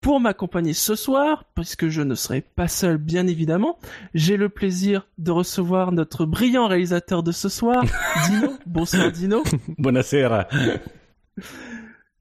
Pour 0.00 0.20
m'accompagner 0.20 0.74
ce 0.74 0.94
soir, 0.94 1.44
puisque 1.54 1.88
je 1.88 2.02
ne 2.02 2.14
serai 2.14 2.40
pas 2.40 2.68
seul 2.68 2.98
bien 2.98 3.26
évidemment, 3.26 3.78
j'ai 4.14 4.36
le 4.36 4.48
plaisir 4.48 5.06
de 5.18 5.32
recevoir 5.32 5.90
notre 5.90 6.24
brillant 6.24 6.68
réalisateur 6.68 7.22
de 7.24 7.32
ce 7.32 7.48
soir, 7.48 7.82
Dino. 8.28 8.52
Bonsoir 8.64 9.10
Dino. 9.10 9.42
Buonasera. 9.78 10.46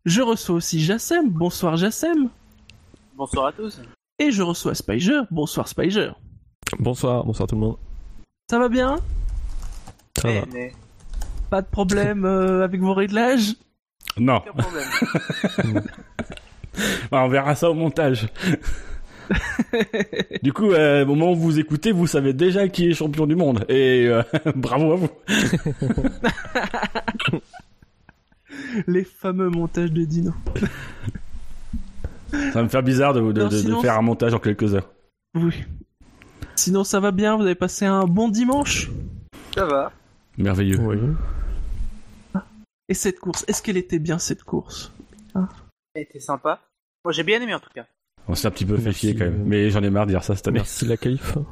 Je 0.05 0.21
reçois 0.21 0.55
aussi 0.55 0.79
Jassem. 0.81 1.29
Bonsoir 1.29 1.77
Jassem. 1.77 2.29
Bonsoir 3.15 3.47
à 3.47 3.51
tous. 3.51 3.79
Et 4.19 4.31
je 4.31 4.41
reçois 4.41 4.73
Spiger. 4.73 5.21
Bonsoir 5.29 5.67
Spiger. 5.67 6.11
Bonsoir, 6.79 7.23
bonsoir 7.23 7.47
tout 7.47 7.55
le 7.55 7.61
monde. 7.61 7.77
Ça 8.49 8.57
va 8.57 8.69
bien? 8.69 8.95
Ça 10.19 10.29
va. 10.29 10.33
Eh, 10.33 10.43
mais 10.51 10.73
Pas 11.51 11.61
de 11.61 11.67
problème 11.67 12.25
euh, 12.25 12.63
avec 12.63 12.81
vos 12.81 12.93
réglages? 12.95 13.53
Non, 14.17 14.37
aucun 14.37 14.63
problème. 14.63 15.83
Bah, 17.11 17.23
on 17.23 17.27
verra 17.29 17.55
ça 17.55 17.69
au 17.69 17.73
montage. 17.73 18.27
du 20.43 20.53
coup, 20.53 20.71
euh, 20.71 21.03
au 21.03 21.07
moment 21.07 21.31
où 21.31 21.35
vous 21.35 21.59
écoutez, 21.59 21.91
vous 21.91 22.07
savez 22.07 22.33
déjà 22.33 22.67
qui 22.69 22.87
est 22.89 22.93
champion 22.93 23.25
du 23.27 23.35
monde. 23.35 23.65
Et 23.69 24.07
euh, 24.07 24.21
bravo 24.55 24.93
à 24.93 24.95
vous. 24.95 25.09
Les 28.87 29.03
fameux 29.03 29.49
montages 29.49 29.91
de 29.91 30.03
Dino. 30.05 30.33
Ça 32.31 32.51
va 32.53 32.63
me 32.63 32.67
faire 32.69 32.83
bizarre 32.83 33.13
de, 33.13 33.19
de- 33.19 33.41
Non, 33.41 33.47
de- 33.47 33.53
de 33.55 33.57
sinon, 33.57 33.81
faire 33.81 33.97
un 33.97 34.01
montage 34.01 34.33
en 34.33 34.39
quelques 34.39 34.73
heures. 34.75 34.89
Oui. 35.35 35.53
Sinon, 36.55 36.83
ça 36.83 36.99
va 36.99 37.11
bien 37.11 37.35
Vous 37.35 37.43
avez 37.43 37.55
passé 37.55 37.85
un 37.85 38.05
bon 38.05 38.29
dimanche? 38.29 38.89
Ça 39.55 39.65
va. 39.65 39.91
Merveilleux. 40.37 40.79
Oui. 40.79 40.97
Et 42.89 42.93
cette 42.93 43.19
course, 43.19 43.43
est-ce 43.47 43.61
qu'elle 43.61 43.77
était 43.77 43.99
bien 43.99 44.17
cette 44.17 44.43
course? 44.43 44.91
Elle 45.35 45.41
était 46.01 46.19
sympa. 46.19 46.61
Moi 47.03 47.11
j'ai 47.11 47.23
bien 47.23 47.41
aimé 47.41 47.53
en 47.53 47.59
tout 47.59 47.69
cas. 47.73 47.85
On 48.27 48.35
s'est 48.35 48.47
un 48.47 48.51
petit 48.51 48.65
peu 48.65 48.77
fait 48.77 48.91
chier 48.91 49.15
quand 49.15 49.25
même. 49.25 49.43
Mais 49.45 49.69
j'en 49.69 49.81
ai 49.83 49.89
marre 49.89 50.05
de 50.05 50.11
dire 50.11 50.23
ça 50.23 50.35
cette 50.35 50.47
année. 50.47 50.59
Merci 50.59 50.85
la 50.85 50.97
qualif. 50.97 51.37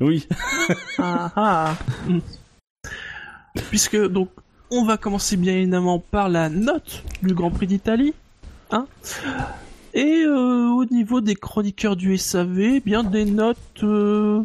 Oui. 0.00 0.26
Ah 0.98 1.30
ah. 1.36 1.74
Puisque, 3.68 3.96
donc, 4.08 4.30
on 4.70 4.84
va 4.86 4.96
commencer 4.96 5.36
bien 5.36 5.52
évidemment 5.54 5.98
par 5.98 6.30
la 6.30 6.48
note 6.48 7.04
du 7.22 7.34
Grand 7.34 7.50
Prix 7.50 7.66
d'Italie. 7.66 8.14
Hein 8.70 8.86
Et 9.92 10.22
euh, 10.24 10.68
au 10.70 10.86
niveau 10.86 11.20
des 11.20 11.34
chroniqueurs 11.34 11.96
du 11.96 12.16
SAV, 12.16 12.60
eh 12.60 12.80
bien 12.80 13.04
des 13.04 13.26
notes 13.26 13.58
euh, 13.82 14.42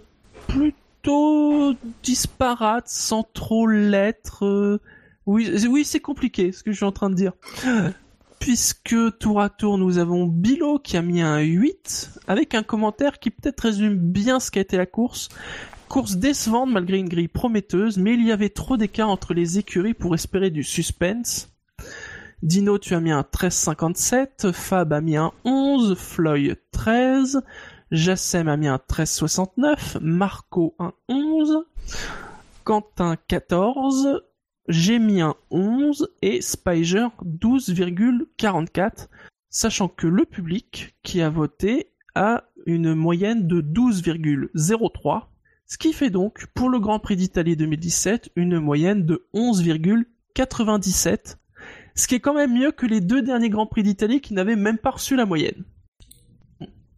plutôt 0.50 1.74
disparates, 2.04 2.90
sans 2.90 3.24
trop 3.34 3.66
l'être. 3.68 4.46
euh, 4.46 4.82
Oui, 5.26 5.50
oui 5.70 5.86
c'est 5.86 6.02
compliqué 6.02 6.52
ce 6.52 6.64
que 6.64 6.72
je 6.74 6.76
suis 6.76 6.86
en 6.86 6.92
train 6.92 7.10
de 7.10 7.16
dire. 7.16 7.32
Puisque 8.40 8.96
tour 9.20 9.42
à 9.42 9.50
tour, 9.50 9.78
nous 9.78 9.98
avons 9.98 10.26
Bilo 10.26 10.80
qui 10.80 10.98
a 10.98 11.02
mis 11.02 11.22
un 11.22 11.40
8, 11.40 12.22
avec 12.28 12.56
un 12.56 12.64
commentaire 12.64 13.20
qui 13.20 13.30
peut-être 13.30 13.62
résume 13.62 13.98
bien 13.98 14.40
ce 14.40 14.52
qu'a 14.52 14.62
été 14.62 14.78
la 14.78 14.86
course. 14.86 15.30
Course 15.90 16.16
décevante 16.16 16.72
malgré 16.72 16.98
une 16.98 17.10
grille 17.10 17.28
prometteuse, 17.28 17.98
mais 17.98 18.14
il 18.14 18.26
y 18.26 18.32
avait 18.32 18.50
trop 18.50 18.78
d'écart 18.78 19.10
entre 19.10 19.34
les 19.34 19.58
écuries 19.58 19.94
pour 19.94 20.16
espérer 20.16 20.50
du 20.50 20.64
suspense. 20.64 21.50
Dino, 22.44 22.78
tu 22.78 22.94
as 22.94 23.00
mis 23.00 23.12
un 23.12 23.22
13,57, 23.22 24.52
Fab 24.52 24.94
a 24.94 25.02
mis 25.02 25.18
un 25.18 25.32
11, 25.44 25.98
Floy 25.98 26.56
13, 26.72 27.42
Jassem 27.92 28.48
a 28.48 28.58
mis 28.58 28.68
un 28.68 28.76
13,69, 28.76 29.98
Marco 30.02 30.76
un 30.78 30.94
11, 31.10 31.66
Quentin 32.64 33.16
14, 33.28 34.22
j'ai 34.68 35.00
mis 35.00 35.22
un 35.22 35.36
11 35.50 36.10
et 36.22 36.42
Spiger 36.42 37.08
12,44, 37.24 39.08
sachant 39.50 39.88
que 39.88 40.08
le 40.08 40.26
public 40.26 40.96
qui 41.04 41.22
a 41.22 41.30
voté 41.30 41.92
a 42.16 42.44
une 42.66 42.94
moyenne 42.94 43.48
de 43.48 43.62
12,03, 43.62 45.24
ce 45.66 45.78
qui 45.78 45.94
fait 45.94 46.10
donc 46.10 46.48
pour 46.54 46.70
le 46.70 46.80
Grand 46.80 47.00
Prix 47.00 47.16
d'Italie 47.16 47.56
2017 47.56 48.32
une 48.36 48.60
moyenne 48.60 49.06
de 49.06 49.26
11,97, 49.34 51.38
ce 51.96 52.08
qui 52.08 52.16
est 52.16 52.20
quand 52.20 52.34
même 52.34 52.54
mieux 52.54 52.72
que 52.72 52.86
les 52.86 53.02
deux 53.02 53.22
derniers 53.22 53.50
Grands 53.50 53.68
Prix 53.68 53.84
d'Italie 53.84 54.22
qui 54.22 54.34
n'avaient 54.34 54.56
même 54.56 54.78
pas 54.78 54.92
reçu 54.92 55.16
la 55.16 55.26
moyenne. 55.26 55.64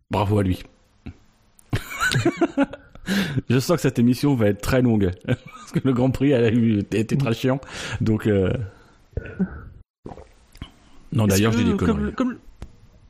Bravo 0.10 0.40
à 0.40 0.44
lui. 0.44 0.64
Je 3.50 3.60
sens 3.60 3.76
que 3.78 3.82
cette 3.82 4.00
émission 4.00 4.36
va 4.36 4.48
être 4.48 4.62
très 4.62 4.82
longue. 4.82 5.12
Parce 5.26 5.72
que 5.74 5.80
le 5.84 5.94
Grand 5.94 6.12
Prix 6.12 6.32
elle 6.32 6.44
a 6.46 6.52
eu, 6.52 6.80
était 6.80 7.16
très 7.18 7.34
chiant. 7.34 7.60
Donc... 8.02 8.28
euh, 8.28 8.52
Non, 11.12 11.26
d'ailleurs, 11.28 11.52
je 11.52 11.58
dis 11.60 11.64
des 11.66 11.76
conneries. 11.78 12.14
comme, 12.14 12.38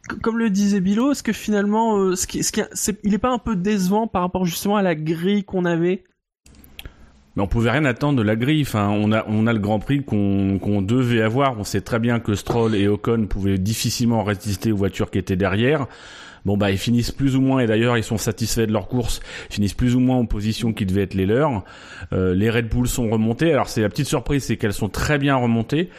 comme, 0.08 0.20
comme 0.22 0.38
le 0.38 0.50
disait 0.50 0.80
Bilo, 0.80 1.12
est-ce 1.12 1.24
que 1.24 1.34
finalement, 1.34 1.98
euh, 1.98 2.16
ce 2.16 2.28
qui, 2.28 2.44
ce 2.44 2.52
qui, 2.52 2.62
c'est- 2.74 3.00
il 3.04 3.14
est 3.14 3.18
pas 3.20 3.32
un 3.32 3.38
peu 3.40 3.56
décevant 3.56 4.08
par 4.08 4.22
rapport 4.22 4.46
justement 4.46 4.78
à 4.78 4.82
la 4.82 4.96
grille 4.96 5.44
qu'on 5.44 5.66
avait? 5.66 6.04
Mais 7.36 7.44
on 7.44 7.48
pouvait 7.48 7.72
rien 7.72 7.86
attendre 7.86 8.18
de 8.18 8.24
la 8.24 8.36
grille. 8.36 8.62
Enfin, 8.64 8.90
on 8.90 9.12
a, 9.12 9.24
on 9.28 9.48
a 9.48 9.54
le 9.54 9.60
Grand 9.60 9.80
Prix 9.80 10.04
qu'on 10.04 10.58
qu'on 10.60 10.82
devait 10.82 11.22
avoir. 11.22 11.60
On 11.60 11.64
sait 11.64 11.82
très 11.82 12.00
bien 12.00 12.20
que 12.20 12.36
Stroll 12.36 12.74
et 12.76 12.88
Ocon 12.88 13.28
pouvaient 13.28 13.58
difficilement 13.60 14.24
résister 14.24 14.72
aux 14.72 14.78
voitures 14.78 15.12
qui 15.12 15.20
étaient 15.20 15.36
derrière. 15.36 15.86
Bon 16.46 16.58
bah 16.58 16.72
ils 16.72 16.78
finissent 16.78 17.12
plus 17.12 17.36
ou 17.36 17.42
moins 17.42 17.60
et 17.60 17.68
d'ailleurs 17.68 17.98
ils 17.98 18.04
sont 18.04 18.18
satisfaits 18.18 18.66
de 18.66 18.72
leur 18.72 18.88
course, 18.88 19.20
finissent 19.50 19.74
plus 19.74 19.96
ou 19.96 20.00
moins 20.00 20.18
en 20.18 20.26
position 20.26 20.74
qui 20.74 20.86
devait 20.86 21.04
être 21.04 21.14
les 21.14 21.26
leurs. 21.26 21.64
Euh, 22.14 22.34
les 22.34 22.50
Red 22.50 22.70
Bull 22.70 22.88
sont 22.88 23.10
remontés. 23.10 23.52
Alors 23.52 23.70
c'est 23.70 23.82
la 23.82 23.90
petite 23.90 24.08
surprise, 24.08 24.44
c'est 24.44 24.58
qu'elles 24.58 24.74
sont 24.74 24.90
très 24.90 25.18
bien 25.18 25.36
remontées. 25.36 25.90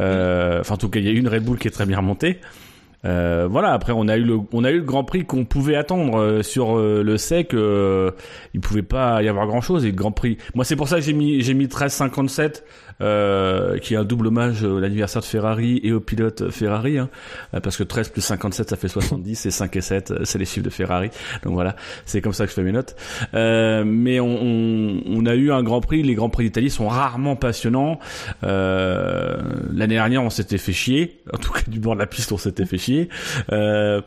Euh, 0.00 0.60
Enfin 0.60 0.74
en 0.74 0.78
tout 0.78 0.88
cas 0.88 1.00
il 1.00 1.06
y 1.06 1.08
a 1.08 1.12
une 1.12 1.28
Red 1.28 1.44
Bull 1.44 1.58
qui 1.58 1.68
est 1.68 1.72
très 1.72 1.86
bien 1.86 1.98
remontée. 1.98 2.40
Euh, 3.04 3.46
voilà. 3.48 3.72
Après, 3.72 3.92
on 3.94 4.08
a 4.08 4.16
eu 4.16 4.24
le, 4.24 4.38
on 4.52 4.64
a 4.64 4.72
eu 4.72 4.78
le 4.78 4.82
Grand 4.82 5.04
Prix 5.04 5.24
qu'on 5.24 5.44
pouvait 5.44 5.76
attendre 5.76 6.18
euh, 6.18 6.42
sur 6.42 6.76
le 6.76 7.16
sec. 7.16 7.52
Il 7.52 8.60
pouvait 8.60 8.82
pas 8.82 9.22
y 9.22 9.28
avoir 9.28 9.46
grand 9.46 9.60
chose. 9.60 9.84
Et 9.84 9.90
le 9.90 9.96
Grand 9.96 10.10
Prix. 10.10 10.36
Moi, 10.56 10.64
c'est 10.64 10.74
pour 10.74 10.88
ça 10.88 10.96
que 10.96 11.02
j'ai 11.02 11.12
mis, 11.12 11.40
j'ai 11.42 11.54
mis 11.54 11.66
13,57, 11.66 12.64
euh, 13.00 13.78
qui 13.78 13.94
est 13.94 13.96
un 13.96 14.04
double 14.04 14.28
hommage 14.28 14.64
à 14.64 14.68
l'anniversaire 14.68 15.22
de 15.22 15.26
Ferrari 15.26 15.80
et 15.84 15.92
au 15.92 16.00
pilote 16.00 16.50
Ferrari, 16.50 16.98
hein, 16.98 17.08
Euh, 17.54 17.60
parce 17.60 17.76
que 17.76 17.82
13 17.84 18.08
plus 18.10 18.20
57 18.22 18.70
ça 18.70 18.76
fait 18.76 18.88
70 18.88 19.46
et 19.46 19.50
5 19.50 19.76
et 19.76 19.80
7 19.80 20.10
euh, 20.10 20.18
c'est 20.24 20.38
les 20.38 20.44
chiffres 20.44 20.64
de 20.64 20.70
Ferrari. 20.70 21.10
Donc 21.44 21.54
voilà, 21.54 21.76
c'est 22.04 22.20
comme 22.20 22.32
ça 22.32 22.44
que 22.44 22.50
je 22.50 22.54
fais 22.54 22.62
mes 22.62 22.72
notes. 22.72 22.96
Euh, 23.34 23.84
mais 23.86 24.20
on, 24.20 24.26
on, 24.42 25.02
on 25.06 25.26
a 25.26 25.34
eu 25.34 25.52
un 25.52 25.62
Grand 25.62 25.80
Prix. 25.80 26.02
Les 26.02 26.14
Grands 26.14 26.30
Prix 26.30 26.44
d'Italie 26.44 26.70
sont 26.70 26.88
rarement 26.88 27.36
passionnants. 27.36 27.98
Euh, 28.44 29.36
L'année 29.72 29.94
dernière, 29.94 30.22
on 30.22 30.30
s'était 30.30 30.58
fait 30.58 30.72
chier. 30.72 31.20
En 31.32 31.38
tout 31.38 31.52
cas, 31.52 31.60
du 31.68 31.80
bord 31.80 31.94
de 31.94 32.00
la 32.00 32.06
piste, 32.06 32.32
on 32.32 32.38
s'était 32.38 32.66
fait 32.66 32.78
chier. 32.78 33.08
Euh, 33.52 34.00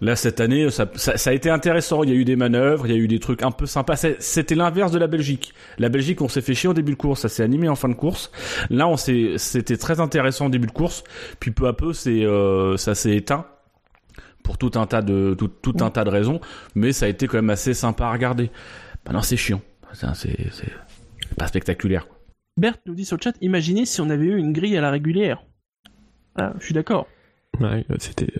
Là 0.00 0.16
cette 0.16 0.40
année, 0.40 0.70
ça, 0.70 0.90
ça, 0.94 1.18
ça 1.18 1.30
a 1.30 1.32
été 1.32 1.50
intéressant. 1.50 2.02
Il 2.02 2.10
y 2.10 2.12
a 2.12 2.16
eu 2.16 2.24
des 2.24 2.36
manœuvres, 2.36 2.86
il 2.86 2.92
y 2.92 2.96
a 2.96 2.98
eu 2.98 3.08
des 3.08 3.18
trucs 3.18 3.42
un 3.42 3.50
peu 3.50 3.66
sympas. 3.66 3.96
C'était 3.96 4.54
l'inverse 4.54 4.92
de 4.92 4.98
la 4.98 5.06
Belgique. 5.06 5.52
La 5.78 5.88
Belgique, 5.88 6.22
on 6.22 6.28
s'est 6.28 6.40
fait 6.40 6.54
chier 6.54 6.68
au 6.68 6.74
début 6.74 6.92
de 6.92 6.96
course, 6.96 7.20
ça 7.20 7.28
s'est 7.28 7.42
animé 7.42 7.68
en 7.68 7.76
fin 7.76 7.88
de 7.88 7.94
course. 7.94 8.30
Là, 8.70 8.88
on 8.88 8.96
s'est, 8.96 9.34
c'était 9.36 9.76
très 9.76 10.00
intéressant 10.00 10.46
au 10.46 10.50
début 10.50 10.66
de 10.66 10.72
course. 10.72 11.04
Puis 11.38 11.50
peu 11.50 11.66
à 11.66 11.72
peu, 11.72 11.92
c'est, 11.92 12.24
euh, 12.24 12.76
ça 12.76 12.94
s'est 12.94 13.14
éteint 13.14 13.46
pour 14.42 14.56
tout 14.56 14.72
un 14.74 14.86
tas 14.86 15.02
de, 15.02 15.34
tout, 15.38 15.48
tout 15.48 15.76
un 15.80 15.90
tas 15.90 16.04
de 16.04 16.10
raisons. 16.10 16.40
Mais 16.74 16.92
ça 16.92 17.06
a 17.06 17.08
été 17.08 17.26
quand 17.26 17.38
même 17.38 17.50
assez 17.50 17.74
sympa 17.74 18.06
à 18.06 18.12
regarder. 18.12 18.50
Maintenant, 19.04 19.22
c'est 19.22 19.36
chiant. 19.36 19.60
C'est, 19.92 20.36
pas 21.36 21.46
spectaculaire. 21.46 22.06
quoi. 22.08 22.16
Berthe 22.56 22.80
nous 22.86 22.94
dit 22.94 23.04
sur 23.04 23.16
le 23.16 23.22
chat, 23.22 23.34
imaginez 23.40 23.86
si 23.86 24.00
on 24.00 24.10
avait 24.10 24.26
eu 24.26 24.36
une 24.36 24.52
grille 24.52 24.76
à 24.76 24.80
la 24.80 24.90
régulière. 24.90 25.44
Ah, 26.36 26.52
je 26.58 26.64
suis 26.64 26.74
d'accord. 26.74 27.06
Ouais, 27.60 27.84
c'était. 27.98 28.32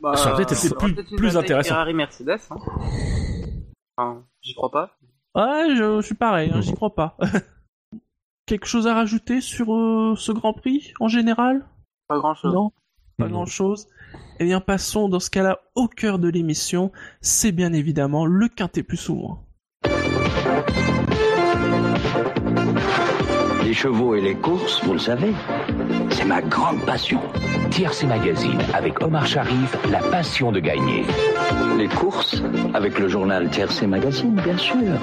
Bah, 0.00 0.16
Ça 0.16 0.32
aurait 0.32 0.44
peut-être 0.44 0.64
été 0.64 0.74
plus- 0.74 0.88
une 1.10 1.16
plus 1.16 1.36
intéressant. 1.36 1.68
Ferrari 1.70 1.94
Mercedes. 1.94 2.38
Hein. 2.50 2.56
Enfin, 3.96 4.22
j'y 4.42 4.54
crois 4.54 4.70
pas. 4.70 4.96
Ouais, 5.34 5.74
je, 5.76 6.00
je 6.00 6.06
suis 6.06 6.14
pareil, 6.14 6.50
hein, 6.54 6.60
j'y 6.60 6.72
crois 6.74 6.94
pas. 6.94 7.16
Quelque 8.46 8.66
chose 8.66 8.86
à 8.86 8.94
rajouter 8.94 9.40
sur 9.40 9.72
euh, 9.74 10.14
ce 10.16 10.32
Grand 10.32 10.52
Prix 10.54 10.92
en 11.00 11.08
général? 11.08 11.64
Pas 12.08 12.18
grand 12.18 12.34
chose. 12.34 12.52
Non, 12.52 12.72
pas 13.18 13.28
grand 13.28 13.46
chose. 13.46 13.86
Eh 14.40 14.44
bien, 14.44 14.60
passons 14.60 15.08
dans 15.08 15.20
ce 15.20 15.30
cas-là 15.30 15.60
au 15.76 15.86
cœur 15.86 16.18
de 16.18 16.28
l'émission. 16.28 16.90
C'est 17.20 17.52
bien 17.52 17.72
évidemment 17.72 18.26
le 18.26 18.48
quintet 18.48 18.82
plus 18.82 19.08
ou 19.08 19.14
moins. 19.14 19.38
Les 23.62 23.74
chevaux 23.74 24.14
et 24.16 24.20
les 24.20 24.34
courses, 24.34 24.82
vous 24.84 24.94
le 24.94 24.98
savez, 24.98 25.32
c'est 26.10 26.24
ma 26.24 26.42
grande 26.42 26.84
passion. 26.84 27.20
TRC 27.70 28.04
Magazine 28.06 28.58
avec 28.74 29.02
Omar 29.02 29.26
Sharif, 29.26 29.76
la 29.90 30.00
passion 30.10 30.52
de 30.52 30.60
gagner. 30.60 31.04
Les 31.78 31.88
courses 31.88 32.42
avec 32.74 32.98
le 32.98 33.08
journal 33.08 33.50
TRC 33.50 33.86
Magazine, 33.86 34.34
bien 34.44 34.56
sûr. 34.56 34.98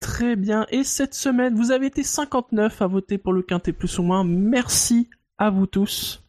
Très 0.00 0.36
bien. 0.36 0.66
Et 0.70 0.84
cette 0.84 1.14
semaine, 1.14 1.54
vous 1.54 1.70
avez 1.70 1.86
été 1.86 2.02
59 2.02 2.82
à 2.82 2.86
voter 2.86 3.18
pour 3.18 3.32
le 3.32 3.42
quintet 3.42 3.72
plus 3.72 3.98
ou 3.98 4.02
moins. 4.02 4.24
Merci 4.24 5.08
à 5.38 5.50
vous 5.50 5.66
tous. 5.66 6.24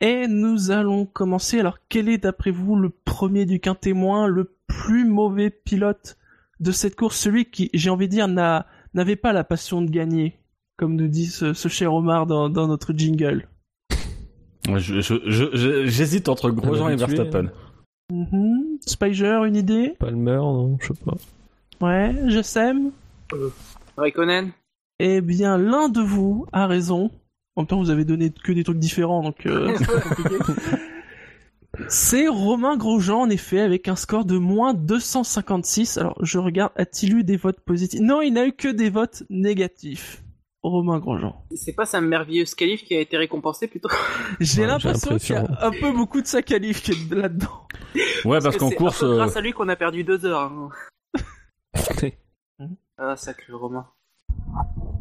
Et 0.00 0.26
nous 0.28 0.70
allons 0.70 1.06
commencer. 1.06 1.60
Alors, 1.60 1.78
quel 1.88 2.08
est 2.08 2.18
d'après 2.18 2.50
vous 2.50 2.76
le 2.76 2.90
premier 2.90 3.46
du 3.46 3.60
quintet 3.60 3.92
moins, 3.92 4.26
le 4.26 4.56
plus 4.66 5.06
mauvais 5.06 5.50
pilote 5.50 6.16
de 6.60 6.72
cette 6.72 6.96
course, 6.96 7.16
celui 7.18 7.50
qui, 7.50 7.70
j'ai 7.74 7.90
envie 7.90 8.06
de 8.06 8.12
dire, 8.12 8.28
n'a, 8.28 8.66
n'avait 8.94 9.16
pas 9.16 9.32
la 9.32 9.44
passion 9.44 9.82
de 9.82 9.90
gagner, 9.90 10.38
comme 10.76 10.94
nous 10.96 11.08
dit 11.08 11.26
ce, 11.26 11.52
ce 11.54 11.68
cher 11.68 11.94
Omar 11.94 12.26
dans, 12.26 12.48
dans 12.48 12.66
notre 12.68 12.92
jingle. 12.92 13.48
Je- 14.68 15.00
je- 15.00 15.14
je- 15.26 15.50
je- 15.56 15.86
J'hésite 15.86 16.28
entre 16.28 16.50
Grosjean 16.50 16.88
et 16.88 16.96
Verstappen. 16.96 17.50
Mhm. 18.12 18.78
Spiger, 18.86 19.40
une 19.46 19.56
idée? 19.56 19.94
Palmer, 19.98 20.36
non, 20.36 20.76
je 20.80 20.88
sais 20.88 20.94
pas. 21.04 21.16
Ouais, 21.86 22.14
je 22.28 22.42
sème. 22.42 22.90
Raikkonen? 23.96 24.50
Eh 24.98 25.20
bien, 25.20 25.58
l'un 25.58 25.88
de 25.88 26.00
vous 26.00 26.46
a 26.52 26.66
raison. 26.66 27.10
En 27.54 27.62
même 27.62 27.66
temps, 27.68 27.78
vous 27.78 27.90
avez 27.90 28.04
donné 28.04 28.30
que 28.30 28.52
des 28.52 28.64
trucs 28.64 28.78
différents, 28.78 29.22
donc 29.22 29.46
euh, 29.46 29.74
c'est 29.78 29.86
pas 29.86 30.00
compliqué. 30.00 30.36
C'est 31.88 32.26
Romain 32.28 32.76
Grosjean, 32.76 33.20
en 33.22 33.30
effet, 33.30 33.60
avec 33.60 33.86
un 33.88 33.96
score 33.96 34.24
de 34.24 34.38
moins 34.38 34.72
256. 34.74 35.98
Alors, 35.98 36.16
je 36.22 36.38
regarde, 36.38 36.72
a-t-il 36.76 37.14
eu 37.18 37.24
des 37.24 37.36
votes 37.36 37.60
positifs? 37.60 38.00
Non, 38.00 38.22
il 38.22 38.32
n'a 38.32 38.46
eu 38.46 38.52
que 38.52 38.68
des 38.68 38.88
votes 38.88 39.24
négatifs. 39.30 40.22
Romain 40.70 40.98
Grosjean. 40.98 41.44
C'est 41.54 41.72
pas 41.74 41.86
sa 41.86 42.00
merveilleuse 42.00 42.54
qualif 42.54 42.84
qui 42.84 42.94
a 42.94 43.00
été 43.00 43.16
récompensée 43.16 43.66
plutôt 43.68 43.88
J'ai 44.40 44.62
Ouais, 44.62 44.66
l'impression 44.68 45.16
qu'il 45.18 45.34
y 45.34 45.38
a 45.38 45.46
un 45.60 45.70
peu 45.70 45.92
beaucoup 45.92 46.20
de 46.20 46.26
sa 46.26 46.42
qualif 46.42 46.82
qui 46.82 46.92
est 46.92 47.14
là-dedans. 47.14 47.66
Ouais, 48.24 48.38
parce 48.40 48.56
que 48.56 48.60
qu'en 48.60 48.70
course, 48.70 49.02
un 49.02 49.06
peu 49.06 49.12
euh, 49.12 49.16
grâce 49.16 49.36
à 49.36 49.40
lui 49.40 49.52
qu'on 49.52 49.68
a 49.68 49.76
perdu 49.76 50.04
deux 50.04 50.24
heures. 50.24 50.40
hein. 50.52 50.70
Ah, 52.98 53.14
sacré 53.16 53.52
Romain. 53.52 53.86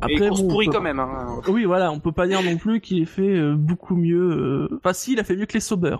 Et 0.10 0.18
course 0.18 0.42
bon, 0.42 0.48
on 0.48 0.50
pourrie 0.50 0.66
peut- 0.66 0.74
quand 0.74 0.82
même. 0.82 1.00
Hein. 1.00 1.42
Oui, 1.48 1.64
voilà, 1.64 1.92
on 1.92 2.00
peut 2.02 2.12
pas 2.12 2.28
dire 2.28 2.44
non 2.44 2.58
plus 2.58 2.82
qu'il 2.82 3.02
ait 3.02 3.06
fait 3.06 3.22
euh, 3.38 3.56
beaucoup 3.56 3.96
mieux. 3.96 4.68
euh, 4.70 4.78
Enfin, 4.80 4.92
si, 4.92 5.14
il 5.14 5.20
a 5.20 5.24
fait 5.24 5.36
mieux 5.38 5.46
que 5.46 5.54
les 5.54 5.62
Sauber. 5.62 5.96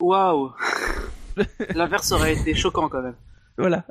Waouh 0.00 0.52
L'inverse 1.74 2.12
aurait 2.12 2.34
été 2.34 2.54
choquant 2.54 2.88
quand 2.90 3.00
même. 3.02 3.16
Voilà. 3.56 3.86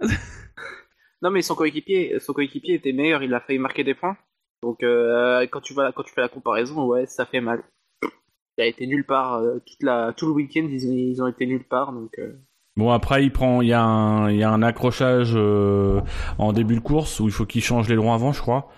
Non 1.24 1.32
mais 1.32 1.42
son 1.42 1.56
coéquipier, 1.56 2.20
son 2.20 2.32
coéquipier 2.34 2.76
était 2.76 2.94
meilleur, 2.94 3.24
il 3.24 3.34
a 3.34 3.40
failli 3.40 3.58
marquer 3.58 3.84
des 3.84 3.96
points. 3.96 4.16
Donc 4.64 4.84
euh, 4.84 5.46
quand 5.52 5.62
tu 5.62 5.74
vas, 5.74 5.92
quand 5.92 6.04
tu 6.04 6.14
fais 6.14 6.22
la 6.22 6.30
comparaison, 6.30 6.86
ouais, 6.86 7.06
ça 7.06 7.26
fait 7.26 7.42
mal. 7.42 7.64
Il 8.58 8.64
a 8.64 8.66
été 8.66 8.88
nulle 8.88 9.06
part 9.06 9.36
euh, 9.36 9.60
toute 9.66 9.84
la, 9.84 10.14
tout 10.18 10.26
le 10.26 10.32
week-end, 10.34 10.68
ils, 10.70 10.88
ont- 10.90 10.94
ils 10.94 11.22
ont 11.22 11.28
été 11.28 11.46
nulle 11.46 11.64
part, 11.64 11.94
donc. 11.94 12.12
euh, 12.20 12.34
Bon 12.76 12.92
après 12.92 13.24
il 13.24 13.32
prend 13.32 13.62
il 13.64 13.70
y 13.70 13.74
a 13.74 13.82
un 13.84 14.30
il 14.30 14.38
y 14.38 14.44
a 14.44 14.52
un 14.52 14.62
accrochage 14.62 15.32
euh, 15.36 16.00
en 16.38 16.54
début 16.54 16.76
de 16.76 16.80
course 16.80 17.20
où 17.20 17.26
il 17.26 17.32
faut 17.32 17.46
qu'il 17.48 17.64
change 17.64 17.90
les 17.90 17.96
longs 17.96 18.14
avant 18.14 18.34
je 18.34 18.42
crois. 18.42 18.70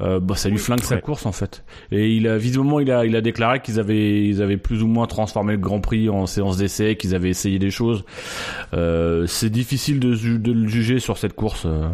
Euh, 0.00 0.18
bah 0.18 0.34
ça 0.34 0.48
lui 0.48 0.58
flingue 0.58 0.80
sa 0.82 1.00
course 1.00 1.24
en 1.24 1.30
fait. 1.30 1.64
Et 1.92 2.10
il 2.16 2.26
a 2.26 2.36
visiblement 2.36 2.80
il 2.80 2.90
a 2.90 3.04
il 3.06 3.14
a 3.14 3.20
déclaré 3.20 3.60
qu'ils 3.62 3.78
avaient 3.78 4.24
ils 4.26 4.42
avaient 4.42 4.56
plus 4.56 4.82
ou 4.82 4.88
moins 4.88 5.06
transformé 5.06 5.52
le 5.52 5.60
Grand 5.60 5.80
Prix 5.80 6.08
en 6.08 6.26
séance 6.26 6.56
d'essai, 6.56 6.96
qu'ils 6.96 7.14
avaient 7.14 7.28
essayé 7.30 7.60
des 7.60 7.70
choses. 7.70 8.04
Euh, 8.72 9.26
c'est 9.28 9.50
difficile 9.50 10.00
de 10.00 10.14
de 10.36 10.52
le 10.52 10.66
juger 10.66 10.98
sur 10.98 11.16
cette 11.16 11.34
course. 11.34 11.64
euh. 11.66 11.88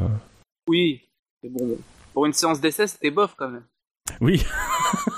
Oui, 0.67 1.03
bon, 1.47 1.67
bon. 1.67 1.79
Pour 2.21 2.27
une 2.27 2.35
séance 2.35 2.61
d'essai, 2.61 2.87
c'était 2.87 3.11
bof 3.11 3.35
quand 3.35 3.49
même. 3.49 3.65
Oui, 4.21 4.45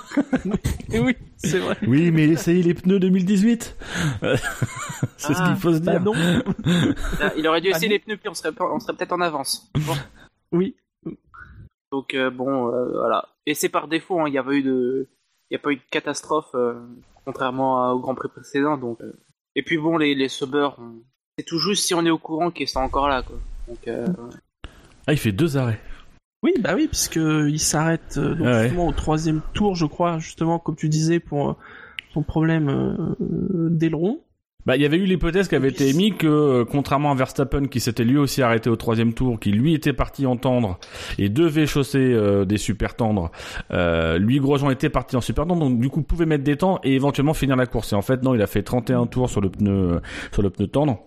oui, 0.92 1.16
c'est 1.36 1.58
vrai. 1.58 1.76
oui, 1.88 2.12
mais 2.12 2.26
il 2.26 2.32
essayé 2.34 2.62
les 2.62 2.74
pneus 2.74 3.00
2018. 3.00 3.76
c'est 5.16 5.34
ce 5.34 5.38
Ah, 5.42 5.48
qu'il 5.48 5.56
faut 5.56 5.74
se 5.74 5.80
Bah 5.80 5.98
dire. 5.98 6.00
non. 6.00 6.12
Il 7.36 7.48
aurait 7.48 7.60
dû 7.60 7.70
Ah, 7.72 7.76
essayer 7.76 7.88
les 7.88 7.98
pneus, 7.98 8.18
puis 8.18 8.28
on 8.28 8.34
serait, 8.34 8.52
pas- 8.52 8.70
on 8.72 8.78
serait 8.78 8.92
peut-être 8.92 9.10
en 9.10 9.20
avance. 9.20 9.68
Bon. 9.84 9.94
Oui. 10.52 10.76
Donc 11.90 12.14
euh, 12.14 12.30
bon, 12.30 12.68
euh, 12.72 12.92
voilà. 12.92 13.28
Et 13.46 13.54
c'est 13.54 13.68
par 13.68 13.88
défaut, 13.88 14.20
hein, 14.20 14.28
il 14.28 14.34
y 14.34 14.38
avait 14.38 14.58
eu 14.58 14.62
de, 14.62 15.08
il 15.50 15.56
a 15.56 15.58
pas 15.58 15.72
eu 15.72 15.76
de 15.78 15.82
catastrophe, 15.90 16.50
euh, 16.54 16.74
contrairement 17.24 17.90
au 17.90 17.98
Grand 17.98 18.14
Prix 18.14 18.28
précédent. 18.28 18.76
Donc. 18.76 19.00
euh. 19.00 19.12
Et 19.56 19.64
puis 19.64 19.76
bon, 19.76 19.96
les 19.96 20.14
les 20.14 20.28
on- 20.78 21.02
c'est 21.36 21.44
tout 21.44 21.58
juste 21.58 21.84
si 21.84 21.94
on 21.94 22.06
est 22.06 22.10
au 22.10 22.18
courant 22.18 22.52
qu'ils 22.52 22.68
sont 22.68 22.78
encore 22.78 23.08
là, 23.08 23.22
quoi. 23.24 23.38
Donc. 23.66 23.88
euh, 23.88 24.06
Ah, 25.08 25.12
il 25.14 25.18
fait 25.18 25.32
deux 25.32 25.56
arrêts. 25.56 25.80
Oui, 26.42 26.52
bah 26.60 26.72
oui, 26.74 26.88
puisque 26.88 27.16
il 27.16 27.58
s'arrête 27.60 28.16
euh, 28.18 28.34
donc 28.34 28.46
Ah 28.48 28.56
ouais. 28.56 28.62
justement 28.64 28.88
au 28.88 28.92
troisième 28.92 29.40
tour, 29.54 29.76
je 29.76 29.86
crois, 29.86 30.18
justement, 30.18 30.58
comme 30.58 30.74
tu 30.76 30.88
disais, 30.88 31.20
pour 31.20 31.50
euh, 31.50 31.56
son 32.12 32.22
problème 32.22 32.68
euh, 32.68 32.94
euh, 33.20 33.68
d'aileron. 33.70 34.20
Bah, 34.64 34.76
il 34.76 34.82
y 34.82 34.86
avait 34.86 34.96
eu 34.96 35.06
l'hypothèse 35.06 35.48
qui 35.48 35.56
avait 35.56 35.70
été 35.70 35.88
émise 35.88 36.14
que, 36.18 36.26
euh, 36.28 36.64
contrairement 36.64 37.10
à 37.10 37.14
Verstappen, 37.16 37.66
qui 37.66 37.80
s'était 37.80 38.04
lui 38.04 38.16
aussi 38.16 38.42
arrêté 38.42 38.70
au 38.70 38.76
troisième 38.76 39.12
tour, 39.12 39.40
qui 39.40 39.50
lui 39.50 39.74
était 39.74 39.92
parti 39.92 40.24
en 40.24 40.36
tendre 40.36 40.78
et 41.18 41.28
devait 41.28 41.66
chausser 41.66 41.98
euh, 41.98 42.44
des 42.44 42.58
super 42.58 42.94
tendres, 42.94 43.32
euh, 43.72 44.18
lui 44.18 44.38
Grosjean 44.38 44.70
était 44.70 44.88
parti 44.88 45.16
en 45.16 45.20
super 45.20 45.46
tendre, 45.48 45.60
donc 45.68 45.80
du 45.80 45.88
coup 45.90 46.02
pouvait 46.02 46.26
mettre 46.26 46.44
des 46.44 46.56
tendres 46.56 46.78
et 46.84 46.94
éventuellement 46.94 47.34
finir 47.34 47.56
la 47.56 47.66
course. 47.66 47.92
Et 47.92 47.96
en 47.96 48.02
fait, 48.02 48.22
non, 48.22 48.36
il 48.36 48.42
a 48.42 48.46
fait 48.46 48.62
31 48.62 49.06
tours 49.06 49.28
sur 49.30 49.40
le 49.40 49.50
pneu, 49.50 49.72
euh, 49.94 50.00
sur 50.32 50.42
le 50.42 50.50
pneu 50.50 50.68
tendre 50.68 51.00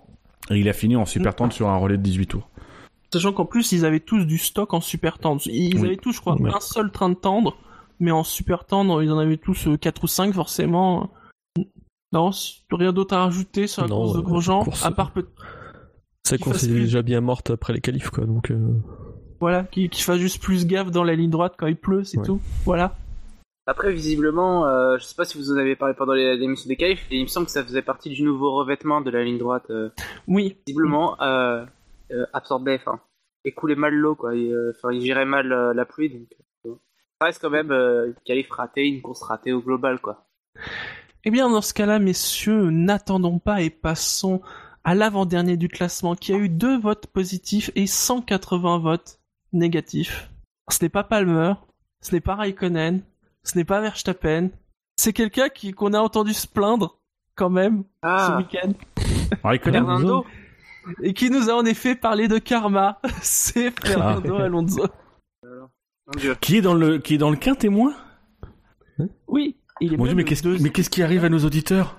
et 0.51 0.57
il 0.57 0.67
a 0.67 0.73
fini 0.73 0.97
en 0.97 1.05
super 1.05 1.33
tendre 1.33 1.53
sur 1.53 1.69
un 1.69 1.77
relais 1.77 1.97
de 1.97 2.03
18 2.03 2.27
tours. 2.27 2.49
Sachant 3.13 3.31
qu'en 3.33 3.45
plus, 3.45 3.71
ils 3.71 3.85
avaient 3.85 3.99
tous 3.99 4.25
du 4.25 4.37
stock 4.37 4.73
en 4.73 4.81
super 4.81 5.19
tendre. 5.19 5.41
Ils 5.47 5.79
Oui. 5.79 5.85
avaient 5.87 5.97
tous, 5.97 6.13
je 6.13 6.19
crois, 6.21 6.35
Ouais. 6.39 6.51
un 6.53 6.59
seul 6.59 6.91
train 6.91 7.09
de 7.09 7.15
tendre, 7.15 7.55
mais 7.99 8.11
en 8.11 8.23
super 8.23 8.65
tendre, 8.65 9.01
ils 9.01 9.11
en 9.11 9.17
avaient 9.19 9.37
tous 9.37 9.67
4 9.79 10.03
ou 10.03 10.07
5 10.07 10.33
forcément. 10.33 11.11
Non, 12.11 12.31
rien 12.71 12.93
d'autre 12.93 13.13
à 13.15 13.23
rajouter 13.25 13.67
sur 13.67 13.81
la 13.83 13.87
Non, 13.89 13.97
course 14.03 14.13
de 14.13 14.19
euh, 14.19 14.21
Grosjean, 14.21 14.63
course- 14.63 14.85
à 14.85 14.91
part 14.91 15.11
peut 15.11 15.25
Sa 16.25 16.37
course 16.37 16.63
est 16.63 16.69
plus- 16.69 16.81
déjà 16.81 17.01
bien 17.01 17.21
morte 17.21 17.49
après 17.51 17.73
les 17.73 17.81
qualifs, 17.81 18.09
quoi, 18.09 18.25
donc... 18.25 18.51
euh, 18.51 18.73
voilà, 19.39 19.63
qu'il 19.63 19.89
qu'il 19.89 20.03
fasse 20.03 20.17
juste 20.19 20.41
plus 20.41 20.65
gaffe 20.65 20.91
dans 20.91 21.03
la 21.03 21.13
ligne 21.15 21.29
droite 21.29 21.55
quand 21.57 21.67
il 21.67 21.75
pleut, 21.75 22.03
c'est 22.03 22.17
Ouais. 22.19 22.25
tout. 22.25 22.39
Voilà. 22.65 22.95
Après, 23.67 23.91
visiblement, 23.91 24.65
euh, 24.65 24.97
je 24.99 25.03
sais 25.03 25.15
pas 25.15 25.25
si 25.25 25.37
vous 25.37 25.51
en 25.51 25.57
avez 25.57 25.75
parlé 25.75 25.93
pendant 25.93 26.13
les- 26.13 26.37
l'émission 26.37 26.67
des 26.67 26.75
qualifs, 26.77 27.05
et 27.11 27.17
il 27.17 27.23
me 27.23 27.27
semble 27.27 27.47
que 27.47 27.51
ça 27.51 27.63
faisait 27.63 27.81
partie 27.81 28.09
du 28.09 28.23
nouveau 28.23 28.53
revêtement 28.55 29.01
de 29.01 29.09
la 29.09 29.23
ligne 29.23 29.37
droite. 29.37 29.65
euh, 29.71 29.89
Oui, 30.27 30.55
visiblement, 30.67 31.19
euh, 31.21 31.25
euh, 31.61 31.65
absorbait, 32.33 32.75
enfin, 32.79 32.99
écoulait 33.43 33.75
mal 33.75 33.93
l'eau, 33.93 34.15
quoi. 34.15 34.33
euh, 34.33 34.71
Enfin, 34.75 34.91
il 34.93 35.01
gérait 35.05 35.25
mal 35.25 35.51
euh, 35.51 35.73
la 35.73 35.85
pluie, 35.85 36.09
donc. 36.09 36.27
euh, 36.65 36.75
ça 37.19 37.25
reste 37.27 37.41
quand 37.41 37.49
même 37.49 37.71
euh, 37.71 38.07
une 38.07 38.15
qualif 38.25 38.49
ratée, 38.51 38.85
une 38.87 39.01
course 39.01 39.23
ratée 39.23 39.53
au 39.53 39.61
global, 39.61 39.99
quoi. 39.99 40.27
Eh 41.23 41.31
bien, 41.31 41.49
dans 41.49 41.61
ce 41.61 41.73
cas-là, 41.73 41.99
messieurs, 41.99 42.69
n'attendons 42.69 43.39
pas 43.39 43.61
et 43.61 43.69
passons 43.69 44.41
à 44.83 44.93
l'avant-dernier 44.93 45.57
du 45.57 45.67
classement 45.67 46.13
qui 46.15 46.33
a 46.33 46.37
eu 46.37 46.49
deux 46.49 46.77
votes 46.79 47.07
positifs 47.07 47.71
et 47.75 47.87
180 47.87 48.77
votes 48.79 49.19
négatifs. 49.51 50.29
Ce 50.69 50.83
n'est 50.83 50.89
pas 50.89 51.03
Palmer, 51.03 51.53
ce 52.01 52.13
n'est 52.13 52.21
pas 52.21 52.35
Raikkonen, 52.35 53.01
ce 53.43 53.57
n'est 53.57 53.63
pas 53.65 53.81
Verstappen. 53.81 54.49
C'est 54.97 55.13
quelqu'un 55.13 55.49
qui 55.49 55.71
qu'on 55.71 55.93
a 55.93 55.99
entendu 55.99 56.33
se 56.33 56.47
plaindre 56.47 56.99
quand 57.35 57.49
même 57.49 57.83
ce 57.83 57.97
Ah, 58.03 58.37
week-end 58.37 58.71
Raikkonen 59.43 59.83
Fernando 59.85 60.25
et 61.01 61.13
qui 61.13 61.29
nous 61.29 61.49
a 61.49 61.53
en 61.53 61.65
effet 61.65 61.95
parlé 61.95 62.27
de 62.27 62.37
karma. 62.37 62.99
C'est 63.21 63.71
Fernando 63.85 64.35
Alonso. 64.35 64.85
Mon 65.43 66.19
dieu. 66.19 66.35
qui 66.39 66.57
est 66.57 66.61
dans 66.61 66.73
le 66.75 66.97
qui 66.99 67.15
est 67.15 67.17
dans 67.17 67.31
le 67.31 67.37
quin 67.37 67.55
témoin 67.55 67.93
Oui, 69.27 69.57
il 69.81 69.93
est 69.93 69.97
Mon 69.97 70.03
même 70.05 70.13
dieu, 70.13 70.15
mais 70.17 70.23
qu'est-ce 70.23 70.47
mais 70.61 70.69
qu'est-ce 70.69 70.89
qui 70.89 71.01
arrive 71.03 71.25
à 71.25 71.29
nos 71.29 71.39
auditeurs? 71.43 71.97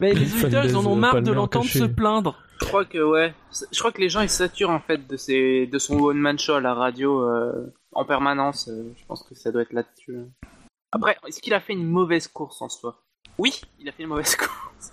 Mais 0.00 0.14
les 0.14 0.32
auditeurs, 0.32 0.64
ils 0.64 0.76
en 0.76 0.86
ont 0.86 0.96
marre 0.96 1.20
de 1.20 1.30
l'entendre 1.32 1.66
se 1.66 1.84
plaindre. 1.84 2.38
Je 2.60 2.66
crois 2.66 2.84
que, 2.86 2.98
ouais. 2.98 3.34
Je 3.72 3.78
crois 3.78 3.92
que 3.92 4.00
les 4.00 4.08
gens, 4.08 4.20
ils 4.22 4.30
saturent, 4.30 4.70
en 4.70 4.80
fait, 4.80 5.06
de, 5.06 5.16
ses, 5.16 5.66
de 5.66 5.78
son 5.78 5.98
one-man 5.98 6.38
show 6.38 6.54
à 6.54 6.60
la 6.60 6.74
radio 6.74 7.22
euh, 7.28 7.72
en 7.92 8.04
permanence. 8.04 8.68
euh, 8.68 8.92
je 8.98 9.04
pense 9.06 9.22
que 9.22 9.34
ça 9.34 9.50
doit 9.52 9.62
être 9.62 9.72
là-dessus. 9.72 10.16
hein. 10.16 10.28
Après, 10.92 11.16
est-ce 11.26 11.40
qu'il 11.40 11.52
a 11.54 11.60
fait 11.60 11.72
une 11.74 11.86
mauvaise 11.86 12.28
course 12.28 12.60
en 12.62 12.68
soi? 12.68 13.02
Oui, 13.38 13.60
il 13.78 13.88
a 13.88 13.92
fait 13.92 14.02
une 14.02 14.08
mauvaise 14.08 14.36
course. 14.36 14.92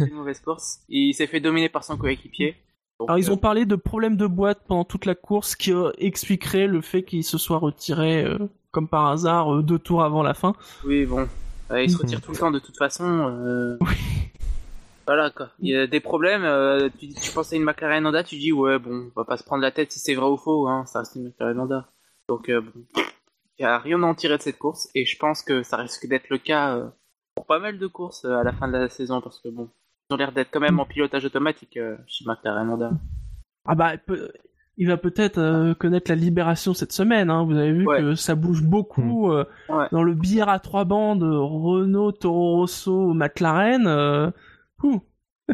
Une 0.00 0.14
mauvaise 0.14 0.40
course. 0.40 0.80
Il 0.88 1.14
s'est 1.14 1.26
fait 1.26 1.40
dominer 1.40 1.68
par 1.68 1.84
son 1.84 1.96
coéquipier. 1.96 2.56
Donc, 3.00 3.08
Alors 3.08 3.18
ils 3.18 3.28
euh, 3.30 3.34
ont 3.34 3.36
parlé 3.36 3.66
de 3.66 3.74
problèmes 3.76 4.16
de 4.16 4.26
boîte 4.26 4.60
pendant 4.68 4.84
toute 4.84 5.04
la 5.04 5.14
course 5.16 5.56
qui 5.56 5.72
euh, 5.72 5.90
expliquerait 5.98 6.66
le 6.68 6.80
fait 6.80 7.02
qu'il 7.02 7.24
se 7.24 7.38
soit 7.38 7.58
retiré 7.58 8.24
euh, 8.24 8.38
comme 8.70 8.86
par 8.88 9.06
hasard 9.08 9.52
euh, 9.52 9.62
deux 9.62 9.78
tours 9.80 10.04
avant 10.04 10.22
la 10.22 10.34
fin. 10.34 10.54
Oui, 10.84 11.04
bon. 11.04 11.28
Il 11.76 11.90
se 11.90 11.96
retire 11.96 12.20
tout 12.20 12.30
le 12.30 12.36
temps 12.36 12.50
de 12.52 12.60
toute 12.60 12.76
façon. 12.76 13.04
euh, 13.04 13.76
Voilà 15.06 15.30
quoi. 15.30 15.48
Il 15.58 15.70
y 15.70 15.76
a 15.76 15.86
des 15.86 15.98
problèmes. 16.00 16.44
tu, 17.00 17.08
tu 17.14 17.30
penses 17.32 17.52
à 17.52 17.56
une 17.56 17.64
McLaren 17.64 18.06
Honda, 18.06 18.22
tu 18.22 18.36
dis 18.36 18.52
ouais 18.52 18.78
bon, 18.78 19.10
on 19.14 19.20
va 19.20 19.24
pas 19.24 19.36
se 19.36 19.42
prendre 19.44 19.62
la 19.62 19.72
tête 19.72 19.90
si 19.90 19.98
c'est 19.98 20.14
vrai 20.14 20.26
ou 20.28 20.36
faux. 20.36 20.68
Hein, 20.68 20.84
ça 20.86 21.00
reste 21.00 21.16
une 21.16 21.24
McLaren 21.24 21.58
Honda. 21.58 21.88
Donc 22.28 22.48
bon, 22.50 22.84
il 23.58 23.62
y 23.62 23.64
a 23.64 23.78
rien 23.78 24.02
à 24.02 24.06
en 24.06 24.14
tirer 24.14 24.36
de 24.36 24.42
cette 24.42 24.58
course 24.58 24.88
et 24.94 25.04
je 25.04 25.18
pense 25.18 25.42
que 25.42 25.62
ça 25.62 25.78
risque 25.78 26.06
d'être 26.06 26.28
le 26.30 26.38
cas 26.38 26.92
pour 27.34 27.46
pas 27.46 27.58
mal 27.58 27.78
de 27.78 27.86
courses 27.86 28.24
euh, 28.24 28.36
à 28.38 28.44
la 28.44 28.52
fin 28.52 28.68
de 28.68 28.72
la 28.76 28.88
saison 28.88 29.20
parce 29.20 29.40
que 29.40 29.48
bon, 29.48 29.68
ils 30.10 30.14
ont 30.14 30.16
l'air 30.16 30.32
d'être 30.32 30.50
quand 30.52 30.60
même 30.60 30.78
en 30.80 30.84
pilotage 30.86 31.24
automatique 31.24 31.76
euh, 31.76 31.96
chez 32.06 32.24
McLaren 32.26 32.68
Honda. 32.70 32.90
Ah 33.66 33.74
bah 33.74 33.96
peut- 33.96 34.30
il 34.76 34.88
va 34.88 34.96
peut-être 34.96 35.38
euh, 35.38 35.74
connaître 35.74 36.10
la 36.10 36.16
libération 36.16 36.74
cette 36.74 36.92
semaine. 36.92 37.30
Hein. 37.30 37.44
Vous 37.44 37.56
avez 37.56 37.72
vu 37.72 37.86
Ouais. 37.86 38.00
que 38.00 38.14
ça 38.14 38.34
bouge 38.34 38.62
beaucoup 38.62 39.30
euh, 39.30 39.44
Ouais. 39.68 39.86
dans 39.92 40.02
le 40.02 40.14
billard 40.14 40.48
à 40.48 40.58
trois 40.58 40.84
bandes 40.84 41.22
Renault, 41.22 42.12
Toro 42.12 42.56
Rosso, 42.56 43.12
McLaren. 43.14 43.86
euh, 43.86 44.30
ouh. 44.82 45.00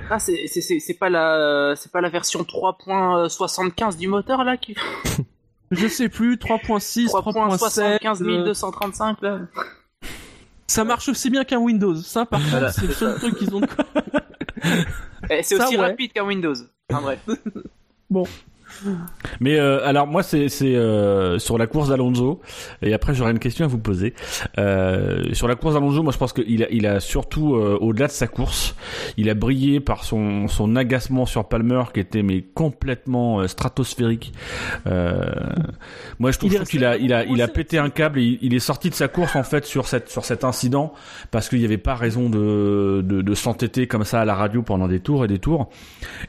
Ah, 0.08 0.18
c'est 0.20 0.46
c'est- 0.46 0.60
c'est 0.60 0.78
c'est 0.78 0.94
pas 0.98 1.10
la 1.10 1.74
c'est 1.76 1.90
pas 1.90 2.00
la 2.00 2.10
version 2.10 2.40
3.75 2.44 3.96
du 3.98 4.06
moteur 4.06 4.44
là 4.44 4.56
qui 4.56 4.74
Je 5.72 5.86
sais 5.86 6.08
plus 6.08 6.34
3.6, 6.36 7.06
3.7. 7.08 7.98
3.75 8.00 8.22
euh, 8.22 8.26
1235 8.26 9.20
là. 9.22 9.40
Ça 10.70 10.84
marche 10.84 11.08
aussi 11.08 11.30
bien 11.30 11.44
qu'un 11.44 11.58
Windows. 11.58 11.94
Ça, 11.96 12.24
par 12.26 12.40
contre, 12.40 12.50
Voilà, 12.50 12.72
c'est 12.72 12.82
le 12.82 12.88
c'est 12.88 12.98
seul 13.00 13.18
truc 13.18 13.36
qu'ils 13.38 13.54
ont. 13.54 13.60
de- 13.60 13.66
Et 15.30 15.42
c'est 15.42 15.56
Ça, 15.56 15.66
aussi 15.66 15.76
ouais. 15.76 15.82
rapide 15.88 16.12
qu'un 16.12 16.24
Windows. 16.24 16.54
Enfin 16.90 17.02
bref. 17.02 17.18
Mais 19.40 19.58
euh, 19.58 19.86
alors 19.86 20.06
moi 20.06 20.22
c'est 20.22 20.48
euh, 20.62 21.38
sur 21.38 21.58
la 21.58 21.66
course 21.66 21.88
d'Alonso 21.88 22.40
et 22.82 22.92
après 22.92 23.14
j'aurais 23.14 23.32
une 23.32 23.38
question 23.38 23.64
à 23.64 23.68
vous 23.68 23.78
poser. 23.78 24.14
Euh, 24.58 25.32
sur 25.32 25.48
la 25.48 25.54
course 25.54 25.74
d'Alonso, 25.74 26.02
moi 26.02 26.12
je 26.12 26.18
pense 26.18 26.32
qu'il 26.32 26.62
a 26.64 26.68
il 26.70 26.86
a 26.86 27.00
surtout 27.00 27.54
euh, 27.54 27.78
au-delà 27.80 28.06
de 28.06 28.12
sa 28.12 28.26
course, 28.26 28.74
il 29.16 29.28
a 29.30 29.34
brillé 29.34 29.80
par 29.80 30.04
son 30.04 30.48
son 30.48 30.76
agacement 30.76 31.26
sur 31.26 31.46
Palmer 31.48 31.82
qui 31.92 32.00
était 32.00 32.22
mais 32.22 32.42
complètement 32.42 33.46
stratosphérique. 33.46 34.32
Moi 34.86 36.30
je 36.30 36.38
trouve 36.38 36.64
qu'il 36.64 36.84
a 36.84 36.96
il 36.96 37.12
a 37.12 37.24
il 37.24 37.42
a 37.42 37.48
pété 37.48 37.78
un 37.78 37.90
câble 37.90 38.18
et 38.18 38.22
il, 38.22 38.38
il 38.42 38.54
est 38.54 38.60
sorti 38.60 38.90
de 38.90 38.94
sa 38.94 39.08
course 39.08 39.36
en 39.36 39.42
fait 39.42 39.64
sur 39.64 39.86
cette 39.86 40.08
sur 40.08 40.24
cet 40.24 40.44
incident 40.44 40.92
parce 41.30 41.48
qu'il 41.48 41.58
n'y 41.58 41.64
avait 41.64 41.78
pas 41.78 41.94
raison 41.94 42.28
de 42.30 43.02
de, 43.04 43.22
de 43.22 43.34
s'entêter 43.34 43.86
comme 43.86 44.04
ça 44.04 44.20
à 44.20 44.24
la 44.24 44.34
radio 44.34 44.62
pendant 44.62 44.88
des 44.88 45.00
tours 45.00 45.24
et 45.24 45.28
des 45.28 45.38
tours. 45.38 45.70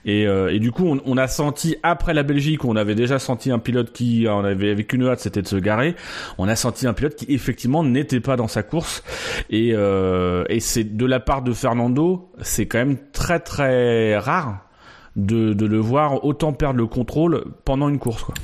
Et, 0.06 0.24
et 0.24 0.60
du 0.60 0.72
coup, 0.72 0.88
on, 0.88 1.02
on 1.06 1.18
a 1.18 1.28
senti 1.28 1.76
après 1.84 2.14
la 2.14 2.24
Belgique, 2.34 2.64
on 2.66 2.76
avait 2.76 2.96
déjà 2.96 3.20
senti 3.20 3.52
un 3.52 3.60
pilote 3.60 3.92
qui, 3.92 4.26
on 4.30 4.44
avait 4.44 4.72
avec 4.72 4.94
une 4.94 5.06
hâte, 5.08 5.20
c'était 5.20 5.42
de 5.42 5.48
se 5.48 5.58
garer. 5.58 5.96
On 6.38 6.48
a 6.48 6.56
senti 6.56 6.88
un 6.88 6.94
pilote 6.94 7.16
qui 7.16 7.26
effectivement 7.34 7.84
n'était 7.84 8.22
pas 8.22 8.38
dans 8.38 8.48
sa 8.48 8.64
course. 8.64 9.04
Et, 9.50 9.72
euh, 9.74 10.46
et 10.50 10.60
c'est 10.60 10.84
de 10.84 11.06
la 11.06 11.20
part 11.20 11.42
de 11.42 11.52
Fernando, 11.54 12.32
c'est 12.42 12.68
quand 12.68 12.80
même 12.80 12.98
très 13.12 13.40
très 13.40 14.18
rare 14.18 14.70
de, 15.16 15.54
de 15.54 15.66
le 15.66 15.78
voir 15.78 16.24
autant 16.24 16.54
perdre 16.54 16.78
le 16.78 16.88
contrôle 16.88 17.44
pendant 17.66 17.90
une 17.90 18.00
course. 18.00 18.24
Quoi. 18.24 18.36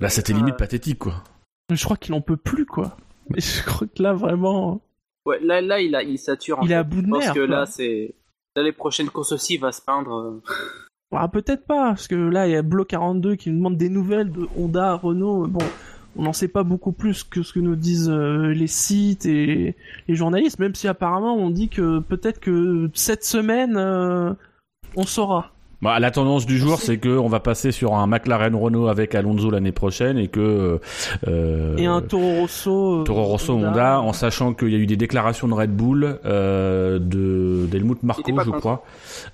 Là, 0.00 0.08
c'était 0.10 0.32
euh, 0.32 0.36
limite 0.36 0.56
pathétique, 0.56 0.98
quoi. 0.98 1.24
Je 1.72 1.82
crois 1.84 1.96
qu'il 1.96 2.14
en 2.14 2.20
peut 2.20 2.36
plus, 2.36 2.66
quoi. 2.66 2.96
Mais 3.30 3.40
je 3.40 3.64
crois 3.64 3.86
que 3.86 4.02
là, 4.02 4.12
vraiment. 4.12 4.82
Ouais, 5.24 5.38
là, 5.40 5.60
là, 5.60 5.80
il, 5.80 5.94
a, 5.94 6.02
il 6.02 6.18
sature. 6.18 6.58
en 6.58 6.62
Il 6.62 6.66
est 6.66 6.74
fait. 6.74 6.74
à 6.74 6.82
bout 6.82 7.02
de 7.02 7.06
nerfs, 7.06 7.32
que 7.32 7.46
quoi. 7.46 7.46
là, 7.46 7.66
c'est. 7.66 8.14
Là, 8.56 8.62
les 8.62 8.72
prochaines 8.72 9.08
courses 9.08 9.32
aussi, 9.32 9.54
il 9.54 9.60
va 9.60 9.72
se 9.72 9.80
peindre. 9.80 10.40
Ah, 11.12 11.26
peut-être 11.28 11.66
pas, 11.66 11.88
parce 11.88 12.06
que 12.06 12.14
là, 12.14 12.46
il 12.46 12.52
y 12.52 12.56
a 12.56 12.62
Blo 12.62 12.84
42 12.84 13.34
qui 13.34 13.50
nous 13.50 13.56
demande 13.56 13.76
des 13.76 13.88
nouvelles 13.88 14.30
de 14.30 14.46
Honda, 14.56 14.94
Renault. 14.94 15.48
Bon, 15.48 15.64
on 16.16 16.22
n'en 16.22 16.32
sait 16.32 16.48
pas 16.48 16.62
beaucoup 16.62 16.92
plus 16.92 17.24
que 17.24 17.42
ce 17.42 17.52
que 17.52 17.58
nous 17.58 17.74
disent 17.74 18.08
euh, 18.08 18.52
les 18.52 18.68
sites 18.68 19.26
et 19.26 19.76
les 20.06 20.14
journalistes, 20.14 20.60
même 20.60 20.74
si 20.74 20.86
apparemment 20.86 21.34
on 21.34 21.50
dit 21.50 21.68
que 21.68 21.98
peut-être 21.98 22.38
que 22.38 22.90
cette 22.94 23.24
semaine, 23.24 23.76
euh, 23.76 24.32
on 24.96 25.04
saura. 25.04 25.52
Bah, 25.82 25.98
la 25.98 26.10
tendance 26.10 26.44
du 26.44 26.58
jour, 26.58 26.78
c'est 26.78 26.98
que 26.98 27.08
on 27.08 27.28
va 27.28 27.40
passer 27.40 27.72
sur 27.72 27.94
un 27.94 28.06
McLaren 28.06 28.54
Renault 28.54 28.88
avec 28.88 29.14
Alonso 29.14 29.50
l'année 29.50 29.72
prochaine 29.72 30.18
et 30.18 30.28
que 30.28 30.78
euh, 31.26 31.76
Et 31.78 31.86
un 31.86 32.02
Toro 32.02 32.40
Rosso. 32.40 33.00
euh, 33.00 33.04
Toro 33.04 33.24
Rosso 33.24 33.54
Honda, 33.54 34.00
en 34.00 34.12
sachant 34.12 34.52
qu'il 34.52 34.68
y 34.68 34.74
a 34.74 34.78
eu 34.78 34.86
des 34.86 34.98
déclarations 34.98 35.48
de 35.48 35.54
Red 35.54 35.74
Bull, 35.74 36.18
euh, 36.26 36.98
de 36.98 37.66
d'Helmut 37.70 38.02
Marko, 38.02 38.22
je 38.44 38.50
crois, 38.50 38.84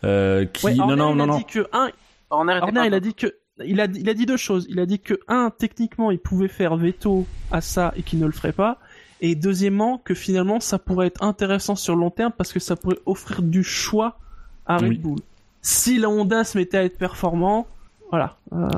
euh, 0.04 0.44
qui 0.44 0.66
Ouais, 0.66 0.74
non 0.74 0.84
Horner, 0.84 0.96
non 0.96 1.10
il 1.12 1.16
non 1.16 1.24
a 1.24 1.26
non 1.26 1.36
dit 1.38 1.44
que 1.46 1.66
un, 1.72 1.88
Horner 2.30 2.60
il 2.86 2.94
a 2.94 3.00
dit 3.00 3.14
que 3.14 3.34
il 3.64 3.80
a, 3.80 3.86
dit- 3.88 4.00
il 4.00 4.08
a 4.08 4.14
dit 4.14 4.26
deux 4.26 4.36
choses. 4.36 4.66
Il 4.68 4.78
a 4.80 4.86
dit 4.86 4.98
que 5.00 5.14
un, 5.28 5.50
techniquement, 5.50 6.10
il 6.10 6.18
pouvait 6.18 6.46
faire 6.48 6.76
veto 6.76 7.26
à 7.50 7.60
ça 7.60 7.92
et 7.96 8.02
qu'il 8.02 8.18
ne 8.20 8.26
le 8.26 8.32
ferait 8.32 8.52
pas. 8.52 8.78
Et 9.22 9.34
deuxièmement, 9.34 9.96
que 10.04 10.12
finalement, 10.14 10.60
ça 10.60 10.78
pourrait 10.78 11.06
être 11.06 11.22
intéressant 11.24 11.74
sur 11.74 11.94
le 11.96 12.00
long 12.02 12.10
terme 12.10 12.32
parce 12.36 12.52
que 12.52 12.60
ça 12.60 12.76
pourrait 12.76 12.98
offrir 13.06 13.40
du 13.42 13.64
choix 13.64 14.18
à 14.66 14.76
Red 14.76 14.88
Oui. 14.90 14.98
Bull. 14.98 15.18
Si 15.66 15.98
la 15.98 16.08
Honda 16.08 16.44
se 16.44 16.56
mettait 16.56 16.78
à 16.78 16.84
être 16.84 16.96
performant, 16.96 17.66
voilà. 18.10 18.36
Euh, 18.52 18.68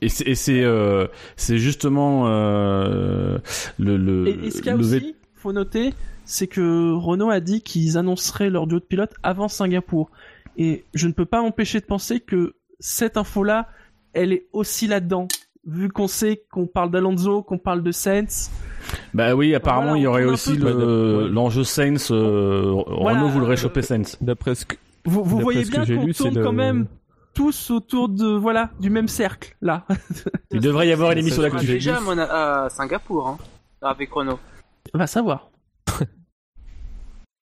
et 0.00 0.08
c'est 0.08 0.62
euh, 0.64 1.06
justement 1.36 2.24
euh, 2.26 3.36
le 3.78 3.98
le, 3.98 4.28
et, 4.28 4.46
et 4.46 4.50
ce 4.50 4.58
qu'il 4.62 4.66
y 4.66 4.70
a 4.70 4.76
le 4.76 4.82
vé- 4.82 4.96
aussi, 4.96 5.14
faut 5.34 5.52
noter, 5.52 5.92
c'est 6.24 6.46
que 6.46 6.94
Renault 6.94 7.28
a 7.28 7.40
dit 7.40 7.60
qu'ils 7.60 7.98
annonceraient 7.98 8.48
leur 8.48 8.66
duo 8.66 8.78
de 8.78 8.84
pilote 8.84 9.12
avant 9.22 9.48
Singapour. 9.48 10.10
Et 10.56 10.84
je 10.94 11.06
ne 11.06 11.12
peux 11.12 11.26
pas 11.26 11.42
m'empêcher 11.42 11.80
de 11.80 11.84
penser 11.84 12.18
que 12.18 12.54
cette 12.80 13.18
info-là, 13.18 13.68
elle 14.14 14.32
est 14.32 14.46
aussi 14.54 14.86
là-dedans. 14.86 15.28
Vu 15.66 15.90
qu'on 15.90 16.08
sait 16.08 16.44
qu'on 16.50 16.66
parle 16.66 16.90
d'Alonso, 16.90 17.42
qu'on 17.42 17.58
parle 17.58 17.82
de 17.82 17.92
Sainz, 17.92 18.50
bah 19.12 19.34
oui 19.34 19.54
apparemment 19.54 19.88
Voilà, 19.88 19.98
il 19.98 20.02
y 20.02 20.06
aurait 20.06 20.24
aussi 20.24 20.56
le 20.56 21.28
l'enjeu 21.28 21.62
Sainz 21.62 22.08
euh, 22.10 22.72
Voilà, 22.86 23.20
Renault 23.20 23.28
voudrait 23.32 23.58
choper 23.58 23.82
Sainz 23.82 24.16
D'après 24.22 24.54
ce 24.54 24.64
que, 24.64 24.76
vous, 25.08 25.38
voyez 25.40 25.64
bien 25.64 25.80
qu'on 25.86 26.06
c'est 26.12 26.12
tourne 26.14 26.34
le- 26.36 26.42
quand 26.44 26.52
même 26.52 26.86
tous 27.34 27.70
autour 27.70 28.08
de 28.08 28.26
voilà 28.26 28.70
du 28.80 28.90
même 28.90 29.08
cercle 29.08 29.56
là. 29.60 29.84
il 30.50 30.60
devrait 30.60 30.88
y 30.88 30.92
avoir 30.92 31.12
une 31.12 31.18
émission 31.18 31.42
d'actu 31.42 31.66
déjà 31.66 31.96
à, 31.98 32.00
Mona- 32.00 32.64
à 32.64 32.68
Singapour, 32.70 33.28
hein, 33.28 33.38
avec 33.82 34.10
Renault. 34.12 34.38
Va 34.94 35.06
savoir. 35.06 35.50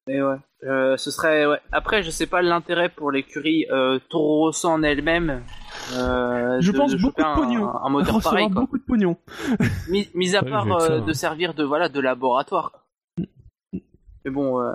Mais 0.08 0.23
ouais, 0.23 0.37
euh, 0.64 0.96
ce 0.96 1.11
serait. 1.11 1.46
Ouais. 1.46 1.58
Après, 1.73 2.02
je 2.04 2.11
sais 2.11 2.26
pas 2.26 2.40
l'intérêt 2.40 2.88
pour 2.88 3.11
l'écurie 3.11 3.66
euh, 3.73 3.99
Toro 4.08 4.38
Rosso 4.46 4.68
en 4.68 4.82
elle-même. 4.85 5.42
Euh, 5.94 6.58
Je 6.61 6.70
de- 6.70 6.76
pense 6.76 6.92
de 6.92 6.99
beaucoup 6.99 7.20
de 7.20 7.26
un- 7.26 7.35
pognon. 7.35 7.68
Un, 7.82 7.88
moteur 7.88 8.14
Recevoir 8.16 8.35
pareil, 8.35 8.50
quoi. 8.50 8.61
beaucoup 8.62 8.78
de 8.78 8.85
pognon. 8.85 9.16
Mis, 9.88 10.08
mis 10.14 10.37
à 10.37 10.44
Ouais, 10.44 10.50
part 10.50 10.80
ça, 10.80 10.92
euh, 10.92 11.00
de 11.00 11.12
servir 11.12 11.54
de 11.54 11.64
voilà 11.64 11.88
de 11.88 11.99
laboratoire. 12.00 12.87
Mais 13.73 14.30
bon, 14.30 14.61
euh, 14.61 14.73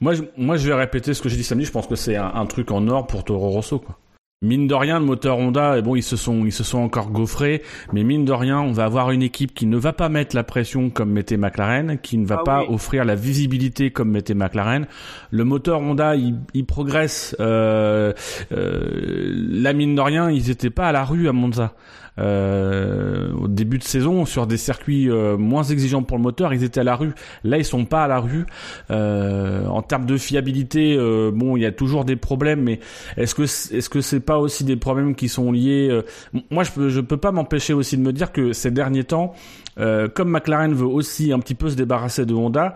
Moi, 0.00 0.14
je, 0.14 0.22
moi, 0.36 0.56
je 0.56 0.66
vais 0.68 0.74
répéter 0.74 1.14
ce 1.14 1.22
que 1.22 1.28
j'ai 1.28 1.36
dit 1.36 1.44
samedi. 1.44 1.64
Je 1.66 1.72
pense 1.72 1.86
que 1.86 1.96
c'est 1.96 2.16
un, 2.16 2.32
un 2.34 2.46
truc 2.46 2.70
en 2.70 2.86
or 2.88 3.06
pour 3.06 3.24
Toro 3.24 3.50
Rosso, 3.50 3.78
quoi. 3.78 3.98
Mine 4.42 4.66
de 4.66 4.74
rien, 4.74 5.00
le 5.00 5.06
moteur 5.06 5.38
Honda, 5.38 5.78
et 5.78 5.82
bon, 5.82 5.96
ils 5.96 6.02
se 6.02 6.14
sont, 6.16 6.44
ils 6.44 6.52
se 6.52 6.62
sont 6.62 6.76
encore 6.78 7.10
gaufrés, 7.10 7.62
mais 7.94 8.04
mine 8.04 8.26
de 8.26 8.32
rien, 8.32 8.60
on 8.60 8.70
va 8.70 8.84
avoir 8.84 9.10
une 9.10 9.22
équipe 9.22 9.54
qui 9.54 9.64
ne 9.64 9.78
va 9.78 9.94
pas 9.94 10.10
mettre 10.10 10.36
la 10.36 10.44
pression 10.44 10.90
comme 10.90 11.10
mettait 11.10 11.38
McLaren, 11.38 11.98
qui 12.02 12.18
ne 12.18 12.26
va 12.26 12.40
Ah 12.40 12.44
pas 12.44 12.60
oui. 12.60 12.66
offrir 12.74 13.06
la 13.06 13.14
visibilité 13.14 13.90
comme 13.90 14.10
mettait 14.10 14.34
McLaren. 14.34 14.86
Le 15.30 15.44
moteur 15.44 15.80
Honda, 15.80 16.16
il, 16.16 16.36
il 16.52 16.66
progresse. 16.66 17.34
Euh, 17.40 18.12
euh, 18.52 19.32
la 19.34 19.72
mine 19.72 19.94
de 19.94 20.02
rien, 20.02 20.30
ils 20.30 20.50
étaient 20.50 20.68
pas 20.68 20.88
à 20.88 20.92
la 20.92 21.04
rue 21.06 21.28
à 21.28 21.32
Monza. 21.32 21.72
Euh, 22.18 23.32
au 23.34 23.48
début 23.48 23.78
de 23.78 23.82
saison, 23.82 24.24
sur 24.24 24.46
des 24.46 24.56
circuits 24.56 25.10
euh, 25.10 25.36
moins 25.36 25.64
exigeants 25.64 26.02
pour 26.02 26.16
le 26.16 26.22
moteur, 26.22 26.54
ils 26.54 26.64
étaient 26.64 26.80
à 26.80 26.84
la 26.84 26.96
rue. 26.96 27.12
Là, 27.44 27.58
ils 27.58 27.64
sont 27.64 27.84
pas 27.84 28.04
à 28.04 28.08
la 28.08 28.20
rue. 28.20 28.46
Euh, 28.90 29.66
en 29.66 29.82
termes 29.82 30.06
de 30.06 30.16
fiabilité, 30.16 30.96
euh, 30.96 31.30
bon, 31.34 31.56
il 31.56 31.62
y 31.62 31.66
a 31.66 31.72
toujours 31.72 32.04
des 32.04 32.16
problèmes, 32.16 32.62
mais 32.62 32.80
est-ce 33.16 33.34
que 33.34 33.42
est-ce 33.42 33.88
que 33.88 34.00
c'est 34.00 34.20
pas 34.20 34.38
aussi 34.38 34.64
des 34.64 34.76
problèmes 34.76 35.14
qui 35.14 35.28
sont 35.28 35.52
liés 35.52 35.88
euh, 35.90 36.02
Moi, 36.50 36.64
je 36.64 36.70
peux 36.72 36.88
je 36.88 37.00
peux 37.00 37.16
pas 37.16 37.32
m'empêcher 37.32 37.72
aussi 37.72 37.96
de 37.96 38.02
me 38.02 38.12
dire 38.12 38.32
que 38.32 38.52
ces 38.52 38.70
derniers 38.70 39.04
temps, 39.04 39.34
comme 39.76 40.30
McLaren 40.30 40.72
veut 40.72 40.86
aussi 40.86 41.32
un 41.32 41.38
petit 41.38 41.54
peu 41.54 41.68
se 41.68 41.76
débarrasser 41.76 42.24
de 42.24 42.34
Honda. 42.34 42.74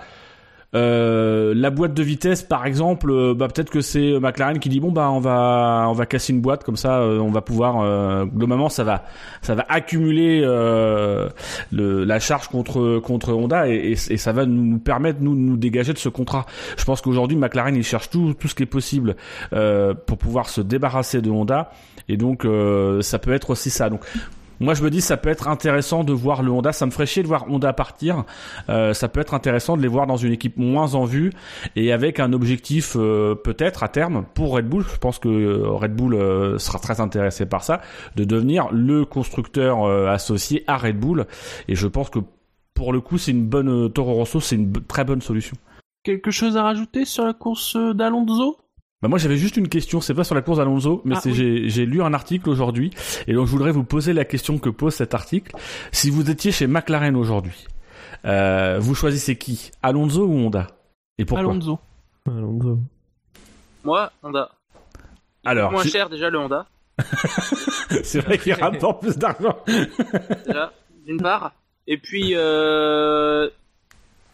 Euh, 0.72 1.52
la 1.56 1.70
boîte 1.70 1.94
de 1.94 2.02
vitesse, 2.02 2.42
par 2.42 2.64
exemple, 2.64 3.10
euh, 3.10 3.34
bah, 3.34 3.48
peut-être 3.48 3.70
que 3.70 3.80
c'est 3.80 4.20
McLaren 4.20 4.60
qui 4.60 4.68
dit 4.68 4.78
bon 4.78 4.92
bah 4.92 5.10
on 5.10 5.18
va 5.18 5.86
on 5.88 5.92
va 5.92 6.06
casser 6.06 6.32
une 6.32 6.40
boîte 6.40 6.62
comme 6.62 6.76
ça, 6.76 7.00
euh, 7.00 7.18
on 7.18 7.30
va 7.30 7.40
pouvoir 7.40 8.26
globalement 8.26 8.68
ça 8.68 8.84
va 8.84 9.04
ça 9.42 9.54
va 9.54 9.66
accumuler 9.68 10.40
le, 10.40 11.30
la 12.04 12.20
charge 12.20 12.48
contre 12.48 13.00
contre 13.00 13.32
Honda 13.32 13.68
et, 13.68 13.96
et, 14.08 14.16
ça 14.16 14.32
va 14.32 14.46
nous 14.46 14.78
permettre 14.78 15.18
nous 15.20 15.34
nous 15.34 15.56
dégager 15.56 15.92
de 15.92 15.98
ce 15.98 16.08
contrat. 16.08 16.46
Je 16.76 16.84
pense 16.84 17.00
qu'aujourd'hui 17.00 17.36
McLaren 17.36 17.74
il 17.74 17.84
cherche 17.84 18.10
tout 18.10 18.34
tout 18.34 18.46
ce 18.46 18.54
qui 18.54 18.62
est 18.62 18.66
possible 18.66 19.16
pour 19.50 20.18
pouvoir 20.18 20.48
se 20.48 20.60
débarrasser 20.60 21.20
de 21.20 21.30
Honda 21.30 21.72
et 22.08 22.16
donc 22.16 22.46
ça 23.00 23.18
peut 23.18 23.32
être 23.32 23.50
aussi 23.50 23.70
ça. 23.70 23.90
Donc 23.90 24.04
moi 24.60 24.74
je 24.74 24.82
me 24.82 24.90
dis 24.90 25.00
ça 25.00 25.16
peut 25.16 25.30
être 25.30 25.48
intéressant 25.48 26.04
de 26.04 26.12
voir 26.12 26.42
le 26.42 26.50
Honda, 26.52 26.72
ça 26.72 26.86
me 26.86 26.90
ferait 26.90 27.06
chier 27.06 27.22
de 27.22 27.28
voir 27.28 27.46
Honda 27.50 27.72
partir. 27.72 28.24
Euh, 28.68 28.92
ça 28.94 29.08
peut 29.08 29.20
être 29.20 29.34
intéressant 29.34 29.76
de 29.76 29.82
les 29.82 29.88
voir 29.88 30.06
dans 30.06 30.16
une 30.16 30.32
équipe 30.32 30.56
moins 30.58 30.94
en 30.94 31.04
vue 31.04 31.32
et 31.76 31.92
avec 31.92 32.20
un 32.20 32.32
objectif 32.32 32.94
euh, 32.96 33.34
peut-être 33.34 33.82
à 33.82 33.88
terme 33.88 34.24
pour 34.34 34.54
Red 34.54 34.68
Bull. 34.68 34.84
Je 34.92 34.98
pense 34.98 35.18
que 35.18 35.28
euh, 35.28 35.68
Red 35.70 35.94
Bull 35.94 36.60
sera 36.60 36.78
très 36.78 37.00
intéressé 37.00 37.46
par 37.46 37.64
ça, 37.64 37.80
de 38.16 38.24
devenir 38.24 38.68
le 38.70 39.04
constructeur 39.04 39.84
associé 40.08 40.64
à 40.66 40.76
Red 40.76 40.98
Bull. 40.98 41.26
Et 41.68 41.74
je 41.74 41.86
pense 41.86 42.10
que 42.10 42.18
pour 42.74 42.92
le 42.92 43.00
coup 43.00 43.18
c'est 43.18 43.30
une 43.30 43.46
bonne 43.46 43.90
Toro 43.92 44.14
Rosso, 44.14 44.40
c'est 44.40 44.56
une 44.56 44.72
très 44.72 45.04
bonne 45.04 45.22
solution. 45.22 45.56
Quelque 46.02 46.30
chose 46.30 46.56
à 46.56 46.62
rajouter 46.62 47.04
sur 47.04 47.24
la 47.24 47.32
course 47.32 47.76
d'Alonso? 47.76 48.56
Bah 49.02 49.09
moi 49.09 49.19
j'avais 49.19 49.37
juste 49.38 49.57
une 49.57 49.69
question, 49.69 50.00
c'est 50.02 50.12
pas 50.14 50.25
sur 50.25 50.35
la 50.35 50.42
course 50.42 50.59
d'Alonso, 50.59 51.00
mais 51.07 51.14
Ah, 51.16 51.21
c'est 51.23 51.30
oui. 51.30 51.35
j'ai 51.35 51.69
j'ai 51.71 51.87
lu 51.87 52.02
un 52.02 52.12
article 52.12 52.50
aujourd'hui 52.50 52.90
et 53.26 53.33
donc 53.33 53.47
je 53.47 53.50
voudrais 53.52 53.73
vous 53.73 53.85
poser 53.85 54.12
la 54.12 54.26
question 54.26 54.59
que 54.59 54.69
pose 54.69 54.95
cet 54.95 55.14
article. 55.14 55.57
Si 55.90 56.11
vous 56.11 56.30
étiez 56.30 56.52
chez 56.52 56.66
McLaren 56.66 57.16
aujourd'hui, 57.16 57.66
euh, 58.26 58.78
vous 58.78 58.95
choisissez 58.95 59.37
qui? 59.37 59.71
Alonso 59.83 60.26
ou 60.26 60.35
Honda? 60.35 60.66
Et 61.16 61.25
pourquoi? 61.25 61.49
Alonso. 61.50 61.78
Alonso. 62.26 62.78
moi, 63.85 64.12
Honda. 64.23 64.50
Alors, 65.47 65.73
Moins 65.73 65.83
je- 65.85 65.88
cher 65.88 66.11
déjà 66.11 66.28
le 66.28 66.38
Honda. 66.38 66.66
C'est 68.04 68.21
vrai 68.21 68.37
qu'il 68.37 68.52
rapporte 68.52 69.00
plus 69.00 69.16
d'argent. 69.16 69.57
d'une 71.07 71.21
part. 71.23 71.52
Et 71.87 71.97
puis, 71.97 72.33
euh... 72.35 73.49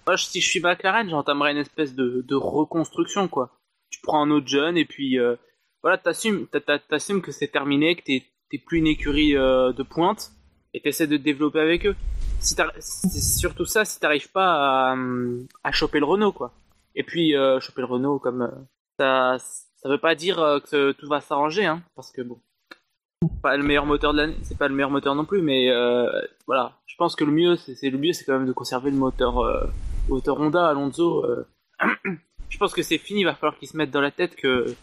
moi, 0.07 0.17
si 0.17 0.41
je 0.41 0.49
suis 0.49 0.59
McLaren, 0.61 1.09
j'entamerais 1.09 1.53
une 1.53 1.59
espèce 1.59 1.95
de, 1.95 2.25
de 2.27 2.35
reconstruction, 2.35 3.29
quoi. 3.29 3.51
Tu 3.97 4.03
prends 4.03 4.23
un 4.23 4.31
autre 4.31 4.47
jeune 4.47 4.76
et 4.76 4.85
puis, 4.85 5.19
euh... 5.19 5.37
voilà, 5.83 5.97
t'assumes, 5.97 6.47
t'a- 6.49 6.61
t'a- 6.61 6.79
t'assumes 6.79 7.23
que 7.23 7.33
c'est 7.33 7.49
terminé, 7.49 7.97
que 7.97 8.03
t'es, 8.03 8.23
plus 8.67 8.79
une 8.79 8.87
écurie 8.87 9.35
euh, 9.35 9.73
de 9.73 9.83
pointe 9.83 10.33
et 10.75 10.83
t'essaies 10.83 11.07
de 11.07 11.17
te 11.17 11.23
développer 11.23 11.61
avec 11.61 11.87
eux. 11.87 11.97
Si 12.41 12.55
c'est 12.55 13.38
surtout 13.41 13.65
ça, 13.65 13.87
si 13.87 13.99
t'arrives 13.99 14.31
pas 14.31 14.95
à, 15.65 15.73
choper 15.73 15.99
le 15.99 16.05
Renault, 16.05 16.33
quoi. 16.33 16.53
Et 16.95 17.05
puis, 17.05 17.35
euh, 17.35 17.59
choper 17.59 17.81
le 17.81 17.87
Renault, 17.87 18.19
comme 18.19 18.67
ça, 18.99 19.38
ça 19.38 19.88
veut 19.88 19.99
pas 19.99 20.15
dire 20.15 20.61
que 20.71 20.93
tout 20.93 21.09
va 21.09 21.23
s'arranger, 21.23 21.65
hein, 21.65 21.83
parce 21.95 22.12
que 22.12 22.21
bon, 22.21 22.38
pas 23.43 23.57
le 23.57 23.62
meilleur 23.62 23.87
moteur 23.87 24.12
de 24.12 24.19
l'année, 24.19 24.37
c'est 24.43 24.59
pas 24.59 24.69
le 24.69 24.75
meilleur 24.75 24.91
moteur 24.91 25.15
non 25.15 25.25
plus, 25.25 25.41
mais 25.41 25.71
voilà, 26.47 26.79
je 26.87 26.97
pense 26.97 27.17
que 27.17 27.25
le 27.25 27.33
mieux, 27.33 27.57
c'est 27.57 27.88
le 27.88 27.99
mieux, 27.99 28.12
c'est 28.12 28.25
quand 28.25 28.38
même 28.38 28.47
de 28.47 28.53
conserver 28.53 28.91
le 28.91 28.99
moteur, 28.99 29.73
moteur 30.09 30.38
Honda, 30.38 30.69
Alonso. 30.69 31.25
je 32.49 32.59
pense 32.59 32.73
que 32.73 32.83
c'est 32.83 32.99
fini, 32.99 33.21
il 33.21 33.25
va 33.25 33.35
falloir 33.35 33.59
qu'il 33.59 33.69
se 33.69 33.76
mette 33.76 33.91
dans 33.91 34.00
la 34.00 34.11
tête 34.11 34.37
que 34.37 34.65
qu'il 34.67 34.76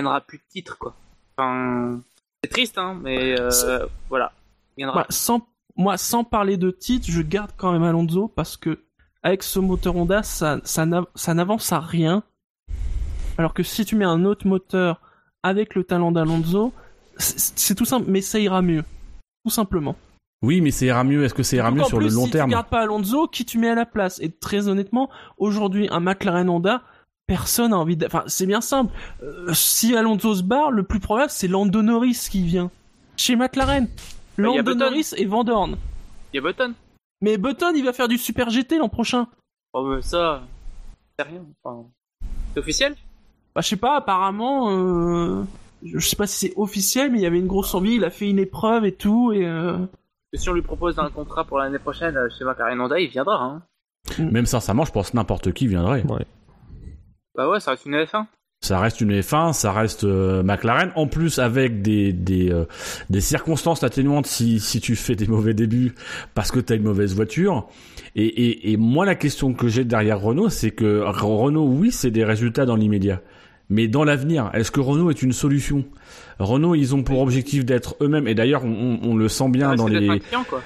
gagnera 0.00 0.20
plus 0.20 0.38
de 0.38 0.42
titres, 0.50 0.76
quoi. 0.78 0.94
Enfin, 1.36 2.00
c'est 2.42 2.50
triste, 2.50 2.78
hein, 2.78 2.98
mais 3.02 3.38
euh, 3.40 3.86
voilà, 4.08 4.32
il 4.76 4.80
gagnera. 4.82 5.00
Bah, 5.02 5.06
sans, 5.10 5.46
moi, 5.76 5.96
sans 5.96 6.24
parler 6.24 6.56
de 6.56 6.70
titre, 6.70 7.06
je 7.10 7.22
garde 7.22 7.50
quand 7.56 7.72
même 7.72 7.82
Alonso 7.84 8.28
parce 8.28 8.56
que 8.56 8.80
avec 9.22 9.42
ce 9.42 9.58
moteur 9.58 9.96
Honda, 9.96 10.22
ça, 10.22 10.60
ça 10.64 10.86
n'a- 10.86 11.06
ça 11.14 11.34
n'avance 11.34 11.72
à 11.72 11.80
rien. 11.80 12.22
Alors 13.36 13.54
que 13.54 13.62
si 13.62 13.84
tu 13.84 13.96
mets 13.96 14.04
un 14.04 14.24
autre 14.24 14.46
moteur 14.46 15.00
avec 15.42 15.74
le 15.74 15.84
talent 15.84 16.12
d'Alonso, 16.12 16.72
c'est 17.16 17.74
tout 17.74 17.84
simple, 17.84 18.06
mais 18.08 18.20
ça 18.20 18.38
ira 18.38 18.62
mieux. 18.62 18.84
Tout 19.44 19.50
simplement. 19.50 19.96
Oui, 20.42 20.60
mais 20.60 20.70
ça 20.70 20.84
ira 20.86 21.02
mieux. 21.04 21.24
Est-ce 21.24 21.34
que 21.34 21.42
ça 21.42 21.56
ira 21.56 21.70
Donc, 21.70 21.78
mieux 21.78 21.84
sur 21.84 21.98
plus, 21.98 22.08
le 22.10 22.14
long 22.14 22.24
si 22.26 22.30
terme 22.32 22.50
tu 22.50 22.54
gardes 22.54 22.68
pas 22.68 22.80
Alonso, 22.82 23.26
qui 23.28 23.44
tu 23.44 23.58
mets 23.58 23.70
à 23.70 23.74
la 23.74 23.86
place? 23.86 24.20
Et 24.20 24.30
très 24.30 24.68
honnêtement, 24.68 25.10
aujourd'hui, 25.36 25.88
un 25.90 26.00
McLaren 26.00 26.48
Honda, 26.48 26.82
personne 27.28 27.72
a 27.72 27.76
envie 27.76 27.96
de... 27.96 28.06
Enfin, 28.06 28.24
c'est 28.26 28.46
bien 28.46 28.60
simple. 28.60 28.92
Euh, 29.22 29.52
si 29.54 29.94
Alonso 29.94 30.34
se 30.34 30.42
barre, 30.42 30.72
le 30.72 30.82
plus 30.82 30.98
probable, 30.98 31.30
c'est 31.30 31.46
Lando 31.46 31.82
Norris 31.82 32.26
qui 32.28 32.42
vient. 32.42 32.72
Chez 33.16 33.36
McLaren. 33.36 33.86
Bah, 34.36 34.48
y 34.48 34.58
a 34.58 34.62
Lando. 34.62 34.74
Norris 34.74 35.10
et 35.16 35.26
Van 35.26 35.44
Dorn. 35.44 35.76
Il 36.32 36.36
y 36.36 36.38
a 36.38 36.42
Button. 36.42 36.74
Mais 37.20 37.38
Button, 37.38 37.72
il 37.76 37.84
va 37.84 37.92
faire 37.92 38.08
du 38.08 38.18
Super 38.18 38.50
GT 38.50 38.78
l'an 38.78 38.88
prochain. 38.88 39.28
Oh, 39.72 39.84
mais 39.84 40.02
ça, 40.02 40.42
c'est 41.16 41.28
rien. 41.28 41.44
Enfin, 41.62 41.84
c'est 42.52 42.60
officiel? 42.60 42.96
Bah, 43.54 43.60
je 43.60 43.68
sais 43.68 43.76
pas, 43.76 43.96
apparemment... 43.96 44.70
Euh... 44.72 45.44
Je 45.84 46.00
sais 46.00 46.16
pas 46.16 46.26
si 46.26 46.48
c'est 46.48 46.54
officiel, 46.56 47.12
mais 47.12 47.18
il 47.18 47.22
y 47.22 47.26
avait 47.26 47.38
une 47.38 47.46
grosse 47.46 47.72
envie, 47.72 47.94
il 47.94 48.04
a 48.04 48.10
fait 48.10 48.28
une 48.28 48.40
épreuve 48.40 48.84
et 48.84 48.92
tout, 48.92 49.30
et... 49.32 49.46
Euh... 49.46 49.78
Si 50.34 50.48
on 50.48 50.52
lui 50.52 50.62
propose 50.62 50.98
un 50.98 51.08
contrat 51.08 51.44
pour 51.44 51.58
l'année 51.58 51.78
prochaine 51.78 52.18
chez 52.36 52.44
McLaren 52.44 52.80
Honda, 52.80 52.98
il 52.98 53.08
viendra. 53.08 53.40
Hein. 53.40 53.62
Même 54.18 54.46
sincèrement, 54.46 54.84
je 54.84 54.90
pense 54.90 55.10
que 55.10 55.16
n'importe 55.16 55.52
qui 55.52 55.68
viendrait. 55.68 56.02
Bah 57.38 57.48
ouais, 57.48 57.60
ça 57.60 57.70
reste 57.70 57.86
une 57.86 57.94
F1. 57.94 58.24
Ça 58.60 58.80
reste 58.80 59.00
une 59.00 59.12
F1, 59.20 59.52
ça 59.52 59.70
reste 59.70 60.02
euh, 60.02 60.42
McLaren. 60.42 60.90
En 60.96 61.06
plus, 61.06 61.38
avec 61.38 61.82
des 61.82 62.12
des, 62.12 62.50
euh, 62.50 62.64
des 63.10 63.20
circonstances 63.20 63.84
atténuantes 63.84 64.26
si 64.26 64.58
si 64.58 64.80
tu 64.80 64.96
fais 64.96 65.14
des 65.14 65.28
mauvais 65.28 65.54
débuts 65.54 65.94
parce 66.34 66.50
que 66.50 66.58
t'as 66.58 66.74
une 66.74 66.82
mauvaise 66.82 67.14
voiture. 67.14 67.68
Et 68.16 68.26
et, 68.26 68.72
et 68.72 68.76
moi, 68.76 69.06
la 69.06 69.14
question 69.14 69.54
que 69.54 69.68
j'ai 69.68 69.84
derrière 69.84 70.20
Renault, 70.20 70.48
c'est 70.48 70.72
que 70.72 71.00
Renault, 71.04 71.68
oui, 71.68 71.92
c'est 71.92 72.10
des 72.10 72.24
résultats 72.24 72.66
dans 72.66 72.74
l'immédiat. 72.74 73.20
Mais 73.70 73.86
dans 73.86 74.02
l'avenir, 74.02 74.50
est-ce 74.54 74.72
que 74.72 74.80
Renault 74.80 75.10
est 75.10 75.22
une 75.22 75.32
solution? 75.32 75.84
Renault, 76.40 76.74
ils 76.74 76.92
ont 76.96 77.04
pour 77.04 77.20
objectif 77.20 77.64
d'être 77.64 77.96
eux-mêmes, 78.00 78.26
et 78.26 78.34
d'ailleurs, 78.34 78.64
on, 78.64 78.98
on 79.02 79.14
le 79.14 79.28
sent 79.28 79.50
bien 79.50 79.74
dans 79.74 79.86
les, 79.86 80.20
quoi. 80.48 80.62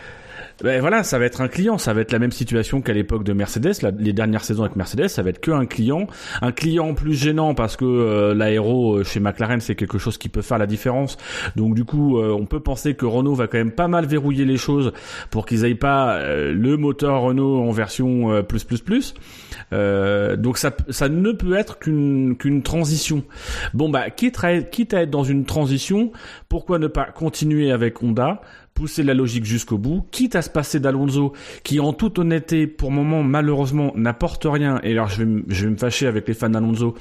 Ben 0.62 0.80
voilà, 0.80 1.02
ça 1.02 1.18
va 1.18 1.24
être 1.24 1.40
un 1.40 1.48
client, 1.48 1.76
ça 1.76 1.92
va 1.92 2.00
être 2.02 2.12
la 2.12 2.18
même 2.18 2.30
situation 2.30 2.80
qu'à 2.80 2.92
l'époque 2.92 3.24
de 3.24 3.32
Mercedes, 3.32 3.72
les 3.98 4.12
dernières 4.12 4.44
saisons 4.44 4.62
avec 4.62 4.76
Mercedes, 4.76 5.08
ça 5.08 5.22
va 5.22 5.30
être 5.30 5.40
que 5.40 5.50
un 5.50 5.66
client, 5.66 6.06
un 6.40 6.52
client 6.52 6.94
plus 6.94 7.14
gênant 7.14 7.54
parce 7.54 7.76
que 7.76 7.84
euh, 7.84 8.34
l'aéro 8.34 8.98
euh, 8.98 9.04
chez 9.04 9.18
McLaren 9.18 9.60
c'est 9.60 9.74
quelque 9.74 9.98
chose 9.98 10.18
qui 10.18 10.28
peut 10.28 10.42
faire 10.42 10.58
la 10.58 10.66
différence. 10.66 11.16
Donc 11.56 11.74
du 11.74 11.84
coup, 11.84 12.18
euh, 12.18 12.30
on 12.32 12.46
peut 12.46 12.60
penser 12.60 12.94
que 12.94 13.06
Renault 13.06 13.34
va 13.34 13.48
quand 13.48 13.58
même 13.58 13.72
pas 13.72 13.88
mal 13.88 14.06
verrouiller 14.06 14.44
les 14.44 14.56
choses 14.56 14.92
pour 15.30 15.46
qu'ils 15.46 15.64
aillent 15.64 15.74
pas 15.74 16.20
le 16.26 16.76
moteur 16.76 17.22
Renault 17.22 17.62
en 17.62 17.72
version 17.72 18.42
plus 18.44 18.64
plus 18.64 18.80
plus. 18.80 19.14
Donc 19.72 20.58
ça 20.58 20.72
ça 20.88 21.08
ne 21.08 21.32
peut 21.32 21.54
être 21.54 21.78
qu'une 21.78 22.36
qu'une 22.36 22.62
transition. 22.62 23.24
Bon 23.74 23.88
bah 23.88 24.10
quitte 24.10 24.38
à, 24.44 24.60
quitte 24.60 24.94
à 24.94 25.02
être 25.02 25.10
dans 25.10 25.24
une 25.24 25.44
transition, 25.44 26.12
pourquoi 26.48 26.78
ne 26.78 26.86
pas 26.86 27.06
continuer 27.06 27.72
avec 27.72 28.02
Honda? 28.02 28.40
Pousser 28.82 29.04
la 29.04 29.14
logique 29.14 29.44
jusqu'au 29.44 29.78
bout, 29.78 30.04
quitte 30.10 30.34
à 30.34 30.42
se 30.42 30.50
passer 30.50 30.80
d'Alonso, 30.80 31.34
qui 31.62 31.78
en 31.78 31.92
toute 31.92 32.18
honnêteté, 32.18 32.66
pour 32.66 32.90
moment, 32.90 33.22
malheureusement, 33.22 33.92
n'apporte 33.94 34.44
rien, 34.44 34.80
et 34.82 34.90
alors 34.90 35.06
je 35.08 35.18
vais, 35.18 35.24
me- 35.24 35.44
je 35.46 35.66
vais 35.66 35.70
me 35.70 35.76
fâcher 35.76 36.08
avec 36.08 36.26
les 36.26 36.34
fans 36.34 36.50
d'Alonso, 36.50 36.96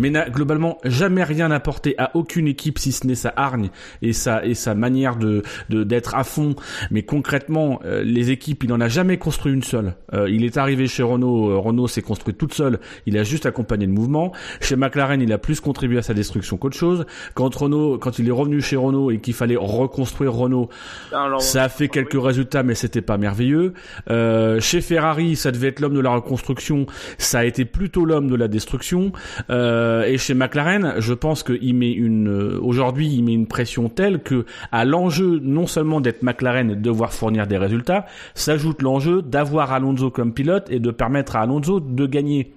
mais 0.00 0.10
n'a 0.10 0.28
globalement 0.28 0.78
jamais 0.84 1.24
rien 1.24 1.50
apporté 1.50 1.94
à 1.98 2.10
aucune 2.14 2.46
équipe, 2.46 2.78
si 2.78 2.92
ce 2.92 3.06
n'est 3.06 3.14
sa 3.14 3.32
hargne 3.36 3.70
et 4.02 4.12
sa, 4.12 4.44
et 4.44 4.54
sa 4.54 4.74
manière 4.74 5.16
de, 5.16 5.42
de, 5.68 5.84
d'être 5.84 6.14
à 6.14 6.24
fond. 6.24 6.54
Mais 6.90 7.02
concrètement, 7.02 7.80
euh, 7.84 8.02
les 8.02 8.30
équipes, 8.30 8.64
il 8.64 8.70
n'en 8.70 8.80
a 8.80 8.88
jamais 8.88 9.18
construit 9.18 9.52
une 9.52 9.62
seule. 9.62 9.94
Euh, 10.12 10.28
il 10.30 10.44
est 10.44 10.56
arrivé 10.56 10.86
chez 10.86 11.02
Renault, 11.02 11.50
euh, 11.50 11.58
Renault 11.58 11.88
s'est 11.88 12.02
construit 12.02 12.34
toute 12.34 12.54
seule, 12.54 12.78
il 13.06 13.16
a 13.18 13.22
juste 13.22 13.46
accompagné 13.46 13.86
le 13.86 13.92
mouvement. 13.92 14.32
Chez 14.60 14.76
McLaren, 14.76 15.20
il 15.20 15.32
a 15.32 15.38
plus 15.38 15.60
contribué 15.60 15.98
à 15.98 16.02
sa 16.02 16.14
destruction 16.14 16.56
qu'autre 16.56 16.76
chose. 16.76 17.06
Quand 17.34 17.54
Renault, 17.54 17.98
quand 17.98 18.18
il 18.18 18.28
est 18.28 18.32
revenu 18.32 18.60
chez 18.60 18.76
Renault 18.76 19.10
et 19.10 19.18
qu'il 19.18 19.34
fallait 19.34 19.56
reconstruire 19.56 20.32
Renault, 20.32 20.68
Alors, 21.12 21.42
ça 21.42 21.64
a 21.64 21.68
fait 21.68 21.88
quelques 21.88 22.20
résultats, 22.20 22.62
mais 22.62 22.74
c'était 22.74 23.02
pas 23.02 23.18
merveilleux. 23.18 23.74
Euh, 24.10 24.60
chez 24.60 24.80
Ferrari, 24.80 25.36
ça 25.36 25.50
devait 25.50 25.68
être 25.68 25.80
l'homme 25.80 25.94
de 25.94 26.00
la 26.00 26.10
reconstruction, 26.10 26.86
ça 27.18 27.40
a 27.40 27.44
été 27.44 27.64
plutôt 27.64 28.04
l'homme 28.04 28.28
de 28.28 28.36
la 28.36 28.48
destruction. 28.48 29.12
Euh, 29.50 29.67
et 30.06 30.18
chez 30.18 30.34
McLaren, 30.34 30.94
je 30.98 31.14
pense 31.14 31.42
qu'il 31.42 31.74
met 31.74 31.92
une, 31.92 32.28
euh, 32.28 32.58
aujourd'hui, 32.60 33.08
il 33.08 33.22
met 33.22 33.32
une 33.32 33.46
pression 33.46 33.88
telle 33.88 34.22
que 34.22 34.44
à 34.72 34.84
l'enjeu 34.84 35.40
non 35.42 35.66
seulement 35.66 36.00
d'être 36.00 36.22
McLaren 36.22 36.70
et 36.70 36.76
de 36.76 36.80
devoir 36.80 37.12
fournir 37.12 37.46
des 37.46 37.58
résultats, 37.58 38.06
s'ajoute 38.34 38.82
l'enjeu 38.82 39.22
d'avoir 39.22 39.72
Alonso 39.72 40.10
comme 40.10 40.32
pilote 40.32 40.70
et 40.70 40.80
de 40.80 40.90
permettre 40.90 41.36
à 41.36 41.40
Alonso 41.40 41.80
de 41.80 42.06
gagner. 42.06 42.52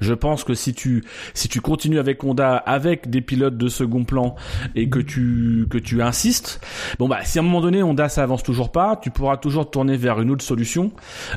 Je 0.00 0.14
pense 0.14 0.44
que 0.44 0.54
si 0.54 0.74
tu 0.74 1.04
si 1.34 1.48
tu 1.48 1.60
continues 1.60 1.98
avec 1.98 2.22
Honda 2.24 2.56
avec 2.56 3.10
des 3.10 3.20
pilotes 3.20 3.56
de 3.56 3.68
second 3.68 4.04
plan 4.04 4.34
et 4.74 4.88
que 4.88 4.98
tu 4.98 5.66
que 5.68 5.78
tu 5.78 6.02
insistes, 6.02 6.64
bon 6.98 7.08
bah 7.08 7.18
si 7.24 7.38
à 7.38 7.42
un 7.42 7.44
moment 7.44 7.60
donné 7.60 7.82
Honda 7.82 8.08
ça 8.08 8.22
avance 8.22 8.42
toujours 8.42 8.72
pas, 8.72 8.96
tu 8.96 9.10
pourras 9.10 9.36
toujours 9.36 9.70
tourner 9.70 9.96
vers 9.96 10.20
une 10.20 10.30
autre 10.30 10.44
solution, 10.44 10.92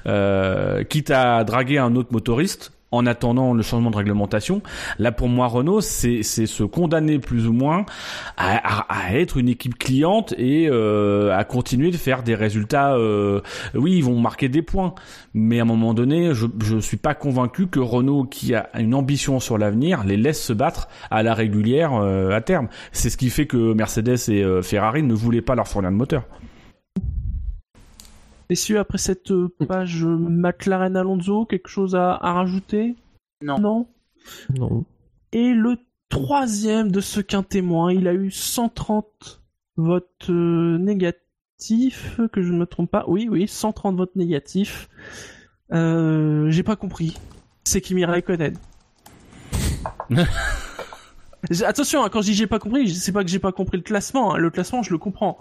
euh, 0.05 0.83
quitte 0.83 1.11
à 1.11 1.43
draguer 1.43 1.79
un 1.79 1.95
autre 1.95 2.13
motoriste 2.13 2.71
en 2.91 3.05
attendant 3.05 3.53
le 3.53 3.63
changement 3.63 3.91
de 3.91 3.97
réglementation. 3.97 4.61
Là 4.99 5.11
pour 5.11 5.29
moi 5.29 5.47
Renault 5.47 5.81
c'est 5.81 6.23
se 6.23 6.63
condamner 6.63 7.19
plus 7.19 7.47
ou 7.47 7.53
moins 7.53 7.85
à, 8.37 8.57
à, 8.57 9.07
à 9.07 9.13
être 9.15 9.37
une 9.37 9.49
équipe 9.49 9.77
cliente 9.77 10.33
et 10.37 10.67
euh, 10.69 11.37
à 11.37 11.43
continuer 11.43 11.91
de 11.91 11.97
faire 11.97 12.23
des 12.23 12.35
résultats. 12.35 12.95
euh, 12.95 13.41
oui 13.73 13.93
ils 13.95 14.03
vont 14.03 14.19
marquer 14.19 14.49
des 14.49 14.61
points, 14.61 14.93
mais 15.33 15.59
à 15.59 15.61
un 15.63 15.65
moment 15.65 15.93
donné, 15.93 16.33
je 16.33 16.47
je 16.63 16.77
suis 16.77 16.97
pas 16.97 17.13
convaincu 17.13 17.67
que 17.67 17.79
Renault, 17.79 18.25
qui 18.25 18.53
a 18.55 18.69
une 18.77 18.93
ambition 18.93 19.39
sur 19.39 19.57
l'avenir, 19.57 20.03
les 20.03 20.17
laisse 20.17 20.41
se 20.41 20.53
battre 20.53 20.87
à 21.09 21.23
la 21.23 21.33
régulière 21.33 21.93
euh, 21.93 22.31
à 22.31 22.41
terme. 22.41 22.67
C'est 22.91 23.09
ce 23.09 23.17
qui 23.17 23.29
fait 23.29 23.45
que 23.47 23.73
Mercedes 23.73 24.29
et 24.29 24.43
euh, 24.43 24.61
Ferrari 24.61 25.03
ne 25.03 25.13
voulaient 25.13 25.41
pas 25.41 25.55
leur 25.55 25.67
fournir 25.67 25.91
de 25.91 25.95
moteur. 25.95 26.23
Messieurs, 28.51 28.79
après 28.79 28.97
cette 28.97 29.31
euh, 29.31 29.47
page 29.65 30.03
euh, 30.03 30.09
McLaren 30.17 30.97
Alonso, 30.97 31.45
quelque 31.45 31.69
chose 31.69 31.95
à, 31.95 32.15
à 32.15 32.33
rajouter? 32.33 32.97
Non. 33.41 33.57
Non? 33.59 33.87
Non. 34.53 34.83
Et 35.31 35.53
le 35.53 35.77
troisième 36.09 36.91
de 36.91 36.99
ce 36.99 37.21
qu'un 37.21 37.43
témoin, 37.43 37.93
il 37.93 38.09
a 38.09 38.13
eu 38.13 38.29
130 38.29 39.41
votes 39.77 40.29
euh, 40.29 40.77
négatifs, 40.79 42.19
que 42.33 42.41
je 42.41 42.51
ne 42.51 42.57
me 42.57 42.65
trompe 42.65 42.91
pas. 42.91 43.05
Oui, 43.07 43.29
oui, 43.31 43.47
130 43.47 43.95
votes 43.95 44.17
négatifs. 44.17 44.89
Euh, 45.71 46.49
j'ai 46.49 46.63
pas 46.63 46.75
compris. 46.75 47.15
C'est 47.63 47.79
Kimi 47.79 48.03
Raikkonen. 48.03 48.57
Attention, 51.65 52.03
hein, 52.03 52.09
quand 52.11 52.19
je 52.19 52.25
dis 52.25 52.33
j'ai 52.33 52.47
pas 52.47 52.59
compris, 52.59 52.93
c'est 52.93 53.13
pas 53.13 53.23
que 53.23 53.29
j'ai 53.29 53.39
pas 53.39 53.53
compris 53.53 53.77
le 53.77 53.83
classement. 53.83 54.33
hein. 54.33 54.37
Le 54.37 54.49
classement, 54.49 54.83
je 54.83 54.91
le 54.91 54.97
comprends. 54.97 55.37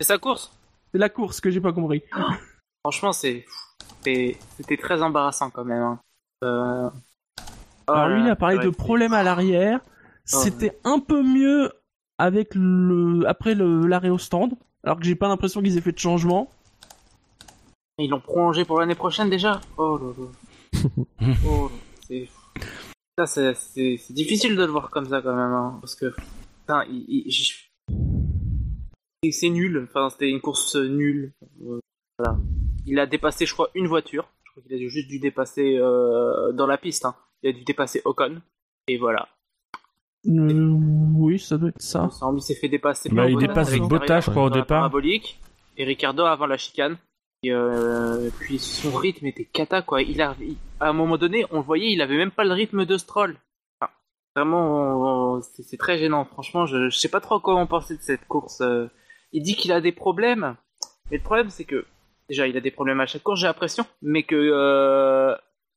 C'est 0.00 0.08
sa 0.08 0.18
course. 0.18 0.50
C'est 0.92 0.98
la 0.98 1.08
course 1.08 1.40
que 1.40 1.50
j'ai 1.50 1.60
pas 1.60 1.72
compris. 1.72 2.02
Franchement, 2.84 3.12
c'est, 3.12 3.46
c'était 4.04 4.76
très 4.78 5.02
embarrassant 5.02 5.50
quand 5.50 5.64
même. 5.64 5.82
hein. 5.82 6.00
Euh... 6.44 6.90
oh 7.88 7.92
Alors 7.92 8.08
lui, 8.08 8.22
il 8.22 8.28
a 8.28 8.36
parlé 8.36 8.58
ouais, 8.58 8.64
de 8.64 8.70
problèmes 8.70 9.14
à 9.14 9.22
l'arrière. 9.22 9.80
C'était 10.24 10.78
un 10.84 10.98
peu 10.98 11.22
mieux 11.22 11.72
avec 12.18 12.54
le 12.54 13.26
après 13.26 13.54
le 13.54 13.86
l'arrêt 13.86 14.10
au 14.10 14.18
stand, 14.18 14.54
alors 14.84 14.98
que 14.98 15.04
j'ai 15.04 15.16
pas 15.16 15.28
l'impression 15.28 15.62
qu'ils 15.62 15.76
aient 15.76 15.80
fait 15.80 15.92
de 15.92 15.98
changement. 15.98 16.50
Ils 17.98 18.10
l'ont 18.10 18.20
prolongé 18.20 18.64
pour 18.64 18.78
l'année 18.80 18.94
prochaine 18.94 19.28
déjà? 19.30 19.60
Oh 19.76 19.98
là 19.98 20.12
là. 20.16 21.04
oh, 21.46 21.70
c'est... 22.06 22.28
Difficile 24.10 24.56
de 24.56 24.64
le 24.64 24.70
voir 24.70 24.90
comme 24.90 25.08
ça 25.08 25.20
quand 25.20 25.34
même, 25.34 25.52
hein, 25.52 25.78
parce 25.80 25.94
que 25.94 26.14
putain, 26.60 26.84
il, 26.88 27.30
c'est 29.30 29.50
nul. 29.50 29.86
Enfin, 29.88 30.10
c'était 30.10 30.28
une 30.28 30.40
course 30.40 30.74
nulle. 30.74 31.32
Euh, 31.64 31.78
voilà. 32.18 32.36
Il 32.86 32.98
a 32.98 33.06
dépassé, 33.06 33.46
je 33.46 33.52
crois, 33.54 33.68
une 33.74 33.86
voiture. 33.86 34.28
Je 34.44 34.50
crois 34.50 34.62
qu'il 34.64 34.74
a 34.84 34.88
juste 34.88 35.08
dû 35.08 35.18
dépasser 35.20 35.76
euh, 35.76 36.52
dans 36.52 36.66
la 36.66 36.78
piste. 36.78 37.04
Hein. 37.04 37.14
Il 37.42 37.50
a 37.50 37.52
dû 37.52 37.62
dépasser 37.64 38.02
Ocon. 38.04 38.40
Et 38.88 38.98
voilà. 38.98 39.28
Euh, 40.26 40.76
oui, 41.16 41.38
ça 41.38 41.56
doit 41.56 41.68
être 41.68 41.80
ça. 41.80 42.02
Ensemble, 42.04 42.38
il 42.38 42.42
s'est 42.42 42.54
fait 42.54 42.68
dépasser. 42.68 43.08
Bah, 43.10 43.22
par 43.22 43.30
il 43.30 43.36
dépasse 43.38 43.68
avec 43.68 43.82
Bottas, 43.82 44.20
je 44.22 44.30
crois, 44.30 44.44
au 44.44 44.50
départ. 44.50 44.66
Parabolique. 44.66 45.38
Et 45.76 45.84
Ricardo 45.84 46.24
avant 46.24 46.46
la 46.46 46.56
chicane. 46.56 46.96
Et 47.44 47.50
euh, 47.52 48.30
puis 48.38 48.58
son 48.60 48.92
rythme 48.96 49.26
était 49.26 49.44
cata 49.44 49.82
quoi. 49.82 50.00
Il 50.02 50.22
a, 50.22 50.36
il- 50.40 50.56
à 50.78 50.88
un 50.90 50.92
moment 50.92 51.18
donné, 51.18 51.44
on 51.50 51.56
le 51.56 51.64
voyait, 51.64 51.90
il 51.92 52.00
avait 52.00 52.16
même 52.16 52.30
pas 52.30 52.44
le 52.44 52.52
rythme 52.52 52.84
de 52.84 52.96
Stroll. 52.96 53.36
Enfin, 53.80 53.90
vraiment, 54.36 55.34
on- 55.36 55.42
c'est 55.42 55.62
c'est 55.64 55.76
très 55.76 55.98
gênant. 55.98 56.24
Franchement, 56.24 56.66
je, 56.66 56.88
je 56.88 56.96
sais 56.96 57.08
pas 57.08 57.18
trop 57.20 57.40
comment 57.40 57.66
penser 57.66 57.96
de 57.96 58.02
cette 58.02 58.26
course. 58.28 58.60
euh. 58.60 58.86
Il 59.32 59.42
dit 59.42 59.54
qu'il 59.56 59.72
a 59.72 59.80
des 59.80 59.92
problèmes, 59.92 60.56
mais 61.10 61.16
le 61.18 61.22
problème 61.22 61.50
c'est 61.50 61.64
que 61.64 61.86
déjà 62.28 62.46
il 62.46 62.56
a 62.56 62.60
des 62.60 62.70
problèmes 62.70 63.00
à 63.00 63.06
chaque 63.06 63.22
course, 63.22 63.40
j'ai 63.40 63.46
l'impression, 63.46 63.84
mais 64.02 64.22
que 64.24 64.34
euh, 64.36 65.34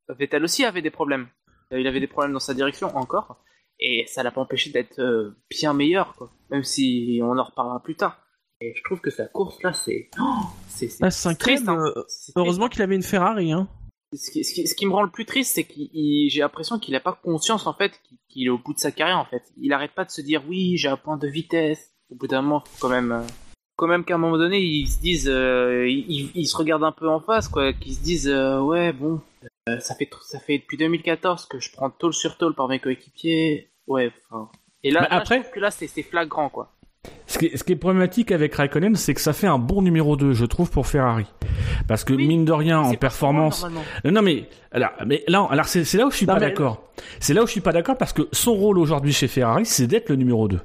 Vettel 0.10 0.44
aussi 0.44 0.65
avait 0.65 0.82
des 0.82 0.91
problèmes. 0.91 1.28
Euh, 1.72 1.80
Il 1.80 1.88
avait 1.88 2.00
des 2.00 2.08
problèmes 2.08 2.34
dans 2.34 2.39
sa 2.39 2.54
direction 2.54 2.96
encore, 2.96 3.38
et 3.80 4.06
ça 4.08 4.24
l'a 4.24 4.32
pas 4.32 4.41
empêché 4.41 4.70
d'être 4.72 5.00
euh, 5.00 5.38
bien 5.50 5.74
meilleur, 5.74 6.13
quoi. 6.15 6.30
Même 6.52 6.63
si 6.63 7.20
on 7.24 7.38
en 7.38 7.44
reparlera 7.44 7.82
plus 7.82 7.96
tard. 7.96 8.20
Et 8.62 8.74
je 8.76 8.84
trouve 8.84 9.02
que 9.02 9.10
sa 9.10 9.26
course 9.28 9.62
là, 9.63 9.74
c'est 9.74 10.10
oh, 10.20 10.24
c'est 10.70 10.88
triste, 10.88 11.68
hein. 11.68 11.91
triste. 11.94 12.32
Heureusement 12.36 12.70
qu'il 12.70 12.82
avait 12.84 12.96
une 12.96 13.04
Ferrari, 13.04 13.52
hein. 13.52 13.68
Ce 14.13 14.32
qui, 14.32 14.44
ce 14.46 14.54
qui- 14.54 14.65
ce 14.68 14.76
qui 14.76 14.86
me 14.86 14.94
rend 14.94 15.02
le 15.04 15.10
plus 15.12 15.26
triste, 15.26 15.56
c'est 15.56 15.65
qu'il, 15.65 15.89
il- 15.94 16.30
j'ai 16.30 16.39
l'impression 16.39 16.80
qu'il 16.80 16.96
a 16.96 17.02
pas 17.02 17.12
conscience 17.22 17.68
en 17.68 17.74
fait 17.74 18.00
qu'il, 18.30 18.46
est 18.48 18.50
au 18.50 18.58
bout 18.58 18.74
de 18.74 18.80
sa 18.80 18.91
carrière 18.91 19.18
en 19.18 19.26
fait. 19.26 19.44
Il 19.58 19.74
arrête 19.74 19.91
pas 19.91 20.06
de 20.06 20.12
se 20.12 20.22
dire 20.22 20.41
oui, 20.48 20.78
j'ai 20.78 20.88
un 20.88 20.96
point 20.98 21.18
de 21.18 21.28
vitesse. 21.28 21.91
Au 22.12 22.15
bout 22.15 22.28
d'un 22.28 22.41
moment, 22.44 22.63
faut 22.65 22.88
quand 22.88 22.94
même, 22.94 23.26
quand 23.76 23.88
même 23.88 24.04
qu'à 24.06 24.16
un 24.16 24.18
moment 24.18 24.38
donné, 24.38 24.60
ils 24.60 24.88
se 24.88 25.00
disent, 25.00 25.30
euh, 25.30 25.88
ils, 25.88 26.32
ils- 26.36 26.48
se 26.48 26.56
regardent 26.58 26.84
un 26.84 26.92
peu 26.92 27.10
en 27.10 27.20
face 27.20 27.48
quoi, 27.48 27.74
qu'ils 27.74 27.94
se 27.96 28.02
disent 28.04 28.28
euh, 28.30 28.60
ouais 28.62 28.94
bon, 28.94 29.20
euh, 29.70 29.80
ça 29.80 29.96
fait 29.96 30.10
ça 30.24 30.40
fait 30.40 30.58
depuis 30.60 30.78
2014 30.78 31.46
que 31.46 31.60
je 31.60 31.72
prends 31.72 31.90
tôle 31.90 32.14
sur 32.14 32.38
tôle 32.38 32.56
par 32.56 32.68
mes 32.68 32.80
coéquipiers. 32.80 33.70
Ouais, 33.88 34.12
enfin. 34.32 34.50
Et 34.84 34.92
là, 34.92 35.02
Bah, 35.02 35.08
là, 35.12 35.16
après- 35.18 35.44
je 35.48 35.52
que 35.54 35.60
là 35.60 35.72
c'est, 35.72 35.88
flagrant 36.04 36.50
quoi. 36.50 36.72
Ce 37.28 37.38
qui, 37.38 37.48
est, 37.48 37.58
ce 37.58 37.64
qui 37.64 37.74
est 37.74 37.76
problématique 37.76 38.32
avec 38.32 38.56
Raikkonen, 38.56 38.96
c'est 38.96 39.14
que 39.14 39.22
ça 39.22 39.32
fait 39.34 39.46
un 39.46 39.60
bon 39.60 39.84
numéro 39.84 40.16
2, 40.16 40.34
je 40.34 40.46
trouve, 40.46 40.72
pour 40.72 40.88
Ferrari. 40.88 41.26
Parce 41.88 42.04
que 42.04 42.14
Oui, 42.14 42.26
mine 42.28 42.46
de 42.46 42.52
rien, 42.52 42.80
en 42.80 42.94
performance. 42.96 43.64
Non, 44.04 44.22
mais 44.24 44.50
alors, 44.72 44.90
mais 45.06 45.24
là, 45.28 45.46
alors 45.52 45.66
c'est 45.68 45.84
c'est 45.84 46.00
là 46.00 46.08
où 46.08 46.12
je 46.12 46.18
suis 46.18 46.26
Non, 46.26 46.34
pas 46.34 46.40
mais- 46.40 46.48
d'accord. 46.48 46.84
C'est 47.20 47.34
là 47.36 47.44
où 47.44 47.46
je 47.46 47.52
suis 47.52 47.62
pas 47.62 47.74
d'accord 47.74 47.98
parce 47.98 48.14
que 48.14 48.24
son 48.32 48.54
rôle 48.56 48.80
aujourd'hui 48.80 49.14
chez 49.14 49.28
Ferrari, 49.28 49.66
c'est 49.68 49.86
d'être 49.86 50.10
le 50.10 50.16
numéro 50.16 50.48
2. 50.48 50.60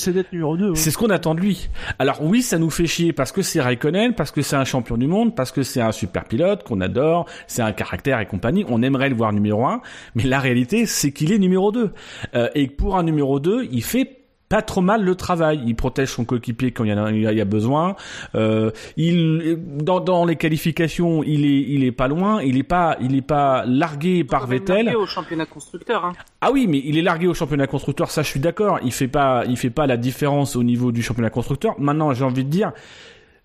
C'est 0.00 0.14
d'être 0.14 0.32
numéro 0.32 0.56
2. 0.56 0.74
C'est 0.76 0.90
ce 0.90 0.96
qu'on 0.96 1.10
attend 1.10 1.34
de 1.34 1.40
lui. 1.40 1.68
Alors 1.98 2.22
oui, 2.22 2.40
ça 2.40 2.58
nous 2.58 2.70
fait 2.70 2.86
chier 2.86 3.12
parce 3.12 3.32
que 3.32 3.42
c'est 3.42 3.60
Raikkonen, 3.60 4.14
parce 4.14 4.30
que 4.30 4.40
c'est 4.40 4.56
un 4.56 4.64
champion 4.64 4.96
du 4.96 5.06
monde, 5.06 5.36
parce 5.36 5.52
que 5.52 5.62
c'est 5.62 5.82
un 5.82 5.92
super 5.92 6.24
pilote 6.24 6.62
qu'on 6.62 6.80
adore, 6.80 7.26
c'est 7.46 7.60
un 7.60 7.72
caractère 7.72 8.18
et 8.18 8.24
compagnie. 8.24 8.64
On 8.68 8.82
aimerait 8.82 9.10
le 9.10 9.14
voir 9.14 9.34
numéro 9.34 9.66
1, 9.66 9.82
mais 10.14 10.24
la 10.24 10.40
réalité, 10.40 10.86
c'est 10.86 11.12
qu'il 11.12 11.32
est 11.32 11.38
numéro 11.38 11.70
2. 11.70 11.92
Euh, 12.34 12.48
et 12.54 12.66
pour 12.68 12.96
un 12.96 13.02
numéro 13.02 13.40
2, 13.40 13.68
il 13.70 13.84
fait 13.84 14.19
pas 14.50 14.60
trop 14.62 14.80
mal 14.82 15.02
le 15.04 15.14
travail. 15.14 15.62
Il 15.64 15.74
protège 15.76 16.08
son 16.08 16.24
coéquipier 16.26 16.72
quand 16.72 16.84
il 16.84 16.90
y, 16.90 16.92
en 16.92 17.04
a, 17.04 17.10
il 17.12 17.22
y 17.22 17.40
a- 17.40 17.44
besoin. 17.46 17.94
Euh, 18.34 18.70
il 18.98 19.56
dans, 19.78 20.00
dans 20.00 20.24
les 20.26 20.36
qualifications, 20.36 21.22
il 21.22 21.46
est 21.46 21.60
il 21.68 21.84
est 21.84 21.92
pas 21.92 22.08
loin. 22.08 22.42
Il 22.42 22.58
est 22.58 22.62
pas 22.64 22.96
il 23.00 23.14
est 23.16 23.22
pas 23.22 23.64
largué 23.64 24.24
par 24.24 24.46
Vettel. 24.48 24.86
largué 24.86 25.00
au 25.00 25.06
championnat 25.06 25.46
constructeur. 25.46 26.04
Hein. 26.04 26.12
Ah 26.40 26.50
oui, 26.52 26.66
mais 26.68 26.82
il 26.84 26.98
est 26.98 27.02
largué 27.02 27.28
au 27.28 27.34
championnat 27.34 27.66
constructeur, 27.68 28.10
ça 28.10 28.22
je 28.22 28.28
suis 28.28 28.40
d'accord. 28.40 28.80
Il 28.84 28.92
fait 28.92 29.08
pas, 29.08 29.44
il 29.48 29.56
fait 29.56 29.70
pas 29.70 29.86
la 29.86 29.96
différence 29.96 30.56
au 30.56 30.62
niveau 30.64 30.90
du 30.90 31.02
championnat 31.02 31.30
constructeur. 31.30 31.78
Maintenant, 31.80 32.12
j'ai 32.12 32.24
envie 32.24 32.44
de 32.44 32.50
dire, 32.50 32.72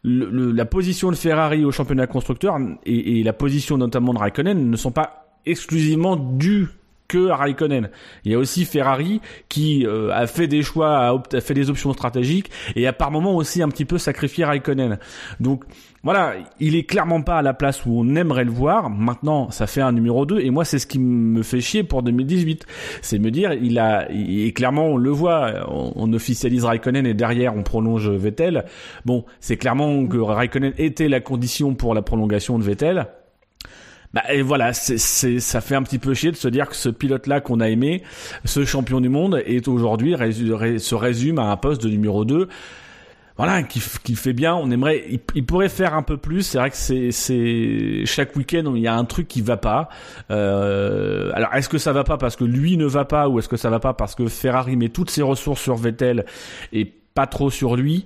le- 0.01 0.29
le- 0.31 0.51
la 0.51 0.65
position 0.65 1.11
de 1.11 1.15
Ferrari 1.15 1.63
au 1.65 1.71
championnat 1.71 2.07
constructeur 2.07 2.57
et, 2.85 3.19
et 3.19 3.23
la 3.23 3.33
position 3.33 3.77
notamment 3.77 4.11
de 4.13 4.19
Raikkonen 4.19 4.69
ne 4.71 4.75
sont 4.75 4.91
pas 4.91 5.27
exclusivement 5.45 6.15
dues 6.15 6.67
que 7.07 7.29
Raikkonen. 7.29 7.89
Il 8.23 8.31
y 8.31 8.35
a 8.35 8.39
aussi 8.39 8.65
Ferrari 8.65 9.21
qui 9.49 9.85
euh, 9.85 10.11
a 10.11 10.27
fait 10.27 10.47
des 10.47 10.61
choix, 10.61 11.23
a, 11.31 11.41
fait 11.41 11.53
des 11.53 11.69
options 11.69 11.93
stratégiques 11.93 12.49
et 12.75 12.87
a 12.87 12.93
par 12.93 13.11
moments 13.11 13.35
aussi 13.35 13.61
un 13.61 13.69
petit 13.69 13.85
peu 13.85 13.97
sacrifié 13.97 14.45
Raikkonen. 14.45 14.97
Donc 15.39 15.63
voilà, 16.03 16.33
il 16.59 16.75
est 16.75 16.83
clairement 16.83 17.21
pas 17.21 17.39
à 17.39 17.41
la 17.41 17.53
place 17.53 17.85
où 17.85 17.99
on 17.99 18.15
aimerait 18.15 18.43
le 18.43 18.51
voir. 18.51 18.89
Maintenant, 18.89 19.49
ça 19.49 19.65
fait 19.65 19.81
un 19.81 19.91
numéro 19.91 20.25
2 20.25 20.39
et 20.39 20.49
moi 20.51 20.65
c'est 20.65 20.79
ce 20.79 20.87
qui 20.87 20.99
me 20.99 21.41
fait 21.41 21.61
chier 21.61 21.83
pour 21.83 22.03
2018. 22.03 22.65
C'est 23.01 23.19
me 23.19 23.31
dire, 23.31 23.53
il 23.53 23.79
a 23.79 24.07
et 24.11 24.51
clairement 24.53 24.85
on 24.85 24.97
le 24.97 25.09
voit, 25.09 25.65
on 25.67 26.11
officialise 26.13 26.63
Raikkonen 26.63 27.05
et 27.05 27.13
derrière 27.13 27.55
on 27.55 27.63
prolonge 27.63 28.09
Vettel. 28.09 28.65
Bon, 29.05 29.25
c'est 29.39 29.57
clairement 29.57 30.05
que 30.07 30.17
Raikkonen 30.17 30.73
était 30.77 31.09
la 31.09 31.21
condition 31.21 31.73
pour 31.73 31.93
la 31.93 32.01
prolongation 32.01 32.59
de 32.59 32.63
Vettel. 32.63 33.07
Bah 34.15 34.23
et 34.33 34.41
voilà, 34.41 34.71
c'est, 34.71 34.97
ça 34.97 35.59
fait 35.61 35.75
un 35.75 35.83
petit 35.83 35.99
peu 35.99 36.13
chier 36.13 36.31
de 36.31 36.37
se 36.37 36.47
dire 36.47 36.69
que 36.69 36.75
ce 36.75 36.87
pilote-là 36.87 37.41
qu'on 37.41 37.59
a 37.59 37.69
aimé, 37.69 38.01
ce 38.45 38.63
champion 38.63 39.01
du 39.01 39.09
monde, 39.09 39.43
est 39.45 39.67
aujourd'hui 39.67 40.15
se 40.15 40.95
résume 40.95 41.37
à 41.37 41.51
un 41.51 41.57
poste 41.57 41.83
de 41.83 41.89
numéro 41.89 42.23
2 42.23 42.47
voilà, 43.37 43.63
qui, 43.63 43.81
fait 43.81 44.31
bien. 44.31 44.55
On 44.55 44.71
aimerait, 44.71 45.03
il, 45.09 45.19
il 45.35 45.45
pourrait 45.45 45.67
faire 45.67 45.93
un 45.93 46.03
peu 46.03 46.15
plus. 46.15 46.43
C'est 46.43 46.57
vrai 46.57 46.69
que 46.69 46.77
c'est, 46.77 47.11
c'est 47.11 48.03
chaque 48.05 48.33
week-end 48.37 48.71
il 48.73 48.81
y 48.81 48.87
a 48.87 48.95
un 48.95 49.03
truc 49.03 49.27
qui 49.27 49.41
va 49.41 49.57
pas. 49.57 49.89
Euh, 50.31 51.31
alors 51.33 51.53
est-ce 51.53 51.67
que 51.67 51.77
ça 51.77 51.91
va 51.91 52.05
pas 52.05 52.17
parce 52.17 52.37
que 52.37 52.45
lui 52.45 52.77
ne 52.77 52.85
va 52.85 53.03
pas 53.03 53.27
ou 53.27 53.39
est-ce 53.39 53.49
que 53.49 53.57
ça 53.57 53.69
va 53.69 53.79
pas 53.79 53.93
parce 53.93 54.15
que 54.15 54.27
Ferrari 54.27 54.77
met 54.77 54.87
toutes 54.87 55.09
ses 55.09 55.21
ressources 55.21 55.61
sur 55.61 55.75
Vettel 55.75 56.25
et 56.71 56.85
pas 56.85 57.27
trop 57.27 57.49
sur 57.49 57.75
lui? 57.75 58.05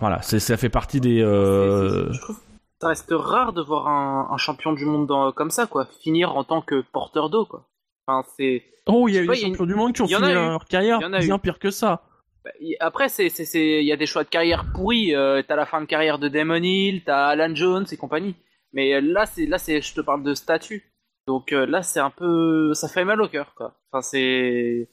Voilà, 0.00 0.22
c'est, 0.22 0.38
ça 0.38 0.56
fait 0.56 0.70
partie 0.70 1.00
des. 1.02 1.20
Euh... 1.20 2.10
Je 2.10 2.20
trouve 2.20 2.36
ça 2.80 2.88
reste 2.88 3.10
rare 3.12 3.52
de 3.52 3.62
voir 3.62 3.88
un, 3.88 4.28
un 4.30 4.36
champion 4.38 4.72
du 4.72 4.84
monde 4.86 5.06
dans- 5.06 5.32
comme 5.32 5.50
ça, 5.50 5.66
quoi. 5.66 5.86
Finir 6.02 6.36
en 6.36 6.44
tant 6.44 6.62
que 6.62 6.80
porteur 6.92 7.30
d'eau, 7.30 7.44
quoi. 7.46 7.68
Enfin, 8.06 8.26
c'est. 8.36 8.64
Oh, 8.86 9.06
il 9.08 9.14
y 9.14 9.18
a 9.18 9.22
eu 9.22 9.26
des 9.28 9.34
champions 9.36 9.66
du 9.66 9.74
monde 9.74 9.92
qui 9.92 10.02
ont 10.02 10.06
fini 10.06 10.30
eu. 10.30 10.34
leur 10.34 10.64
carrière 10.66 10.98
bien 10.98 11.38
pire 11.38 11.58
que 11.58 11.70
ça. 11.70 12.02
bah, 12.44 12.50
Après, 12.80 13.08
c'est, 13.08 13.28
il 13.54 13.84
y 13.84 13.92
a 13.92 13.96
des 13.96 14.06
choix 14.06 14.24
de 14.24 14.28
carrière 14.28 14.64
pourris. 14.74 15.14
Euh, 15.14 15.42
t'as 15.46 15.56
la 15.56 15.66
fin 15.66 15.80
de 15.80 15.86
carrière 15.86 16.18
de 16.18 16.28
Damon 16.28 16.62
Hill, 16.62 17.02
t'as 17.04 17.26
Alan 17.28 17.54
Jones 17.54 17.86
et 17.92 17.96
compagnie. 17.96 18.34
Mais 18.72 18.94
euh, 18.94 19.00
là, 19.00 19.26
c'est, 19.26 19.46
là, 19.46 19.58
c'est, 19.58 19.80
je 19.82 19.94
te 19.94 20.00
parle 20.00 20.22
de 20.22 20.34
statut. 20.34 20.84
Donc 21.26 21.52
euh, 21.52 21.66
là, 21.66 21.82
c'est 21.82 22.00
un 22.00 22.10
peu, 22.10 22.72
ça 22.74 22.88
fait 22.88 23.04
mal 23.04 23.20
au 23.20 23.28
cœur, 23.28 23.52
quoi. 23.54 23.74
Enfin, 23.92 24.00
c'est. 24.02 24.88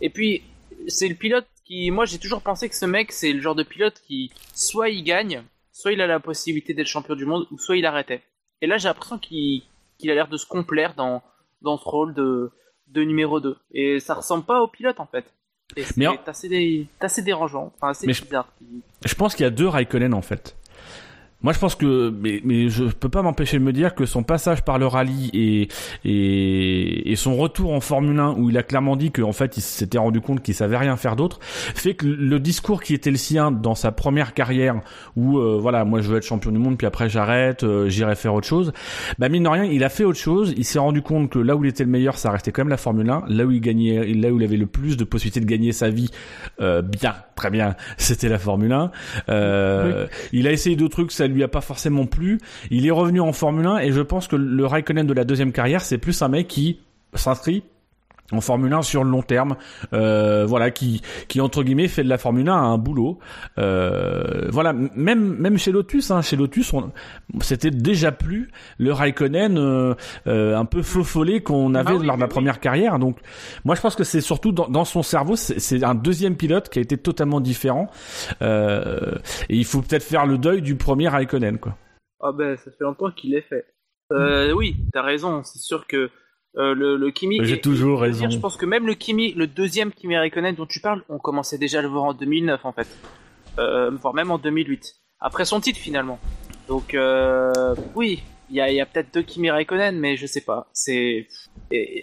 Et 0.00 0.10
puis, 0.10 0.42
c'est 0.86 1.08
le 1.08 1.14
pilote 1.16 1.46
qui, 1.64 1.90
moi, 1.90 2.04
j'ai 2.04 2.18
toujours 2.18 2.40
pensé 2.42 2.68
que 2.68 2.76
ce 2.76 2.86
mec, 2.86 3.10
c'est 3.12 3.32
le 3.32 3.40
genre 3.40 3.54
de 3.56 3.64
pilote 3.64 4.00
qui, 4.06 4.30
soit 4.54 4.88
il 4.90 5.02
gagne, 5.02 5.42
soit 5.78 5.92
il 5.92 6.00
a 6.00 6.06
la 6.06 6.20
possibilité 6.20 6.72
d'être 6.72 6.86
champion 6.86 7.14
du 7.14 7.26
monde, 7.26 7.46
ou 7.50 7.58
soit 7.58 7.76
il 7.76 7.84
arrêtait. 7.84 8.22
Et 8.62 8.66
là, 8.66 8.78
j'ai 8.78 8.88
l'impression 8.88 9.18
qu'il, 9.18 9.62
a 10.04 10.14
l'air 10.14 10.28
de 10.28 10.38
se 10.38 10.46
complaire 10.46 10.94
dans, 10.94 11.22
dans 11.60 11.76
ce 11.76 11.84
rôle 11.84 12.14
de, 12.14 12.50
de 12.86 13.02
numéro 13.02 13.40
2. 13.40 13.56
Et 13.72 14.00
ça 14.00 14.14
ressemble 14.14 14.44
pas 14.44 14.62
au 14.62 14.68
pilote, 14.68 15.00
en 15.00 15.06
fait. 15.06 15.26
Et 15.76 15.82
c'est 15.82 16.06
en- 16.06 16.16
assez, 16.26 16.48
dé- 16.48 16.86
assez 17.00 17.20
dérangeant, 17.22 17.72
enfin 17.76 17.88
assez 17.90 18.06
Mais 18.06 18.14
je- 18.14 18.22
bizarre. 18.24 18.48
Je 19.04 19.14
pense 19.14 19.34
qu'il 19.34 19.42
y 19.44 19.46
a 19.46 19.50
deux 19.50 19.68
Raikkonen 19.68 20.14
en 20.14 20.22
fait. 20.22 20.56
Moi, 21.42 21.52
je 21.52 21.58
pense 21.58 21.74
que, 21.74 22.10
mais, 22.10 22.40
mais 22.44 22.68
je 22.68 22.84
peux 22.84 23.08
pas 23.08 23.22
m'empêcher 23.22 23.58
de 23.58 23.62
me 23.62 23.72
dire 23.72 23.94
que 23.94 24.06
son 24.06 24.22
passage 24.22 24.62
par 24.62 24.78
le 24.78 24.86
rallye 24.86 25.30
et, 25.34 25.68
et, 26.04 27.12
et 27.12 27.16
son 27.16 27.36
retour 27.36 27.72
en 27.72 27.80
Formule 27.80 28.18
1, 28.18 28.32
où 28.38 28.50
il 28.50 28.58
a 28.58 28.62
clairement 28.62 28.96
dit 28.96 29.12
qu'en 29.12 29.32
fait, 29.32 29.56
il 29.56 29.60
s'était 29.60 29.98
rendu 29.98 30.20
compte 30.20 30.42
qu'il 30.42 30.54
savait 30.54 30.76
rien 30.78 30.96
faire 30.96 31.14
d'autre, 31.14 31.38
fait 31.42 31.94
que 31.94 32.06
le 32.06 32.40
discours 32.40 32.82
qui 32.82 32.94
était 32.94 33.10
le 33.10 33.16
sien 33.16 33.50
dans 33.50 33.74
sa 33.74 33.92
première 33.92 34.34
carrière, 34.34 34.80
où 35.14 35.38
euh, 35.38 35.58
voilà, 35.60 35.84
moi 35.84 36.00
je 36.00 36.08
veux 36.08 36.16
être 36.16 36.26
champion 36.26 36.50
du 36.50 36.58
monde, 36.58 36.78
puis 36.78 36.86
après 36.86 37.08
j'arrête, 37.08 37.64
euh, 37.64 37.88
j'irai 37.88 38.16
faire 38.16 38.34
autre 38.34 38.46
chose. 38.46 38.72
Bah 39.18 39.28
mine 39.28 39.42
de 39.44 39.48
rien, 39.48 39.64
il 39.64 39.84
a 39.84 39.88
fait 39.88 40.04
autre 40.04 40.18
chose. 40.18 40.54
Il 40.56 40.64
s'est 40.64 40.78
rendu 40.78 41.02
compte 41.02 41.30
que 41.30 41.38
là 41.38 41.54
où 41.54 41.64
il 41.64 41.68
était 41.68 41.84
le 41.84 41.90
meilleur, 41.90 42.16
ça 42.18 42.30
restait 42.30 42.50
quand 42.50 42.62
même 42.62 42.70
la 42.70 42.76
Formule 42.76 43.08
1. 43.08 43.24
Là 43.28 43.44
où 43.44 43.50
il 43.50 43.60
gagnait, 43.60 44.06
là 44.14 44.30
où 44.30 44.40
il 44.40 44.44
avait 44.44 44.56
le 44.56 44.66
plus 44.66 44.96
de 44.96 45.04
possibilités 45.04 45.40
de 45.40 45.46
gagner 45.46 45.72
sa 45.72 45.90
vie, 45.90 46.10
euh, 46.60 46.82
bien, 46.82 47.14
très 47.34 47.50
bien, 47.50 47.76
c'était 47.98 48.28
la 48.28 48.38
Formule 48.38 48.72
1. 48.72 48.90
Euh, 49.28 50.06
Il 50.32 50.46
a 50.46 50.52
essayé 50.52 50.76
d'autres 50.76 50.96
trucs, 50.96 51.12
ça 51.12 51.25
lui 51.32 51.42
a 51.42 51.48
pas 51.48 51.60
forcément 51.60 52.06
plu. 52.06 52.38
Il 52.70 52.86
est 52.86 52.90
revenu 52.90 53.20
en 53.20 53.32
Formule 53.32 53.66
1 53.66 53.78
et 53.78 53.92
je 53.92 54.00
pense 54.00 54.28
que 54.28 54.36
le 54.36 54.66
Raikkonen 54.66 55.06
de 55.06 55.12
la 55.12 55.24
deuxième 55.24 55.52
carrière, 55.52 55.82
c'est 55.82 55.98
plus 55.98 56.22
un 56.22 56.28
mec 56.28 56.48
qui 56.48 56.80
s'inscrit 57.14 57.62
en 58.32 58.40
Formule 58.40 58.72
1 58.72 58.82
sur 58.82 59.04
le 59.04 59.10
long 59.10 59.22
terme, 59.22 59.56
euh, 59.92 60.44
voilà, 60.46 60.70
qui, 60.70 61.02
qui 61.28 61.40
entre 61.40 61.62
guillemets 61.62 61.88
fait 61.88 62.02
de 62.04 62.08
la 62.08 62.18
Formule 62.18 62.48
1 62.48 62.54
un 62.54 62.78
boulot. 62.78 63.18
Euh, 63.58 64.48
voilà, 64.50 64.72
même 64.72 65.36
même 65.38 65.58
chez 65.58 65.72
Lotus, 65.72 66.10
hein, 66.10 66.22
chez 66.22 66.36
Lotus, 66.36 66.72
on- 66.72 66.90
c'était 67.40 67.70
déjà 67.70 68.12
plus 68.12 68.50
le 68.78 68.92
Raikkonen 68.92 69.58
euh, 69.58 69.94
euh, 70.26 70.56
un 70.56 70.64
peu 70.64 70.82
follet 70.82 71.42
qu'on 71.42 71.74
avait 71.74 71.90
Ah 71.92 71.96
oui, 71.96 72.06
lors 72.06 72.16
de 72.16 72.20
la 72.20 72.26
oui, 72.26 72.32
première 72.32 72.60
carrière. 72.60 72.98
Donc, 72.98 73.18
moi, 73.64 73.74
je 73.74 73.80
pense 73.80 73.94
que 73.96 74.04
c'est 74.04 74.20
surtout 74.20 74.52
dans, 74.52 74.68
dans 74.68 74.84
son 74.84 75.02
cerveau, 75.02 75.36
c'est 75.36 75.58
c'est 75.58 75.82
un 75.84 75.94
deuxième 75.94 76.36
pilote 76.36 76.68
qui 76.68 76.78
a 76.78 76.82
été 76.82 76.96
totalement 76.96 77.40
différent. 77.40 77.88
Euh, 78.42 79.14
et 79.48 79.56
il 79.56 79.64
faut 79.64 79.82
peut-être 79.82 80.02
faire 80.04 80.26
le 80.26 80.38
deuil 80.38 80.62
du 80.62 80.76
premier 80.76 81.08
Raikkonen, 81.08 81.58
quoi. 81.58 81.76
Ah 82.20 82.32
ben, 82.32 82.56
ça 82.56 82.70
fait 82.70 82.84
longtemps 82.84 83.10
qu'il 83.10 83.30
l'ait 83.32 83.42
fait. 83.42 83.66
Euh, 84.12 84.52
oui, 84.52 84.76
t'as 84.92 85.02
raison. 85.02 85.42
C'est 85.44 85.58
sûr 85.58 85.86
que 85.86 86.10
euh, 86.56 86.74
le, 86.74 86.96
le 86.96 87.10
Kimi. 87.10 87.38
J'ai 87.42 87.60
toujours 87.60 88.04
et 88.04 88.08
raison. 88.08 88.30
Je 88.30 88.38
pense 88.38 88.56
que 88.56 88.66
même 88.66 88.86
le 88.86 88.94
Kimi, 88.94 89.32
le 89.34 89.46
deuxième 89.46 89.92
Kimi 89.92 90.16
Raikkonen 90.16 90.54
dont 90.54 90.66
tu 90.66 90.80
parles, 90.80 91.02
on 91.08 91.18
commençait 91.18 91.58
déjà 91.58 91.80
à 91.80 91.82
le 91.82 91.88
voir 91.88 92.04
en 92.04 92.14
2009 92.14 92.64
en 92.64 92.72
fait. 92.72 92.88
euh, 93.58 93.90
voire 93.90 94.14
même 94.14 94.30
en 94.30 94.38
2008. 94.38 94.94
Après 95.20 95.44
son 95.44 95.60
titre 95.60 95.78
finalement. 95.78 96.18
Donc 96.68 96.94
euh, 96.94 97.74
oui, 97.94 98.22
il 98.50 98.56
y 98.56 98.60
a, 98.60 98.70
il 98.70 98.76
y 98.76 98.80
a 98.80 98.86
peut-être 98.86 99.12
deux 99.14 99.22
Kimi 99.22 99.50
Raikkonen, 99.50 99.98
mais 99.98 100.16
je 100.16 100.26
sais 100.26 100.40
pas. 100.42 100.68
C'est, 100.72 101.28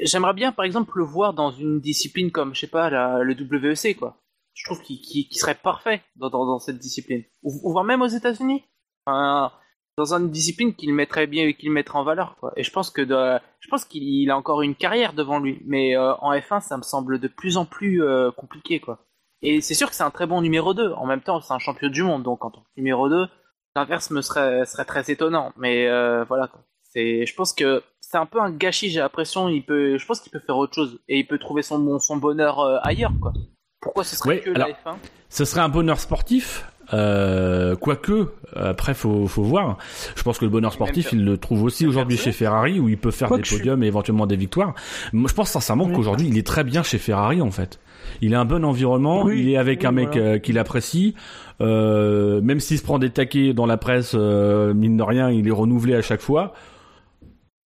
j'aimerais 0.03 0.33
bien 0.33 0.51
par 0.51 0.65
exemple 0.65 0.97
le 0.97 1.03
voir 1.03 1.33
dans 1.33 1.51
une 1.51 1.79
discipline 1.79 2.31
comme 2.31 2.53
je 2.55 2.61
sais 2.61 2.67
pas 2.67 2.89
la, 2.89 3.19
le 3.23 3.35
WEC 3.35 3.97
quoi. 3.97 4.17
Je 4.55 4.65
trouve 4.65 4.81
qu'il 4.83 5.27
serait 5.31 5.55
parfait 5.55 6.01
dans, 6.15 6.29
dans, 6.29 6.45
dans 6.45 6.59
cette 6.59 6.77
discipline. 6.77 7.23
Ou, 7.41 7.51
ou 7.63 7.71
voire 7.71 7.83
même 7.83 8.01
aux 8.03 8.07
États-Unis. 8.07 8.63
Enfin, 9.05 9.51
dans 9.97 10.13
une 10.13 10.29
discipline 10.31 10.73
qu'il 10.73 10.93
mettrait 10.93 11.27
bien, 11.27 11.51
qu'il 11.53 11.71
mettrait 11.71 11.99
en 11.99 12.03
valeur 12.03 12.35
quoi. 12.39 12.51
Et 12.57 12.63
je 12.63 12.71
pense 12.71 12.89
que 12.89 13.01
de, 13.01 13.39
je 13.59 13.67
pense 13.69 13.85
qu'il 13.85 14.03
il 14.03 14.29
a 14.31 14.37
encore 14.37 14.61
une 14.61 14.75
carrière 14.75 15.13
devant 15.13 15.39
lui, 15.39 15.61
mais 15.65 15.95
euh, 15.95 16.13
en 16.15 16.33
F1 16.33 16.61
ça 16.61 16.77
me 16.77 16.83
semble 16.83 17.19
de 17.19 17.27
plus 17.27 17.57
en 17.57 17.65
plus 17.65 18.03
euh, 18.03 18.31
compliqué 18.31 18.79
quoi. 18.79 19.05
Et 19.41 19.61
c'est 19.61 19.73
sûr 19.73 19.89
que 19.89 19.95
c'est 19.95 20.03
un 20.03 20.09
très 20.11 20.25
bon 20.25 20.41
numéro 20.41 20.73
2. 20.73 20.93
En 20.93 21.05
même 21.05 21.19
temps, 21.19 21.41
c'est 21.41 21.53
un 21.53 21.59
champion 21.59 21.89
du 21.89 22.01
monde, 22.01 22.23
donc 22.23 22.45
en 22.45 22.49
tant 22.49 22.61
que 22.61 22.67
numéro 22.77 23.09
2, 23.09 23.27
l'inverse 23.75 24.09
me 24.09 24.21
serait, 24.21 24.65
serait 24.65 24.85
très 24.85 25.11
étonnant. 25.11 25.51
Mais 25.57 25.85
euh, 25.89 26.23
voilà, 26.23 26.47
quoi. 26.47 26.61
C'est, 26.85 27.25
je 27.25 27.35
pense 27.35 27.51
que 27.51 27.83
c'est 27.99 28.15
un 28.15 28.25
peu 28.25 28.39
un 28.39 28.51
gâchis. 28.51 28.89
J'ai 28.89 28.99
l'impression, 29.01 29.49
il 29.49 29.65
peut, 29.65 29.97
je 29.97 30.05
pense 30.05 30.21
qu'il 30.21 30.31
peut 30.31 30.39
faire 30.39 30.55
autre 30.55 30.73
chose 30.73 31.01
et 31.09 31.19
il 31.19 31.27
peut 31.27 31.39
trouver 31.39 31.61
son 31.61 31.99
son 31.99 32.15
bonheur 32.15 32.61
ailleurs, 32.87 33.11
quoi. 33.21 33.33
Pourquoi 33.81 34.05
ce 34.05 34.15
serait 34.15 34.29
Ouais, 34.29 34.39
que 34.39 34.51
alors- 34.51 34.69
la 34.69 34.73
F1 34.93 34.95
Ce 35.27 35.43
serait 35.43 35.59
un 35.59 35.67
bonheur 35.67 35.99
sportif. 35.99 36.65
Euh, 36.93 37.75
quoique, 37.75 38.29
après 38.55 38.93
faut, 38.93 39.27
faut 39.27 39.43
voir. 39.43 39.77
Je 40.15 40.23
pense 40.23 40.37
que 40.37 40.45
le 40.45 40.51
bonheur 40.51 40.71
sportif, 40.73 41.11
il 41.11 41.25
le 41.25 41.37
trouve 41.37 41.63
aussi 41.63 41.87
aujourd'hui 41.87 42.17
chez. 42.17 42.31
Ferrari, 42.31 42.79
où 42.79 42.87
il 42.89 42.97
peut 42.97 43.11
faire 43.11 43.35
des 43.35 43.43
je 43.43 43.55
podiums 43.57 43.83
et 43.83 43.87
éventuellement 43.87 44.25
des 44.27 44.35
victoires. 44.35 44.73
Moi, 45.11 45.27
je 45.29 45.33
pense 45.33 45.49
sincèrement 45.51 45.85
Oui. 45.85 45.93
qu'aujourd'hui, 45.93 46.27
il 46.27 46.37
est 46.37 46.45
très 46.45 46.63
bien 46.63 46.83
chez 46.83 46.97
Ferrari 46.97 47.41
en 47.41 47.51
fait. 47.51 47.79
Il 48.21 48.35
a 48.35 48.39
un 48.39 48.45
bon 48.45 48.63
environnement, 48.65 49.23
Oui, 49.23 49.39
il 49.39 49.49
est 49.49 49.57
avec 49.57 49.81
oui, 49.81 49.87
un 49.87 49.91
mec 49.91 50.09
voilà. 50.13 50.25
euh, 50.31 50.39
qu'il 50.39 50.57
apprécie. 50.59 51.15
Euh, 51.61 52.41
même 52.41 52.59
s'il 52.59 52.77
se 52.77 52.83
prend 52.83 52.99
des 52.99 53.09
taquets 53.09 53.53
dans 53.53 53.65
la 53.65 53.77
presse, 53.77 54.13
euh, 54.15 54.73
mine 54.73 54.97
de 54.97 55.03
rien, 55.03 55.29
il 55.29 55.47
est 55.47 55.51
renouvelé 55.51 55.95
à 55.95 56.01
chaque 56.01 56.21
fois. 56.21 56.53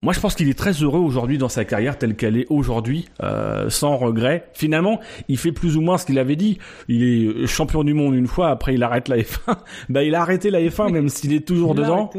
Moi, 0.04 0.12
je 0.12 0.18
pense 0.18 0.34
qu'il 0.34 0.48
est 0.48 0.58
très 0.58 0.72
heureux 0.72 0.98
aujourd'hui 0.98 1.38
dans 1.38 1.48
sa 1.48 1.64
carrière 1.64 1.96
telle 1.96 2.16
qu'elle 2.16 2.36
est 2.36 2.46
aujourd'hui, 2.50 3.08
euh, 3.22 3.70
sans 3.70 3.96
regret. 3.96 4.48
Finalement, 4.52 4.98
il 5.28 5.38
fait 5.38 5.52
plus 5.52 5.76
ou 5.76 5.80
moins 5.80 5.96
ce 5.96 6.06
qu'il 6.06 6.18
avait 6.18 6.34
dit. 6.34 6.58
Il 6.88 7.04
est 7.04 7.46
champion 7.46 7.84
du 7.84 7.94
monde 7.94 8.12
une 8.16 8.26
fois, 8.26 8.48
après 8.48 8.74
il 8.74 8.82
arrête 8.82 9.06
la 9.06 9.18
F1. 9.18 9.54
bah, 9.88 10.02
il 10.02 10.16
a 10.16 10.22
arrêté 10.22 10.50
la 10.50 10.60
F1, 10.60 10.90
même 10.90 11.08
s'il 11.08 11.32
est 11.32 11.46
toujours 11.46 11.74
Il 11.76 11.82
dedans. 11.82 12.10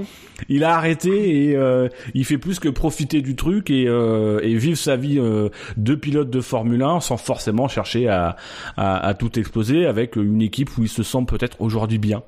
Il 0.48 0.64
a 0.64 0.78
arrêté 0.78 1.50
et 1.50 1.58
euh, 1.58 1.90
il 2.14 2.24
fait 2.24 2.38
plus 2.38 2.58
que 2.60 2.70
profiter 2.70 3.22
du 3.22 3.36
truc 3.36 3.70
et, 3.70 3.86
euh, 3.90 4.40
et 4.42 4.56
vivre 4.56 4.78
sa 4.78 4.96
vie 4.96 5.20
euh, 5.20 5.50
de 5.76 5.94
pilote 5.96 6.30
de 6.30 6.40
Formule 6.40 6.84
1 6.84 7.02
sans 7.02 7.18
forcément 7.18 7.68
chercher 7.68 8.08
à, 8.08 8.38
à, 8.78 9.06
à 9.06 9.14
tout 9.14 9.38
exploser 9.38 9.86
avec 9.86 10.16
une 10.16 10.42
équipe 10.42 10.78
où 10.78 10.84
il 10.84 10.90
se 10.90 11.04
sent 11.04 11.26
peut-être 11.28 11.60
aujourd'hui 11.60 11.98
bien. 11.98 12.24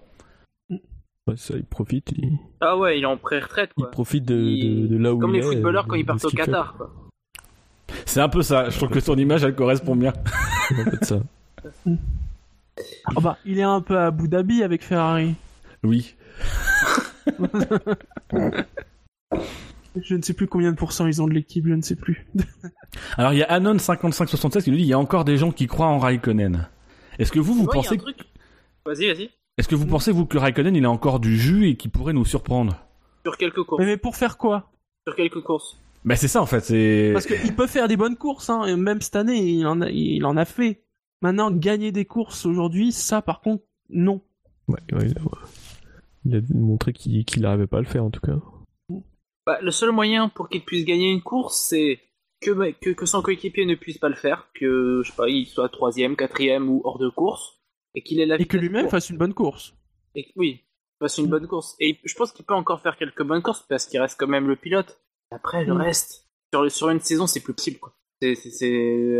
Ouais, 1.27 1.38
ça, 1.38 1.55
il 1.55 1.63
profite, 1.65 2.11
il, 2.15 2.38
Ah 2.61 2.77
ouais, 2.77 2.99
il 2.99 3.03
est 3.03 3.07
en 3.07 3.17
pré-retraite, 3.17 3.71
il 3.77 3.81
quoi. 3.83 3.91
profite 3.91 4.25
de, 4.25 4.35
Il- 4.35 4.88
de, 4.89 4.95
de 4.95 4.97
là 5.01 5.13
où 5.13 5.17
Comme 5.19 5.31
il 5.33 5.41
les 5.41 5.47
est, 5.47 5.53
footballeurs 5.53 5.85
de- 5.85 5.89
quand 5.89 5.95
ils 5.95 6.05
partent 6.05 6.23
au. 6.25 6.29
Qatar, 6.29 6.75
quoi. 6.77 6.93
C'est 8.05 8.21
un 8.21 8.29
peu 8.29 8.43
ça. 8.43 8.69
Je 8.69 8.77
trouve 8.77 8.89
que 8.89 8.99
ton 8.99 9.15
image 9.15 9.43
elle 9.43 9.55
correspond 9.55 9.95
bien. 9.95 10.13
C'est 10.69 10.81
en 10.81 10.91
fait 10.91 11.05
ça. 11.05 11.19
Ah 13.05 13.21
bah, 13.21 13.38
il 13.45 13.57
est 13.57 13.63
un 13.63 13.81
peu 13.81 13.97
à 13.97 14.07
Abu 14.07 14.27
Dhabi 14.27 14.61
avec 14.63 14.83
Ferrari. 14.83 15.33
Oui. 15.83 16.15
Je 20.01 20.13
ne 20.15 20.21
sais 20.21 20.33
plus 20.33 20.47
combien 20.47 20.71
de 20.71 20.75
pourcents 20.77 21.07
ils 21.07 21.21
ont 21.21 21.27
de 21.27 21.33
l'équipe, 21.33 21.65
je 21.65 21.73
ne 21.73 21.81
sais 21.81 21.95
plus. 21.95 22.27
Alors 23.17 23.31
il 23.33 23.39
y 23.39 23.43
a 23.43 23.51
Anon 23.51 23.77
5576 23.79 24.63
qui 24.65 24.69
nous 24.71 24.75
dit 24.77 24.83
il 24.83 24.88
y 24.89 24.93
a 24.93 24.99
encore 24.99 25.23
des 25.23 25.38
gens 25.38 25.51
qui 25.51 25.67
croient 25.67 25.88
en 25.88 25.99
Raikkonen. 25.99 26.67
Est-ce 27.17 27.31
que 27.31 27.39
vous 27.39 27.53
vous 27.53 27.63
Ouais, 27.65 27.73
pensez. 27.73 27.97
Vas-y, 28.85 29.07
vas-y. 29.07 29.29
Est-ce 29.57 29.67
que 29.67 29.75
vous 29.75 29.85
pensez 29.85 30.11
vous 30.11 30.25
que 30.25 30.37
Raikkonen 30.37 30.75
il 30.75 30.85
a 30.85 30.91
encore 30.91 31.19
du 31.19 31.37
jus 31.37 31.69
et 31.69 31.77
qui 31.77 31.87
pourrait 31.87 32.13
nous 32.13 32.25
surprendre 32.25 32.85
Sur 33.23 33.37
quelques 33.37 33.63
courses. 33.63 33.79
Mais, 33.79 33.85
mais 33.85 33.97
pour 33.97 34.15
faire 34.15 34.37
quoi? 34.37 34.71
Sur 35.07 35.15
quelques 35.15 35.41
courses. 35.41 35.79
Bah 36.03 36.15
c'est 36.15 36.27
ça 36.27 36.41
en 36.41 36.45
fait, 36.45 36.61
c'est 36.61 37.11
Parce 37.13 37.25
qu'il 37.25 37.55
peut 37.55 37.67
faire 37.67 37.87
des 37.87 37.97
bonnes 37.97 38.15
courses, 38.15 38.49
hein. 38.49 38.63
et 38.65 38.75
même 38.75 39.01
cette 39.01 39.15
année, 39.15 39.41
il 39.41 39.65
en 39.65 39.81
a, 39.81 39.89
il 39.89 40.23
en 40.25 40.37
a 40.37 40.45
fait. 40.45 40.83
Maintenant, 41.21 41.49
gagner 41.49 41.91
des 41.91 42.05
courses 42.05 42.45
aujourd'hui, 42.45 42.91
ça 42.91 43.21
par 43.21 43.41
contre, 43.41 43.63
non. 43.89 44.21
Ouais, 44.67 44.79
ouais, 44.91 45.07
il, 45.07 45.17
a, 45.17 45.21
il 46.25 46.35
a 46.35 46.39
montré 46.53 46.93
qu'il 46.93 47.25
qu'il 47.25 47.41
n'arrivait 47.41 47.67
pas 47.67 47.77
à 47.77 47.81
le 47.81 47.87
faire 47.87 48.03
en 48.03 48.11
tout 48.11 48.19
cas. 48.19 48.37
Bah, 49.47 49.59
le 49.61 49.71
seul 49.71 49.91
moyen 49.91 50.29
pour 50.29 50.49
qu'il 50.49 50.63
puisse 50.63 50.85
gagner 50.85 51.11
une 51.11 51.21
course, 51.21 51.55
c'est 51.69 51.99
que, 52.41 52.71
que, 52.81 52.89
que 52.91 53.05
son 53.05 53.21
coéquipier 53.21 53.65
ne 53.65 53.75
puisse 53.75 53.97
pas 53.97 54.09
le 54.09 54.15
faire, 54.15 54.49
que 54.53 55.01
je 55.03 55.09
sais 55.09 55.15
pas, 55.15 55.29
il 55.29 55.45
soit 55.45 55.69
troisième, 55.69 56.15
quatrième 56.15 56.69
ou 56.69 56.81
hors 56.83 56.99
de 56.99 57.09
course, 57.09 57.59
et 57.95 58.01
qu'il 58.03 58.19
ait 58.19 58.25
la 58.25 58.39
Et 58.39 58.45
que 58.45 58.58
lui-même 58.58 58.89
fasse 58.89 59.10
une 59.10 59.17
bonne 59.17 59.34
course. 59.34 59.73
Et, 60.15 60.27
oui, 60.36 60.62
fasse 60.99 61.17
une 61.17 61.27
bonne 61.27 61.47
course. 61.47 61.75
Et 61.79 61.97
je 62.03 62.13
pense 62.15 62.31
qu'il 62.31 62.45
peut 62.45 62.53
encore 62.53 62.81
faire 62.81 62.97
quelques 62.97 63.23
bonnes 63.23 63.41
courses 63.41 63.65
parce 63.67 63.86
qu'il 63.88 63.99
reste 63.99 64.19
quand 64.19 64.27
même 64.27 64.47
le 64.47 64.55
pilote. 64.55 64.99
Après, 65.31 65.65
le 65.65 65.73
Mm. 65.73 65.81
reste, 65.81 66.27
sur, 66.69 66.89
une 66.89 66.99
saison, 66.99 67.25
c'est 67.27 67.41
plus 67.41 67.53
possible. 67.53 67.79
Quoi. 67.79 67.93
C'est, 68.21 68.63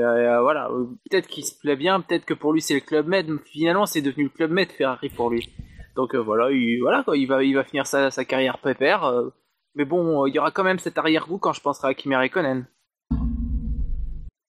euh, 0.02 0.42
voilà, 0.42 0.70
peut-être 1.10 1.28
qu'il 1.28 1.44
se 1.46 1.58
plaît 1.60 1.76
bien, 1.76 2.00
peut-être 2.00 2.26
que 2.26 2.34
pour 2.34 2.54
lui 2.54 2.62
c'est 2.62 2.74
le 2.76 2.80
club 2.80 3.08
med. 3.08 3.28
Finalement, 3.46 3.86
c'est 3.86 4.02
devenu 4.02 4.24
le 4.26 4.30
club 4.30 4.52
med 4.52 4.72
Ferrari 4.72 5.10
pour 5.10 5.30
lui. 5.30 5.50
Donc 5.96 6.16
euh, 6.16 6.20
voilà, 6.22 6.50
il, 6.52 6.80
voilà 6.80 7.04
quoi, 7.04 7.18
il 7.18 7.26
va, 7.28 7.44
il 7.44 7.54
va 7.56 7.64
finir 7.64 7.86
sa, 7.88 8.10
sa 8.12 8.24
carrière 8.26 8.58
pépère. 8.60 9.04
euh, 9.04 9.30
mais 9.76 9.84
bon, 9.84 10.26
il 10.28 10.34
y 10.34 10.40
aura 10.40 10.52
quand 10.52 10.64
même 10.64 10.80
cet 10.80 10.98
arrière-goût 10.98 11.38
quand 11.38 11.52
je 11.52 11.60
penserai 11.62 11.90
à 11.90 11.94
Kimi 11.94 12.16
Raikkonen. 12.16 12.66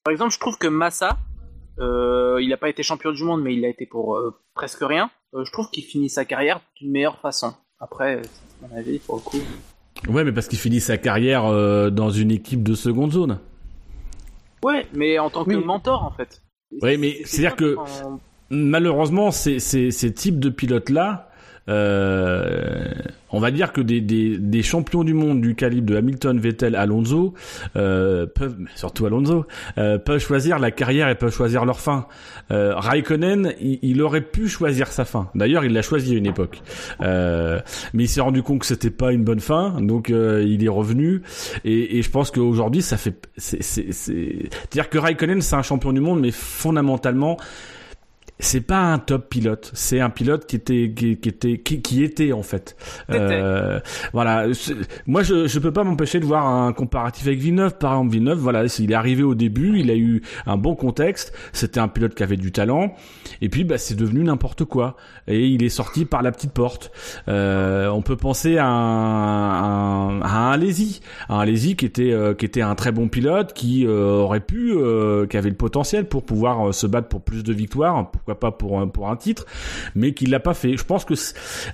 Par 0.03 0.11
exemple, 0.11 0.33
je 0.33 0.39
trouve 0.39 0.57
que 0.57 0.67
Massa, 0.67 1.17
il 1.79 2.47
n'a 2.49 2.57
pas 2.57 2.69
été 2.69 2.83
champion 2.83 3.11
du 3.11 3.23
monde, 3.23 3.41
mais 3.41 3.53
il 3.55 3.63
a 3.65 3.69
été 3.69 3.85
pour 3.85 4.15
euh, 4.17 4.33
presque 4.53 4.79
rien. 4.81 5.09
Euh, 5.33 5.43
je 5.45 5.51
trouve 5.51 5.69
qu'il 5.69 5.83
finit 5.83 6.09
sa 6.09 6.25
carrière 6.25 6.61
d'une 6.79 6.91
meilleure 6.91 7.19
façon. 7.19 7.53
Après, 7.79 8.21
c'est 8.23 8.67
mon 8.69 8.75
avis, 8.77 8.99
pour 8.99 9.15
le 9.17 9.21
coup. 9.21 9.37
Ouais, 10.07 10.23
mais 10.23 10.31
parce 10.31 10.47
qu'il 10.47 10.59
finit 10.59 10.79
sa 10.79 10.97
carrière 10.97 11.45
euh, 11.45 11.89
dans 11.89 12.09
une 12.09 12.31
équipe 12.31 12.63
de 12.63 12.73
seconde 12.75 13.11
zone. 13.11 13.39
Ouais, 14.63 14.87
mais 14.93 15.19
en 15.19 15.29
tant 15.29 15.43
que 15.43 15.51
Oui. 15.51 15.63
mentor, 15.63 16.03
en 16.03 16.11
fait. 16.11 16.41
Ouais, 16.81 16.97
mais 16.97 17.21
c'est-à-dire 17.25 17.55
que- 17.55 17.75
Malheureusement, 18.49 19.31
ces, 19.31 19.59
ces, 19.59 19.91
ces 19.91 20.13
types 20.13 20.39
de 20.39 20.49
pilotes-là, 20.49 21.29
euh, 21.69 22.85
on 23.29 23.39
va 23.39 23.51
dire 23.51 23.73
que 23.73 23.81
des, 23.81 24.01
des, 24.01 24.37
des 24.37 24.63
champions 24.63 25.03
du 25.03 25.13
monde 25.13 25.41
du 25.41 25.55
calibre 25.55 25.87
de 25.87 25.97
Hamilton, 25.97 26.39
Vettel, 26.39 26.75
Alonso, 26.75 27.33
euh, 27.75 28.25
peuvent, 28.25 28.55
surtout 28.75 29.05
Alonso, 29.05 29.45
euh, 29.77 29.97
peuvent 29.97 30.19
choisir 30.21 30.59
la 30.59 30.71
carrière 30.71 31.09
et 31.09 31.15
peuvent 31.15 31.33
choisir 31.33 31.65
leur 31.65 31.79
fin. 31.79 32.07
Euh, 32.51 32.73
Raikkonen, 32.75 33.53
il, 33.59 33.79
il 33.81 34.01
aurait 34.01 34.21
pu 34.21 34.47
choisir 34.47 34.87
sa 34.87 35.05
fin. 35.05 35.29
D'ailleurs, 35.35 35.65
il 35.65 35.73
l'a 35.73 35.81
choisi 35.81 36.15
à 36.15 36.17
une 36.17 36.25
époque, 36.25 36.61
euh, 37.01 37.59
mais 37.93 38.05
il 38.05 38.07
s'est 38.07 38.21
rendu 38.21 38.43
compte 38.43 38.59
que 38.59 38.65
c'était 38.65 38.89
pas 38.89 39.11
une 39.11 39.23
bonne 39.23 39.41
fin, 39.41 39.81
donc 39.81 40.09
euh, 40.09 40.45
il 40.47 40.63
est 40.63 40.69
revenu. 40.69 41.21
Et, 41.65 41.97
et 41.97 42.01
je 42.01 42.09
pense 42.09 42.31
qu'aujourd'hui, 42.31 42.81
ça 42.81 42.97
fait, 42.97 43.27
c'est, 43.35 43.61
c'est, 43.61 43.91
c'est, 43.91 44.49
dire 44.71 44.89
que 44.89 44.97
Raikkonen, 44.97 45.41
c'est 45.41 45.55
un 45.55 45.63
champion 45.63 45.91
du 45.91 45.99
monde, 45.99 46.21
mais 46.21 46.31
fondamentalement 46.31 47.37
c'est 48.39 48.61
pas 48.61 48.79
un 48.79 48.99
top 48.99 49.29
pilote, 49.29 49.71
c'est 49.73 49.99
un 49.99 50.09
pilote 50.09 50.45
qui 50.45 50.55
était 50.55 50.93
qui, 50.95 51.17
qui 51.17 51.29
était 51.29 51.57
qui, 51.57 51.81
qui 51.81 52.03
était 52.03 52.33
en 52.33 52.43
fait. 52.43 52.75
Euh, 53.09 53.79
voilà, 54.13 54.45
moi 55.07 55.23
je 55.23 55.47
je 55.47 55.59
peux 55.59 55.71
pas 55.71 55.83
m'empêcher 55.83 56.19
de 56.19 56.25
voir 56.25 56.47
un 56.47 56.71
comparatif 56.73 57.27
avec 57.27 57.39
Villeneuve. 57.39 57.77
Par 57.77 57.93
exemple, 57.93 58.11
Villeneuve, 58.11 58.37
voilà, 58.37 58.65
il 58.79 58.91
est 58.91 58.95
arrivé 58.95 59.23
au 59.23 59.35
début, 59.35 59.79
il 59.79 59.89
a 59.89 59.95
eu 59.95 60.21
un 60.45 60.57
bon 60.57 60.75
contexte, 60.75 61.33
c'était 61.51 61.79
un 61.79 61.87
pilote 61.87 62.13
qui 62.13 62.23
avait 62.23 62.37
du 62.37 62.51
talent, 62.51 62.93
et 63.41 63.49
puis 63.49 63.63
bah 63.63 63.77
c'est 63.77 63.95
devenu 63.95 64.23
n'importe 64.23 64.65
quoi, 64.65 64.95
et 65.27 65.47
il 65.47 65.63
est 65.63 65.69
sorti 65.69 66.05
par 66.05 66.21
la 66.21 66.31
petite 66.31 66.51
porte. 66.51 66.91
Euh, 67.27 67.87
on 67.89 68.01
peut 68.01 68.17
penser 68.17 68.57
à 68.57 68.67
un, 68.67 70.21
à 70.21 70.27
un 70.27 70.51
Alesi, 70.51 71.01
un 71.29 71.39
Alesi 71.39 71.75
qui 71.75 71.85
était 71.85 72.11
euh, 72.11 72.33
qui 72.33 72.45
était 72.45 72.61
un 72.61 72.75
très 72.75 72.91
bon 72.91 73.07
pilote, 73.07 73.53
qui 73.53 73.85
euh, 73.85 74.17
aurait 74.17 74.41
pu, 74.41 74.73
euh, 74.75 75.25
qui 75.25 75.37
avait 75.37 75.49
le 75.49 75.55
potentiel 75.55 76.07
pour 76.07 76.23
pouvoir 76.23 76.73
se 76.73 76.85
battre 76.87 77.07
pour 77.07 77.21
plus 77.21 77.43
de 77.43 77.53
victoires, 77.53 78.11
pourquoi 78.27 78.39
pas 78.39 78.51
pour 78.91 79.09
un, 79.09 79.15
titre, 79.15 79.45
mais 79.95 80.13
qui 80.13 80.25
l'a 80.25 80.41
pas 80.41 80.53
fait. 80.53 80.75
Je 80.75 80.83
pense 80.83 81.05
que 81.05 81.13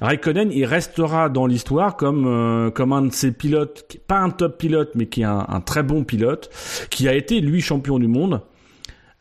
Raikkonen 0.01 0.51
il 0.51 0.65
restera 0.65 1.29
dans 1.29 1.47
l'histoire 1.47 1.97
comme 1.97 2.27
euh, 2.27 2.69
comme 2.69 2.93
un 2.93 3.01
de 3.03 3.11
ces 3.11 3.31
pilotes, 3.31 3.97
pas 4.07 4.19
un 4.19 4.29
top 4.29 4.59
pilote, 4.59 4.91
mais 4.93 5.07
qui 5.07 5.21
est 5.21 5.25
un, 5.25 5.61
très 5.61 5.81
bon 5.81 6.03
pilote, 6.03 6.51
qui 6.91 7.07
a 7.07 7.15
été 7.15 7.41
lui 7.41 7.61
champion 7.61 7.97
du 7.97 8.07
monde. 8.07 8.41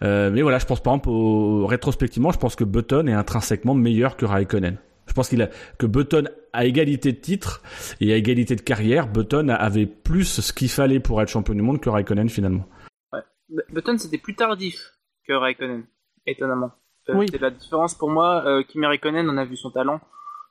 Euh, 0.03 0.31
mais 0.31 0.43
voilà, 0.43 0.59
je 0.59 0.67
pense 0.67 0.83
par 0.83 0.95
exemple 0.95 1.69
rétrospectivement, 1.69 2.33
je 2.33 2.39
pense 2.39 2.55
que 2.55 2.65
Button 2.65 3.07
est 3.07 3.15
intrinsèquement 3.15 3.75
meilleur 3.75 4.17
que 4.17 4.27
Raikkonen. 4.27 4.77
Je 5.07 5.15
pense 5.15 5.29
qu'il 5.29 5.49
que 5.79 5.87
Button 5.87 6.25
à 6.53 6.67
égalité 6.67 7.13
de 7.13 7.19
titre 7.19 7.63
et 8.01 8.13
à 8.13 8.17
égalité 8.17 8.57
de 8.57 8.61
carrière, 8.61 9.09
Button 9.09 9.49
avait 9.49 9.87
plus 9.87 10.41
ce 10.41 10.53
qu'il 10.53 10.69
fallait 10.69 11.01
pour 11.01 11.23
être 11.23 11.29
champion 11.29 11.55
du 11.55 11.63
monde 11.63 11.81
que 11.81 11.89
Raikkonen 11.89 12.29
finalement. 12.29 12.67
B- 13.13 13.63
Button, 13.71 13.97
c'était 13.97 14.19
plus 14.19 14.35
tardif 14.35 14.93
que 15.27 15.33
Raikkonen, 15.33 15.85
étonnamment. 16.27 16.73
Euh, 17.09 17.15
Oui. 17.17 17.27
C'est 17.31 17.41
la 17.41 17.51
différence 17.51 17.95
pour 17.95 18.11
moi. 18.11 18.45
Euh, 18.47 18.63
Kimi 18.63 18.87
Raikkonen, 18.87 19.29
on 19.29 19.37
a 19.37 19.45
vu 19.45 19.57
son 19.57 19.71
talent. 19.71 20.01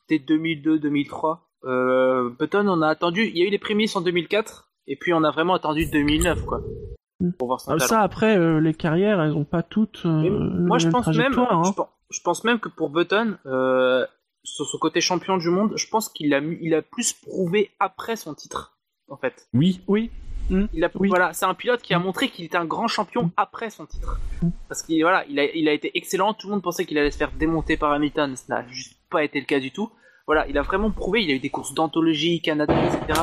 C'était 0.07 0.33
2002-2003. 0.33 1.39
Euh, 1.65 2.29
Button, 2.39 2.67
on 2.67 2.81
a 2.81 2.87
attendu. 2.87 3.23
Il 3.25 3.37
y 3.37 3.43
a 3.43 3.45
eu 3.45 3.49
les 3.49 3.59
prémices 3.59 3.95
en 3.95 4.01
2004, 4.01 4.67
et 4.87 4.95
puis 4.95 5.13
on 5.13 5.23
a 5.23 5.31
vraiment 5.31 5.53
attendu 5.53 5.85
2009, 5.91 6.43
quoi. 6.45 6.61
pour 7.37 7.47
voir 7.47 7.59
son 7.61 7.71
Ah, 7.71 7.77
talent. 7.77 7.87
ça 7.87 8.01
après 8.01 8.35
euh, 8.37 8.59
les 8.59 8.73
carrières 8.73 9.21
elles 9.21 9.35
ont 9.35 9.45
pas 9.45 9.61
toutes 9.61 10.01
euh, 10.05 10.09
moi, 10.29 10.79
je 10.79 10.89
pense 10.89 11.05
même, 11.07 11.33
hein. 11.37 11.61
je, 11.63 11.71
pense, 11.71 11.87
je 12.09 12.19
pense 12.21 12.43
même 12.43 12.59
que 12.59 12.67
pour 12.67 12.89
Button, 12.89 13.37
euh, 13.45 14.05
sur 14.43 14.65
son 14.65 14.79
côté 14.79 15.01
champion 15.01 15.37
du 15.37 15.49
monde, 15.49 15.73
je 15.75 15.87
pense 15.87 16.09
qu'il 16.09 16.33
a, 16.33 16.39
il 16.39 16.73
a 16.73 16.81
plus 16.81 17.13
prouvé 17.13 17.69
après 17.79 18.15
son 18.15 18.33
titre, 18.33 18.75
en 19.07 19.17
fait. 19.17 19.47
Oui. 19.53 19.81
Oui. 19.87 20.09
Mm. 20.49 20.65
Il 20.73 20.83
a, 20.83 20.89
Oui. 20.95 21.07
voilà, 21.09 21.33
c'est 21.33 21.45
un 21.45 21.53
pilote 21.53 21.81
qui 21.81 21.93
a 21.93 21.99
montré 21.99 22.29
qu'il 22.29 22.45
était 22.45 22.57
un 22.57 22.65
grand 22.65 22.87
champion 22.87 23.31
après 23.37 23.69
son 23.69 23.85
titre. 23.85 24.19
Parce 24.67 24.81
qu'il 24.83 25.01
voilà, 25.01 25.23
il 25.29 25.39
a, 25.39 25.45
il 25.55 25.67
a 25.69 25.73
été 25.73 25.91
excellent. 25.97 26.33
Tout 26.33 26.47
le 26.47 26.53
monde 26.53 26.63
pensait 26.63 26.85
qu'il 26.85 26.97
allait 26.97 27.11
se 27.11 27.17
faire 27.17 27.31
démonter 27.31 27.77
par 27.77 27.91
Hamilton. 27.91 28.35
Ça 28.35 28.45
n'a 28.49 28.67
juste 28.67 28.97
pas 29.09 29.23
été 29.23 29.39
le 29.39 29.45
cas 29.45 29.59
du 29.59 29.71
tout. 29.71 29.89
Voilà, 30.27 30.47
il 30.47 30.57
a 30.57 30.61
vraiment 30.61 30.91
prouvé. 30.91 31.23
Il 31.23 31.31
a 31.31 31.33
eu 31.33 31.39
des 31.39 31.49
courses 31.49 31.73
d'anthologie, 31.73 32.41
Canada, 32.41 32.73
etc. 32.85 33.19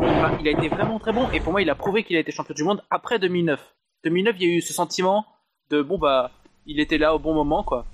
Il 0.00 0.06
a, 0.06 0.32
il 0.40 0.48
a 0.48 0.50
été 0.50 0.68
vraiment 0.68 0.98
très 0.98 1.12
bon. 1.12 1.28
Et 1.32 1.40
pour 1.40 1.52
moi, 1.52 1.62
il 1.62 1.70
a 1.70 1.74
prouvé 1.74 2.02
qu'il 2.04 2.16
a 2.16 2.20
été 2.20 2.32
champion 2.32 2.54
du 2.54 2.64
monde 2.64 2.82
après 2.90 3.18
2009. 3.18 3.60
2009, 4.04 4.36
il 4.40 4.48
y 4.48 4.52
a 4.52 4.56
eu 4.56 4.60
ce 4.60 4.72
sentiment 4.72 5.24
de 5.70 5.82
bon 5.82 5.98
bah, 5.98 6.30
il 6.66 6.80
était 6.80 6.98
là 6.98 7.14
au 7.14 7.18
bon 7.18 7.34
moment 7.34 7.62
quoi. 7.62 7.86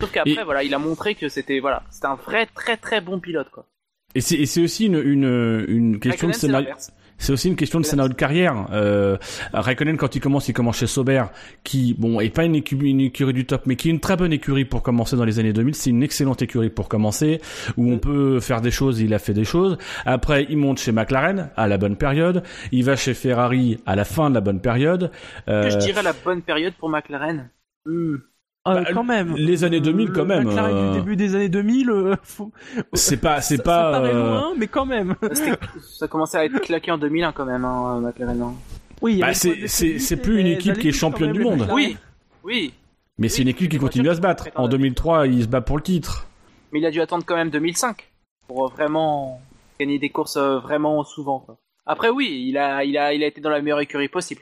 Sauf 0.00 0.10
qu'après, 0.12 0.32
Et- 0.32 0.44
voilà, 0.44 0.62
il 0.62 0.72
a 0.74 0.78
montré 0.78 1.14
que 1.14 1.28
c'était 1.28 1.58
voilà, 1.58 1.82
c'était 1.90 2.06
un 2.06 2.14
vrai 2.14 2.46
très 2.46 2.76
très 2.76 3.00
bon 3.00 3.18
pilote 3.18 3.48
quoi. 3.50 3.66
Et 4.14 4.20
c'est 4.20 4.62
aussi 4.62 4.86
une, 4.86 4.94
une, 4.98 5.64
une 5.68 6.00
question 6.00 6.28
Raikkonen, 6.28 6.30
de 6.32 6.36
scénario. 6.36 6.74
C'est 7.18 7.32
aussi 7.32 7.48
une 7.48 7.56
question 7.56 7.80
de 7.80 7.84
scénario 7.84 8.08
de 8.08 8.14
carrière. 8.14 8.68
Euh, 8.72 9.16
Raikkonen, 9.52 9.96
quand 9.96 10.14
il 10.14 10.20
commence, 10.20 10.48
il 10.48 10.52
commence 10.52 10.78
chez 10.78 10.86
Sauber, 10.86 11.24
qui, 11.64 11.94
bon, 11.94 12.20
est 12.20 12.30
pas 12.30 12.44
une 12.44 12.54
écurie, 12.54 12.90
une 12.90 13.00
écurie 13.00 13.32
du 13.32 13.46
top, 13.46 13.62
mais 13.66 13.76
qui 13.76 13.88
est 13.88 13.90
une 13.90 14.00
très 14.00 14.16
bonne 14.16 14.32
écurie 14.32 14.64
pour 14.64 14.82
commencer 14.82 15.16
dans 15.16 15.24
les 15.24 15.38
années 15.38 15.52
2000. 15.52 15.74
C'est 15.74 15.90
une 15.90 16.02
excellente 16.02 16.42
écurie 16.42 16.70
pour 16.70 16.88
commencer, 16.88 17.40
où 17.76 17.90
on 17.90 17.98
peut 17.98 18.40
faire 18.40 18.60
des 18.60 18.70
choses, 18.70 19.00
il 19.00 19.14
a 19.14 19.18
fait 19.18 19.34
des 19.34 19.44
choses. 19.44 19.78
Après, 20.04 20.46
il 20.48 20.58
monte 20.58 20.78
chez 20.78 20.92
McLaren, 20.92 21.50
à 21.56 21.68
la 21.68 21.78
bonne 21.78 21.96
période. 21.96 22.42
Il 22.72 22.84
va 22.84 22.96
chez 22.96 23.14
Ferrari, 23.14 23.78
à 23.86 23.96
la 23.96 24.04
fin 24.04 24.28
de 24.30 24.34
la 24.34 24.40
bonne 24.40 24.60
période. 24.60 25.10
Euh, 25.48 25.64
Que 25.64 25.70
je 25.70 25.78
dirais 25.78 26.02
la 26.02 26.12
bonne 26.12 26.42
période 26.42 26.74
pour 26.74 26.88
McLaren? 26.88 27.50
Hmm. 27.86 28.16
Euh, 28.66 28.82
bah, 28.82 28.90
quand 28.92 29.04
même. 29.04 29.34
les 29.36 29.64
années 29.64 29.80
2000, 29.80 30.10
quand 30.12 30.22
Le 30.22 30.26
même, 30.26 30.44
McLaren 30.44 30.74
euh, 30.76 30.92
du 30.92 30.98
début 30.98 31.16
des 31.16 31.34
années 31.34 31.48
2000, 31.48 31.90
euh, 31.90 32.16
faut- 32.22 32.50
c'est 32.94 33.16
pas, 33.18 33.40
c'est 33.40 33.56
ça, 33.58 33.62
pas, 33.62 33.92
ça 33.92 33.98
paraît 34.00 34.14
euh, 34.14 34.30
loin, 34.30 34.52
mais 34.56 34.66
quand 34.66 34.86
même. 34.86 35.14
Ça 35.98 36.08
commençait 36.08 36.38
à 36.38 36.44
être 36.44 36.60
claqué 36.60 36.90
en 36.90 36.98
2001 36.98 37.32
quand 37.32 37.44
même, 37.44 37.64
hein, 37.64 38.00
McLaren. 38.00 38.40
hein. 38.42 38.54
Oui, 39.02 39.14
il 39.14 39.18
y 39.18 39.20
Bah, 39.20 39.34
c'est- 39.34 39.66
c'est- 39.68 40.16
plus 40.16 40.40
une 40.40 40.46
équipe 40.46 40.78
qui 40.78 40.88
est 40.88 40.92
championne 40.92 41.28
quand 41.32 41.38
du 41.38 41.42
monde. 41.44 41.68
Oui, 41.72 41.96
oui. 42.44 42.72
mais 43.18 43.28
c'est 43.28 43.42
une 43.42 43.48
équipe 43.48 43.70
qui 43.70 43.78
continue 43.78 44.08
à 44.08 44.14
se 44.14 44.20
battre. 44.20 44.48
En 44.56 44.68
2003, 44.68 45.26
il 45.26 45.42
se 45.42 45.48
bat 45.48 45.60
pour 45.60 45.76
le 45.76 45.82
titre. 45.82 46.26
Mais 46.72 46.80
il 46.80 46.86
a 46.86 46.90
dû 46.90 47.00
attendre 47.00 47.24
quand 47.24 47.36
même 47.36 47.50
2005 47.50 48.10
pour 48.48 48.66
euh, 48.66 48.68
vraiment 48.68 49.40
gagner 49.78 49.98
des 49.98 50.08
courses 50.08 50.36
euh, 50.36 50.58
vraiment 50.58 51.04
souvent. 51.04 51.38
quoi. 51.40 51.58
Après, 51.86 52.08
oui, 52.08 52.46
il 52.48 52.58
a, 52.58 52.82
il, 52.84 52.96
a, 52.98 53.12
il 53.12 53.22
a 53.22 53.26
été 53.26 53.40
dans 53.40 53.50
la 53.50 53.60
meilleure 53.62 53.80
écurie 53.80 54.08
possible. 54.08 54.40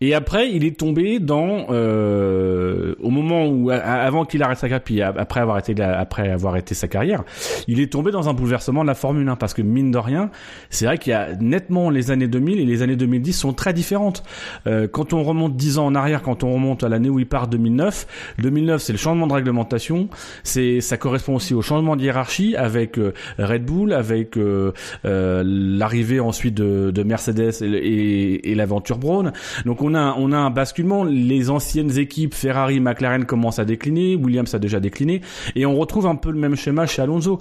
Et 0.00 0.14
après, 0.14 0.50
il 0.50 0.64
est 0.64 0.76
tombé 0.78 1.18
dans 1.18 1.66
euh, 1.70 2.94
au 3.00 3.10
moment 3.10 3.46
où 3.46 3.70
avant 3.70 4.24
qu'il 4.24 4.42
arrête 4.42 4.58
sa 4.58 4.68
carrière, 4.68 4.84
puis 4.84 5.02
après 5.02 5.40
avoir 5.40 5.58
été 5.58 5.80
après 5.82 6.30
avoir 6.30 6.56
été 6.56 6.74
sa 6.74 6.88
carrière, 6.88 7.22
il 7.68 7.80
est 7.80 7.92
tombé 7.92 8.10
dans 8.10 8.28
un 8.28 8.34
bouleversement 8.34 8.82
de 8.82 8.88
la 8.88 8.94
Formule 8.94 9.28
1 9.28 9.36
parce 9.36 9.54
que 9.54 9.62
mine 9.62 9.90
de 9.90 9.98
rien, 9.98 10.30
c'est 10.70 10.86
vrai 10.86 10.98
qu'il 10.98 11.10
y 11.10 11.14
a 11.14 11.34
nettement 11.36 11.90
les 11.90 12.10
années 12.10 12.28
2000 12.28 12.60
et 12.60 12.64
les 12.64 12.82
années 12.82 12.96
2010 12.96 13.32
sont 13.32 13.52
très 13.52 13.72
différentes. 13.72 14.24
Euh, 14.66 14.88
quand 14.88 15.12
on 15.12 15.22
remonte 15.22 15.56
10 15.56 15.78
ans 15.78 15.86
en 15.86 15.94
arrière, 15.94 16.22
quand 16.22 16.44
on 16.44 16.52
remonte 16.52 16.82
à 16.82 16.88
l'année 16.88 17.08
où 17.08 17.18
il 17.18 17.26
part 17.26 17.48
2009, 17.48 18.34
2009 18.38 18.82
c'est 18.82 18.92
le 18.92 18.98
changement 18.98 19.26
de 19.26 19.32
réglementation, 19.32 20.08
c'est 20.42 20.80
ça 20.80 20.96
correspond 20.96 21.36
aussi 21.36 21.54
au 21.54 21.62
changement 21.62 21.96
de 21.96 22.02
hiérarchie 22.02 22.56
avec 22.56 22.98
euh, 22.98 23.12
Red 23.38 23.64
Bull, 23.64 23.92
avec 23.92 24.36
euh, 24.36 24.72
euh, 25.04 25.42
l'arrivée 25.44 26.20
ensuite 26.20 26.54
de, 26.54 26.90
de 26.90 27.02
Mercedes 27.02 27.62
et, 27.62 27.66
et, 27.66 28.50
et 28.50 28.54
l'aventure 28.54 28.98
Braun. 28.98 29.32
Donc 29.64 29.82
on 29.84 29.94
a 29.94 30.00
un- 30.00 30.14
on 30.18 30.32
a 30.32 30.38
un 30.38 30.50
basculement. 30.50 31.04
Les 31.04 31.50
anciennes 31.50 31.96
équipes 31.98 32.34
Ferrari, 32.34 32.80
McLaren 32.80 33.24
commencent 33.24 33.58
à 33.58 33.64
décliner. 33.64 34.16
Williams 34.16 34.54
a 34.54 34.58
déjà 34.58 34.80
décliné 34.80 35.20
et 35.54 35.66
on 35.66 35.76
retrouve 35.76 36.06
un 36.06 36.16
peu 36.16 36.30
le 36.30 36.38
même 36.38 36.56
schéma 36.56 36.86
chez 36.86 37.02
Alonso. 37.02 37.38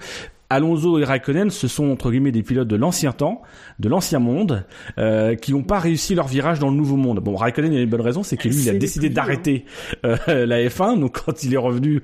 Alonso 0.49 0.99
et 0.99 1.03
Raikkonen, 1.03 1.49
ce 1.49 1.67
sont 1.67 1.89
entre 1.89 2.11
guillemets 2.11 2.31
des 2.31 2.43
pilotes 2.43 2.67
de 2.67 2.75
l'ancien 2.75 3.11
temps, 3.11 3.41
de 3.79 3.89
l'ancien 3.89 4.19
monde, 4.19 4.65
euh, 4.99 5.33
qui 5.33 5.51
n'ont 5.51 5.63
pas 5.63 5.79
réussi 5.79 6.13
leur 6.13 6.27
virage 6.27 6.59
dans 6.59 6.69
le 6.69 6.75
nouveau 6.75 6.95
monde. 6.95 7.19
Bon, 7.21 7.35
Raikkonen, 7.35 7.71
il 7.73 7.75
y 7.77 7.79
a 7.79 7.83
une 7.83 7.89
bonne 7.89 8.01
raison, 8.01 8.21
c'est 8.21 8.37
que 8.37 8.47
lui, 8.49 8.55
il 8.57 8.69
a 8.69 8.73
décidé 8.77 9.07
d'arrêter 9.15 9.65
euh, 10.05 10.15
la 10.45 10.59
F1. 10.63 10.99
Donc, 10.99 11.23
quand 11.25 11.43
il 11.43 11.55
est 11.55 11.57
revenu, 11.57 12.03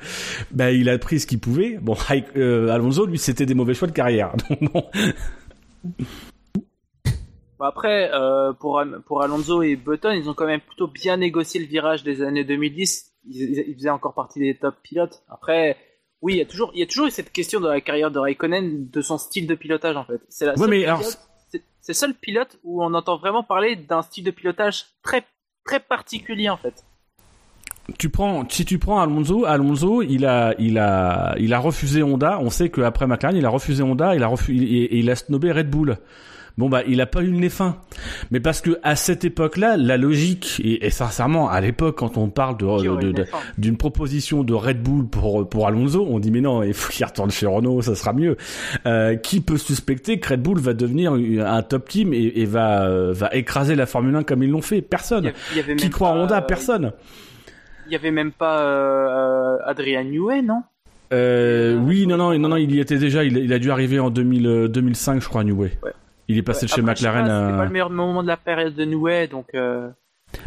bah, 0.51 0.71
il 0.71 0.89
a 0.89 0.97
pris 0.97 1.19
ce 1.19 1.27
qu'il 1.27 1.37
pouvait. 1.37 1.77
Bon, 1.79 1.93
Raik- 1.93 2.35
euh, 2.37 2.69
Alonso, 2.69 3.05
lui, 3.05 3.19
c'était 3.19 3.45
des 3.45 3.53
mauvais 3.53 3.75
choix 3.75 3.87
de 3.87 3.93
carrière. 3.93 4.31
Donc, 4.49 4.73
bon. 4.73 4.83
Bon, 7.59 7.65
après, 7.65 8.09
euh, 8.13 8.53
pour, 8.53 8.81
pour 9.05 9.21
Alonso 9.21 9.61
et 9.61 9.75
Button, 9.75 10.11
ils 10.11 10.29
ont 10.29 10.33
quand 10.33 10.45
même 10.45 10.61
plutôt 10.61 10.87
bien 10.87 11.17
négocié 11.17 11.59
le 11.59 11.65
virage 11.67 12.03
des 12.03 12.21
années 12.21 12.45
2010. 12.45 13.11
Ils, 13.29 13.75
faisaient 13.75 13.89
encore 13.89 14.13
partie 14.13 14.39
des 14.39 14.55
top 14.55 14.75
pilotes. 14.81 15.21
Après, 15.29 15.75
oui, 16.21 16.35
il 16.35 16.37
y 16.37 16.41
a 16.41 16.45
toujours, 16.45 16.71
il 16.73 16.79
y 16.79 16.83
a 16.83 16.85
toujours 16.85 17.07
eu 17.07 17.11
cette 17.11 17.31
question 17.33 17.59
dans 17.59 17.67
la 17.69 17.81
carrière 17.81 18.11
de 18.11 18.19
Raikkonen 18.19 18.89
de 18.89 19.01
son 19.01 19.17
style 19.17 19.45
de 19.45 19.55
pilotage 19.55 19.97
en 19.97 20.05
fait. 20.05 20.21
C'est 20.29 20.45
la 20.45 20.53
Ouais, 20.53 20.57
seule 20.57 20.69
mais 20.69 20.85
alors, 20.85 20.99
pilote- 21.01 21.19
c'est 21.49 21.63
c'est 21.81 21.91
le 21.93 21.97
seul 21.97 22.13
pilote 22.13 22.59
où 22.63 22.83
on 22.83 22.93
entend 22.93 23.17
vraiment 23.17 23.43
parler 23.43 23.75
d'un 23.75 24.01
style 24.03 24.23
de 24.23 24.31
pilotage 24.31 24.85
très 25.03 25.25
très 25.65 25.79
particulier 25.81 26.49
en 26.49 26.57
fait. 26.57 26.83
tu 27.97 28.09
prends, 28.09 28.47
si 28.49 28.63
tu 28.65 28.79
prends 28.79 28.99
Alonso, 29.01 29.45
Alonso, 29.45 30.01
il 30.01 30.25
a, 30.25 30.53
il 30.59 30.77
a, 30.77 31.35
il 31.39 31.53
a 31.53 31.59
refusé 31.59 32.03
Honda. 32.03 32.39
On 32.39 32.49
sait 32.49 32.69
qu'après 32.69 33.05
McLaren, 33.07 33.35
il 33.35 33.45
a 33.45 33.49
refusé 33.49 33.83
Honda, 33.83 34.15
il 34.15 34.23
a 34.23 34.27
refusé, 34.27 34.63
et, 34.63 34.83
et 34.95 34.97
il 34.99 35.09
a 35.09 35.15
snobé 35.15 35.51
Red 35.51 35.69
Bull. 35.69 35.97
Bon 36.59 36.67
bah, 36.69 36.81
il 36.87 36.99
a 36.99 37.05
pas 37.05 37.21
eu 37.21 37.27
le 37.31 37.37
nez 37.37 37.47
fin. 37.49 37.77
Mais 38.31 38.39
parce 38.41 38.59
que 38.59 38.77
à 38.83 38.95
cette 38.97 39.23
époque-là, 39.23 39.77
la 39.77 39.95
logique 39.95 40.59
et, 40.63 40.85
et 40.85 40.89
sincèrement, 40.89 41.49
à 41.49 41.61
l'époque, 41.61 41.97
quand 41.97 42.17
on 42.17 42.27
parle 42.29 42.57
de, 42.57 43.13
d'une 43.57 43.77
proposition 43.77 44.43
de 44.43 44.53
Red 44.53 44.83
Bull 44.83 45.07
pour 45.07 45.47
pour 45.47 45.67
Alonso, 45.67 46.05
on 46.09 46.19
dit 46.19 46.31
mais 46.31 46.41
non, 46.41 46.61
il 46.61 46.73
faut 46.73 46.91
qu'il 46.91 47.05
retourne 47.05 47.31
chez 47.31 47.45
Renault, 47.47 47.81
ça 47.81 47.95
sera 47.95 48.11
mieux. 48.11 48.35
Euh, 48.85 49.15
qui 49.15 49.39
peut 49.39 49.57
suspecter 49.57 50.19
que 50.19 50.29
Red 50.29 50.41
Bull 50.41 50.59
va 50.59 50.73
devenir 50.73 51.13
un 51.13 51.61
top 51.63 51.87
team 51.87 52.13
et, 52.13 52.41
et 52.41 52.45
va 52.45 52.83
euh, 52.85 53.13
va 53.13 53.29
écraser 53.33 53.75
la 53.75 53.85
Formule 53.85 54.15
1 54.17 54.23
comme 54.23 54.43
ils 54.43 54.49
l'ont 54.51 54.61
fait? 54.61 54.75
Il 54.75 54.79
y 54.79 54.81
Personne. 54.81 55.25
avait- 55.27 55.35
il 55.51 55.57
y 55.57 55.59
avait 55.61 55.75
Qui 55.77 55.89
croit 55.89 56.09
pas, 56.09 56.15
à 56.15 56.17
Honda? 56.17 56.37
euh, 56.39 56.41
Personne. 56.41 56.91
Il 57.87 57.93
y 57.93 57.95
avait 57.95 58.11
même 58.11 58.31
pas 58.33 58.61
euh, 58.63 59.57
Adrian 59.65 60.03
Newey, 60.03 60.41
non? 60.41 60.61
Euh, 61.11 61.75
oui, 61.77 62.05
non, 62.05 62.17
non, 62.17 62.37
non, 62.37 62.49
non, 62.49 62.55
il 62.57 62.71
y 62.75 62.79
était 62.79 62.97
déjà. 62.99 63.23
Il, 63.23 63.37
il 63.37 63.51
a 63.53 63.57
dû 63.59 63.71
arriver 63.71 63.99
en 63.99 64.09
2000, 64.11 64.45
euh, 64.45 64.67
2005, 64.67 65.21
je 65.21 65.27
crois. 65.27 65.43
Ouais. 65.43 65.71
Il 66.29 66.37
est 66.37 66.43
passé 66.43 66.63
Ouais, 66.65 66.67
chez 66.69 66.79
après, 66.81 66.93
McLaren. 66.93 67.25
C'était 67.25 67.53
euh, 67.53 67.57
pas 67.57 67.65
le 67.65 67.71
meilleur 67.71 67.89
moment 67.89 68.23
de 68.23 68.27
la 68.27 68.37
période 68.37 68.75
de 68.75 68.85
Newey, 68.85 69.27
donc. 69.27 69.47
euh, 69.55 69.89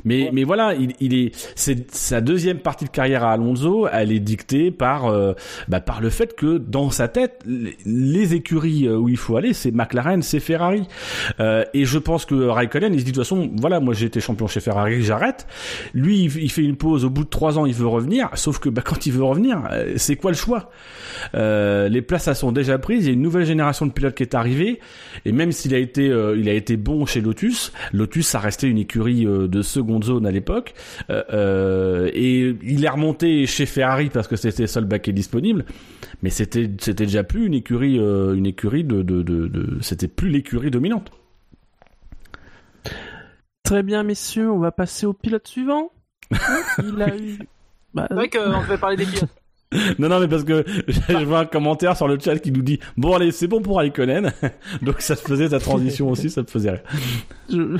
Mais, 0.05 0.31
mais 0.33 0.45
voilà, 0.45 0.75
il, 0.75 0.93
il 1.01 1.15
est, 1.15 1.33
c'est 1.55 1.93
sa 1.93 2.21
deuxième 2.21 2.59
partie 2.59 2.85
de 2.85 2.91
carrière 2.91 3.25
à 3.25 3.33
Alonso, 3.33 3.89
elle 3.93 4.13
est 4.13 4.21
dictée 4.21 4.71
par, 4.71 5.07
euh, 5.07 5.33
bah, 5.69 5.81
par 5.81 6.01
le 6.01 6.09
fait 6.09 6.35
que 6.35 6.59
dans 6.59 6.91
sa 6.91 7.09
tête, 7.09 7.43
les, 7.47 7.77
les 7.85 8.35
écuries 8.35 8.87
euh, 8.87 8.97
où 8.97 9.09
il 9.09 9.17
faut 9.17 9.37
aller, 9.37 9.53
c'est 9.53 9.73
McLaren, 9.73 10.23
c'est 10.23 10.41
Ferrari. 10.41 10.85
Euh, 11.41 11.65
et 11.75 11.85
je 11.85 11.99
pense 11.99 12.25
que 12.25 12.35
Raikkonen, 12.35 12.95
il 12.95 13.01
se 13.01 13.05
dit 13.05 13.13
de 13.13 13.17
toute 13.17 13.25
façon, 13.25 13.51
voilà, 13.61 13.81
moi 13.81 13.93
j'ai 13.95 14.07
été 14.07 14.21
champion 14.21 14.47
chez 14.47 14.61
Ferrari, 14.61 15.03
j'arrête. 15.03 15.47
Lui, 15.95 16.25
il, 16.25 16.37
il 16.43 16.51
fait 16.51 16.63
une 16.63 16.77
pause. 16.77 17.05
Au 17.05 17.11
bout 17.11 17.25
de 17.25 17.29
trois 17.29 17.59
ans, 17.59 17.67
il 17.67 17.75
veut 17.75 17.87
revenir. 17.87 18.31
Sauf 18.35 18.59
que 18.61 18.69
bah, 18.69 18.83
quand 18.85 19.07
il 19.07 19.13
veut 19.13 19.25
revenir, 19.25 19.63
c'est 19.97 20.17
quoi 20.17 20.31
le 20.31 20.37
choix? 20.37 20.71
Euh, 21.35 21.89
Les 21.89 22.03
places 22.03 22.29
elles 22.29 22.37
sont 22.37 22.53
déjà 22.53 22.79
prises. 22.79 23.05
Il 23.05 23.09
y 23.09 23.11
a 23.11 23.15
une 23.15 23.23
nouvelle 23.23 23.47
génération 23.47 23.87
de 23.87 23.93
pilotes 23.93 24.15
qui 24.15 24.23
est 24.23 24.35
arrivée. 24.35 24.81
Et 25.25 25.33
même 25.33 25.53
s'il 25.53 25.75
a 25.75 25.79
été, 25.79 26.07
il 26.07 26.49
a 26.49 26.53
été 26.53 26.77
bon 26.77 27.05
chez 27.05 27.21
Lotus, 27.21 27.73
Lotus 27.93 28.29
ça 28.29 28.39
restait 28.39 28.69
une 28.69 28.79
écurie 28.79 29.25
de 29.25 29.63
seconde 29.73 30.05
zone 30.05 30.27
à 30.27 30.31
l'époque. 30.31 30.75
Euh, 31.11 31.23
euh, 31.33 32.11
et 32.15 32.55
il 32.63 32.85
est 32.85 32.89
remonté 32.89 33.47
chez 33.47 33.67
Ferrari 33.67 34.11
parce 34.11 34.29
que 34.29 34.37
c'était 34.37 34.63
le 34.63 34.67
seul 34.69 34.85
baquet 34.85 35.13
disponible. 35.13 35.65
Mais 36.23 36.31
c'était, 36.31 36.71
c'était 36.79 37.07
déjà 37.07 37.25
plus 37.25 37.47
une 37.47 37.55
écurie, 37.55 37.99
euh, 37.99 38.35
une 38.35 38.47
écurie 38.47 38.85
de, 38.85 39.03
de, 39.03 39.23
de, 39.23 39.49
de- 39.49 39.79
c'était 39.81 40.09
plus 40.09 40.29
l'écurie 40.31 40.71
dominante. 40.71 41.11
Très 43.65 43.83
bien, 43.83 44.03
messieurs, 44.03 44.51
on 44.51 44.59
va 44.59 44.73
passer 44.73 45.07
au 45.07 45.13
pilote 45.13 45.47
suivant. 45.49 45.91
Il 46.83 47.03
a 47.03 47.17
eu. 47.17 47.39
Bah, 47.95 48.07
C'est 48.09 48.15
vrai 48.15 48.29
qu'on 48.29 48.61
devait 48.63 48.79
parler 48.79 48.97
des 48.97 49.07
pilotes. 49.07 49.29
Non, 49.99 50.11
non, 50.11 50.21
mais 50.21 50.29
parce 50.29 50.45
que 50.45 50.65
je 51.09 51.25
vois 51.25 51.39
un 51.39 51.45
commentaire 51.47 51.97
sur 51.97 52.07
le 52.07 52.19
chat 52.19 52.39
qui 52.39 52.53
nous 52.53 52.61
dit 52.61 52.79
bon 52.99 53.15
allez, 53.15 53.33
c'est 53.33 53.47
bon 53.47 53.63
pour 53.63 53.79
Raikkonen. 53.79 54.31
Donc 54.83 55.01
ça 55.01 55.17
te 55.17 55.23
faisait 55.23 55.49
ta 55.49 55.61
transition 55.61 56.11
aussi, 56.11 56.29
ça 56.29 56.45
te 56.45 56.51
faisait 56.51 56.73
rire. 56.73 56.83
je- 57.49 57.79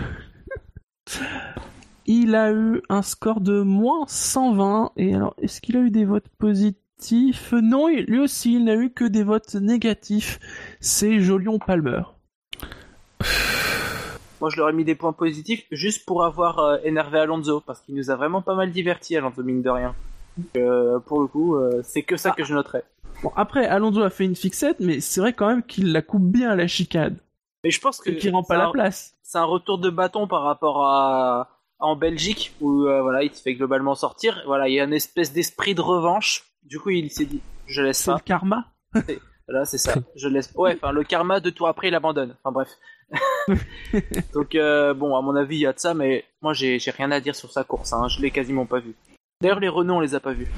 Il 2.07 2.35
a 2.35 2.53
eu 2.53 2.83
un 2.89 3.03
score 3.03 3.41
de 3.41 3.63
moins 3.63 4.05
120. 4.09 4.93
Et 4.97 5.15
alors, 5.15 5.35
est-ce 5.41 5.61
qu'il 5.61 5.77
a 5.77 5.81
eu 5.81 5.91
des 5.91 6.05
votes 6.05 6.29
positifs? 6.39 7.53
Non, 7.53 7.89
lui 7.89 8.19
aussi, 8.19 8.55
il 8.55 8.65
n'a 8.65 8.75
eu 8.75 8.91
que 8.91 9.05
des 9.05 9.23
votes 9.23 9.55
négatifs. 9.55 10.39
C'est 10.81 11.21
Jolion 11.21 11.59
Palmer. 11.59 12.03
Moi, 14.41 14.51
je 14.51 14.57
leur 14.57 14.69
ai 14.69 14.73
mis 14.73 14.85
des 14.85 14.97
points 14.97 15.13
positifs 15.13 15.67
juste 15.71 16.05
pour 16.05 16.25
avoir 16.25 16.59
euh, 16.59 16.79
énervé 16.83 17.21
Alonso, 17.21 17.61
parce 17.61 17.81
qu'il 17.81 17.95
nous 17.95 18.11
a 18.11 18.17
vraiment 18.17 18.43
pas 18.43 18.57
mal 18.57 18.73
diverti, 18.73 19.17
Alonso, 19.17 19.43
mine 19.45 19.63
de 19.63 19.71
rien. 19.71 19.95
Donc, 20.37 20.47
euh, 20.57 20.99
pour 20.99 21.21
le 21.21 21.29
coup, 21.29 21.57
euh, 21.57 21.81
c'est 21.85 22.03
que 22.03 22.17
ça 22.17 22.33
que 22.33 22.43
je 22.43 22.53
noterais. 22.53 22.83
Bon, 23.23 23.31
après, 23.37 23.67
Alonso 23.67 24.03
a 24.03 24.11
fait 24.11 24.25
une 24.25 24.35
fixette, 24.35 24.81
mais 24.81 25.01
c'est 25.01 25.21
vrai 25.21 25.33
quand 25.33 25.47
même 25.47 25.63
qu'il 25.63 25.93
la 25.93 26.03
coupe 26.03 26.25
bien 26.25 26.51
à 26.51 26.57
la 26.57 26.67
chicane. 26.67 27.19
Mais 27.63 27.71
je 27.71 27.81
pense 27.81 28.01
que 28.01 28.11
Et 28.11 28.17
qu'il 28.17 28.33
rend 28.33 28.43
pas 28.43 28.57
la 28.57 28.71
place. 28.71 29.15
c'est 29.23 29.39
un 29.39 29.45
retour 29.45 29.79
de 29.79 29.91
bâton 29.91 30.27
par 30.27 30.43
rapport 30.43 30.85
à, 30.85 31.49
en 31.83 31.97
Belgique 31.97 32.55
où 32.61 32.87
euh, 32.87 33.03
voilà, 33.03 33.23
il 33.23 33.35
se 33.35 33.43
fait 33.43 33.55
globalement 33.55 33.95
sortir. 33.95 34.43
Voilà, 34.47 34.69
il 34.69 34.75
y 34.75 34.81
a 34.81 34.85
une 34.85 34.93
espèce 34.93 35.33
d'esprit 35.33 35.75
de 35.75 35.81
revanche. 35.81 36.45
Du 36.65 36.79
coup, 36.79 36.91
il 36.91 37.11
s'est 37.11 37.27
dit, 37.27 37.41
je 37.67 37.83
laisse 37.83 37.99
C'est 37.99 38.11
le 38.13 38.17
ça. 38.17 38.23
karma. 38.25 38.67
Voilà, 39.49 39.65
c'est 39.65 39.79
ça. 39.79 39.95
Je 40.17 40.29
laisse. 40.29 40.53
Ouais, 40.55 40.75
enfin, 40.77 40.93
le 40.93 41.03
karma 41.03 41.41
de 41.41 41.51
tout 41.51 41.67
après, 41.67 41.89
il 41.89 41.95
abandonne. 41.95 42.37
Enfin 42.43 42.53
bref. 42.53 42.69
Donc 44.33 44.55
euh, 44.55 44.95
bon, 44.95 45.17
à 45.17 45.21
mon 45.21 45.35
avis, 45.37 45.57
il 45.57 45.61
y 45.61 45.67
a 45.67 45.73
de 45.73 45.79
ça, 45.79 45.93
mais 45.93 46.25
moi, 46.41 46.55
j'ai 46.55 46.79
j'ai 46.79 46.91
rien 46.93 47.11
à 47.11 47.21
dire 47.21 47.35
sur 47.35 47.51
sa 47.51 47.65
course. 47.65 47.93
Hein. 47.93 48.09
Je 48.09 48.21
l'ai 48.23 48.31
quasiment 48.31 48.65
pas 48.65 48.79
vu. 48.79 48.95
D'ailleurs, 49.41 49.61
les 49.61 49.69
Renault, 49.69 49.95
on 49.97 50.01
les 50.01 50.15
a 50.15 50.21
pas 50.21 50.33
vus. 50.33 50.49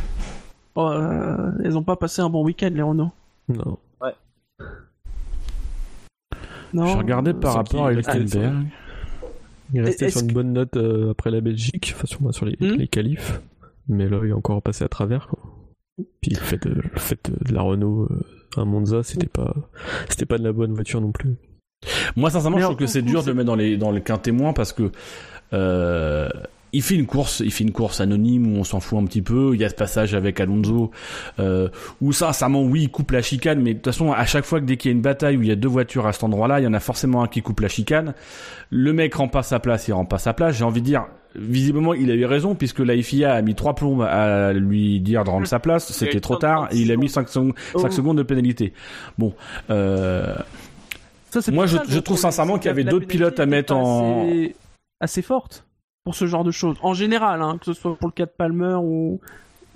Oh, 0.74 0.88
euh, 0.88 1.50
elles 1.64 1.78
ont 1.78 1.82
pas 1.82 1.96
passé 1.96 2.20
un 2.20 2.28
bon 2.28 2.44
week-end, 2.44 2.70
les 2.72 2.82
Renault. 2.82 3.10
Non. 3.48 3.78
Non. 6.74 6.86
Je 6.86 6.96
regardais 6.98 7.32
par 7.32 7.54
rapport 7.54 7.86
à 7.86 7.92
Hülkenberg. 7.92 8.66
Il 9.74 9.86
Est-ce 9.86 10.08
sur 10.08 10.20
une 10.22 10.28
que- 10.28 10.32
bonne 10.34 10.52
note 10.52 10.76
euh, 10.76 11.10
après 11.10 11.30
la 11.30 11.40
Belgique, 11.40 11.92
enfin 11.96 12.06
sur, 12.06 12.34
sur 12.34 12.46
les, 12.46 12.56
les 12.60 12.88
qualifs. 12.88 13.40
Mais 13.88 14.08
là, 14.08 14.20
il 14.22 14.30
est 14.30 14.32
encore 14.32 14.62
passé 14.62 14.84
à 14.84 14.88
travers. 14.88 15.26
Quoi. 15.28 15.40
Puis 16.22 16.30
le 16.30 16.38
fait 16.40 16.62
de, 16.66 16.70
le 16.74 16.82
fait 16.98 17.18
de, 17.30 17.48
de 17.48 17.52
la 17.54 17.60
Renault 17.62 18.08
euh, 18.10 18.60
à 18.60 18.64
Monza, 18.64 19.02
c'était 19.02 19.26
pas, 19.26 19.54
c'était 20.08 20.26
pas 20.26 20.38
de 20.38 20.44
la 20.44 20.52
bonne 20.52 20.72
voiture 20.72 21.00
non 21.00 21.12
plus. 21.12 21.34
Moi, 22.16 22.30
sincèrement, 22.30 22.56
Mais 22.56 22.62
je 22.62 22.66
trouve 22.68 22.78
que 22.78 22.86
c'est 22.86 23.02
dur 23.02 23.22
de 23.22 23.28
le 23.28 23.34
mettre 23.34 23.46
dans 23.46 23.56
les 23.56 23.76
dans 23.76 23.90
le 23.90 24.00
quintet 24.00 24.32
moins 24.32 24.52
parce 24.54 24.72
que 24.72 24.90
euh, 25.52 26.28
il 26.74 26.82
fait 26.82 26.94
une 26.94 27.06
course, 27.06 27.40
il 27.40 27.50
fait 27.50 27.64
une 27.64 27.72
course 27.72 28.00
anonyme 28.00 28.46
où 28.54 28.58
on 28.60 28.64
s'en 28.64 28.80
fout 28.80 28.98
un 28.98 29.04
petit 29.06 29.22
peu. 29.22 29.52
Il 29.54 29.60
y 29.60 29.64
a 29.64 29.68
ce 29.70 29.74
passage 29.74 30.14
avec 30.14 30.40
Alonso 30.40 30.90
euh, 31.38 31.68
où 32.00 32.12
sincèrement, 32.12 32.62
oui, 32.62 32.82
il 32.82 32.90
coupe 32.90 33.10
la 33.12 33.22
chicane, 33.22 33.60
mais 33.62 33.70
de 33.74 33.78
toute 33.78 33.86
façon, 33.92 34.12
à 34.12 34.26
chaque 34.26 34.44
fois 34.44 34.60
que 34.60 34.64
dès 34.66 34.76
qu'il 34.76 34.90
y 34.90 34.94
a 34.94 34.96
une 34.96 35.02
bataille 35.02 35.36
où 35.36 35.42
il 35.42 35.48
y 35.48 35.52
a 35.52 35.56
deux 35.56 35.68
voitures 35.68 36.06
à 36.06 36.12
cet 36.12 36.24
endroit-là, 36.24 36.60
il 36.60 36.64
y 36.64 36.66
en 36.66 36.74
a 36.74 36.80
forcément 36.80 37.22
un 37.22 37.28
qui 37.28 37.40
coupe 37.42 37.60
la 37.60 37.68
chicane. 37.68 38.14
Le 38.70 38.92
mec 38.92 39.14
rend 39.14 39.28
pas 39.28 39.42
sa 39.42 39.60
place, 39.60 39.88
il 39.88 39.92
rend 39.92 40.04
pas 40.04 40.18
sa 40.18 40.32
place. 40.34 40.56
J'ai 40.56 40.64
envie 40.64 40.80
de 40.80 40.86
dire. 40.86 41.06
Visiblement, 41.36 41.94
il 41.94 42.12
a 42.12 42.14
eu 42.14 42.26
raison 42.26 42.54
puisque 42.54 42.78
la 42.78 42.96
FIA 43.02 43.34
a 43.34 43.42
mis 43.42 43.56
trois 43.56 43.74
plombes 43.74 44.02
à 44.02 44.52
lui 44.52 45.00
dire 45.00 45.24
de 45.24 45.30
rendre 45.30 45.48
sa 45.48 45.58
place. 45.58 45.90
C'était 45.90 46.20
trop 46.20 46.34
30 46.36 46.40
tard 46.40 46.68
et 46.70 46.76
il 46.78 46.92
a 46.92 46.96
mis 46.96 47.08
5 47.08 47.28
secondes, 47.28 47.54
cinq 47.76 47.88
Oh. 47.88 47.90
secondes 47.90 48.18
de 48.18 48.22
pénalité. 48.22 48.72
Bon, 49.18 49.34
euh, 49.68 50.32
Ça, 51.30 51.40
Moi, 51.50 51.66
je- 51.66 51.78
je 51.88 51.98
trouve 51.98 52.16
sincèrement 52.18 52.58
qu'il 52.58 52.66
y 52.66 52.70
avait 52.70 52.84
d'autres 52.84 53.08
pilotes 53.08 53.40
à 53.40 53.46
mettre 53.46 53.74
en- 53.74 54.28
assez, 54.28 54.54
assez 55.00 55.22
forte 55.22 55.63
pour 56.04 56.14
ce 56.14 56.26
genre 56.26 56.44
de 56.44 56.50
choses. 56.50 56.76
En 56.82 56.94
général, 56.94 57.42
hein, 57.42 57.56
que 57.58 57.64
ce 57.64 57.72
soit 57.72 57.96
pour 57.96 58.08
le 58.08 58.12
cas 58.12 58.26
de 58.26 58.30
Palmer 58.30 58.74
ou, 58.74 59.20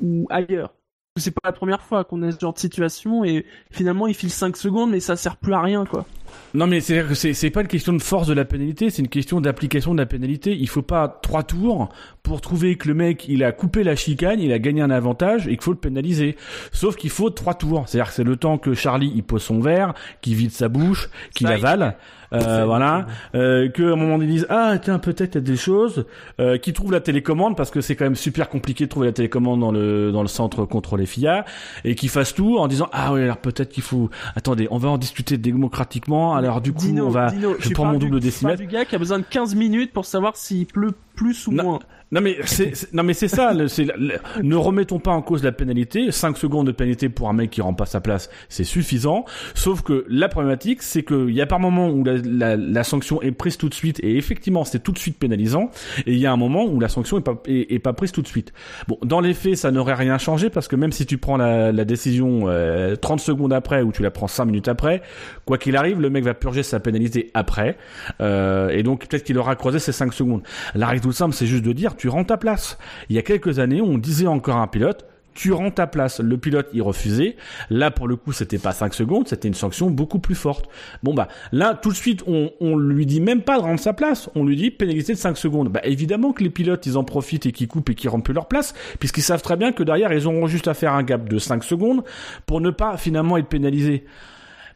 ou 0.03 0.27
ailleurs. 0.31 0.75
C'est 1.17 1.33
pas 1.33 1.41
la 1.45 1.53
première 1.53 1.83
fois 1.83 2.05
qu'on 2.05 2.23
est 2.23 2.31
ce 2.31 2.39
genre 2.39 2.53
de 2.53 2.61
situation 2.61 3.25
et 3.25 3.45
finalement 3.73 4.07
il 4.07 4.15
file 4.15 4.31
5 4.31 4.57
secondes 4.57 4.93
mais 4.93 5.01
ça 5.01 5.17
sert 5.17 5.37
plus 5.37 5.53
à 5.53 5.61
rien 5.61 5.85
quoi. 5.85 6.07
Non 6.55 6.69
mais 6.69 6.81
c'est 6.81 7.03
que 7.03 7.15
c'est 7.15 7.51
pas 7.51 7.63
une 7.63 7.67
question 7.67 7.93
de 7.93 8.01
force 8.01 8.29
de 8.29 8.35
la 8.35 8.45
pénalité, 8.45 8.89
c'est 8.91 9.03
une 9.03 9.09
question 9.09 9.41
d'application 9.41 9.95
de 9.95 9.99
la 9.99 10.07
pénalité. 10.07 10.55
Il 10.57 10.69
faut 10.69 10.83
pas 10.83 11.09
trois 11.09 11.43
tours 11.43 11.89
pour 12.23 12.41
trouver 12.41 12.77
que 12.77 12.87
le 12.87 12.95
mec 12.95 13.27
il 13.27 13.43
a 13.43 13.51
coupé 13.51 13.83
la 13.83 13.97
chicane, 13.97 14.39
il 14.39 14.53
a 14.53 14.61
gagné 14.61 14.81
un 14.81 14.91
avantage 14.91 15.49
et 15.49 15.57
qu'il 15.57 15.63
faut 15.63 15.73
le 15.73 15.79
pénaliser. 15.79 16.37
Sauf 16.71 16.95
qu'il 16.95 17.11
faut 17.11 17.31
trois 17.31 17.55
tours, 17.55 17.89
c'est-à-dire 17.89 18.11
que 18.11 18.15
c'est 18.15 18.23
le 18.23 18.37
temps 18.37 18.59
que 18.59 18.75
Charlie 18.75 19.11
il 19.13 19.25
pose 19.25 19.43
son 19.43 19.59
verre, 19.59 19.95
qu'il 20.21 20.37
vide 20.37 20.53
sa 20.53 20.69
bouche, 20.69 21.11
qu'il 21.35 21.49
avale, 21.49 21.97
euh, 22.33 22.65
voilà, 22.67 23.07
euh, 23.35 23.69
que 23.69 23.83
à 23.83 23.93
un 23.93 23.97
moment 23.97 24.21
ils 24.21 24.29
disent 24.29 24.47
ah 24.51 24.79
tiens 24.79 24.99
peut-être 24.99 25.35
il 25.35 25.39
y 25.39 25.39
a 25.39 25.43
des 25.43 25.57
choses, 25.57 26.07
euh, 26.41 26.59
qu'il 26.59 26.75
trouve 26.75 26.93
la 26.93 27.01
télécommande 27.01 27.57
parce 27.57 27.71
que 27.71 27.81
c'est 27.81 27.97
quand 27.97 28.05
même 28.05 28.17
super 28.17 28.49
compliqué 28.49 28.85
de 28.85 28.91
trouver 28.91 29.07
la 29.07 29.13
télécommande 29.13 29.61
dans 29.61 29.73
le 29.73 30.13
dans 30.13 30.23
le 30.23 30.29
centre 30.29 30.65
contrôle 30.65 31.07
FIA 31.07 31.45
et 31.85 31.95
qu'il 31.95 32.11
fasse 32.11 32.35
tout 32.35 32.59
en 32.59 32.69
disant 32.69 32.89
ah 32.93 33.13
oui 33.13 33.23
alors 33.23 33.39
peut-être 33.39 33.71
qu'il 33.71 33.83
faut 33.83 34.11
attendez 34.37 34.69
on 34.71 34.79
va 34.79 34.91
en 34.91 34.99
discuter 34.99 35.39
démocratiquement 35.39 36.35
alors 36.35 36.61
du 36.61 36.73
coup 36.73 36.81
Dino, 36.81 37.07
on 37.07 37.11
va 37.11 37.31
Dino, 37.31 37.57
je 37.59 37.71
prends 37.71 37.87
mon 37.87 37.99
double 37.99 38.21
décimètre. 38.21 38.61
du 38.61 38.67
gars 38.67 38.85
qui 38.85 38.95
a 38.95 38.99
besoin 38.99 39.19
de 39.19 39.25
15 39.29 39.55
minutes 39.55 39.93
pour 39.93 40.05
savoir 40.05 40.37
s'il 40.37 40.67
pleut 40.67 40.93
plus 41.19 41.47
ou 41.49 41.53
Non. 41.53 41.63
moins. 41.65 41.79
non 42.13 42.21
mais 42.21 42.37
c'est 42.45 42.93
non 42.95 43.03
mais 43.03 43.13
c'est 43.13 43.27
ça 43.29 43.53
le- 43.53 43.65
le- 43.97 44.43
ne 44.43 44.55
remettons 44.57 45.01
pas 45.01 45.11
en 45.11 45.21
cause 45.21 45.43
la 45.43 45.51
pénalité 45.53 46.11
5 46.13 46.37
secondes 46.39 46.67
de 46.69 46.73
pénalité 46.73 47.09
pour 47.09 47.29
un 47.29 47.33
mec 47.33 47.51
qui 47.51 47.61
rend 47.61 47.75
pas 47.75 47.87
sa 47.87 48.01
place 48.01 48.31
c'est 48.49 48.63
suffisant 48.65 49.25
sauf 49.55 49.83
que 49.83 50.05
la 50.09 50.29
problématique 50.29 50.81
c'est 50.83 51.03
que 51.03 51.29
il 51.29 51.35
y 51.35 51.41
a 51.43 51.47
par 51.47 51.59
moment 51.61 51.89
où 51.91 52.05
la, 52.05 52.15
la, 52.25 52.57
la 52.57 52.85
sanction 52.85 53.21
est 53.21 53.33
prise 53.33 53.57
tout 53.59 53.69
de 53.69 53.75
suite 53.75 53.99
et 54.05 54.17
effectivement 54.17 54.65
c'est 54.65 54.79
tout 54.83 54.93
de 54.93 54.99
suite 54.99 55.19
pénalisant 55.19 55.71
et 56.07 56.13
il 56.13 56.19
y 56.19 56.27
a 56.27 56.33
un 56.33 56.37
moment 56.37 56.65
où 56.65 56.79
la 56.81 56.89
sanction 56.89 57.19
est 57.19 57.23
pas 57.23 57.43
est, 57.47 57.73
est 57.75 57.79
pas 57.81 57.93
prise 57.93 58.13
tout 58.13 58.23
de 58.23 58.29
suite 58.29 58.53
bon 58.87 58.97
dans 59.03 59.21
les 59.21 59.35
faits 59.35 59.57
ça 59.57 59.71
n'aurait 59.73 59.95
rien 59.95 60.19
changé 60.19 60.49
parce 60.51 60.69
que 60.69 60.77
même 60.77 60.93
si 60.93 61.05
tu 61.05 61.19
prends 61.19 61.37
la, 61.37 61.73
la 61.73 61.85
décision 61.85 62.45
euh, 62.47 62.95
30 62.97 63.19
secondes 63.21 63.53
après 63.53 63.83
ou 63.83 63.91
tu 63.93 64.03
la 64.03 64.11
prends 64.13 64.29
5 64.29 64.45
minutes 64.47 64.69
après 64.69 65.03
quoi 65.45 65.59
qu'il 65.59 65.77
arrive 65.77 66.01
le 66.01 66.11
mec 66.11 66.23
va 66.25 66.35
purger 66.35 66.63
sa 66.63 66.79
pénalité 66.81 67.31
après 67.35 67.77
euh, 68.21 68.69
et 68.71 68.83
donc 68.83 69.07
peut-être 69.09 69.25
qu'il 69.25 69.37
aura 69.39 69.57
croisé 69.57 69.79
ces 69.79 69.93
5 69.93 70.13
secondes 70.15 70.43
la 70.75 70.87
règle 70.87 71.01
tout 71.09 71.13
simple, 71.13 71.35
c'est 71.35 71.47
juste 71.47 71.65
de 71.65 71.73
dire, 71.73 71.97
tu 71.97 72.09
rends 72.09 72.25
ta 72.25 72.37
place. 72.37 72.79
Il 73.09 73.17
y 73.17 73.19
a 73.19 73.23
quelques 73.23 73.59
années, 73.59 73.81
on 73.81 73.99
disait 73.99 74.27
encore 74.27 74.57
à 74.57 74.61
un 74.61 74.67
pilote, 74.67 75.07
tu 75.39 75.53
rends 75.53 75.71
ta 75.71 75.87
place. 75.87 76.21
Le 76.21 76.37
pilote, 76.37 76.69
il 76.73 76.83
refusait. 76.83 77.37
Là, 77.71 77.91
pour 77.91 78.09
le 78.09 78.17
coup, 78.17 78.33
c'était 78.33 78.59
pas 78.59 78.73
5 78.73 78.93
secondes, 78.93 79.29
c'était 79.29 79.49
une 79.49 79.55
sanction 79.55 79.89
beaucoup 79.89 80.19
plus 80.19 80.35
forte. 80.35 80.69
Bon, 81.03 81.15
bah, 81.15 81.29
là, 81.53 81.75
tout 81.75 81.91
de 81.91 81.95
suite, 81.95 82.25
on, 82.27 82.51
on 82.61 82.77
lui 82.77 83.07
dit 83.07 83.21
même 83.21 83.43
pas 83.43 83.57
de 83.57 83.63
rendre 83.63 83.79
sa 83.79 83.93
place. 83.93 84.29
On 84.35 84.45
lui 84.45 84.57
dit 84.57 84.71
pénalité 84.71 85.13
de 85.13 85.19
5 85.19 85.37
secondes. 85.39 85.69
Bah, 85.69 85.81
évidemment 85.85 86.33
que 86.33 86.43
les 86.43 86.51
pilotes, 86.51 86.85
ils 86.87 86.99
en 86.99 87.05
profitent 87.05 87.47
et 87.47 87.53
qu'ils 87.53 87.69
coupent 87.69 87.89
et 87.89 87.95
qu'ils 87.95 88.11
rendent 88.11 88.25
plus 88.25 88.35
leur 88.35 88.49
place, 88.49 88.75
puisqu'ils 88.99 89.23
savent 89.23 89.43
très 89.43 89.57
bien 89.57 89.73
que 89.73 89.85
derrière, 89.85 90.13
ils 90.13 90.27
auront 90.27 90.49
juste 90.49 90.69
à 90.69 90.75
faire 90.75 90.93
un 90.93 91.05
gap 91.05 91.29
de 91.29 91.39
5 91.39 91.63
secondes 91.63 92.03
pour 92.45 92.61
ne 92.61 92.71
pas 92.71 92.97
finalement 92.97 93.37
être 93.37 93.49
pénalisés. 93.49 94.05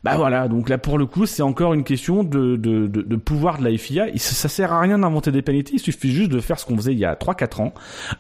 Bah 0.05 0.17
voilà, 0.17 0.49
donc 0.49 0.69
là 0.69 0.79
pour 0.79 0.99
le 0.99 1.07
coup 1.07 1.27
c'est 1.27 1.43
encore 1.43 1.75
une 1.75 1.85
question 1.85 2.25
de, 2.25 2.57
de, 2.57 2.89
de, 2.89 3.17
pouvoir 3.17 3.59
de 3.59 3.65
la 3.65 3.77
FIA. 3.79 4.09
Il- 4.09 4.19
Ça 4.19 4.49
sert 4.49 4.73
à 4.73 4.81
rien 4.81 4.99
d'inventer 4.99 5.31
des 5.31 5.43
pénalités, 5.43 5.75
il 5.75 5.79
suffit 5.79 6.11
juste 6.11 6.33
de 6.33 6.41
faire 6.41 6.59
ce 6.59 6.67
qu'on 6.67 6.75
faisait 6.77 6.93
il 6.93 6.99
y 6.99 7.05
a 7.05 7.15
3-4 7.15 7.61
ans. 7.61 7.73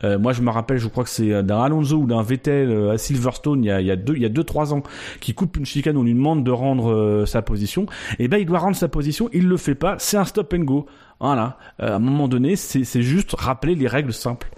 Euh, 0.04 0.16
moi 0.16 0.32
je 0.32 0.42
me 0.42 0.50
rappelle, 0.50 0.78
je 0.78 0.86
crois 0.86 1.02
que 1.02 1.10
c'est 1.10 1.42
d'un 1.42 1.60
Alonso 1.60 1.96
ou 1.96 2.06
d'un 2.06 2.22
Vettel 2.22 2.70
euh, 2.70 2.92
à 2.92 2.98
Silverstone 2.98 3.64
il 3.64 3.66
y 3.66 3.70
a, 3.72 3.80
il 3.80 3.96
deux 4.04 4.14
il 4.14 4.22
y 4.22 4.24
a 4.24 4.28
deux 4.28 4.44
trois 4.44 4.72
ans 4.72 4.84
qui 5.20 5.34
coupe 5.34 5.56
une 5.56 5.66
chicane, 5.66 5.96
on 5.96 6.04
lui 6.04 6.14
demande 6.14 6.44
de 6.44 6.52
rendre 6.52 6.92
euh, 6.92 7.26
sa 7.26 7.42
position. 7.42 7.86
Et 8.20 8.28
ben 8.28 8.38
il 8.38 8.46
doit 8.46 8.60
rendre 8.60 8.76
sa 8.76 8.86
position, 8.88 9.28
il 9.32 9.48
le 9.48 9.56
fait 9.56 9.74
pas, 9.74 9.96
c'est 9.98 10.16
un 10.16 10.24
stop 10.24 10.54
and 10.54 10.60
go. 10.64 10.86
Voilà, 11.18 11.58
Euh, 11.80 11.92
à 11.92 11.96
un 11.96 11.98
moment 11.98 12.28
donné 12.28 12.54
c'est 12.54 12.84
c'est 12.84 13.02
juste 13.02 13.34
rappeler 13.36 13.74
les 13.74 13.88
règles 13.88 14.12
simples 14.12 14.50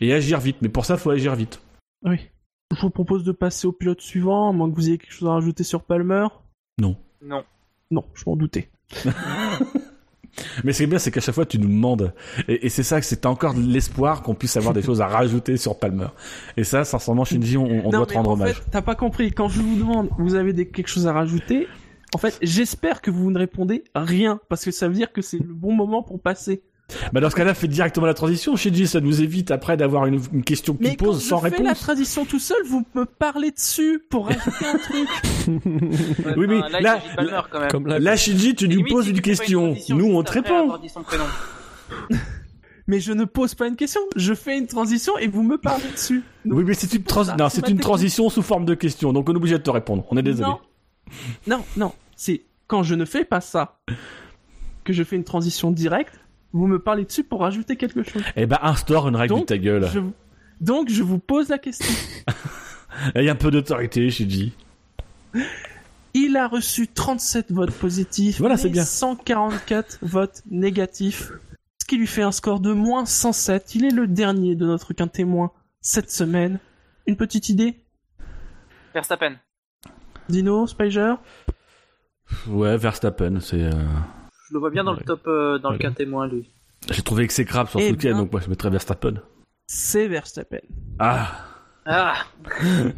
et 0.00 0.12
agir 0.12 0.40
vite. 0.40 0.56
Mais 0.60 0.68
pour 0.68 0.84
ça 0.86 0.96
faut 0.96 1.10
agir 1.10 1.36
vite. 1.36 1.60
Oui. 2.04 2.18
Je 2.74 2.80
vous 2.80 2.90
propose 2.90 3.22
de 3.22 3.30
passer 3.30 3.68
au 3.68 3.72
pilote 3.72 4.00
suivant, 4.00 4.48
à 4.50 4.52
moins 4.52 4.68
que 4.68 4.74
vous 4.74 4.88
ayez 4.88 4.98
quelque 4.98 5.12
chose 5.12 5.28
à 5.28 5.32
rajouter 5.34 5.62
sur 5.62 5.82
Palmer. 5.84 6.26
Non. 6.78 6.96
Non. 7.22 7.44
Non, 7.90 8.04
je 8.14 8.24
m'en 8.26 8.36
doutais. 8.36 8.68
Mais 10.64 10.72
ce 10.72 10.78
qui 10.78 10.82
est 10.84 10.86
bien, 10.88 10.98
c'est 10.98 11.12
qu'à 11.12 11.20
chaque 11.20 11.34
fois, 11.34 11.46
tu 11.46 11.58
nous 11.60 11.68
demandes. 11.68 12.12
Et, 12.48 12.66
et 12.66 12.68
c'est 12.68 12.82
ça, 12.82 12.98
que 12.98 13.06
c'est 13.06 13.24
encore 13.24 13.54
de 13.54 13.60
l'espoir 13.60 14.22
qu'on 14.22 14.34
puisse 14.34 14.56
avoir 14.56 14.74
des 14.74 14.82
choses 14.86 15.00
à 15.00 15.06
rajouter 15.06 15.56
sur 15.56 15.78
Palmer. 15.78 16.08
Et 16.56 16.64
ça, 16.64 16.84
sincèrement, 16.84 17.24
Shinji, 17.24 17.56
on, 17.56 17.64
on 17.64 17.82
non, 17.84 17.98
doit 17.98 18.06
te 18.06 18.14
rendre 18.14 18.30
en 18.30 18.32
hommage. 18.34 18.54
fait, 18.54 18.70
t'as 18.70 18.82
pas 18.82 18.96
compris. 18.96 19.30
Quand 19.32 19.48
je 19.48 19.60
vous 19.60 19.76
demande, 19.76 20.08
vous 20.18 20.34
avez 20.34 20.52
des, 20.52 20.66
quelque 20.68 20.88
chose 20.88 21.06
à 21.06 21.12
rajouter, 21.12 21.68
en 22.14 22.18
fait, 22.18 22.36
j'espère 22.42 23.00
que 23.00 23.12
vous 23.12 23.30
ne 23.30 23.38
répondez 23.38 23.84
rien, 23.94 24.40
parce 24.48 24.64
que 24.64 24.72
ça 24.72 24.88
veut 24.88 24.94
dire 24.94 25.12
que 25.12 25.22
c'est 25.22 25.38
le 25.38 25.54
bon 25.54 25.72
moment 25.72 26.02
pour 26.02 26.20
passer. 26.20 26.62
Bah, 27.12 27.20
dans 27.20 27.30
ce 27.30 27.34
cas-là, 27.34 27.54
faites 27.54 27.70
directement 27.70 28.04
la 28.06 28.12
transition, 28.14 28.54
Shinji. 28.56 28.86
Ça 28.86 29.00
nous 29.00 29.22
évite 29.22 29.50
après 29.50 29.76
d'avoir 29.76 30.04
une, 30.06 30.20
une 30.32 30.44
question 30.44 30.74
qui 30.74 30.82
Mais 30.82 30.96
quand 30.96 31.06
pose 31.06 31.24
sans 31.24 31.38
je 31.38 31.48
fais 31.48 31.50
la 31.50 31.56
réponse. 31.70 31.80
tradition 31.80 32.24
tout 32.26 32.38
seul, 32.38 32.58
vous 32.66 32.84
me 32.94 33.04
parlez 33.04 33.50
dessus 33.50 34.02
pour 34.10 34.26
rajouter 34.26 34.66
un 34.66 34.78
truc. 34.78 35.08
Ouais, 36.24 36.34
Oui, 36.36 36.46
mais 36.46 36.60
là, 36.60 36.80
là- 36.80 36.96
il 36.96 37.00
s'agit 37.02 37.10
de 37.10 37.16
Palmer, 37.16 37.40
quand 37.50 37.60
même. 37.60 37.70
Comme 37.70 37.86
là, 37.86 37.98
Là, 37.98 38.16
Shinji, 38.16 38.54
tu 38.54 38.68
nous 38.68 38.76
Limite, 38.76 38.92
poses 38.92 39.04
si 39.06 39.10
une 39.12 39.20
question. 39.22 39.66
transition 39.72 39.96
Nous, 39.96 40.06
on 40.14 40.22
te 40.22 40.32
répond. 40.32 40.78
Mais 42.86 43.00
je 43.00 43.12
ne 43.12 43.24
pose 43.24 43.54
pas 43.54 43.66
une 43.66 43.76
question, 43.76 44.00
je 44.14 44.34
fais 44.34 44.58
une 44.58 44.66
transition 44.66 45.16
et 45.16 45.26
vous 45.26 45.42
me 45.42 45.56
parlez 45.56 45.90
dessus. 45.90 46.22
Donc, 46.44 46.58
Oui, 46.58 46.64
mais 46.66 46.74
c'est 46.74 46.92
une, 46.92 47.02
trans- 47.02 47.24
ça, 47.24 47.34
non, 47.36 47.48
c'est 47.48 47.66
une 47.70 47.80
transition 47.80 48.28
sous 48.28 48.42
forme 48.42 48.66
de 48.66 48.74
question. 48.74 49.14
Donc, 49.14 49.26
on 49.30 49.32
est 49.32 49.36
obligé 49.36 49.56
de 49.56 49.62
te 49.62 49.70
répondre. 49.70 50.04
On 50.10 50.18
est 50.18 50.22
désolé. 50.22 50.50
Non, 50.50 50.58
non, 51.46 51.64
non. 51.78 51.92
C'est 52.14 52.42
quand 52.66 52.82
je 52.82 52.94
ne 52.94 53.06
fais 53.06 53.24
pas 53.24 53.40
ça 53.40 53.78
que 54.84 54.92
je 54.92 55.02
fais 55.02 55.16
une 55.16 55.24
transition 55.24 55.70
directe. 55.70 56.20
Vous 56.54 56.66
me 56.66 56.78
parlez 56.78 57.04
dessus 57.04 57.24
pour 57.24 57.40
rajouter 57.40 57.76
quelque 57.76 58.02
chose? 58.02 58.22
Eh 58.36 58.46
ben, 58.46 58.58
instaure 58.62 59.08
une 59.08 59.16
règle 59.16 59.34
de 59.34 59.38
Donc, 59.40 59.46
ta 59.48 59.58
gueule. 59.58 59.86
Je... 59.92 60.00
Donc 60.60 60.88
je 60.88 61.02
vous 61.02 61.18
pose 61.18 61.48
la 61.50 61.58
question. 61.58 61.92
Il 63.16 63.24
y 63.24 63.28
a 63.28 63.32
un 63.32 63.36
peu 63.36 63.50
d'autorité, 63.50 64.08
Shinji. 64.08 64.52
Il 66.14 66.36
a 66.36 66.46
reçu 66.46 66.86
37 66.86 67.50
votes 67.50 67.72
positifs, 67.72 68.38
Voilà, 68.38 68.56
c'est 68.56 68.68
mais 68.68 68.74
bien. 68.74 68.84
144 68.84 69.98
votes 70.02 70.42
négatifs, 70.48 71.32
ce 71.80 71.86
qui 71.86 71.96
lui 71.98 72.06
fait 72.06 72.22
un 72.22 72.30
score 72.30 72.60
de 72.60 72.72
moins 72.72 73.04
107. 73.04 73.74
Il 73.74 73.84
est 73.84 73.90
le 73.90 74.06
dernier 74.06 74.54
de 74.54 74.64
notre 74.64 74.94
qu'un 74.94 75.08
témoin 75.08 75.50
cette 75.80 76.10
semaine. 76.12 76.60
Une 77.08 77.16
petite 77.16 77.48
idée? 77.48 77.80
Verstappen. 78.94 79.34
Dino, 80.28 80.68
Spiger 80.68 81.14
Ouais, 82.46 82.76
Verstappen, 82.76 83.40
c'est. 83.40 83.60
euh, 83.64 83.72
Je 84.48 84.54
le 84.54 84.60
vois 84.60 84.70
bien 84.70 84.84
dans 84.84 84.92
le 84.92 85.02
top, 85.02 85.22
euh, 85.26 85.58
dans 85.58 85.70
le 85.70 85.78
cas 85.78 85.90
témoin, 85.90 86.26
lui. 86.28 86.50
J'ai 86.90 87.02
trouvé 87.02 87.24
exécrable 87.24 87.68
sur 87.70 87.80
Eh 87.80 87.88
ce 87.88 87.90
week-end, 87.92 88.08
bien. 88.10 88.18
donc 88.18 88.32
moi 88.32 88.40
je 88.42 88.50
mettrais 88.50 88.68
Verstappen. 88.70 89.14
C'est 89.66 90.06
Verstappen. 90.06 90.60
Ah, 90.98 91.30
Ah 91.86 92.24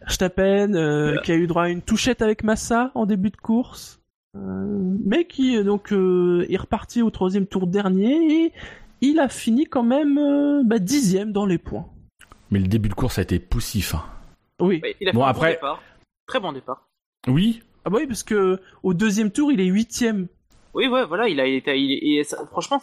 Verstappen, 0.00 0.74
euh, 0.74 1.16
qui 1.18 1.32
a 1.32 1.36
eu 1.36 1.46
droit 1.46 1.64
à 1.64 1.68
une 1.68 1.82
touchette 1.82 2.22
avec 2.22 2.42
Massa 2.42 2.90
en 2.94 3.06
début 3.06 3.30
de 3.30 3.36
course, 3.36 4.00
euh, 4.36 4.96
mais 5.04 5.26
qui 5.26 5.62
donc 5.62 5.92
euh, 5.92 6.44
est 6.48 6.56
reparti 6.56 7.02
au 7.02 7.10
troisième 7.10 7.46
tour 7.46 7.66
dernier 7.68 8.46
et 8.46 8.52
il 9.00 9.20
a 9.20 9.28
fini 9.28 9.66
quand 9.66 9.84
même 9.84 10.18
euh, 10.18 10.62
bah, 10.64 10.78
dixième 10.80 11.30
dans 11.32 11.46
les 11.46 11.58
points. 11.58 11.86
Mais 12.50 12.58
le 12.58 12.66
début 12.66 12.88
de 12.88 12.94
course 12.94 13.18
a 13.18 13.22
été 13.22 13.38
poussif. 13.38 13.94
hein. 13.94 14.02
Oui. 14.60 14.82
Il 15.00 15.08
a 15.08 15.12
fait 15.12 15.16
Bon, 15.16 15.24
un 15.24 15.28
après- 15.28 15.48
bon 15.50 15.54
départ. 15.54 15.82
Très 16.26 16.40
bon 16.40 16.52
départ. 16.52 16.88
Oui, 17.28 17.62
Ah 17.84 17.90
bah 17.90 17.98
oui, 18.00 18.06
parce 18.06 18.22
que 18.22 18.60
au 18.82 18.94
deuxième 18.94 19.30
tour, 19.30 19.50
il 19.52 19.60
est 19.60 19.66
huitième. 19.66 20.28
Oui, 20.74 20.86
ouais, 20.88 21.04
voilà, 21.04 21.28
il 21.28 21.38
a 21.40 21.46
été, 21.46 21.78
il, 21.78 21.92
est- 21.92 22.20
et 22.20 22.24
ça- 22.24 22.46
franchement, 22.46 22.80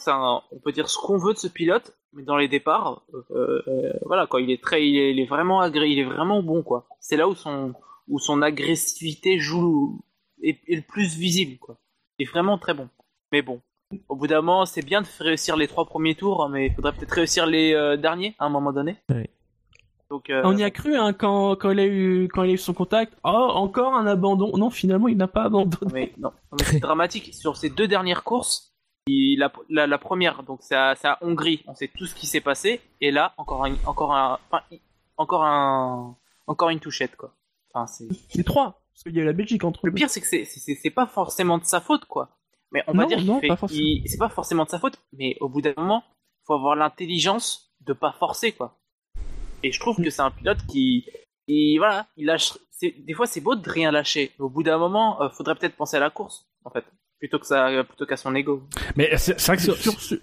on 0.51 0.59
peut 0.59 0.71
dire 0.71 0.89
ce 0.89 0.97
qu'on 0.97 1.17
veut 1.17 1.33
de 1.33 1.39
ce 1.39 1.47
pilote, 1.47 1.95
mais 2.13 2.23
dans 2.23 2.37
les 2.37 2.47
départs, 2.47 3.01
euh, 3.31 3.61
euh, 3.67 3.93
voilà, 4.05 4.27
quoi, 4.27 4.41
il 4.41 4.51
est 4.51 4.61
très, 4.61 4.87
il 4.87 4.97
est, 4.97 5.11
il 5.11 5.19
est 5.19 5.25
vraiment 5.25 5.61
agré, 5.61 5.89
il 5.89 5.99
est 5.99 6.03
vraiment 6.03 6.43
bon, 6.43 6.61
quoi. 6.61 6.87
C'est 6.99 7.17
là 7.17 7.27
où 7.27 7.33
son, 7.35 7.73
où 8.07 8.19
son 8.19 8.41
agressivité 8.43 9.39
joue, 9.39 10.01
est, 10.43 10.59
est 10.67 10.75
le 10.75 10.81
plus 10.83 11.15
visible, 11.17 11.57
quoi. 11.57 11.77
Il 12.19 12.27
est 12.27 12.29
vraiment 12.29 12.57
très 12.59 12.73
bon. 12.75 12.89
Mais 13.31 13.41
bon, 13.41 13.61
au 14.07 14.15
bout 14.15 14.27
d'un 14.27 14.41
moment, 14.41 14.65
c'est 14.65 14.85
bien 14.85 15.01
de 15.01 15.07
réussir 15.19 15.55
les 15.57 15.67
trois 15.67 15.85
premiers 15.85 16.13
tours, 16.15 16.47
mais 16.49 16.67
il 16.67 16.73
faudrait 16.73 16.93
peut-être 16.93 17.11
réussir 17.13 17.45
les 17.47 17.73
euh, 17.73 17.97
derniers 17.97 18.35
à 18.37 18.45
un 18.45 18.49
moment 18.49 18.71
donné. 18.73 18.97
Ouais. 19.09 19.29
Donc, 20.09 20.29
euh, 20.29 20.41
On 20.43 20.57
y 20.57 20.63
a 20.63 20.71
cru 20.71 20.95
hein, 20.95 21.13
quand, 21.13 21.55
quand, 21.55 21.69
il 21.71 21.79
a 21.79 21.85
eu, 21.85 22.27
quand 22.33 22.43
il 22.43 22.49
a 22.49 22.53
eu 22.53 22.57
son 22.57 22.73
contact. 22.73 23.13
Oh, 23.23 23.29
encore 23.29 23.93
un 23.93 24.07
abandon. 24.07 24.57
Non, 24.57 24.69
finalement, 24.69 25.07
il 25.07 25.17
n'a 25.17 25.27
pas 25.27 25.43
abandonné. 25.43 25.91
mais 25.93 26.13
non, 26.17 26.31
mais 26.51 26.63
c'est 26.65 26.79
dramatique. 26.79 27.33
Sur 27.35 27.57
ces 27.57 27.69
deux 27.69 27.87
dernières 27.87 28.23
courses, 28.23 28.73
il- 29.07 29.37
la, 29.37 29.51
la, 29.69 29.85
la 29.87 29.97
première, 29.99 30.43
donc 30.43 30.59
c'est 30.63 30.75
à, 30.75 30.95
Hongrie, 31.21 31.63
on 31.67 31.75
sait 31.75 31.89
tout 31.95 32.05
ce 32.07 32.15
qui 32.15 32.25
s'est 32.27 32.41
passé, 32.41 32.81
et 33.01 33.11
là 33.11 33.33
encore 33.37 33.65
un, 33.65 33.75
encore 33.85 34.13
un, 34.15 34.39
enfin, 34.51 34.63
i- 34.71 34.81
encore 35.17 35.43
un, 35.43 36.15
encore 36.47 36.69
une 36.69 36.79
touchette 36.79 37.15
quoi. 37.15 37.33
Enfin, 37.73 37.85
c'est 37.87 38.07
Les 38.35 38.43
trois. 38.43 38.81
Parce 38.93 39.03
qu'il 39.03 39.15
y 39.15 39.21
a 39.21 39.25
la 39.25 39.33
Belgique 39.33 39.63
entre 39.63 39.85
le 39.85 39.93
pire, 39.93 40.09
c'est 40.09 40.19
que 40.21 40.27
c'est, 40.27 40.89
pas 40.89 41.05
forcément 41.07 41.57
de 41.59 41.63
sa 41.65 41.79
faute 41.81 42.05
quoi. 42.05 42.29
Mais 42.71 42.83
on 42.87 42.93
va 42.93 43.03
Non, 43.03 43.07
dire 43.07 43.39
pas 43.47 43.55
forcément. 43.57 43.79
il- 43.81 44.03
c'est 44.07 44.17
pas 44.17 44.29
forcément 44.29 44.65
de 44.65 44.69
sa 44.69 44.79
faute, 44.79 44.99
mais 45.13 45.37
au 45.39 45.49
bout 45.49 45.61
d'un 45.61 45.73
moment, 45.77 46.03
faut 46.45 46.53
avoir 46.55 46.75
l'intelligence 46.75 47.71
de 47.81 47.93
pas 47.93 48.11
forcer 48.11 48.51
quoi. 48.51 48.78
Et 49.63 49.71
je 49.71 49.79
trouve 49.79 49.97
que 50.01 50.09
c'est 50.09 50.21
un 50.21 50.31
pilote 50.31 50.59
qui, 50.67 51.05
qui 51.47 51.77
voilà, 51.77 52.07
il 52.17 52.25
lâche. 52.27 52.53
c'est- 52.71 52.95
Des 53.05 53.13
fois, 53.13 53.25
c'est 53.27 53.41
beau 53.41 53.55
de 53.55 53.69
rien 53.69 53.91
lâcher. 53.91 54.31
Mais 54.39 54.45
au 54.45 54.49
bout 54.49 54.63
d'un 54.63 54.77
moment, 54.77 55.21
euh, 55.21 55.29
faudrait 55.29 55.55
peut-être 55.55 55.75
penser 55.75 55.97
à 55.97 55.99
la 55.99 56.09
course, 56.09 56.47
en 56.65 56.69
fait, 56.69 56.85
plutôt 57.19 57.39
que 57.39 57.45
ça, 57.45 57.69
plutôt 57.83 58.05
qu'à 58.05 58.17
son 58.17 58.33
ego. 58.35 58.63
mais 58.95 59.15
c'est 59.17 59.39
c'est 59.39 59.47
vrai 59.47 59.57
que 59.57 59.63
Sur, 59.63 59.75
si, 59.75 59.81
sur, 59.83 60.01
sur, 60.01 60.17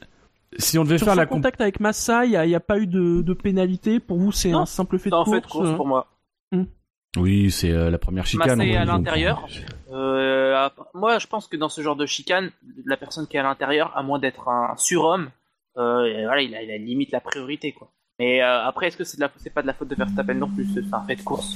si 0.59 0.79
on 0.79 0.85
devait 0.85 0.99
sur 0.99 1.07
faire 1.07 1.17
la 1.17 1.27
comp- 1.27 1.39
contact 1.39 1.61
avec 1.61 1.81
Massa, 1.81 2.25
il 2.25 2.31
n'y 2.31 2.55
a, 2.55 2.61
pas 2.61 2.79
eu 2.79 2.87
de, 2.87 3.21
de 3.23 3.33
pénalité. 3.35 4.01
Pour 4.01 4.19
vous, 4.19 4.33
c'est 4.33 4.51
Non, 4.51 4.61
un 4.61 4.67
simple 4.67 4.99
fait 4.99 5.11
de 5.11 5.15
en 5.15 5.25
course. 5.25 5.37
fait 5.37 5.41
de 5.43 5.47
course 5.47 5.69
euh. 5.69 5.77
pour 5.77 5.87
moi. 5.87 6.07
Oui, 7.19 7.51
c'est 7.51 7.71
euh, 7.71 7.89
la 7.91 7.97
première 7.99 8.27
chicane. 8.27 8.59
Va 8.59 8.81
à 8.81 8.85
l'intérieur. 8.85 9.47
Euh, 9.91 10.69
moi, 10.93 11.19
je 11.19 11.27
pense 11.27 11.47
que 11.49 11.57
dans 11.57 11.71
ce 11.71 11.81
genre 11.81 11.97
de 11.97 12.05
chicane, 12.05 12.51
la 12.85 12.99
personne 12.99 13.27
qui 13.27 13.37
est 13.39 13.41
à 13.41 13.43
l'intérieur, 13.43 13.97
à 13.97 14.03
moins 14.03 14.19
d'être 14.19 14.49
un 14.49 14.77
surhomme, 14.77 15.31
euh, 15.79 16.25
voilà, 16.27 16.43
il 16.43 16.55
a, 16.55 16.63
il 16.63 16.71
a 16.71 16.77
limite 16.77 17.13
la 17.13 17.21
priorité, 17.21 17.73
quoi. 17.73 17.91
Mais 18.19 18.43
euh, 18.43 18.65
après, 18.65 18.89
est-ce 18.89 18.97
que 18.97 19.05
c'est 19.05 19.21
de 19.21 19.51
pas 19.51 19.63
de 19.63 19.67
la 19.67 19.75
faute 19.75 19.89
de 19.89 19.95
Verstappen 19.95 20.35
non 20.35 20.49
plus 20.49 20.67
C'est 20.73 20.95
un 20.95 21.03
fait 21.03 21.17
de 21.17 21.23
course? 21.23 21.55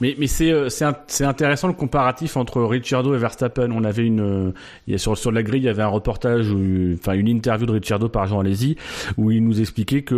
Mais, 0.00 0.14
mais 0.18 0.26
c'est 0.26 0.50
euh, 0.50 0.68
c'est 0.68 1.24
intéressant 1.24 1.68
le 1.68 1.74
comparatif 1.74 2.36
entre 2.36 2.62
Ricciardo 2.62 3.14
et 3.14 3.18
Verstappen. 3.18 3.70
On 3.70 3.84
avait 3.84 4.04
une 4.04 4.52
euh, 4.88 4.98
sur 4.98 5.16
sur 5.16 5.32
la 5.32 5.42
grille 5.42 5.62
il 5.62 5.66
y 5.66 5.68
avait 5.68 5.82
un 5.82 5.88
reportage 5.88 6.46
enfin 6.94 7.14
une 7.14 7.28
interview 7.28 7.66
de 7.66 7.72
Ricciardo 7.72 8.08
par 8.08 8.26
Jean 8.26 8.40
Alési 8.40 8.76
où 9.16 9.30
il 9.30 9.44
nous 9.44 9.60
expliquait 9.60 10.02
que 10.02 10.14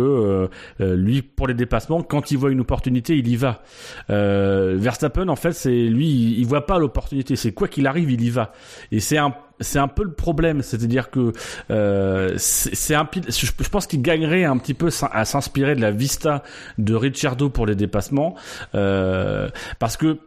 euh, 0.79 0.95
lui 0.95 1.21
pour 1.21 1.47
les 1.47 1.53
dépassements 1.53 2.01
quand 2.01 2.31
il 2.31 2.37
voit 2.37 2.51
une 2.51 2.61
opportunité 2.61 3.15
il 3.15 3.27
y 3.27 3.35
va. 3.35 3.61
Euh, 4.09 4.75
Verstappen 4.77 5.27
en 5.29 5.35
fait 5.35 5.53
c'est 5.53 5.69
lui 5.69 6.07
il, 6.07 6.39
il 6.39 6.45
voit 6.45 6.65
pas 6.65 6.79
l'opportunité 6.79 7.35
c'est 7.35 7.51
quoi 7.51 7.67
qu'il 7.67 7.87
arrive 7.87 8.11
il 8.11 8.21
y 8.21 8.29
va 8.29 8.53
et 8.91 8.99
c'est 8.99 9.17
un 9.17 9.33
c'est 9.61 9.79
un 9.79 9.87
peu 9.87 10.03
le 10.03 10.13
problème, 10.13 10.61
c'est-à-dire 10.61 11.09
que 11.09 11.33
euh, 11.69 12.33
c'est 12.37 12.95
un 12.95 13.07
je, 13.27 13.69
pense 13.69 13.87
qu'il 13.87 14.01
gagnerait 14.01 14.43
un 14.43 14.57
petit 14.57 14.73
peu 14.73 14.89
à 15.11 15.25
s'inspirer 15.25 15.75
de 15.75 15.81
la 15.81 15.91
vista 15.91 16.43
de 16.77 16.93
Ricciardo 16.93 17.49
pour 17.49 17.65
les 17.65 17.75
dépassements, 17.75 18.35
euh, 18.75 19.49
parce 19.79 19.97
que 19.97 20.19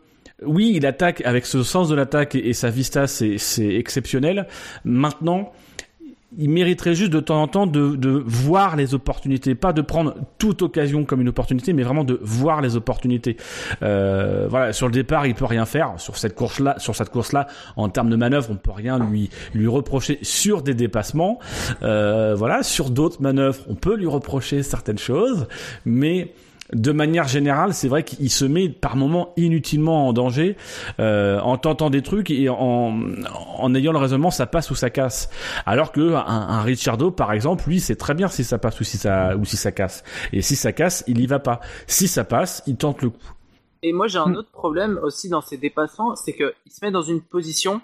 oui, 0.43 0.73
il 0.75 0.87
attaque 0.87 1.23
avec 1.25 1.47
ce 1.47 1.63
sens 1.63 1.89
de 1.89 1.95
l'attaque 1.95 2.35
et, 2.35 2.53
sa 2.53 2.71
vista, 2.71 3.07
c'est 3.07 3.39
exceptionnel. 3.59 4.47
Maintenant, 4.85 5.53
il 6.39 6.51
mériterait 6.51 6.95
juste 6.95 7.13
de 7.13 7.21
temps 7.21 7.43
en 7.43 7.49
temps 7.49 7.67
de, 7.67 7.97
de 7.97 8.23
voir 8.27 8.77
les 8.77 8.95
opportunités, 8.95 9.55
pas 9.55 9.73
de 9.73 9.83
prendre 9.83 10.15
toute 10.39 10.63
occasion 10.63 11.05
comme 11.05 11.21
une 11.21 11.29
opportunité, 11.29 11.73
mais 11.73 11.83
vraiment 11.83 12.05
de 12.05 12.19
voir 12.23 12.61
les 12.61 12.77
opportunités. 12.77 13.37
Euh, 13.83 14.47
voilà, 14.49 14.73
sur 14.73 14.87
le 14.87 14.93
départ, 14.93 15.27
il 15.27 15.35
peut 15.35 15.45
rien 15.45 15.67
faire 15.67 15.95
sur 15.99 16.17
cette 16.17 16.35
course-là. 16.35 16.77
Sur 16.79 16.97
cette 16.97 17.11
course-là, 17.11 17.47
en 17.77 17.89
termes 17.89 18.11
de 18.11 18.17
manœuvre, 18.17 18.49
on 18.51 18.57
peut 18.57 18.73
rien 18.73 18.99
lui 18.99 19.31
lui 19.55 19.67
reprocher 19.67 20.19
sur 20.23 20.63
des 20.63 20.75
dépassements. 20.75 21.39
Euh, 21.83 22.35
voilà, 22.35 22.63
sur 22.63 22.91
d'autres 22.91 23.23
manœuvres, 23.23 23.61
on 23.69 23.75
peut 23.75 23.97
lui 23.97 24.07
reprocher 24.07 24.63
certaines 24.63 24.99
choses, 24.99 25.47
mais 25.85 26.33
de 26.75 26.93
manière 26.93 27.29
générale, 27.29 27.73
c'est 27.75 27.89
vrai 27.89 28.03
qu'il 28.03 28.31
se 28.31 28.45
met 28.45 28.69
par 28.69 28.97
moments 28.97 29.33
inutilement 29.37 30.09
en 30.09 30.13
danger 30.13 30.57
euh, 31.01 31.41
en 31.41 31.57
tentant 31.57 31.91
des 31.91 32.03
trucs 32.03 32.31
et 32.31 32.49
en, 32.49 33.01
en 33.59 33.75
ayant 33.75 33.93
le 33.93 33.99
raisonnement 33.99 34.31
ça 34.31 34.47
passe 34.47 34.71
ou 34.71 34.75
ça 34.75 34.91
casse. 34.91 35.31
Alors 35.67 35.93
que 35.93 36.15
un, 36.15 36.25
un 36.27 36.63
Ricciardo, 36.63 37.11
par 37.11 37.33
exemple, 37.33 37.65
lui, 37.69 37.81
c'est 37.81 37.97
très 37.97 38.15
bien 38.15 38.29
si 38.29 38.45
ça 38.45 38.59
passe 38.59 38.81
ou 38.81 38.85
si 38.85 38.99
ça 38.99 39.37
ou 39.37 39.45
si 39.45 39.57
ça 39.57 39.73
casse. 39.73 40.05
Et 40.33 40.43
si 40.43 40.57
ça 40.57 40.73
casse, 40.73 41.05
il 41.07 41.21
y 41.21 41.27
va 41.27 41.39
pas. 41.39 41.61
Si 41.87 42.09
ça 42.09 42.25
passe, 42.25 42.63
il 42.67 42.77
tente 42.77 43.03
le 43.03 43.11
coup. 43.11 43.33
Et 43.83 43.93
moi, 43.93 44.09
j'ai 44.09 44.19
un 44.19 44.33
Hmm. 44.33 44.37
autre 44.37 44.51
problème 44.51 44.99
aussi 45.03 45.29
dans 45.29 45.43
ces 45.43 45.57
dépassants, 45.59 46.17
c'est 46.17 46.35
qu'il 46.35 46.53
se 46.71 46.85
met 46.85 46.91
dans 46.91 47.03
une 47.03 47.21
position 47.23 47.81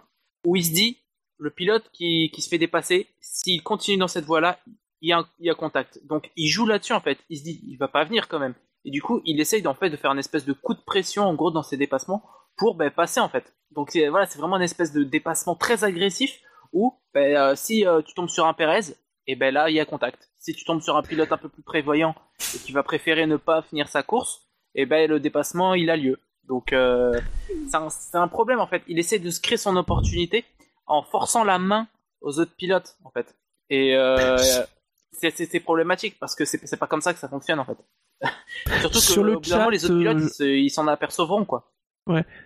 où 0.47 0.57
il 0.57 0.65
se 0.65 0.73
dit, 0.73 0.99
le 1.39 1.51
pilote 1.51 1.91
qui, 1.93 2.31
qui 2.33 2.43
se 2.43 2.49
fait 2.49 2.59
dépasser, 2.59 3.09
s'il 3.21 3.63
continue 3.63 3.99
dans 3.99 4.09
cette 4.09 4.25
voie-là, 4.25 4.59
il 5.03 5.11
y, 5.11 5.13
a 5.13 5.27
il 5.39 5.47
y 5.47 5.51
a 5.51 5.55
contact. 5.55 6.01
Donc, 6.07 6.31
il 6.37 6.49
joue 6.49 6.67
là-dessus, 6.67 6.93
en 6.95 7.01
fait. 7.01 7.19
Il 7.29 7.39
se 7.39 7.45
dit, 7.45 7.61
il 7.67 7.77
va 7.77 7.89
pas 7.89 8.05
venir 8.05 8.29
quand 8.29 8.39
même. 8.39 8.55
Et 8.85 8.91
du 8.91 9.03
coup, 9.03 9.21
il 9.25 9.41
essaye 9.41 9.67
en 9.67 9.75
fait 9.75 9.91
de 9.91 9.97
faire 9.97 10.11
une 10.11 10.19
espèce 10.19 10.45
de 10.45 10.53
coup 10.53 10.75
de 10.75 10.81
pression, 10.81 11.25
en 11.25 11.35
gros, 11.35 11.51
dans 11.51 11.63
ses 11.63 11.77
dépassements, 11.77 12.23
pour 12.57 12.75
ben, 12.77 12.91
passer, 12.91 13.21
en 13.21 13.29
fait. 13.29 13.55
Donc, 13.73 13.91
c'est- 13.91 14.09
voilà, 14.09 14.27
c'est 14.27 14.39
vraiment 14.39 14.57
une 14.57 14.63
espèce 14.63 14.93
de 14.93 15.05
dépassement 15.05 15.55
très 15.55 15.85
agressif, 15.85 16.41
où 16.73 16.95
ben, 17.15 17.37
euh, 17.37 17.55
si 17.57 17.87
euh, 17.87 18.03
tu 18.03 18.15
tombes 18.15 18.29
sur 18.29 18.47
un 18.47 18.55
Pérez, 18.55 18.95
et 19.27 19.37
ben 19.37 19.53
là, 19.53 19.71
il 19.71 19.77
y 19.77 19.81
a 19.81 19.85
contact. 19.85 20.31
Si 20.39 20.55
tu 20.55 20.65
tombes 20.65 20.81
sur 20.81 20.97
un 20.97 21.03
pilote 21.03 21.31
un 21.33 21.37
peu 21.37 21.49
plus 21.49 21.63
prévoyant, 21.63 22.15
et 22.55 22.59
qui 22.59 22.73
va 22.73 22.83
préférer 22.83 23.27
ne 23.27 23.37
pas 23.37 23.63
finir 23.63 23.89
sa 23.89 24.03
course, 24.03 24.43
et 24.75 24.87
ben 24.87 25.09
le 25.09 25.21
dépassement 25.21 25.75
il 25.75 25.91
a 25.91 25.97
lieu. 25.97 26.19
Donc 26.49 26.73
euh, 26.73 27.21
c'est 27.69 28.17
un, 28.17 28.29
problème 28.29 28.61
en 28.61 28.67
fait. 28.67 28.83
Il 28.89 28.99
essaie 28.99 29.19
de 29.19 29.31
se 29.31 29.41
créer 29.41 29.59
son 29.59 29.77
opportunité 29.77 30.45
en 30.87 31.03
forçant 31.03 31.45
la 31.45 31.59
main 31.59 31.87
aux 32.21 32.41
autres 32.41 32.55
pilotes 32.57 32.97
en 33.05 33.11
fait. 33.11 33.37
Et 33.69 33.95
c'est 35.13 35.61
problématique 35.61 36.19
parce 36.19 36.35
que 36.35 36.45
c'est 36.45 36.77
pas 36.77 36.89
comme 36.89 37.03
ça 37.03 37.13
que 37.13 37.21
ça 37.21 37.29
fonctionne 37.29 37.61
en 37.61 37.65
fait. 37.65 37.79
Surtout 38.81 38.99
que 38.99 39.05
Sur 39.05 39.25
le 39.25 39.37
au 39.37 39.41
bout 39.41 39.49
chat, 39.49 39.71
les 39.71 39.85
autres 39.85 39.99
pilotes 39.99 40.17
euh, 40.19 40.21
ils 40.25 40.29
se- 40.31 40.43
ils 40.45 40.71
s'en 40.71 40.87
apercevront 40.87 41.45
quoi. 41.45 41.71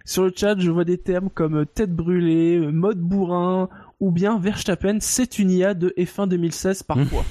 Sur 0.05 0.25
le 0.25 0.33
chat, 0.37 0.59
je 0.59 0.71
vois 0.71 0.85
des 0.85 0.99
termes 0.99 1.31
comme 1.31 1.61
euh, 1.61 1.65
tête 1.65 1.91
brûlée, 1.95 2.59
euh, 2.59 2.71
mode 2.71 2.99
bourrin, 3.01 3.71
ou 3.99 4.11
bien 4.11 4.39
Verstappen, 4.39 4.99
c'est 5.01 5.39
une 5.39 5.51
IA 5.51 5.73
de 5.75 5.95
F1 5.97 6.29
2016 6.29 6.83
parfois. 6.83 7.25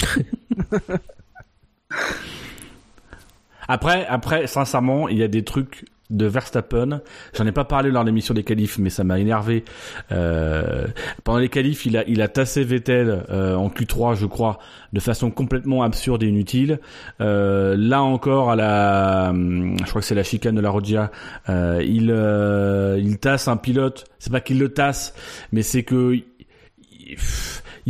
Après, 3.68 4.04
après, 4.06 4.46
sincèrement, 4.46 5.08
il 5.08 5.18
y 5.18 5.22
a 5.22 5.28
des 5.28 5.44
trucs 5.44 5.84
de 6.10 6.26
Verstappen. 6.26 7.00
J'en 7.34 7.46
ai 7.46 7.52
pas 7.52 7.64
parlé 7.64 7.90
lors 7.90 8.04
de 8.04 8.08
l'émission 8.08 8.34
des 8.34 8.44
qualifs, 8.44 8.78
mais 8.78 8.90
ça 8.90 9.04
m'a 9.04 9.18
énervé. 9.18 9.64
Euh, 10.12 10.86
pendant 11.24 11.38
les 11.38 11.48
qualifs, 11.48 11.86
il 11.86 11.96
a, 11.96 12.04
il 12.06 12.20
a 12.22 12.28
tassé 12.28 12.64
Vettel 12.64 13.24
euh, 13.30 13.54
en 13.54 13.68
Q3, 13.68 14.16
je 14.16 14.26
crois, 14.26 14.58
de 14.92 15.00
façon 15.00 15.30
complètement 15.30 15.82
absurde 15.82 16.22
et 16.22 16.26
inutile. 16.26 16.80
Euh, 17.20 17.76
là 17.78 18.02
encore, 18.02 18.50
à 18.50 18.56
la, 18.56 19.28
hum, 19.30 19.76
je 19.78 19.88
crois 19.88 20.00
que 20.00 20.06
c'est 20.06 20.14
la 20.14 20.24
chicane 20.24 20.54
de 20.54 20.60
la 20.60 20.70
Roggia, 20.70 21.10
euh, 21.48 21.82
il, 21.86 22.10
euh, 22.10 22.98
il 23.00 23.18
tasse 23.18 23.48
un 23.48 23.56
pilote. 23.56 24.04
C'est 24.18 24.32
pas 24.32 24.40
qu'il 24.40 24.58
le 24.58 24.70
tasse, 24.70 25.14
mais 25.52 25.62
c'est 25.62 25.82
que 25.82 26.14
il 26.14 27.16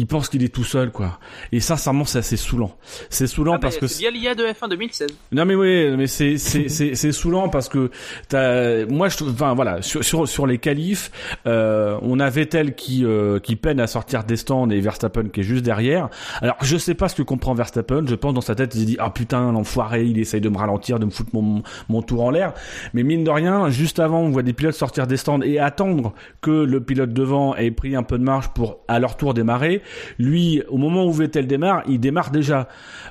pense 0.06 0.28
qu'il 0.28 0.42
est 0.42 0.54
tout 0.54 0.64
seul, 0.64 0.90
quoi. 0.90 1.18
Et 1.52 1.60
sincèrement, 1.60 2.04
c'est 2.04 2.18
assez 2.18 2.36
saoulant. 2.36 2.76
C'est 3.08 3.26
saoulant 3.26 3.54
Ah, 3.54 3.58
parce 3.58 3.76
que 3.78 3.86
c'est 3.86 4.00
bien 4.00 4.10
l'IA 4.10 4.34
de 4.34 4.44
F1 4.44 4.68
2016. 4.68 5.08
non 5.32 5.44
mais 5.44 5.54
oui, 5.54 5.90
mais 5.96 6.06
c'est 6.06 6.38
c'est 6.38 6.68
c'est 6.68 6.94
c'est 6.94 7.12
saoulant 7.12 7.48
parce 7.48 7.68
que 7.68 7.90
t'as 8.28 8.86
moi 8.86 9.08
je 9.08 9.16
enfin 9.24 9.54
voilà 9.54 9.82
sur 9.82 10.04
sur 10.04 10.28
sur 10.28 10.46
les 10.46 10.58
qualifs 10.58 11.10
euh, 11.46 11.98
on 12.02 12.20
a 12.20 12.30
Vettel 12.30 12.74
qui 12.74 13.04
euh, 13.04 13.38
qui 13.38 13.56
peine 13.56 13.80
à 13.80 13.86
sortir 13.86 14.24
des 14.24 14.36
stands 14.36 14.68
et 14.70 14.80
Verstappen 14.80 15.28
qui 15.28 15.40
est 15.40 15.44
juste 15.44 15.64
derrière. 15.64 16.08
Alors 16.40 16.56
je 16.62 16.76
sais 16.76 16.94
pas 16.94 17.08
ce 17.08 17.14
que 17.16 17.22
comprend 17.22 17.54
Verstappen, 17.54 18.04
je 18.06 18.14
pense 18.14 18.34
dans 18.34 18.40
sa 18.40 18.54
tête 18.54 18.74
il 18.74 18.84
dit 18.86 18.96
ah 18.98 19.10
putain 19.10 19.52
l'enfoiré, 19.52 20.04
il 20.04 20.18
essaye 20.18 20.40
de 20.40 20.48
me 20.48 20.56
ralentir, 20.58 20.98
de 20.98 21.06
me 21.06 21.10
foutre 21.10 21.30
mon 21.32 21.62
mon 21.88 22.02
tour 22.02 22.22
en 22.24 22.30
l'air. 22.30 22.52
Mais 22.94 23.02
mine 23.02 23.24
de 23.24 23.30
rien, 23.30 23.70
juste 23.70 23.98
avant 23.98 24.20
on 24.20 24.30
voit 24.30 24.42
des 24.42 24.52
pilotes 24.52 24.74
sortir 24.74 25.06
des 25.06 25.16
stands 25.16 25.40
et 25.42 25.58
attendre 25.58 26.12
que 26.40 26.50
le 26.50 26.80
pilote 26.80 27.12
devant 27.12 27.54
ait 27.56 27.70
pris 27.70 27.96
un 27.96 28.02
peu 28.02 28.18
de 28.18 28.24
marge 28.24 28.48
pour 28.48 28.78
à 28.88 28.98
leur 28.98 29.16
tour 29.16 29.34
démarrer. 29.34 29.82
Lui 30.18 30.62
au 30.68 30.76
moment 30.76 31.04
où 31.04 31.12
Vettel 31.12 31.46
démarre, 31.46 31.82
il 31.88 32.00
démarre 32.00 32.30
déjà. 32.30 32.68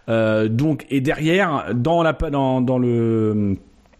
Euh, 0.09 0.47
donc 0.47 0.85
et 0.89 1.01
derrière 1.01 1.73
dans 1.73 2.03
la 2.03 2.13
dans 2.13 2.77
le 2.77 3.57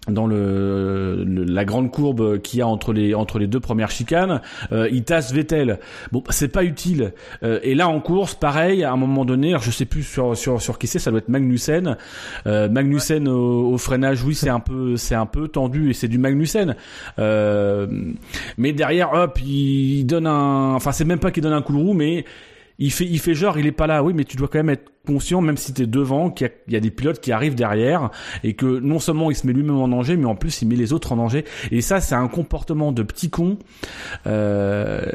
dans 0.08 0.28
le, 0.28 1.24
la 1.26 1.66
grande 1.66 1.92
courbe 1.92 2.40
qu'il 2.40 2.60
y 2.60 2.62
a 2.62 2.68
entre 2.68 2.94
les 2.94 3.14
entre 3.14 3.40
les 3.40 3.48
deux 3.48 3.60
premières 3.60 3.92
chicanes, 3.92 4.42
euh, 4.72 4.90
il 4.92 5.04
tasse 5.04 5.34
Vettel. 5.34 5.80
Bon, 6.12 6.24
c'est 6.30 6.48
pas 6.48 6.64
utile. 6.64 7.14
Euh, 7.44 7.60
et 7.64 7.76
là 7.76 7.88
en 7.88 8.00
course, 8.00 8.36
pareil, 8.36 8.84
à 8.84 8.92
un 8.92 8.98
moment 8.98 9.26
donné, 9.26 9.56
je 9.62 9.72
sais 9.72 9.86
plus 9.86 10.04
sur 10.04 10.36
sur 10.36 10.62
sur 10.62 10.78
qui 10.80 10.88
c'est, 10.88 11.00
ça 11.00 11.12
doit 11.12 11.20
être 11.20 11.30
Magnussen. 11.30 11.98
Euh, 12.48 12.70
Magnussen 12.70 13.28
au, 13.28 13.78
freinage, 13.78 14.24
oui, 14.24 14.36
c'est 14.36 14.50
un 14.50 14.60
peu 14.60 14.96
c'est 14.98 15.16
un 15.16 15.26
peu 15.26 15.48
tendu 15.48 15.90
et 15.90 15.94
c'est 15.94 16.08
du 16.08 16.18
Magnussen. 16.18 16.76
Euh, 17.20 17.88
mais 18.58 18.74
derrière, 18.74 19.14
hop, 19.14 19.40
il 19.46 20.06
donne 20.06 20.28
un, 20.28 20.74
enfin 20.76 20.92
c'est 20.92 21.06
même 21.06 21.20
pas 21.20 21.32
qu'il 21.32 21.44
donne 21.44 21.54
un 21.54 21.62
coup 21.62 21.94
mais 21.94 22.26
il 22.80 22.92
fait, 22.92 23.06
il 23.06 23.20
fait 23.20 23.36
genre, 23.36 23.60
il 23.60 23.68
est 23.68 23.74
pas 23.74 23.88
là. 23.88 24.02
Oui, 24.04 24.14
mais 24.16 24.24
tu 24.24 24.38
dois 24.38 24.48
quand 24.48 24.60
même 24.60 24.70
être 24.70 24.92
conscient, 25.06 25.42
même 25.42 25.58
si 25.58 25.74
t'es 25.74 25.86
devant, 25.86 26.32
qu'il 26.32 26.50
y 26.70 26.76
a, 26.76 26.80
des 26.80 26.92
pilotes 26.92 27.20
qui 27.20 27.32
arrivent 27.32 27.56
derrière 27.56 28.10
et 28.44 28.54
que 28.54 28.80
non 28.80 29.00
seulement 29.00 29.30
il 29.30 29.36
se 29.36 29.46
met 29.46 29.54
lui-même 29.54 29.78
en 29.78 29.88
danger, 29.88 30.16
mais 30.16 30.26
en 30.26 30.36
plus 30.36 30.62
il 30.62 30.68
met 30.68 30.76
les 30.76 30.94
autres 30.94 31.12
en 31.12 31.18
danger. 31.18 31.44
Et 31.72 31.82
ça, 31.82 32.00
c'est 32.00 32.16
un 32.16 32.28
comportement 32.28 32.92
de 32.92 33.04
petit 33.04 33.30
con 33.30 33.58
euh, 34.28 35.06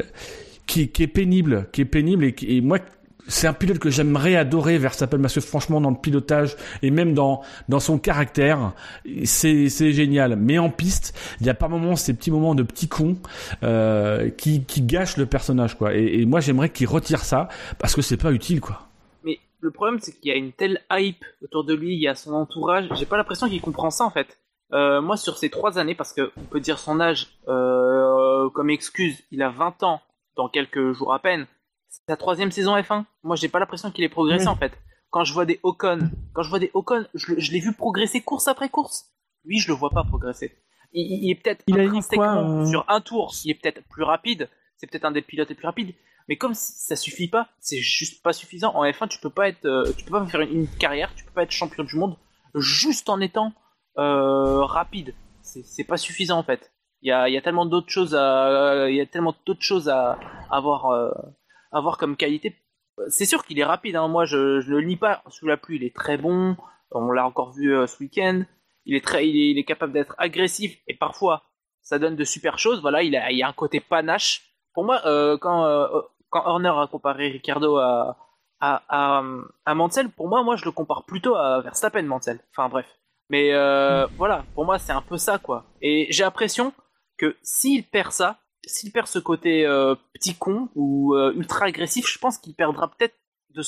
qui, 0.67 0.83
est 0.83 1.07
pénible, 1.07 1.69
qui 1.73 1.81
est 1.81 1.87
pénible 1.87 2.25
et, 2.25 2.35
et 2.43 2.61
moi. 2.61 2.79
C'est 3.27 3.47
un 3.47 3.53
pilote 3.53 3.79
que 3.79 3.91
j'aimerais 3.91 4.37
adorer 4.37 4.79
Verstappen 4.79 5.21
parce 5.21 5.35
que 5.35 5.41
franchement 5.41 5.81
dans 5.81 5.91
le 5.91 5.97
pilotage 5.97 6.57
et 6.83 6.91
même 6.91 7.15
dans 7.15 7.43
dans 7.69 7.81
son 7.81 7.99
caractère 7.99 8.73
c'est 9.25 9.69
c'est 9.69 9.93
génial 9.93 10.37
mais 10.37 10.59
en 10.59 10.71
piste 10.71 11.19
il 11.41 11.47
y 11.47 11.51
a 11.51 11.55
par 11.55 11.71
moments 11.71 11.97
ces 11.97 12.15
petits 12.15 12.31
moments 12.31 12.55
de 12.55 12.63
petits 12.63 12.89
cons 12.89 13.17
euh, 13.63 14.29
qui 14.31 14.65
qui 14.65 14.83
gâchent 14.83 15.17
le 15.17 15.27
personnage 15.27 15.77
quoi 15.77 15.95
et, 15.95 16.25
moi 16.27 16.41
j'aimerais 16.41 16.69
qu'il 16.69 16.87
retire 16.87 17.21
ça 17.21 17.49
parce 17.79 17.95
que 17.95 18.03
c'est 18.03 18.17
pas 18.17 18.33
utile 18.33 18.61
quoi 18.61 18.89
Mais 19.23 19.39
le 19.61 19.71
problème, 19.71 19.99
c'est 20.01 20.13
qu'il 20.13 20.31
y 20.31 20.35
a 20.35 20.37
une 20.37 20.53
telle 20.53 20.83
hype 20.93 21.25
autour 21.43 21.65
de 21.65 21.75
lui, 21.75 21.95
il 21.95 22.01
y 22.01 22.09
a 22.09 22.15
son 22.15 22.35
entourage. 22.35 22.87
J'ai 22.97 23.07
pas 23.07 23.17
l'impression 23.17 23.49
qu'il 23.49 23.63
comprend 23.63 23.91
ça 23.91 24.05
en 24.05 24.11
fait. 24.11 24.39
Euh, 24.73 25.01
moi, 25.01 25.17
sur 25.17 25.39
ces 25.39 25.51
trois 25.51 25.79
années, 25.79 25.95
parce 25.95 26.13
que 26.13 26.33
on 26.37 26.45
peut 26.45 26.61
dire 26.61 26.79
son 26.79 27.01
âge 27.01 27.29
euh, 27.49 28.49
comme 28.51 28.71
excuse, 28.71 29.23
il 29.31 29.43
a 29.43 29.49
20 29.49 29.83
ans 29.83 30.01
dans 30.37 30.49
quelques 30.49 30.93
jours 30.93 31.15
à 31.15 31.19
peine. 31.19 31.47
Sa 32.09 32.17
troisième 32.17 32.51
saison 32.51 32.77
F1. 32.77 33.05
Moi, 33.23 33.37
j'ai 33.37 33.49
pas 33.49 33.59
l'impression 33.59 33.91
qu'il 33.91 34.05
ait 34.05 34.09
progressé 34.09 34.47
en 34.49 34.57
fait. 34.57 34.73
Quand 35.11 35.25
je 35.25 35.33
vois 35.33 35.47
des 35.47 35.61
Ocon, 35.63 36.11
quand 36.33 36.43
je 36.43 36.51
vois 36.51 36.59
des 36.59 36.71
Ocon, 36.75 37.07
je, 37.15 37.35
l'ai 37.53 37.61
vu 37.61 37.73
progresser 37.73 38.21
course 38.21 38.49
après 38.49 38.69
course. 38.69 39.13
Lui, 39.45 39.59
je 39.61 39.69
le 39.69 39.75
vois 39.75 39.91
pas 39.91 40.03
progresser. 40.05 40.53
Il, 40.93 41.25
il- 41.25 41.31
est 41.31 41.35
peut-être 41.37 41.65
intrinsèquement 41.71 42.63
euh, 42.63 42.67
sur 42.67 42.85
un 42.89 43.01
tour, 43.01 43.33
il 43.45 43.51
est 43.53 43.55
peut-être 43.55 43.83
plus 43.89 44.03
rapide. 44.03 44.49
C'est 44.77 44.89
peut-être 44.91 45.05
un 45.05 45.13
des 45.13 45.23
pilotes 45.23 45.49
les 45.49 45.55
plus 45.55 45.67
rapides. 45.67 45.95
Mais 46.29 46.37
comme 46.37 46.55
ça 46.55 46.97
suffit 46.97 47.29
pas, 47.29 47.49
c'est 47.61 47.79
juste 47.79 48.23
pas 48.23 48.33
suffisant. 48.33 48.75
En 48.75 48.85
F1, 48.85 49.09
tu 49.09 49.19
peux 49.21 49.31
pas 49.31 49.49
être, 49.49 49.65
euh, 49.67 49.93
tu 49.97 50.05
peux 50.05 50.13
pas 50.13 50.27
faire 50.27 50.41
une, 50.41 50.53
une 50.53 50.69
carrière, 50.69 51.15
tu 51.15 51.25
peux 51.25 51.33
pas 51.33 51.43
être 51.43 51.51
champion 51.51 51.85
du 51.85 51.97
monde 51.97 52.17
juste 52.55 53.09
en 53.09 53.21
étant 53.21 53.53
euh, 53.99 54.65
rapide. 54.65 55.15
C'est 55.43 55.85
pas 55.85 55.97
suffisant 55.99 56.39
en 56.39 56.43
fait. 56.43 56.73
Il 57.03 57.09
y 57.09 57.13
a, 57.13 57.29
y 57.29 57.37
a 57.37 57.43
tellement 57.43 57.67
d'autres 57.67 57.91
choses 57.91 58.15
à, 58.15 58.89
il 58.89 58.97
y 58.97 59.01
a 59.01 59.07
tellement 59.07 59.35
d'autres 59.47 59.63
choses 59.63 59.89
à 59.91 60.19
avoir, 60.51 60.87
avoir 61.75 61.99
comme 61.99 62.17
qualité. 62.17 62.57
C'est 63.09 63.27
sûr 63.27 63.45
qu'il 63.45 63.59
est 63.59 63.65
rapide. 63.65 63.97
Hein. 63.97 64.09
Moi, 64.09 64.25
je, 64.25 64.61
je 64.61 64.71
le 64.71 64.81
nie 64.81 64.97
pas. 64.97 65.23
Sous 65.29 65.47
la 65.47 65.57
pluie, 65.57 65.77
il 65.77 65.85
est 65.85 65.95
très 65.95 66.17
bon. 66.17 66.57
On 66.93 67.11
l'a 67.11 67.27
encore 67.27 67.53
vu 67.53 67.75
euh, 67.75 67.87
ce 67.87 67.99
week-end. 68.03 68.45
Il 68.87 68.95
est 68.95 69.05
très, 69.05 69.29
il 69.29 69.37
est, 69.37 69.51
il 69.51 69.59
est 69.59 69.65
capable 69.65 69.93
d'être 69.93 70.15
agressif 70.19 70.79
et 70.87 70.95
parfois 70.95 71.43
ça 71.83 71.99
donne 71.99 72.17
de 72.17 72.25
super 72.25 72.59
choses. 72.59 72.81
Voilà, 72.81 73.03
il 73.03 73.17
a, 73.17 73.31
il 73.33 73.39
y 73.39 73.43
a 73.43 73.49
un 73.49 73.53
côté 73.53 73.81
panache. 73.81 74.43
Pour 74.75 74.85
moi, 74.85 75.01
euh, 75.07 75.37
quand 75.39 75.65
euh, 75.65 75.89
quand 76.31 76.47
Horner 76.47 76.73
a 76.77 76.87
comparé 76.87 77.29
Ricardo 77.29 77.77
à 77.77 78.17
à, 78.61 78.83
à, 78.89 79.23
à 79.67 79.75
Mansell, 79.75 80.09
pour 80.11 80.29
moi, 80.29 80.43
moi, 80.43 80.57
je 80.57 80.65
le 80.65 80.71
compare 80.71 81.05
plutôt 81.05 81.35
à 81.35 81.61
Verstappen, 81.61 82.03
Mansell. 82.03 82.41
Enfin, 82.51 82.69
bref. 82.69 82.87
Mais 83.29 83.53
euh, 83.53 84.07
voilà, 84.17 84.45
pour 84.55 84.65
moi, 84.65 84.79
c'est 84.79 84.93
un 84.93 85.03
peu 85.03 85.17
ça, 85.17 85.39
quoi. 85.39 85.65
Et 85.83 86.07
j'ai 86.11 86.25
l'impression 86.25 86.73
que 87.19 87.37
s'il 87.43 87.85
perd 87.85 88.13
ça, 88.13 88.39
s'il 88.67 88.93
perd 88.93 89.07
ce 89.07 89.19
côté 89.19 89.67
euh, 89.67 89.95
petit 90.13 90.35
con 90.35 90.69
ou 90.75 91.15
euh, 91.15 91.33
ultra 91.37 91.67
agressif, 91.67 92.07
je 92.11 92.19
pense 92.19 92.39
qu'il 92.39 92.55
perdra 92.55 92.89
peut-être 92.89 93.15
de, 93.51 93.63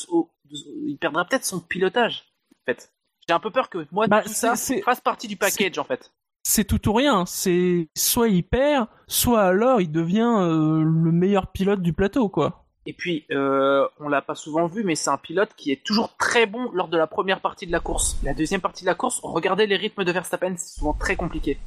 il 0.86 0.96
perdra 0.98 1.24
peut-être 1.24 1.44
son 1.44 1.60
pilotage. 1.60 2.24
En 2.52 2.72
fait, 2.72 2.90
j'ai 3.26 3.34
un 3.34 3.40
peu 3.40 3.50
peur 3.50 3.68
que 3.70 3.86
moi 3.92 4.06
Bah, 4.08 4.22
tout 4.22 4.28
ça 4.28 4.54
fasse 4.56 5.00
partie 5.00 5.28
du 5.28 5.36
package, 5.36 5.78
en 5.78 5.84
fait. 5.84 6.12
c'est 6.42 6.64
tout 6.64 6.88
ou 6.88 6.92
rien. 6.92 7.24
C'est 7.26 7.88
soit 7.96 8.28
il 8.28 8.42
perd, 8.42 8.88
soit 9.06 9.42
alors 9.42 9.80
il 9.80 9.90
devient 9.92 10.36
euh, 10.40 10.82
le 10.82 11.12
meilleur 11.12 11.52
pilote 11.52 11.82
du 11.82 11.92
plateau, 11.92 12.28
quoi. 12.28 12.64
Et 12.88 12.92
puis, 12.92 13.26
on 13.30 14.08
l'a 14.08 14.22
pas 14.22 14.36
souvent 14.36 14.68
vu, 14.68 14.84
mais 14.84 14.94
c'est 14.94 15.10
un 15.10 15.16
pilote 15.16 15.50
qui 15.56 15.72
est 15.72 15.82
toujours 15.84 16.16
très 16.16 16.46
bon 16.46 16.70
lors 16.70 16.86
de 16.86 16.96
la 16.96 17.08
première 17.08 17.40
partie 17.40 17.66
de 17.66 17.72
la 17.72 17.80
course. 17.80 18.16
La 18.22 18.32
deuxième 18.32 18.60
partie 18.60 18.84
de 18.84 18.86
la 18.86 18.94
course, 18.94 19.18
regardez 19.24 19.66
les 19.66 19.74
rythmes 19.74 20.04
de 20.04 20.12
Verstappen, 20.12 20.54
c'est 20.56 20.78
souvent 20.78 20.92
très 20.92 21.16
compliqué. 21.16 21.58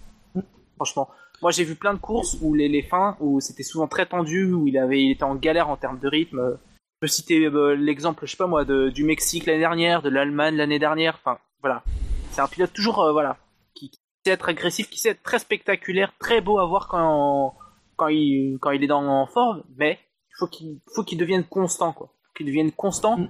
Franchement. 0.79 1.09
Moi, 1.41 1.51
j'ai 1.51 1.63
vu 1.63 1.75
plein 1.75 1.93
de 1.93 1.99
courses 1.99 2.37
où 2.41 2.53
les, 2.53 2.67
les 2.69 2.81
fins, 2.81 3.15
où 3.19 3.39
c'était 3.41 3.63
souvent 3.63 3.87
très 3.87 4.05
tendu, 4.05 4.51
où 4.53 4.67
il 4.67 4.77
avait, 4.77 5.01
il 5.01 5.11
était 5.11 5.23
en 5.23 5.35
galère 5.35 5.69
en 5.69 5.77
termes 5.77 5.99
de 5.99 6.07
rythme. 6.07 6.57
Je 6.57 6.99
peux 7.01 7.07
citer 7.07 7.45
euh, 7.45 7.75
l'exemple, 7.75 8.25
je 8.25 8.31
sais 8.31 8.37
pas 8.37 8.47
moi, 8.47 8.65
de- 8.65 8.89
du 8.89 9.03
Mexique 9.03 9.45
l'année 9.45 9.59
dernière, 9.59 10.01
de 10.01 10.09
l'Allemagne 10.09 10.55
l'année 10.55 10.79
dernière. 10.79 11.17
Enfin, 11.23 11.37
voilà. 11.61 11.83
C'est 12.31 12.41
un 12.41 12.47
pilote 12.47 12.73
toujours, 12.73 12.99
euh, 13.01 13.11
voilà, 13.11 13.37
qui, 13.73 13.89
qui 13.89 13.99
sait 14.25 14.31
être 14.33 14.49
agressif, 14.49 14.89
qui 14.89 14.99
sait 14.99 15.09
être 15.09 15.23
très 15.23 15.39
spectaculaire, 15.39 16.13
très 16.19 16.41
beau 16.41 16.59
à 16.59 16.65
voir 16.65 16.87
quand, 16.89 17.55
quand 17.95 18.07
il, 18.07 18.57
quand 18.61 18.71
il 18.71 18.83
est 18.83 18.87
dans, 18.87 19.05
en 19.05 19.27
forme, 19.27 19.63
mais 19.77 19.97
il 20.29 20.35
faut 20.39 20.47
qu'il 20.47 20.79
faut 20.95 21.03
qu'il 21.03 21.17
devienne 21.17 21.43
constant 21.43 21.91
quoi 21.93 22.13
qu'il 22.35 22.45
devienne 22.45 22.71
constant 22.71 23.17
Mm. 23.17 23.27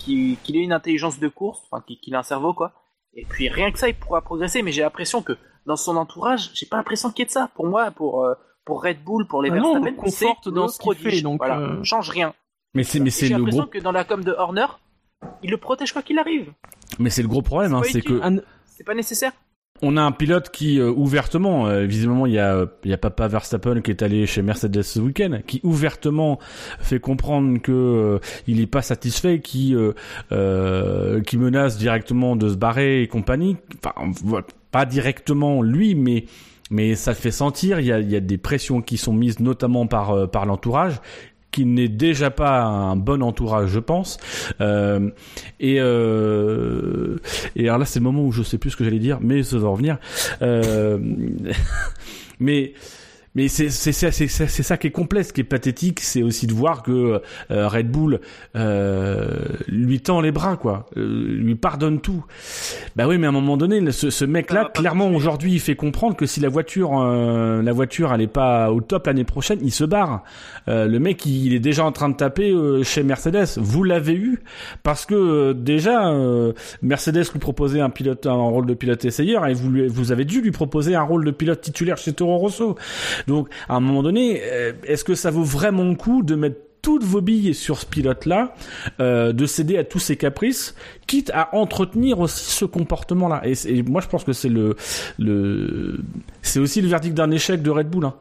qu'il 0.00 0.56
ait 0.56 0.60
une 0.64 0.72
intelligence 0.72 1.20
de 1.20 1.28
course 1.28 1.60
enfin 1.70 1.80
qu'il 1.86 2.00
qu'il 2.00 2.14
ait 2.14 2.16
un 2.16 2.24
cerveau 2.24 2.52
quoi 2.54 2.72
et 3.14 3.24
puis 3.24 3.48
rien 3.48 3.70
que 3.70 3.78
ça 3.78 3.88
il 3.88 3.94
pourra 3.94 4.20
progresser 4.22 4.62
mais 4.62 4.72
j'ai 4.72 4.82
l'impression 4.82 5.22
que 5.22 5.34
dans 5.68 5.76
son 5.76 5.96
entourage 5.96 6.50
j'ai 6.54 6.66
pas 6.66 6.76
l'impression 6.78 7.10
qu'il 7.10 7.20
y 7.20 7.22
ait 7.22 7.26
de 7.26 7.30
ça. 7.30 7.48
Pour 7.54 7.66
moi 7.66 7.92
pour 7.92 8.24
euh, 8.24 8.34
pour 8.64 8.82
Red 8.82 8.98
Bull 9.04 9.26
pour 9.28 9.40
les 9.42 9.50
Ah 9.50 9.56
non, 9.56 9.68
on 9.76 9.80
Verstappen 9.80 9.94
conforte 10.02 10.48
dans 10.48 10.62
le 10.64 10.68
ce 10.68 10.78
qu'il 10.80 10.94
fait, 10.96 11.20
donc, 11.22 11.38
voilà. 11.38 11.58
euh, 11.60 11.84
change 11.84 12.10
rien. 12.10 12.34
Mais 12.74 12.82
c'est 12.82 12.98
mais 13.00 13.10
c'est 13.10 13.26
j'ai 13.26 13.34
le 13.34 13.38
l'impression 13.38 13.62
gros 13.62 13.70
que 13.70 13.78
dans 13.78 13.92
la 13.92 14.02
com 14.04 14.24
de 14.24 14.32
Horner 14.32 14.66
il 15.42 15.50
le 15.50 15.56
protège 15.56 15.92
quoi 15.92 16.02
qu'il 16.02 16.18
arrive. 16.18 16.52
Mais 16.98 17.10
c'est 17.10 17.22
le 17.22 17.28
gros 17.28 17.42
problème 17.42 17.74
hein, 17.74 17.82
C'est 17.84 17.98
utile. 18.00 18.18
que 18.20 18.22
Un- 18.24 18.40
c'est 18.66 18.84
pas 18.84 18.94
nécessaire. 18.94 19.32
on 19.82 19.96
a 19.96 20.02
un 20.02 20.12
pilote 20.12 20.50
qui 20.50 20.78
euh, 20.80 20.90
ouvertement, 20.90 21.66
euh, 21.66 21.84
visiblement 21.86 22.26
il 22.26 22.32
y 22.34 22.38
a 22.38 22.54
euh, 22.54 22.66
il 22.84 22.90
y 22.90 22.94
a 22.94 22.98
papa 22.98 23.26
Verstappen 23.28 23.80
qui 23.80 23.90
est 23.90 24.02
allé 24.02 24.26
chez 24.26 24.42
Mercedes 24.42 24.82
ce 24.82 24.98
week-end, 25.00 25.40
qui 25.46 25.60
ouvertement 25.64 26.38
fait 26.80 27.00
comprendre 27.00 27.58
que 27.60 27.72
euh, 27.72 28.18
il 28.46 28.60
est 28.60 28.66
pas 28.66 28.82
satisfait, 28.82 29.40
qui 29.40 29.74
euh, 29.74 29.92
euh, 30.32 31.20
qui 31.22 31.36
menace 31.38 31.78
directement 31.78 32.36
de 32.36 32.48
se 32.48 32.56
barrer 32.56 33.02
et 33.02 33.08
compagnie. 33.08 33.56
Enfin, 33.84 33.94
voilà, 34.24 34.46
pas 34.70 34.86
directement 34.86 35.62
lui, 35.62 35.94
mais 35.94 36.24
mais 36.70 36.94
ça 36.94 37.12
le 37.12 37.16
fait 37.16 37.30
sentir. 37.30 37.80
Il 37.80 37.86
y 37.86 37.92
a 37.92 38.00
il 38.00 38.10
y 38.10 38.16
a 38.16 38.20
des 38.20 38.38
pressions 38.38 38.82
qui 38.82 38.96
sont 38.96 39.12
mises 39.12 39.40
notamment 39.40 39.86
par 39.86 40.10
euh, 40.10 40.26
par 40.26 40.46
l'entourage 40.46 41.00
qui 41.50 41.64
n'est 41.64 41.88
déjà 41.88 42.30
pas 42.30 42.62
un 42.62 42.96
bon 42.96 43.22
entourage, 43.22 43.70
je 43.70 43.80
pense. 43.80 44.18
Euh, 44.60 45.10
et 45.60 45.76
euh, 45.80 47.16
et 47.56 47.68
alors 47.68 47.78
là, 47.78 47.84
c'est 47.84 47.98
le 47.98 48.04
moment 48.04 48.22
où 48.22 48.32
je 48.32 48.42
sais 48.42 48.58
plus 48.58 48.70
ce 48.70 48.76
que 48.76 48.84
j'allais 48.84 48.98
dire, 48.98 49.18
mais 49.20 49.42
ça 49.42 49.58
va 49.58 49.68
revenir. 49.68 49.98
Euh, 50.42 50.98
mais 52.40 52.74
mais 53.38 53.46
c'est 53.46 53.70
c'est 53.70 53.92
ça 53.92 54.10
c'est 54.10 54.26
ça 54.26 54.48
c'est 54.48 54.64
ça 54.64 54.76
qui 54.76 54.88
est 54.88 54.90
complexe, 54.90 55.30
qui 55.30 55.42
est 55.42 55.44
pathétique, 55.44 56.00
c'est 56.00 56.24
aussi 56.24 56.48
de 56.48 56.52
voir 56.52 56.82
que 56.82 57.22
euh, 57.52 57.68
Red 57.68 57.88
Bull 57.88 58.18
euh, 58.56 59.28
lui 59.68 60.00
tend 60.00 60.20
les 60.20 60.32
bras 60.32 60.56
quoi, 60.56 60.86
euh, 60.96 61.36
lui 61.36 61.54
pardonne 61.54 62.00
tout. 62.00 62.24
Bah 62.96 63.06
oui, 63.06 63.16
mais 63.16 63.26
à 63.26 63.28
un 63.28 63.32
moment 63.32 63.56
donné, 63.56 63.92
ce, 63.92 64.10
ce 64.10 64.24
mec 64.24 64.48
Ça 64.48 64.54
là, 64.56 64.62
va 64.62 64.68
pas 64.70 64.80
clairement 64.80 65.08
aujourd'hui, 65.10 65.52
il 65.52 65.60
fait 65.60 65.76
comprendre 65.76 66.16
que 66.16 66.26
si 66.26 66.40
la 66.40 66.48
voiture 66.48 66.98
euh, 67.00 67.62
la 67.62 67.72
voiture 67.72 68.12
elle 68.12 68.22
est 68.22 68.26
pas 68.26 68.72
au 68.72 68.80
top 68.80 69.06
l'année 69.06 69.22
prochaine, 69.22 69.60
il 69.62 69.70
se 69.70 69.84
barre. 69.84 70.24
Euh, 70.66 70.88
le 70.88 70.98
mec, 70.98 71.24
il, 71.24 71.46
il 71.46 71.54
est 71.54 71.60
déjà 71.60 71.84
en 71.84 71.92
train 71.92 72.08
de 72.08 72.16
taper 72.16 72.50
euh, 72.50 72.82
chez 72.82 73.04
Mercedes. 73.04 73.46
Vous 73.58 73.84
l'avez 73.84 74.14
eu 74.14 74.40
parce 74.82 75.06
que 75.06 75.14
euh, 75.14 75.54
déjà 75.54 76.08
euh, 76.08 76.54
Mercedes 76.82 77.30
lui 77.32 77.38
proposait 77.38 77.80
un 77.80 77.90
pilote 77.90 78.26
un 78.26 78.32
rôle 78.32 78.66
de 78.66 78.74
pilote 78.74 79.04
essayeur 79.04 79.46
et 79.46 79.54
vous 79.54 79.70
lui, 79.70 79.86
vous 79.86 80.10
avez 80.10 80.24
dû 80.24 80.40
lui 80.40 80.50
proposer 80.50 80.96
un 80.96 81.02
rôle 81.02 81.24
de 81.24 81.30
pilote 81.30 81.60
titulaire 81.60 81.98
chez 81.98 82.12
Toro 82.12 82.36
Rosso. 82.38 82.74
Donc 83.28 83.48
à 83.68 83.76
un 83.76 83.80
moment 83.80 84.02
donné, 84.02 84.40
euh, 84.42 84.72
est-ce 84.84 85.04
que 85.04 85.14
ça 85.14 85.30
vaut 85.30 85.44
vraiment 85.44 85.84
le 85.84 85.94
coup 85.94 86.22
de 86.24 86.34
mettre 86.34 86.56
toutes 86.82 87.04
vos 87.04 87.20
billes 87.20 87.54
sur 87.54 87.78
ce 87.78 87.86
pilote-là, 87.86 88.54
euh, 89.00 89.32
de 89.32 89.46
céder 89.46 89.76
à 89.78 89.84
tous 89.84 89.98
ses 89.98 90.16
caprices, 90.16 90.74
quitte 91.06 91.30
à 91.34 91.54
entretenir 91.54 92.18
aussi 92.20 92.50
ce 92.50 92.64
comportement-là? 92.64 93.42
Et, 93.44 93.82
moi, 93.82 94.00
je 94.00 94.08
pense 94.08 94.24
que 94.24 94.32
c'est 94.32 94.48
le, 94.48 94.76
le, 95.18 96.00
c'est 96.42 96.60
aussi 96.60 96.80
le 96.80 96.88
verdict 96.88 97.14
d'un 97.14 97.30
échec 97.30 97.62
de 97.62 97.70
Red 97.70 97.88
Bull. 97.88 98.06
hein. 98.06 98.14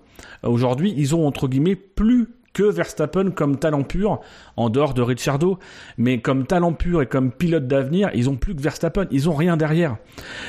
Aujourd'hui, 0.43 0.93
ils 0.97 1.15
ont 1.15 1.25
entre 1.25 1.47
guillemets 1.47 1.75
plus 1.75 2.27
que 2.57 2.63
Verstappen 2.63 3.29
comme 3.29 3.59
talent 3.59 3.83
pur, 3.83 4.19
en 4.55 4.71
dehors 4.71 4.95
de 4.95 5.03
Ricciardo, 5.03 5.59
mais 5.99 6.21
comme 6.21 6.47
talent 6.47 6.73
pur 6.73 7.03
et 7.03 7.05
comme 7.05 7.31
pilote 7.31 7.67
d'avenir, 7.67 8.09
ils 8.15 8.31
ont 8.31 8.35
plus 8.35 8.55
que 8.55 8.61
Verstappen, 8.61 9.05
ils 9.11 9.29
ont 9.29 9.35
rien 9.35 9.57
derrière. 9.57 9.97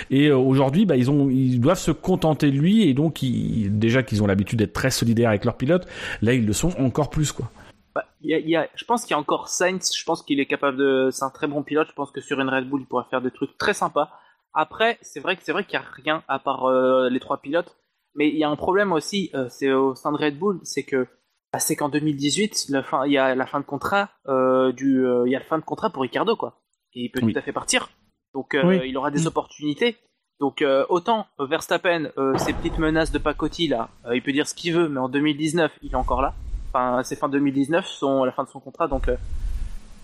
Et 0.09 0.29
euh, 0.29 0.39
aujourd'hui, 0.39 0.87
bah, 0.87 0.97
ils 0.97 1.61
doivent 1.61 1.79
se 1.79 1.91
contenter 1.91 2.51
de 2.51 2.57
lui, 2.57 2.89
et 2.89 2.95
donc 2.95 3.21
déjà 3.23 4.03
qu'ils 4.03 4.23
ont 4.23 4.27
l'habitude 4.27 4.59
d'être 4.59 4.73
très 4.73 4.91
solidaires 4.91 5.29
avec 5.29 5.45
leurs 5.45 5.59
pilotes, 5.59 5.87
là 6.23 6.33
ils 6.33 6.47
le 6.47 6.55
sont 6.55 6.71
encore 6.81 7.11
plus 7.11 7.31
quoi. 7.31 7.51
Bah, 7.95 8.07
je 8.23 8.85
pense 8.87 9.03
qu'il 9.03 9.11
y 9.11 9.15
a 9.15 9.19
encore 9.19 9.49
Sainz, 9.49 9.95
je 9.95 10.05
pense 10.05 10.23
qu'il 10.23 10.41
est 10.41 10.47
capable 10.47 10.79
de. 10.79 11.11
C'est 11.13 11.25
un 11.25 11.31
très 11.31 11.47
bon 11.47 11.63
pilote, 11.63 11.89
je 11.91 11.95
pense 11.95 12.11
que 12.11 12.23
sur 12.23 12.41
une 12.41 12.49
Red 12.49 12.71
Bull, 12.71 12.81
il 12.81 12.87
pourrait 12.87 13.05
faire 13.11 13.21
des 13.21 13.31
trucs 13.31 13.59
très 13.59 13.75
sympas. 13.75 14.09
Après, 14.55 14.97
c'est 15.03 15.21
vrai 15.21 15.37
que 15.37 15.43
c'est 15.43 15.53
vrai 15.53 15.65
qu'il 15.65 15.75
y 15.75 15.83
a 15.83 15.85
rien 16.03 16.23
à 16.27 16.39
part 16.39 16.65
euh, 16.65 17.11
les 17.11 17.21
trois 17.21 17.43
pilotes, 17.43 17.77
mais 18.15 18.31
il 18.31 18.39
y 18.39 18.45
a 18.45 18.49
un 18.49 18.57
problème 18.57 18.93
aussi, 18.93 19.31
euh, 19.35 19.47
c'est 19.51 19.71
au 19.71 19.95
sein 19.95 20.11
de 20.11 20.17
Red 20.17 20.39
Bull, 20.39 20.59
c'est 20.63 20.85
que 20.85 21.07
bah, 21.53 21.59
c'est 21.59 21.77
qu'en 21.77 21.89
2018, 21.89 22.67
la 22.71 22.83
fin, 22.83 23.07
il 23.07 23.13
y 23.13 23.19
a 23.19 23.35
la 23.35 23.47
fin 23.47 23.61
de 23.61 23.65
contrat 23.65 24.11
euh, 24.27 24.73
du, 24.73 25.05
euh, 25.07 25.25
il 25.27 25.33
y 25.33 25.37
a 25.37 25.39
la 25.39 25.45
fin 25.45 25.59
de 25.59 25.65
contrat 25.65 25.91
pour 25.91 26.03
Ricardo 26.03 26.37
quoi, 26.37 26.61
et 26.95 27.05
il 27.05 27.11
peut 27.11 27.21
Oui. 27.23 27.33
tout 27.33 27.39
à 27.39 27.43
fait 27.43 27.53
partir. 27.53 27.89
Donc 28.35 28.55
euh, 28.55 28.63
Oui. 28.67 28.81
il 28.89 28.97
aura 28.97 29.11
des 29.11 29.23
Mm. 29.23 29.27
opportunités. 29.29 29.97
Donc 30.41 30.63
autant 30.89 31.27
Verstappen, 31.41 32.13
ces 32.39 32.53
petites 32.53 32.79
menaces 32.79 33.11
de 33.11 33.19
pacotille 33.19 33.67
là, 33.67 33.89
il 34.15 34.23
peut 34.23 34.31
dire 34.31 34.47
ce 34.47 34.55
qu'il 34.55 34.73
veut, 34.73 34.89
mais 34.89 35.01
en 35.01 35.09
2019, 35.09 35.73
il 35.83 35.91
est 35.91 35.97
encore 35.97 36.23
là. 36.23 36.33
Enfin, 36.69 37.03
c'est 37.03 37.17
fin 37.17 37.29
2019, 37.29 37.85
son, 37.87 38.23
la 38.23 38.31
fin 38.31 38.45
de 38.45 38.49
son 38.49 38.61
contrat, 38.61 38.87
donc 38.87 39.11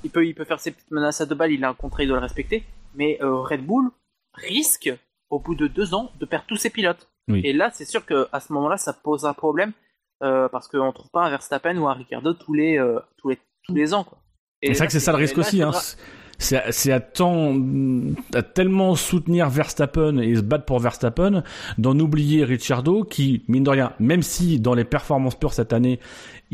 il 0.03 0.11
peut, 0.11 0.27
il 0.27 0.35
peut 0.35 0.45
faire 0.45 0.59
ses 0.59 0.73
petites 0.73 0.91
menaces 0.91 1.21
à 1.21 1.27
deux 1.27 1.37
balles, 1.37 1.53
il 1.53 1.63
a 1.65 1.69
un 1.69 1.75
contrat, 1.75 2.03
il 2.03 2.09
doit 2.09 2.17
le 2.17 2.23
respecter. 2.23 2.65
Mais 2.97 3.17
Red 3.21 3.65
Bull 3.65 3.91
risque, 4.33 4.93
au 5.31 5.39
bout 5.39 5.55
de 5.55 5.69
deux 5.69 5.95
ans, 5.95 6.11
de 6.19 6.27
perdre 6.27 6.47
tous 6.49 6.57
ses 6.57 6.71
pilotes. 6.71 7.09
Oui. 7.29 7.41
Et 7.45 7.53
là, 7.53 7.71
c'est 7.73 7.85
sûr 7.85 8.05
qu'à 8.05 8.41
ce 8.41 8.53
moment-là, 8.55 8.77
ça 8.77 8.93
pose 8.93 9.25
un 9.27 9.35
problème, 9.35 9.73
euh, 10.25 10.49
parce 10.49 10.67
qu'on 10.69 10.91
trouve 10.93 11.11
pas 11.11 11.25
un 11.25 11.31
Verstappen 11.31 11.77
ou 11.77 11.87
un 11.89 11.95
Ricardo 11.95 12.33
tous 12.35 12.55
les, 12.55 12.79
euh, 12.79 12.99
tous 13.19 13.29
les, 13.29 13.39
tous 13.63 13.75
les 13.75 13.95
ans, 13.95 14.05
quoi. 14.05 14.19
Et 14.63 14.69
C'est 14.69 14.79
vrai 14.79 14.87
que 14.87 14.93
c'est 14.93 15.01
ça 15.01 15.13
le 15.13 15.19
risque 15.19 15.37
là, 15.37 15.41
aussi. 15.43 15.63
Hein. 15.63 15.67
faudra- 15.73 15.83
C'est 16.39 16.57
à- 16.57 16.73
c'est 16.73 16.91
à, 16.91 16.99
tant, 16.99 17.55
à 18.35 18.43
tellement 18.43 18.97
soutenir 18.97 19.49
Verstappen 19.51 20.19
et 20.19 20.35
se 20.35 20.41
battre 20.41 20.65
pour 20.65 20.81
Verstappen 20.81 21.45
d'en 21.79 21.97
oublier 22.01 22.45
Ricciardo 22.45 23.05
qui, 23.05 23.45
mine 23.47 23.63
de 23.63 23.71
rien, 23.71 23.93
même 24.01 24.23
si 24.23 24.59
dans 24.59 24.75
les 24.75 24.85
performances 24.85 25.37
pures 25.37 25.53
cette 25.53 25.73
année, 25.73 26.01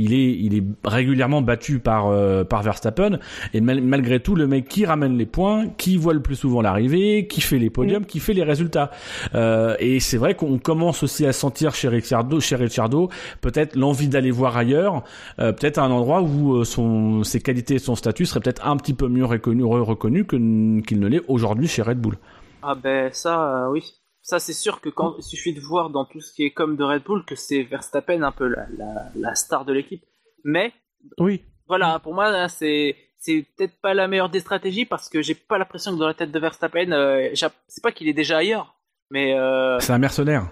il 0.05 0.13
est, 0.15 0.33
il 0.33 0.55
est 0.57 0.65
régulièrement 0.85 1.43
battu 1.43 1.79
par, 1.79 2.09
euh, 2.09 2.45
par 2.45 2.63
Verstappen, 2.63 3.19
et 3.55 3.61
mal- 3.61 3.83
malgré 3.83 4.21
tout, 4.21 4.35
le 4.35 4.47
mec 4.47 4.69
qui 4.69 4.85
ramène 4.87 5.17
les 5.17 5.27
points, 5.27 5.69
qui 5.79 5.97
voit 5.97 6.15
le 6.15 6.23
plus 6.23 6.37
souvent 6.37 6.63
l'arrivée, 6.63 7.27
qui 7.27 7.41
fait 7.41 7.59
les 7.59 7.71
podiums, 7.71 8.05
qui 8.05 8.19
fait 8.21 8.33
les 8.33 8.43
résultats. 8.45 8.91
Euh, 9.35 9.77
et 9.79 10.01
c'est 10.01 10.17
vrai 10.19 10.35
qu'on 10.35 10.59
commence 10.59 11.03
aussi 11.03 11.27
à 11.27 11.33
sentir 11.33 11.75
chez 11.75 11.89
Ricciardo, 11.89 12.41
chez 12.41 12.57
Ricciardo 12.57 13.09
peut-être 13.41 13.77
l'envie 13.77 14.09
d'aller 14.09 14.31
voir 14.31 14.57
ailleurs, 14.57 15.05
euh, 15.39 15.53
peut-être 15.53 15.79
à 15.79 15.83
un 15.83 15.91
endroit 15.91 16.23
où 16.23 16.65
son, 16.65 17.23
ses 17.25 17.41
qualités 17.41 17.75
et 17.75 17.79
son 17.79 17.95
statut 17.95 18.27
seraient 18.27 18.41
peut-être 18.41 18.67
un 18.67 18.77
petit 18.77 18.95
peu 18.95 19.09
mieux 19.09 19.25
reconnus 19.25 19.65
reconnu 19.65 20.27
qu'il 20.27 21.01
ne 21.01 21.07
l'est 21.07 21.23
aujourd'hui 21.29 21.69
chez 21.69 21.83
Red 21.83 21.99
Bull. 21.99 22.17
Ah 22.63 22.75
ben 22.75 23.11
ça, 23.13 23.69
oui. 23.71 24.00
Ça 24.23 24.39
c'est 24.39 24.53
sûr 24.53 24.81
que 24.81 24.89
quand 24.89 25.15
il 25.19 25.23
suffit 25.23 25.55
de 25.55 25.61
voir 25.61 25.91
dans 25.91 26.05
tout 26.05 26.21
ce 26.21 26.33
qui 26.33 26.45
est 26.45 26.51
comme 26.51 26.77
de 26.77 26.85
Red 26.85 27.03
Bull 27.05 27.25
que 27.25 27.35
c'est 27.35 27.63
Verstappen 27.63 28.23
un 28.23 28.33
peu 28.33 28.47
la, 28.49 28.67
la, 28.77 29.07
la 29.15 29.35
star 29.35 29.65
de 29.65 29.73
l'équipe. 29.73 30.05
Mais 30.45 30.73
Oui. 31.19 31.43
voilà, 31.67 31.99
pour 32.01 32.15
moi 32.15 32.49
c'est 32.49 32.97
c'est 33.19 33.45
peut-être 33.57 33.79
pas 33.83 33.93
la 33.95 34.09
meilleure 34.09 34.31
des 34.31 34.41
stratégies 34.41 34.87
parce 34.87 35.09
que 35.11 35.21
j'ai 35.21 35.35
pas 35.35 35.59
l'impression 35.59 35.93
que 35.93 35.99
dans 35.99 36.07
la 36.07 36.15
tête 36.15 36.31
de 36.33 36.39
Verstappen, 36.39 36.91
euh, 36.93 37.29
c'est 37.69 37.83
pas 37.83 37.93
qu'il 37.93 38.09
est 38.09 38.15
déjà 38.15 38.39
ailleurs, 38.39 38.75
mais 39.11 39.39
euh, 39.39 39.79
C'est 39.81 39.93
un 39.93 39.99
mercenaire. 39.99 40.51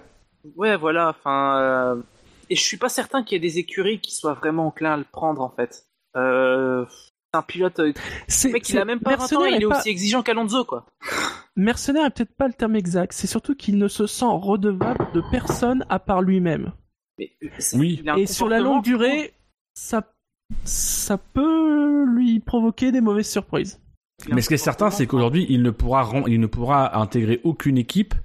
ouais 0.55 0.75
voilà. 0.77 1.09
Enfin, 1.09 1.59
euh, 1.61 2.01
et 2.51 2.55
je 2.55 2.61
suis 2.61 2.77
pas 2.77 2.89
certain 2.89 3.23
qu'il 3.23 3.35
y 3.35 3.37
ait 3.37 3.49
des 3.49 3.57
écuries 3.57 3.99
qui 3.99 4.13
soient 4.15 4.35
vraiment 4.35 4.67
enclins 4.67 4.93
à 4.93 4.97
le 4.97 5.03
prendre 5.03 5.41
en 5.41 5.49
fait. 5.49 5.83
Euh, 7.29 7.35
c'est 7.35 7.37
un 7.37 7.41
pilote, 7.43 7.79
euh, 7.79 7.93
C'est, 8.27 8.51
mec 8.51 8.67
il 8.69 8.77
a 8.79 8.85
même 8.85 8.99
pas 8.99 9.11
20 9.11 9.15
ans, 9.15 9.19
mercenaire 9.19 9.47
il 9.49 9.53
est 9.53 9.65
est 9.65 9.69
pas- 9.69 9.79
aussi 9.79 9.89
exigeant 9.89 10.23
qu'Alonso 10.23 10.65
quoi. 10.65 10.85
Mercenaire 11.55 12.05
est 12.05 12.09
peut-être 12.11 12.35
pas 12.35 12.47
le 12.47 12.53
terme 12.53 12.75
exact. 12.75 13.13
C'est 13.13 13.27
surtout 13.27 13.55
qu'il 13.55 13.77
ne 13.77 13.87
se 13.87 14.07
sent 14.07 14.25
redevable 14.27 15.07
de 15.13 15.21
personne 15.31 15.85
à 15.89 15.99
part 15.99 16.21
lui-même. 16.21 16.71
Mais, 17.19 17.31
c'est- 17.59 17.77
Oui. 17.77 18.03
Et 18.17 18.25
sur 18.25 18.47
la 18.47 18.59
longue 18.59 18.83
durée, 18.83 19.33
ça, 19.73 20.03
ça 20.63 21.17
peut 21.17 22.05
lui 22.05 22.39
provoquer 22.39 22.91
des 22.91 23.01
mauvaises 23.01 23.29
surprises. 23.29 23.79
Mais 24.31 24.41
ce 24.41 24.47
qui 24.47 24.55
est 24.55 24.57
certain, 24.57 24.89
c'est 24.89 25.05
qu'aujourd'hui, 25.07 25.45
il 25.49 25.61
ne 25.63 25.69
pourra 25.71 26.03
rem- 26.03 26.25
il 26.27 26.39
ne 26.39 26.47
pourra 26.47 26.99
intégrer 26.99 27.39
aucune 27.43 27.77
équipe. 27.77 28.15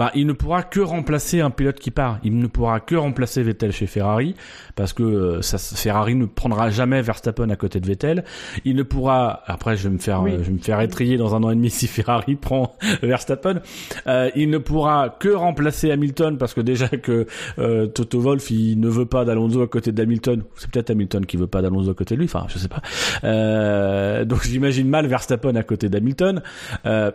Enfin, 0.00 0.10
il 0.14 0.26
ne 0.26 0.32
pourra 0.32 0.62
que 0.62 0.80
remplacer 0.80 1.42
un 1.42 1.50
pilote 1.50 1.78
qui 1.78 1.90
part. 1.90 2.20
Il 2.24 2.38
ne 2.38 2.46
pourra 2.46 2.80
que 2.80 2.94
remplacer 2.94 3.42
Vettel 3.42 3.70
chez 3.70 3.86
Ferrari 3.86 4.34
parce 4.74 4.94
que 4.94 5.02
euh, 5.02 5.42
ça, 5.42 5.58
Ferrari 5.58 6.14
ne 6.14 6.24
prendra 6.24 6.70
jamais 6.70 7.02
Verstappen 7.02 7.50
à 7.50 7.56
côté 7.56 7.80
de 7.80 7.86
Vettel. 7.86 8.24
Il 8.64 8.76
ne 8.76 8.82
pourra. 8.82 9.42
Après, 9.46 9.76
je 9.76 9.88
vais 9.88 9.92
me 9.94 9.98
faire, 9.98 10.22
Oui. 10.22 10.32
euh, 10.32 10.38
je 10.38 10.44
vais 10.44 10.52
me 10.52 10.58
faire 10.58 10.80
étrier 10.80 11.18
dans 11.18 11.34
un 11.34 11.42
an 11.42 11.50
et 11.50 11.54
demi 11.54 11.68
si 11.68 11.86
Ferrari 11.86 12.34
prend 12.40 12.72
Verstappen. 13.02 13.60
Euh, 14.06 14.30
il 14.36 14.48
ne 14.48 14.56
pourra 14.56 15.14
que 15.20 15.28
remplacer 15.28 15.90
Hamilton 15.90 16.38
parce 16.38 16.54
que 16.54 16.62
déjà 16.62 16.88
que 16.88 17.26
euh, 17.58 17.86
Toto 17.86 18.20
Wolff 18.20 18.50
il 18.50 18.80
ne 18.80 18.88
veut 18.88 19.04
pas 19.04 19.26
d'Alonso 19.26 19.60
à 19.60 19.68
côté 19.68 19.92
d'Hamilton. 19.92 20.44
C'est 20.56 20.70
peut-être 20.70 20.88
Hamilton 20.88 21.26
qui 21.26 21.36
veut 21.36 21.46
pas 21.46 21.60
d'Alonso 21.60 21.90
à 21.90 21.94
côté 21.94 22.14
de 22.14 22.20
lui. 22.20 22.26
Enfin, 22.26 22.46
je 22.48 22.56
sais 22.56 22.68
pas. 22.68 22.80
Euh, 23.24 24.24
donc 24.24 24.44
j'imagine 24.44 24.88
mal 24.88 25.06
Verstappen 25.06 25.54
à 25.56 25.62
côté 25.62 25.90
d'Hamilton. 25.90 26.40
Euh, 26.86 27.10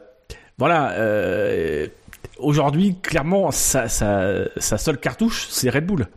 voilà. 0.60 0.94
Aujourd'hui, 2.40 2.96
clairement, 3.02 3.52
sa, 3.52 3.88
sa, 3.88 4.46
sa 4.58 4.78
seule 4.78 4.98
cartouche, 4.98 5.48
c'est 5.50 5.70
Red 5.70 5.86
Bull. 5.86 6.08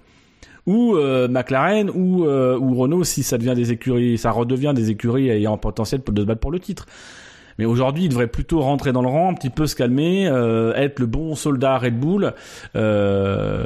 Ou 0.66 0.96
euh, 0.96 1.28
McLaren, 1.28 1.90
ou, 1.94 2.24
euh, 2.26 2.58
ou 2.58 2.74
Renault, 2.74 3.04
si 3.04 3.22
ça 3.22 3.38
devient 3.38 3.54
des 3.54 3.72
écuries, 3.72 4.18
ça 4.18 4.30
redevient 4.30 4.72
des 4.74 4.90
écuries 4.90 5.30
ayant 5.30 5.56
potentiel 5.56 6.02
de 6.06 6.20
se 6.20 6.26
battre 6.26 6.40
pour 6.40 6.50
le 6.50 6.60
titre. 6.60 6.86
Mais 7.58 7.64
aujourd'hui, 7.64 8.04
il 8.04 8.08
devrait 8.08 8.28
plutôt 8.28 8.60
rentrer 8.60 8.92
dans 8.92 9.02
le 9.02 9.08
rang, 9.08 9.30
un 9.30 9.34
petit 9.34 9.50
peu 9.50 9.66
se 9.66 9.74
calmer, 9.74 10.28
euh, 10.28 10.74
être 10.74 11.00
le 11.00 11.06
bon 11.06 11.34
soldat 11.34 11.78
Red 11.78 11.98
Bull. 11.98 12.32
Euh, 12.76 13.64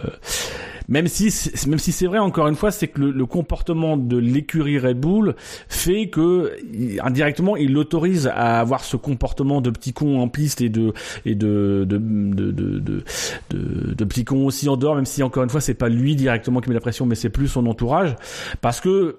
même 0.88 1.06
si, 1.06 1.32
même 1.66 1.78
si 1.78 1.92
c'est 1.92 2.06
vrai, 2.06 2.18
encore 2.18 2.48
une 2.48 2.54
fois, 2.54 2.70
c'est 2.70 2.88
que 2.88 3.00
le, 3.00 3.10
le 3.10 3.26
comportement 3.26 3.96
de 3.96 4.16
l'écurie 4.16 4.78
Red 4.78 4.98
Bull 4.98 5.34
fait 5.68 6.08
que 6.08 6.56
indirectement, 7.02 7.56
il 7.56 7.72
l'autorise 7.72 8.26
à 8.28 8.60
avoir 8.60 8.84
ce 8.84 8.96
comportement 8.96 9.60
de 9.60 9.70
petit 9.70 9.92
con 9.92 10.20
en 10.20 10.28
piste 10.28 10.60
et 10.60 10.68
de 10.68 10.92
et 11.24 11.34
de 11.34 11.84
de 11.88 11.98
de 11.98 12.50
de, 12.50 12.78
de, 12.78 13.04
de, 13.50 13.94
de 13.94 14.04
petit 14.04 14.24
con 14.24 14.46
aussi 14.46 14.68
en 14.68 14.76
dehors, 14.76 14.96
même 14.96 15.06
si 15.06 15.22
encore 15.22 15.42
une 15.44 15.50
fois, 15.50 15.60
c'est 15.60 15.74
pas 15.74 15.88
lui 15.88 16.16
directement 16.16 16.60
qui 16.60 16.68
met 16.68 16.74
la 16.74 16.80
pression, 16.80 17.06
mais 17.06 17.14
c'est 17.14 17.30
plus 17.30 17.48
son 17.48 17.66
entourage, 17.66 18.16
parce 18.60 18.80
que 18.80 19.16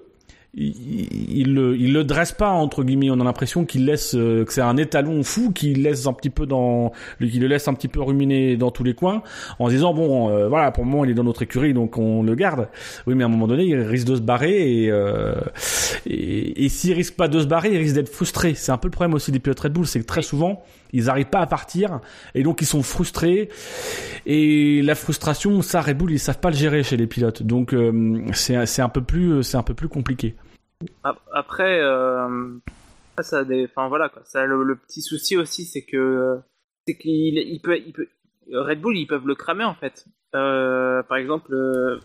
il, 0.56 1.38
il, 1.40 1.54
le, 1.54 1.76
il 1.76 1.92
le 1.92 2.04
dresse 2.04 2.32
pas 2.32 2.50
entre 2.50 2.84
guillemets. 2.84 3.10
On 3.10 3.20
a 3.20 3.24
l'impression 3.24 3.64
qu'il 3.64 3.86
laisse 3.86 4.14
euh, 4.14 4.44
que 4.44 4.52
c'est 4.52 4.60
un 4.60 4.76
étalon 4.76 5.22
fou 5.22 5.52
qui 5.52 5.74
laisse 5.74 6.06
un 6.06 6.12
petit 6.12 6.30
peu 6.30 6.46
dans, 6.46 6.92
qui 7.18 7.38
le 7.38 7.46
laisse 7.46 7.68
un 7.68 7.74
petit 7.74 7.88
peu 7.88 8.00
ruminer 8.00 8.56
dans 8.56 8.70
tous 8.70 8.84
les 8.84 8.94
coins, 8.94 9.22
en 9.58 9.66
se 9.68 9.72
disant 9.72 9.94
bon 9.94 10.30
euh, 10.30 10.48
voilà 10.48 10.70
pour 10.70 10.84
le 10.84 10.90
moment 10.90 11.04
il 11.04 11.10
est 11.10 11.14
dans 11.14 11.24
notre 11.24 11.42
écurie 11.42 11.74
donc 11.74 11.98
on 11.98 12.22
le 12.22 12.34
garde. 12.34 12.68
Oui 13.06 13.14
mais 13.14 13.24
à 13.24 13.26
un 13.26 13.30
moment 13.30 13.46
donné 13.46 13.64
il 13.64 13.76
risque 13.80 14.06
de 14.06 14.16
se 14.16 14.20
barrer 14.20 14.84
et 14.84 14.90
euh, 14.90 15.34
et, 16.06 16.64
et 16.64 16.68
s'il 16.68 16.92
risque 16.92 17.14
pas 17.14 17.28
de 17.28 17.40
se 17.40 17.46
barrer 17.46 17.70
il 17.72 17.78
risque 17.78 17.94
d'être 17.94 18.08
frustré. 18.08 18.54
C'est 18.54 18.72
un 18.72 18.78
peu 18.78 18.88
le 18.88 18.92
problème 18.92 19.14
aussi 19.14 19.32
des 19.32 19.38
pilotes 19.38 19.60
Red 19.60 19.72
Bull 19.72 19.86
c'est 19.86 20.00
que 20.00 20.06
très 20.06 20.22
souvent 20.22 20.62
ils 20.92 21.10
arrivent 21.10 21.26
pas 21.26 21.40
à 21.40 21.46
partir 21.46 22.00
et 22.36 22.44
donc 22.44 22.60
ils 22.60 22.66
sont 22.66 22.82
frustrés 22.82 23.48
et 24.26 24.80
la 24.82 24.94
frustration 24.94 25.60
ça 25.62 25.80
Red 25.80 25.98
Bull 25.98 26.12
ils 26.12 26.20
savent 26.20 26.38
pas 26.38 26.50
le 26.50 26.56
gérer 26.56 26.84
chez 26.84 26.96
les 26.96 27.08
pilotes 27.08 27.42
donc 27.42 27.74
euh, 27.74 28.20
c'est 28.32 28.64
c'est 28.66 28.82
un 28.82 28.88
peu 28.88 29.02
plus 29.02 29.42
c'est 29.42 29.56
un 29.56 29.62
peu 29.62 29.74
plus 29.74 29.88
compliqué. 29.88 30.34
Ap- 31.02 31.20
Après, 31.32 31.80
euh, 31.80 32.58
ça 33.20 33.44
enfin 33.64 33.88
voilà 33.88 34.08
quoi. 34.08 34.22
Ça, 34.24 34.44
le, 34.46 34.76
petit 34.76 35.02
souci 35.02 35.36
aussi, 35.36 35.64
c'est 35.64 35.84
que 35.84 36.38
c'est 36.86 36.96
Red 38.52 38.80
Bull, 38.80 38.96
ils 38.96 39.06
peuvent 39.06 39.26
le 39.26 39.34
cramer 39.34 39.64
en 39.64 39.74
fait. 39.74 40.04
Euh, 40.34 41.02
par 41.04 41.16
exemple, 41.18 41.54
euh, 41.54 42.00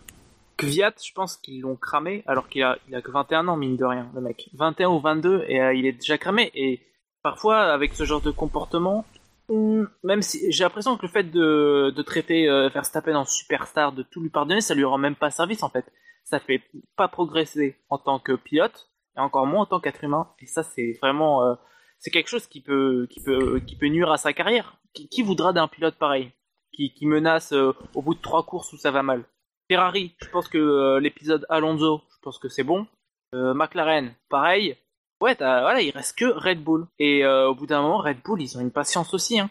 Kvyat, 0.56 0.94
je 1.04 1.12
pense 1.12 1.36
qu'ils 1.36 1.62
l'ont 1.62 1.76
cramé 1.76 2.22
alors 2.26 2.48
qu'il 2.48 2.62
a, 2.62 2.78
il 2.88 2.94
a 2.94 3.02
que 3.02 3.10
21 3.10 3.48
ans 3.48 3.56
mine 3.56 3.76
de 3.76 3.84
rien, 3.84 4.10
le 4.14 4.20
mec. 4.20 4.50
21 4.54 4.88
ou 4.90 5.00
22 5.00 5.44
et 5.48 5.60
euh, 5.60 5.74
il 5.74 5.86
est 5.86 5.92
déjà 5.92 6.16
cramé. 6.16 6.50
Et 6.54 6.80
parfois, 7.22 7.60
avec 7.72 7.94
ce 7.94 8.04
genre 8.04 8.20
de 8.20 8.30
comportement, 8.30 9.04
hum, 9.48 9.88
même 10.04 10.22
si 10.22 10.50
j'ai 10.52 10.64
l'impression 10.64 10.96
que 10.96 11.02
le 11.02 11.12
fait 11.12 11.24
de, 11.24 11.92
de 11.94 12.02
traiter 12.02 12.46
Verstappen 12.72 13.16
en 13.16 13.24
superstar, 13.24 13.92
de 13.92 14.02
tout 14.02 14.20
lui 14.22 14.30
pardonner, 14.30 14.60
ça 14.60 14.74
lui 14.74 14.84
rend 14.84 14.98
même 14.98 15.16
pas 15.16 15.30
service 15.30 15.62
en 15.62 15.68
fait 15.68 15.84
ça 16.24 16.40
fait 16.40 16.62
pas 16.96 17.08
progresser 17.08 17.76
en 17.88 17.98
tant 17.98 18.18
que 18.18 18.32
pilote 18.32 18.90
et 19.16 19.20
encore 19.20 19.46
moins 19.46 19.62
en 19.62 19.66
tant 19.66 19.80
qu'être 19.80 20.04
humain. 20.04 20.28
Et 20.40 20.46
ça 20.46 20.62
c'est 20.62 20.92
vraiment 21.00 21.44
euh, 21.44 21.54
c'est 21.98 22.10
quelque 22.10 22.28
chose 22.28 22.46
qui 22.46 22.60
peut 22.60 23.06
qui 23.10 23.20
peut 23.22 23.60
qui 23.60 23.76
peut 23.76 23.88
nuire 23.88 24.10
à 24.10 24.16
sa 24.16 24.32
carrière. 24.32 24.76
Qui, 24.92 25.22
voudra 25.22 25.52
d'un 25.52 25.68
pilote 25.68 25.94
pareil? 25.94 26.32
Qui, 26.72 26.92
qui 26.92 27.06
menace 27.06 27.52
euh, 27.52 27.72
au 27.94 28.02
bout 28.02 28.14
de 28.14 28.20
trois 28.20 28.42
courses 28.42 28.72
où 28.72 28.76
ça 28.76 28.90
va 28.90 29.02
mal? 29.02 29.24
Ferrari 29.68 30.14
je 30.20 30.28
pense 30.30 30.48
que 30.48 30.58
euh, 30.58 31.00
l'épisode 31.00 31.46
Alonso 31.48 32.02
je 32.12 32.18
pense 32.22 32.38
que 32.38 32.48
c'est 32.48 32.64
bon. 32.64 32.86
McLaren 33.32 34.12
pareil. 34.28 34.76
Ouais 35.20 35.36
voilà 35.38 35.80
il 35.80 35.90
reste 35.90 36.18
que 36.18 36.24
Red 36.24 36.62
Bull. 36.62 36.86
Et 36.98 37.24
au 37.26 37.54
bout 37.54 37.66
d'un 37.66 37.82
moment 37.82 37.98
Red 37.98 38.22
Bull 38.24 38.42
ils 38.42 38.56
ont 38.58 38.60
une 38.60 38.72
patience 38.72 39.14
aussi 39.14 39.38
hein. 39.38 39.50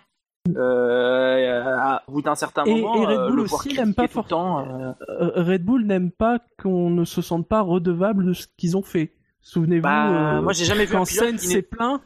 Euh, 0.57 1.97
au 2.07 2.11
bout 2.13 2.21
d'un 2.21 2.35
certain 2.35 2.63
Et- 2.65 2.81
moment 2.81 2.95
et 3.01 3.05
Red 3.05 3.17
euh, 3.19 3.27
Bull 3.27 3.35
le 3.37 3.41
aussi 3.43 3.73
n'aime 3.75 3.93
pas 3.93 4.03
le 4.03 4.23
temps 4.23 4.59
euh, 4.59 4.91
Euh, 5.09 5.31
Red 5.43 5.63
Bull 5.63 5.85
n'aime 5.85 6.11
pas 6.11 6.39
qu'on 6.61 6.89
ne 6.89 7.05
se 7.05 7.21
sente 7.21 7.47
pas 7.47 7.61
redevable 7.61 8.25
de 8.25 8.33
ce 8.33 8.47
qu'ils 8.57 8.75
ont 8.77 8.81
fait. 8.83 9.11
Souvenez-vous, 9.41 9.83
Bah, 9.83 10.37
euh, 10.37 10.41
moi 10.41 10.53
j'ai 10.53 10.65
jamais 10.65 10.85
vu 10.85 10.95
un 10.95 10.99
quand 10.99 11.05
pilote 11.07 11.29
Sainz 11.29 11.41
s'est 11.41 11.61
plaint. 11.61 12.01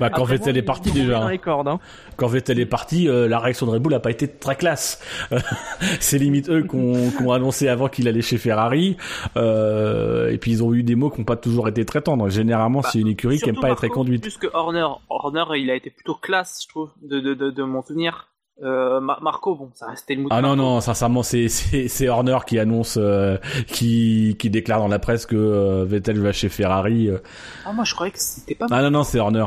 Bah, 0.00 0.10
quand 0.10 0.22
après, 0.22 0.38
Vettel 0.38 0.56
est 0.56 0.62
parti 0.62 0.90
déjà. 0.90 1.20
dans 1.20 1.26
hein. 1.26 1.30
les 1.30 1.38
cordes, 1.38 1.68
hein. 1.68 1.78
Quand 2.16 2.26
Vettel 2.26 2.58
est 2.58 2.66
parti, 2.66 3.08
euh, 3.08 3.28
la 3.28 3.38
réaction 3.38 3.66
de 3.66 3.70
Red 3.72 3.82
Bull 3.82 3.92
n'a 3.92 4.00
pas 4.00 4.10
été 4.10 4.26
très 4.26 4.56
classe. 4.56 5.00
c'est 6.00 6.18
limite 6.18 6.48
eux 6.48 6.62
qui 6.62 6.74
ont 6.76 7.32
annoncé 7.32 7.68
avant 7.68 7.88
qu'il 7.88 8.08
allait 8.08 8.22
chez 8.22 8.38
Ferrari. 8.38 8.96
Euh, 9.36 10.30
et 10.30 10.38
puis 10.38 10.50
ils 10.52 10.64
ont 10.64 10.72
eu 10.74 10.82
des 10.82 10.94
mots 10.94 11.10
qui 11.10 11.20
n'ont 11.20 11.24
pas 11.24 11.36
toujours 11.36 11.68
été 11.68 11.84
très 11.84 12.00
tendres. 12.02 12.28
Généralement, 12.28 12.80
Bah, 12.80 12.88
c'est 12.92 12.98
une 13.00 13.08
écurie 13.08 13.38
qui 13.38 13.44
aime 13.48 13.54
Surtout 13.56 13.60
pas 13.60 13.72
être 13.72 13.82
Marco, 13.82 13.94
conduite. 13.94 14.22
Plus 14.22 14.36
que 14.38 14.48
Horner, 14.52 14.86
Horner, 15.08 15.44
il 15.56 15.70
a 15.70 15.74
été 15.74 15.90
plutôt 15.90 16.14
classe, 16.14 16.60
je 16.62 16.68
trouve, 16.68 16.90
de, 17.02 17.20
de, 17.20 17.34
de, 17.34 17.50
de 17.50 17.62
mon 17.62 17.82
souvenir. 17.82 18.26
Euh, 18.62 19.00
Ma- 19.00 19.18
Marco, 19.22 19.54
bon, 19.54 19.70
ça 19.74 19.86
restait 19.86 20.14
le 20.14 20.20
mood. 20.22 20.28
Ah 20.32 20.42
non 20.42 20.48
Marco. 20.48 20.62
non, 20.62 20.80
sincèrement 20.82 21.22
c'est 21.22 21.48
c'est 21.48 21.88
c'est 21.88 22.08
Horner 22.10 22.36
qui 22.46 22.58
annonce 22.58 22.98
euh, 23.00 23.38
qui 23.66 24.36
qui 24.38 24.50
déclare 24.50 24.80
dans 24.80 24.88
la 24.88 24.98
presse 24.98 25.24
que 25.24 25.34
euh, 25.34 25.84
Vettel 25.86 26.20
va 26.20 26.32
chez 26.32 26.50
Ferrari. 26.50 27.08
euh. 27.08 27.18
Ah, 27.64 27.72
moi, 27.72 27.84
je 27.84 27.94
croyais 27.94 28.12
que 28.12 28.18
c'était 28.18 28.54
pas 28.54 28.66
mal. 28.68 28.78
Ah 28.78 28.82
non 28.82 28.98
non, 28.98 29.02
c'est 29.04 29.18
Horner. 29.18 29.46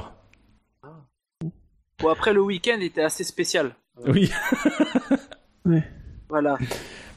Bon, 2.04 2.10
après, 2.10 2.34
le 2.34 2.42
week-end 2.42 2.80
était 2.82 3.02
assez 3.02 3.24
spécial. 3.24 3.76
Oui. 4.06 4.30
Voilà. 6.28 6.58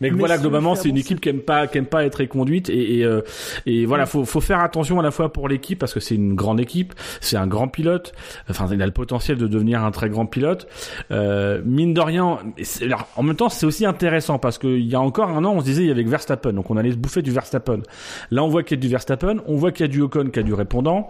Mais 0.01 0.11
Mais 0.11 0.19
voilà, 0.19 0.39
globalement, 0.39 0.75
c'est 0.75 0.89
une 0.89 0.97
équipe 0.97 1.21
qui 1.21 1.29
aime 1.29 1.41
pas, 1.41 1.67
qui 1.67 1.79
aime 1.79 1.87
pas 1.87 2.05
être 2.05 2.21
reconduite 2.21 2.69
et 2.69 2.87
et, 2.87 3.05
euh, 3.05 3.23
et 3.67 3.87
voilà, 3.87 4.07
faut 4.07 4.25
faut 4.25 4.41
faire 4.41 4.61
attention 4.61 5.01
à 5.01 5.03
la 5.03 5.11
fois 5.11 5.33
pour 5.33 5.49
l'équipe 5.49 5.79
parce 5.79 5.93
que 5.93 6.01
c'est 6.01 6.15
une 6.15 6.35
grande 6.35 6.61
équipe, 6.61 6.95
c'est 7.21 7.37
un 7.37 7.47
grand 7.47 7.69
pilote. 7.69 8.13
Enfin, 8.49 8.67
il 8.73 8.81
a 8.81 8.87
le 8.87 8.93
potentiel 8.93 9.39
de 9.39 9.47
devenir 9.47 9.85
un 9.85 9.91
très 9.91 10.09
grand 10.09 10.27
pilote. 10.27 10.67
Euh, 11.11 11.61
mine 11.65 11.95
de 11.95 12.01
rien, 12.01 12.39
alors, 12.83 13.09
en 13.17 13.23
même 13.23 13.37
temps, 13.37 13.49
c'est 13.49 13.67
aussi 13.67 13.87
intéressant 13.87 14.39
parce 14.39 14.59
que 14.59 14.67
il 14.67 14.87
y 14.87 14.95
a 14.95 15.01
encore 15.01 15.31
un 15.31 15.45
an, 15.45 15.55
on 15.55 15.61
se 15.61 15.65
disait 15.65 15.83
il 15.83 15.89
y 15.89 15.91
avait 15.91 16.05
que 16.05 16.09
Verstappen, 16.09 16.53
donc 16.53 16.71
on 16.71 16.77
allait 16.77 16.93
se 16.93 16.97
bouffer 16.97 17.23
du 17.23 17.31
Verstappen. 17.31 17.81
Là, 18.31 18.45
on 18.45 18.49
voit 18.49 18.63
qu'il 18.63 18.77
y 18.77 18.81
a 18.81 18.83
du 18.83 18.89
Verstappen, 18.89 19.37
on 19.47 19.57
voit 19.57 19.73
qu'il 19.73 19.87
y 19.87 19.89
a 19.89 19.93
du 19.93 20.01
Ocon, 20.01 20.31
qui 20.33 20.39
a 20.39 20.43
du 20.43 20.55
répondant. 20.55 21.09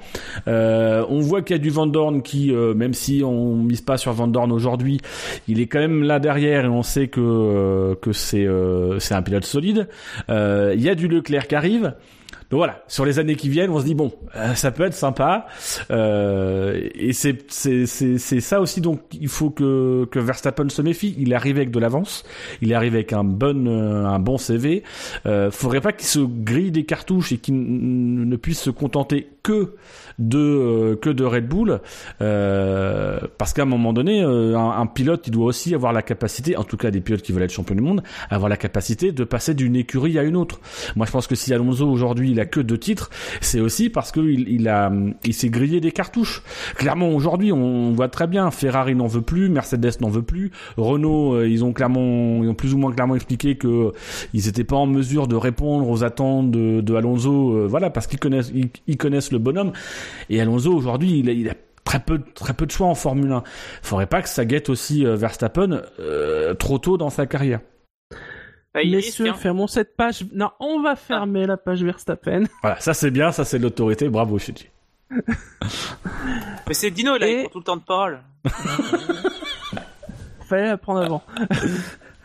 Euh, 0.49 1.05
on 1.09 1.21
voit 1.21 1.43
qu'il 1.43 1.57
y 1.57 1.59
a 1.59 1.63
du 1.63 1.71
Van 1.71 1.87
Dorn 1.87 2.23
qui, 2.23 2.53
euh, 2.53 2.75
même 2.75 2.95
si 2.95 3.23
on 3.25 3.57
mise 3.57 3.81
pas 3.81 3.97
sur 3.97 4.13
Van 4.13 4.29
Dorn 4.29 4.53
aujourd'hui, 4.53 5.01
il 5.49 5.61
est 5.61 5.67
quand 5.67 5.79
même 5.79 6.03
là 6.03 6.19
derrière 6.19 6.65
et 6.65 6.69
on 6.69 6.83
sait 6.83 7.09
que 7.09 7.21
euh, 7.21 7.95
que 8.01 8.13
c'est 8.13 8.47
euh, 8.47 8.76
c'est 8.99 9.15
un 9.15 9.23
pilote 9.23 9.45
solide. 9.45 9.89
Euh, 10.31 10.75
Il 10.77 10.83
y 10.83 10.89
a 10.89 10.95
du 10.95 11.09
Leclerc 11.09 11.47
qui 11.49 11.55
arrive. 11.55 11.95
Donc 12.51 12.59
voilà, 12.59 12.85
sur 12.87 13.05
les 13.05 13.19
années 13.19 13.35
qui 13.35 13.49
viennent, 13.49 13.71
on 13.71 13.81
se 13.81 13.85
dit 13.85 13.97
bon, 13.97 14.13
euh, 14.37 14.55
ça 14.55 14.71
peut 14.71 14.85
être 14.85 14.95
sympa. 14.95 15.47
Euh, 15.91 16.89
et 16.95 17.13
c'est 17.13 17.51
c'est 17.51 17.87
c'est 17.87 18.41
ça 18.41 18.61
aussi 18.61 18.81
donc 18.81 19.01
il 19.13 19.29
faut 19.29 19.51
que 19.51 20.07
que 20.13 20.21
Verstappen 20.21 20.69
se 20.69 20.81
méfie. 20.81 21.17
Il 21.19 21.35
arrive 21.35 21.57
avec 21.57 21.73
de 21.73 21.81
l'avance, 21.81 22.23
il 22.63 22.73
arrive 22.73 22.95
avec 22.95 23.13
un 23.13 23.25
bon 23.25 23.67
euh, 23.67 24.05
un 24.05 24.21
bon 24.21 24.39
CV. 24.39 24.85
Euh, 25.27 25.51
faudrait 25.51 25.81
pas 25.81 25.93
qu'il 25.93 26.07
se 26.07 26.21
grille 26.21 26.71
des 26.71 26.85
cartouches 26.85 27.33
et 27.33 27.39
qu'il 27.39 27.57
ne 27.59 28.37
puisse 28.37 28.61
se 28.61 28.71
contenter 28.71 29.29
que 29.43 29.75
de 30.19 30.39
euh, 30.39 30.97
que 30.97 31.11
de 31.11 31.25
Red 31.25 31.47
Bull 31.47 31.81
euh, 32.21 33.21
parce 33.39 33.53
qu'à 33.53 33.63
un 33.63 33.67
moment 33.67 33.93
donné 33.93 34.23
euh, 34.23 34.57
un, 34.57 34.81
un 34.81 34.87
pilote 34.87 35.27
il 35.27 35.31
doit 35.31 35.47
aussi 35.47 35.75
avoir 35.75 35.93
la 35.93 36.03
capacité 36.03 36.57
en 36.57 36.65
tout 36.65 36.77
cas 36.77 36.91
des 36.91 37.01
pilotes 37.01 37.23
qui 37.23 37.33
veulent 37.33 37.43
être 37.43 37.53
champions 37.53 37.75
du 37.75 37.83
monde 37.83 38.03
avoir 38.31 38.49
la 38.49 38.57
capacité 38.57 39.13
de 39.13 39.25
passer 39.25 39.55
d'une 39.55 39.77
écurie 39.77 40.19
à 40.19 40.23
une 40.23 40.37
autre. 40.37 40.61
Moi 40.95 41.07
je 41.07 41.13
pense 41.13 41.27
que 41.27 41.35
si 41.35 41.53
Alonso 41.53 41.87
aujourd'hui 41.87 42.31
il 42.31 42.41
a 42.41 42.47
que 42.47 42.61
deux 42.61 42.79
titres 42.79 43.11
c'est 43.41 43.61
aussi 43.61 43.91
parce 43.91 44.11
que 44.11 44.21
il, 44.21 44.49
il 44.49 44.69
a 44.69 44.91
il 45.25 45.35
s'est 45.35 45.51
grillé 45.51 45.81
des 45.81 45.93
cartouches. 45.93 46.43
Clairement 46.77 47.11
aujourd'hui 47.11 47.53
on 47.53 47.93
voit 47.93 48.09
très 48.09 48.27
bien 48.27 48.51
Ferrari 48.51 48.95
n'en 48.95 49.07
veut 49.07 49.23
plus 49.23 49.49
Mercedes 49.49 50.01
n'en 50.01 50.09
veut 50.09 50.23
plus 50.23 50.51
Renault 50.77 51.35
euh, 51.35 51.49
ils 51.49 51.65
ont 51.65 51.73
clairement 51.73 52.43
ils 52.43 52.49
ont 52.49 52.55
plus 52.55 52.73
ou 52.75 52.79
moins 52.79 52.93
clairement 52.93 53.17
expliqué 53.17 53.57
que 53.57 53.93
ils 54.33 54.49
étaient 54.49 54.65
pas 54.65 54.77
en 54.77 54.87
mesure 54.87 55.29
de 55.29 55.37
répondre 55.37 55.89
aux 55.89 56.05
attentes 56.05 56.51
de, 56.51 56.81
de 56.81 56.95
Alonso 56.95 57.53
euh, 57.53 57.67
voilà 57.69 57.91
parce 57.91 58.07
qu'ils 58.07 58.19
connaissent 58.19 58.53
ils 58.87 58.97
connaissent 58.97 59.33
le 59.33 59.39
bonhomme 59.39 59.73
et 60.31 60.41
Alonso 60.41 60.73
aujourd'hui 60.73 61.19
il 61.21 61.29
a, 61.29 61.33
il 61.33 61.49
a 61.49 61.55
très 61.85 62.01
peu 62.01 62.21
très 62.35 62.53
peu 62.55 62.67
de 62.67 62.71
choix 62.73 62.87
en 62.89 62.95
Formule 62.95 63.31
1 63.33 63.43
faudrait 63.83 64.07
pas 64.07 64.23
que 64.23 64.29
ça 64.29 64.45
guette 64.45 64.69
aussi 64.69 65.07
euh, 65.07 65.15
Verstappen 65.17 65.83
euh, 66.01 66.55
trop 66.55 66.79
tôt 66.79 66.97
dans 66.97 67.11
sa 67.11 67.27
carrière 67.27 67.61
Bah, 68.75 68.81
Messieurs, 68.85 69.29
hein. 69.31 69.35
fermons 69.35 69.67
cette 69.69 69.97
page. 69.97 70.25
Non, 70.35 70.51
on 70.61 70.83
va 70.83 70.97
fermer 70.97 71.47
la 71.47 71.57
page 71.57 71.83
Verstappen. 71.83 72.45
voilà 72.63 72.79
ça 72.81 72.93
c'est 72.95 73.11
bien 73.11 73.31
ça 73.33 73.45
c'est 73.45 73.59
de 73.59 73.63
l'autorité 73.65 74.09
bravo 74.09 74.39
Shinji 74.39 74.69
Mais 76.67 76.75
c'est 76.75 76.91
Dino, 76.91 77.17
là, 77.17 77.29
Et- 77.29 77.33
il 77.33 77.41
prend 77.45 77.51
tout 77.53 77.59
le 77.59 77.65
temps 77.65 77.77
de 77.77 77.83
parole. 77.83 78.21
Fallait 80.49 80.67
la 80.67 80.77
prendre 80.77 81.01
avant. 81.03 81.23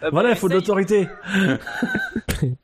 Euh, 0.04 0.10
voilà 0.12 0.32
il 0.32 0.36
faut 0.36 0.50
de 0.50 0.56
l'autorité 0.56 1.08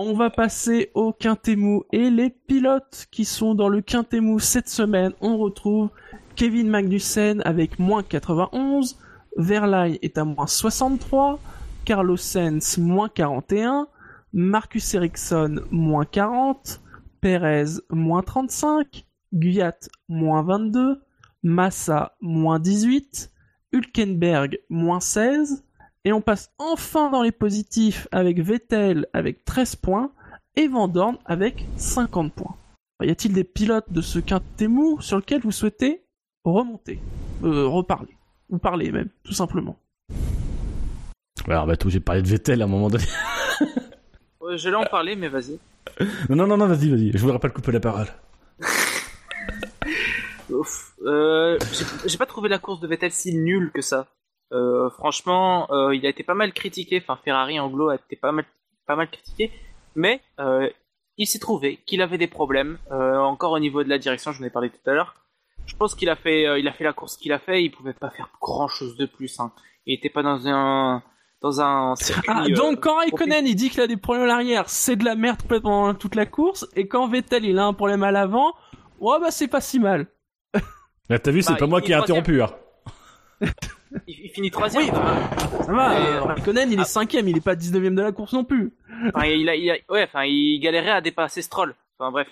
On 0.00 0.12
va 0.14 0.30
passer 0.30 0.92
au 0.94 1.12
Quintemou 1.12 1.82
et 1.92 2.08
les 2.08 2.30
pilotes 2.30 3.08
qui 3.10 3.24
sont 3.24 3.56
dans 3.56 3.68
le 3.68 3.80
Quintemou 3.80 4.38
cette 4.38 4.68
semaine. 4.68 5.10
On 5.20 5.38
retrouve 5.38 5.88
Kevin 6.36 6.68
Magnussen 6.68 7.42
avec 7.44 7.80
moins 7.80 8.04
91, 8.04 8.96
Verlaine 9.36 9.98
est 10.00 10.16
à 10.16 10.24
moins 10.24 10.46
63, 10.46 11.40
Carlos 11.84 12.16
Sainz 12.16 12.78
moins 12.78 13.08
41, 13.08 13.88
Marcus 14.32 14.94
Ericsson 14.94 15.62
moins 15.72 16.04
40, 16.04 16.80
Perez 17.20 17.80
moins 17.90 18.22
35, 18.22 19.04
Guyat 19.34 19.80
moins 20.08 20.44
22, 20.44 21.02
Massa 21.42 22.14
moins 22.20 22.60
18, 22.60 23.32
Hülkenberg 23.72 24.60
moins 24.70 25.00
16, 25.00 25.64
et 26.08 26.12
on 26.14 26.22
passe 26.22 26.50
enfin 26.56 27.10
dans 27.10 27.22
les 27.22 27.32
positifs 27.32 28.08
avec 28.12 28.40
Vettel 28.40 29.06
avec 29.12 29.44
13 29.44 29.76
points 29.76 30.10
et 30.56 30.66
Van 30.66 30.88
Dorn 30.88 31.18
avec 31.26 31.66
50 31.76 32.32
points. 32.32 32.56
Y 33.02 33.10
a-t-il 33.10 33.34
des 33.34 33.44
pilotes 33.44 33.92
de 33.92 34.00
ce 34.00 34.18
quintémou 34.18 35.02
sur 35.02 35.18
lequel 35.18 35.42
vous 35.42 35.52
souhaitez 35.52 36.02
remonter 36.44 36.98
euh, 37.44 37.66
Reparler 37.66 38.16
Ou 38.48 38.56
parler 38.56 38.90
même, 38.90 39.10
tout 39.22 39.34
simplement? 39.34 39.76
alors 41.46 41.66
bah 41.66 41.76
tout 41.76 41.90
j'ai 41.90 42.00
parlé 42.00 42.22
de 42.22 42.28
Vettel 42.28 42.62
à 42.62 42.64
un 42.64 42.68
moment 42.68 42.88
donné 42.88 43.04
Ouais, 44.40 44.56
je 44.56 44.70
vais 44.70 44.76
en 44.76 44.84
parler, 44.84 45.14
mais 45.14 45.28
vas-y. 45.28 45.58
non 46.30 46.36
non 46.36 46.46
non 46.46 46.56
non 46.56 46.66
vas-y 46.68 46.88
vas-y 46.88 47.12
je 47.12 47.18
voudrais 47.18 47.38
pas 47.38 47.50
te 47.50 47.54
couper 47.54 47.72
la 47.72 47.80
parole 47.80 48.06
Ouf. 50.50 50.94
Euh, 51.02 51.58
j'ai 52.06 52.16
pas 52.16 52.24
trouvé 52.24 52.48
la 52.48 52.58
course 52.58 52.80
de 52.80 52.86
Vettel 52.88 53.12
si 53.12 53.34
nulle 53.34 53.70
que 53.72 53.82
ça. 53.82 54.08
Euh, 54.52 54.88
franchement, 54.90 55.70
euh, 55.70 55.94
il 55.94 56.04
a 56.06 56.08
été 56.08 56.22
pas 56.22 56.34
mal 56.34 56.52
critiqué. 56.52 56.98
Enfin, 57.02 57.18
Ferrari 57.22 57.58
Anglo 57.60 57.88
a 57.90 57.96
été 57.96 58.16
pas 58.16 58.32
mal, 58.32 58.44
pas 58.86 58.96
mal 58.96 59.08
critiqué. 59.10 59.50
Mais 59.94 60.20
euh, 60.40 60.68
il 61.16 61.26
s'est 61.26 61.38
trouvé 61.38 61.80
qu'il 61.86 62.02
avait 62.02 62.18
des 62.18 62.26
problèmes. 62.28 62.78
Euh, 62.90 63.16
encore 63.18 63.52
au 63.52 63.58
niveau 63.58 63.82
de 63.82 63.88
la 63.88 63.98
direction, 63.98 64.32
j'en 64.32 64.44
ai 64.44 64.50
parlé 64.50 64.70
tout 64.70 64.90
à 64.90 64.94
l'heure. 64.94 65.14
Je 65.66 65.76
pense 65.76 65.94
qu'il 65.94 66.08
a 66.08 66.16
fait, 66.16 66.46
euh, 66.46 66.58
il 66.58 66.66
a 66.68 66.72
fait 66.72 66.84
la 66.84 66.92
course 66.92 67.16
qu'il 67.16 67.32
a 67.32 67.38
fait. 67.38 67.62
Il 67.62 67.70
pouvait 67.70 67.92
pas 67.92 68.10
faire 68.10 68.30
grand 68.40 68.68
chose 68.68 68.96
de 68.96 69.06
plus. 69.06 69.38
Hein. 69.40 69.52
Il 69.86 69.94
était 69.94 70.08
pas 70.08 70.22
dans 70.22 70.46
un, 70.48 71.02
dans 71.42 71.60
un 71.60 71.94
circuit. 71.96 72.30
Ah, 72.32 72.44
euh, 72.44 72.54
donc 72.54 72.80
quand 72.80 72.96
Raikkonen 72.96 73.46
il 73.46 73.54
dit 73.54 73.68
qu'il 73.70 73.80
a 73.80 73.86
des 73.86 73.96
problèmes 73.96 74.24
à 74.24 74.28
l'arrière, 74.28 74.68
c'est 74.68 74.96
de 74.96 75.04
la 75.04 75.14
merde 75.14 75.42
complètement 75.42 75.92
toute 75.94 76.14
la 76.14 76.26
course, 76.26 76.66
et 76.74 76.88
quand 76.88 77.06
Vettel 77.08 77.44
il 77.44 77.58
a 77.58 77.64
un 77.66 77.72
problème 77.74 78.02
à 78.02 78.10
l'avant, 78.12 78.54
ouais 79.00 79.18
bah 79.20 79.30
c'est 79.30 79.48
pas 79.48 79.60
si 79.60 79.78
mal. 79.78 80.06
là 81.08 81.18
t'as 81.18 81.30
vu 81.30 81.42
c'est 81.42 81.52
Bah, 81.52 81.58
pas 81.58 81.66
moi 81.66 81.80
qui 81.80 81.92
ai 81.92 81.94
interrompu 81.94 82.42
hein. 82.42 82.50
Il, 83.40 84.24
il 84.24 84.30
finit 84.30 84.50
troisième. 84.50 84.84
Oui. 84.84 84.90
Ça 84.90 85.72
va, 85.72 85.92
euh, 85.98 86.14
euh, 86.16 86.22
Raikkonen 86.22 86.70
il 86.72 86.78
est 86.78 86.82
ah. 86.82 86.84
cinquième, 86.84 87.28
il 87.28 87.36
est 87.36 87.44
pas 87.44 87.54
19ème 87.54 87.94
de 87.94 88.02
la 88.02 88.12
course 88.12 88.32
non 88.32 88.44
plus. 88.44 88.72
Enfin, 89.14 89.26
il 89.26 89.48
a, 89.48 89.54
il 89.56 89.70
a- 89.70 89.76
ouais, 89.90 90.04
enfin, 90.04 90.24
il 90.24 90.58
galérait 90.60 90.90
à 90.90 91.00
dépasser 91.00 91.42
Stroll. 91.42 91.74
Enfin, 91.98 92.10
bref. 92.10 92.28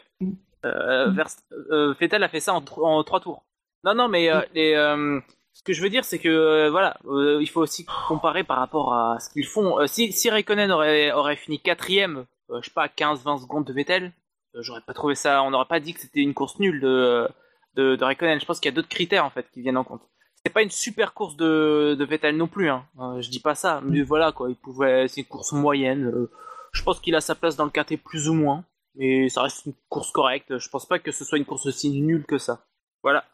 Euh, 0.65 1.11
Verst- 1.11 1.45
euh, 1.71 1.95
Vettel 2.01 2.23
a 2.25 2.29
fait 2.29 2.41
ça 2.41 2.55
en, 2.55 2.65
en 2.83 3.05
trois 3.05 3.21
tours. 3.21 3.45
Non, 3.85 3.95
non, 3.95 4.09
mais 4.09 4.31
euh, 4.33 4.41
les, 4.55 4.75
euh, 4.75 5.21
ce 5.53 5.63
que 5.63 5.73
je 5.73 5.81
veux 5.83 5.91
dire, 5.91 6.05
c'est 6.05 6.19
que 6.19 6.29
euh, 6.29 6.71
voilà, 6.71 6.97
euh, 7.07 7.39
il 7.41 7.49
faut 7.49 7.61
aussi 7.61 7.87
comparer 8.09 8.43
par 8.43 8.59
rapport 8.59 8.93
à 8.95 9.19
ce 9.21 9.31
qu'ils 9.31 9.47
font. 9.47 9.79
Euh, 9.79 9.87
si, 9.87 10.13
si 10.13 10.29
Raikkonen 10.29 10.73
aurait, 10.73 11.13
aurait 11.13 11.37
fini 11.37 11.61
quatrième, 11.61 12.27
euh, 12.51 12.59
je 12.63 12.67
sais 12.69 12.75
pas, 12.75 12.85
à 12.85 12.89
15-20 12.89 13.43
secondes 13.43 13.65
de 13.65 13.73
Vettel, 13.73 14.13
euh, 14.57 14.63
j'aurais 14.63 14.81
pas 14.81 14.93
trouvé 14.95 15.15
ça. 15.15 15.43
On 15.45 15.51
n'aurait 15.53 15.67
pas 15.69 15.79
dit 15.79 15.95
que 15.95 16.01
c'était 16.01 16.21
une 16.21 16.35
course 16.35 16.59
nulle 16.59 16.81
de, 16.81 17.29
de, 17.75 17.95
de 17.95 18.05
Raikkonen. 18.05 18.41
Je 18.41 18.45
pense 18.47 18.59
qu'il 18.59 18.71
y 18.71 18.75
a 18.75 18.75
d'autres 18.75 18.89
critères 18.89 19.25
en 19.25 19.31
fait 19.31 19.47
qui 19.53 19.63
viennent 19.63 19.77
en 19.77 19.85
compte. 19.85 20.03
C'est 20.47 20.53
pas 20.53 20.63
une 20.63 20.71
super 20.71 21.13
course 21.13 21.37
de, 21.37 21.97
de 21.99 22.05
Vettel 22.05 22.37
non 22.37 22.47
plus. 22.47 22.69
Hein. 22.69 22.85
Euh, 23.01 23.21
je 23.21 23.29
dis 23.31 23.41
pas 23.41 23.55
ça, 23.57 23.81
mais 23.85 24.03
voilà 24.03 24.31
quoi. 24.33 24.49
Il 24.49 24.57
pouvait, 24.57 25.09
c'est 25.09 25.21
une 25.23 25.27
course 25.27 25.53
moyenne. 25.53 26.05
euh, 26.07 26.31
je 26.73 26.83
pense 26.83 27.01
qu'il 27.01 27.15
a 27.17 27.21
sa 27.21 27.35
place 27.35 27.57
dans 27.57 27.65
le 27.65 27.71
KT 27.71 27.97
plus 28.03 28.29
ou 28.29 28.35
moins, 28.35 28.63
mais 28.97 29.29
ça 29.29 29.43
reste 29.43 29.67
une 29.67 29.73
course 29.89 30.11
correcte. 30.13 30.59
Je 30.59 30.69
pense 30.69 30.87
pas 30.87 30.99
que 30.99 31.11
ce 31.11 31.25
soit 31.25 31.39
une 31.39 31.45
course 31.45 31.67
aussi 31.67 31.91
nulle 32.01 32.25
que 32.25 32.39
ça. 32.39 32.61
Voilà. 33.03 33.25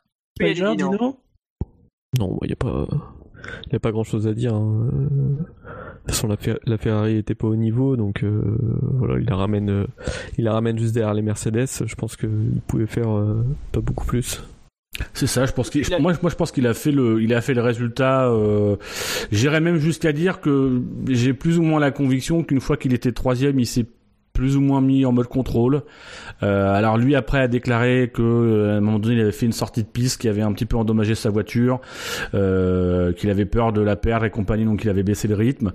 Dino. 0.41 0.75
Dino 0.75 1.17
Non, 2.19 2.39
il 2.43 2.47
n'y 2.47 2.53
a 2.53 2.57
pas, 2.57 2.87
y 3.73 3.77
a 3.77 3.81
pas 3.81 3.93
grand 3.93 4.05
chose 4.05 4.27
à 4.27 4.33
dire. 4.33 4.55
hein. 4.55 4.89
De 4.91 6.07
toute 6.07 6.15
façon, 6.17 6.29
la, 6.29 6.37
Fer- 6.37 6.59
la 6.65 6.79
Ferrari 6.79 7.17
était 7.17 7.35
pas 7.35 7.47
au 7.47 7.55
niveau, 7.57 7.97
donc 7.97 8.25
euh, 8.25 8.59
voilà, 8.95 9.19
il 9.21 9.27
la 9.29 9.37
ramène, 9.37 9.71
euh, 9.71 9.87
il 10.39 10.45
la 10.45 10.53
ramène 10.53 10.79
juste 10.79 10.95
derrière 10.95 11.15
les 11.15 11.23
Mercedes. 11.23 11.67
Je 11.85 11.95
pense 11.95 12.17
qu'il 12.17 12.61
pouvait 12.67 12.87
faire 12.89 13.11
euh, 13.17 13.45
pas 13.73 13.81
beaucoup 13.81 14.05
plus. 14.07 14.43
C'est 15.15 15.27
ça, 15.27 15.47
je 15.47 15.53
pense 15.53 15.71
qu'il, 15.71 15.87
Il 15.87 15.95
a- 15.95 15.99
moi, 15.99 16.13
moi, 16.23 16.31
je 16.31 16.37
pense 16.37 16.53
qu'il 16.53 16.67
a 16.67 16.75
fait 16.75 16.93
le, 16.93 17.23
il 17.23 17.33
a 17.33 17.41
fait 17.41 17.55
le 17.55 17.63
résultat. 17.63 18.29
Euh, 18.29 18.77
J'irais 19.31 19.61
même 19.61 19.79
jusqu'à 19.79 20.13
dire 20.13 20.41
que 20.41 20.83
j'ai 21.09 21.33
plus 21.33 21.59
ou 21.59 21.63
moins 21.63 21.81
la 21.81 21.91
conviction 21.91 22.43
qu'une 22.43 22.61
fois 22.61 22.77
qu'il 22.77 22.93
était 22.93 23.13
troisième, 23.13 23.59
il 23.59 23.67
s'est 23.67 23.87
plus 24.35 24.57
ou 24.57 24.61
moins 24.61 24.81
mis 24.81 25.05
en 25.07 25.13
mode 25.13 25.29
contrôle. 25.29 25.83
Euh, 26.43 26.75
alors 26.75 26.97
lui 26.99 27.15
après 27.15 27.39
a 27.41 27.49
déclaré 27.49 28.11
que 28.13 28.23
euh, 28.23 28.75
à 28.75 28.77
un 28.79 28.81
moment 28.81 28.99
donné 28.99 29.17
il 29.17 29.21
avait 29.21 29.31
fait 29.33 29.45
une 29.47 29.53
sortie 29.53 29.83
de 29.83 29.89
piste 29.89 30.21
qui 30.21 30.29
avait 30.29 30.41
un 30.41 30.53
petit 30.53 30.65
peu 30.65 30.77
endommagé 30.79 31.15
sa 31.15 31.29
voiture, 31.31 31.81
euh, 32.35 33.13
qu'il 33.13 33.29
avait 33.31 33.45
peur 33.45 33.73
de 33.75 33.83
la 33.83 33.95
perdre 33.97 34.25
et 34.25 34.31
compagnie, 34.31 34.65
donc 34.65 34.85
il 34.85 34.91
avait 34.91 35.03
baissé 35.03 35.29
le 35.29 35.35
rythme. 35.35 35.73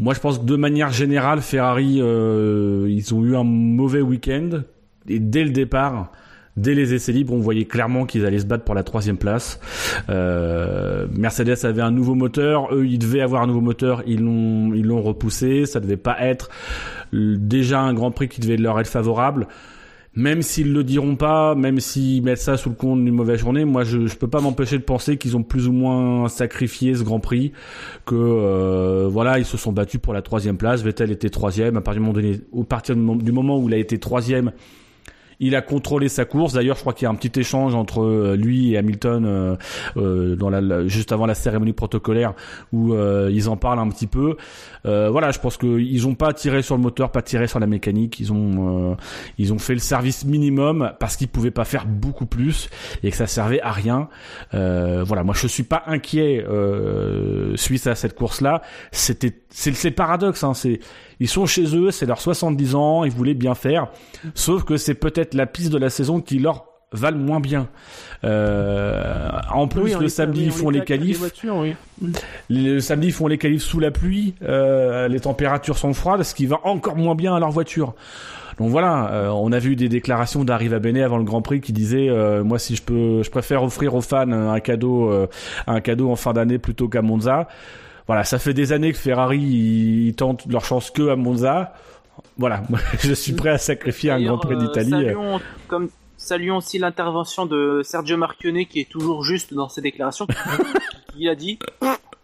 Moi 0.00 0.14
je 0.14 0.20
pense 0.20 0.38
que 0.38 0.44
de 0.44 0.56
manière 0.56 0.90
générale 0.92 1.40
Ferrari 1.42 1.98
euh, 2.00 2.86
ils 2.88 3.14
ont 3.14 3.22
eu 3.22 3.36
un 3.36 3.44
mauvais 3.44 4.00
week-end 4.00 4.62
et 5.06 5.18
dès 5.18 5.44
le 5.44 5.50
départ 5.50 6.10
dès 6.56 6.74
les 6.74 6.94
essais 6.94 7.12
libres, 7.12 7.32
on 7.32 7.40
voyait 7.40 7.64
clairement 7.64 8.06
qu'ils 8.06 8.24
allaient 8.26 8.38
se 8.38 8.46
battre 8.46 8.64
pour 8.64 8.74
la 8.74 8.82
troisième 8.82 9.16
place. 9.16 9.60
Euh, 10.08 11.06
Mercedes 11.12 11.64
avait 11.64 11.82
un 11.82 11.90
nouveau 11.90 12.14
moteur, 12.14 12.74
eux 12.74 12.86
ils 12.86 12.98
devaient 12.98 13.20
avoir 13.22 13.42
un 13.42 13.46
nouveau 13.46 13.60
moteur, 13.60 14.02
ils 14.06 14.20
l'ont 14.20 14.72
ils 14.74 14.84
l'ont 14.84 15.02
repoussé, 15.02 15.66
ça 15.66 15.80
devait 15.80 15.96
pas 15.96 16.20
être 16.20 16.50
déjà 17.12 17.80
un 17.80 17.94
Grand 17.94 18.10
Prix 18.10 18.28
qui 18.28 18.40
devait 18.40 18.56
leur 18.56 18.78
être 18.80 18.88
favorable. 18.88 19.48
Même 20.16 20.42
s'ils 20.42 20.72
le 20.72 20.84
diront 20.84 21.16
pas, 21.16 21.56
même 21.56 21.80
s'ils 21.80 22.22
mettent 22.22 22.38
ça 22.38 22.56
sous 22.56 22.68
le 22.68 22.76
compte 22.76 23.04
d'une 23.04 23.14
mauvaise 23.14 23.40
journée, 23.40 23.64
moi 23.64 23.82
je, 23.82 24.06
je 24.06 24.16
peux 24.16 24.28
pas 24.28 24.40
m'empêcher 24.40 24.78
de 24.78 24.84
penser 24.84 25.16
qu'ils 25.16 25.36
ont 25.36 25.42
plus 25.42 25.66
ou 25.66 25.72
moins 25.72 26.28
sacrifié 26.28 26.94
ce 26.94 27.02
Grand 27.02 27.18
Prix, 27.18 27.50
que 28.06 28.14
euh, 28.14 29.08
voilà 29.10 29.40
ils 29.40 29.44
se 29.44 29.56
sont 29.56 29.72
battus 29.72 30.00
pour 30.00 30.14
la 30.14 30.22
troisième 30.22 30.56
place. 30.56 30.82
Vettel 30.82 31.10
était 31.10 31.30
troisième. 31.30 31.76
À 31.76 31.80
partir 31.80 32.00
du 32.00 32.06
moment, 32.06 32.14
donné, 32.14 32.40
au 32.52 32.62
partir 32.62 32.94
du 32.94 33.32
moment 33.32 33.58
où 33.58 33.68
il 33.68 33.74
a 33.74 33.76
été 33.76 33.98
troisième, 33.98 34.52
il 35.40 35.56
a 35.56 35.62
contrôlé 35.62 36.08
sa 36.08 36.24
course. 36.24 36.52
D'ailleurs, 36.52 36.76
je 36.76 36.80
crois 36.80 36.92
qu'il 36.92 37.04
y 37.04 37.08
a 37.08 37.10
un 37.10 37.14
petit 37.14 37.38
échange 37.38 37.74
entre 37.74 38.02
euh, 38.02 38.36
lui 38.36 38.72
et 38.72 38.78
Hamilton 38.78 39.24
euh, 39.24 39.56
euh, 39.96 40.36
dans 40.36 40.50
la, 40.50 40.86
juste 40.86 41.12
avant 41.12 41.26
la 41.26 41.34
cérémonie 41.34 41.72
protocolaire 41.72 42.34
où 42.72 42.94
euh, 42.94 43.30
ils 43.32 43.48
en 43.48 43.56
parlent 43.56 43.78
un 43.78 43.88
petit 43.88 44.06
peu. 44.06 44.36
Euh, 44.86 45.10
voilà, 45.10 45.30
je 45.30 45.38
pense 45.38 45.56
qu'ils 45.56 46.06
ont 46.06 46.14
pas 46.14 46.32
tiré 46.32 46.62
sur 46.62 46.76
le 46.76 46.82
moteur, 46.82 47.10
pas 47.10 47.22
tiré 47.22 47.46
sur 47.46 47.58
la 47.58 47.66
mécanique. 47.66 48.20
Ils 48.20 48.32
ont 48.32 48.92
euh, 48.92 48.94
ils 49.38 49.52
ont 49.52 49.58
fait 49.58 49.74
le 49.74 49.80
service 49.80 50.24
minimum 50.24 50.92
parce 51.00 51.16
qu'ils 51.16 51.28
pouvaient 51.28 51.50
pas 51.50 51.64
faire 51.64 51.86
beaucoup 51.86 52.26
plus 52.26 52.68
et 53.02 53.10
que 53.10 53.16
ça 53.16 53.26
servait 53.26 53.60
à 53.60 53.72
rien. 53.72 54.08
Voilà, 54.52 55.24
moi 55.24 55.34
je 55.36 55.46
suis 55.46 55.62
pas 55.62 55.82
inquiet 55.86 56.44
suite 57.56 57.86
à 57.86 57.94
cette 57.94 58.14
course-là. 58.14 58.62
C'était 58.92 59.34
c'est 59.50 59.70
le 59.70 59.94
paradoxe. 59.94 60.42
Hein, 60.44 60.54
c'est 60.54 60.80
ils 61.20 61.28
sont 61.28 61.46
chez 61.46 61.76
eux, 61.76 61.90
c'est 61.90 62.06
leurs 62.06 62.20
70 62.20 62.74
ans, 62.74 63.04
ils 63.04 63.10
voulaient 63.12 63.34
bien 63.34 63.54
faire. 63.54 63.88
Sauf 64.34 64.64
que 64.64 64.76
c'est 64.76 64.94
peut-être 64.94 65.34
la 65.34 65.46
piste 65.46 65.72
de 65.72 65.78
la 65.78 65.90
saison 65.90 66.20
qui 66.20 66.38
leur 66.38 66.66
va 66.92 67.10
le 67.10 67.18
moins 67.18 67.40
bien. 67.40 67.66
Euh, 68.22 69.30
en 69.52 69.66
plus, 69.68 69.82
Oui, 69.82 69.94
le 70.00 70.08
samedi, 70.08 70.40
oui, 70.40 70.46
ils 70.46 70.52
font 70.52 70.70
les 70.70 70.82
qualifs. 70.84 71.18
voitures, 71.18 71.56
oui. 71.56 71.74
Le 72.48 72.78
samedi, 72.80 73.08
ils 73.08 73.12
font 73.12 73.26
les 73.26 73.38
qualifs 73.38 73.62
sous 73.62 73.80
la 73.80 73.90
pluie. 73.90 74.34
euh, 74.42 75.08
les 75.08 75.20
températures 75.20 75.76
sont 75.78 75.92
froides, 75.92 76.22
ce 76.22 76.34
qui 76.34 76.46
va 76.46 76.58
encore 76.64 76.96
moins 76.96 77.14
bien 77.14 77.34
à 77.34 77.40
leur 77.40 77.50
voiture. 77.50 77.94
Donc 78.58 78.70
voilà, 78.70 79.10
euh, 79.10 79.28
on 79.30 79.50
a 79.50 79.58
vu 79.58 79.74
des 79.74 79.88
déclarations 79.88 80.44
d'Arriva 80.44 80.78
Bene 80.78 80.98
avant 80.98 81.18
le 81.18 81.24
Grand 81.24 81.42
Prix 81.42 81.60
qui 81.60 81.72
disaient 81.72 82.08
euh, 82.08 82.44
moi 82.44 82.60
si 82.60 82.76
je 82.76 82.82
peux, 82.82 83.24
je 83.24 83.30
préfère 83.30 83.64
offrir 83.64 83.96
aux 83.96 84.00
fans 84.00 84.30
un 84.30 84.60
cadeau, 84.60 85.10
euh, 85.10 85.26
un 85.66 85.80
cadeau 85.80 86.08
en 86.12 86.14
fin 86.16 86.32
d'année 86.32 86.58
plutôt 86.58 86.88
qu'à 86.88 87.02
Monza. 87.02 87.48
Voilà, 88.06 88.24
ça 88.24 88.38
fait 88.38 88.54
des 88.54 88.72
années 88.72 88.92
que 88.92 88.98
Ferrari 88.98 89.38
ils, 89.38 90.08
ils 90.08 90.14
tentent 90.14 90.46
leur 90.46 90.64
chance 90.64 90.90
que 90.90 91.08
à 91.08 91.16
Monza. 91.16 91.74
Voilà, 92.36 92.62
je 93.00 93.12
suis 93.14 93.32
prêt 93.32 93.50
à 93.50 93.58
sacrifier 93.58 94.10
un 94.10 94.22
Grand 94.22 94.38
Prix 94.38 94.54
euh, 94.54 94.58
d'Italie. 94.58 94.90
saluons, 94.90 95.40
comme, 95.68 95.88
saluons 96.16 96.56
aussi 96.58 96.78
l'intervention 96.78 97.46
de 97.46 97.80
Sergio 97.82 98.16
Marchionnet 98.16 98.66
qui 98.66 98.80
est 98.80 98.88
toujours 98.88 99.24
juste 99.24 99.54
dans 99.54 99.68
ses 99.68 99.80
déclarations. 99.80 100.26
il 101.16 101.28
a 101.28 101.34
dit 101.34 101.58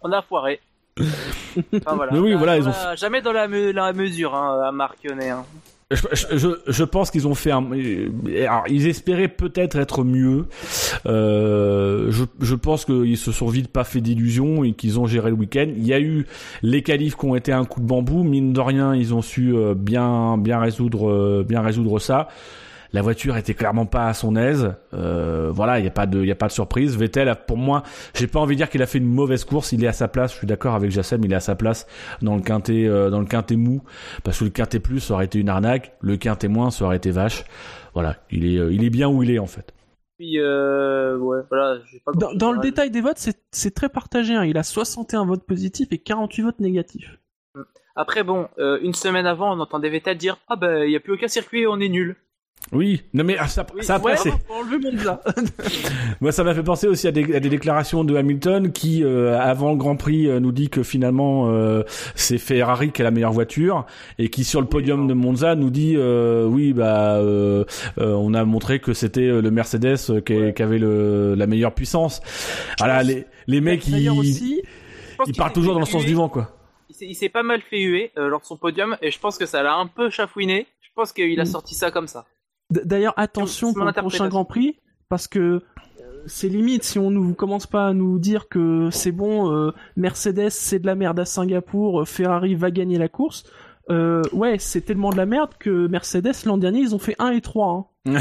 on 0.02 0.12
a 0.12 0.22
foiré. 0.22 0.60
Enfin, 0.98 1.94
voilà. 1.94 2.12
Mais 2.12 2.18
oui, 2.18 2.34
voilà, 2.34 2.56
ils 2.58 2.68
ont 2.68 2.72
Jamais 2.96 3.22
dans 3.22 3.32
la, 3.32 3.48
me- 3.48 3.72
la 3.72 3.92
mesure, 3.92 4.34
hein, 4.34 4.60
à 4.66 4.72
Marchionnet. 4.72 5.30
Hein. 5.30 5.44
Je, 5.90 6.84
pense 6.84 7.10
qu'ils 7.10 7.26
ont 7.26 7.34
fait 7.34 7.50
un. 7.50 7.64
Alors, 8.46 8.64
ils 8.68 8.86
espéraient 8.86 9.28
peut-être 9.28 9.76
être 9.76 10.04
mieux. 10.04 10.46
Euh, 11.06 12.10
je, 12.10 12.24
je 12.40 12.54
pense 12.54 12.84
qu'ils 12.84 13.16
se 13.16 13.32
sont 13.32 13.48
vite 13.48 13.68
pas 13.68 13.82
fait 13.82 14.00
d'illusions 14.00 14.62
et 14.62 14.72
qu'ils 14.72 15.00
ont 15.00 15.06
géré 15.06 15.30
le 15.30 15.36
week-end. 15.36 15.66
Il 15.76 15.84
y 15.84 15.92
a 15.92 16.00
eu 16.00 16.26
les 16.62 16.82
qualifs 16.82 17.16
qui 17.16 17.24
ont 17.24 17.34
été 17.34 17.52
un 17.52 17.64
coup 17.64 17.80
de 17.80 17.86
bambou. 17.86 18.22
Mine 18.22 18.52
de 18.52 18.60
rien, 18.60 18.94
ils 18.94 19.14
ont 19.14 19.22
su 19.22 19.56
euh, 19.56 19.74
bien, 19.74 20.38
bien 20.38 20.60
résoudre, 20.60 21.10
euh, 21.10 21.44
bien 21.46 21.60
résoudre 21.60 21.98
ça. 21.98 22.28
La 22.92 23.02
voiture 23.02 23.36
était 23.36 23.54
clairement 23.54 23.86
pas 23.86 24.06
à 24.08 24.14
son 24.14 24.34
aise. 24.36 24.74
Euh, 24.94 25.50
voilà, 25.52 25.78
il 25.78 25.84
y 25.84 25.88
a 25.88 25.92
pas 25.92 26.06
de, 26.06 26.20
il 26.20 26.26
y 26.26 26.32
a 26.32 26.36
pas 26.36 26.48
de 26.48 26.52
surprise. 26.52 26.96
Vettel, 26.96 27.28
a- 27.28 27.36
pour 27.36 27.56
moi, 27.56 27.82
j'ai 28.14 28.26
pas 28.26 28.40
envie 28.40 28.56
de 28.56 28.58
dire 28.58 28.68
qu'il 28.68 28.82
a 28.82 28.86
fait 28.86 28.98
une 28.98 29.06
mauvaise 29.12 29.44
course. 29.44 29.70
Il 29.72 29.84
est 29.84 29.86
à 29.88 29.92
sa 29.92 30.08
place. 30.08 30.32
Je 30.32 30.38
suis 30.38 30.46
d'accord 30.46 30.74
avec 30.74 30.90
Jassem. 30.90 31.22
Il 31.24 31.32
est 31.32 31.36
à 31.36 31.40
sa 31.40 31.54
place 31.54 31.86
dans 32.20 32.34
le 32.34 32.42
quintet, 32.42 32.86
euh, 32.88 33.08
dans 33.10 33.20
le 33.20 33.26
quintet 33.26 33.56
mou, 33.56 33.82
parce 34.24 34.38
que 34.40 34.44
le 34.44 34.50
quintet 34.50 34.80
plus 34.80 34.98
ça 35.00 35.14
aurait 35.14 35.26
été 35.26 35.38
une 35.38 35.48
arnaque. 35.48 35.92
Le 36.00 36.16
quintet 36.16 36.48
moins 36.48 36.70
ça 36.70 36.84
aurait 36.84 36.96
été 36.96 37.10
vache. 37.12 37.44
Voilà, 37.94 38.16
il 38.30 38.44
est, 38.44 38.58
euh, 38.58 38.72
il 38.72 38.82
est 38.84 38.90
bien 38.90 39.08
où 39.08 39.22
il 39.22 39.30
est 39.30 39.38
en 39.38 39.46
fait. 39.46 39.72
Puis, 40.18 40.38
euh, 40.38 41.16
ouais, 41.16 41.38
voilà. 41.48 41.78
j'ai 41.90 41.98
pas 42.00 42.12
Dans, 42.12 42.34
dans 42.34 42.52
le 42.52 42.60
détail 42.60 42.90
des 42.90 43.00
votes, 43.00 43.16
c'est 43.18 43.38
c'est 43.52 43.74
très 43.74 43.88
partagé. 43.88 44.34
hein. 44.34 44.44
Il 44.44 44.58
a 44.58 44.62
61 44.62 45.24
votes 45.24 45.44
positifs 45.46 45.88
et 45.92 45.98
48 45.98 46.42
votes 46.42 46.60
négatifs. 46.60 47.18
Après, 47.96 48.22
bon, 48.22 48.48
euh, 48.58 48.78
une 48.82 48.94
semaine 48.94 49.26
avant, 49.26 49.56
on 49.56 49.60
entendait 49.60 49.88
Vettel 49.90 50.16
dire 50.18 50.38
Ah 50.48 50.56
ben, 50.56 50.84
il 50.84 50.90
n'y 50.90 50.96
a 50.96 51.00
plus 51.00 51.12
aucun 51.14 51.28
circuit, 51.28 51.66
on 51.66 51.80
est 51.80 51.88
nul. 51.88 52.16
Oui, 52.72 53.02
non 53.14 53.24
mais 53.24 53.36
ah, 53.38 53.48
ça, 53.48 53.66
Oui, 53.74 53.82
ça 53.82 53.96
après 53.96 54.12
ouais, 54.22 54.30
Monza. 54.92 55.20
Moi, 56.20 56.30
ça 56.30 56.44
m'a 56.44 56.54
fait 56.54 56.62
penser 56.62 56.86
aussi 56.86 57.08
à 57.08 57.10
des, 57.10 57.34
à 57.34 57.40
des 57.40 57.48
déclarations 57.48 58.04
de 58.04 58.14
Hamilton 58.14 58.70
qui, 58.70 59.02
euh, 59.02 59.36
avant 59.40 59.70
le 59.72 59.76
Grand 59.76 59.96
Prix, 59.96 60.28
euh, 60.28 60.38
nous 60.38 60.52
dit 60.52 60.68
que 60.70 60.82
finalement 60.84 61.50
euh, 61.50 61.82
c'est 62.14 62.38
Ferrari 62.38 62.92
qui 62.92 63.00
a 63.02 63.04
la 63.04 63.10
meilleure 63.10 63.32
voiture 63.32 63.86
et 64.18 64.28
qui 64.30 64.44
sur 64.44 64.60
le 64.60 64.68
podium 64.68 65.08
de 65.08 65.14
Monza 65.14 65.56
nous 65.56 65.70
dit 65.70 65.94
euh, 65.96 66.44
oui 66.44 66.72
bah 66.72 67.16
euh, 67.16 67.64
on 67.96 68.34
a 68.34 68.44
montré 68.44 68.78
que 68.78 68.92
c'était 68.92 69.26
le 69.40 69.50
Mercedes 69.50 70.22
qui, 70.24 70.52
qui 70.54 70.62
avait 70.62 70.78
le, 70.78 71.34
la 71.34 71.46
meilleure 71.48 71.74
puissance. 71.74 72.20
Voilà 72.78 73.02
les 73.02 73.24
les 73.48 73.60
mecs 73.60 73.88
ils, 73.88 74.10
aussi, 74.10 74.62
ils 75.26 75.34
partent 75.34 75.54
toujours 75.54 75.74
dans 75.74 75.80
le 75.80 75.86
sens 75.86 76.04
du 76.04 76.14
vent 76.14 76.28
quoi. 76.28 76.56
Il 77.00 77.14
s'est- 77.16 77.28
pas 77.30 77.42
mal 77.42 77.62
fait 77.62 77.80
huer 77.80 78.12
euh, 78.18 78.28
lors 78.28 78.40
de 78.40 78.46
son 78.46 78.56
podium 78.56 78.96
et 79.02 79.10
je 79.10 79.18
pense 79.18 79.38
que 79.38 79.46
ça 79.46 79.62
l'a 79.62 79.74
un 79.74 79.86
peu 79.86 80.10
chafouiné. 80.10 80.66
Je 80.82 80.88
pense 80.94 81.12
qu'il 81.12 81.40
a 81.40 81.44
Mm. 81.44 81.46
sorti 81.46 81.74
ça 81.74 81.90
comme 81.90 82.06
ça. 82.06 82.26
D'ailleurs, 82.70 83.14
attention 83.16 83.72
pour 83.74 83.84
le 83.84 83.92
prochain. 83.92 84.28
Grand 84.28 84.44
Prix, 84.44 84.78
parce 85.08 85.26
que 85.28 85.38
euh, 85.40 85.60
c'est 86.26 86.48
limite 86.48 86.84
si 86.84 86.98
on 86.98 87.10
ne 87.10 87.32
commence 87.32 87.66
pas 87.66 87.88
à 87.88 87.92
nous 87.92 88.18
dire 88.18 88.48
que 88.48 88.88
c'est 88.90 89.12
bon, 89.12 89.50
euh, 89.52 89.72
Mercedes 89.96 90.50
c'est 90.50 90.78
de 90.78 90.86
la 90.86 90.94
merde 90.94 91.18
à 91.18 91.24
Singapour, 91.24 92.02
euh, 92.02 92.04
Ferrari 92.04 92.54
va 92.54 92.70
gagner 92.70 92.98
la 92.98 93.08
course. 93.08 93.44
Euh, 93.90 94.22
ouais, 94.32 94.56
c'est 94.60 94.82
tellement 94.82 95.10
de 95.10 95.16
la 95.16 95.26
merde 95.26 95.50
que 95.58 95.88
Mercedes 95.88 96.44
l'an 96.46 96.58
dernier 96.58 96.78
ils 96.80 96.94
ont 96.94 97.00
fait 97.00 97.16
1 97.18 97.30
et 97.30 97.40
3. 97.40 97.90
hein. 98.06 98.18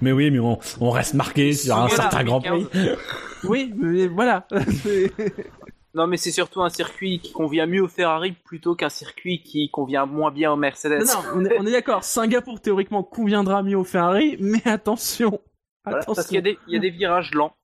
Mais 0.00 0.12
oui, 0.12 0.30
mais 0.30 0.38
on, 0.38 0.58
on 0.80 0.90
reste 0.90 1.14
marqué 1.14 1.52
sur 1.52 1.74
un 1.76 1.86
Voilà, 1.88 1.94
certain 1.96 2.24
Grand 2.24 2.40
Prix. 2.40 2.66
2015. 2.72 2.96
Oui, 3.44 3.72
mais 3.76 4.06
voilà. 4.06 4.46
Non, 5.96 6.06
mais 6.06 6.18
c'est 6.18 6.30
surtout 6.30 6.62
un 6.62 6.68
circuit 6.68 7.20
qui 7.20 7.32
convient 7.32 7.66
mieux 7.66 7.82
au 7.82 7.88
Ferrari 7.88 8.32
plutôt 8.44 8.74
qu'un 8.76 8.90
circuit 8.90 9.42
qui 9.42 9.70
convient 9.70 10.04
moins 10.06 10.30
bien 10.30 10.52
au 10.52 10.56
Mercedes. 10.56 10.98
non, 11.34 11.40
non, 11.40 11.50
on 11.58 11.66
est, 11.66 11.72
d'accord. 11.72 12.04
Singapour 12.04 12.60
théoriquement 12.60 13.02
conviendra 13.02 13.62
mieux 13.62 13.78
au 13.78 13.84
Ferrari, 13.84 14.36
mais 14.38 14.60
attention, 14.66 15.40
Voilà, 15.84 16.00
attention. 16.00 16.14
parce 16.14 16.26
qu'il 16.28 16.34
y, 16.36 16.38
a 16.38 16.42
des- 16.42 16.58
il 16.68 16.74
y 16.74 16.76
a 16.76 16.80
des 16.80 16.90
virages 16.90 17.32
lents. 17.34 17.54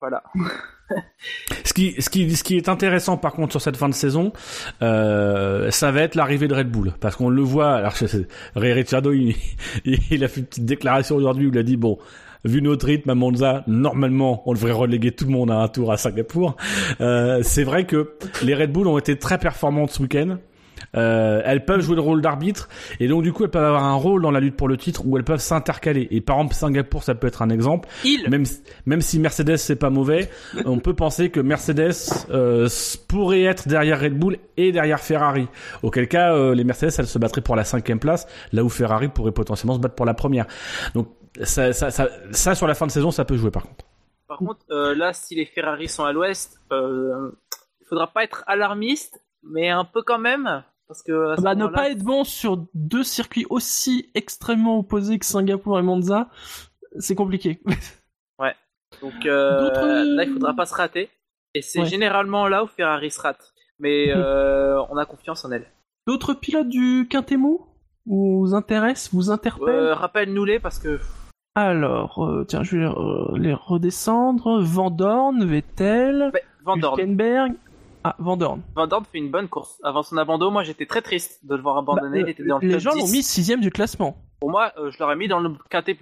Voilà. 0.00 0.22
Ce 1.64 1.74
qui, 1.74 2.00
ce 2.00 2.08
qui, 2.08 2.34
ce 2.34 2.42
qui 2.42 2.56
est 2.56 2.70
intéressant 2.70 3.18
par 3.18 3.34
contre 3.34 3.52
sur 3.52 3.60
cette 3.60 3.76
fin 3.76 3.90
de 3.90 3.94
saison, 3.94 4.32
euh, 4.80 5.70
ça 5.70 5.90
va 5.92 6.00
être 6.00 6.14
l'arrivée 6.14 6.48
de 6.48 6.54
Red 6.54 6.70
Bull, 6.70 6.94
parce 6.98 7.14
qu'on 7.14 7.28
le 7.28 7.42
voit. 7.42 7.74
Alors, 7.74 7.92
Ray 8.56 8.72
Ricciardo, 8.72 9.12
il, 9.12 9.36
il 9.84 10.24
a 10.24 10.28
fait 10.28 10.40
une 10.40 10.46
petite 10.46 10.64
déclaration 10.64 11.14
aujourd'hui 11.16 11.46
où 11.46 11.50
il 11.50 11.58
a 11.58 11.62
dit 11.62 11.76
bon. 11.76 11.98
Vu 12.48 12.62
notre 12.62 12.86
rythme 12.86 13.10
à 13.10 13.14
Monza, 13.14 13.62
normalement, 13.66 14.42
on 14.46 14.54
devrait 14.54 14.72
reléguer 14.72 15.12
tout 15.12 15.26
le 15.26 15.30
monde 15.32 15.50
à 15.50 15.56
un 15.56 15.68
tour 15.68 15.92
à 15.92 15.98
Singapour. 15.98 16.56
Euh, 17.02 17.40
c'est 17.42 17.62
vrai 17.62 17.84
que 17.84 18.14
les 18.42 18.54
Red 18.54 18.72
Bull 18.72 18.86
ont 18.86 18.96
été 18.96 19.18
très 19.18 19.36
performantes 19.36 19.90
ce 19.90 20.00
week-end. 20.00 20.38
Euh, 20.96 21.42
elles 21.44 21.66
peuvent 21.66 21.82
jouer 21.82 21.96
le 21.96 22.00
rôle 22.00 22.22
d'arbitre 22.22 22.70
et 23.00 23.08
donc 23.08 23.22
du 23.22 23.32
coup 23.32 23.44
elles 23.44 23.50
peuvent 23.50 23.64
avoir 23.64 23.84
un 23.84 23.96
rôle 23.96 24.22
dans 24.22 24.30
la 24.30 24.40
lutte 24.40 24.56
pour 24.56 24.68
le 24.68 24.78
titre 24.78 25.02
où 25.04 25.18
elles 25.18 25.24
peuvent 25.24 25.40
s'intercaler. 25.40 26.08
Et 26.10 26.22
par 26.22 26.36
exemple 26.36 26.54
Singapour 26.54 27.02
ça 27.02 27.14
peut 27.14 27.26
être 27.26 27.42
un 27.42 27.50
exemple. 27.50 27.88
Il, 28.04 28.26
Même 28.30 28.44
même 28.86 29.02
si 29.02 29.18
Mercedes 29.18 29.56
c'est 29.56 29.76
pas 29.76 29.90
mauvais, 29.90 30.30
on 30.64 30.78
peut 30.78 30.94
penser 30.94 31.28
que 31.28 31.40
Mercedes 31.40 31.92
euh, 32.30 32.68
pourrait 33.08 33.42
être 33.42 33.68
derrière 33.68 34.00
Red 34.00 34.18
Bull 34.18 34.38
et 34.56 34.72
derrière 34.72 35.00
Ferrari. 35.00 35.48
Auquel 35.82 36.08
cas 36.08 36.32
euh, 36.32 36.54
les 36.54 36.64
Mercedes 36.64 36.94
elles 36.96 37.06
se 37.06 37.18
battraient 37.18 37.42
pour 37.42 37.56
la 37.56 37.64
cinquième 37.64 37.98
place, 37.98 38.26
là 38.52 38.64
où 38.64 38.70
Ferrari 38.70 39.08
pourrait 39.08 39.32
potentiellement 39.32 39.74
se 39.74 39.80
battre 39.80 39.96
pour 39.96 40.06
la 40.06 40.14
première. 40.14 40.46
Donc 40.94 41.08
ça 41.42 41.72
ça 41.72 41.90
ça, 41.90 42.08
ça 42.32 42.54
sur 42.54 42.66
la 42.66 42.74
fin 42.74 42.86
de 42.86 42.90
saison 42.92 43.10
ça 43.10 43.24
peut 43.24 43.36
jouer 43.36 43.50
par 43.50 43.62
contre. 43.64 43.84
par 44.26 44.38
contre, 44.38 44.60
euh, 44.70 44.94
là, 44.94 45.12
si 45.12 45.34
les 45.34 45.46
Ferrari 45.46 45.88
sont 45.88 46.04
à 46.04 46.12
l'ouest, 46.12 46.60
euh, 46.72 47.30
il 47.80 47.86
faudra 47.86 48.06
pas 48.08 48.24
être 48.24 48.44
alarmiste, 48.46 49.22
mais 49.42 49.68
un 49.70 49.84
peu 49.84 50.02
quand 50.02 50.18
même. 50.18 50.62
Parce 50.86 51.02
que 51.02 51.40
Bah, 51.40 51.54
ne 51.54 51.66
pas 51.66 51.90
être 51.90 52.02
bon 52.02 52.24
sur 52.24 52.64
deux 52.74 53.04
circuits 53.04 53.46
aussi 53.50 54.10
extrêmement 54.14 54.78
opposés 54.78 55.18
que 55.18 55.26
Singapour 55.26 55.78
et 55.78 55.82
Monza, 55.82 56.28
c'est 56.98 57.14
compliqué. 57.14 57.60
Donc 59.02 59.26
euh, 59.26 60.04
là, 60.16 60.24
il 60.24 60.32
faudra 60.32 60.54
pas 60.54 60.66
se 60.66 60.74
rater. 60.74 61.08
Et 61.54 61.62
c'est 61.62 61.80
Ouais. 61.80 61.86
généralement 61.86 62.48
là 62.48 62.64
où 62.64 62.66
Ferrari 62.66 63.10
se 63.10 63.20
rate. 63.20 63.52
Mais 63.78 64.06
euh, 64.16 64.82
on 64.90 64.96
a 64.96 65.04
confiance 65.04 65.44
en 65.44 65.52
elle. 65.52 65.70
D'autres 66.06 66.34
pilotes 66.34 66.68
du 66.68 67.06
Quintémou 67.08 67.66
vous 68.08 68.54
intéressent, 68.54 69.12
vous 69.14 69.30
interpellent 69.30 69.68
Euh, 69.74 69.94
Rappelle-nous-les 69.94 70.58
parce 70.58 70.78
que 70.78 70.98
Alors, 71.54 72.24
euh, 72.24 72.44
tiens, 72.48 72.62
je 72.62 72.76
vais 72.78 72.84
euh, 72.84 73.36
les 73.38 73.54
redescendre. 73.54 74.60
Van 74.62 74.90
Dorn, 74.90 75.44
Vettel, 75.44 76.32
Van 76.64 76.76
Dorn. 76.76 76.98
Hülkenberg. 76.98 77.52
Ah, 78.04 78.14
Van 78.18 78.36
Dorn. 78.36 78.62
Van 78.76 78.86
Dorn 78.86 79.04
fait 79.04 79.18
une 79.18 79.30
bonne 79.30 79.48
course. 79.48 79.78
Avant 79.82 80.02
son 80.02 80.16
abandon, 80.16 80.50
moi 80.50 80.62
j'étais 80.62 80.86
très 80.86 81.02
triste 81.02 81.44
de 81.44 81.54
le 81.56 81.62
voir 81.62 81.76
abandonner. 81.78 82.22
Bah, 82.22 82.28
il 82.28 82.30
était 82.30 82.44
dans 82.44 82.58
le 82.58 82.66
les 82.66 82.74
top 82.74 82.80
gens 82.80 82.92
10. 82.94 83.00
l'ont 83.00 83.08
mis 83.08 83.22
sixième 83.22 83.60
du 83.60 83.70
classement. 83.70 84.16
Pour 84.40 84.50
moi, 84.50 84.72
euh, 84.78 84.90
je 84.92 84.98
l'aurais 85.00 85.16
mis 85.16 85.26
dans 85.26 85.40
le 85.40 85.50
KT+. 85.68 85.96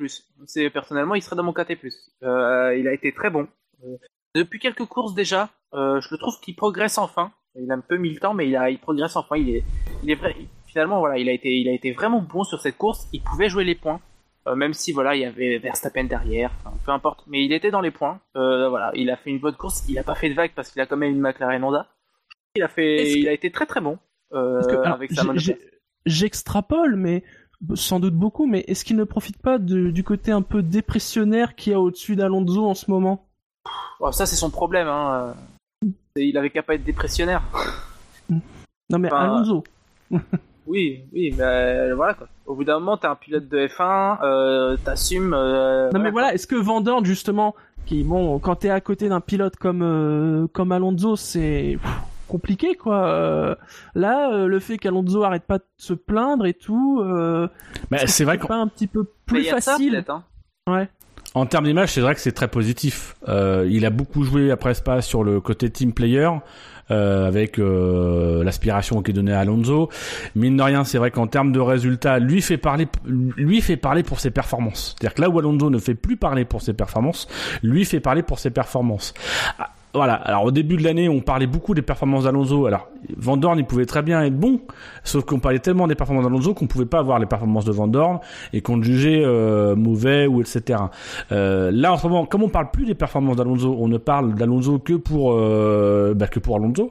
C'est 0.44 0.68
personnellement, 0.70 1.14
il 1.14 1.22
serait 1.22 1.36
dans 1.36 1.42
mon 1.42 1.54
KT+. 1.54 1.78
Euh, 2.22 2.76
il 2.78 2.86
a 2.86 2.92
été 2.92 3.12
très 3.12 3.30
bon. 3.30 3.48
Euh, 3.84 3.96
depuis 4.34 4.58
quelques 4.58 4.84
courses 4.84 5.14
déjà, 5.14 5.48
je 5.72 6.08
le 6.10 6.18
trouve 6.18 6.38
qu'il 6.40 6.54
progresse 6.54 6.98
enfin. 6.98 7.32
Il 7.58 7.70
a 7.70 7.74
un 7.74 7.80
peu 7.80 7.96
mis 7.96 8.12
le 8.12 8.20
temps, 8.20 8.34
mais 8.34 8.46
il, 8.46 8.54
a, 8.56 8.68
il 8.68 8.78
progresse 8.78 9.16
enfin. 9.16 9.36
Il 9.36 9.48
est, 9.48 9.64
il 10.02 10.10
est 10.10 10.14
vrai. 10.14 10.36
Finalement, 10.76 10.98
voilà, 10.98 11.16
il 11.16 11.26
a 11.30 11.32
été, 11.32 11.48
il 11.56 11.70
a 11.70 11.72
été 11.72 11.92
vraiment 11.92 12.20
bon 12.20 12.44
sur 12.44 12.60
cette 12.60 12.76
course. 12.76 13.08
Il 13.14 13.22
pouvait 13.22 13.48
jouer 13.48 13.64
les 13.64 13.74
points, 13.74 13.98
Euh, 14.46 14.54
même 14.54 14.74
si 14.74 14.92
voilà, 14.92 15.16
il 15.16 15.22
y 15.22 15.24
avait 15.24 15.56
Verstappen 15.56 16.04
derrière. 16.04 16.50
Enfin, 16.66 16.76
peu 16.84 16.92
importe, 16.92 17.24
mais 17.26 17.42
il 17.42 17.52
était 17.54 17.70
dans 17.70 17.80
les 17.80 17.90
points. 17.90 18.20
Euh, 18.36 18.68
voilà, 18.68 18.92
il 18.94 19.08
a 19.08 19.16
fait 19.16 19.30
une 19.30 19.38
bonne 19.38 19.54
course. 19.54 19.84
Il 19.88 19.98
a 19.98 20.02
pas 20.02 20.14
fait 20.14 20.28
de 20.28 20.34
vague 20.34 20.52
parce 20.54 20.70
qu'il 20.70 20.82
a 20.82 20.86
quand 20.86 20.98
même 20.98 21.12
une 21.12 21.20
McLaren 21.20 21.64
Honda. 21.64 21.88
Il 22.56 22.62
a 22.62 22.68
fait, 22.68 22.96
que- 22.98 23.18
il 23.20 23.26
a 23.28 23.32
été 23.32 23.50
très 23.50 23.64
très 23.64 23.80
bon 23.80 23.98
euh, 24.34 24.56
Parce 24.56 24.66
que, 24.66 24.74
alors, 24.76 24.96
avec 24.96 25.12
sa 25.12 25.22
J'extrapole, 26.04 26.94
mais 26.96 27.24
sans 27.74 27.98
doute 28.00 28.14
beaucoup, 28.14 28.46
mais 28.46 28.60
est-ce 28.68 28.84
qu'il 28.84 28.96
ne 28.96 29.04
profite 29.04 29.40
pas 29.40 29.56
de- 29.58 29.90
du 29.90 30.04
côté 30.04 30.30
un 30.30 30.42
peu 30.42 30.62
dépressionnaire 30.62 31.54
qu'il 31.54 31.72
y 31.72 31.74
a 31.74 31.80
au-dessus 31.80 32.16
d'Alonso 32.16 32.66
en 32.66 32.74
ce 32.74 32.90
moment? 32.90 33.26
Bon, 33.98 34.12
ça, 34.12 34.26
c'est 34.26 34.36
son 34.36 34.50
problème. 34.50 34.88
Hein. 34.88 35.34
euh. 35.84 35.88
Il 36.16 36.36
avait 36.36 36.50
qu'à 36.50 36.62
pas 36.62 36.74
être 36.74 36.84
dépressionnaire. 36.84 37.42
Non 38.90 38.98
mais 39.00 39.08
Enfin, 39.08 39.24
Alonso. 39.24 39.64
Oui, 40.66 41.04
oui, 41.12 41.34
mais 41.36 41.44
euh, 41.44 41.94
voilà 41.94 42.14
quoi. 42.14 42.26
Au 42.46 42.54
bout 42.54 42.64
d'un 42.64 42.78
moment, 42.78 42.96
t'es 42.96 43.06
un 43.06 43.14
pilote 43.16 43.48
de 43.48 43.66
F1, 43.66 44.18
euh, 44.22 44.76
t'assumes. 44.84 45.34
euh, 45.34 45.90
Non 45.92 46.00
mais 46.00 46.10
voilà, 46.10 46.34
est-ce 46.34 46.46
que 46.46 46.56
Van 46.56 46.80
Dorn 46.80 47.04
justement, 47.04 47.54
qui 47.86 48.02
bon, 48.02 48.38
quand 48.38 48.56
t'es 48.56 48.70
à 48.70 48.80
côté 48.80 49.08
d'un 49.08 49.20
pilote 49.20 49.56
comme 49.56 49.82
euh, 49.82 50.46
comme 50.52 50.72
Alonso, 50.72 51.16
c'est 51.16 51.78
compliqué 52.28 52.74
quoi. 52.74 53.06
Euh, 53.08 53.54
là, 53.94 54.32
euh, 54.32 54.46
le 54.46 54.58
fait 54.58 54.78
qu'Alonso 54.78 55.22
arrête 55.22 55.44
pas 55.44 55.58
de 55.58 55.64
se 55.76 55.94
plaindre 55.94 56.46
et 56.46 56.54
tout, 56.54 57.00
euh, 57.00 57.48
c'est 58.06 58.24
vrai 58.24 58.38
pas 58.38 58.56
un 58.56 58.66
petit 58.68 58.86
peu 58.88 59.04
plus 59.26 59.44
ça, 59.44 59.60
facile. 59.60 60.04
hein. 60.08 60.22
ouais. 60.68 60.88
en 61.34 61.46
termes 61.46 61.64
d'image, 61.66 61.92
c'est 61.92 62.00
vrai 62.00 62.14
que 62.14 62.20
c'est 62.20 62.32
très 62.32 62.48
positif. 62.48 63.14
Euh, 63.28 63.68
il 63.70 63.84
a 63.86 63.90
beaucoup 63.90 64.24
joué 64.24 64.50
après 64.50 64.74
Spa 64.74 65.00
sur 65.02 65.22
le 65.22 65.40
côté 65.40 65.70
team 65.70 65.92
player. 65.92 66.30
Euh, 66.90 67.26
avec 67.26 67.58
euh, 67.58 68.44
l'aspiration 68.44 69.02
qui 69.02 69.10
est 69.10 69.14
donnée 69.14 69.32
à 69.32 69.40
Alonso. 69.40 69.90
Mine 70.34 70.56
de 70.56 70.62
rien, 70.62 70.84
c'est 70.84 70.98
vrai 70.98 71.10
qu'en 71.10 71.26
termes 71.26 71.52
de 71.52 71.60
résultats, 71.60 72.18
lui 72.18 72.40
fait 72.42 72.58
parler, 72.58 72.86
lui 73.06 73.60
fait 73.60 73.76
parler 73.76 74.02
pour 74.02 74.20
ses 74.20 74.30
performances. 74.30 74.94
C'est-à-dire 74.98 75.14
que 75.14 75.22
là 75.22 75.28
où 75.28 75.38
Alonso 75.38 75.68
ne 75.70 75.78
fait 75.78 75.94
plus 75.94 76.16
parler 76.16 76.44
pour 76.44 76.62
ses 76.62 76.74
performances, 76.74 77.26
lui 77.62 77.84
fait 77.84 78.00
parler 78.00 78.22
pour 78.22 78.38
ses 78.38 78.50
performances. 78.50 79.14
Ah, 79.58 79.70
Voilà. 79.94 80.14
Alors 80.14 80.44
au 80.44 80.50
début 80.50 80.76
de 80.76 80.84
l'année, 80.84 81.08
on 81.08 81.20
parlait 81.20 81.46
beaucoup 81.46 81.74
des 81.74 81.82
performances 81.82 82.24
d'Alonso. 82.24 82.66
Alors 82.66 82.88
Van 83.16 83.36
Dorn, 83.36 83.58
il 83.58 83.64
pouvait 83.64 83.86
très 83.86 84.02
bien 84.02 84.22
être 84.22 84.36
bon, 84.36 84.60
sauf 85.04 85.24
qu'on 85.24 85.38
parlait 85.38 85.58
tellement 85.58 85.86
des 85.86 85.94
performances 85.94 86.24
d'Alonso 86.24 86.54
qu'on 86.54 86.66
pouvait 86.66 86.86
pas 86.86 86.98
avoir 86.98 87.18
les 87.18 87.26
performances 87.26 87.64
de 87.64 87.72
Van 87.72 87.88
Dorn 87.88 88.18
et 88.52 88.60
qu'on 88.60 88.76
le 88.76 88.82
jugeait 88.82 89.22
euh, 89.24 89.76
mauvais 89.76 90.26
ou 90.26 90.40
etc. 90.40 90.80
Euh, 91.32 91.70
là 91.72 91.92
en 91.92 91.96
ce 91.96 92.06
moment, 92.06 92.26
comme 92.26 92.42
on 92.42 92.48
parle 92.48 92.70
plus 92.70 92.86
des 92.86 92.94
performances 92.94 93.36
d'Alonso, 93.36 93.76
on 93.78 93.88
ne 93.88 93.98
parle 93.98 94.34
d'Alonso 94.34 94.78
que 94.78 94.94
pour 94.94 95.34
euh, 95.34 96.14
bah, 96.14 96.26
que 96.28 96.38
pour 96.38 96.56
Alonso. 96.56 96.90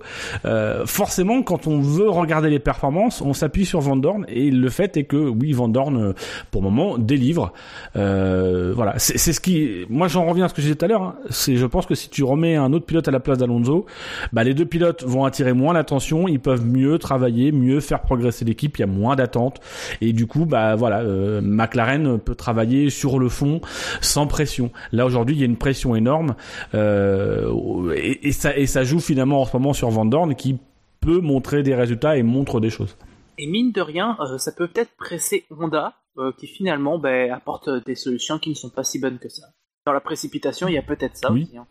Forcément, 0.85 1.41
quand 1.41 1.67
on 1.67 1.79
veut 1.79 2.09
regarder 2.09 2.49
les 2.49 2.59
performances, 2.59 3.21
on 3.21 3.33
s'appuie 3.33 3.65
sur 3.65 3.81
Van 3.81 3.95
Dorn 3.95 4.25
et 4.27 4.51
le 4.51 4.69
fait 4.69 4.97
est 4.97 5.03
que 5.03 5.17
oui, 5.17 5.51
Van 5.53 5.67
Dorn 5.67 6.13
pour 6.51 6.61
le 6.61 6.69
moment 6.69 6.97
délivre. 6.97 7.53
Voilà, 7.93 8.93
c'est 8.97 9.17
ce 9.17 9.39
qui. 9.39 9.85
Moi, 9.89 10.07
j'en 10.07 10.25
reviens 10.25 10.45
à 10.45 10.49
ce 10.49 10.53
que 10.53 10.61
je 10.61 10.67
disais 10.67 10.75
tout 10.75 10.85
à 10.85 10.87
l'heure. 10.87 11.01
hein. 11.03 11.15
C'est, 11.29 11.55
je 11.55 11.65
pense 11.65 11.85
que 11.85 11.95
si 11.95 12.09
tu 12.09 12.23
remets 12.23 12.55
un 12.55 12.71
autre 12.73 12.85
pilote 12.85 13.07
à 13.07 13.11
la 13.11 13.19
place 13.19 13.37
d'Alonso, 13.37 13.85
bah 14.33 14.43
les 14.43 14.53
deux 14.53 14.65
pilotes 14.65 15.03
vont 15.03 15.25
attirer 15.25 15.53
moins 15.53 15.73
l'attention, 15.73 16.04
ils 16.27 16.39
peuvent 16.39 16.65
mieux 16.65 16.97
travailler, 16.99 17.51
mieux 17.51 17.79
faire 17.79 18.01
progresser 18.01 18.45
l'équipe. 18.45 18.77
Il 18.77 18.81
y 18.81 18.83
a 18.83 18.87
moins 18.87 19.15
d'attentes 19.15 19.59
et 20.01 20.13
du 20.13 20.27
coup, 20.27 20.45
bah 20.45 20.75
voilà, 20.75 21.01
euh, 21.01 21.41
McLaren 21.41 22.19
peut 22.19 22.35
travailler 22.35 22.89
sur 22.89 23.19
le 23.19 23.29
fond 23.29 23.61
sans 24.01 24.27
pression. 24.27 24.71
Là 24.91 25.05
aujourd'hui, 25.05 25.35
il 25.35 25.39
y 25.39 25.43
a 25.43 25.45
une 25.45 25.57
pression 25.57 25.95
énorme 25.95 26.35
euh, 26.73 27.93
et, 27.95 28.27
et 28.27 28.31
ça 28.31 28.55
et 28.57 28.65
ça 28.67 28.83
joue 28.83 28.99
finalement 28.99 29.41
en 29.41 29.45
ce 29.45 29.55
moment 29.55 29.73
sur 29.73 29.89
Van 29.89 30.05
Dorn 30.05 30.35
qui 30.35 30.57
peut 31.01 31.19
montrer 31.19 31.63
des 31.63 31.75
résultats 31.75 32.17
et 32.17 32.23
montre 32.23 32.59
des 32.59 32.69
choses. 32.69 32.97
Et 33.37 33.47
mine 33.47 33.71
de 33.71 33.81
rien, 33.81 34.17
euh, 34.21 34.37
ça 34.37 34.51
peut 34.51 34.67
peut-être 34.67 34.95
presser 34.97 35.45
Honda, 35.51 35.93
euh, 36.17 36.31
qui 36.37 36.47
finalement 36.47 36.97
ben, 36.97 37.31
apporte 37.31 37.69
des 37.85 37.95
solutions 37.95 38.39
qui 38.39 38.49
ne 38.49 38.55
sont 38.55 38.69
pas 38.69 38.83
si 38.83 38.99
bonnes 38.99 39.19
que 39.19 39.29
ça. 39.29 39.43
Dans 39.85 39.93
la 39.93 39.99
précipitation, 39.99 40.67
il 40.67 40.73
y 40.73 40.77
a 40.77 40.81
peut-être 40.81 41.17
ça 41.17 41.31
Oui. 41.31 41.43
aussi. 41.43 41.57
hein. 41.57 41.65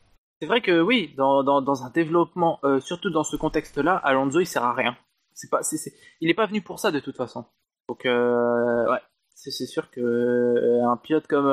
C'est 0.45 0.49
vrai 0.49 0.61
que 0.61 0.79
oui, 0.79 1.15
dans, 1.17 1.85
un 1.87 1.89
développement, 1.89 2.61
euh, 2.65 2.79
surtout 2.79 3.09
dans 3.09 3.25
ce 3.25 3.35
contexte-là, 3.35 3.97
Alonso 3.97 4.41
il 4.41 4.47
sert 4.47 4.63
à 4.63 4.75
rien. 4.75 4.95
Il 6.21 6.29
n'est 6.29 6.35
pas 6.35 6.45
venu 6.45 6.61
pour 6.61 6.79
ça 6.79 6.91
de 6.91 7.01
toute 7.01 7.17
façon. 7.17 7.47
Donc 7.89 8.05
euh, 8.05 8.85
ouais, 8.91 8.99
c'est, 9.33 9.51
sûr 9.51 9.91
que 9.91 10.03
euh, 10.03 10.97
pilote 11.03 11.27
comme 11.29 11.47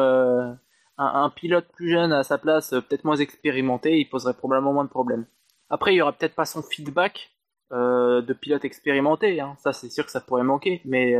un, 0.97 1.29
pilote 1.29 1.67
plus 1.73 1.89
jeune 1.89 2.11
à 2.11 2.23
sa 2.23 2.37
place, 2.37 2.71
peut-être 2.71 3.05
moins 3.05 3.15
expérimenté, 3.15 3.97
il 3.97 4.09
poserait 4.09 4.33
probablement 4.33 4.73
moins 4.73 4.83
de 4.83 4.89
problèmes. 4.89 5.25
Après, 5.69 5.93
il 5.93 5.95
y 5.95 6.01
aura 6.01 6.11
peut-être 6.11 6.35
pas 6.35 6.43
son 6.43 6.61
feedback 6.61 7.31
de 7.71 8.33
pilote 8.33 8.65
expérimenté. 8.65 9.39
Hein. 9.39 9.55
Ça, 9.59 9.71
c'est 9.71 9.89
sûr 9.89 10.03
que 10.03 10.11
ça 10.11 10.19
pourrait 10.19 10.43
manquer, 10.43 10.81
mais 10.83 11.13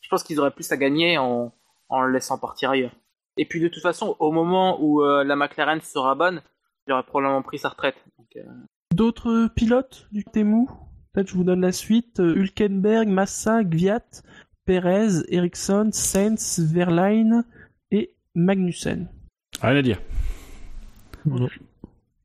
je 0.00 0.08
pense 0.08 0.22
qu'ils 0.22 0.38
auraient 0.38 0.52
plus 0.52 0.70
à 0.70 0.76
gagner 0.76 1.18
en, 1.18 1.52
le 1.90 2.12
laissant 2.12 2.38
partir 2.38 2.70
ailleurs. 2.70 2.94
Et 3.36 3.46
puis 3.46 3.60
de 3.60 3.66
toute 3.66 3.82
façon, 3.82 4.14
au 4.20 4.30
moment 4.30 4.80
où 4.80 5.02
la 5.02 5.34
McLaren 5.34 5.80
sera 5.80 6.14
bonne, 6.14 6.40
il 6.86 6.92
aurait 6.92 7.02
probablement 7.02 7.42
pris 7.42 7.58
sa 7.58 7.68
retraite. 7.70 7.96
Euh, 8.36 8.42
D'autres 8.94 9.48
pilotes 9.54 10.06
du 10.12 10.24
Temu? 10.24 10.66
Peut-être 11.12 11.28
je 11.28 11.34
vous 11.34 11.44
donne 11.44 11.60
la 11.62 11.72
suite. 11.72 12.20
Euh, 12.20 12.34
Hülkenberg, 12.36 13.08
Massa, 13.08 13.64
Gviat, 13.64 14.04
Perez, 14.64 15.22
Ericsson, 15.28 15.90
Sainz, 15.92 16.60
Verline 16.72 17.44
et 17.90 18.12
Magnussen. 18.34 19.08
Rien 19.60 19.76
à 19.76 19.82
dire. 19.82 20.00
Non. 21.24 21.48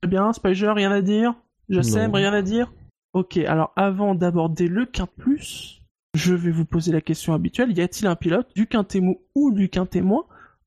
Très 0.01 0.09
bien, 0.09 0.33
Spiger, 0.33 0.71
rien 0.71 0.91
à 0.91 1.01
dire? 1.01 1.33
Jassem, 1.69 2.07
Non. 2.11 2.17
rien 2.17 2.33
à 2.33 2.41
dire? 2.41 2.71
Ok, 3.13 3.37
alors 3.37 3.71
avant 3.75 4.15
d'aborder 4.15 4.67
le 4.67 4.85
Quint 4.85 5.07
Plus, 5.17 5.81
je 6.15 6.33
vais 6.33 6.51
vous 6.51 6.65
poser 6.65 6.91
la 6.91 7.01
question 7.01 7.33
habituelle. 7.33 7.71
Y 7.77 7.81
a-t-il 7.81 8.07
un 8.07 8.15
pilote 8.15 8.49
du 8.55 8.67
Quintet 8.67 9.01
ou 9.35 9.51
du 9.51 9.69
Quintet 9.69 10.03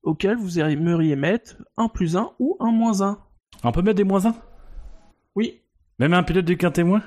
auquel 0.03 0.37
vous 0.37 0.59
aimeriez 0.59 1.15
mettre 1.15 1.57
un 1.77 1.87
plus 1.89 2.15
1 2.15 2.31
ou 2.39 2.55
un 2.59 2.71
moins 2.71 3.01
1 3.01 3.17
On 3.63 3.71
peut 3.71 3.81
mettre 3.81 3.97
des 3.97 4.03
moins 4.03 4.25
1 4.25 4.35
Oui. 5.35 5.59
Même 5.99 6.13
un 6.13 6.23
pilote 6.23 6.45
du 6.45 6.57
quintet 6.57 6.83
moins? 6.83 7.01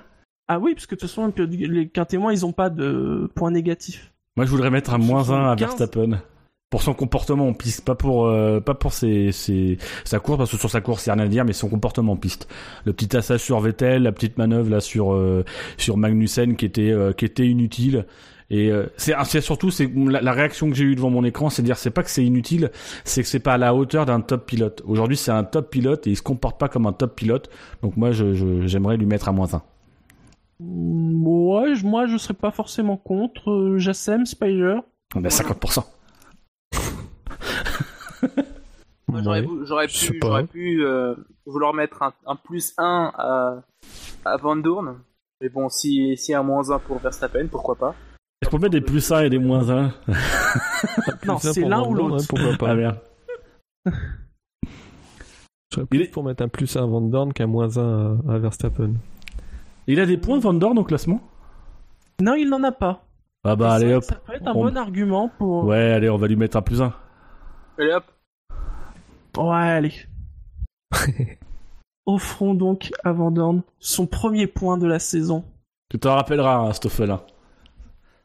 Ah 0.49 0.59
oui, 0.59 0.73
parce 0.75 0.87
que 0.87 0.95
de 0.95 1.01
toute 1.01 1.09
façon, 1.11 1.31
les 1.37 1.89
Quintet 1.89 2.17
moins, 2.17 2.33
ils 2.33 2.47
ont 2.47 2.53
pas 2.53 2.71
de 2.71 3.31
points 3.35 3.51
négatifs. 3.51 4.13
Moi, 4.37 4.47
je 4.47 4.51
voudrais 4.51 4.71
mettre 4.71 4.95
un 4.95 4.99
moins 4.99 5.31
1 5.31 5.51
à 5.53 5.57
75. 5.59 5.59
Verstappen. 5.59 6.23
Pour 6.71 6.83
son 6.83 6.95
comportement 6.95 7.49
en 7.49 7.53
piste, 7.55 7.85
pas 7.85 7.95
pour 7.95 8.27
euh, 8.27 8.61
pas 8.61 8.75
pour 8.75 8.93
ses, 8.93 9.33
ses- 9.33 9.79
sa 10.05 10.19
course, 10.21 10.39
parce 10.39 10.51
que 10.51 10.57
sur 10.59 10.71
sa 10.71 10.81
course, 10.83 11.05
il 11.07 11.09
y 11.09 11.13
a 11.13 11.15
rien 11.15 11.25
à 11.25 11.29
dire, 11.29 11.45
mais 11.47 11.53
son 11.55 11.69
comportement 11.69 12.13
en 12.13 12.17
piste. 12.17 12.47
Le 12.85 12.93
petit 12.93 13.17
assage 13.17 13.41
sur 13.41 13.59
Vettel, 13.61 14.03
la 14.03 14.13
petite 14.13 14.37
manœuvre 14.39 14.71
là 14.71 14.81
sur 14.81 15.13
euh, 15.15 15.45
sur 15.79 15.97
Magnussen 15.97 16.57
qui 16.57 16.67
était 16.67 16.91
euh, 16.91 17.13
qui 17.13 17.25
était 17.25 17.47
inutile. 17.47 18.05
Et 18.51 18.71
euh, 18.73 18.87
c'est 18.97 19.13
ah, 19.13 19.25
c'est 19.25 19.43
surtout 19.43 19.71
c'est 19.71 19.91
la, 19.95 20.23
la 20.23 20.33
réaction 20.33 20.71
que 20.71 20.75
j'ai 20.75 20.85
eue 20.85 20.95
devant 20.95 21.11
mon 21.11 21.23
écran, 21.25 21.51
c'est 21.51 21.61
de 21.61 21.67
dire 21.67 21.77
c'est 21.77 21.91
pas 21.91 22.03
que 22.03 22.09
c'est 22.11 22.25
inutile, 22.25 22.71
c'est 23.05 23.23
que 23.23 23.29
c'est 23.29 23.41
pas 23.41 23.53
à 23.55 23.59
la 23.59 23.75
hauteur 23.75 24.07
d'un 24.07 24.21
top 24.23 24.47
pilote. 24.47 24.83
Aujourd'hui, 24.87 25.19
c'est 25.19 25.31
un 25.31 25.45
top 25.45 25.69
pilote 25.71 26.07
et 26.07 26.11
il 26.11 26.17
se 26.17 26.23
comporte 26.23 26.59
pas 26.59 26.69
comme 26.69 26.87
un 26.87 26.95
top 26.95 27.15
pilote. 27.15 27.51
Donc 27.83 27.97
moi, 27.99 28.11
je 28.11 28.33
je- 28.33 28.67
j'aimerais 28.67 28.97
lui 28.97 29.05
mettre 29.07 29.29
un 29.29 29.33
moins 29.33 29.53
1. 29.55 29.63
Mm, 30.61 31.27
Ouais, 31.27 31.75
je- 31.75 31.85
moi 31.87 32.07
je 32.07 32.17
serais 32.17 32.33
pas 32.35 32.51
forcément 32.51 32.97
contre. 32.97 33.51
Euh, 33.51 33.79
Jassem, 33.79 34.25
Spider. 34.25 34.79
On 35.15 35.23
a 35.25 35.29
50%. 35.31 35.85
moi, 39.09 39.23
j'aurais, 39.23 39.43
Ouais. 39.43 39.87
pu, 39.87 40.19
pu 40.53 40.85
euh, 40.85 41.15
vouloir 41.47 41.73
mettre 41.75 42.03
un, 42.03 42.13
un 42.27 42.37
plus 42.37 42.75
1 42.79 43.13
à, 43.17 43.63
à 44.25 44.37
Van 44.37 44.57
Dorn. 44.57 44.99
Mais 45.41 45.49
bon, 45.49 45.69
si, 45.69 46.17
si 46.17 46.35
un 46.35 46.43
moins 46.43 46.71
1 46.71 46.79
pour 46.79 46.99
Verstappen, 46.99 47.47
pourquoi 47.51 47.77
pas. 47.77 47.95
Est-ce 48.41 48.51
qu'on 48.51 48.59
met 48.59 48.69
des 48.69 48.81
plus 48.81 49.11
1 49.11 49.21
et 49.25 49.31
des 49.31 49.39
moins 49.39 49.69
1 49.69 49.93
Non, 51.27 51.39
c'est 51.39 51.61
pour 51.61 51.69
l'un 51.71 51.83
ou 51.83 51.95
l'autre. 51.95 52.23
hein, 52.23 52.27
pourquoi 52.29 52.57
pas. 52.57 52.71
Ah 52.71 52.75
merde. 52.75 52.99
Je 53.87 53.91
serais 55.75 55.83
Il 55.83 55.87
plus 55.87 56.03
est- 56.03 56.11
pour 56.11 56.25
mettre 56.25 56.43
un 56.43 56.49
plus 56.49 56.77
1 56.77 56.83
à 56.83 56.87
Van 56.87 57.01
Dorn 57.01 57.33
qu'un 57.33 57.47
moins 57.47 57.77
1 57.77 58.19
à, 58.29 58.35
à 58.35 58.39
Verstappen. 58.39 58.95
Il 59.87 60.01
a 60.01 60.07
des 60.07 60.17
points 60.19 60.39
Van 60.39 60.55
Dorn 60.55 60.79
au 60.79 60.85
classement? 60.85 61.21
Non, 62.21 62.35
il 62.35 62.49
n'en 62.49 62.63
a 62.65 62.73
pas. 62.73 63.05
Ah 63.45 63.55
bah 63.57 63.73
allez 63.73 63.91
ça, 63.91 63.97
hop. 63.99 64.05
Ça 64.05 64.15
peut 64.17 64.35
être 64.35 64.47
un 64.49 64.53
On- 64.53 64.65
bon 64.65 64.77
argument 64.77 65.31
pour. 65.39 65.65
Ouais, 65.65 65.93
allez, 65.93 66.11
on 66.11 66.17
va 66.19 66.27
lui 66.27 66.37
mettre 66.37 66.57
un 66.57 66.63
plus 66.63 66.83
1. 66.83 66.93
Allez 67.79 67.93
hop, 67.93 68.05
Ouais, 69.37 69.55
allez. 69.57 69.93
Offrons 72.07 72.55
donc 72.55 72.91
à 73.05 73.13
Van 73.13 73.31
Dorn 73.31 73.63
son 73.79 74.07
premier 74.07 74.47
point 74.47 74.79
de 74.79 74.87
la 74.87 74.99
saison. 74.99 75.45
Tu 75.91 75.99
t'en 75.99 76.15
rappelleras, 76.17 76.57
hein, 76.57 76.73
Stoffel. 76.73 77.11
hein. 77.11 77.21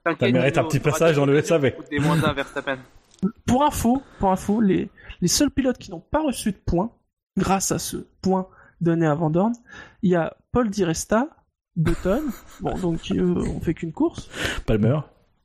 T'inquiète. 0.03 0.33
mérite 0.33 0.57
un 0.57 0.63
petit 0.65 0.79
passage 0.79 1.15
dans 1.15 1.25
le 1.25 1.41
SAV. 1.41 1.71
qui 1.71 1.77
coûtent 1.77 1.89
Des 1.89 1.99
moins 1.99 2.21
1 2.23 2.29
à 2.29 2.33
Verstappen. 2.33 2.77
Pour 3.45 3.63
info, 3.63 4.01
pour 4.19 4.31
info, 4.31 4.59
les, 4.59 4.89
les 5.21 5.27
seuls 5.29 5.49
pilotes 5.51 5.77
qui 5.77 5.91
n'ont 5.91 6.01
pas 6.01 6.21
reçu 6.21 6.51
de 6.51 6.57
points, 6.57 6.91
grâce 7.37 7.71
à 7.71 7.79
ce 7.79 7.97
point 8.21 8.47
donné 8.81 9.05
à 9.07 9.15
Van 9.15 9.29
Dorn, 9.29 9.53
il 10.01 10.09
y 10.11 10.15
a 10.15 10.35
Paul 10.51 10.69
Di 10.69 10.83
Resta, 10.83 11.29
Button, 11.77 12.21
bon 12.59 12.77
donc 12.77 12.99
euh, 13.11 13.33
on 13.55 13.61
fait 13.61 13.73
qu'une 13.73 13.93
course, 13.93 14.29
Palmer. 14.65 14.99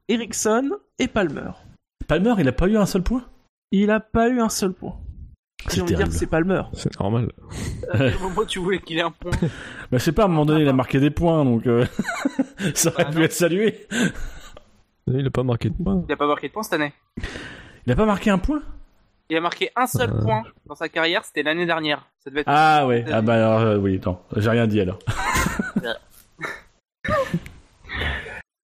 Ericsson 0.09 0.71
et 0.99 1.07
Palmer. 1.07 1.51
Palmer, 2.09 2.35
il 2.39 2.49
a 2.49 2.53
pas 2.53 2.67
eu 2.67 2.77
un 2.77 2.87
seul 2.87 3.03
point? 3.03 3.25
Il 3.71 3.91
a 3.93 4.01
pas 4.01 4.29
eu 4.29 4.41
un 4.41 4.49
seul 4.49 4.73
point. 4.73 4.97
C'est 5.69 5.77
J'ai 5.77 5.83
envie 5.83 5.93
de 5.93 5.97
dire 5.97 5.99
terrible. 5.99 6.13
que 6.15 6.19
c'est 6.19 6.27
Palmer. 6.27 6.63
C'est 6.73 6.99
normal. 6.99 7.31
À 7.93 7.99
quel 7.99 8.19
moment 8.21 8.45
tu 8.45 8.59
voulais 8.59 8.81
qu'il 8.81 8.99
ait 8.99 9.03
un 9.03 9.11
point 9.13 9.31
Bah, 9.41 9.49
je 9.93 9.99
sais 9.99 10.13
pas, 10.13 10.23
à 10.23 10.25
un 10.25 10.29
moment 10.29 10.47
donné, 10.47 10.63
il 10.63 10.69
a 10.69 10.73
marqué 10.73 10.99
des 10.99 11.11
points, 11.11 11.45
donc 11.45 11.67
euh, 11.67 11.85
ça 12.75 12.91
aurait 12.91 13.05
Bah, 13.05 13.11
pu 13.11 13.19
non. 13.19 13.25
être 13.25 13.33
salué. 13.33 13.87
Il 15.15 15.27
a 15.27 15.31
pas 15.31 15.43
marqué 15.43 15.71
de 15.71 15.75
points. 15.83 16.05
Il 16.09 16.13
a 16.13 16.17
pas 16.17 16.27
marqué 16.27 16.49
de 16.49 16.53
point 16.53 16.63
cette 16.63 16.75
année. 16.75 16.93
Il 17.87 17.93
a 17.93 17.97
pas 17.97 18.07
marqué 18.07 18.31
un 18.31 18.39
point 18.39 18.63
Il 19.31 19.37
a 19.37 19.41
marqué 19.41 19.71
un 19.77 19.87
seul 19.87 20.11
Euh. 20.11 20.23
point 20.23 20.43
dans 20.67 20.75
sa 20.75 20.89
carrière, 20.89 21.25
c'était 21.25 21.43
l'année 21.43 21.67
dernière. 21.67 22.09
Ça 22.19 22.31
devait 22.31 22.41
être 22.43 22.49
Ah 22.51 22.87
ouais, 22.87 23.05
ah 23.13 23.23
bah 23.23 23.35
alors, 23.35 23.61
euh, 23.61 23.77
oui, 23.79 24.01
non, 24.05 24.19
j'ai 24.37 24.51
rien 24.51 24.67
dit 24.67 24.81
alors. 24.81 24.99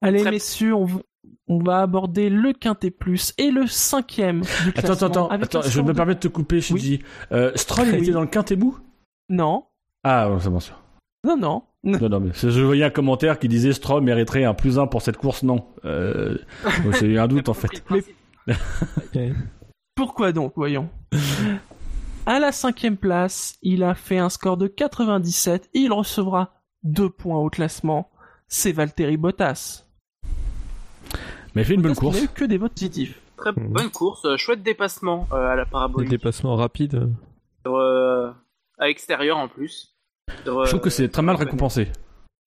Allez, 0.02 0.20
Très- 0.20 0.30
messieurs, 0.32 0.74
on, 0.74 1.58
va 1.62 1.80
aborder 1.82 2.28
le 2.28 2.52
quintet 2.52 2.90
plus 2.90 3.32
et 3.38 3.50
le 3.50 3.66
cinquième 3.66 4.40
du 4.42 4.68
Attends, 4.76 4.92
attends, 4.92 5.06
attends, 5.06 5.28
attends, 5.30 5.62
je 5.62 5.80
me 5.80 5.88
de- 5.88 5.92
permets 5.92 6.14
de 6.14 6.20
te 6.20 6.28
couper, 6.28 6.60
Shinji. 6.60 7.02
Euh, 7.32 7.52
Stroll, 7.54 7.86
il 7.88 7.94
Oui. 7.94 8.02
était 8.02 8.12
dans 8.12 8.20
le 8.20 8.26
quintébou 8.26 8.78
Non, 9.30 9.64
Ah, 10.02 10.30
ouais, 10.30 10.36
c'est 10.40 10.50
bon, 10.50 10.60
sûr. 10.60 10.78
non, 11.24 11.36
non. 11.38 11.62
Non, 11.84 12.08
non, 12.08 12.18
mais 12.20 12.30
je 12.34 12.62
voyais 12.62 12.84
un 12.84 12.90
commentaire 12.90 13.38
qui 13.38 13.46
disait 13.46 13.72
Stroll 13.74 14.02
mériterait 14.02 14.44
un 14.44 14.54
plus 14.54 14.78
un 14.78 14.86
pour 14.86 15.02
cette 15.02 15.16
course, 15.18 15.42
non. 15.42 15.66
Euh, 15.84 16.38
donc 16.84 16.94
j'ai 16.98 17.06
eu 17.06 17.18
un 17.18 17.28
doute 17.28 17.48
en 17.48 17.54
fait. 17.54 17.68
Pourquoi 19.94 20.32
donc, 20.32 20.54
voyons 20.56 20.88
À 22.26 22.40
la 22.40 22.52
cinquième 22.52 22.96
place, 22.96 23.56
il 23.62 23.82
a 23.82 23.94
fait 23.94 24.18
un 24.18 24.28
score 24.30 24.56
de 24.56 24.66
97 24.66 25.68
et 25.74 25.80
il 25.80 25.92
recevra 25.92 26.54
deux 26.82 27.10
points 27.10 27.38
au 27.38 27.50
classement. 27.50 28.10
C'est 28.48 28.72
Valtteri 28.72 29.16
Bottas. 29.16 29.84
Mais 31.54 31.62
il 31.62 31.64
fait 31.64 31.74
une 31.74 31.82
bonne 31.82 31.92
Bottas 31.92 32.00
course. 32.00 32.16
n'a 32.18 32.24
eu 32.24 32.28
que 32.28 32.44
des 32.44 32.58
votes 32.58 32.72
positifs. 32.72 33.20
Très 33.36 33.52
Mhm. 33.52 33.68
bonne 33.72 33.90
course, 33.90 34.24
euh, 34.24 34.36
chouette 34.36 34.62
dépassement 34.62 35.28
euh, 35.32 35.36
à 35.36 35.54
la 35.56 35.64
Des 35.64 35.70
parabolique. 35.70 36.08
dépassements 36.10 36.56
rapides. 36.56 37.10
Euh, 37.66 38.30
à 38.78 38.86
l'extérieur 38.86 39.36
en 39.38 39.48
plus. 39.48 39.93
Sur, 40.44 40.64
Je 40.64 40.70
trouve 40.70 40.80
que 40.80 40.86
euh, 40.88 40.90
c'est 40.90 41.08
très 41.08 41.22
mal 41.22 41.36
récompensé. 41.36 41.90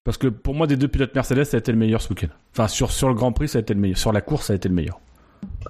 Parce 0.04 0.16
que 0.18 0.28
pour 0.28 0.54
moi, 0.54 0.66
des 0.66 0.76
deux 0.76 0.88
pilotes 0.88 1.14
Mercedes, 1.14 1.44
ça 1.44 1.56
a 1.56 1.60
été 1.60 1.70
le 1.72 1.78
meilleur 1.78 2.00
ce 2.00 2.08
week-end. 2.10 2.28
Enfin, 2.52 2.66
sur, 2.68 2.90
sur 2.90 3.08
le 3.08 3.14
Grand 3.14 3.32
Prix, 3.32 3.48
ça 3.48 3.58
a 3.58 3.60
été 3.60 3.74
le 3.74 3.80
meilleur. 3.80 3.98
Sur 3.98 4.12
la 4.12 4.20
course, 4.20 4.46
ça 4.46 4.52
a 4.54 4.56
été 4.56 4.68
le 4.68 4.74
meilleur. 4.74 5.00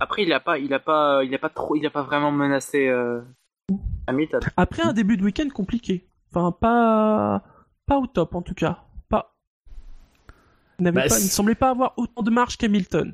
Après, 0.00 0.22
il 0.22 0.32
a 0.32 0.40
pas, 0.40 0.58
il 0.58 0.72
a 0.72 0.78
pas, 0.78 1.24
il 1.24 1.34
a 1.34 1.38
pas 1.38 1.48
trop, 1.48 1.74
il 1.76 1.84
a 1.86 1.90
pas 1.90 2.02
vraiment 2.02 2.30
menacé 2.30 2.86
euh, 2.88 3.20
Hamilton. 4.06 4.40
Après 4.56 4.82
un 4.82 4.92
début 4.92 5.16
de 5.16 5.24
week-end 5.24 5.48
compliqué. 5.52 6.06
Enfin, 6.32 6.52
pas, 6.52 7.42
pas 7.86 7.98
au 7.98 8.06
top 8.06 8.34
en 8.34 8.42
tout 8.42 8.54
cas. 8.54 8.78
Pas. 9.08 9.34
Il, 10.78 10.84
Bah, 10.84 10.92
pas- 10.92 11.06
il 11.06 11.10
c'est- 11.10 11.24
ne 11.24 11.30
semblait 11.30 11.54
pas 11.54 11.70
avoir 11.70 11.94
autant 11.96 12.22
de 12.22 12.30
marge 12.30 12.56
qu'Hamilton. 12.56 13.12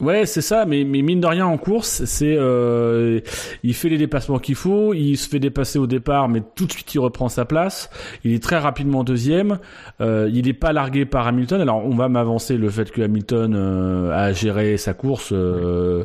Ouais, 0.00 0.24
c'est 0.24 0.40
ça, 0.40 0.64
mais, 0.64 0.84
mais 0.84 1.02
mine 1.02 1.20
de 1.20 1.26
rien 1.26 1.44
en 1.44 1.58
course, 1.58 2.04
c'est 2.06 2.34
euh, 2.38 3.20
il 3.62 3.74
fait 3.74 3.90
les 3.90 3.98
dépassements 3.98 4.38
qu'il 4.38 4.54
faut, 4.54 4.94
il 4.94 5.16
se 5.18 5.28
fait 5.28 5.38
dépasser 5.38 5.78
au 5.78 5.86
départ, 5.86 6.26
mais 6.30 6.42
tout 6.54 6.64
de 6.64 6.72
suite 6.72 6.94
il 6.94 6.98
reprend 7.00 7.28
sa 7.28 7.44
place. 7.44 7.90
Il 8.24 8.32
est 8.32 8.42
très 8.42 8.56
rapidement 8.56 9.04
deuxième. 9.04 9.58
Euh, 10.00 10.30
il 10.32 10.46
n'est 10.46 10.54
pas 10.54 10.72
largué 10.72 11.04
par 11.04 11.26
Hamilton. 11.26 11.60
Alors 11.60 11.84
on 11.84 11.94
va 11.94 12.08
m'avancer 12.08 12.56
le 12.56 12.70
fait 12.70 12.90
que 12.90 13.02
Hamilton 13.02 13.52
euh, 13.54 14.10
a 14.16 14.32
géré 14.32 14.78
sa 14.78 14.94
course, 14.94 15.32
euh, 15.32 16.04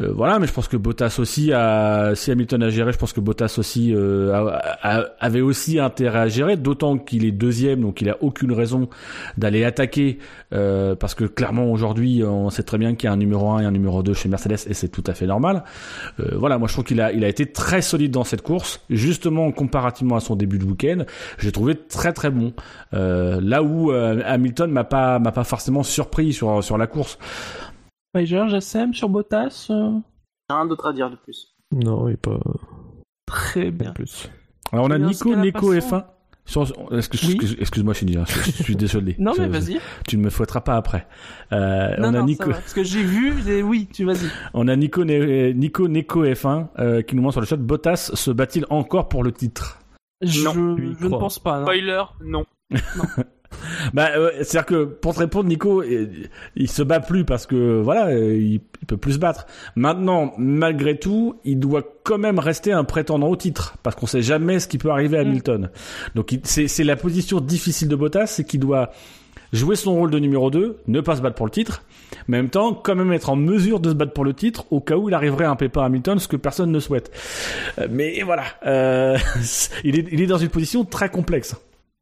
euh, 0.00 0.10
voilà. 0.12 0.40
Mais 0.40 0.48
je 0.48 0.52
pense 0.52 0.66
que 0.66 0.76
Bottas 0.76 1.16
aussi 1.20 1.52
a, 1.52 2.12
si 2.16 2.32
Hamilton 2.32 2.64
a 2.64 2.70
géré, 2.70 2.90
je 2.92 2.98
pense 2.98 3.12
que 3.12 3.20
Bottas 3.20 3.54
aussi 3.58 3.92
euh, 3.94 4.32
a- 4.82 5.04
avait 5.20 5.42
aussi 5.42 5.78
intérêt 5.78 6.18
à 6.18 6.28
gérer, 6.28 6.56
d'autant 6.56 6.98
qu'il 6.98 7.24
est 7.24 7.30
deuxième, 7.30 7.82
donc 7.82 8.00
il 8.00 8.08
a 8.10 8.16
aucune 8.20 8.50
raison 8.52 8.88
d'aller 9.38 9.64
attaquer 9.64 10.18
parce 10.50 11.14
que 11.14 11.24
clairement 11.24 11.70
aujourd'hui 11.70 12.24
on 12.24 12.48
sait 12.50 12.62
très 12.62 12.78
bien 12.78 12.95
qu'il 12.96 13.06
y 13.06 13.10
a 13.10 13.12
un 13.12 13.16
numéro 13.16 13.50
1 13.50 13.60
et 13.60 13.64
un 13.64 13.70
numéro 13.70 14.02
2 14.02 14.12
chez 14.14 14.28
Mercedes 14.28 14.66
et 14.68 14.74
c'est 14.74 14.88
tout 14.88 15.04
à 15.06 15.14
fait 15.14 15.26
normal. 15.26 15.64
Euh, 16.20 16.36
voilà, 16.36 16.58
moi 16.58 16.66
je 16.68 16.72
trouve 16.72 16.84
qu'il 16.84 17.00
a, 17.00 17.12
il 17.12 17.24
a 17.24 17.28
été 17.28 17.46
très 17.52 17.82
solide 17.82 18.10
dans 18.10 18.24
cette 18.24 18.42
course, 18.42 18.80
justement 18.90 19.50
comparativement 19.52 20.16
à 20.16 20.20
son 20.20 20.34
début 20.36 20.58
de 20.58 20.64
week-end, 20.64 21.04
j'ai 21.38 21.52
trouvé 21.52 21.76
très 21.76 22.12
très 22.12 22.30
bon. 22.30 22.52
Euh, 22.94 23.40
là 23.42 23.62
où 23.62 23.92
euh, 23.92 24.22
Hamilton 24.24 24.70
m'a 24.70 24.84
pas 24.84 25.18
m'a 25.18 25.32
pas 25.32 25.44
forcément 25.44 25.82
surpris 25.82 26.32
sur 26.32 26.62
sur 26.64 26.78
la 26.78 26.86
course. 26.86 27.18
Pager, 28.12 28.44
Jassem 28.48 28.94
sur 28.94 29.08
Bottas. 29.08 29.66
euh, 29.70 29.90
Rien 30.48 30.64
d'autre 30.66 30.86
à 30.86 30.92
dire 30.92 31.10
de 31.10 31.16
plus. 31.16 31.54
Non, 31.72 32.08
il 32.08 32.12
est 32.14 32.16
pas 32.16 32.38
Très 33.26 33.70
bien. 33.70 33.92
plus. 33.92 34.30
Alors 34.72 34.86
on 34.86 34.90
a 34.90 34.96
Et 34.96 34.98
Nico 35.00 35.30
passons- 35.52 35.72
F1. 35.72 36.04
Excuse, 36.92 37.56
excuse-moi 37.58 37.92
Shinji, 37.94 38.16
hein, 38.16 38.24
je, 38.26 38.50
je 38.52 38.62
suis 38.62 38.76
désolé. 38.76 39.16
Non 39.18 39.32
mais 39.38 39.46
Je- 39.46 39.50
vas-y. 39.50 39.80
Tu 40.06 40.16
ne 40.16 40.22
me 40.22 40.30
fouetteras 40.30 40.60
pas 40.60 40.76
après. 40.76 41.06
Euh, 41.52 41.96
Non, 41.98 42.08
on 42.10 42.14
a 42.14 42.18
non, 42.20 42.24
Nico. 42.24 42.44
ça 42.44 42.50
va, 42.50 42.54
parce 42.56 42.72
que 42.72 42.84
j'ai 42.84 43.02
vu, 43.02 43.32
oui, 43.62 43.88
tu 43.92 44.04
vas-y. 44.04 44.28
On 44.54 44.68
a 44.68 44.76
Nico, 44.76 45.04
Ne- 45.04 45.52
Nico 45.52 45.88
Neko 45.88 46.24
F1 46.24 46.68
euh, 46.78 47.02
qui 47.02 47.16
nous 47.16 47.22
montre 47.22 47.32
sur 47.34 47.40
le 47.40 47.46
chat 47.46 47.56
Bottas 47.56 48.10
se 48.14 48.30
bat-il 48.30 48.64
encore 48.70 49.08
pour 49.08 49.24
le 49.24 49.32
titre? 49.32 49.78
Je, 50.22 50.44
Non, 50.44 50.52
je 50.54 51.04
ne 51.04 51.08
pense 51.08 51.38
pas. 51.38 51.58
non. 51.58 51.62
Spoiler, 51.66 52.02
non. 52.24 52.46
Bah, 53.94 54.10
euh, 54.16 54.30
c'est-à-dire 54.38 54.66
que 54.66 54.84
pour 54.84 55.14
te 55.14 55.20
répondre, 55.20 55.48
Nico, 55.48 55.82
euh, 55.82 56.06
il 56.56 56.70
se 56.70 56.82
bat 56.82 57.00
plus 57.00 57.24
parce 57.24 57.46
que 57.46 57.80
voilà, 57.80 58.08
euh, 58.08 58.36
il, 58.36 58.54
il 58.54 58.86
peut 58.86 58.96
plus 58.96 59.12
se 59.14 59.18
battre. 59.18 59.46
Maintenant, 59.76 60.32
malgré 60.38 60.98
tout, 60.98 61.36
il 61.44 61.58
doit 61.58 61.82
quand 62.02 62.18
même 62.18 62.38
rester 62.38 62.72
un 62.72 62.84
prétendant 62.84 63.28
au 63.28 63.36
titre 63.36 63.76
parce 63.82 63.96
qu'on 63.96 64.06
sait 64.06 64.22
jamais 64.22 64.60
ce 64.60 64.68
qui 64.68 64.78
peut 64.78 64.90
arriver 64.90 65.18
à 65.18 65.24
Mm. 65.24 65.28
Hamilton. 65.28 65.70
Donc 66.14 66.32
il- 66.32 66.40
c'est 66.44 66.84
la 66.84 66.96
position 66.96 67.40
difficile 67.40 67.88
de 67.88 67.96
Bottas, 67.96 68.26
c'est 68.26 68.44
qu'il 68.44 68.60
doit 68.60 68.92
jouer 69.52 69.76
son 69.76 69.94
rôle 69.94 70.10
de 70.10 70.18
numéro 70.18 70.50
2, 70.50 70.78
ne 70.88 71.00
pas 71.00 71.16
se 71.16 71.22
battre 71.22 71.36
pour 71.36 71.46
le 71.46 71.52
titre, 71.52 71.82
mais 72.28 72.38
en 72.38 72.42
même 72.42 72.50
temps 72.50 72.74
quand 72.74 72.94
même 72.96 73.12
être 73.12 73.30
en 73.30 73.36
mesure 73.36 73.78
de 73.80 73.90
se 73.90 73.94
battre 73.94 74.12
pour 74.12 74.24
le 74.24 74.34
titre 74.34 74.66
au 74.72 74.80
cas 74.80 74.96
où 74.96 75.08
il 75.08 75.14
arriverait 75.14 75.44
à 75.44 75.50
un 75.50 75.56
pépin 75.56 75.82
à 75.82 75.86
Hamilton, 75.86 76.18
ce 76.18 76.26
que 76.28 76.36
personne 76.36 76.72
ne 76.72 76.80
souhaite. 76.80 77.10
Mais 77.90 78.22
voilà, 78.22 78.42
euh, 78.66 79.16
il, 79.84 79.98
est, 79.98 80.06
il 80.10 80.20
est 80.20 80.26
dans 80.26 80.38
une 80.38 80.48
position 80.48 80.84
très 80.84 81.08
complexe. 81.10 81.54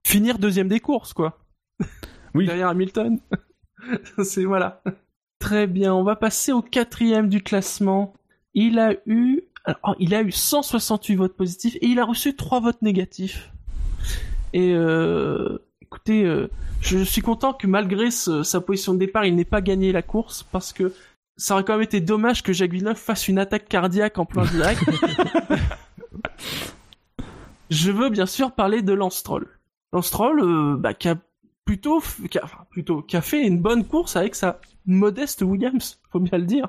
Finir 0.07 0.39
deuxième 0.39 0.69
des 0.69 0.81
courses, 0.81 1.13
quoi. 1.13 1.39
Oui. 2.35 2.47
Derrière 2.47 2.69
Hamilton. 2.69 3.19
C'est 4.23 4.45
voilà. 4.45 4.83
Très 5.39 5.67
bien, 5.67 5.95
on 5.95 6.05
va 6.05 6.17
passer 6.17 6.53
au 6.53 6.63
quatrième 6.63 7.29
du 7.29 7.43
classement. 7.43 8.15
Il 8.55 8.79
a 8.79 8.93
eu, 9.07 9.43
alors, 9.65 9.97
il 9.99 10.15
a 10.15 10.23
eu 10.23 10.33
168 10.33 11.17
votes 11.17 11.37
positifs 11.37 11.77
et 11.77 11.87
il 11.87 11.99
a 11.99 12.05
reçu 12.05 12.35
3 12.37 12.61
votes 12.61 12.83
négatifs. 12.83 13.51
Et 14.53 14.73
euh, 14.75 15.59
écoutez, 15.83 16.25
euh, 16.25 16.49
je 16.81 16.99
suis 17.03 17.21
content 17.23 17.53
que 17.53 17.67
malgré 17.67 18.11
ce- 18.11 18.43
sa 18.43 18.61
position 18.61 18.95
de 18.95 18.99
départ, 18.99 19.25
il 19.27 19.35
n'ait 19.35 19.45
pas 19.45 19.61
gagné 19.61 19.93
la 19.93 20.03
course 20.03 20.45
parce 20.45 20.73
que 20.73 20.93
ça 21.37 21.55
aurait 21.55 21.65
quand 21.65 21.73
même 21.75 21.83
été 21.83 22.01
dommage 22.01 22.43
que 22.43 22.53
Jacques 22.53 22.71
Villeneuve 22.71 22.97
fasse 22.97 23.27
une 23.27 23.39
attaque 23.39 23.69
cardiaque 23.69 24.19
en 24.19 24.25
plein 24.25 24.45
direct. 24.45 24.81
je 27.71 27.91
veux 27.91 28.11
bien 28.11 28.27
sûr 28.27 28.53
parler 28.53 28.83
de 28.83 28.93
Lance 28.93 29.17
Stroll. 29.17 29.49
Lance 29.95 30.09
Stroll, 30.09 30.41
euh, 30.41 30.77
bah, 30.77 30.93
qui 30.93 31.09
a 31.09 31.17
plutôt, 31.65 32.03
qui 32.29 32.39
a, 32.39 32.45
enfin, 32.45 32.67
plutôt, 32.71 33.01
qui 33.01 33.17
a 33.17 33.21
fait 33.21 33.47
une 33.47 33.63
bonne 33.63 33.85
course 33.87 34.17
avec 34.17 34.35
sa 34.35 34.61
modeste 34.87 35.43
Williams, 35.43 36.01
faut 36.11 36.19
bien 36.19 36.37
le 36.37 36.45
dire. 36.45 36.69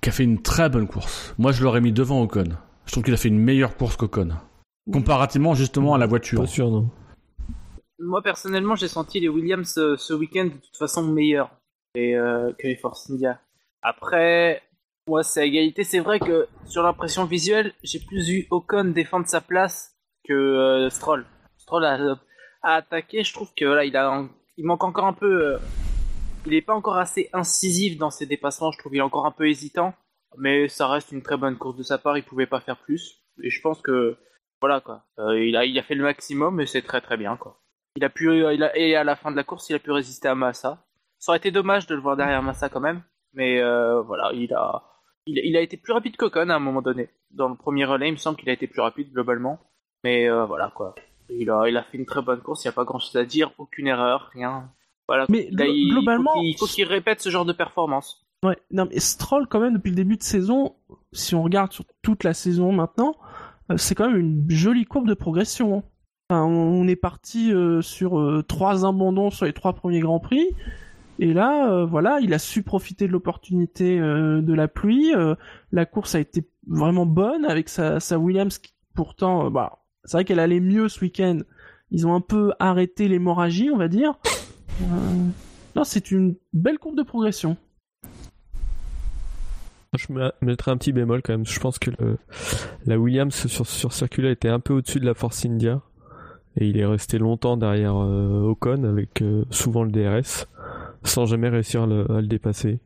qui 0.00 0.08
a 0.08 0.12
fait 0.12 0.22
une 0.22 0.40
très 0.40 0.68
bonne 0.68 0.86
course. 0.86 1.34
Moi, 1.36 1.50
je 1.50 1.64
l'aurais 1.64 1.80
mis 1.80 1.92
devant 1.92 2.22
Ocon. 2.22 2.56
Je 2.86 2.92
trouve 2.92 3.02
qu'il 3.02 3.12
a 3.12 3.16
fait 3.16 3.28
une 3.28 3.40
meilleure 3.40 3.76
course 3.76 3.96
qu'Ocon. 3.96 4.30
Comparativement 4.92 5.54
justement 5.54 5.94
à 5.94 5.98
la 5.98 6.06
voiture. 6.06 6.40
Pas 6.40 6.46
sûr, 6.46 6.70
non. 6.70 6.88
Moi 7.98 8.22
personnellement, 8.22 8.76
j'ai 8.76 8.86
senti 8.86 9.18
les 9.18 9.28
Williams 9.28 9.76
euh, 9.76 9.96
ce 9.96 10.14
week-end 10.14 10.44
de 10.44 10.50
toute 10.50 10.76
façon 10.78 11.02
meilleurs 11.02 11.50
et, 11.96 12.16
euh, 12.16 12.52
que 12.56 12.68
les 12.68 12.76
Force 12.76 13.10
India. 13.10 13.40
Après, 13.82 14.62
moi 15.08 15.24
c'est 15.24 15.40
à 15.40 15.44
égalité. 15.44 15.82
C'est 15.82 15.98
vrai 15.98 16.20
que 16.20 16.46
sur 16.64 16.84
l'impression 16.84 17.24
visuelle, 17.24 17.74
j'ai 17.82 17.98
plus 17.98 18.28
vu 18.28 18.46
Ocon 18.50 18.84
défendre 18.84 19.26
sa 19.26 19.40
place 19.40 19.96
que 20.24 20.32
euh, 20.32 20.88
Stroll. 20.90 21.26
Stroll 21.58 21.84
a, 21.84 22.18
a 22.62 22.74
attaqué. 22.74 23.24
Je 23.24 23.32
trouve 23.32 23.52
que 23.54 23.64
là, 23.64 23.84
il 23.84 23.96
a, 23.96 24.24
il 24.56 24.64
manque 24.64 24.84
encore 24.84 25.06
un 25.06 25.12
peu. 25.12 25.54
euh, 25.54 25.58
il 26.46 26.54
est 26.54 26.62
pas 26.62 26.74
encore 26.74 26.96
assez 26.96 27.28
incisif 27.32 27.98
dans 27.98 28.10
ses 28.10 28.26
dépassements. 28.26 28.72
Je 28.72 28.78
trouve 28.78 28.92
qu'il 28.92 29.00
est 29.00 29.02
encore 29.02 29.26
un 29.26 29.32
peu 29.32 29.48
hésitant. 29.48 29.94
Mais 30.36 30.68
ça 30.68 30.88
reste 30.88 31.12
une 31.12 31.22
très 31.22 31.36
bonne 31.36 31.56
course 31.56 31.76
de 31.76 31.82
sa 31.82 31.98
part. 31.98 32.16
Il 32.18 32.24
pouvait 32.24 32.46
pas 32.46 32.60
faire 32.60 32.76
plus. 32.78 33.22
Et 33.42 33.50
je 33.50 33.60
pense 33.60 33.80
que 33.80 34.18
voilà 34.60 34.80
quoi. 34.80 35.04
Euh, 35.18 35.44
il 35.44 35.56
a, 35.56 35.64
il 35.64 35.78
a 35.78 35.82
fait 35.82 35.94
le 35.94 36.04
maximum 36.04 36.60
et 36.60 36.66
c'est 36.66 36.82
très 36.82 37.00
très 37.00 37.16
bien 37.16 37.36
quoi. 37.36 37.60
Il 37.96 38.04
a 38.04 38.10
pu, 38.10 38.28
il 38.32 38.62
a, 38.62 38.76
et 38.76 38.94
à 38.94 39.04
la 39.04 39.16
fin 39.16 39.30
de 39.30 39.36
la 39.36 39.44
course, 39.44 39.68
il 39.70 39.74
a 39.74 39.78
pu 39.78 39.90
résister 39.90 40.28
à 40.28 40.34
Massa. 40.34 40.86
Ça 41.18 41.32
aurait 41.32 41.38
été 41.38 41.50
dommage 41.50 41.86
de 41.86 41.94
le 41.94 42.00
voir 42.00 42.16
derrière 42.16 42.42
Massa 42.42 42.68
quand 42.68 42.80
même, 42.80 43.02
mais 43.32 43.60
euh, 43.60 44.02
voilà, 44.02 44.30
il 44.34 44.52
a, 44.54 44.84
il, 45.26 45.56
a 45.56 45.60
été 45.60 45.76
plus 45.76 45.92
rapide 45.92 46.16
qu'Ocon 46.16 46.48
à 46.48 46.54
un 46.54 46.60
moment 46.60 46.82
donné. 46.82 47.10
Dans 47.30 47.48
le 47.48 47.56
premier 47.56 47.84
relais, 47.84 48.08
il 48.08 48.12
me 48.12 48.16
semble 48.16 48.38
qu'il 48.38 48.48
a 48.50 48.52
été 48.52 48.68
plus 48.68 48.80
rapide 48.80 49.12
globalement, 49.12 49.58
mais 50.04 50.28
euh, 50.28 50.44
voilà 50.44 50.72
quoi. 50.74 50.94
Il 51.30 51.50
a, 51.50 51.68
il 51.68 51.76
a 51.76 51.82
fait 51.82 51.98
une 51.98 52.06
très 52.06 52.22
bonne 52.22 52.40
course. 52.40 52.64
Il 52.64 52.68
n'y 52.68 52.70
a 52.70 52.72
pas 52.72 52.84
grand 52.84 52.98
chose 52.98 53.16
à 53.16 53.24
dire, 53.24 53.50
aucune 53.58 53.86
erreur, 53.86 54.30
rien. 54.34 54.70
Voilà. 55.06 55.26
Mais 55.28 55.48
Là, 55.52 55.66
il- 55.66 55.90
globalement- 55.92 56.34
il 56.42 56.56
faut 56.58 56.66
qu'il 56.66 56.84
répète 56.84 57.20
ce 57.20 57.28
genre 57.30 57.44
de 57.44 57.52
performance. 57.52 58.24
Ouais, 58.44 58.56
non 58.70 58.86
mais 58.88 59.00
Stroll 59.00 59.48
quand 59.48 59.58
même 59.58 59.74
depuis 59.74 59.90
le 59.90 59.96
début 59.96 60.16
de 60.16 60.22
saison, 60.22 60.76
si 61.12 61.34
on 61.34 61.42
regarde 61.42 61.72
sur 61.72 61.84
toute 62.02 62.22
la 62.22 62.34
saison 62.34 62.70
maintenant, 62.72 63.16
euh, 63.72 63.76
c'est 63.76 63.96
quand 63.96 64.06
même 64.08 64.16
une 64.20 64.48
jolie 64.50 64.84
courbe 64.84 65.08
de 65.08 65.14
progression. 65.14 65.78
hein. 65.78 65.82
Enfin, 66.30 66.44
on 66.44 66.86
est 66.86 66.94
parti 66.94 67.52
euh, 67.52 67.80
sur 67.82 68.20
euh, 68.20 68.44
trois 68.46 68.86
abandons 68.86 69.30
sur 69.30 69.46
les 69.46 69.52
trois 69.54 69.72
premiers 69.72 70.00
grands 70.00 70.20
prix. 70.20 70.46
Et 71.18 71.32
là, 71.32 71.68
euh, 71.72 71.84
voilà, 71.84 72.20
il 72.20 72.32
a 72.32 72.38
su 72.38 72.62
profiter 72.62 73.08
de 73.08 73.12
l'opportunité 73.12 73.98
de 73.98 74.52
la 74.54 74.68
pluie. 74.68 75.12
la 75.72 75.84
course 75.86 76.14
a 76.14 76.20
été 76.20 76.46
vraiment 76.68 77.06
bonne 77.06 77.44
avec 77.44 77.68
sa, 77.68 77.98
sa 77.98 78.18
Williams. 78.20 78.58
Qui, 78.58 78.72
pourtant, 78.94 79.50
bah, 79.50 79.78
c'est 80.04 80.16
vrai 80.18 80.24
qu'elle 80.24 80.40
allait 80.40 80.60
mieux 80.60 80.88
ce 80.88 81.00
week-end. 81.00 81.38
Ils 81.90 82.06
ont 82.06 82.14
un 82.14 82.20
peu 82.20 82.52
arrêté 82.58 83.08
l'hémorragie, 83.08 83.70
on 83.72 83.76
va 83.78 83.88
dire. 83.88 84.14
Euh, 84.82 84.84
non, 85.76 85.84
c'est 85.84 86.10
une 86.10 86.34
belle 86.52 86.78
courbe 86.78 86.96
de 86.96 87.02
progression. 87.02 87.56
Je 89.96 90.12
me- 90.12 90.32
mettrais 90.42 90.70
un 90.70 90.76
petit 90.76 90.92
bémol 90.92 91.22
quand 91.22 91.32
même. 91.32 91.46
Je 91.46 91.58
pense 91.60 91.78
que 91.78 91.90
le- 91.98 92.18
la 92.86 92.98
Williams 92.98 93.34
sur, 93.46 93.66
sur 93.66 93.92
circuit 93.92 94.26
était 94.28 94.48
un 94.48 94.60
peu 94.60 94.74
au-dessus 94.74 95.00
de 95.00 95.06
la 95.06 95.14
Force 95.14 95.44
India. 95.46 95.80
Et 96.60 96.66
il 96.68 96.76
est 96.78 96.84
resté 96.86 97.18
longtemps 97.18 97.56
derrière 97.56 97.96
euh, 97.96 98.42
Ocon 98.42 98.84
avec 98.84 99.22
euh, 99.22 99.44
souvent 99.50 99.84
le 99.84 99.90
DRS 99.90 100.46
sans 101.04 101.24
jamais 101.26 101.48
réussir 101.48 101.84
à 101.84 101.86
le, 101.86 102.10
à 102.10 102.20
le 102.20 102.26
dépasser. 102.26 102.80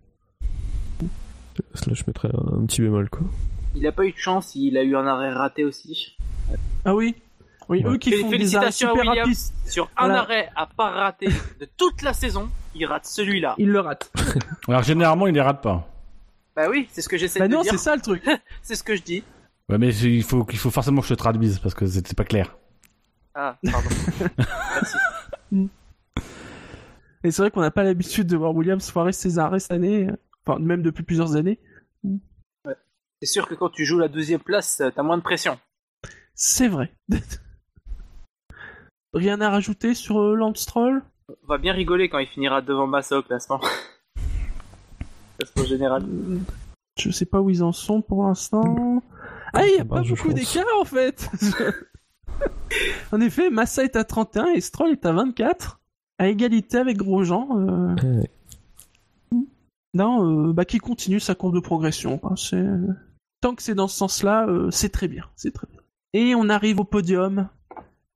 Là, 1.01 1.93
je 1.94 2.02
mettrais 2.06 2.28
un, 2.34 2.59
un 2.62 2.66
petit 2.66 2.82
bémol 2.82 3.09
quoi. 3.10 3.22
Il 3.74 3.86
a 3.86 3.93
pas 3.93 4.05
eu 4.06 4.12
de 4.12 4.16
chance, 4.18 4.55
il 4.55 4.76
a 4.76 4.82
eu 4.82 4.94
un 4.94 5.06
arrêt 5.06 5.32
raté 5.32 5.64
aussi. 5.64 6.16
Ah 6.85 6.95
oui 6.95 7.15
Oui, 7.69 7.85
Ouais. 7.85 7.91
eux 7.93 7.99
qui 7.99 8.11
font 8.12 8.16
des 8.16 8.24
arrêts 8.24 8.39
Félicitations 8.39 8.89
à 8.89 8.93
super 8.93 9.11
Williams. 9.11 9.53
rapides, 9.53 9.70
Sur 9.73 9.91
un 9.97 10.07
Voilà. 10.07 10.20
arrêt 10.23 10.51
à 10.57 10.66
pas 10.66 10.91
rater 10.91 11.29
de 11.61 11.69
toute 11.77 12.03
la 12.03 12.12
saison, 12.12 12.51
il 12.74 12.85
rate 12.87 13.07
celui-là. 13.07 13.55
ils 13.59 13.69
le 13.69 13.81
ratent. 13.81 14.11
Alors 14.69 14.83
généralement, 14.83 15.27
il 15.27 15.35
les 15.35 15.41
rate 15.41 15.62
pas. 15.62 15.89
Bah 16.57 16.69
oui, 16.69 16.89
c'est 16.93 17.01
ce 17.03 17.09
que 17.09 17.16
j'essaie 17.16 17.39
bah 17.39 17.49
de 17.49 17.55
non, 17.55 17.62
dire. 17.62 17.73
c'est 17.73 17.79
ça 17.79 17.97
le 17.97 18.03
truc. 18.03 18.23
C'est 18.62 18.74
ce 18.74 18.83
que 18.83 18.95
je 18.97 19.03
dis. 19.03 19.24
Ouais, 19.70 19.79
mais 19.79 19.95
il 19.95 20.23
faut, 20.23 20.47
il 20.51 20.59
faut 20.59 20.70
forcément 20.70 21.01
que 21.01 21.07
je 21.07 21.15
te 21.15 21.19
traduise 21.19 21.59
parce 21.61 21.74
que 21.74 21.87
c'est 21.87 22.15
pas 22.15 22.24
clair. 22.24 22.55
Ah, 23.35 23.57
pardon. 23.70 23.89
Merci. 24.73 24.97
Et 27.24 27.31
c'est 27.31 27.41
vrai 27.43 27.51
qu'on 27.51 27.61
n'a 27.61 27.70
pas 27.70 27.85
l'habitude 27.85 28.27
de 28.27 28.37
voir 28.37 28.55
Williams 28.55 28.91
foirer 28.91 29.12
ses 29.12 29.39
arrêts 29.39 29.61
cette 29.61 29.70
année, 29.70 30.09
enfin 30.45 30.59
même 30.59 30.83
depuis 30.83 31.05
plusieurs 31.05 31.37
années. 31.37 31.59
C'est 33.20 33.27
sûr 33.27 33.47
que 33.47 33.55
quand 33.55 33.70
tu 33.70 33.85
joues 33.85 33.99
la 34.01 34.09
deuxième 34.09 34.41
place, 34.41 34.83
t'as 34.95 35.03
moins 35.03 35.16
de 35.16 35.23
pression. 35.23 35.59
C'est 36.35 36.69
vrai. 36.69 36.93
Rien 39.15 39.41
à 39.41 39.51
rajouter 39.51 39.95
sur 39.95 40.21
euh, 40.21 40.35
Lance 40.35 40.61
Stroll 40.61 41.03
On 41.29 41.47
va 41.47 41.59
bien 41.59 41.73
rigoler 41.75 42.09
quand 42.09 42.19
il 42.19 42.27
finira 42.27 42.63
devant 42.63 42.87
Massa 42.87 43.19
au 43.19 43.23
classement. 43.23 43.61
classement 45.39 45.65
général. 45.65 46.05
Je 46.99 47.11
sais 47.11 47.27
pas 47.27 47.41
où 47.41 47.51
ils 47.51 47.63
en 47.63 47.73
sont 47.73 48.01
pour 48.01 48.25
l'instant. 48.25 49.03
Ah, 49.53 49.67
il 49.67 49.77
y 49.77 49.81
a 49.81 49.85
Bah, 49.85 49.97
pas 50.03 50.09
beaucoup 50.09 50.33
d'écart 50.33 50.65
en 50.81 50.85
fait. 50.85 51.29
en 53.13 53.21
effet, 53.21 53.51
Massa 53.51 53.85
est 53.85 53.97
à 53.97 54.05
31 54.05 54.47
et 54.55 54.61
Stroll 54.63 54.93
est 54.93 55.05
à 55.05 55.13
24, 55.13 55.81
à 56.19 56.29
égalité 56.29 56.79
avec 56.79 56.97
Grosjean. 56.97 57.49
euh, 57.59 57.95
Ouais. 58.03 58.31
Non, 59.95 60.49
euh, 60.49 60.53
bah 60.55 60.65
qui 60.65 60.79
continue 60.79 61.21
sa 61.21 61.35
courbe 61.35 61.55
de 61.55 61.61
progression. 61.61 62.19
tant 63.43 63.55
que 63.55 63.63
c'est 63.63 63.75
dans 63.75 63.89
ce 63.89 63.97
sens-là, 63.99 64.47
euh, 64.49 64.71
c'est 64.71 64.89
très 64.89 65.07
bien, 65.07 65.27
c'est 65.37 65.53
très 65.53 65.67
bien. 65.71 65.82
Et 66.14 66.34
on 66.34 66.48
arrive 66.48 66.80
au 66.80 66.84
podium 66.84 67.48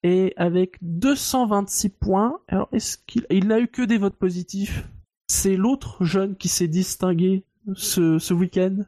et 0.03 0.35
avec 0.37 0.77
226 0.83 1.89
points. 1.91 2.41
Alors 2.49 2.69
est-ce 2.73 2.99
qu'il 2.99 3.27
il 3.31 3.49
n'a 3.49 3.61
eu 3.61 3.69
que 3.69 3.83
des 3.83 3.99
votes 3.99 4.17
positifs? 4.17 4.89
C'est 5.29 5.57
l'autre 5.57 6.05
jeune 6.05 6.37
qui 6.37 6.49
s'est 6.49 6.69
distingué 6.69 7.45
ce, 7.75 8.19
ce 8.19 8.35
week-end. 8.35 8.79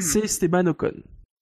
C'est 0.00 0.20
Esteban 0.20 0.66
Ocon. 0.66 0.94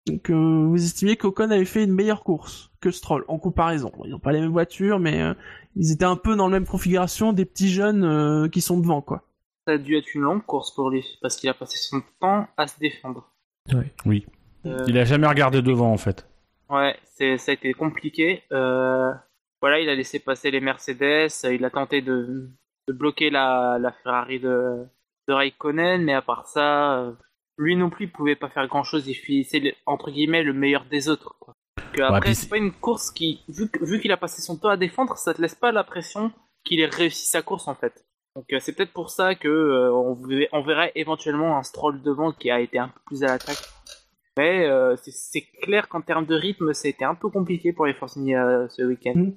Donc 0.06 0.30
euh, 0.30 0.66
vous 0.66 0.82
estimez 0.82 1.16
qu'Ocon 1.16 1.50
avait 1.50 1.64
fait 1.64 1.84
une 1.84 1.92
meilleure 1.92 2.24
course 2.24 2.72
que 2.80 2.90
Stroll 2.90 3.24
en 3.28 3.38
comparaison. 3.38 3.92
Ils 4.04 4.10
n'ont 4.10 4.18
pas 4.18 4.32
les 4.32 4.40
mêmes 4.40 4.50
voitures, 4.50 4.98
mais 4.98 5.22
euh, 5.22 5.34
ils 5.76 5.92
étaient 5.92 6.04
un 6.04 6.16
peu 6.16 6.34
dans 6.34 6.48
la 6.48 6.58
même 6.58 6.66
configuration 6.66 7.32
des 7.32 7.44
petits 7.44 7.70
jeunes 7.70 8.04
euh, 8.04 8.48
qui 8.48 8.60
sont 8.60 8.78
devant, 8.78 9.00
quoi. 9.00 9.22
Ça 9.66 9.74
a 9.74 9.78
dû 9.78 9.96
être 9.96 10.12
une 10.14 10.22
longue 10.22 10.44
course 10.44 10.74
pour 10.74 10.90
lui, 10.90 11.18
parce 11.22 11.36
qu'il 11.36 11.48
a 11.48 11.54
passé 11.54 11.78
son 11.78 12.02
temps 12.20 12.48
à 12.56 12.66
se 12.66 12.80
défendre. 12.80 13.30
Oui. 14.04 14.26
Euh, 14.66 14.84
Il 14.88 14.98
a 14.98 15.04
jamais 15.04 15.28
regardé 15.28 15.62
devant 15.62 15.92
en 15.92 15.96
fait. 15.96 16.28
Ouais, 16.72 16.96
c'est, 17.04 17.36
ça 17.38 17.52
a 17.52 17.54
été 17.54 17.72
compliqué. 17.74 18.42
Euh, 18.50 19.12
voilà, 19.60 19.78
il 19.78 19.88
a 19.88 19.94
laissé 19.94 20.18
passer 20.18 20.50
les 20.50 20.60
Mercedes, 20.60 21.28
il 21.44 21.64
a 21.64 21.70
tenté 21.70 22.00
de, 22.02 22.48
de 22.88 22.92
bloquer 22.92 23.30
la, 23.30 23.78
la 23.78 23.92
Ferrari 23.92 24.40
de, 24.40 24.84
de 25.28 25.32
Raikkonen, 25.34 26.02
mais 26.02 26.14
à 26.14 26.22
part 26.22 26.46
ça, 26.48 26.98
euh, 26.98 27.12
lui 27.58 27.76
non 27.76 27.90
plus, 27.90 28.06
il 28.06 28.10
pouvait 28.12 28.36
pas 28.36 28.48
faire 28.48 28.66
grand 28.66 28.82
chose. 28.84 29.06
Il 29.06 29.14
finissait, 29.14 29.76
entre 29.86 30.10
guillemets, 30.10 30.42
le 30.42 30.54
meilleur 30.54 30.84
des 30.86 31.08
autres. 31.08 31.36
Quoi. 31.38 31.54
Donc, 31.76 31.96
Ouais, 31.96 32.02
après, 32.04 32.20
puis 32.20 32.34
c'est 32.34 32.48
pas 32.48 32.56
une 32.56 32.72
course 32.72 33.10
qui, 33.10 33.44
vu, 33.48 34.00
qu'il 34.00 34.10
a 34.12 34.16
passé 34.16 34.40
son 34.40 34.56
temps 34.56 34.70
à 34.70 34.76
défendre, 34.78 35.16
ça 35.18 35.34
te 35.34 35.42
laisse 35.42 35.54
pas 35.54 35.72
la 35.72 35.84
pression 35.84 36.32
qu'il 36.64 36.80
ait 36.80 36.86
réussi 36.86 37.26
sa 37.26 37.42
course 37.42 37.68
en 37.68 37.74
fait. 37.74 38.04
Donc 38.34 38.46
euh, 38.52 38.60
c'est 38.60 38.72
peut-être 38.72 38.92
pour 38.94 39.10
ça 39.10 39.34
que 39.34 39.48
euh, 39.48 39.92
on, 39.92 40.14
verrait- 40.14 40.48
on 40.52 40.62
verrait 40.62 40.92
éventuellement 40.94 41.58
un 41.58 41.62
stroll 41.62 42.00
devant 42.00 42.32
qui 42.32 42.50
a 42.50 42.60
été 42.60 42.78
un 42.78 42.88
peu 42.88 43.00
plus 43.04 43.22
à 43.24 43.26
l'attaque. 43.26 43.58
Mais 44.38 44.66
euh, 44.66 44.96
c'est- 44.96 45.42
clair 45.62 45.88
qu'en 45.88 46.00
termes 46.00 46.26
de 46.26 46.34
rythme, 46.34 46.72
ça 46.72 46.88
a 46.88 46.90
été 46.90 47.04
un 47.04 47.14
peu 47.14 47.28
compliqué 47.28 47.72
pour 47.72 47.86
les 47.86 47.94
Force 47.94 48.16
India 48.16 48.46
euh, 48.46 48.66
ce 48.70 48.82
week-end. 48.82 49.14
Mm. 49.16 49.32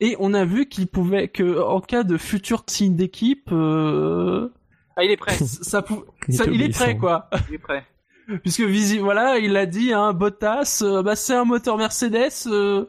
Et 0.00 0.16
on 0.18 0.32
a 0.32 0.44
vu 0.46 0.66
qu'il 0.66 0.86
pouvait 0.86 1.28
que 1.28 1.60
en 1.62 1.80
cas 1.80 2.02
de 2.04 2.16
futur 2.16 2.64
signe 2.66 2.96
d'équipe, 2.96 3.50
euh, 3.52 4.48
Ah, 4.96 5.04
il 5.04 5.10
est 5.10 5.16
prêt, 5.18 5.32
ça, 5.34 5.82
pou- 5.82 6.04
Il 6.28 6.34
ça- 6.34 6.44
était 6.44 6.54
il 6.54 6.62
est 6.62 6.68
prêt 6.74 6.96
quoi. 6.96 7.28
il 7.48 7.54
est 7.56 7.58
prêt. 7.58 7.84
Puisque 8.42 8.62
visi 8.62 8.98
voilà, 8.98 9.38
il 9.38 9.56
a 9.56 9.66
dit 9.66 9.92
hein, 9.92 10.12
Bottas, 10.14 10.80
euh, 10.82 11.02
bah 11.02 11.16
c'est 11.16 11.34
un 11.34 11.44
moteur 11.44 11.76
Mercedes, 11.76 12.46
euh, 12.46 12.86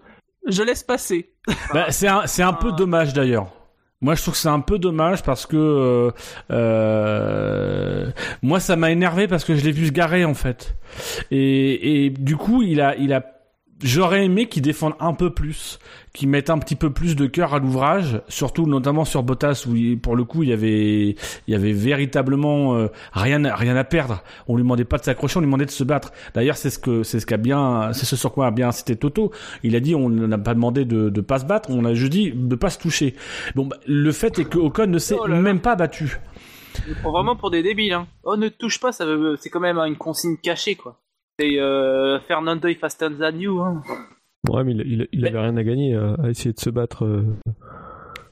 je 0.48 0.64
laisse 0.64 0.84
passer. 0.84 1.34
Bah, 1.74 1.92
c'est 1.92 2.08
un, 2.08 2.28
c'est 2.28 2.44
un 2.44 2.54
peu 2.54 2.70
Ah. 2.72 2.76
dommage 2.78 3.14
d'ailleurs. 3.14 3.52
Moi, 4.02 4.16
je 4.16 4.22
trouve 4.24 4.34
que 4.34 4.40
c'est 4.40 4.50
un 4.50 4.62
peu 4.62 4.80
dommage 4.80 5.22
parce 5.22 5.46
que 5.46 5.58
euh, 5.58 6.12
euh, 6.52 8.10
moi, 8.42 8.60
ça 8.60 8.76
m'a 8.76 8.90
énervé 8.90 9.28
parce 9.28 9.44
que 9.44 9.56
je 9.56 9.64
l'ai 9.64 9.72
vu 9.72 9.86
se 9.86 9.92
garer 9.92 10.26
en 10.26 10.34
fait. 10.34 10.76
Et, 11.30 12.06
et 12.06 12.10
du 12.10 12.36
coup, 12.36 12.64
il 12.64 12.82
a, 12.82 12.96
il 12.96 13.14
a. 13.14 13.24
J'aurais 13.84 14.26
aimé 14.26 14.48
qu'il 14.48 14.62
défende 14.62 14.94
un 15.00 15.14
peu 15.14 15.32
plus, 15.32 15.80
qu'il 16.14 16.30
mette 16.30 16.50
un 16.52 16.60
petit 16.60 16.76
peu 16.76 16.92
plus 16.92 17.16
de 17.16 17.26
cœur 17.26 17.54
à 17.56 17.60
l'ouvrage, 17.60 18.22
surtout 18.28 18.68
notamment 18.68 19.06
sur 19.06 19.24
Bottas 19.24 19.66
où 19.68 19.76
il- 19.76 20.00
pour 20.00 20.16
le 20.16 20.24
coup 20.24 20.44
il 20.44 20.50
y 20.50 20.54
avait, 20.54 21.10
il 21.10 21.16
y 21.48 21.56
avait 21.56 21.72
véritablement 21.72 22.76
euh, 22.76 22.88
rien, 23.14 23.44
à- 23.44 23.56
rien 23.56 23.76
à 23.76 23.84
perdre. 23.84 24.22
On 24.48 24.56
lui 24.56 24.62
demandait 24.64 24.86
pas 24.86 24.98
de 25.00 25.04
s'accrocher, 25.04 25.38
on 25.38 25.40
lui 25.42 25.48
demandait 25.48 25.66
de 25.66 25.72
se 25.72 25.84
battre. 25.84 26.12
D'ailleurs, 26.36 26.58
c'est 26.58 26.70
ce 26.70 26.78
que, 26.78 27.02
c'est 27.02 27.20
ce 27.20 27.26
qu'a 27.26 27.38
bien, 27.38 27.92
c'est 27.94 28.06
ce 28.06 28.16
sur 28.16 28.32
quoi 28.34 28.46
a 28.48 28.52
bien 28.52 28.68
incité 28.68 28.96
Toto. 28.96 29.32
Il 29.64 29.76
a 29.76 29.80
dit 29.80 29.96
on 29.96 30.10
n'a 30.10 30.38
pas 30.38 30.54
demandé 30.54 30.86
de, 30.86 31.10
de 31.10 31.22
pas 31.22 31.40
se 31.40 31.46
battre, 31.46 31.70
on 31.72 31.84
a 31.86 31.94
juste 31.96 32.12
dit 32.12 32.32
de 32.36 32.56
pas 32.56 32.70
se 32.70 32.78
toucher. 32.78 33.16
Bon, 33.56 33.66
bah, 33.66 33.78
le 33.88 34.12
fait 34.12 34.38
est 34.38 34.46
que 34.46 34.60
Ocon 34.60 34.88
ne 34.88 35.00
s'est 35.00 35.18
Oh 35.20 35.28
même 35.28 35.60
pas 35.60 35.76
battu. 35.76 36.20
Il 36.88 36.96
prend 36.96 37.12
vraiment 37.12 37.36
pour 37.36 37.50
des 37.52 37.64
débiles. 37.64 37.94
Hein. 37.94 38.08
Oh, 38.24 38.38
ne 38.38 38.48
touche 38.48 38.80
pas, 38.80 38.92
ça 38.92 39.06
veut... 39.06 39.38
c'est 39.42 39.50
quand 39.50 39.60
même 39.60 39.78
une 39.80 39.98
consigne 39.98 40.38
cachée 40.38 40.76
quoi. 40.76 41.00
Euh, 41.60 42.20
Fernando 42.28 42.68
is 42.68 42.76
faster 42.76 43.10
than 43.18 43.38
you. 43.38 43.60
Hein. 43.62 43.82
Ouais, 44.50 44.64
mais 44.64 44.72
il, 44.74 44.82
il, 44.82 45.08
il 45.12 45.28
avait 45.28 45.40
rien 45.40 45.56
à 45.58 45.64
gagner 45.64 45.96
à, 45.96 46.16
à 46.24 46.30
essayer 46.30 46.54
de 46.54 46.60
se 46.60 46.70
battre. 46.70 47.06
euh, 47.06 47.24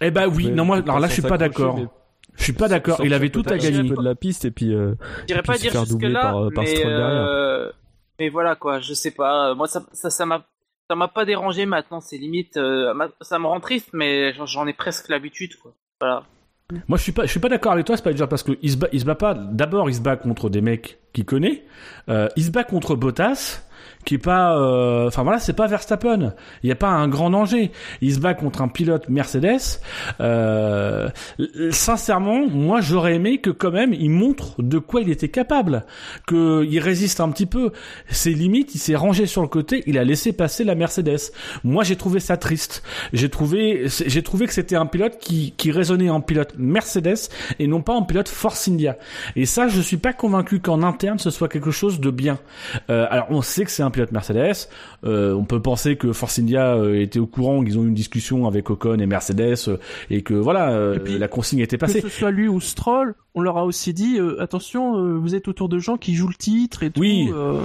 Eh 0.01 0.11
ben 0.11 0.27
oui, 0.27 0.49
non 0.51 0.65
moi, 0.65 0.77
alors 0.77 0.99
là 0.99 1.07
je 1.07 1.13
suis 1.13 1.21
pas 1.21 1.37
d'accord. 1.37 1.77
mais 1.77 1.87
Je 2.35 2.43
suis 2.43 2.53
pas 2.53 2.67
d'accord. 2.67 2.99
Il 3.03 3.13
avait 3.13 3.29
tout 3.29 3.41
à 3.41 3.43
peut-être 3.51 3.65
un 3.65 3.69
gagner. 3.71 3.89
peu 3.89 3.95
de 3.95 4.03
la 4.03 4.15
piste 4.15 4.45
et 4.45 4.51
puis 4.51 4.73
euh, 4.73 4.95
Et 5.27 5.33
pas 5.35 5.41
puis 5.43 5.55
se 5.55 5.61
dire 5.61 5.71
faire 5.71 5.81
jusque 5.81 5.91
doubler 5.93 6.09
là, 6.09 6.21
par- 6.31 6.49
par 6.55 6.63
mais, 6.63 6.73
derrière. 6.73 6.97
euh, 7.27 7.71
mais 8.19 8.29
voilà 8.29 8.55
quoi, 8.55 8.79
je 8.79 8.93
sais 8.93 9.11
pas. 9.11 9.53
Moi 9.55 9.67
ça 9.67 10.25
m'a 10.25 10.45
ça 10.89 10.95
m'a 10.95 11.07
pas 11.07 11.25
dérangé 11.25 11.65
maintenant, 11.67 11.99
c'est 12.01 12.17
limite 12.17 12.57
euh, 12.57 12.91
ça 13.21 13.37
me 13.37 13.45
rend 13.45 13.59
triste 13.59 13.89
mais 13.93 14.33
j'en- 14.33 14.45
j'en 14.47 14.65
ai 14.67 14.73
presque 14.73 15.09
l'habitude 15.09 15.55
quoi. 15.57 15.73
Voilà. 16.01 16.23
Moi, 16.87 16.99
je 16.99 17.03
suis 17.03 17.11
pas, 17.11 17.23
je 17.23 17.31
suis 17.31 17.39
pas 17.39 17.49
d'accord 17.49 17.71
avec 17.71 17.85
toi, 17.85 17.97
Spider, 17.97 18.25
parce 18.29 18.43
que 18.43 18.51
il 18.61 18.71
se 18.71 18.77
bat, 18.77 18.87
il 18.91 18.99
se 18.99 19.05
bat 19.05 19.15
pas. 19.15 19.33
D'abord, 19.33 19.89
il 19.89 19.95
se 19.95 20.01
bat 20.01 20.15
contre 20.17 20.51
des 20.51 20.61
mecs 20.61 20.99
qu'il 21.13 21.25
connaît. 21.25 21.63
Euh, 22.09 22.27
il 22.35 22.43
se 22.43 22.51
bat 22.51 22.63
contre 22.63 22.95
Bottas, 22.95 23.63
qui 24.05 24.15
est 24.15 24.17
pas, 24.17 24.57
euh, 24.57 25.07
enfin 25.07 25.23
voilà, 25.23 25.39
c'est 25.39 25.53
pas 25.53 25.67
Verstappen. 25.67 26.33
Il 26.63 26.69
y 26.69 26.71
a 26.71 26.75
pas 26.75 26.89
un 26.89 27.07
grand 27.07 27.29
danger. 27.29 27.71
Il 28.01 28.13
se 28.13 28.19
bat 28.19 28.33
contre 28.33 28.61
un 28.61 28.67
pilote 28.67 29.09
Mercedes. 29.09 29.81
Euh, 30.19 31.09
sincèrement, 31.71 32.47
moi, 32.47 32.81
j'aurais 32.81 33.15
aimé 33.15 33.39
que 33.39 33.49
quand 33.49 33.71
même, 33.71 33.93
il 33.93 34.09
montre 34.09 34.61
de 34.61 34.79
quoi 34.79 35.01
il 35.01 35.09
était 35.09 35.29
capable, 35.29 35.85
que 36.27 36.65
il 36.69 36.79
résiste 36.79 37.19
un 37.19 37.29
petit 37.29 37.45
peu. 37.45 37.71
Ses 38.09 38.33
limites, 38.33 38.73
il 38.75 38.79
s'est 38.79 38.95
rangé 38.95 39.25
sur 39.25 39.41
le 39.41 39.47
côté, 39.47 39.83
il 39.85 39.97
a 39.97 40.03
laissé 40.03 40.33
passer 40.33 40.63
la 40.63 40.75
Mercedes. 40.75 41.31
Moi, 41.63 41.83
j'ai 41.83 41.95
trouvé 41.95 42.19
ça 42.19 42.37
triste. 42.37 42.83
J'ai 43.13 43.29
trouvé, 43.29 43.85
j'ai 43.87 44.23
trouvé 44.23 44.47
que 44.47 44.53
c'était 44.53 44.75
un 44.75 44.85
pilote 44.85 45.17
qui, 45.19 45.53
qui 45.57 45.71
raisonnait 45.71 46.09
en 46.09 46.21
pilote 46.21 46.53
Mercedes 46.57 47.29
et 47.59 47.67
non 47.67 47.81
pas 47.81 47.93
en 47.93 48.03
pilote 48.03 48.29
Force 48.29 48.67
India. 48.67 48.97
Et 49.35 49.45
ça, 49.45 49.67
je 49.67 49.81
suis 49.81 49.97
pas 49.97 50.13
convaincu 50.13 50.59
qu'en 50.59 50.83
interne 50.83 51.19
ce 51.19 51.29
soit 51.29 51.47
quelque 51.47 51.71
chose 51.71 51.99
de 51.99 52.11
bien. 52.11 52.39
Euh, 52.89 53.05
alors, 53.09 53.27
on 53.29 53.41
sait 53.41 53.65
que 53.65 53.71
c'est 53.71 53.83
un 53.83 53.88
pilote 53.89 54.11
Mercedes. 54.11 54.67
Euh, 55.03 55.33
on 55.33 55.43
peut 55.45 55.61
penser 55.61 55.95
que 55.95 56.11
Force 56.13 56.39
India 56.39 56.73
euh, 56.75 56.99
était 57.01 57.19
au 57.19 57.27
courant, 57.27 57.63
qu'ils 57.63 57.77
ont 57.77 57.83
eu 57.83 57.87
une 57.87 57.93
discussion 57.93 58.47
avec 58.47 58.69
Ocon 58.69 58.97
et 58.99 59.05
Mercedes 59.05 59.55
euh, 59.67 59.77
et 60.09 60.21
que 60.21 60.33
voilà, 60.33 60.71
euh, 60.71 60.95
Et 60.95 60.99
puis, 60.99 61.17
la 61.17 61.27
consigne 61.27 61.59
était 61.59 61.77
Que 61.77 61.81
passée. 61.85 62.01
ce 62.01 62.09
soit 62.09 62.31
lui 62.31 62.47
ou 62.47 62.59
Stroll, 62.59 63.15
on 63.35 63.41
leur 63.41 63.57
a 63.57 63.65
aussi 63.65 63.93
dit 63.93 64.17
euh, 64.19 64.41
attention, 64.41 64.97
euh, 64.97 65.17
vous 65.17 65.35
êtes 65.35 65.47
autour 65.47 65.69
de 65.69 65.79
gens 65.79 65.97
qui 65.97 66.13
jouent 66.15 66.27
le 66.29 66.33
titre 66.35 66.83
et 66.83 66.91
tout. 66.91 66.99
Oui. 67.01 67.29
euh, 67.33 67.59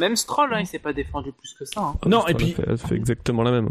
Même 0.00 0.16
Stroll 0.16 0.52
hein, 0.54 0.60
il 0.60 0.66
s'est 0.66 0.78
pas 0.78 0.92
défendu 0.92 1.30
plus 1.32 1.54
que 1.58 1.64
ça. 1.64 1.80
hein. 1.80 1.94
Non, 2.06 2.20
Stroll 2.20 2.30
et 2.30 2.34
puis- 2.34 2.52
a 2.52 2.62
fait, 2.62 2.70
a 2.70 2.76
fait 2.76 2.94
exactement 2.94 3.42
la 3.42 3.50
même. 3.50 3.70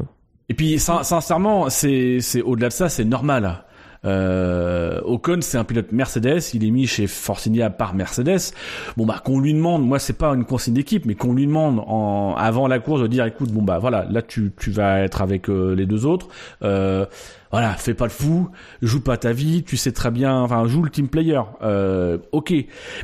Et 0.49 0.53
puis 0.53 0.79
sin- 0.79 1.03
sincèrement, 1.03 1.69
c'est 1.69 2.19
c'est 2.21 2.41
au-delà 2.41 2.69
de 2.69 2.73
ça, 2.73 2.87
c'est 2.87 3.03
normal. 3.03 3.65
Euh, 4.05 5.01
Ocon, 5.03 5.39
c'est 5.41 5.57
un 5.57 5.63
pilote 5.63 5.91
Mercedes, 5.91 6.41
il 6.53 6.65
est 6.65 6.71
mis 6.71 6.87
chez 6.87 7.07
Force 7.07 7.47
India 7.47 7.69
par 7.69 7.93
Mercedes. 7.93 8.53
Bon 8.95 9.05
bah 9.05 9.21
qu'on 9.23 9.39
lui 9.39 9.53
demande, 9.53 9.85
moi 9.85 9.99
c'est 9.99 10.17
pas 10.17 10.29
une 10.33 10.45
consigne 10.45 10.73
d'équipe, 10.73 11.05
mais 11.05 11.15
qu'on 11.15 11.33
lui 11.33 11.47
demande 11.47 11.81
en, 11.87 12.35
avant 12.37 12.67
la 12.67 12.79
course 12.79 13.01
de 13.01 13.07
dire, 13.07 13.25
écoute, 13.25 13.51
bon 13.51 13.61
bah 13.61 13.79
voilà, 13.79 14.05
là 14.09 14.21
tu, 14.21 14.51
tu 14.59 14.71
vas 14.71 15.01
être 15.01 15.21
avec 15.21 15.49
euh, 15.49 15.73
les 15.75 15.85
deux 15.85 16.05
autres. 16.05 16.27
Euh, 16.63 17.05
voilà, 17.51 17.73
fais 17.73 17.93
pas 17.93 18.05
le 18.05 18.11
fou, 18.11 18.49
joue 18.81 19.01
pas 19.01 19.17
ta 19.17 19.31
vie, 19.31 19.63
tu 19.63 19.77
sais 19.77 19.91
très 19.93 20.11
bien, 20.11 20.41
enfin 20.41 20.67
joue 20.67 20.83
le 20.83 20.89
team 20.89 21.07
player. 21.07 21.41
Euh, 21.61 22.17
ok, 22.31 22.53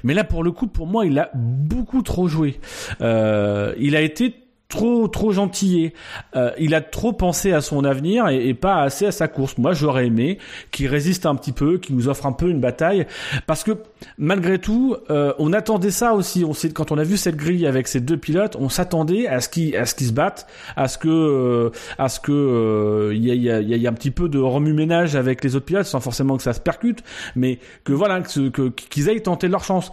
mais 0.03 0.13
là 0.13 0.23
pour 0.23 0.43
le 0.43 0.51
coup, 0.51 0.67
pour 0.67 0.87
moi, 0.87 1.05
il 1.05 1.17
a 1.17 1.29
beaucoup 1.33 2.01
trop 2.01 2.27
joué. 2.27 2.59
Euh, 3.01 3.73
il 3.77 3.95
a 3.95 4.01
été 4.01 4.42
trop 4.73 5.07
trop 5.07 5.31
gentillé. 5.31 5.93
Euh, 6.35 6.51
il 6.57 6.73
a 6.73 6.81
trop 6.81 7.13
pensé 7.13 7.51
à 7.53 7.61
son 7.61 7.83
avenir 7.83 8.27
et, 8.27 8.47
et, 8.47 8.53
pas 8.55 8.81
assez 8.81 9.05
à 9.05 9.11
sa 9.11 9.27
course. 9.27 9.57
Moi, 9.57 9.73
j'aurais 9.73 10.07
aimé 10.07 10.39
qu'il 10.71 10.87
résiste 10.87 11.25
un 11.25 11.35
petit 11.35 11.51
peu, 11.51 11.77
qu'il 11.77 11.95
nous 11.95 12.07
offre 12.07 12.25
un 12.25 12.31
peu 12.31 12.49
une 12.49 12.59
bataille, 12.59 13.05
parce 13.45 13.63
que 13.63 13.71
malgré 14.17 14.57
tout, 14.59 14.95
euh, 15.09 15.33
on 15.37 15.53
attendait 15.53 15.91
ça 15.91 16.13
aussi. 16.13 16.43
On 16.43 16.53
sait 16.53 16.71
quand 16.71 16.91
on 16.91 16.97
a 16.97 17.03
vu 17.03 17.17
cette 17.17 17.35
grille 17.35 17.67
avec 17.67 17.87
ces 17.87 17.99
deux 17.99 18.17
pilotes, 18.17 18.55
on 18.59 18.69
s'attendait 18.69 19.27
à 19.27 19.41
ce 19.41 19.49
qu'ils 19.49 19.75
à 19.75 19.85
ce 19.85 19.93
qu'ils 19.93 20.07
se 20.07 20.13
battent, 20.13 20.47
à 20.75 20.87
ce 20.87 20.97
que 20.97 21.07
euh, 21.09 21.69
à 21.97 22.09
ce 22.09 22.19
que 22.19 22.31
euh, 22.31 23.13
il 23.13 23.23
y, 23.23 23.31
a, 23.31 23.35
y, 23.35 23.49
a, 23.51 23.77
y, 23.77 23.87
a, 23.87 23.89
un 23.89 23.93
petit 23.93 24.11
peu 24.11 24.29
de 24.29 24.39
remue-ménage 24.39 25.15
avec 25.15 25.43
les 25.43 25.55
autres 25.55 25.65
pilotes, 25.65 25.85
sans 25.85 25.99
forcément 25.99 26.37
que 26.37 26.43
ça 26.43 26.53
se 26.53 26.59
percute, 26.59 27.03
mais 27.35 27.59
que 27.83 27.93
voilà 27.93 28.21
que 28.21 28.69
qu'ils 28.69 29.09
aillent 29.09 29.21
tenter 29.21 29.47
leur 29.47 29.63
chance. 29.63 29.91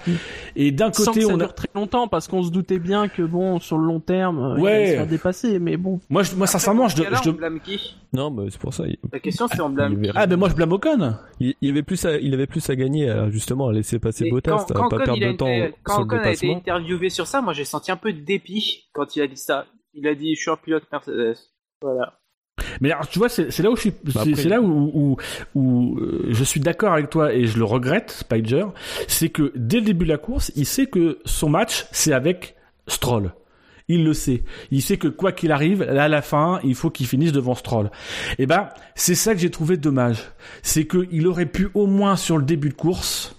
Et 0.57 0.73
d'un 0.73 0.90
côté, 0.90 1.05
sans 1.05 1.12
que 1.12 1.20
ça 1.20 1.27
on 1.28 1.35
a 1.35 1.44
dure 1.44 1.55
très 1.55 1.69
longtemps 1.74 2.09
parce 2.09 2.28
qu'on 2.28 2.43
se 2.43 2.51
doutait 2.51 2.78
bien 2.78 3.09
que 3.09 3.23
bon 3.23 3.61
sur 3.61 3.78
le 3.78 3.86
long 3.86 4.01
terme. 4.01 4.59
Ouais, 4.59 4.69
se 4.70 4.92
faire 4.92 5.06
dépasser, 5.06 5.59
mais 5.59 5.76
bon. 5.76 6.01
Moi, 6.09 6.22
je, 6.22 6.34
moi 6.34 6.47
sincèrement, 6.47 6.88
je, 6.88 7.02
Là, 7.02 7.20
je, 7.22 7.30
on 7.30 7.34
blâme 7.34 7.60
qui? 7.60 7.97
Non, 8.12 8.30
mais 8.30 8.51
c'est 8.51 8.60
pour 8.60 8.74
ça. 8.74 8.84
Il... 8.86 8.97
La 9.12 9.20
question, 9.20 9.47
c'est 9.48 9.60
on 9.60 9.70
blâme 9.70 10.01
ah 10.14 10.26
ben 10.26 10.36
moi 10.36 10.48
je 10.48 10.55
blâme 10.55 10.72
Ocon. 10.72 11.14
Il, 11.40 11.55
il 11.60 11.70
avait 11.70 11.82
plus 11.82 12.05
à, 12.05 12.16
il 12.18 12.34
avait 12.34 12.47
plus 12.47 12.68
à 12.70 12.76
gagner 12.76 13.09
à, 13.09 13.30
justement 13.30 13.68
à 13.68 13.72
laisser 13.72 13.98
passer 13.98 14.24
Mais 14.24 14.30
Bottas, 14.30 14.64
quand, 14.68 14.70
à 14.70 14.74
quand 14.74 14.88
pas 14.88 14.97
Ocon, 14.97 15.05
perdre 15.05 15.18
il 15.18 15.24
a 15.24 15.32
de 15.32 15.36
temps 15.36 15.47
été, 15.48 15.74
quand 15.82 15.94
sur 15.94 16.05
le 16.05 16.16
Ocon 16.16 16.28
a 16.28 16.32
été 16.32 16.55
interviewé 16.55 17.10
sur 17.10 17.26
ça, 17.26 17.40
moi 17.40 17.52
j'ai 17.52 17.64
senti 17.64 17.90
un 17.90 17.97
peu 17.97 18.12
de 18.12 18.20
dépit 18.20 18.88
quand 18.92 19.16
il 19.16 19.22
a 19.22 19.26
dit 19.26 19.36
ça. 19.36 19.66
Il 19.94 20.06
a 20.06 20.14
dit 20.14 20.34
je 20.34 20.40
suis 20.40 20.51
un 20.51 20.56
pilote 20.56 20.84
Mercedes. 20.92 21.38
Voilà. 21.82 22.20
Mais 22.80 22.92
alors, 22.92 23.09
tu 23.09 23.18
vois, 23.18 23.28
c'est 23.28 23.59
là 23.60 23.70
où 23.70 23.76
je 23.76 23.80
suis, 23.80 23.92
Bah, 24.05 24.22
c'est 24.24 24.48
là 24.48 24.60
où, 24.60 24.90
où, 24.94 25.16
où, 25.55 25.98
euh, 25.98 26.26
je 26.28 26.44
suis 26.44 26.60
d'accord 26.60 26.92
avec 26.92 27.10
toi 27.10 27.32
et 27.32 27.47
je 27.47 27.59
le 27.59 27.64
regrette, 27.64 28.10
Spider, 28.10 28.66
c'est 29.09 29.28
que 29.28 29.52
dès 29.55 29.78
le 29.78 29.86
début 29.86 30.05
de 30.05 30.10
la 30.10 30.18
course, 30.18 30.52
il 30.56 30.66
sait 30.66 30.86
que 30.86 31.18
son 31.24 31.48
match, 31.48 31.86
c'est 31.90 32.12
avec 32.12 32.56
Stroll. 32.86 33.32
Il 33.93 34.05
le 34.05 34.15
sait. 34.15 34.45
Il 34.71 34.83
sait 34.83 34.99
que 34.99 35.09
quoi 35.09 35.33
qu'il 35.33 35.51
arrive, 35.51 35.83
à 35.83 36.07
la 36.07 36.23
fin, 36.23 36.61
il 36.62 36.77
faut 36.77 36.91
qu'il 36.91 37.09
finisse 37.09 37.33
devant 37.33 37.57
Stroll. 37.57 37.91
Et 38.39 38.47
ben, 38.47 38.69
c'est 38.95 39.17
ça 39.17 39.35
que 39.35 39.41
j'ai 39.41 39.51
trouvé 39.51 39.77
dommage. 39.77 40.19
C'est 40.62 40.87
qu'il 40.87 41.27
aurait 41.27 41.47
pu 41.47 41.71
au 41.75 41.89
moins 41.89 42.15
sur 42.15 42.39
le 42.39 42.45
début 42.45 42.69
de 42.69 42.75
course 42.75 43.35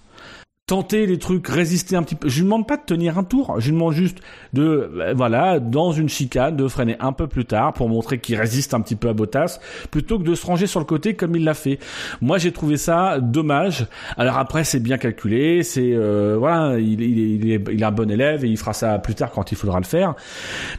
tenter 0.72 1.04
les 1.04 1.18
trucs, 1.18 1.48
résister 1.48 1.96
un 1.96 2.02
petit 2.02 2.14
peu. 2.14 2.30
Je 2.30 2.36
lui 2.36 2.44
demande 2.44 2.66
pas 2.66 2.78
de 2.78 2.82
tenir 2.86 3.18
un 3.18 3.24
tour. 3.24 3.56
Je 3.58 3.70
demande 3.70 3.92
juste 3.92 4.20
de, 4.54 4.90
euh, 4.96 5.12
voilà, 5.14 5.60
dans 5.60 5.92
une 5.92 6.08
chicane, 6.08 6.56
de 6.56 6.66
freiner 6.66 6.96
un 6.98 7.12
peu 7.12 7.26
plus 7.26 7.44
tard 7.44 7.74
pour 7.74 7.90
montrer 7.90 8.20
qu'il 8.20 8.36
résiste 8.36 8.72
un 8.72 8.80
petit 8.80 8.96
peu 8.96 9.10
à 9.10 9.12
Bottas, 9.12 9.60
plutôt 9.90 10.18
que 10.18 10.24
de 10.24 10.34
se 10.34 10.46
ranger 10.46 10.66
sur 10.66 10.80
le 10.80 10.86
côté 10.86 11.12
comme 11.12 11.36
il 11.36 11.44
l'a 11.44 11.52
fait. 11.52 11.78
Moi, 12.22 12.38
j'ai 12.38 12.52
trouvé 12.52 12.78
ça 12.78 13.18
dommage. 13.20 13.86
Alors 14.16 14.38
après, 14.38 14.64
c'est 14.64 14.80
bien 14.80 14.96
calculé, 14.96 15.62
c'est 15.62 15.92
euh, 15.92 16.36
voilà, 16.38 16.78
il, 16.78 17.02
il, 17.02 17.18
est, 17.18 17.34
il, 17.34 17.50
est, 17.50 17.64
il 17.70 17.82
est 17.82 17.84
un 17.84 17.92
bon 17.92 18.10
élève 18.10 18.42
et 18.42 18.48
il 18.48 18.56
fera 18.56 18.72
ça 18.72 18.98
plus 18.98 19.14
tard 19.14 19.30
quand 19.30 19.52
il 19.52 19.58
faudra 19.58 19.78
le 19.78 19.84
faire. 19.84 20.14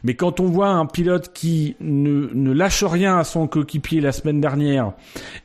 Mais 0.04 0.16
quand 0.16 0.40
on 0.40 0.46
voit 0.46 0.70
un 0.70 0.88
pilote 0.88 1.30
qui 1.36 1.76
ne, 1.82 2.32
ne 2.34 2.52
lâche 2.52 2.84
rien 2.84 3.20
à 3.20 3.24
son 3.24 3.46
coéquipier 3.46 4.02
la 4.02 4.12
semaine 4.12 4.42
dernière 4.42 4.94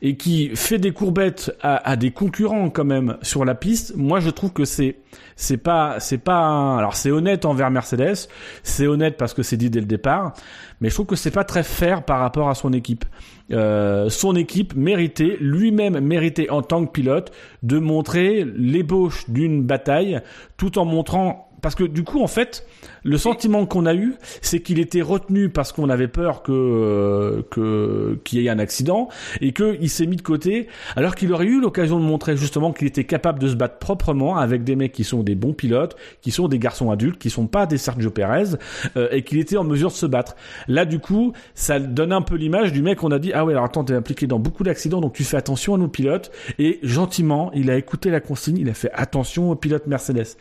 et 0.01 0.15
qui 0.15 0.49
fait 0.55 0.79
des 0.79 0.91
courbettes 0.91 1.55
à, 1.61 1.87
à 1.87 1.95
des 1.95 2.09
concurrents 2.09 2.71
quand 2.71 2.85
même 2.85 3.17
sur 3.21 3.45
la 3.45 3.53
piste, 3.53 3.93
moi 3.95 4.19
je 4.19 4.31
trouve 4.39 4.53
que 4.53 4.65
c'est 4.65 4.97
c'est 5.35 5.57
pas 5.57 5.99
c'est 5.99 6.17
pas 6.17 6.77
alors 6.77 6.95
c'est 6.95 7.11
honnête 7.11 7.45
envers 7.45 7.69
Mercedes, 7.69 8.29
c'est 8.63 8.87
honnête 8.87 9.17
parce 9.17 9.33
que 9.33 9.43
c'est 9.43 9.57
dit 9.57 9.69
dès 9.69 9.81
le 9.81 9.85
départ, 9.85 10.33
mais 10.81 10.89
je 10.89 10.93
trouve 10.93 11.05
que 11.05 11.15
c'est 11.15 11.31
pas 11.31 11.43
très 11.43 11.63
fair 11.63 12.03
par 12.03 12.19
rapport 12.19 12.49
à 12.49 12.55
son 12.55 12.73
équipe. 12.73 13.05
Euh, 13.51 14.09
son 14.09 14.35
équipe 14.35 14.75
méritait 14.75 15.37
lui-même 15.41 15.99
méritait 15.99 16.49
en 16.49 16.61
tant 16.61 16.85
que 16.85 16.91
pilote 16.91 17.31
de 17.63 17.79
montrer 17.79 18.45
l'ébauche 18.45 19.29
d'une 19.29 19.63
bataille 19.63 20.21
tout 20.55 20.77
en 20.77 20.85
montrant 20.85 21.48
parce 21.61 21.75
que 21.75 21.83
du 21.83 22.03
coup 22.03 22.21
en 22.21 22.27
fait 22.27 22.65
le 23.03 23.17
sentiment 23.17 23.65
qu'on 23.65 23.85
a 23.85 23.93
eu 23.93 24.15
c'est 24.41 24.61
qu'il 24.61 24.79
était 24.79 25.01
retenu 25.01 25.49
parce 25.49 25.71
qu'on 25.71 25.89
avait 25.89 26.07
peur 26.07 26.43
que 26.43 26.51
euh, 26.51 27.41
que 27.49 28.19
qu'il 28.23 28.41
y 28.41 28.45
ait 28.45 28.49
un 28.49 28.59
accident 28.59 29.09
et 29.41 29.53
qu'il 29.53 29.89
s'est 29.89 30.05
mis 30.05 30.15
de 30.15 30.21
côté 30.21 30.67
alors 30.95 31.15
qu'il 31.15 31.31
aurait 31.33 31.45
eu 31.45 31.59
l'occasion 31.59 31.99
de 31.99 32.05
montrer 32.05 32.37
justement 32.37 32.71
qu'il 32.73 32.87
était 32.87 33.03
capable 33.03 33.39
de 33.39 33.47
se 33.47 33.55
battre 33.55 33.77
proprement 33.77 34.37
avec 34.37 34.63
des 34.63 34.75
mecs 34.75 34.91
qui 34.91 35.03
sont 35.03 35.23
des 35.23 35.35
bons 35.35 35.53
pilotes 35.53 35.95
qui 36.21 36.31
sont 36.31 36.47
des 36.47 36.59
garçons 36.59 36.91
adultes 36.91 37.19
qui 37.19 37.29
sont 37.29 37.47
pas 37.47 37.65
des 37.65 37.77
Sergio 37.77 38.11
Perez 38.11 38.55
euh, 38.97 39.09
et 39.11 39.23
qu'il 39.23 39.39
était 39.39 39.57
en 39.57 39.63
mesure 39.63 39.89
de 39.89 39.95
se 39.95 40.05
battre. 40.05 40.35
Là 40.67 40.85
du 40.85 40.99
coup 40.99 41.33
ça 41.55 41.79
donne 41.79 42.13
un 42.13 42.21
peu 42.21 42.35
l'image 42.35 42.71
du 42.71 42.81
mec 42.81 43.03
on 43.03 43.11
a 43.11 43.19
dit 43.19 43.31
ah 43.33 43.45
ouais 43.45 43.53
alors 43.53 43.65
attends 43.65 43.83
t'es 43.83 43.93
impliqué 43.93 44.27
dans 44.27 44.39
beaucoup 44.39 44.63
d'accidents 44.63 45.01
donc 45.01 45.13
tu 45.13 45.23
fais 45.23 45.37
attention 45.37 45.75
à 45.75 45.77
nos 45.77 45.87
pilotes 45.87 46.31
et 46.57 46.79
gentiment 46.83 47.51
il 47.53 47.69
a 47.69 47.77
écouté 47.77 48.09
la 48.09 48.19
consigne 48.19 48.57
il 48.57 48.69
a 48.69 48.73
fait 48.73 48.91
attention 48.93 49.51
aux 49.51 49.55
pilotes 49.55 49.87
Mercedes. 49.87 50.37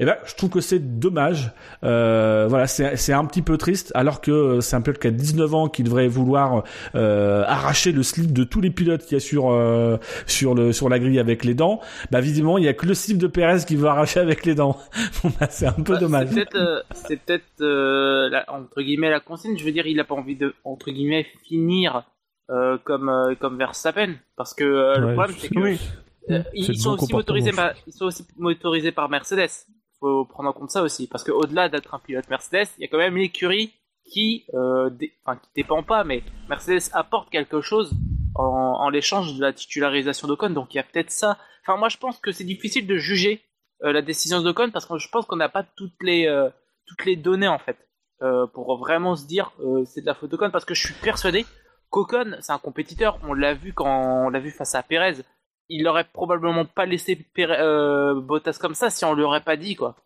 Et 0.00 0.04
ben 0.04 0.16
je 0.24 0.34
trouve 0.34 0.50
que 0.54 0.60
c'est 0.62 0.98
dommage 0.98 1.52
euh, 1.84 2.46
voilà 2.48 2.66
c'est 2.66 2.96
c'est 2.96 3.12
un 3.12 3.24
petit 3.26 3.42
peu 3.42 3.58
triste 3.58 3.92
alors 3.94 4.20
que 4.22 4.30
euh, 4.30 4.60
c'est 4.62 4.76
un 4.76 4.80
pilote 4.80 4.98
qui 4.98 5.08
a 5.08 5.10
19 5.10 5.54
ans 5.54 5.68
qui 5.68 5.82
devrait 5.82 6.08
vouloir 6.08 6.64
euh, 6.94 7.44
arracher 7.46 7.92
le 7.92 8.02
slip 8.02 8.32
de 8.32 8.44
tous 8.44 8.60
les 8.62 8.70
pilotes 8.70 9.02
qu'il 9.04 9.14
y 9.14 9.16
a 9.16 9.20
sur 9.20 9.50
euh, 9.52 9.98
sur 10.26 10.54
le 10.54 10.72
sur 10.72 10.88
la 10.88 10.98
grille 10.98 11.18
avec 11.18 11.44
les 11.44 11.54
dents 11.54 11.80
bah 12.10 12.20
visiblement 12.22 12.56
il 12.56 12.64
y 12.64 12.68
a 12.68 12.72
que 12.74 12.86
le 12.86 12.94
slip 12.94 13.18
de 13.18 13.26
Perez 13.26 13.64
qui 13.66 13.76
veut 13.76 13.88
arracher 13.88 14.20
avec 14.20 14.46
les 14.46 14.54
dents 14.54 14.78
bon 15.22 15.30
bah 15.38 15.48
c'est 15.50 15.66
un 15.66 15.72
peu 15.72 15.94
Bah, 15.94 15.98
dommage 15.98 16.28
C'est 16.28 16.34
peut-être, 16.34 16.56
euh, 16.56 16.80
c'est 16.94 17.16
peut-être 17.18 17.60
euh, 17.60 18.28
la- 18.30 18.44
entre 18.50 18.80
guillemets 18.82 19.10
la 19.10 19.20
consigne. 19.20 19.58
Je 19.58 19.64
veux 19.64 19.72
dire, 19.72 19.86
il 19.86 20.00
a 20.00 20.04
pas 20.04 20.14
envie 20.14 20.36
de 20.36 20.54
entre 20.64 20.90
guillemets 20.90 21.26
finir 21.46 22.04
euh, 22.50 22.78
comme 22.84 23.08
euh, 23.08 23.34
comme 23.34 23.58
Verstappen, 23.58 24.14
parce 24.36 24.54
que 24.54 24.64
euh, 24.64 24.98
le 24.98 25.06
Ouais, 25.08 25.12
problème 25.14 25.36
c'est 25.38 25.48
que 25.48 25.60
Oui. 25.60 25.78
euh, 26.30 26.42
ils 26.54 26.78
sont 26.78 26.90
aussi 26.90 27.12
comportement. 27.12 27.18
motorisés 27.18 27.52
par 27.52 27.72
ils 27.86 27.92
sont 27.92 28.06
aussi 28.06 28.24
motorisés 28.36 28.92
par 28.92 29.08
Mercedes. 29.08 29.50
Faut 30.00 30.24
prendre 30.24 30.48
en 30.48 30.52
compte 30.52 30.70
ça 30.70 30.82
aussi, 30.82 31.06
parce 31.06 31.24
que 31.24 31.32
au-delà 31.32 31.68
d'être 31.68 31.94
un 31.94 31.98
pilote 31.98 32.28
Mercedes, 32.28 32.68
il 32.78 32.82
y 32.82 32.84
a 32.84 32.88
quand 32.88 32.98
même 32.98 33.16
l'écurie 33.16 33.72
qui 34.04 34.44
euh, 34.54 34.90
enfin 35.24 35.38
qui 35.38 35.48
dépend 35.56 35.82
pas, 35.82 36.04
mais 36.04 36.22
Mercedes 36.48 36.90
apporte 36.92 37.30
quelque 37.30 37.60
chose 37.60 37.92
en, 38.34 38.44
en 38.44 38.88
l'échange 38.90 39.36
de 39.36 39.40
la 39.40 39.52
titularisation 39.52 40.28
d'Ocon. 40.28 40.50
Donc 40.50 40.74
il 40.74 40.76
y 40.76 40.80
a 40.80 40.82
peut-être 40.82 41.10
ça. 41.10 41.38
Enfin 41.62 41.78
moi 41.78 41.88
je 41.88 41.96
pense 41.96 42.18
que 42.18 42.32
c'est 42.32 42.44
difficile 42.44 42.86
de 42.86 42.96
juger 42.96 43.42
euh, 43.82 43.92
la 43.92 44.02
décision 44.02 44.42
d'Ocon 44.42 44.70
parce 44.70 44.86
que 44.86 44.98
je 44.98 45.08
pense 45.08 45.26
qu'on 45.26 45.36
n'a 45.36 45.48
pas 45.48 45.62
toutes 45.62 46.02
les 46.02 46.26
euh, 46.26 46.50
toutes 46.86 47.04
les 47.06 47.16
données 47.16 47.48
en 47.48 47.58
fait 47.58 47.78
pour 48.54 48.78
vraiment 48.78 49.16
se 49.16 49.26
dire 49.26 49.52
c'est 49.84 50.00
de 50.00 50.06
la 50.06 50.14
faute 50.14 50.30
d'Ocon 50.30 50.50
parce 50.50 50.64
que 50.64 50.72
je 50.72 50.86
suis 50.86 50.94
persuadé 50.94 51.44
qu'Ocon 51.90 52.38
c'est 52.40 52.52
un 52.52 52.58
compétiteur 52.58 53.18
on 53.22 53.34
l'a 53.34 53.52
vu 53.52 53.74
quand 53.74 54.24
on 54.24 54.30
l'a 54.30 54.40
vu 54.40 54.50
face 54.50 54.74
à 54.74 54.82
Perez 54.82 55.16
il 55.68 55.86
aurait 55.88 56.06
probablement 56.12 56.64
pas 56.64 56.86
laissé 56.86 57.16
Pérez- 57.34 57.58
euh, 57.60 58.20
Bottas 58.20 58.58
comme 58.60 58.74
ça 58.74 58.90
si 58.90 59.04
on 59.04 59.14
lui 59.14 59.22
aurait 59.22 59.40
pas 59.42 59.56
dit 59.56 59.74
quoi. 59.76 59.96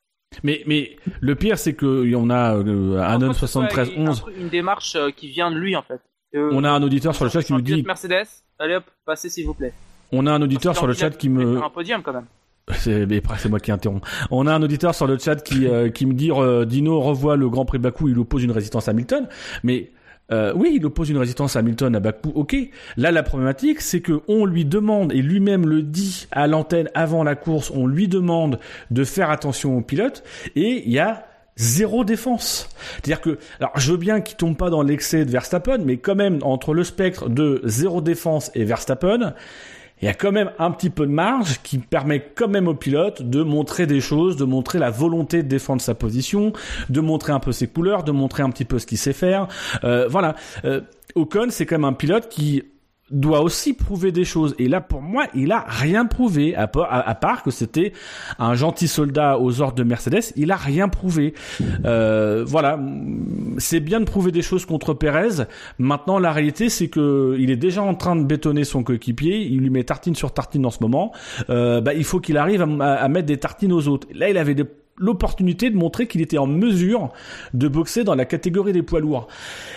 Mais 0.42 0.62
mais 0.66 0.96
le 1.20 1.34
pire 1.34 1.58
c'est 1.58 1.72
que 1.74 2.14
on 2.14 2.30
a 2.30 2.56
euh, 2.56 2.98
Anon 3.00 3.20
Je 3.20 3.26
pense 3.26 3.40
que 3.40 3.46
ce 3.46 3.52
soit 3.52 3.68
73 3.68 3.90
un 3.96 4.10
11 4.10 4.20
truc- 4.20 4.34
une 4.38 4.48
démarche 4.48 4.94
euh, 4.96 5.10
qui 5.10 5.28
vient 5.28 5.50
de 5.50 5.56
lui 5.56 5.74
en 5.76 5.82
fait. 5.82 6.00
Euh, 6.34 6.50
on 6.52 6.64
a 6.64 6.70
un 6.70 6.82
auditeur 6.82 7.14
sur 7.14 7.24
le 7.24 7.30
chat 7.30 7.42
qui 7.42 7.52
nous 7.52 7.60
dit 7.62 7.82
Mercedes. 7.82 8.26
Allez 8.58 8.76
hop 8.76 8.84
passez 9.04 9.30
s'il 9.30 9.46
vous 9.46 9.54
plaît. 9.54 9.72
On 10.12 10.26
a 10.26 10.32
un 10.32 10.42
auditeur 10.42 10.76
sur 10.76 10.86
le 10.86 10.92
chat 10.94 11.10
qui 11.10 11.28
me 11.28 11.62
un 11.62 11.70
podium 11.70 12.02
quand 12.02 12.12
même. 12.12 12.26
C'est 12.74 13.06
mais 13.06 13.16
après, 13.18 13.38
c'est 13.38 13.48
moi 13.48 13.60
qui 13.60 13.72
interromps. 13.72 14.06
On 14.30 14.46
a 14.46 14.52
un 14.54 14.62
auditeur 14.62 14.94
sur 14.94 15.06
le 15.06 15.16
chat 15.16 15.36
qui 15.36 15.66
qui 15.94 16.04
me 16.04 16.12
dit 16.12 16.30
Dino 16.66 17.00
revoit 17.00 17.36
le 17.36 17.48
Grand 17.48 17.64
Prix 17.64 17.78
de 17.78 17.82
Bakou, 17.82 18.08
il 18.10 18.18
oppose 18.18 18.44
une 18.44 18.50
résistance 18.50 18.88
à 18.88 18.90
Hamilton, 18.90 19.26
mais 19.62 19.90
euh, 20.30 20.52
oui, 20.54 20.72
il 20.74 20.84
oppose 20.84 21.08
une 21.08 21.16
résistance 21.16 21.56
à 21.56 21.60
Hamilton 21.60 21.96
à 21.96 22.00
Bakou. 22.00 22.32
Ok. 22.34 22.54
Là, 22.96 23.10
la 23.10 23.22
problématique, 23.22 23.80
c'est 23.80 24.00
que 24.00 24.20
on 24.28 24.44
lui 24.44 24.64
demande 24.64 25.12
et 25.12 25.22
lui-même 25.22 25.66
le 25.66 25.82
dit 25.82 26.26
à 26.30 26.46
l'antenne 26.46 26.90
avant 26.94 27.24
la 27.24 27.34
course, 27.34 27.70
on 27.74 27.86
lui 27.86 28.08
demande 28.08 28.58
de 28.90 29.04
faire 29.04 29.30
attention 29.30 29.76
aux 29.76 29.80
pilotes 29.80 30.22
et 30.54 30.82
il 30.84 30.92
y 30.92 30.98
a 30.98 31.26
zéro 31.56 32.04
défense. 32.04 32.68
C'est-à-dire 32.94 33.20
que, 33.20 33.38
alors 33.58 33.72
je 33.78 33.90
veux 33.92 33.98
bien 33.98 34.20
qu'il 34.20 34.36
tombe 34.36 34.56
pas 34.56 34.70
dans 34.70 34.82
l'excès 34.82 35.24
de 35.24 35.30
Verstappen, 35.30 35.78
mais 35.78 35.96
quand 35.96 36.14
même 36.14 36.38
entre 36.42 36.72
le 36.72 36.84
spectre 36.84 37.28
de 37.28 37.60
zéro 37.64 38.00
défense 38.00 38.50
et 38.54 38.64
Verstappen, 38.64 39.34
il 40.00 40.06
y 40.06 40.08
a 40.08 40.14
quand 40.14 40.32
même 40.32 40.50
un 40.58 40.70
petit 40.70 40.90
peu 40.90 41.06
de 41.06 41.12
marge 41.12 41.60
qui 41.62 41.78
permet 41.78 42.20
quand 42.34 42.48
même 42.48 42.68
au 42.68 42.74
pilote 42.74 43.22
de 43.22 43.42
montrer 43.42 43.86
des 43.86 44.00
choses, 44.00 44.36
de 44.36 44.44
montrer 44.44 44.78
la 44.78 44.90
volonté 44.90 45.42
de 45.42 45.48
défendre 45.48 45.82
sa 45.82 45.94
position, 45.94 46.52
de 46.88 47.00
montrer 47.00 47.32
un 47.32 47.40
peu 47.40 47.52
ses 47.52 47.66
couleurs, 47.66 48.04
de 48.04 48.12
montrer 48.12 48.42
un 48.42 48.50
petit 48.50 48.64
peu 48.64 48.78
ce 48.78 48.86
qu'il 48.86 48.98
sait 48.98 49.12
faire. 49.12 49.48
Euh, 49.84 50.06
voilà. 50.08 50.34
Euh, 50.64 50.80
Ocon, 51.14 51.48
c'est 51.50 51.66
quand 51.66 51.76
même 51.76 51.84
un 51.84 51.92
pilote 51.92 52.28
qui 52.28 52.62
doit 53.10 53.40
aussi 53.40 53.72
prouver 53.72 54.12
des 54.12 54.24
choses. 54.24 54.54
Et 54.58 54.68
là, 54.68 54.80
pour 54.80 55.00
moi, 55.02 55.24
il 55.34 55.52
a 55.52 55.64
rien 55.66 56.04
prouvé, 56.06 56.54
à, 56.54 56.66
part- 56.66 57.42
que 57.42 57.50
c'était 57.50 57.92
un 58.38 58.54
gentil 58.54 58.88
soldat 58.88 59.38
aux 59.38 59.60
ordres 59.60 59.76
de 59.76 59.82
Mercedes. 59.84 60.32
Il 60.36 60.50
a 60.52 60.56
rien 60.56 60.88
prouvé. 60.88 61.34
Euh, 61.84 62.44
voilà, 62.46 62.78
c'est 63.58 63.80
bien 63.80 64.00
de 64.00 64.04
prouver 64.04 64.32
des 64.32 64.42
choses 64.42 64.66
contre 64.66 64.94
Pérez. 64.94 65.44
Maintenant, 65.78 66.18
la 66.18 66.32
réalité, 66.32 66.68
c'est 66.68 66.88
que 66.88 67.36
il 67.38 67.50
est 67.50 67.56
déjà 67.56 67.82
en 67.82 67.94
train 67.94 68.16
de 68.16 68.24
bétonner 68.24 68.64
son 68.64 68.82
coéquipier. 68.82 69.38
Il 69.42 69.60
lui 69.60 69.70
met 69.70 69.84
tartine 69.84 70.14
sur 70.14 70.32
tartine 70.32 70.66
en 70.66 70.70
ce 70.70 70.78
moment. 70.80 71.12
Euh, 71.50 71.80
bah, 71.80 71.94
il 71.94 72.04
faut 72.04 72.20
qu'il 72.20 72.36
arrive 72.36 72.62
à 72.80 73.08
mettre 73.08 73.26
des 73.26 73.38
tartines 73.38 73.72
aux 73.72 73.88
autres. 73.88 74.06
Là, 74.14 74.28
il 74.30 74.36
avait 74.38 74.54
des- 74.54 74.64
l'opportunité 74.98 75.70
de 75.70 75.76
montrer 75.76 76.06
qu'il 76.06 76.20
était 76.20 76.38
en 76.38 76.46
mesure 76.46 77.10
de 77.54 77.68
boxer 77.68 78.04
dans 78.04 78.14
la 78.14 78.24
catégorie 78.24 78.72
des 78.72 78.82
poids 78.82 79.00
lourds. 79.00 79.28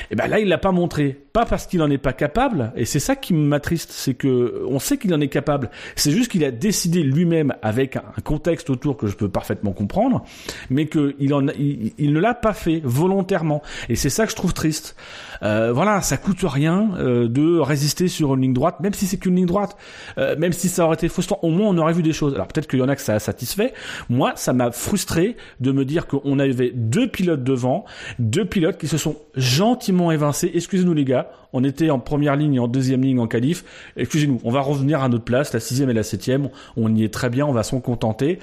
Et 0.10 0.16
ben 0.16 0.28
là, 0.28 0.40
il 0.40 0.48
l'a 0.48 0.58
pas 0.58 0.72
montré. 0.72 1.18
Pas 1.34 1.46
parce 1.46 1.66
qu'il 1.66 1.82
en 1.82 1.90
est 1.90 1.98
pas 1.98 2.12
capable, 2.12 2.74
et 2.76 2.84
c'est 2.84 3.00
ça 3.00 3.16
qui 3.16 3.34
m'attriste, 3.34 3.92
c'est 3.92 4.16
que 4.16 4.66
on 4.68 4.80
sait 4.80 4.98
qu'il 4.98 5.14
en 5.14 5.22
est 5.22 5.30
capable. 5.30 5.70
C'est 5.96 6.12
juste 6.12 6.30
qu'il 6.30 6.44
a 6.44 6.52
décidé 6.52 7.04
lui-même, 7.04 7.54
avec 7.62 7.96
un 7.96 8.22
contexte 8.22 8.70
autour 8.70 8.98
que 8.98 9.08
je 9.08 9.16
peux 9.16 9.30
parfaitement 9.30 9.72
comprendre, 9.72 10.26
mais 10.70 10.88
que 10.88 11.16
il 11.20 11.30
ne 11.30 12.20
l'a 12.20 12.34
pas 12.34 12.52
fait 12.52 12.82
volontairement. 12.84 13.62
Et 13.88 13.96
c'est 13.96 14.10
ça 14.10 14.26
que 14.26 14.32
je 14.32 14.36
trouve 14.36 14.54
triste. 14.54 14.98
Euh, 15.44 15.72
voilà, 15.74 16.02
ça 16.02 16.18
coûte 16.18 16.40
rien 16.44 16.92
euh, 16.98 17.28
de 17.28 17.60
résister 17.60 18.08
sur 18.08 18.36
une 18.36 18.42
ligne 18.42 18.54
droite, 18.54 18.80
même 18.82 18.94
si 18.94 19.08
c'est 19.08 19.18
qu'une 19.18 19.36
ligne 19.36 19.46
droite, 19.46 19.78
euh, 20.18 20.36
même 20.38 20.54
si 20.54 20.70
ça 20.70 20.86
aurait 20.86 20.96
été 20.96 21.08
frustrant. 21.08 21.40
Au 21.42 21.50
moins, 21.50 21.68
on 21.70 21.78
aurait 21.78 21.94
vu 21.94 22.04
des 22.04 22.14
choses. 22.14 22.34
Alors 22.34 22.48
peut-être 22.48 22.68
qu'il 22.68 22.80
y 22.80 22.82
en 22.82 22.90
a 22.90 22.96
que 22.96 23.02
ça 23.02 23.16
a 23.16 23.20
satisfait. 23.20 23.74
Moi, 24.10 24.34
ça 24.36 24.54
m'a 24.54 24.72
frustré 24.72 25.11
de 25.60 25.72
me 25.72 25.86
dire 25.86 26.08
qu'on 26.08 26.40
avait 26.40 26.72
deux 26.74 27.08
pilotes 27.08 27.44
devant, 27.44 27.86
deux 28.20 28.46
pilotes 28.46 28.78
qui 28.78 28.88
se 28.88 28.98
sont 28.98 29.18
gentiment 29.36 30.12
évincés. 30.12 30.52
Excusez-nous 30.54 30.94
les 30.94 31.06
gars, 31.06 31.32
on 31.54 31.64
était 31.64 31.90
en 31.90 32.00
première 32.00 32.36
ligne 32.36 32.56
et 32.56 32.60
en 32.60 32.68
deuxième 32.68 33.02
ligne 33.02 33.20
en 33.20 33.28
qualif. 33.28 33.64
Excusez-nous, 33.98 34.40
on 34.44 34.52
va 34.52 34.62
revenir 34.62 35.02
à 35.02 35.10
notre 35.10 35.24
place, 35.24 35.54
la 35.54 35.60
sixième 35.60 35.90
et 35.90 35.94
la 35.94 36.04
septième. 36.04 36.50
On 36.78 36.94
y 36.96 37.04
est 37.04 37.14
très 37.14 37.30
bien, 37.30 37.46
on 37.46 37.52
va 37.52 37.64
s'en 37.64 37.80
contenter. 37.80 38.40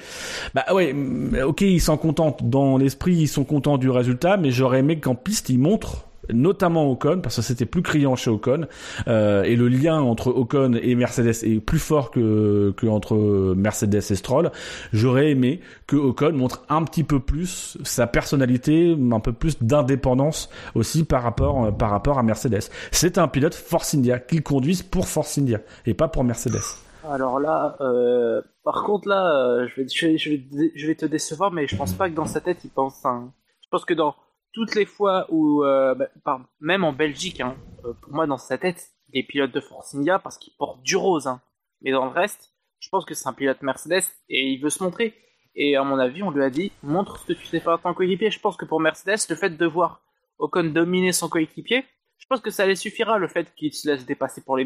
Bah 0.54 0.64
ouais, 0.72 0.92
mm, 0.92 1.38
ok, 1.44 1.60
ils 1.62 1.80
s'en 1.80 1.96
contentent 1.96 2.48
dans 2.48 2.76
l'esprit, 2.76 3.14
ils 3.14 3.28
sont 3.28 3.44
contents 3.44 3.78
du 3.78 3.90
résultat, 3.90 4.36
mais 4.36 4.50
j'aurais 4.50 4.80
aimé 4.80 4.98
qu'en 4.98 5.14
piste 5.14 5.48
ils 5.48 5.58
montrent 5.58 6.07
notamment 6.32 6.90
Ocon 6.90 7.20
parce 7.22 7.36
que 7.36 7.42
c'était 7.42 7.66
plus 7.66 7.82
criant 7.82 8.16
chez 8.16 8.30
Ocon 8.30 8.66
euh, 9.06 9.42
et 9.42 9.56
le 9.56 9.68
lien 9.68 10.00
entre 10.00 10.28
Ocon 10.28 10.72
et 10.74 10.94
Mercedes 10.94 11.44
est 11.44 11.60
plus 11.60 11.78
fort 11.78 12.10
que, 12.10 12.72
que 12.76 12.86
entre 12.86 13.16
Mercedes 13.54 13.96
et 13.96 14.14
Stroll 14.14 14.50
j'aurais 14.92 15.30
aimé 15.30 15.60
que 15.86 15.96
Ocon 15.96 16.32
montre 16.32 16.64
un 16.68 16.82
petit 16.84 17.04
peu 17.04 17.20
plus 17.20 17.78
sa 17.84 18.06
personnalité 18.06 18.96
un 19.12 19.20
peu 19.20 19.32
plus 19.32 19.62
d'indépendance 19.62 20.48
aussi 20.74 21.04
par 21.04 21.22
rapport 21.22 21.76
par 21.76 21.90
rapport 21.90 22.18
à 22.18 22.22
Mercedes 22.22 22.70
c'est 22.90 23.18
un 23.18 23.28
pilote 23.28 23.54
Force 23.54 23.94
India 23.94 24.18
qu'il 24.18 24.42
conduise 24.42 24.82
pour 24.82 25.08
Force 25.08 25.38
India 25.38 25.60
et 25.86 25.94
pas 25.94 26.08
pour 26.08 26.24
Mercedes 26.24 26.60
Alors 27.08 27.40
là, 27.40 27.76
euh, 27.80 28.42
par 28.64 28.84
contre 28.84 29.08
là, 29.08 29.34
euh, 29.34 29.68
je 29.74 30.86
vais 30.86 30.94
te 30.94 31.06
décevoir, 31.06 31.52
mais 31.52 31.66
je 31.66 31.76
pense 31.76 31.92
pas 31.94 32.08
que 32.10 32.14
dans 32.14 32.26
sa 32.26 32.40
tête 32.40 32.58
il 32.64 32.70
pense. 32.70 33.04
Hein. 33.04 33.32
Je 33.62 33.68
pense 33.70 33.84
que 33.84 33.94
dans 33.94 34.14
toutes 34.58 34.74
les 34.74 34.86
fois 34.86 35.26
où, 35.28 35.62
euh, 35.62 35.94
bah, 36.24 36.40
même 36.58 36.82
en 36.82 36.92
Belgique, 36.92 37.40
hein, 37.40 37.56
euh, 37.84 37.92
pour 38.02 38.12
moi 38.12 38.26
dans 38.26 38.38
sa 38.38 38.58
tête, 38.58 38.90
il 39.12 39.20
est 39.20 39.22
pilote 39.22 39.52
de 39.52 39.60
Force 39.60 39.94
parce 40.20 40.36
qu'il 40.36 40.52
porte 40.58 40.82
du 40.82 40.96
rose. 40.96 41.28
Hein. 41.28 41.40
Mais 41.80 41.92
dans 41.92 42.04
le 42.04 42.10
reste, 42.10 42.52
je 42.80 42.88
pense 42.88 43.04
que 43.04 43.14
c'est 43.14 43.28
un 43.28 43.32
pilote 43.32 43.62
Mercedes 43.62 44.02
et 44.28 44.48
il 44.48 44.60
veut 44.60 44.70
se 44.70 44.82
montrer. 44.82 45.14
Et 45.54 45.76
à 45.76 45.84
mon 45.84 45.96
avis, 45.96 46.24
on 46.24 46.32
lui 46.32 46.42
a 46.42 46.50
dit 46.50 46.72
montre 46.82 47.18
ce 47.18 47.26
que 47.28 47.32
tu 47.34 47.46
sais 47.46 47.60
faire 47.60 47.74
en 47.74 47.78
tant 47.78 47.94
coéquipier. 47.94 48.32
Je 48.32 48.40
pense 48.40 48.56
que 48.56 48.64
pour 48.64 48.80
Mercedes, 48.80 49.28
le 49.30 49.36
fait 49.36 49.50
de 49.50 49.66
voir 49.66 50.02
Ocon 50.38 50.64
dominer 50.64 51.12
son 51.12 51.28
coéquipier, 51.28 51.84
je 52.18 52.26
pense 52.26 52.40
que 52.40 52.50
ça 52.50 52.66
les 52.66 52.74
suffira 52.74 53.18
le 53.18 53.28
fait 53.28 53.54
qu'il 53.54 53.72
se 53.72 53.88
laisse 53.88 54.04
dépasser 54.06 54.42
pour 54.44 54.56
les, 54.56 54.64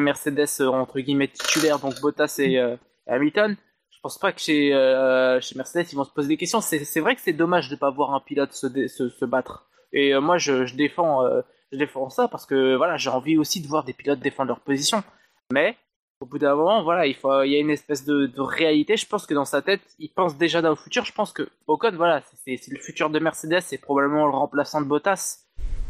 Mercedes 0.00 0.60
euh, 0.60 0.66
entre 0.66 0.98
guillemets 0.98 1.28
titulaires, 1.28 1.78
donc 1.78 2.00
Bottas 2.00 2.40
et 2.40 2.60
Hamilton. 3.06 3.56
Je 4.04 4.08
pense 4.10 4.18
pas 4.18 4.32
que 4.32 4.40
chez, 4.42 4.74
euh, 4.74 5.40
chez 5.40 5.54
Mercedes 5.56 5.86
ils 5.90 5.96
vont 5.96 6.04
se 6.04 6.10
poser 6.10 6.28
des 6.28 6.36
questions. 6.36 6.60
C'est 6.60 7.00
vrai 7.00 7.14
que 7.14 7.22
c'est 7.22 7.32
dommage 7.32 7.70
de 7.70 7.74
pas 7.74 7.88
voir 7.88 8.12
un 8.12 8.20
pilote 8.20 8.52
se, 8.52 8.66
se, 8.86 9.08
se 9.08 9.24
battre. 9.24 9.64
Et 9.94 10.12
euh, 10.12 10.20
moi 10.20 10.36
je, 10.36 10.66
je 10.66 10.76
défends 10.76 11.24
euh, 11.24 11.40
je 11.72 11.78
défends 11.78 12.10
ça 12.10 12.28
parce 12.28 12.44
que 12.44 12.76
voilà 12.76 12.98
j'ai 12.98 13.08
envie 13.08 13.38
aussi 13.38 13.62
de 13.62 13.66
voir 13.66 13.82
des 13.82 13.94
pilotes 13.94 14.20
défendre 14.20 14.48
leur 14.48 14.60
position. 14.60 15.02
Mais 15.50 15.78
au 16.20 16.26
bout 16.26 16.38
d'un 16.38 16.54
moment 16.54 16.82
voilà 16.82 17.06
il 17.06 17.14
faut 17.14 17.44
il 17.44 17.52
y 17.52 17.56
a 17.56 17.58
une 17.58 17.70
espèce 17.70 18.04
de, 18.04 18.26
de 18.26 18.40
réalité. 18.42 18.98
Je 18.98 19.06
pense 19.06 19.24
que 19.24 19.32
dans 19.32 19.46
sa 19.46 19.62
tête 19.62 19.80
il 19.98 20.10
pense 20.10 20.36
déjà 20.36 20.60
dans 20.60 20.68
le 20.68 20.76
futur. 20.76 21.06
Je 21.06 21.12
pense 21.12 21.32
que 21.32 21.48
Ocon 21.66 21.92
voilà 21.94 22.20
c'est 22.44 22.60
le 22.68 22.80
futur 22.80 23.08
de 23.08 23.18
Mercedes 23.18 23.62
c'est 23.62 23.78
probablement 23.78 24.26
le 24.26 24.32
remplaçant 24.32 24.82
de 24.82 24.86
Bottas. 24.86 25.46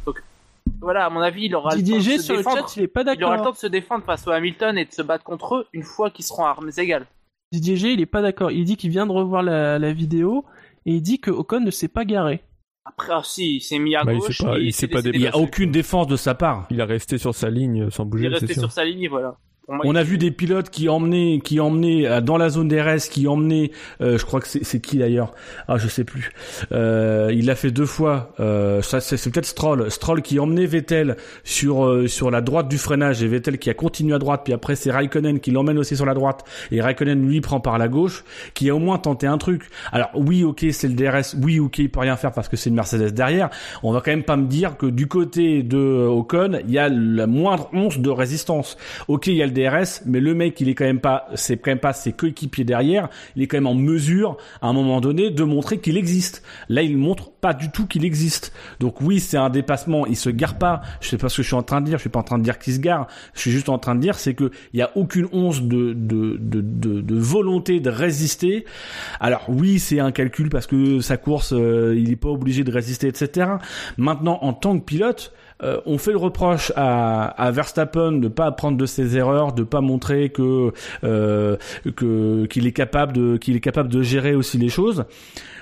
Donc 0.06 0.22
voilà 0.80 1.06
à 1.06 1.10
mon 1.10 1.20
avis 1.20 1.46
il 1.46 1.56
aura 1.56 1.74
Didier 1.74 1.98
le 1.98 2.04
temps 2.04 2.12
de 2.12 2.18
se 2.18 2.22
sur 2.22 2.34
le 2.34 2.38
défendre. 2.38 2.68
chat, 2.68 2.76
il 2.76 2.84
est 2.84 2.86
pas 2.86 3.02
Il 3.12 3.24
aura 3.24 3.38
le 3.38 3.42
temps 3.42 3.50
de 3.50 3.56
se 3.56 3.66
défendre 3.66 4.04
face 4.04 4.24
au 4.28 4.30
Hamilton 4.30 4.78
et 4.78 4.84
de 4.84 4.92
se 4.92 5.02
battre 5.02 5.24
contre 5.24 5.56
eux 5.56 5.66
une 5.72 5.82
fois 5.82 6.10
qu'ils 6.10 6.24
seront 6.24 6.44
à 6.44 6.50
armes 6.50 6.70
égales. 6.78 7.08
Didier 7.54 7.76
G, 7.76 7.92
il 7.92 8.00
est 8.00 8.06
pas 8.06 8.20
d'accord. 8.22 8.50
Il 8.50 8.64
dit 8.64 8.76
qu'il 8.76 8.90
vient 8.90 9.06
de 9.06 9.12
revoir 9.12 9.42
la, 9.44 9.78
la 9.78 9.92
vidéo 9.92 10.44
et 10.86 10.92
il 10.94 11.02
dit 11.02 11.20
que 11.20 11.30
Ocon 11.30 11.60
ne 11.60 11.70
s'est 11.70 11.88
pas 11.88 12.04
garé. 12.04 12.42
Après, 12.84 13.12
ah, 13.12 13.22
si, 13.24 13.56
il 13.56 13.60
s'est 13.60 13.78
mis 13.78 13.94
à 13.94 14.02
Bah, 14.04 14.12
il 14.12 14.18
gauche. 14.18 14.36
s'est 14.38 14.44
pas- 14.44 14.58
et 14.58 14.62
il 14.64 14.72
s'est 14.72 14.80
s'est 14.80 14.88
pas 14.88 15.00
laissé 15.00 15.10
il 15.14 15.20
y 15.22 15.28
a 15.28 15.36
aucune 15.36 15.70
défense 15.70 16.06
de 16.08 16.16
sa 16.16 16.34
part 16.34 16.66
Il 16.70 16.80
a 16.80 16.84
resté 16.84 17.16
sur 17.16 17.34
sa 17.34 17.48
ligne 17.48 17.88
sans 17.90 18.02
Il 18.02 18.06
est 18.06 18.10
bouger, 18.10 18.28
resté 18.28 18.54
sur 18.54 18.70
sa 18.72 18.84
ligne, 18.84 19.08
voilà. 19.08 19.36
Moi, 19.66 19.80
On 19.84 19.94
a 19.94 20.02
vu 20.02 20.18
des 20.18 20.30
pilotes 20.30 20.68
qui 20.68 20.90
emmenaient, 20.90 21.40
qui 21.42 21.58
emmenaient 21.58 22.06
euh, 22.06 22.20
dans 22.20 22.36
la 22.36 22.50
zone 22.50 22.68
DRS, 22.68 23.08
qui 23.10 23.26
emmenaient, 23.26 23.70
euh, 24.02 24.18
je 24.18 24.24
crois 24.26 24.40
que 24.40 24.46
c'est 24.46 24.80
qui 24.80 24.98
d'ailleurs? 24.98 25.32
Ah, 25.68 25.78
je 25.78 25.88
sais 25.88 26.04
plus. 26.04 26.32
Euh, 26.72 27.30
il 27.32 27.46
l'a 27.46 27.54
fait 27.54 27.70
deux 27.70 27.86
fois. 27.86 28.34
Euh, 28.40 28.82
ça, 28.82 29.00
c'est 29.00 29.16
peut-être 29.30 29.46
Stroll. 29.46 29.90
Stroll 29.90 30.20
qui 30.20 30.38
emmenait 30.38 30.66
Vettel 30.66 31.16
sur 31.44 31.86
euh, 31.86 32.06
sur 32.08 32.30
la 32.30 32.42
droite 32.42 32.68
du 32.68 32.76
freinage 32.76 33.22
et 33.22 33.26
Vettel 33.26 33.58
qui 33.58 33.70
a 33.70 33.74
continué 33.74 34.14
à 34.14 34.18
droite. 34.18 34.42
Puis 34.44 34.52
après 34.52 34.76
c'est 34.76 34.90
Raikkonen 34.90 35.40
qui 35.40 35.50
l'emmène 35.50 35.78
aussi 35.78 35.96
sur 35.96 36.04
la 36.04 36.12
droite 36.12 36.44
et 36.70 36.82
Raikkonen 36.82 37.26
lui 37.26 37.40
prend 37.40 37.60
par 37.60 37.78
la 37.78 37.88
gauche, 37.88 38.24
qui 38.52 38.68
a 38.68 38.74
au 38.74 38.78
moins 38.78 38.98
tenté 38.98 39.26
un 39.26 39.38
truc. 39.38 39.62
Alors 39.92 40.10
oui, 40.14 40.44
ok, 40.44 40.66
c'est 40.72 40.88
le 40.88 40.94
DRS. 40.94 41.36
Oui, 41.42 41.58
ok, 41.58 41.78
il 41.78 41.90
peut 41.90 42.00
rien 42.00 42.16
faire 42.16 42.32
parce 42.32 42.50
que 42.50 42.58
c'est 42.58 42.68
une 42.68 42.76
Mercedes 42.76 43.12
derrière. 43.14 43.48
On 43.82 43.92
va 43.92 44.02
quand 44.02 44.10
même 44.10 44.24
pas 44.24 44.36
me 44.36 44.46
dire 44.46 44.76
que 44.76 44.84
du 44.84 45.06
côté 45.06 45.62
de 45.62 45.78
Ocon, 45.78 46.58
il 46.66 46.70
y 46.70 46.78
a 46.78 46.90
la 46.90 47.26
moindre 47.26 47.70
once 47.72 47.98
de 47.98 48.10
résistance. 48.10 48.76
Ok, 49.08 49.28
il 49.28 49.36
y 49.36 49.42
a 49.42 49.46
le 49.46 49.53
DRS, 49.54 50.02
mais 50.04 50.20
le 50.20 50.34
mec, 50.34 50.60
il 50.60 50.68
est 50.68 50.74
quand 50.74 50.84
même 50.84 51.00
pas, 51.00 51.26
c'est 51.34 51.56
quand 51.56 51.70
même 51.70 51.78
pas 51.78 51.92
ses 51.92 52.12
coéquipiers 52.12 52.64
derrière. 52.64 53.08
Il 53.36 53.42
est 53.42 53.46
quand 53.46 53.56
même 53.56 53.66
en 53.66 53.74
mesure, 53.74 54.36
à 54.60 54.68
un 54.68 54.72
moment 54.72 55.00
donné, 55.00 55.30
de 55.30 55.44
montrer 55.44 55.78
qu'il 55.78 55.96
existe. 55.96 56.42
Là, 56.68 56.82
il 56.82 56.98
montre 56.98 57.30
pas 57.30 57.54
du 57.54 57.70
tout 57.70 57.86
qu'il 57.86 58.04
existe. 58.04 58.52
Donc 58.80 59.00
oui, 59.00 59.20
c'est 59.20 59.36
un 59.36 59.50
dépassement. 59.50 60.06
Il 60.06 60.16
se 60.16 60.30
gare 60.30 60.58
pas. 60.58 60.82
Je 61.00 61.08
sais 61.08 61.18
pas 61.18 61.28
ce 61.28 61.38
que 61.38 61.42
je 61.42 61.48
suis 61.48 61.56
en 61.56 61.62
train 61.62 61.80
de 61.80 61.86
dire. 61.86 61.98
Je 61.98 62.02
suis 62.02 62.10
pas 62.10 62.20
en 62.20 62.24
train 62.24 62.38
de 62.38 62.44
dire 62.44 62.58
qu'il 62.58 62.74
se 62.74 62.80
gare. 62.80 63.06
Je 63.34 63.40
suis 63.40 63.50
juste 63.50 63.68
en 63.68 63.78
train 63.78 63.94
de 63.94 64.00
dire, 64.00 64.16
c'est 64.16 64.34
que 64.34 64.50
il 64.72 64.80
y 64.80 64.82
a 64.82 64.90
aucune 64.96 65.28
once 65.32 65.62
de 65.62 65.92
de, 65.92 66.36
de, 66.40 66.60
de, 67.00 67.14
volonté 67.14 67.80
de 67.80 67.90
résister. 67.90 68.64
Alors 69.20 69.44
oui, 69.48 69.78
c'est 69.78 70.00
un 70.00 70.12
calcul 70.12 70.48
parce 70.48 70.66
que 70.66 71.00
sa 71.00 71.16
course, 71.16 71.52
euh, 71.52 71.94
il 71.96 72.10
est 72.10 72.16
pas 72.16 72.28
obligé 72.28 72.64
de 72.64 72.72
résister, 72.72 73.08
etc. 73.08 73.50
Maintenant, 73.96 74.38
en 74.42 74.52
tant 74.52 74.78
que 74.78 74.84
pilote, 74.84 75.32
euh, 75.62 75.80
on 75.86 75.98
fait 75.98 76.10
le 76.10 76.18
reproche 76.18 76.72
à, 76.76 77.50
Verstappen 77.52 78.12
de 78.12 78.28
pas 78.28 78.46
apprendre 78.46 78.76
de 78.76 78.86
ses 78.86 79.16
erreurs, 79.16 79.52
de 79.52 79.62
pas 79.62 79.80
montrer 79.80 80.30
que 80.30 80.72
euh, 81.04 81.56
que 81.96 82.46
qu'il 82.46 82.66
est 82.66 82.72
capable 82.72 83.12
de 83.12 83.36
qu'il 83.36 83.54
est 83.54 83.60
capable 83.60 83.88
de 83.88 84.02
gérer 84.02 84.34
aussi 84.34 84.58
les 84.58 84.68
choses. 84.68 85.04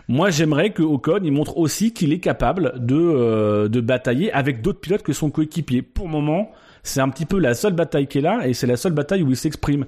Moi, 0.09 0.31
j'aimerais 0.31 0.70
que 0.70 0.82
Ocon 0.82 1.20
il 1.23 1.32
montre 1.32 1.59
aussi 1.59 1.93
qu'il 1.93 2.12
est 2.12 2.20
capable 2.20 2.74
de 2.78 2.97
euh, 2.97 3.69
de 3.69 3.81
batailler 3.81 4.32
avec 4.32 4.62
d'autres 4.62 4.81
pilotes 4.81 5.02
que 5.02 5.12
son 5.12 5.31
coéquipier. 5.31 5.82
Pour 5.82 6.06
le 6.06 6.12
moment, 6.12 6.51
c'est 6.83 7.01
un 7.01 7.09
petit 7.09 7.27
peu 7.27 7.39
la 7.39 7.55
seule 7.55 7.75
bataille 7.75 8.07
qu'il 8.07 8.27
a 8.27 8.47
et 8.47 8.55
c'est 8.55 8.67
la 8.67 8.77
seule 8.77 8.93
bataille 8.93 9.23
où 9.23 9.31
il 9.31 9.37
s'exprime. 9.37 9.87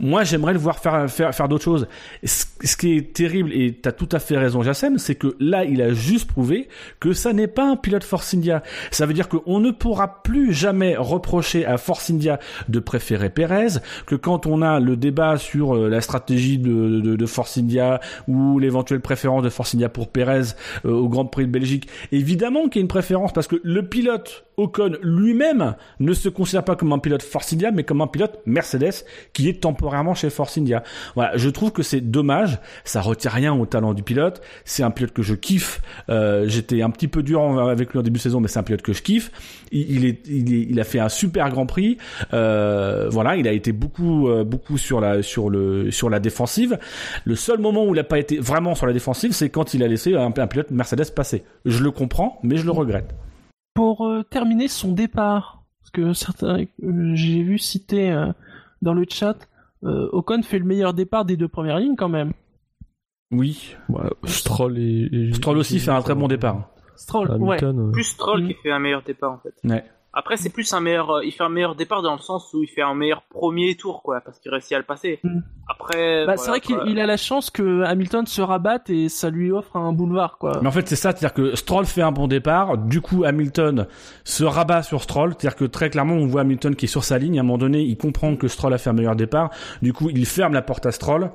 Moi, 0.00 0.24
j'aimerais 0.24 0.52
le 0.52 0.58
voir 0.58 0.78
faire 0.78 1.08
faire 1.10 1.34
faire 1.34 1.48
d'autres 1.48 1.64
choses. 1.64 1.86
Ce, 2.24 2.76
qui 2.76 2.96
est 2.96 3.12
terrible 3.12 3.52
et 3.52 3.74
t'as 3.74 3.92
tout 3.92 4.08
à 4.12 4.18
fait 4.18 4.36
raison, 4.36 4.62
Jassem, 4.62 4.98
c'est 4.98 5.14
que 5.14 5.36
là, 5.38 5.64
il 5.64 5.80
a 5.82 5.92
juste 5.92 6.28
prouvé 6.28 6.68
que 7.00 7.12
ça 7.12 7.32
n'est 7.32 7.46
pas 7.46 7.64
un 7.64 7.76
pilote 7.76 8.04
Force 8.04 8.34
India. 8.34 8.62
Ça 8.90 9.06
veut 9.06 9.14
dire 9.14 9.28
qu'on 9.28 9.60
ne 9.60 9.70
pourra 9.70 10.22
plus 10.22 10.52
jamais 10.52 10.96
reprocher 10.96 11.64
à 11.64 11.76
Force 11.78 12.10
India 12.10 12.40
de 12.68 12.80
préférer 12.80 13.30
Perez, 13.30 13.78
que 14.06 14.14
quand 14.14 14.46
on 14.46 14.62
a 14.62 14.80
le 14.80 14.96
débat 14.96 15.36
sur 15.38 15.76
euh, 15.76 15.88
la 15.88 16.00
stratégie 16.00 16.58
de, 16.58 17.00
de, 17.00 17.16
de 17.16 17.26
Force 17.26 17.56
India 17.58 18.00
ou 18.26 18.58
l'éventuelle 18.58 19.00
préférence 19.00 19.42
de 19.42 19.48
Force 19.48 19.74
India 19.74 19.88
pour 19.88 20.08
Perez 20.08 20.54
euh, 20.84 20.90
au 20.90 21.08
Grand 21.08 21.26
Prix 21.26 21.46
de 21.46 21.52
Belgique, 21.52 21.88
évidemment 22.10 22.68
qu'il 22.68 22.76
y 22.76 22.78
a 22.80 22.82
une 22.82 22.88
préférence 22.88 23.32
parce 23.32 23.46
que 23.46 23.60
le 23.62 23.86
pilote 23.86 24.44
Ocon 24.56 24.96
lui-même 25.02 25.74
ne 26.00 26.12
se 26.12 26.28
considère 26.32 26.64
pas 26.64 26.76
comme 26.76 26.92
un 26.92 26.98
pilote 26.98 27.22
Force 27.22 27.52
India, 27.52 27.70
mais 27.70 27.84
comme 27.84 28.00
un 28.00 28.06
pilote 28.06 28.40
Mercedes 28.46 29.04
qui 29.32 29.48
est 29.48 29.60
temporairement 29.62 30.14
chez 30.14 30.30
Force 30.30 30.58
India. 30.58 30.82
Voilà, 31.14 31.36
je 31.36 31.48
trouve 31.48 31.72
que 31.72 31.82
c'est 31.82 32.00
dommage. 32.00 32.58
Ça 32.84 33.00
retire 33.00 33.32
rien 33.32 33.54
au 33.54 33.66
talent 33.66 33.94
du 33.94 34.02
pilote. 34.02 34.42
C'est 34.64 34.82
un 34.82 34.90
pilote 34.90 35.12
que 35.12 35.22
je 35.22 35.34
kiffe. 35.34 35.80
Euh, 36.08 36.46
J'étais 36.48 36.82
un 36.82 36.90
petit 36.90 37.08
peu 37.08 37.22
dur 37.22 37.42
avec 37.60 37.92
lui 37.92 37.98
en 37.98 38.02
début 38.02 38.18
de 38.18 38.22
saison, 38.22 38.40
mais 38.40 38.48
c'est 38.48 38.58
un 38.58 38.62
pilote 38.62 38.82
que 38.82 38.92
je 38.92 39.02
kiffe. 39.02 39.30
Il, 39.70 40.80
a 40.80 40.84
fait 40.84 40.98
un 40.98 41.08
super 41.08 41.50
Grand 41.50 41.66
Prix. 41.66 41.98
Euh, 42.32 43.08
voilà, 43.10 43.36
il 43.36 43.48
a 43.48 43.52
été 43.52 43.72
beaucoup, 43.72 44.28
euh, 44.28 44.44
beaucoup 44.44 44.78
sur 44.78 45.00
la, 45.00 46.20
défensive. 46.20 46.78
Le 47.24 47.36
seul 47.36 47.58
moment 47.58 47.84
où 47.84 47.94
il 47.94 47.96
n'a 47.96 48.04
pas 48.04 48.18
été 48.18 48.38
vraiment 48.38 48.74
sur 48.74 48.86
la 48.86 48.92
défensive, 48.92 49.32
c'est 49.32 49.50
quand 49.50 49.74
il 49.74 49.82
a 49.82 49.88
laissé 49.88 50.14
un, 50.14 50.30
pilote 50.30 50.70
Mercedes 50.70 51.12
passer. 51.14 51.44
Je 51.64 51.82
le 51.82 51.90
comprends, 51.90 52.38
mais 52.42 52.56
je 52.56 52.64
le 52.64 52.72
regrette. 52.72 53.14
Pour 53.74 54.06
terminer 54.30 54.68
son 54.68 54.92
départ, 54.92 55.61
que 55.92 56.12
certains, 56.12 56.64
j'ai 57.14 57.42
vu 57.42 57.58
citer 57.58 58.10
euh, 58.12 58.32
dans 58.80 58.94
le 58.94 59.04
chat, 59.08 59.36
euh, 59.84 60.08
Ocon 60.12 60.42
fait 60.42 60.58
le 60.58 60.64
meilleur 60.64 60.94
départ 60.94 61.24
des 61.24 61.36
deux 61.36 61.48
premières 61.48 61.78
lignes 61.78 61.96
quand 61.96 62.08
même. 62.08 62.32
Oui. 63.30 63.74
Ouais, 63.88 64.02
Stroll 64.24 64.78
et, 64.78 65.08
et- 65.12 65.32
Stroll 65.34 65.58
aussi 65.58 65.78
fait 65.80 65.90
un 65.90 66.02
très 66.02 66.14
bon 66.14 66.28
départ. 66.28 66.68
Stroll, 66.96 67.30
ouais. 67.40 67.62
Hamilton, 67.62 67.92
Plus 67.92 68.04
Stroll 68.04 68.42
Mm. 68.44 68.48
qui 68.48 68.54
fait 68.62 68.70
un 68.72 68.78
meilleur 68.78 69.02
départ 69.02 69.32
en 69.32 69.38
fait. 69.38 69.54
Ouais. 69.64 69.84
Après, 70.14 70.36
c'est 70.36 70.50
plus 70.50 70.72
un 70.72 70.80
meilleur. 70.80 71.10
euh, 71.10 71.24
il 71.24 71.32
fait 71.32 71.42
un 71.42 71.48
meilleur 71.48 71.74
départ 71.74 72.02
dans 72.02 72.12
le 72.12 72.20
sens 72.20 72.52
où 72.52 72.62
il 72.62 72.68
fait 72.68 72.82
un 72.82 72.94
meilleur 72.94 73.22
premier 73.22 73.74
tour, 73.76 74.02
quoi, 74.02 74.20
parce 74.20 74.38
qu'il 74.38 74.50
réussit 74.50 74.72
à 74.72 74.78
le 74.78 74.84
passer. 74.84 75.20
Mm. 75.22 75.40
Après. 75.68 76.26
Bah, 76.26 76.34
voilà, 76.34 76.36
c'est 76.36 76.50
vrai 76.50 76.60
qu'il 76.60 77.00
a 77.00 77.06
la 77.06 77.16
chance 77.16 77.50
que 77.50 77.82
Hamilton 77.82 78.26
se 78.26 78.42
rabatte 78.42 78.90
et 78.90 79.08
ça 79.08 79.30
lui 79.30 79.52
offre 79.52 79.76
un 79.76 79.92
boulevard, 79.92 80.38
quoi. 80.38 80.58
Mais 80.60 80.68
en 80.68 80.72
fait, 80.72 80.88
c'est 80.88 80.96
ça, 80.96 81.12
c'est-à-dire 81.12 81.32
que 81.32 81.54
Stroll 81.54 81.86
fait 81.86 82.02
un 82.02 82.12
bon 82.12 82.28
départ, 82.28 82.78
du 82.78 83.00
coup 83.00 83.24
Hamilton 83.24 83.86
se 84.24 84.44
rabat 84.44 84.82
sur 84.82 85.02
Stroll, 85.02 85.30
c'est-à-dire 85.30 85.56
que 85.56 85.64
très 85.64 85.90
clairement 85.90 86.14
on 86.14 86.26
voit 86.26 86.42
Hamilton 86.42 86.76
qui 86.76 86.86
est 86.86 86.88
sur 86.88 87.04
sa 87.04 87.18
ligne, 87.18 87.38
à 87.38 87.40
un 87.40 87.44
moment 87.44 87.58
donné 87.58 87.80
il 87.80 87.96
comprend 87.96 88.36
que 88.36 88.48
Stroll 88.48 88.74
a 88.74 88.78
fait 88.78 88.90
un 88.90 88.94
meilleur 88.94 89.16
départ, 89.16 89.50
du 89.80 89.92
coup 89.92 90.10
il 90.10 90.26
ferme 90.26 90.52
la 90.52 90.62
porte 90.62 90.86
à 90.86 90.92
Stroll, 90.92 91.30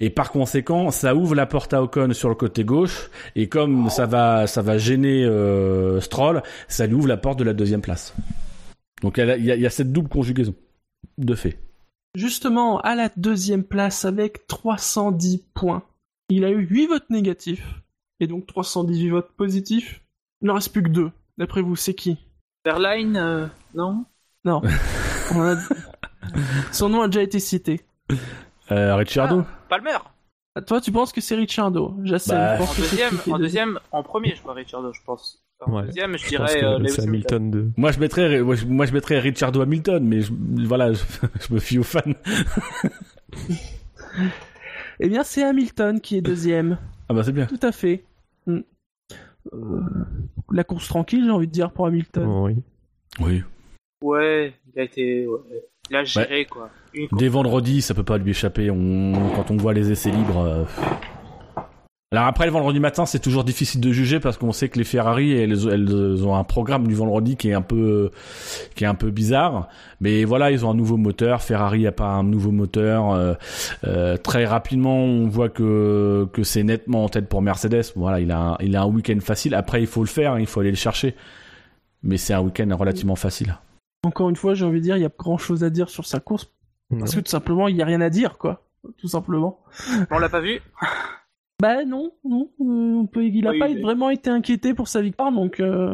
et 0.00 0.10
par 0.10 0.30
conséquent 0.30 0.90
ça 0.90 1.14
ouvre 1.14 1.34
la 1.34 1.46
porte 1.46 1.74
à 1.74 1.82
Ocon 1.82 2.12
sur 2.12 2.28
le 2.28 2.34
côté 2.34 2.64
gauche, 2.64 3.10
et 3.36 3.48
comme 3.48 3.90
ça 3.90 4.06
va, 4.06 4.46
ça 4.46 4.62
va 4.62 4.78
gêner 4.78 5.24
euh, 5.24 6.00
Stroll, 6.00 6.42
ça 6.68 6.86
lui 6.86 6.94
ouvre 6.94 7.08
la 7.08 7.16
porte 7.16 7.38
de 7.38 7.44
la 7.44 7.54
deuxième 7.54 7.80
place. 7.82 8.14
Donc 9.02 9.18
il 9.18 9.26
y 9.44 9.50
a, 9.52 9.56
y 9.56 9.60
y 9.62 9.70
cette 9.70 9.92
double 9.92 10.08
conjugaison, 10.08 10.54
de 11.18 11.34
fait. 11.34 11.58
Justement, 12.14 12.80
à 12.80 12.94
la 12.94 13.10
deuxième 13.16 13.62
place 13.64 14.04
avec 14.04 14.46
310 14.48 15.44
points, 15.54 15.82
il 16.30 16.44
a 16.44 16.50
eu 16.50 16.66
8 16.66 16.86
votes 16.86 17.10
négatifs 17.10 17.64
et 18.20 18.26
donc 18.26 18.46
318 18.46 19.10
votes 19.10 19.30
positifs. 19.36 20.02
Il 20.42 20.46
n'en 20.48 20.54
reste 20.54 20.72
plus 20.72 20.82
que 20.82 20.88
deux. 20.88 21.10
D'après 21.36 21.62
vous, 21.62 21.76
c'est 21.76 21.94
qui? 21.94 22.16
Verline, 22.64 23.16
euh, 23.16 23.46
non? 23.74 24.04
Non. 24.44 24.62
On 25.34 25.42
a- 25.42 25.58
Son 26.72 26.88
nom 26.88 27.02
a 27.02 27.08
déjà 27.08 27.22
été 27.22 27.38
cité. 27.38 27.80
Euh, 28.70 28.94
Ricciardo 28.96 29.44
Palmer. 29.68 29.98
Toi, 30.66 30.80
tu 30.80 30.90
penses 30.90 31.12
que 31.12 31.20
c'est 31.20 31.36
Ricciardo 31.36 31.94
J'essaie. 32.02 32.32
Bah, 32.32 32.54
je 32.56 32.58
pense 32.60 32.70
En 32.70 32.74
que 32.74 32.82
c'est 32.82 32.90
deuxième, 32.96 33.34
en 33.34 33.38
deuxième, 33.38 33.80
en 33.92 34.02
premier, 34.02 34.34
je 34.34 34.40
crois 34.40 34.54
Richardo, 34.54 34.92
je 34.92 35.00
pense. 35.04 35.44
En 35.60 35.72
Ouais. 35.72 35.84
deuxième, 35.86 36.16
je 36.18 36.28
dirais 36.28 36.62
euh, 36.64 36.78
Lewis 36.78 37.00
Hamilton. 37.00 37.08
Hamilton 37.08 37.50
de. 37.50 37.70
Moi 37.76 37.92
je 37.92 37.98
mettrais, 38.00 38.40
moi 38.42 38.54
je- 38.54 38.66
moi, 38.66 38.86
je 38.86 38.92
mettrais 38.92 39.18
Ricciardo 39.20 39.60
Hamilton, 39.60 40.04
mais 40.04 40.20
je, 40.22 40.32
voilà, 40.66 40.92
je, 40.92 41.02
je 41.48 41.54
me 41.54 41.58
fie 41.60 41.78
aux 41.78 41.82
fans. 41.84 42.00
Eh 45.00 45.08
bien, 45.08 45.22
c'est 45.22 45.44
Hamilton 45.44 46.00
qui 46.00 46.16
est 46.16 46.20
deuxième. 46.20 46.78
Ah 47.08 47.14
bah 47.14 47.22
c'est 47.22 47.30
bien. 47.32 47.46
Tout 47.46 47.60
à 47.62 47.70
fait. 47.70 48.02
Mm. 48.46 48.58
Euh, 49.52 49.80
la 50.50 50.64
course 50.64 50.88
tranquille, 50.88 51.22
j'ai 51.24 51.30
envie 51.30 51.46
de 51.46 51.52
dire, 51.52 51.70
pour 51.70 51.86
Hamilton. 51.86 52.26
Oh, 52.26 52.46
oui. 52.46 52.56
Oui. 53.20 53.44
Ouais, 54.02 54.54
il 54.74 54.80
a 54.80 54.82
été, 54.82 55.26
ouais. 55.26 55.38
Il 55.90 55.96
a 55.96 56.04
géré 56.04 56.44
quoi. 56.44 56.70
Une 56.94 57.08
course. 57.08 57.20
Dès 57.20 57.28
vendredi, 57.28 57.82
ça 57.82 57.94
peut 57.94 58.02
pas 58.02 58.18
lui 58.18 58.30
échapper. 58.30 58.70
On... 58.70 59.12
Quand 59.34 59.50
on 59.50 59.56
voit 59.56 59.74
les 59.74 59.90
essais 59.90 60.10
libres. 60.10 60.40
euh, 60.40 60.64
Alors 62.10 62.24
après, 62.24 62.46
le 62.46 62.52
vendredi 62.52 62.80
matin, 62.80 63.04
c'est 63.04 63.18
toujours 63.18 63.44
difficile 63.44 63.82
de 63.82 63.92
juger 63.92 64.20
parce 64.20 64.38
qu'on 64.38 64.52
sait 64.52 64.70
que 64.70 64.78
les 64.78 64.84
Ferrari, 64.84 65.32
elles, 65.32 65.68
elles 65.70 66.26
ont 66.26 66.34
un 66.34 66.44
programme 66.44 66.88
du 66.88 66.94
vendredi 66.94 67.36
qui 67.36 67.50
est 67.50 67.52
un 67.52 67.60
peu, 67.60 68.10
qui 68.74 68.84
est 68.84 68.86
un 68.86 68.94
peu 68.94 69.10
bizarre. 69.10 69.68
Mais 70.00 70.24
voilà, 70.24 70.50
ils 70.50 70.64
ont 70.64 70.70
un 70.70 70.74
nouveau 70.74 70.96
moteur. 70.96 71.42
Ferrari 71.42 71.86
a 71.86 71.92
pas 71.92 72.06
un 72.08 72.22
nouveau 72.24 72.50
moteur. 72.50 73.12
Euh, 73.12 73.34
euh, 73.86 74.16
très 74.16 74.46
rapidement, 74.46 74.96
on 74.96 75.28
voit 75.28 75.50
que 75.50 76.26
que 76.32 76.42
c'est 76.42 76.62
nettement 76.62 77.04
en 77.04 77.10
tête 77.10 77.28
pour 77.28 77.42
Mercedes. 77.42 77.92
Voilà, 77.96 78.20
il 78.20 78.30
a 78.30 78.38
un, 78.38 78.56
il 78.60 78.74
a 78.76 78.82
un 78.82 78.86
week-end 78.86 79.18
facile. 79.20 79.54
Après, 79.54 79.82
il 79.82 79.86
faut 79.86 80.00
le 80.02 80.08
faire, 80.08 80.32
hein, 80.32 80.40
il 80.40 80.46
faut 80.46 80.60
aller 80.60 80.70
le 80.70 80.76
chercher. 80.76 81.14
Mais 82.02 82.16
c'est 82.16 82.32
un 82.32 82.40
week-end 82.40 82.74
relativement 82.74 83.16
facile. 83.16 83.58
Encore 84.04 84.28
une 84.28 84.36
fois, 84.36 84.54
j'ai 84.54 84.64
envie 84.64 84.78
de 84.78 84.84
dire, 84.84 84.96
il 84.96 85.02
y 85.02 85.06
a 85.06 85.10
grand 85.16 85.38
chose 85.38 85.64
à 85.64 85.70
dire 85.70 85.88
sur 85.88 86.06
sa 86.06 86.20
course 86.20 86.52
parce 86.90 87.14
que 87.14 87.20
tout 87.20 87.30
simplement, 87.30 87.68
il 87.68 87.76
y 87.76 87.82
a 87.82 87.84
rien 87.84 88.00
à 88.00 88.10
dire, 88.10 88.38
quoi. 88.38 88.64
Tout 88.96 89.08
simplement. 89.08 89.60
On 90.10 90.18
l'a 90.18 90.28
pas 90.28 90.40
vu 90.40 90.60
Bah 91.60 91.84
non, 91.84 92.12
non, 92.24 92.50
on 92.60 93.06
peut, 93.06 93.26
il 93.26 93.46
a 93.46 93.50
Oui, 93.50 93.58
pas 93.58 93.74
vraiment 93.74 94.10
été 94.10 94.30
inquiété 94.30 94.74
pour 94.74 94.86
sa 94.86 95.02
victoire, 95.02 95.32
donc 95.32 95.58
euh, 95.58 95.92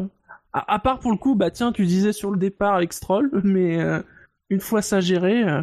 à, 0.53 0.75
à 0.75 0.79
part 0.79 0.99
pour 0.99 1.11
le 1.11 1.17
coup, 1.17 1.35
bah 1.35 1.51
tiens, 1.51 1.73
tu 1.73 1.87
disais 1.87 2.13
sur 2.13 2.31
le 2.31 2.37
départ 2.37 2.75
avec 2.75 2.93
Stroll, 2.93 3.31
mais 3.45 3.81
euh, 3.81 4.03
une 4.51 4.61
fois 4.61 4.83
ça 4.83 5.01
géré, 5.01 5.43
euh, 5.43 5.63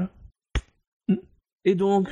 et 1.66 1.76
donc 1.76 2.10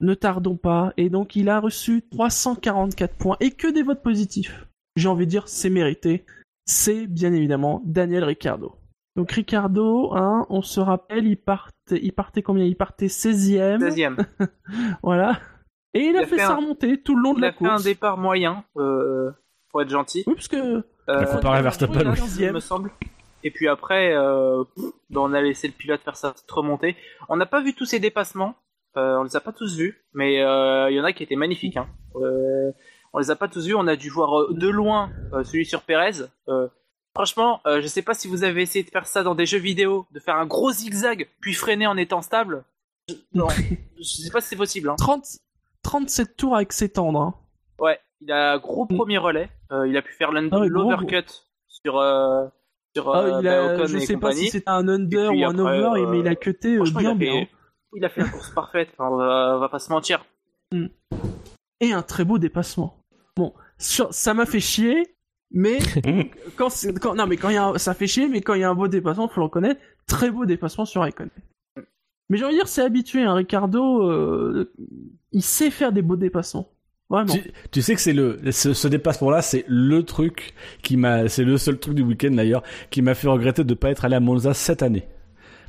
ne 0.00 0.14
tardons 0.14 0.56
pas, 0.56 0.92
et 0.96 1.10
donc 1.10 1.36
il 1.36 1.48
a 1.48 1.60
reçu 1.60 2.02
344 2.10 3.14
points 3.14 3.36
et 3.38 3.52
que 3.52 3.68
des 3.68 3.84
votes 3.84 4.02
positifs. 4.02 4.66
J'ai 4.96 5.06
envie 5.06 5.26
de 5.26 5.30
dire, 5.30 5.46
c'est 5.46 5.70
mérité. 5.70 6.24
C'est 6.66 7.06
bien 7.06 7.32
évidemment 7.32 7.82
Daniel 7.84 8.24
Ricciardo. 8.24 8.74
Donc 9.18 9.32
Ricciardo, 9.32 10.14
hein, 10.14 10.46
on 10.48 10.62
se 10.62 10.78
rappelle, 10.78 11.26
il 11.26 11.36
partait, 11.36 11.98
il 12.00 12.12
partait 12.12 12.40
combien? 12.42 12.64
Il 12.64 12.76
partait 12.76 13.06
16e, 13.08 13.78
16ème. 13.80 14.24
voilà. 15.02 15.40
Et 15.92 16.02
il, 16.04 16.16
a, 16.16 16.20
a 16.20 16.22
fait, 16.22 16.36
fait 16.36 16.38
sa 16.38 16.52
un- 16.52 16.56
remontée 16.56 17.02
tout 17.02 17.16
le 17.16 17.22
long 17.22 17.32
de 17.32 17.38
Il 17.38 17.42
la 17.42 17.48
a 17.48 17.52
fait 17.52 17.64
un 17.64 17.68
course. 17.70 17.82
départ 17.82 18.16
moyen, 18.16 18.62
euh, 18.76 19.30
pour 19.70 19.82
être 19.82 19.88
gentil. 19.90 20.22
Oui, 20.28 20.34
parce 20.34 20.46
que 20.46 20.84
Euh, 21.08 21.24
comparé 21.24 21.58
à 21.58 21.62
Verstappen, 21.62 21.98
il 22.00 22.06
a 22.06 22.10
oui. 22.12 22.18
15e. 22.20 22.42
il 22.46 22.52
me 22.52 22.60
semble. 22.60 22.90
Et 23.42 23.50
puis 23.50 23.66
après, 23.66 24.14
euh, 24.14 24.62
ben, 25.10 25.20
on 25.20 25.32
a 25.32 25.40
laissé 25.40 25.66
le 25.66 25.72
pilote 25.74 26.00
faire 26.02 26.14
sa 26.16 26.32
remontée. 26.48 26.94
On 27.28 27.36
n'a 27.36 27.46
pas 27.46 27.60
vu 27.60 27.74
tous 27.74 27.86
ses 27.86 27.98
dépassements. 27.98 28.54
Euh, 28.96 29.16
on 29.18 29.24
les 29.24 29.34
a 29.34 29.40
pas 29.40 29.52
tous 29.52 29.76
vus, 29.76 30.04
mais 30.12 30.42
euh, 30.42 30.90
il 30.90 30.96
y 30.96 31.00
en 31.00 31.04
a 31.04 31.12
qui 31.12 31.24
étaient 31.24 31.34
magnifiques. 31.36 31.76
Hein. 31.76 31.88
Euh, 32.16 32.70
on 33.12 33.18
les 33.18 33.30
a 33.32 33.36
pas 33.36 33.48
tous 33.48 33.66
vus. 33.66 33.74
On 33.74 33.86
a 33.88 33.96
dû 33.96 34.10
voir 34.10 34.40
euh, 34.42 34.52
de 34.54 34.68
loin 34.68 35.10
euh, 35.32 35.42
celui 35.42 35.64
sur 35.64 35.82
Pérez. 35.82 36.22
Euh, 37.18 37.22
franchement, 37.24 37.60
euh, 37.66 37.80
je 37.80 37.86
sais 37.88 38.02
pas 38.02 38.14
si 38.14 38.28
vous 38.28 38.44
avez 38.44 38.62
essayé 38.62 38.84
de 38.84 38.90
faire 38.90 39.06
ça 39.06 39.22
dans 39.22 39.34
des 39.34 39.44
jeux 39.46 39.58
vidéo, 39.58 40.06
de 40.12 40.20
faire 40.20 40.36
un 40.36 40.46
gros 40.46 40.70
zigzag 40.70 41.28
puis 41.40 41.52
freiner 41.54 41.86
en 41.86 41.96
étant 41.96 42.22
stable. 42.22 42.64
Je- 43.08 43.14
Non, 43.34 43.48
je 43.98 44.02
sais 44.04 44.30
pas 44.30 44.40
si 44.40 44.48
c'est 44.48 44.56
possible. 44.56 44.88
Hein. 44.90 44.96
30, 44.98 45.24
37 45.82 46.36
tours 46.36 46.54
avec 46.56 46.72
s'étendre. 46.72 47.20
Hein. 47.20 47.34
Ouais, 47.80 47.98
il 48.20 48.30
a 48.32 48.52
un 48.52 48.58
gros 48.58 48.86
premier 48.86 49.18
relais. 49.18 49.50
Euh, 49.72 49.88
il 49.88 49.96
a 49.96 50.02
pu 50.02 50.12
faire 50.12 50.30
Ah 50.32 50.58
l'overcut 50.66 51.24
sur 51.68 51.98
euh, 51.98 52.46
sur 52.94 53.14
Ah, 53.14 53.18
euh, 53.22 53.40
il 53.42 53.48
a, 53.48 53.66
bah, 53.68 53.74
Ocon 53.74 53.86
je 53.86 53.96
et 53.96 54.00
sais 54.06 54.16
pas 54.16 54.32
si 54.32 54.48
c'était 54.48 54.68
un 54.70 54.88
under 54.88 55.30
ou 55.32 55.44
un 55.44 55.58
après, 55.58 55.78
over, 55.84 56.00
euh, 56.02 56.06
mais 56.10 56.20
il 56.20 56.28
a 56.28 56.34
cuté 56.36 56.76
euh, 56.76 56.82
bien 56.84 57.00
il 57.00 57.06
a, 57.08 57.14
bien. 57.14 57.32
fait, 57.32 57.48
il 57.96 58.04
a 58.04 58.08
fait 58.08 58.20
la 58.22 58.28
course 58.28 58.50
parfaite. 58.50 58.90
Enfin, 58.94 59.10
on, 59.10 59.16
va, 59.16 59.54
on 59.56 59.58
va 59.60 59.68
pas 59.68 59.78
se 59.78 59.90
mentir. 59.90 60.24
Et 61.80 61.92
un 61.92 62.02
très 62.02 62.24
beau 62.24 62.38
dépassement. 62.38 62.96
Bon, 63.36 63.54
sur- 63.78 64.12
ça 64.12 64.34
m'a 64.34 64.46
fait 64.46 64.60
chier, 64.60 65.16
mais 65.50 65.78
quand, 66.56 67.14
non 67.14 67.26
mais 67.26 67.36
quand 67.36 67.48
il 67.48 67.54
y 67.54 67.58
a 67.58 67.66
un- 67.66 67.78
ça 67.78 67.94
fait 67.94 68.06
chier, 68.06 68.28
mais 68.28 68.40
quand 68.40 68.54
il 68.54 68.60
y 68.60 68.64
a 68.64 68.70
un 68.70 68.74
beau 68.74 68.88
dépassement, 68.88 69.28
faut 69.28 69.40
le 69.40 69.44
reconnaître, 69.46 69.80
très 70.06 70.30
beau 70.30 70.44
dépassement 70.46 70.84
sur 70.84 71.00
Raikkonen. 71.02 71.30
Mais 72.30 72.36
j'ai 72.36 72.44
envie 72.44 72.54
de 72.54 72.58
dire, 72.60 72.68
c'est 72.68 72.82
habitué, 72.82 73.22
hein, 73.22 73.34
Ricardo, 73.34 74.02
euh, 74.10 74.70
il 75.32 75.42
sait 75.42 75.70
faire 75.70 75.92
des 75.92 76.02
beaux 76.02 76.16
dépassements. 76.16 76.70
Vraiment. 77.10 77.32
Tu, 77.32 77.50
tu 77.70 77.80
sais 77.80 77.94
que 77.94 78.00
c'est 78.02 78.12
le 78.12 78.38
ce, 78.52 78.74
ce 78.74 78.86
dépassement-là, 78.86 79.40
c'est 79.40 79.64
le 79.66 80.02
truc 80.02 80.52
qui 80.82 80.98
m'a, 80.98 81.26
c'est 81.28 81.42
le 81.44 81.56
seul 81.56 81.78
truc 81.78 81.94
du 81.94 82.02
week-end 82.02 82.32
d'ailleurs 82.32 82.62
qui 82.90 83.00
m'a 83.00 83.14
fait 83.14 83.28
regretter 83.28 83.64
de 83.64 83.72
pas 83.72 83.88
être 83.90 84.04
allé 84.04 84.14
à 84.16 84.20
Monza 84.20 84.52
cette 84.52 84.82
année. 84.82 85.08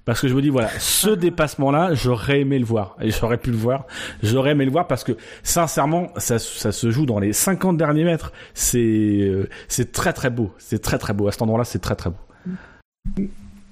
Parce 0.09 0.21
que 0.21 0.27
je 0.27 0.33
me 0.33 0.41
dis 0.41 0.49
voilà, 0.49 0.69
ce 0.79 1.11
dépassement-là, 1.11 1.93
j'aurais 1.93 2.39
aimé 2.41 2.57
le 2.57 2.65
voir 2.65 2.95
et 2.99 3.11
j'aurais 3.11 3.37
pu 3.37 3.51
le 3.51 3.57
voir. 3.57 3.85
J'aurais 4.23 4.51
aimé 4.53 4.65
le 4.65 4.71
voir 4.71 4.87
parce 4.87 5.03
que 5.03 5.11
sincèrement, 5.43 6.11
ça, 6.17 6.39
ça 6.39 6.71
se 6.71 6.89
joue 6.89 7.05
dans 7.05 7.19
les 7.19 7.31
50 7.31 7.77
derniers 7.77 8.05
mètres. 8.05 8.33
C'est 8.55 8.79
euh, 8.79 9.47
c'est 9.67 9.91
très 9.91 10.11
très 10.11 10.31
beau, 10.31 10.51
c'est 10.57 10.81
très 10.81 10.97
très 10.97 11.13
beau. 11.13 11.27
À 11.27 11.31
cet 11.31 11.43
endroit-là, 11.43 11.63
c'est 11.63 11.77
très 11.77 11.95
très 11.95 12.09
beau. 12.09 12.17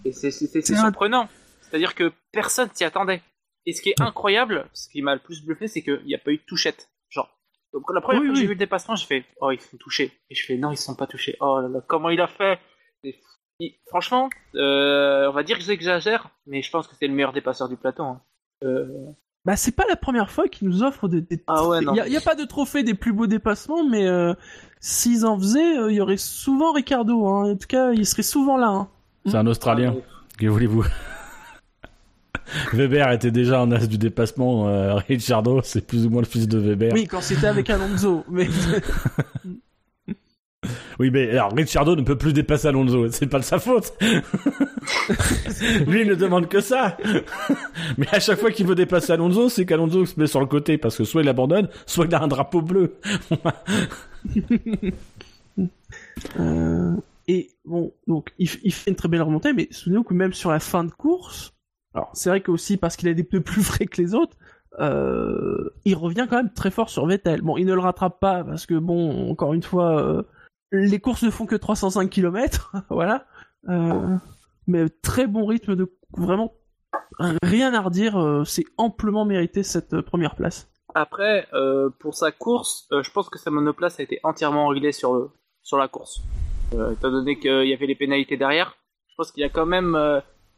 Et 0.05 0.11
c'est 0.11 0.29
c'est- 0.29 0.45
c'est 0.45 0.61
C'est 0.61 0.75
un- 0.75 0.81
surprenant. 0.83 1.27
C'est-à-dire 1.61 1.95
que 1.95 2.13
personne 2.31 2.69
s'y 2.71 2.83
attendait. 2.83 3.23
Et 3.65 3.73
ce 3.73 3.81
qui 3.81 3.89
est 3.89 3.99
incroyable, 3.99 4.67
ce 4.73 4.89
qui 4.89 5.01
m'a 5.01 5.15
le 5.15 5.19
plus 5.21 5.43
bluffé, 5.43 5.67
c'est 5.67 5.81
qu'il 5.81 6.01
n'y 6.05 6.13
a 6.13 6.19
pas 6.19 6.31
eu 6.31 6.37
de 6.37 6.43
touchette. 6.47 6.87
Genre. 7.09 7.29
Donc 7.73 7.83
la 7.93 7.99
première 7.99 8.21
Oui, 8.21 8.27
fois 8.27 8.33
que 8.33 8.37
oui. 8.37 8.41
j'ai 8.41 8.47
vu 8.47 8.53
le 8.53 8.59
dépassement, 8.59 8.95
j'ai 8.95 9.07
fait 9.07 9.25
Oh, 9.41 9.49
ils 9.49 9.59
sont 9.59 9.77
touchés. 9.77 10.11
Et 10.29 10.35
je 10.35 10.45
fais 10.45 10.55
Non, 10.57 10.71
ils 10.71 10.77
sont 10.77 10.95
pas 10.95 11.07
touchés. 11.07 11.35
Oh 11.41 11.59
là 11.61 11.67
là, 11.67 11.79
comment 11.87 12.09
il 12.09 12.21
a 12.21 12.27
fait? 12.27 12.59
Et 13.03 13.15
il- 13.59 13.73
Franchement, 13.87 14.29
euh, 14.55 15.27
on 15.29 15.33
va 15.33 15.43
dire 15.43 15.57
que 15.57 15.63
j'exagère, 15.63 16.29
mais 16.45 16.61
je 16.61 16.69
pense 16.71 16.87
que 16.87 16.93
c'est 16.99 17.07
le 17.07 17.13
meilleur 17.13 17.33
dépasseur 17.33 17.69
du 17.69 17.75
plateau. 17.77 18.03
hein. 18.03 18.21
Euh, 18.63 18.85
Bah 19.45 19.55
c'est 19.55 19.75
pas 19.75 19.85
la 19.87 19.95
première 19.95 20.29
fois 20.31 20.47
qu'ils 20.47 20.67
nous 20.67 20.83
offrent 20.83 21.07
des. 21.07 21.21
des 21.21 21.41
Ah 21.47 21.67
ouais, 21.67 21.81
non. 21.81 21.93
Il 21.93 22.11
y, 22.11 22.17
a- 22.17 22.21
pas 22.21 22.35
de 22.35 22.43
trophée 22.43 22.83
des 22.83 22.93
plus 22.95 23.13
beaux 23.13 23.27
dépassements, 23.27 23.87
mais 23.87 24.05
euh, 24.07 24.33
s'ils 24.79 25.25
en 25.25 25.37
faisaient, 25.37 25.77
euh, 25.77 25.91
il 25.91 25.95
y 25.95 26.01
aurait 26.01 26.17
souvent 26.17 26.73
Ricardo. 26.73 27.27
Hein. 27.27 27.51
En 27.51 27.55
tout 27.55 27.67
cas, 27.67 27.91
il 27.93 28.05
serait 28.05 28.23
souvent 28.23 28.57
là. 28.57 28.67
Hein. 28.67 28.87
C'est 29.25 29.35
un 29.37 29.47
Australien. 29.47 29.95
Que 30.39 30.47
voulez-vous? 30.47 30.85
Weber 32.73 33.11
était 33.11 33.31
déjà 33.31 33.59
un 33.59 33.71
as 33.71 33.87
du 33.87 33.97
dépassement. 33.97 34.69
Euh, 34.69 34.95
Ricciardo, 34.95 35.61
c'est 35.63 35.85
plus 35.85 36.05
ou 36.05 36.09
moins 36.09 36.21
le 36.21 36.27
fils 36.27 36.47
de 36.47 36.57
Weber. 36.57 36.93
Oui, 36.93 37.05
quand 37.07 37.21
c'était 37.21 37.47
avec 37.47 37.69
Alonso. 37.69 38.23
Mais 38.29 38.47
Oui, 40.99 41.11
mais 41.11 41.29
alors 41.31 41.53
Ricciardo 41.53 41.95
ne 41.95 42.01
peut 42.01 42.17
plus 42.17 42.33
dépasser 42.33 42.67
Alonso, 42.67 43.07
c'est 43.11 43.27
pas 43.27 43.39
de 43.39 43.43
sa 43.43 43.59
faute. 43.59 43.93
Lui, 45.87 46.01
il 46.01 46.07
ne 46.07 46.15
demande 46.15 46.47
que 46.47 46.59
ça. 46.59 46.97
mais 47.97 48.07
à 48.11 48.19
chaque 48.19 48.39
fois 48.39 48.51
qu'il 48.51 48.65
veut 48.65 48.75
dépasser 48.75 49.13
Alonso, 49.13 49.49
c'est 49.49 49.65
qu'Alonso 49.65 50.05
se 50.05 50.19
met 50.19 50.27
sur 50.27 50.39
le 50.39 50.47
côté 50.47 50.77
parce 50.77 50.97
que 50.97 51.03
soit 51.03 51.21
il 51.21 51.29
abandonne, 51.29 51.69
soit 51.85 52.05
il 52.05 52.15
a 52.15 52.21
un 52.23 52.27
drapeau 52.27 52.61
bleu. 52.61 52.95
Euh, 56.39 56.95
Et 57.27 57.49
bon, 57.65 57.93
donc 58.07 58.33
il, 58.39 58.49
il 58.63 58.73
fait 58.73 58.89
une 58.91 58.95
très 58.95 59.07
belle 59.09 59.21
remontée, 59.21 59.53
mais 59.53 59.67
souvenez-vous 59.71 60.03
que 60.03 60.13
même 60.13 60.33
sur 60.33 60.51
la 60.51 60.59
fin 60.59 60.83
de 60.83 60.91
course, 60.91 61.53
alors 61.93 62.09
c'est 62.13 62.29
vrai 62.29 62.41
que 62.41 62.51
aussi 62.51 62.77
parce 62.77 62.95
qu'il 62.95 63.09
a 63.09 63.13
des 63.13 63.23
pneus 63.23 63.41
plus 63.41 63.63
frais 63.63 63.85
que 63.85 64.01
les 64.01 64.13
autres, 64.13 64.37
euh, 64.79 65.69
il 65.85 65.95
revient 65.95 66.27
quand 66.29 66.37
même 66.37 66.53
très 66.53 66.71
fort 66.71 66.89
sur 66.89 67.05
Vettel. 67.05 67.41
Bon, 67.41 67.57
il 67.57 67.65
ne 67.65 67.73
le 67.73 67.79
rattrape 67.79 68.19
pas 68.19 68.43
parce 68.43 68.65
que 68.65 68.75
bon, 68.75 69.29
encore 69.31 69.53
une 69.53 69.63
fois, 69.63 70.01
euh, 70.01 70.23
les 70.71 70.99
courses 70.99 71.23
ne 71.23 71.29
font 71.29 71.45
que 71.45 71.55
305 71.55 72.09
km, 72.09 72.75
voilà. 72.89 73.25
Euh, 73.69 74.15
mais 74.67 74.89
très 74.89 75.27
bon 75.27 75.45
rythme 75.45 75.75
de 75.75 75.91
vraiment 76.11 76.53
rien 77.41 77.73
à 77.73 77.81
redire, 77.81 78.17
euh, 78.17 78.43
c'est 78.43 78.65
amplement 78.77 79.25
mérité 79.25 79.63
cette 79.63 79.93
euh, 79.93 80.01
première 80.01 80.35
place. 80.35 80.69
Après, 80.95 81.47
pour 81.99 82.15
sa 82.15 82.31
course, 82.31 82.87
je 82.89 83.11
pense 83.11 83.29
que 83.29 83.37
sa 83.37 83.51
monoplace 83.51 83.99
a 83.99 84.03
été 84.03 84.19
entièrement 84.23 84.67
réglée 84.67 84.91
sur, 84.91 85.31
sur 85.61 85.77
la 85.77 85.87
course. 85.87 86.23
Étant 86.71 87.11
donné 87.11 87.37
qu'il 87.37 87.67
y 87.67 87.73
avait 87.73 87.85
les 87.85 87.93
pénalités 87.93 88.35
derrière, 88.35 88.75
je 89.07 89.13
pense 89.15 89.31
qu'il 89.31 89.41
y 89.41 89.45
a 89.45 89.49
quand 89.49 89.67
même, 89.67 89.95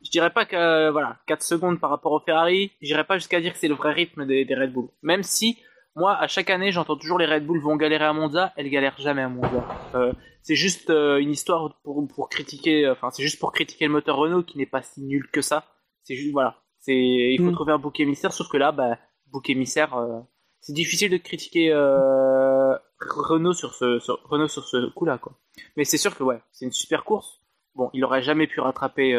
je 0.01 0.09
dirais 0.11 0.29
pas 0.29 0.45
que 0.45 0.91
voilà, 0.91 1.17
4 1.27 1.43
secondes 1.43 1.79
par 1.81 1.89
rapport 1.89 2.13
au 2.13 2.21
Ferrari, 2.21 2.71
je 2.81 2.87
dirais 2.87 3.03
pas 3.03 3.17
jusqu'à 3.17 3.41
dire 3.41 3.51
que 3.51 3.59
c'est 3.59 3.67
le 3.67 3.75
vrai 3.75 3.91
rythme 3.91 4.25
des 4.25 4.45
Red 4.55 4.71
Bull. 4.71 4.87
Même 5.01 5.23
si, 5.23 5.57
moi, 5.95 6.15
à 6.15 6.27
chaque 6.27 6.49
année, 6.49 6.71
j'entends 6.71 6.95
toujours 6.95 7.17
les 7.19 7.25
Red 7.25 7.45
Bull 7.45 7.59
vont 7.59 7.75
galérer 7.75 8.05
à 8.05 8.13
Monza, 8.13 8.53
elles 8.55 8.69
galèrent 8.69 8.99
jamais 8.99 9.21
à 9.23 9.29
Monza. 9.29 9.65
Euh, 9.95 10.13
c'est 10.43 10.55
juste 10.55 10.89
euh, 10.89 11.17
une 11.17 11.31
histoire 11.31 11.79
pour, 11.83 12.07
pour 12.07 12.29
critiquer, 12.29 12.85
euh, 12.85 12.93
enfin, 12.93 13.09
c'est 13.11 13.23
juste 13.23 13.39
pour 13.39 13.51
critiquer 13.51 13.85
le 13.85 13.91
moteur 13.91 14.15
Renault 14.17 14.43
qui 14.43 14.57
n'est 14.57 14.65
pas 14.65 14.81
si 14.81 15.01
nul 15.03 15.29
que 15.31 15.41
ça. 15.41 15.65
C'est 16.03 16.15
juste, 16.15 16.31
voilà, 16.31 16.61
c'est, 16.79 16.95
il 16.95 17.37
faut 17.43 17.51
Mm. 17.51 17.55
trouver 17.55 17.73
un 17.73 17.77
bouc 17.79 17.99
émissaire, 17.99 18.31
sauf 18.33 18.47
que 18.47 18.57
là, 18.57 18.71
bah, 18.71 18.97
bouc 19.27 19.49
émissaire, 19.49 19.95
euh, 19.95 20.19
c'est 20.61 20.73
difficile 20.73 21.11
de 21.11 21.17
critiquer 21.17 21.71
euh, 21.71 22.75
Renault 22.99 23.53
sur 23.53 23.73
ce 23.73 23.99
sur, 23.99 24.19
Renault 24.25 24.47
sur 24.49 24.65
ce 24.65 24.89
coup-là 24.91 25.17
quoi. 25.17 25.33
Mais 25.77 25.85
c'est 25.85 25.97
sûr 25.97 26.15
que 26.17 26.23
ouais, 26.23 26.39
c'est 26.51 26.65
une 26.65 26.71
super 26.71 27.03
course. 27.05 27.41
Bon, 27.75 27.89
il 27.93 28.03
aurait 28.03 28.21
jamais 28.23 28.45
pu 28.47 28.59
rattraper 28.59 29.13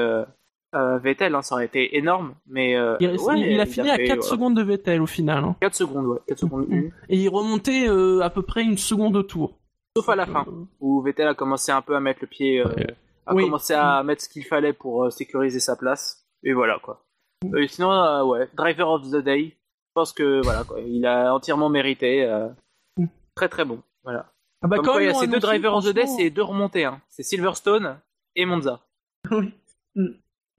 euh, 0.74 0.78
euh, 0.78 0.98
Vettel, 0.98 1.34
hein, 1.34 1.42
ça 1.42 1.54
aurait 1.56 1.66
été 1.66 1.96
énorme, 1.96 2.34
mais 2.46 2.76
euh, 2.76 2.96
Il, 3.00 3.08
ouais, 3.18 3.40
il 3.40 3.60
a 3.60 3.66
fini 3.66 3.90
à 3.90 3.96
fait, 3.96 4.04
4 4.06 4.16
ouais, 4.18 4.22
secondes 4.22 4.56
de 4.56 4.62
Vettel 4.62 5.02
au 5.02 5.06
final. 5.06 5.44
hein. 5.44 5.56
4 5.60 5.74
secondes, 5.74 6.06
ouais, 6.06 6.18
4 6.28 6.38
secondes 6.38 6.68
Mm. 6.68 6.72
une. 6.72 6.92
Et 7.08 7.16
il 7.16 7.28
remontait 7.28 7.88
euh, 7.88 8.20
à 8.20 8.30
peu 8.30 8.42
près 8.42 8.62
une 8.62 8.78
seconde 8.78 9.16
au 9.16 9.22
tour. 9.22 9.58
Sauf 9.96 10.08
à 10.08 10.14
la 10.16 10.26
fin, 10.26 10.46
où 10.80 11.02
Vettel 11.02 11.26
a 11.28 11.34
commencé 11.34 11.72
un 11.72 11.82
peu 11.82 11.96
à 11.96 12.00
mettre 12.00 12.20
le 12.22 12.28
pied, 12.28 12.60
euh, 12.60 12.68
Ouais. 12.68 12.86
a 13.26 13.34
Oui. 13.34 13.44
commencé 13.44 13.74
à 13.74 14.02
mettre 14.04 14.22
ce 14.22 14.28
qu'il 14.28 14.44
fallait 14.44 14.72
pour 14.72 15.04
euh, 15.04 15.10
sécuriser 15.10 15.58
sa 15.60 15.74
place. 15.76 16.24
Et 16.44 16.52
voilà 16.52 16.78
quoi. 16.82 17.04
Euh, 17.52 17.66
sinon, 17.66 17.90
euh, 17.92 18.22
ouais, 18.24 18.48
Driver 18.54 18.88
of 18.90 19.02
the 19.10 19.16
Day. 19.16 19.56
Je 19.88 19.92
pense 19.94 20.12
que 20.12 20.40
voilà 20.44 20.62
quoi, 20.64 20.78
il 20.80 21.04
a 21.06 21.34
entièrement 21.34 21.68
mérité. 21.68 22.24
euh, 22.24 22.48
Mm. 22.96 23.06
très 23.34 23.48
très 23.48 23.64
bon. 23.64 23.80
Voilà. 24.04 24.30
Ah 24.62 24.68
bah 24.68 24.76
Comme 24.76 24.86
quand 24.86 24.92
quoi, 24.92 25.02
il 25.02 25.06
y 25.06 25.08
a 25.08 25.14
ces 25.14 25.26
deux 25.26 25.32
annoncé, 25.34 25.46
Driver 25.46 25.74
of 25.74 25.84
the 25.86 25.94
Day, 25.94 26.06
c'est 26.06 26.30
deux 26.30 26.42
remontées. 26.42 26.84
Hein. 26.84 27.00
C'est 27.08 27.22
Silverstone 27.22 27.98
et 28.36 28.44
Monza. 28.46 28.80
Oui. 29.32 29.52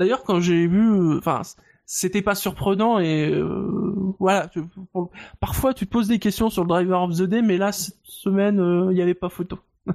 D'ailleurs, 0.01 0.23
quand 0.23 0.39
j'ai 0.39 0.65
vu, 0.65 0.81
euh, 0.91 1.17
enfin, 1.19 1.41
c'était 1.85 2.23
pas 2.23 2.33
surprenant 2.33 2.97
et 2.97 3.29
euh, 3.31 3.93
voilà. 4.19 4.47
tu- 4.47 4.63
pour- 4.91 5.11
parfois, 5.39 5.75
tu 5.75 5.85
te 5.85 5.91
poses 5.91 6.07
des 6.07 6.17
questions 6.17 6.49
sur 6.49 6.63
le 6.63 6.67
driver 6.69 7.03
of 7.03 7.15
the 7.15 7.21
day, 7.23 7.43
mais 7.43 7.57
là, 7.57 7.71
cette 7.71 7.99
semaine, 8.03 8.59
euh, 8.59 8.87
il 8.89 8.95
n'y 8.95 9.01
avait 9.03 9.13
pas 9.13 9.29
photo. 9.29 9.59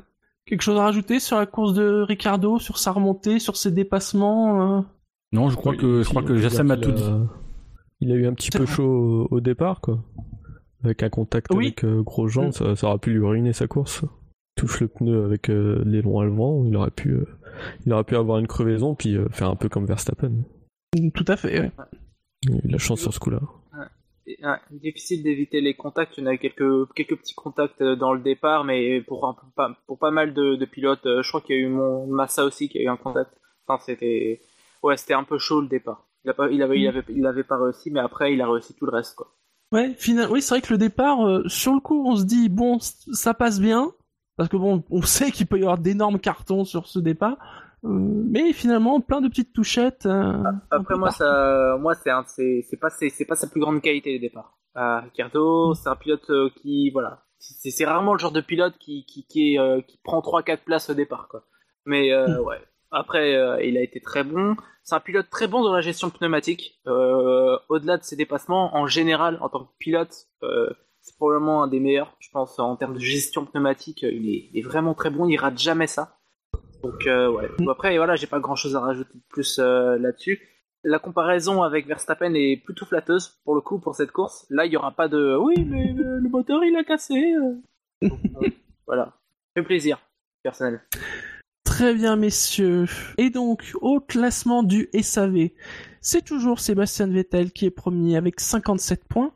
Quelque 0.47 0.63
chose 0.63 0.79
à 0.79 0.85
rajouter 0.85 1.19
sur 1.19 1.37
la 1.39 1.47
course 1.47 1.75
de 1.75 2.03
Ricardo, 2.07 2.61
sur 2.61 2.79
sa 2.79 2.93
remontée, 2.93 3.41
sur 3.41 3.57
ses 3.57 3.73
dépassements 3.73 4.79
euh? 4.79 4.81
Non, 5.33 5.49
je 5.51 5.57
crois 5.57 5.73
Oui, 5.73 5.79
que 5.79 6.03
je 6.05 6.09
crois 6.09 6.23
que 6.23 6.37
Jassem 6.37 6.71
a 6.71 6.77
tout 6.77 6.93
dit. 6.93 7.03
Il 8.01 8.13
a 8.13 8.15
eu 8.15 8.27
un 8.27 8.33
petit 8.35 8.51
peu 8.51 8.63
vrai. 8.63 8.67
chaud 8.73 9.27
au, 9.31 9.37
au 9.37 9.41
départ, 9.41 9.81
quoi. 9.81 9.99
Avec 10.85 11.03
un 11.03 11.09
contact 11.09 11.49
Oui. 11.53 11.67
avec 11.67 11.85
euh, 11.85 12.01
Grosjean, 12.03 12.53
ça, 12.53 12.77
ça 12.77 12.87
aurait 12.87 12.99
pu 12.99 13.11
lui 13.11 13.27
ruiner 13.27 13.53
sa 13.53 13.67
course. 13.67 14.05
Touche 14.55 14.81
le 14.81 14.89
pneu 14.89 15.25
avec 15.25 15.51
euh, 15.51 15.83
l'aileron 15.85 16.21
à 16.21 16.27
vent, 16.29 16.65
il 16.65 16.77
aurait 16.77 16.91
pu, 16.93 17.11
euh, 17.11 17.27
il 17.85 17.93
aurait 17.93 18.05
pu 18.05 18.17
avoir 18.17 18.39
une 18.39 18.47
crevaison 18.47 18.95
puis 18.95 19.17
euh, 19.17 19.29
faire 19.31 19.49
un 19.51 19.57
peu 19.57 19.69
comme 19.69 19.87
Verstappen. 19.87 20.33
Tout 21.15 21.25
à 21.29 21.37
fait. 21.37 21.61
ouais. 21.61 21.73
Il 22.43 22.55
a 22.55 22.59
eu 22.59 22.69
de 22.69 22.73
la 22.73 22.79
chance 22.79 23.01
sur 23.01 23.13
ce 23.13 23.19
coup-là. 23.21 23.41
Ouais, 24.27 24.59
difficile 24.71 25.23
d'éviter 25.23 25.61
les 25.61 25.75
contacts. 25.75 26.19
Il 26.19 26.25
y 26.25 26.27
en 26.27 26.31
a 26.31 26.37
quelques, 26.37 26.93
quelques 26.95 27.17
petits 27.17 27.35
contacts 27.35 27.81
euh, 27.81 27.95
dans 27.95 28.13
le 28.13 28.21
départ, 28.21 28.65
mais 28.65 29.01
pour, 29.01 29.27
un- 29.27 29.35
pour, 29.35 29.49
pas, 29.55 29.77
pour 29.87 29.99
pas 29.99 30.11
mal 30.11 30.35
de, 30.35 30.57
de 30.57 30.65
pilotes, 30.65 31.07
euh, 31.07 31.23
je 31.23 31.29
crois 31.29 31.41
qu'il 31.41 31.55
y 31.57 31.59
a 31.59 31.63
eu 31.63 31.69
mon 31.69 32.07
Massa 32.09 32.45
aussi 32.45 32.69
qui 32.69 32.79
a 32.79 32.83
eu 32.83 32.89
un 32.89 32.97
contact. 32.97 33.31
Enfin, 33.67 33.81
c'était, 33.85 34.41
ouais, 34.83 34.97
c'était 34.97 35.15
un 35.15 35.23
peu 35.25 35.39
chaud 35.39 35.61
le 35.61 35.69
départ. 35.69 36.09
Il, 36.25 36.31
a 36.31 36.35
pas, 36.35 36.49
il, 36.51 36.61
avait, 36.63 36.81
il, 36.81 36.89
avait, 36.89 37.05
il 37.09 37.25
avait 37.25 37.45
pas 37.45 37.57
réussi, 37.57 37.91
mais 37.93 38.01
après, 38.01 38.33
il 38.35 38.41
a 38.41 38.51
réussi 38.51 38.75
tout 38.75 38.87
le 38.87 38.93
reste, 38.93 39.15
quoi. 39.15 39.33
Ouais, 39.73 39.95
final... 39.95 40.29
oui, 40.31 40.43
c'est 40.43 40.55
vrai 40.55 40.61
que 40.61 40.73
le 40.73 40.79
départ, 40.79 41.25
euh, 41.25 41.43
sur 41.49 41.73
le 41.73 41.81
coup, 41.81 42.05
on 42.09 42.17
se 42.17 42.25
dit 42.25 42.49
bon, 42.49 42.79
ça 42.81 43.33
passe 43.35 43.61
bien, 43.61 43.93
parce 44.37 44.49
que 44.49 44.57
bon, 44.57 44.85
on 44.91 45.03
sait 45.03 45.31
qu'il 45.31 45.47
peut 45.47 45.59
y 45.59 45.63
avoir 45.63 45.79
d'énormes 45.79 46.19
cartons 46.19 46.65
sur 46.65 46.87
ce 46.87 46.99
départ, 46.99 47.37
euh, 47.85 47.89
mais 47.89 48.53
finalement, 48.53 49.01
plein 49.01 49.21
de 49.21 49.29
petites 49.29 49.53
touchettes. 49.53 50.07
euh, 50.07 50.43
Après, 50.71 50.97
moi, 50.97 51.09
partout. 51.09 51.19
ça, 51.19 51.77
moi, 51.81 51.95
c'est 51.95 52.11
c'est, 52.63 52.77
pas, 52.81 52.91
c'est, 52.91 53.25
pas 53.25 53.35
sa 53.35 53.47
plus 53.47 53.61
grande 53.61 53.81
qualité 53.81 54.13
le 54.15 54.19
départ. 54.19 54.59
Euh, 54.77 55.01
Ricardo, 55.01 55.75
c'est 55.75 55.89
un 55.89 55.97
pilote 55.97 56.29
euh, 56.31 56.51
qui, 56.57 56.91
voilà, 56.91 57.25
c'est, 57.39 57.85
rarement 57.85 58.13
le 58.13 58.19
genre 58.19 58.33
de 58.33 58.41
pilote 58.41 58.75
qui, 58.79 59.05
qui, 59.07 59.27
qui, 59.27 59.59
prend 60.05 60.21
3-4 60.21 60.59
places 60.65 60.91
au 60.91 60.95
départ, 60.95 61.29
quoi. 61.29 61.45
Mais 61.85 62.13
euh, 62.13 62.41
ouais. 62.43 62.61
Après, 62.91 63.33
il 63.67 63.77
a 63.77 63.83
été 63.83 64.01
très 64.01 64.23
bon. 64.23 64.57
C'est 64.85 64.95
un 64.95 65.01
pilote 65.01 65.29
très 65.29 65.49
bon 65.49 65.63
dans 65.63 65.73
la 65.73 65.81
gestion 65.81 66.09
pneumatique. 66.09 66.81
Au-delà 66.87 67.99
de 67.99 68.03
ses 68.05 68.17
dépassements, 68.17 68.77
en 68.77 68.87
général, 68.87 69.39
en 69.43 69.49
tant 69.49 69.65
que 69.65 69.73
pilote, 69.79 70.29
c'est 71.07 71.17
probablement 71.17 71.63
un 71.63 71.69
des 71.69 71.79
meilleurs, 71.79 72.17
je 72.19 72.29
pense, 72.31 72.59
en 72.59 72.75
termes 72.75 72.95
de 72.95 72.99
gestion 72.99 73.45
pneumatique. 73.47 74.03
euh, 74.03 74.11
Il 74.13 74.29
est, 74.29 74.51
il 74.53 74.59
est 74.59 74.63
vraiment 74.63 74.93
très 74.93 75.09
bon. 75.11 75.29
Il 75.29 75.37
rate 75.37 75.57
jamais 75.59 75.87
ça. 75.87 76.19
Donc 76.83 77.07
euh, 77.07 77.31
ouais. 77.31 77.49
Après, 77.71 77.97
voilà, 77.97 78.17
j'ai 78.17 78.27
pas 78.27 78.41
grand-chose 78.41 78.75
à 78.75 78.81
rajouter 78.81 79.15
de 79.15 79.23
plus 79.29 79.59
euh, 79.61 79.97
là-dessus. 79.99 80.41
La 80.85 80.99
comparaison 80.99 81.63
avec 81.63 81.87
Verstappen 81.87 82.35
est 82.35 82.63
plutôt 82.65 82.87
flatteuse 82.87 83.41
pour 83.45 83.55
le 83.55 83.61
coup 83.61 83.79
pour 83.79 83.95
cette 83.95 84.11
course. 84.11 84.47
Là, 84.51 84.67
il 84.67 84.73
y 84.73 84.77
aura 84.77 84.91
pas 84.93 85.09
de 85.09 85.37
oui, 85.41 85.55
mais 85.65 85.93
le, 85.93 86.19
le 86.19 86.29
moteur 86.29 86.63
il 86.65 86.77
a 86.77 86.83
cassé. 86.85 87.15
euh. 87.15 87.55
Donc, 88.09 88.21
euh, 88.43 88.49
voilà, 88.87 89.15
fait 89.55 89.63
plaisir 89.63 89.99
personnel. 90.43 90.83
Très 91.65 91.95
bien, 91.95 92.17
messieurs. 92.17 92.87
Et 93.19 93.31
donc, 93.31 93.73
au 93.81 94.01
classement 94.01 94.63
du 94.63 94.89
SAV, 95.01 95.51
c'est 96.01 96.25
toujours 96.25 96.61
Sébastien 96.61 97.09
Vettel 97.09 97.51
qui 97.53 97.67
est 97.67 97.71
premier 97.71 98.17
avec 98.17 98.39
57 98.41 99.05
points. 99.09 99.33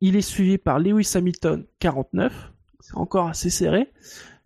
Il 0.00 0.16
est 0.16 0.22
suivi 0.22 0.58
par 0.58 0.78
Lewis 0.78 1.12
Hamilton, 1.14 1.64
49. 1.78 2.52
C'est 2.80 2.96
encore 2.96 3.28
assez 3.28 3.50
serré. 3.50 3.92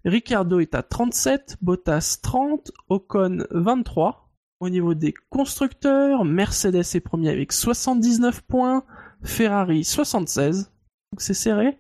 Ricardo 0.04 0.60
est 0.60 0.74
à 0.74 0.82
37, 0.82 1.56
Bottas 1.60 2.18
30, 2.22 2.70
Ocon 2.88 3.44
23. 3.50 4.30
Au 4.60 4.68
niveau 4.68 4.94
des 4.94 5.14
constructeurs, 5.30 6.24
Mercedes 6.24 6.84
est 6.94 7.00
premier 7.00 7.30
avec 7.30 7.52
79 7.52 8.42
points, 8.42 8.84
Ferrari 9.22 9.84
76. 9.84 10.72
Donc 11.12 11.20
c'est 11.20 11.34
serré. 11.34 11.78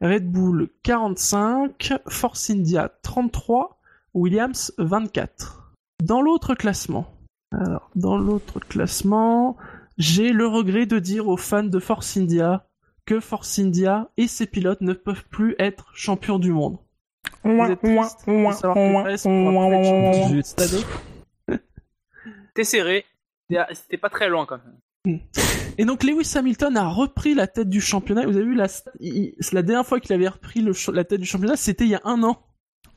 Red 0.00 0.30
Bull 0.30 0.70
45, 0.82 1.94
Force 2.08 2.50
India 2.50 2.90
33, 3.02 3.80
Williams 4.14 4.72
24. 4.78 5.72
Dans 6.04 6.22
l'autre 6.22 6.54
classement, 6.54 7.06
alors 7.52 7.90
dans 7.96 8.16
l'autre 8.16 8.60
classement, 8.60 9.56
j'ai 9.96 10.32
le 10.32 10.46
regret 10.46 10.86
de 10.86 10.98
dire 10.98 11.26
aux 11.28 11.36
fans 11.36 11.64
de 11.64 11.78
Force 11.80 12.16
India 12.16 12.67
que 13.08 13.20
Force 13.20 13.58
India 13.58 14.10
et 14.18 14.28
ses 14.28 14.46
pilotes 14.46 14.82
ne 14.82 14.92
peuvent 14.92 15.24
plus 15.30 15.56
être 15.58 15.90
champions 15.94 16.38
du 16.38 16.52
monde. 16.52 16.76
Vous 17.42 17.58
êtes 17.62 17.80
triste 17.80 18.28
de 18.28 18.52
savoir 18.52 18.58
que 18.58 18.62
Perez 18.62 19.16
pourra 19.22 19.68
plus 19.68 19.78
être 19.78 19.84
champion 19.84 20.28
du 20.28 20.34
monde 20.34 20.44
cette 20.44 20.60
année 20.60 20.84
C'était 22.48 22.64
serré. 22.64 23.06
C'était 23.72 23.96
pas 23.96 24.10
très 24.10 24.28
loin 24.28 24.44
quand 24.44 24.58
même. 25.06 25.20
Et 25.78 25.86
donc 25.86 26.02
Lewis 26.02 26.30
Hamilton 26.36 26.76
a 26.76 26.86
repris 26.86 27.32
la 27.34 27.46
tête 27.46 27.70
du 27.70 27.80
championnat. 27.80 28.26
Vous 28.26 28.36
avez 28.36 28.44
vu 28.44 28.54
la, 28.54 28.66
la 29.52 29.62
dernière 29.62 29.86
fois 29.86 30.00
qu'il 30.00 30.12
avait 30.12 30.28
repris 30.28 30.60
le 30.60 30.72
la 30.92 31.04
tête 31.04 31.20
du 31.20 31.26
championnat, 31.26 31.56
c'était 31.56 31.84
il 31.84 31.90
y 31.90 31.94
a 31.94 32.02
un 32.04 32.22
an. 32.22 32.44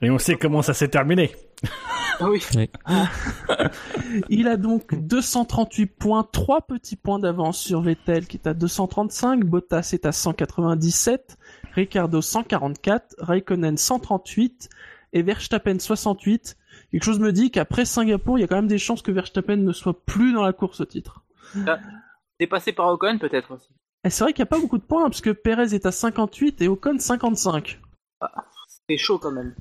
Et 0.01 0.11
on 0.11 0.17
sait 0.17 0.35
comment 0.35 0.61
ça 0.61 0.73
s'est 0.73 0.89
terminé. 0.89 1.31
Oui. 2.21 2.43
Il 4.29 4.47
a 4.47 4.57
donc 4.57 4.95
238 4.95 5.85
points, 5.87 6.27
3 6.31 6.61
petits 6.61 6.95
points 6.95 7.19
d'avance 7.19 7.59
sur 7.59 7.81
Vettel 7.81 8.27
qui 8.27 8.37
est 8.37 8.47
à 8.47 8.53
235, 8.53 9.43
Bottas 9.45 9.91
est 9.93 10.05
à 10.05 10.11
197, 10.11 11.37
Ricardo 11.73 12.21
144, 12.21 13.15
Raikkonen 13.19 13.77
138 13.77 14.69
et 15.13 15.21
Verstappen 15.21 15.79
68. 15.79 16.57
Quelque 16.91 17.03
chose 17.03 17.19
me 17.19 17.31
dit 17.31 17.51
qu'après 17.51 17.85
Singapour, 17.85 18.37
il 18.37 18.41
y 18.41 18.43
a 18.43 18.47
quand 18.47 18.55
même 18.55 18.67
des 18.67 18.77
chances 18.77 19.01
que 19.01 19.11
Verstappen 19.11 19.57
ne 19.57 19.73
soit 19.73 20.05
plus 20.05 20.33
dans 20.33 20.43
la 20.43 20.53
course 20.53 20.81
au 20.81 20.85
titre. 20.85 21.23
Dépassé 22.39 22.71
par 22.73 22.87
Ocon 22.87 23.17
peut-être 23.19 23.51
aussi. 23.51 23.73
Et 24.03 24.09
c'est 24.09 24.23
vrai 24.23 24.33
qu'il 24.33 24.41
n'y 24.41 24.47
a 24.47 24.49
pas 24.49 24.59
beaucoup 24.59 24.79
de 24.79 24.83
points 24.83 25.03
parce 25.03 25.21
que 25.21 25.29
Perez 25.29 25.75
est 25.75 25.85
à 25.85 25.91
58 25.91 26.61
et 26.61 26.67
Ocon 26.67 26.97
55. 26.97 27.79
C'est 28.89 28.97
chaud 28.97 29.19
quand 29.19 29.31
même. 29.31 29.55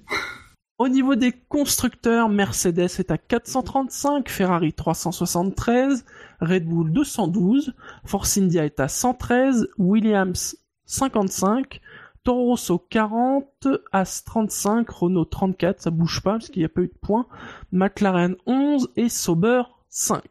Au 0.80 0.88
niveau 0.88 1.14
des 1.14 1.32
constructeurs, 1.32 2.30
Mercedes 2.30 2.88
est 2.98 3.10
à 3.10 3.18
435, 3.18 4.30
Ferrari 4.30 4.72
373, 4.72 6.06
Red 6.40 6.64
Bull 6.64 6.90
212, 6.90 7.74
Force 8.06 8.38
India 8.38 8.64
est 8.64 8.80
à 8.80 8.88
113, 8.88 9.68
Williams 9.76 10.56
55, 10.86 11.82
Toro 12.24 12.46
Rosso 12.46 12.78
40, 12.78 13.68
As 13.92 14.24
35, 14.24 14.88
Renault 14.88 15.26
34, 15.26 15.82
ça 15.82 15.90
bouge 15.90 16.22
pas 16.22 16.38
parce 16.38 16.48
qu'il 16.48 16.62
n'y 16.62 16.64
a 16.64 16.70
pas 16.70 16.80
eu 16.80 16.86
de 16.86 16.98
points, 16.98 17.26
McLaren 17.72 18.36
11 18.46 18.88
et 18.96 19.10
Sauber 19.10 19.64
5. 19.90 20.22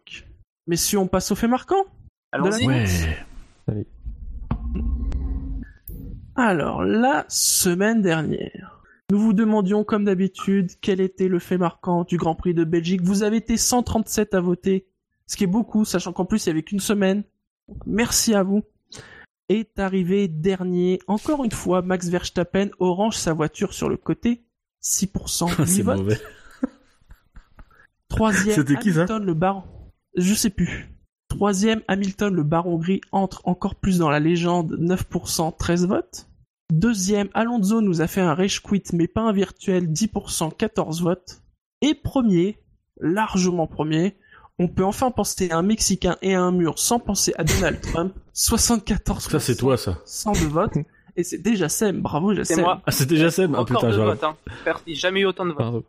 Messieurs, 0.66 0.98
on 0.98 1.08
passe 1.08 1.30
au 1.32 1.36
fait 1.36 1.48
marquant. 1.48 1.86
Alors, 6.36 6.84
la 6.84 7.26
semaine 7.28 8.02
dernière, 8.02 8.59
nous 9.12 9.20
vous 9.20 9.34
demandions 9.34 9.84
comme 9.84 10.06
d'habitude 10.06 10.72
quel 10.82 11.02
était 11.02 11.28
le 11.28 11.40
fait 11.40 11.58
marquant 11.58 12.04
du 12.04 12.18
Grand 12.18 12.36
Prix 12.36 12.54
de 12.54 12.64
Belgique. 12.64 13.02
Vous 13.02 13.24
avez 13.24 13.38
été 13.38 13.58
137 13.58 14.36
à 14.36 14.40
voter, 14.40 14.86
ce 15.26 15.36
qui 15.36 15.46
est 15.46 15.48
beaucoup, 15.48 15.84
sachant 15.84 16.14
qu'en 16.14 16.26
plus 16.26 16.46
il 16.46 16.50
y 16.50 16.52
avait 16.52 16.64
qu'une 16.64 16.80
semaine. 16.80 17.24
Donc, 17.68 17.78
Merci 17.86 18.36
à 18.36 18.44
vous. 18.44 18.64
Est 19.50 19.80
arrivé 19.80 20.28
dernier, 20.28 21.00
encore 21.08 21.44
une 21.44 21.52
fois, 21.52 21.82
Max 21.82 22.08
Verstappen 22.08 22.70
orange 22.78 23.18
sa 23.18 23.34
voiture 23.34 23.74
sur 23.74 23.90
le 23.90 23.98
côté, 23.98 24.44
6% 24.84 25.66
C'est 25.66 25.82
mauvais. 25.82 26.20
Troisième, 28.10 28.56
C'était 28.56 28.76
qui, 28.76 28.94
ça? 28.94 29.02
Hamilton 29.02 29.26
le 29.26 29.34
baron. 29.34 29.64
Je 30.16 30.36
sais 30.36 30.52
plus. 30.52 30.94
Troisième, 31.30 31.82
Hamilton 31.88 32.34
le 32.34 32.44
baron 32.44 32.78
gris 32.78 33.02
entre 33.12 33.42
encore 33.46 33.74
plus 33.74 33.98
dans 33.98 34.10
la 34.12 34.20
légende, 34.20 34.78
9%, 34.80 35.58
13 35.58 35.88
votes. 35.88 36.29
Deuxième, 36.72 37.30
Alonso 37.34 37.82
nous 37.82 38.02
a 38.02 38.08
fait 38.08 38.22
un 38.22 38.34
rage 38.36 38.62
quit, 38.62 38.84
mais 38.94 39.08
pas 39.08 39.22
un 39.22 39.32
virtuel, 39.34 39.88
10%, 39.92 40.56
14 40.56 41.02
votes. 41.02 41.42
Et 41.82 41.96
premier, 41.96 42.60
largement 43.00 43.66
premier, 43.66 44.16
on 44.60 44.68
peut 44.68 44.84
enfin 44.84 45.10
penser 45.10 45.50
à 45.50 45.58
un 45.58 45.62
Mexicain 45.64 46.18
et 46.22 46.36
à 46.36 46.42
un 46.42 46.52
mur 46.52 46.78
sans 46.78 47.00
penser 47.00 47.34
à 47.38 47.44
Donald 47.44 47.82
Trump, 47.94 48.14
74%. 48.36 49.30
Ça, 49.30 49.40
c'est 49.40 49.56
toi, 49.56 49.78
ça. 49.78 49.98
102 50.06 50.48
votes. 50.48 50.74
Et 51.16 51.24
c'est 51.24 51.40
déjà 51.40 51.70
Sam, 51.70 52.02
bravo 52.02 52.32
C'est 52.32 52.38
Jassem. 52.38 52.62
moi. 52.62 52.82
Ah, 52.86 52.92
c'était 52.92 53.16
déjà 53.16 53.32
Seb 53.32 53.52
Ah, 53.56 53.62
Encore 53.62 53.78
putain, 53.80 53.88
deux 53.90 53.96
j'aurais- 53.96 54.08
votes. 54.12 54.24
Hein. 54.24 54.36
Per- 54.64 54.74
Il 54.86 54.92
n'y 54.94 54.98
a 54.98 55.00
jamais 55.02 55.22
eu 55.22 55.26
autant 55.26 55.46
de 55.46 55.50
votes. 55.50 55.58
Pardon. 55.58 55.84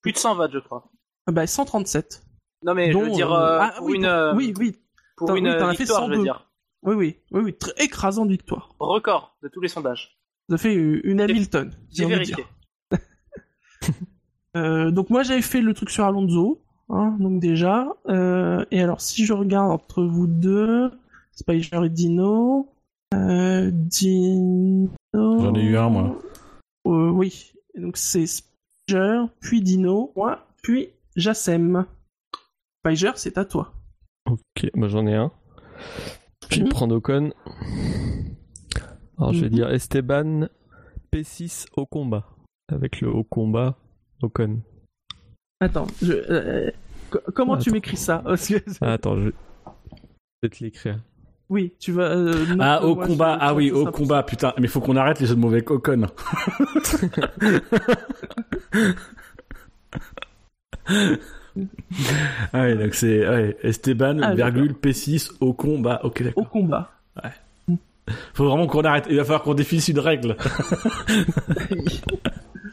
Plus 0.00 0.12
de 0.12 0.16
100 0.18 0.34
votes, 0.36 0.52
je 0.54 0.58
crois. 0.58 0.84
Ah 1.26 1.32
Bah 1.32 1.46
137. 1.46 2.22
Non, 2.64 2.74
mais 2.74 2.90
je 2.92 2.96
veux 2.98 3.10
dire, 3.10 3.30
euh, 3.32 3.40
euh, 3.40 3.58
ah, 3.60 3.74
pour 3.76 3.86
oui, 3.86 3.96
une, 3.96 4.02
pour- 4.02 4.10
euh, 4.10 4.34
oui, 4.34 4.54
oui, 4.58 4.76
pour 5.16 5.34
une 5.36 5.46
oui, 5.48 5.52
euh, 5.54 5.70
fait 5.72 5.76
victoire, 5.78 6.04
je 6.06 6.08
veux 6.08 6.14
102. 6.16 6.22
dire. 6.24 6.45
Oui, 6.86 6.94
oui, 6.94 7.16
oui, 7.32 7.40
oui, 7.42 7.54
très 7.54 7.72
écrasante 7.82 8.30
victoire. 8.30 8.74
Record 8.78 9.36
de 9.42 9.48
tous 9.48 9.60
les 9.60 9.68
sondages. 9.68 10.18
Ça 10.48 10.56
fait 10.56 10.74
une 10.74 11.20
Hamilton. 11.20 11.72
j'ai 11.90 12.06
vérifié. 12.06 12.34
dire. 12.34 13.00
Euh, 14.56 14.90
donc 14.90 15.10
moi 15.10 15.22
j'avais 15.22 15.42
fait 15.42 15.60
le 15.60 15.74
truc 15.74 15.90
sur 15.90 16.06
Alonso, 16.06 16.62
hein, 16.88 17.14
donc 17.20 17.40
déjà. 17.40 17.86
Euh, 18.08 18.64
et 18.70 18.80
alors 18.80 19.02
si 19.02 19.26
je 19.26 19.34
regarde 19.34 19.70
entre 19.70 20.02
vous 20.02 20.26
deux, 20.26 20.90
Spicer 21.32 21.84
et 21.84 21.90
Dino, 21.90 22.72
euh, 23.12 23.70
Dino. 23.70 24.90
J'en 25.12 25.54
ai 25.54 25.62
eu 25.62 25.76
un, 25.76 25.90
moi. 25.90 26.22
Euh, 26.86 27.10
oui. 27.10 27.52
Et 27.74 27.80
donc 27.80 27.98
c'est 27.98 28.26
Spicer, 28.26 29.24
puis 29.40 29.60
Dino, 29.60 30.12
moi, 30.16 30.46
puis 30.62 30.88
Jassem. 31.16 31.84
Spicer, 32.80 33.12
c'est 33.16 33.36
à 33.36 33.44
toi. 33.44 33.74
Ok, 34.30 34.70
bah 34.74 34.88
j'en 34.88 35.06
ai 35.06 35.16
un. 35.16 35.30
Je 36.50 36.56
vais 36.58 36.62
Mhm. 36.64 36.68
prendre 36.70 36.94
Ocon. 36.96 37.32
Alors 39.18 39.32
je 39.32 39.40
vais 39.40 39.46
Mhm. 39.48 39.54
dire 39.54 39.70
Esteban 39.70 40.48
P6 41.12 41.66
au 41.76 41.86
combat. 41.86 42.26
Avec 42.72 43.00
le 43.00 43.08
au 43.08 43.24
combat 43.24 43.76
Ocon. 44.22 44.60
Attends, 45.60 45.86
je, 46.02 46.12
euh, 46.12 46.70
co- 47.10 47.20
comment 47.34 47.54
Ah, 47.54 47.58
tu 47.58 47.70
m'écris 47.70 47.96
ça? 47.96 48.22
Ah, 48.80 48.92
attends, 48.92 49.16
je 49.16 49.30
vais 50.42 50.48
te 50.50 50.62
l'écrire. 50.64 50.98
Oui, 51.48 51.74
tu 51.78 51.92
vas. 51.92 52.10
euh, 52.10 52.56
Ah, 52.58 52.84
au 52.84 52.96
combat, 52.96 53.34
je- 53.34 53.38
ah 53.42 53.54
oui, 53.54 53.70
au 53.70 53.86
combat, 53.90 54.22
putain, 54.24 54.52
mais 54.58 54.66
faut 54.66 54.80
qu'on 54.80 54.96
arrête 54.96 55.20
les 55.20 55.26
jeux 55.26 55.36
de 55.36 55.40
mauvais 55.40 55.62
cocon. 55.62 56.06
ah 62.52 62.62
ouais, 62.62 62.76
donc 62.76 62.94
c'est 62.94 63.28
ouais, 63.28 63.56
Esteban, 63.62 64.18
Ah, 64.22 64.34
virgule, 64.34 64.72
P6, 64.72 65.32
au 65.40 65.52
combat. 65.52 66.00
Ok, 66.04 66.20
Au 66.20 66.24
d'accord. 66.24 66.48
combat. 66.50 66.90
Faut 68.34 68.44
vraiment 68.48 68.66
qu'on 68.66 68.82
arrête. 68.82 69.06
Il 69.10 69.16
va 69.16 69.24
falloir 69.24 69.42
qu'on 69.42 69.54
définisse 69.54 69.88
une 69.88 69.98
règle. 69.98 70.36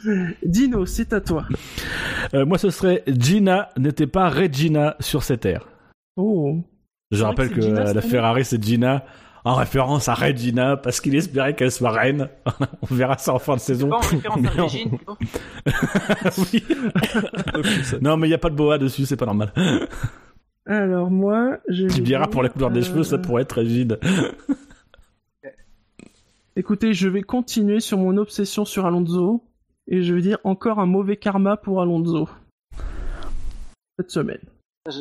Dino, 0.44 0.86
c'est 0.86 1.14
à 1.14 1.22
toi. 1.22 1.46
Euh, 2.34 2.46
moi, 2.46 2.58
ce 2.58 2.70
serait 2.70 3.04
Gina 3.08 3.70
n'était 3.78 4.08
pas 4.08 4.30
Regina 4.30 4.96
sur 5.00 5.24
cette 5.24 5.46
air. 5.46 5.68
Oh. 6.18 6.60
Je 7.12 7.24
rappelle 7.24 7.50
que, 7.50 7.62
que 7.62 7.94
la 7.94 8.02
Ferrari, 8.02 8.44
c'est 8.44 8.62
Gina 8.62 9.04
en 9.46 9.56
référence 9.56 10.08
à 10.08 10.14
Regina 10.14 10.78
parce 10.78 11.02
qu'il 11.02 11.16
espérait 11.16 11.56
qu'elle 11.56 11.72
soit 11.72 11.92
reine. 11.92 12.30
On 12.82 12.96
verra 12.96 13.18
ça 13.18 13.34
en 13.34 13.40
fin 13.40 13.56
de 13.56 13.60
saison. 13.60 13.90
Pas 13.90 13.98
en 13.98 14.00
référence 14.00 14.46
à 14.46 14.56
Non. 14.58 14.68
Oui. 16.54 16.64
mais 18.18 18.28
il 18.28 18.30
n'y 18.30 18.34
a 18.34 18.38
pas 18.38 18.50
de 18.50 18.56
boa 18.56 18.78
dessus, 18.78 19.06
c'est 19.06 19.18
pas 19.18 19.26
normal. 19.26 19.54
Alors 20.66 21.12
moi, 21.12 21.58
je. 21.68 21.88
Tu 21.88 22.02
diras 22.02 22.28
pour 22.28 22.42
la 22.42 22.50
couleur 22.50 22.72
des 22.72 22.80
euh, 22.80 22.84
cheveux, 22.84 23.04
ça 23.04 23.18
pourrait 23.18 23.42
être 23.44 23.58
rigide. 23.58 24.00
Écoutez, 26.56 26.94
je 26.94 27.10
vais 27.10 27.24
continuer 27.24 27.80
sur 27.80 27.98
mon 27.98 28.16
obsession 28.18 28.64
sur 28.64 28.86
Alonso 28.86 29.44
et 29.88 30.04
je 30.04 30.14
vais 30.14 30.22
dire 30.22 30.38
encore 30.44 30.80
un 30.80 30.86
mauvais 30.86 31.18
karma 31.18 31.58
pour 31.58 31.82
Alonso 31.82 32.30
cette 33.98 34.12
semaine. 34.12 34.42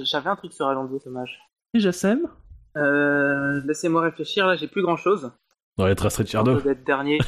J'avais 0.04 0.30
un 0.30 0.36
truc 0.36 0.52
sur 0.52 0.66
Alonso, 0.66 1.00
dommage. 1.04 1.38
Et 1.74 1.80
Jassem 1.80 2.28
Euh, 2.76 3.60
Laissez-moi 3.66 4.02
réfléchir, 4.02 4.46
là 4.46 4.56
j'ai 4.56 4.68
plus 4.68 4.82
grand 4.82 4.96
chose. 4.96 5.30
Dans 5.78 5.86
les 5.86 5.94
traces 5.94 6.16
Ricciardo. 6.16 6.60
d'être 6.60 6.84
dernier. 6.84 7.18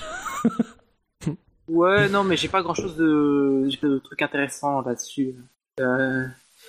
ouais, 1.69 2.09
non, 2.09 2.25
mais 2.25 2.37
j'ai 2.37 2.49
pas 2.49 2.63
grand 2.63 2.75
chose 2.75 2.97
de, 2.97 3.69
de 3.83 3.99
trucs 3.99 4.23
intéressants 4.23 4.81
là-dessus. 4.83 5.35
Euh... 5.81 6.25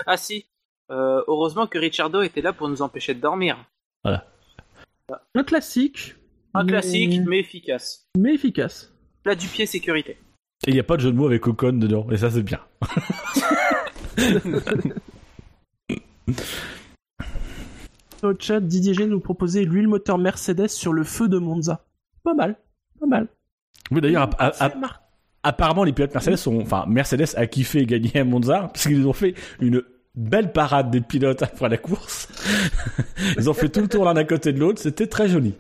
Ah 0.06 0.18
si, 0.18 0.46
Euh, 0.92 1.24
heureusement 1.28 1.68
que 1.68 1.78
Ricciardo 1.80 2.22
était 2.22 2.42
là 2.42 2.54
pour 2.54 2.68
nous 2.70 2.82
empêcher 2.82 3.14
de 3.14 3.20
dormir. 3.22 3.58
Un 4.04 5.44
classique. 5.44 6.16
Un 6.54 6.64
mais- 6.64 6.70
classique, 6.72 7.22
mais 7.26 7.40
efficace. 7.40 8.08
mais 8.18 8.34
efficace. 8.36 8.94
Plat 9.24 9.36
du 9.36 9.48
pied 9.48 9.66
sécurité. 9.66 10.18
Et 10.66 10.70
il 10.70 10.74
n'y 10.74 10.80
a 10.80 10.84
pas 10.84 10.96
de 10.96 11.02
jeu 11.02 11.12
de 11.12 11.18
mots 11.18 11.26
avec 11.28 11.46
Ocon 11.48 11.74
dedans, 11.74 12.08
et 12.12 12.18
ça 12.18 12.30
c'est 12.32 12.44
bien. 12.44 12.60
Le 18.30 18.38
chat, 18.40 18.60
Didier 18.60 18.94
G 18.94 19.06
nous 19.08 19.20
proposait 19.20 19.64
l'huile 19.64 19.88
moteur 19.88 20.18
Mercedes 20.18 20.68
sur 20.68 20.94
le 20.94 21.04
feu 21.04 21.28
de 21.28 21.38
Monza. 21.38 21.86
Pas 22.24 22.34
mal, 22.34 22.56
pas 23.00 23.06
mal. 23.06 23.28
Oui, 23.92 24.02
d'ailleurs, 24.02 24.30
apparemment, 25.44 25.84
les 25.84 25.94
pilotes 25.94 26.14
Mercedes 26.14 26.38
sont, 26.38 26.60
enfin, 26.62 26.86
Mercedes 26.88 27.36
a 27.36 27.46
kiffé 27.48 27.86
gagner 27.86 28.20
à 28.20 28.24
Monza, 28.24 28.70
parce 28.74 28.88
qu'ils 28.88 29.08
ont 29.08 29.14
fait 29.14 29.36
une 29.60 29.84
belle 30.16 30.52
parade 30.52 30.92
des 30.92 31.02
pilotes 31.02 31.44
après 31.44 31.70
la 31.70 31.78
course. 31.78 32.30
Ils 33.38 33.50
ont 33.50 33.54
fait 33.54 33.70
tout 33.70 33.82
le 33.82 33.88
tour 33.88 34.06
l'un 34.06 34.16
à 34.16 34.24
côté 34.24 34.54
de 34.54 34.60
l'autre, 34.60 34.80
c'était 34.80 35.08
très 35.08 35.28
joli. 35.28 35.54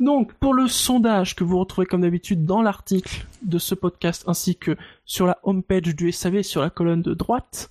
Donc, 0.00 0.32
pour 0.34 0.54
le 0.54 0.66
sondage 0.66 1.36
que 1.36 1.44
vous 1.44 1.58
retrouvez 1.58 1.86
comme 1.86 2.00
d'habitude 2.00 2.44
dans 2.44 2.62
l'article 2.62 3.26
de 3.42 3.58
ce 3.58 3.74
podcast 3.74 4.24
ainsi 4.26 4.56
que 4.56 4.76
sur 5.04 5.26
la 5.26 5.38
homepage 5.44 5.94
du 5.94 6.10
SAV 6.10 6.42
sur 6.42 6.62
la 6.62 6.70
colonne 6.70 7.02
de 7.02 7.14
droite, 7.14 7.70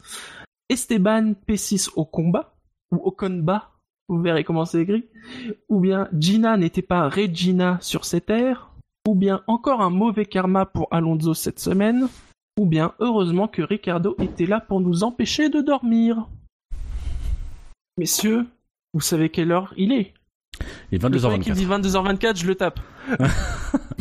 Esteban 0.70 1.34
P6 1.48 1.90
au 1.96 2.06
combat, 2.06 2.53
ou 2.94 2.98
au 3.04 3.12
combat, 3.12 3.72
vous 4.08 4.22
verrez 4.22 4.44
comment 4.44 4.66
c'est 4.66 4.82
écrit, 4.82 5.06
ou 5.68 5.80
bien 5.80 6.08
Gina 6.18 6.58
n'était 6.58 6.82
pas 6.82 7.10
Regina 7.10 7.80
sur 7.82 8.06
cette 8.06 8.30
air, 8.30 8.72
ou 9.08 9.16
bien 9.16 9.42
encore 9.48 9.82
un 9.82 9.90
mauvais 9.90 10.26
karma 10.26 10.66
pour 10.66 10.88
Alonso 10.92 11.34
cette 11.34 11.60
semaine, 11.60 12.08
ou 12.60 12.66
bien 12.66 12.94
heureusement 13.00 13.48
que 13.48 13.64
Ricardo 13.64 14.16
était 14.22 14.46
là 14.46 14.62
pour 14.62 14.80
nous 14.80 15.04
empêcher 15.04 15.50
de 15.50 15.62
dormir. 15.62 16.28
Messieurs, 17.98 18.46
vous 18.94 19.02
savez 19.02 19.30
quelle 19.30 19.52
heure 19.52 19.74
il 19.76 19.92
est? 19.92 20.14
Il 20.92 21.04
est 21.04 21.10
le 21.10 21.20
premier 21.20 21.40
qui 21.40 21.52
22h24. 21.52 21.54
dit 21.54 21.66
22h24, 21.66 22.38
je 22.38 22.48
le 22.48 22.56
tape. 22.56 22.80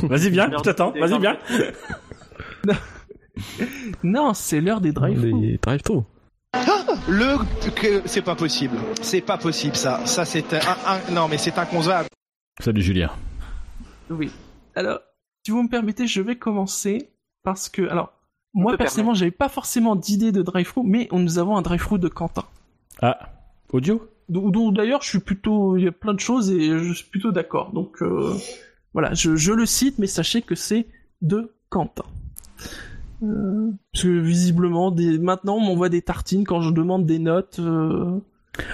Vas-y, 0.03 0.31
viens, 0.31 0.51
je 0.51 0.63
t'attends, 0.63 0.93
vas-y, 0.93 1.19
viens. 1.19 1.39
Non, 4.03 4.35
c'est 4.35 4.61
l'heure 4.61 4.83
des 4.83 4.93
drive-thru. 4.93 6.03
Le 7.09 7.71
que 7.75 8.07
c'est 8.07 8.23
pas 8.23 8.35
possible. 8.37 8.77
C'est 9.01 9.21
pas 9.21 9.39
possible 9.39 9.75
ça. 9.77 10.05
Ça 10.07 10.25
c'est 10.25 10.53
un, 10.55 10.59
un- 10.87 11.13
non 11.13 11.29
mais 11.29 11.39
c'est 11.39 11.59
inconcevable. 11.59 12.09
Salut 12.61 12.83
Julien. 12.83 13.11
Oui. 14.11 14.31
Alors, 14.75 15.01
si 15.45 15.53
vous 15.53 15.63
me 15.63 15.69
permettez, 15.69 16.07
je 16.07 16.21
vais 16.21 16.37
commencer 16.37 17.11
parce 17.43 17.69
que, 17.69 17.83
alors, 17.89 18.13
moi 18.55 18.77
personnellement, 18.77 19.15
j'avais 19.15 19.31
pas 19.31 19.49
forcément 19.49 19.97
d'idée 19.97 20.33
de 20.33 20.43
drive-thru, 20.43 20.83
mais 20.85 21.09
nous 21.13 21.39
avons 21.39 21.57
un 21.57 21.63
drive-thru 21.63 21.99
de 21.99 22.09
Quentin. 22.09 22.45
Ah, 23.01 23.19
audio? 23.71 24.07
D'ailleurs, 24.29 25.03
je 25.03 25.09
suis 25.09 25.19
plutôt, 25.19 25.77
il 25.77 25.85
y 25.85 25.89
a 25.89 25.93
plein 25.93 26.15
de 26.15 26.21
choses 26.21 26.51
et 26.51 26.79
je 26.79 26.93
suis 26.93 27.07
plutôt 27.07 27.33
d'accord. 27.33 27.73
Donc, 27.73 28.03
euh, 28.03 28.35
voilà, 28.93 29.13
je, 29.15 29.37
je 29.37 29.53
le 29.53 29.67
cite, 29.67 29.99
mais 29.99 30.07
sachez 30.07 30.43
que 30.43 30.55
c'est 30.55 30.87
de 31.23 31.55
Quentin. 31.71 32.05
Euh, 33.23 33.71
parce 33.93 34.05
que 34.05 34.09
visiblement, 34.09 34.91
des... 34.91 35.19
maintenant, 35.19 35.57
on 35.57 35.61
m'envoie 35.61 35.89
des 35.89 36.03
tartines 36.03 36.45
quand 36.45 36.61
je 36.61 36.71
demande 36.71 37.07
des 37.07 37.19
notes. 37.19 37.59
euh, 37.61 38.19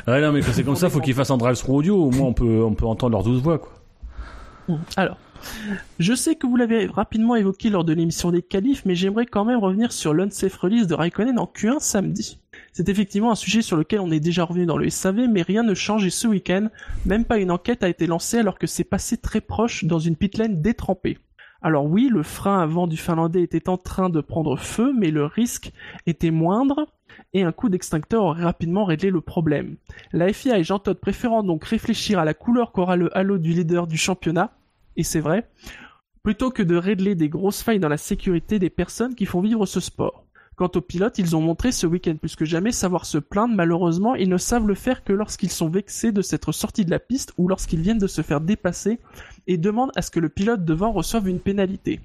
Ah 0.06 0.20
non, 0.20 0.32
mais 0.32 0.42
c'est 0.42 0.64
comme 0.64 0.76
ça, 0.76 0.88
faut 0.90 1.00
qu'ils 1.00 1.14
fassent 1.14 1.30
un 1.30 1.36
drive-thru 1.36 1.72
audio, 1.72 1.96
au 2.04 2.10
moins 2.10 2.28
on 2.28 2.32
peut, 2.32 2.62
on 2.64 2.74
peut 2.74 2.86
entendre 2.86 3.12
leurs 3.12 3.24
douze 3.24 3.42
voix, 3.42 3.58
quoi. 3.58 3.72
Alors, 4.96 5.16
Je 5.98 6.14
sais 6.14 6.34
que 6.34 6.46
vous 6.46 6.56
l'avez 6.56 6.86
rapidement 6.86 7.36
évoqué 7.36 7.70
lors 7.70 7.84
de 7.84 7.92
l'émission 7.92 8.30
des 8.30 8.42
qualifs, 8.42 8.84
mais 8.84 8.94
j'aimerais 8.94 9.26
quand 9.26 9.44
même 9.44 9.58
revenir 9.58 9.92
sur 9.92 10.14
l'unsafe 10.14 10.56
release 10.56 10.86
de 10.86 10.94
Raikkonen 10.94 11.38
en 11.38 11.46
Q1 11.46 11.80
samedi. 11.80 12.38
C'est 12.72 12.88
effectivement 12.88 13.30
un 13.30 13.36
sujet 13.36 13.62
sur 13.62 13.76
lequel 13.76 14.00
on 14.00 14.10
est 14.10 14.20
déjà 14.20 14.44
revenu 14.44 14.66
dans 14.66 14.78
le 14.78 14.88
SAV, 14.90 15.28
mais 15.28 15.42
rien 15.42 15.62
ne 15.62 15.74
change 15.74 16.04
et 16.04 16.10
ce 16.10 16.26
week-end, 16.26 16.68
même 17.06 17.24
pas 17.24 17.38
une 17.38 17.50
enquête 17.50 17.82
a 17.82 17.88
été 17.88 18.06
lancée 18.06 18.38
alors 18.38 18.58
que 18.58 18.66
c'est 18.66 18.84
passé 18.84 19.16
très 19.16 19.40
proche 19.40 19.84
dans 19.84 19.98
une 19.98 20.16
pitlane 20.16 20.60
détrempée. 20.60 21.18
Alors 21.60 21.86
oui, 21.86 22.08
le 22.10 22.22
frein 22.22 22.60
avant 22.60 22.86
du 22.86 22.96
Finlandais 22.96 23.42
était 23.42 23.68
en 23.68 23.78
train 23.78 24.10
de 24.10 24.20
prendre 24.20 24.56
feu, 24.56 24.92
mais 24.96 25.10
le 25.10 25.24
risque 25.24 25.72
était 26.06 26.30
moindre 26.30 26.86
et 27.32 27.42
un 27.42 27.52
coup 27.52 27.68
d'extincteur 27.68 28.22
aurait 28.22 28.44
rapidement 28.44 28.84
réglé 28.84 29.10
le 29.10 29.20
problème. 29.20 29.76
La 30.12 30.32
FIA 30.32 30.58
et 30.58 30.64
Jean 30.64 30.78
préférant 30.78 31.42
donc 31.42 31.64
réfléchir 31.64 32.18
à 32.18 32.24
la 32.24 32.34
couleur 32.34 32.70
qu'aura 32.70 32.96
le 32.96 33.16
halo 33.16 33.38
du 33.38 33.52
leader 33.52 33.86
du 33.86 33.96
championnat, 33.96 34.52
et 34.96 35.02
c'est 35.02 35.20
vrai, 35.20 35.48
plutôt 36.22 36.50
que 36.50 36.62
de 36.62 36.76
régler 36.76 37.14
des 37.14 37.28
grosses 37.28 37.62
failles 37.62 37.80
dans 37.80 37.88
la 37.88 37.96
sécurité 37.96 38.58
des 38.58 38.70
personnes 38.70 39.14
qui 39.14 39.26
font 39.26 39.40
vivre 39.40 39.66
ce 39.66 39.80
sport. 39.80 40.24
Quant 40.58 40.70
aux 40.74 40.80
pilotes, 40.80 41.18
ils 41.18 41.36
ont 41.36 41.40
montré 41.40 41.70
ce 41.70 41.86
week-end 41.86 42.16
plus 42.16 42.34
que 42.34 42.44
jamais 42.44 42.72
savoir 42.72 43.06
se 43.06 43.18
plaindre. 43.18 43.54
Malheureusement, 43.54 44.16
ils 44.16 44.28
ne 44.28 44.38
savent 44.38 44.66
le 44.66 44.74
faire 44.74 45.04
que 45.04 45.12
lorsqu'ils 45.12 45.52
sont 45.52 45.68
vexés 45.68 46.10
de 46.10 46.20
s'être 46.20 46.50
sortis 46.50 46.84
de 46.84 46.90
la 46.90 46.98
piste 46.98 47.32
ou 47.38 47.46
lorsqu'ils 47.46 47.80
viennent 47.80 47.98
de 47.98 48.08
se 48.08 48.22
faire 48.22 48.40
dépasser 48.40 48.98
et 49.48 49.56
demandent 49.56 49.90
à 49.96 50.02
ce 50.02 50.12
que 50.12 50.20
le 50.20 50.28
pilote 50.28 50.64
devant 50.64 50.92
reçoive 50.92 51.28
une 51.28 51.40
pénalité. 51.40 52.00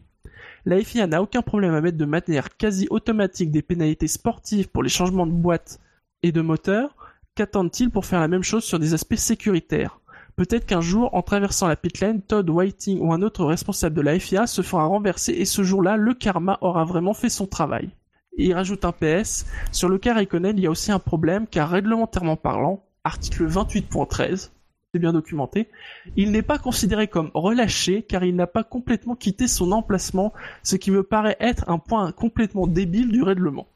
La 0.65 0.79
FIA 0.79 1.07
n'a 1.07 1.21
aucun 1.21 1.41
problème 1.41 1.73
à 1.73 1.81
mettre 1.81 1.97
de 1.97 2.05
manière 2.05 2.55
quasi 2.55 2.87
automatique 2.89 3.51
des 3.51 3.61
pénalités 3.61 4.07
sportives 4.07 4.69
pour 4.69 4.81
les 4.81 4.89
changements 4.89 5.27
de 5.27 5.31
boîte 5.31 5.79
et 6.23 6.31
de 6.31 6.41
moteur. 6.41 6.95
Qu'attendent-ils 7.35 7.89
pour 7.89 8.05
faire 8.05 8.21
la 8.21 8.29
même 8.29 8.43
chose 8.43 8.63
sur 8.63 8.79
des 8.79 8.93
aspects 8.93 9.15
sécuritaires? 9.15 9.99
Peut-être 10.37 10.65
qu'un 10.65 10.81
jour, 10.81 11.13
en 11.13 11.21
traversant 11.21 11.67
la 11.67 11.75
pitlane, 11.75 12.21
Todd 12.21 12.49
Whiting 12.49 12.99
ou 13.01 13.13
un 13.13 13.21
autre 13.21 13.45
responsable 13.45 13.95
de 13.95 14.01
la 14.01 14.17
FIA 14.17 14.47
se 14.47 14.61
fera 14.61 14.85
renverser 14.85 15.33
et 15.33 15.45
ce 15.45 15.63
jour-là, 15.63 15.97
le 15.97 16.13
karma 16.13 16.57
aura 16.61 16.85
vraiment 16.85 17.13
fait 17.13 17.29
son 17.29 17.45
travail. 17.45 17.89
Et 18.37 18.45
il 18.45 18.53
rajoute 18.53 18.85
un 18.85 18.93
PS, 18.93 19.45
sur 19.71 19.89
le 19.89 19.99
cas 19.99 20.15
Raikkonen, 20.15 20.57
il 20.57 20.63
y 20.63 20.67
a 20.67 20.71
aussi 20.71 20.91
un 20.91 20.97
problème 20.97 21.45
car 21.45 21.69
réglementairement 21.69 22.37
parlant, 22.37 22.83
article 23.03 23.47
28.13, 23.47 24.37
c'est 24.37 24.62
bien 24.99 25.13
documenté, 25.13 25.69
il 26.15 26.31
n'est 26.31 26.41
pas 26.43 26.57
considéré 26.59 27.07
comme 27.07 27.31
relâché 27.33 28.03
car 28.03 28.23
il 28.23 28.35
n'a 28.35 28.45
pas 28.47 28.63
complètement 28.63 29.15
quitté 29.15 29.47
son 29.47 29.71
emplacement, 29.71 30.33
ce 30.61 30.75
qui 30.75 30.91
me 30.91 31.01
paraît 31.03 31.35
être 31.39 31.67
un 31.69 31.79
point 31.79 32.11
complètement 32.11 32.67
débile 32.67 33.11
du 33.11 33.23
règlement. 33.23 33.67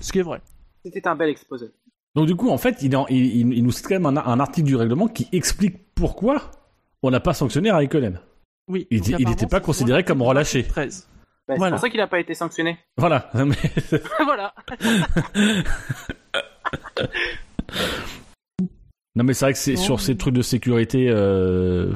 Ce 0.00 0.10
qui 0.12 0.18
est 0.18 0.22
vrai. 0.22 0.40
C'était 0.84 1.06
un 1.06 1.14
bel 1.14 1.28
exposé. 1.28 1.66
Donc 2.16 2.26
du 2.26 2.34
coup, 2.34 2.48
en 2.50 2.58
fait, 2.58 2.78
il, 2.82 2.96
en- 2.96 3.06
il, 3.08 3.16
il- 3.36 3.52
il 3.54 3.62
nous 3.64 3.70
cite 3.70 3.86
quand 3.86 3.94
même 4.00 4.06
un, 4.06 4.16
un 4.16 4.40
article 4.40 4.66
du 4.66 4.74
règlement 4.76 5.06
qui 5.06 5.28
explique 5.32 5.76
pourquoi 5.94 6.50
on 7.02 7.10
n'a 7.10 7.20
pas 7.20 7.34
sanctionné 7.34 7.70
Raikkonen. 7.70 8.20
Oui. 8.66 8.86
Il 8.90 8.98
donc 8.98 9.08
était- 9.08 9.10
il 9.10 9.14
apparemment, 9.22 9.32
était 9.36 9.46
pas 9.46 9.60
considéré 9.60 10.04
comme 10.04 10.22
relâché. 10.22 10.64
13. 10.64 11.06
Bah, 11.46 11.54
Voilà. 11.56 11.70
C'est 11.70 11.76
pour 11.76 11.80
ça 11.82 11.90
qu'il 11.90 12.00
n'a 12.00 12.06
pas 12.08 12.18
été 12.18 12.34
sanctionné. 12.34 12.78
Voilà. 12.96 13.30
Mais- 13.34 13.54
voilà. 14.24 14.52
non 19.16 19.24
mais 19.24 19.34
c'est 19.34 19.44
vrai 19.46 19.52
que 19.52 19.58
c'est 19.58 19.76
sur 19.76 20.00
ces 20.00 20.16
trucs 20.16 20.34
de 20.34 20.42
sécurité, 20.42 21.06
euh, 21.10 21.92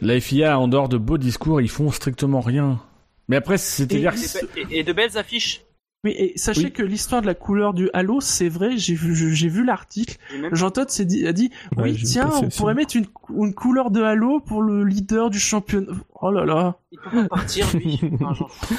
la 0.00 0.18
FIA, 0.20 0.58
en 0.58 0.68
dehors 0.68 0.88
de 0.88 0.96
beaux 0.98 1.18
discours, 1.18 1.60
ils 1.60 1.68
font 1.70 1.90
strictement 1.90 2.40
rien. 2.40 2.80
Mais 3.28 3.36
après, 3.36 3.58
c'est-à-dire... 3.58 4.12
Et- 4.14 4.62
que- 4.62 4.72
Et, 4.74 4.78
et 4.80 4.84
de 4.84 4.92
belles 4.92 5.16
affiches. 5.18 5.62
Oui, 6.04 6.14
et 6.18 6.32
sachez 6.36 6.64
Oui. 6.64 6.72
que 6.72 6.82
l'histoire 6.82 7.22
de 7.22 7.26
la 7.28 7.34
couleur 7.34 7.74
du 7.74 7.88
halo, 7.92 8.20
c'est 8.20 8.48
vrai, 8.48 8.76
j'ai 8.76 8.94
vu, 8.94 9.34
j'ai 9.36 9.46
vu 9.48 9.64
l'article. 9.64 10.16
Jean 10.50 10.70
Todt 10.72 10.90
s'est 10.90 11.04
dit, 11.04 11.24
a 11.28 11.32
dit, 11.32 11.50
Ouais, 11.76 11.92
oui, 11.92 12.02
tiens, 12.02 12.28
on 12.42 12.48
pourrait 12.48 12.74
mettre 12.74 12.96
une, 12.96 13.06
une 13.38 13.54
couleur 13.54 13.92
de 13.92 14.02
halo 14.02 14.40
pour 14.40 14.62
le 14.62 14.82
leader 14.84 15.30
du 15.30 15.38
championnat. 15.38 15.92
Oh 16.20 16.32
là 16.32 16.44
là. 16.44 16.76
Il 16.90 16.98
peut 16.98 17.10
pas 17.22 17.28
partir, 17.28 17.66
lui. 17.76 18.00
Enfin, 18.14 18.34
j'en 18.34 18.48
fous. 18.48 18.74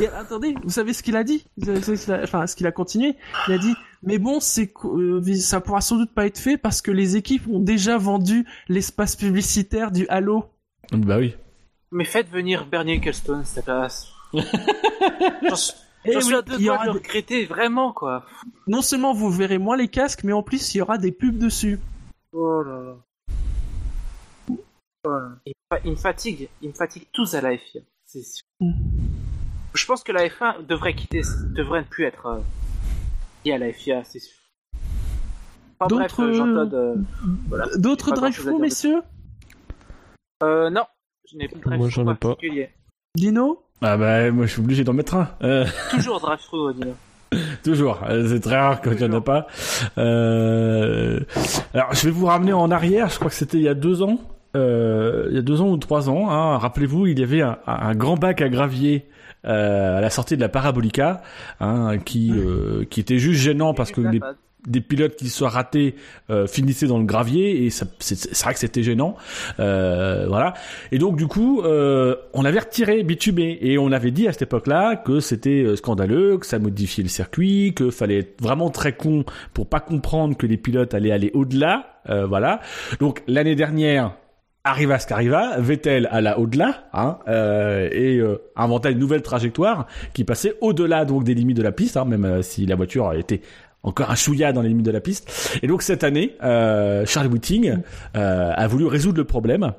Et 0.00 0.06
attendez, 0.06 0.54
vous 0.62 0.70
savez 0.70 0.92
ce 0.92 1.02
qu'il 1.02 1.16
a 1.16 1.24
dit? 1.24 1.44
Vous 1.56 1.66
savez 1.80 1.96
ce 1.96 2.04
qu'il 2.04 2.12
a- 2.14 2.22
Enfin, 2.22 2.46
ce 2.46 2.54
qu'il 2.54 2.66
a 2.68 2.72
continué? 2.72 3.16
Il 3.48 3.54
a 3.54 3.58
dit, 3.58 3.74
mais 4.02 4.18
bon, 4.18 4.40
c'est 4.40 4.72
euh, 4.84 5.22
ça 5.36 5.60
pourra 5.60 5.80
sans 5.80 5.96
doute 5.96 6.12
pas 6.12 6.26
être 6.26 6.38
fait 6.38 6.56
parce 6.56 6.82
que 6.82 6.90
les 6.90 7.16
équipes 7.16 7.46
ont 7.48 7.60
déjà 7.60 7.98
vendu 7.98 8.46
l'espace 8.68 9.16
publicitaire 9.16 9.90
du 9.90 10.06
halo. 10.08 10.44
Bah 10.92 11.18
oui. 11.18 11.34
Mais 11.90 12.04
faites 12.04 12.28
venir 12.28 12.66
Bernie 12.66 12.92
Ecclestone, 12.92 13.44
cette 13.44 13.64
place. 13.64 14.08
J'en 14.32 15.56
suis 15.56 15.74
suis 16.22 16.34
à 16.34 16.42
deux 16.42 16.54
il 16.58 16.62
y 16.62 16.64
doigts 16.66 16.76
aura 16.76 16.84
de 16.86 16.90
regretter, 16.90 17.44
vraiment, 17.46 17.92
quoi. 17.92 18.24
Non 18.66 18.82
seulement 18.82 19.12
vous 19.12 19.30
verrez 19.30 19.58
moins 19.58 19.76
les 19.76 19.88
casques, 19.88 20.22
mais 20.24 20.32
en 20.32 20.42
plus 20.42 20.74
il 20.74 20.78
y 20.78 20.80
aura 20.80 20.98
des 20.98 21.12
pubs 21.12 21.38
dessus. 21.38 21.80
Oh 22.32 22.62
là 22.62 22.80
là. 22.82 22.96
Oh 25.04 25.08
là. 25.10 25.30
Il, 25.46 25.50
me 25.50 25.76
fa- 25.76 25.82
il 25.84 25.90
me 25.92 25.96
fatigue, 25.96 26.48
il 26.62 26.68
me 26.68 26.74
fatigue 26.74 27.06
tous 27.12 27.34
à 27.34 27.40
la 27.40 27.56
FIA. 27.56 27.80
C'est 28.04 28.22
sûr. 28.22 28.44
Mm. 28.60 28.72
Je 29.74 29.86
pense 29.86 30.02
que 30.02 30.12
la 30.12 30.28
F1 30.28 30.66
devrait 30.66 30.94
quitter, 30.94 31.22
devrait 31.54 31.80
ne 31.80 31.86
plus 31.86 32.04
être 32.04 32.26
euh, 32.26 32.40
liée 33.44 33.52
à 33.52 33.58
la 33.58 33.72
FIA, 33.72 34.02
c'est 34.04 34.18
sûr. 34.18 34.36
Enfin, 35.80 35.88
D'autres- 35.88 36.22
euh, 36.22 36.68
euh, 36.72 36.94
voilà. 37.48 37.66
D'autres 37.76 38.06
J'ai 38.06 38.10
pas 38.14 38.16
drive 38.20 38.32
grand-chose 38.34 38.46
à 38.46 38.50
through, 38.50 38.56
dire 38.56 38.60
messieurs? 38.60 39.02
Euh, 40.42 40.70
non, 40.70 40.82
je 41.30 41.36
n'ai 41.36 41.48
plus 41.48 41.60
de 41.70 41.76
Moi, 41.76 41.88
j'en 41.88 42.02
ai 42.02 42.06
pas. 42.06 42.14
particulier. 42.30 42.70
Dino? 43.14 43.62
Ah 43.80 43.96
bah 43.96 44.30
moi 44.32 44.46
je 44.46 44.52
suis 44.52 44.60
obligé 44.60 44.82
d'en 44.82 44.92
mettre 44.92 45.14
un. 45.14 45.28
Euh, 45.42 45.64
Toujours 45.92 46.18
drive-through, 46.20 46.74
Dino. 46.74 46.94
toujours. 47.62 48.00
C'est 48.28 48.40
très 48.40 48.56
rare 48.56 48.80
quand 48.80 48.90
il 48.90 48.96
n'y 48.98 49.04
en 49.14 49.18
a 49.18 49.20
pas. 49.20 49.46
Euh, 49.98 51.20
Alors 51.74 51.92
je 51.94 52.04
vais 52.06 52.10
vous 52.10 52.26
ramener 52.26 52.52
en 52.52 52.70
arrière. 52.72 53.08
Je 53.08 53.16
crois 53.16 53.28
que 53.30 53.36
c'était 53.36 53.58
il 53.58 53.62
y 53.64 53.68
a 53.68 53.74
deux 53.74 54.02
ans. 54.02 54.18
Euh, 54.56 55.26
il 55.30 55.36
y 55.36 55.38
a 55.38 55.42
deux 55.42 55.60
ans 55.60 55.68
ou 55.68 55.76
trois 55.76 56.08
ans. 56.10 56.28
Hein, 56.30 56.58
Rappelez-vous, 56.58 57.06
il 57.06 57.18
y 57.20 57.22
avait 57.22 57.42
un, 57.42 57.58
un 57.66 57.94
grand 57.94 58.16
bac 58.16 58.40
à 58.42 58.48
gravier. 58.48 59.06
Euh, 59.44 59.98
à 59.98 60.00
la 60.00 60.10
sortie 60.10 60.36
de 60.36 60.40
la 60.40 60.48
Parabolica, 60.48 61.22
hein, 61.60 61.98
qui 61.98 62.32
euh, 62.32 62.84
qui 62.88 63.00
était 63.00 63.18
juste 63.18 63.40
gênant 63.40 63.74
parce 63.74 63.92
que 63.92 64.00
les, 64.00 64.20
des 64.66 64.80
pilotes 64.80 65.16
qui 65.16 65.28
soient 65.28 65.48
ratés 65.48 65.94
euh, 66.30 66.46
finissaient 66.46 66.86
dans 66.86 66.98
le 66.98 67.04
gravier 67.04 67.64
et 67.64 67.70
c'est 67.70 68.42
vrai 68.42 68.54
que 68.54 68.58
c'était 68.58 68.82
gênant. 68.82 69.16
Euh, 69.60 70.26
voilà. 70.28 70.54
Et 70.92 70.98
donc 70.98 71.16
du 71.16 71.26
coup 71.26 71.62
euh, 71.62 72.16
on 72.34 72.44
avait 72.44 72.58
retiré 72.60 73.02
Bitubé 73.02 73.58
et 73.62 73.78
on 73.78 73.92
avait 73.92 74.10
dit 74.10 74.28
à 74.28 74.32
cette 74.32 74.42
époque-là 74.42 74.96
que 74.96 75.20
c'était 75.20 75.62
euh, 75.62 75.76
scandaleux 75.76 76.38
que 76.38 76.46
ça 76.46 76.58
modifiait 76.58 77.04
le 77.04 77.08
circuit 77.08 77.72
que 77.74 77.90
fallait 77.90 78.18
être 78.18 78.42
vraiment 78.42 78.70
très 78.70 78.92
con 78.92 79.24
pour 79.54 79.68
pas 79.68 79.80
comprendre 79.80 80.36
que 80.36 80.46
les 80.46 80.56
pilotes 80.56 80.94
allaient 80.94 81.12
aller 81.12 81.30
au-delà 81.34 82.00
euh, 82.08 82.26
voilà. 82.26 82.60
Donc 83.00 83.22
l'année 83.26 83.54
dernière 83.54 84.12
Arriva 84.64 84.98
ce 84.98 85.06
qu'arriva, 85.06 85.58
Vettel 85.60 86.08
alla 86.10 86.38
au-delà 86.38 86.88
hein, 86.92 87.18
euh, 87.28 87.88
et 87.92 88.18
euh, 88.18 88.42
inventa 88.56 88.90
une 88.90 88.98
nouvelle 88.98 89.22
trajectoire 89.22 89.86
qui 90.12 90.24
passait 90.24 90.54
au-delà 90.60 91.04
donc 91.04 91.24
des 91.24 91.32
limites 91.32 91.56
de 91.56 91.62
la 91.62 91.72
piste, 91.72 91.96
hein, 91.96 92.04
même 92.04 92.24
euh, 92.24 92.42
si 92.42 92.66
la 92.66 92.74
voiture 92.74 93.12
était 93.14 93.40
encore 93.84 94.10
un 94.10 94.16
chouïa 94.16 94.52
dans 94.52 94.60
les 94.60 94.68
limites 94.68 94.84
de 94.84 94.90
la 94.90 95.00
piste. 95.00 95.58
Et 95.62 95.68
donc 95.68 95.82
cette 95.82 96.02
année, 96.02 96.36
euh, 96.42 97.06
Charles 97.06 97.28
Whiting 97.28 97.78
a 98.14 98.66
voulu 98.66 98.86
résoudre 98.86 99.18
le 99.18 99.24
problème. 99.24 99.72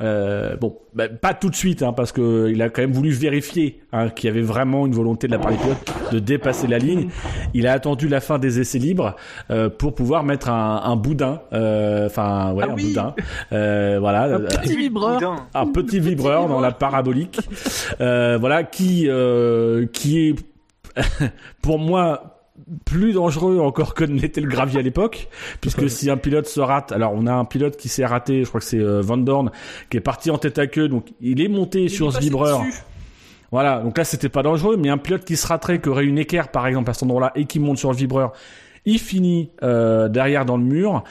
Euh, 0.00 0.56
bon, 0.56 0.76
bah, 0.94 1.08
pas 1.08 1.34
tout 1.34 1.50
de 1.50 1.56
suite, 1.56 1.82
hein, 1.82 1.92
parce 1.92 2.12
que 2.12 2.48
il 2.50 2.62
a 2.62 2.68
quand 2.70 2.82
même 2.82 2.92
voulu 2.92 3.10
vérifier 3.10 3.80
hein, 3.92 4.10
qu'il 4.10 4.28
y 4.28 4.30
avait 4.30 4.42
vraiment 4.42 4.86
une 4.86 4.92
volonté 4.94 5.26
de 5.26 5.32
la 5.32 5.38
part 5.38 5.50
des 5.50 5.56
pilotes 5.58 5.92
de 6.12 6.18
dépasser 6.20 6.66
la 6.68 6.78
ligne. 6.78 7.08
Il 7.54 7.66
a 7.66 7.72
attendu 7.72 8.06
la 8.08 8.20
fin 8.20 8.38
des 8.38 8.60
essais 8.60 8.78
libres 8.78 9.16
euh, 9.50 9.68
pour 9.68 9.94
pouvoir 9.94 10.22
mettre 10.24 10.50
un, 10.50 10.82
un 10.84 10.96
boudin, 10.96 11.40
euh, 11.52 12.06
enfin 12.06 12.52
ouais, 12.52 12.64
Ah 12.68 12.70
un 12.70 12.74
oui. 12.74 12.88
boudin, 12.88 13.14
euh, 13.52 13.98
voilà, 14.00 14.22
Un 14.24 14.40
euh, 14.42 14.46
petit 14.46 14.76
vibreur. 14.76 15.14
Boudin. 15.14 15.36
un 15.54 15.66
petit 15.66 16.00
vibreur 16.00 16.48
dans 16.48 16.60
la 16.60 16.70
parabolique, 16.72 17.40
euh, 18.00 18.38
voilà, 18.38 18.62
qui 18.64 19.06
euh, 19.08 19.86
qui 19.92 20.28
est 20.28 20.34
pour 21.62 21.78
moi 21.78 22.37
plus 22.84 23.12
dangereux 23.12 23.58
encore 23.60 23.94
que 23.94 24.04
ne 24.04 24.18
l'était 24.18 24.40
le 24.40 24.48
gravier 24.48 24.80
à 24.80 24.82
l'époque, 24.82 25.28
puisque 25.60 25.88
si 25.90 26.10
un 26.10 26.16
pilote 26.16 26.46
se 26.46 26.60
rate, 26.60 26.92
alors 26.92 27.12
on 27.14 27.26
a 27.26 27.32
un 27.32 27.44
pilote 27.44 27.76
qui 27.76 27.88
s'est 27.88 28.06
raté, 28.06 28.44
je 28.44 28.48
crois 28.48 28.60
que 28.60 28.66
c'est 28.66 28.78
euh, 28.78 29.00
Van 29.00 29.16
Dorn, 29.16 29.50
qui 29.90 29.96
est 29.96 30.00
parti 30.00 30.30
en 30.30 30.38
tête 30.38 30.58
à 30.58 30.66
queue, 30.66 30.88
donc 30.88 31.08
il 31.20 31.40
est 31.40 31.48
monté 31.48 31.84
Il 31.84 31.90
sur 31.90 32.08
est 32.08 32.12
ce 32.12 32.18
vibreur. 32.20 32.60
dessus. 32.64 32.82
Voilà, 33.50 33.80
donc 33.80 33.96
là 33.96 34.04
c'était 34.04 34.28
pas 34.28 34.42
dangereux, 34.42 34.76
mais 34.76 34.90
un 34.90 34.98
pilote 34.98 35.24
qui 35.24 35.36
se 35.36 35.46
raterait, 35.46 35.80
qui 35.80 35.88
aurait 35.88 36.04
une 36.04 36.18
équerre 36.18 36.50
par 36.50 36.66
exemple 36.66 36.90
à 36.90 36.94
cet 36.94 37.04
endroit-là 37.04 37.32
et 37.34 37.46
qui 37.46 37.58
monte 37.60 37.78
sur 37.78 37.90
le 37.90 37.96
vibreur, 37.96 38.32
il 38.84 38.98
finit 38.98 39.50
euh, 39.62 40.08
derrière 40.08 40.44
dans 40.44 40.56
le 40.56 40.64
mur. 40.64 41.04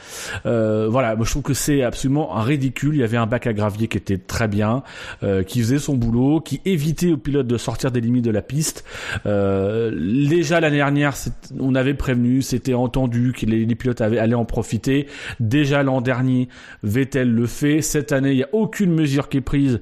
Euh, 0.46 0.88
voilà, 0.90 1.16
moi 1.16 1.24
je 1.24 1.30
trouve 1.30 1.42
que 1.42 1.54
c'est 1.54 1.82
absolument 1.82 2.28
ridicule. 2.40 2.94
Il 2.94 3.00
y 3.00 3.04
avait 3.04 3.16
un 3.16 3.26
bac 3.26 3.46
à 3.46 3.52
gravier 3.52 3.88
qui 3.88 3.98
était 3.98 4.18
très 4.18 4.48
bien, 4.48 4.82
euh, 5.22 5.42
qui 5.42 5.60
faisait 5.60 5.78
son 5.78 5.94
boulot, 5.94 6.40
qui 6.40 6.60
évitait 6.64 7.12
aux 7.12 7.16
pilotes 7.16 7.46
de 7.46 7.56
sortir 7.56 7.90
des 7.90 8.00
limites 8.00 8.24
de 8.24 8.30
la 8.30 8.42
piste. 8.42 8.84
Déjà 9.24 10.60
l'année 10.60 10.76
dernière, 10.76 11.14
on 11.58 11.74
avait 11.74 11.94
prévenu, 11.94 12.42
c'était 12.42 12.74
entendu 12.74 13.32
que 13.32 13.46
les, 13.46 13.64
les 13.64 13.74
pilotes 13.74 14.00
avaient, 14.00 14.18
allaient 14.18 14.34
en 14.34 14.44
profiter. 14.44 15.06
Déjà 15.40 15.82
l'an 15.82 16.00
dernier, 16.00 16.48
Vettel 16.82 17.32
le 17.32 17.46
fait. 17.46 17.82
Cette 17.82 18.12
année, 18.12 18.32
il 18.32 18.36
n'y 18.36 18.42
a 18.42 18.48
aucune 18.52 18.92
mesure 18.92 19.28
qui 19.28 19.38
est 19.38 19.42
prise. 19.42 19.80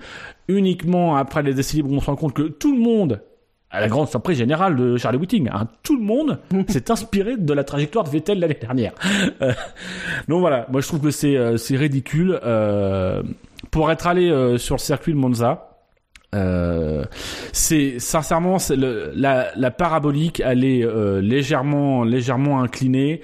Uniquement 0.48 1.16
après 1.16 1.42
les 1.42 1.58
essais 1.58 1.76
libres, 1.76 1.90
on 1.92 2.00
se 2.00 2.06
rend 2.06 2.16
compte 2.16 2.34
que 2.34 2.42
tout 2.42 2.72
le 2.72 2.80
monde 2.80 3.20
à 3.70 3.80
la 3.80 3.88
grande 3.88 4.08
surprise 4.08 4.38
générale 4.38 4.76
de 4.76 4.96
Charlie 4.96 5.18
Whiting. 5.18 5.48
hein. 5.52 5.68
Tout 5.82 5.96
le 5.96 6.02
monde 6.02 6.38
s'est 6.68 6.90
inspiré 6.90 7.36
de 7.36 7.52
la 7.52 7.64
trajectoire 7.64 8.04
de 8.04 8.10
Vettel 8.10 8.38
l'année 8.38 8.58
dernière. 8.60 8.92
Euh, 9.42 9.52
donc 10.28 10.40
voilà, 10.40 10.66
moi 10.70 10.80
je 10.80 10.86
trouve 10.88 11.00
que 11.00 11.10
c'est 11.10 11.36
euh, 11.36 11.56
c'est 11.56 11.76
ridicule. 11.76 12.38
Euh, 12.44 13.22
pour 13.70 13.90
être 13.90 14.06
allé 14.06 14.30
euh, 14.30 14.58
sur 14.58 14.76
le 14.76 14.80
circuit 14.80 15.12
de 15.12 15.18
Monza. 15.18 15.75
Euh, 16.34 17.04
c'est 17.52 18.00
sincèrement 18.00 18.58
c'est 18.58 18.74
le, 18.74 19.12
la, 19.14 19.46
la 19.56 19.70
parabolique 19.70 20.42
elle 20.44 20.64
est 20.64 20.84
euh, 20.84 21.20
légèrement 21.20 22.02
légèrement 22.02 22.60
inclinée. 22.60 23.22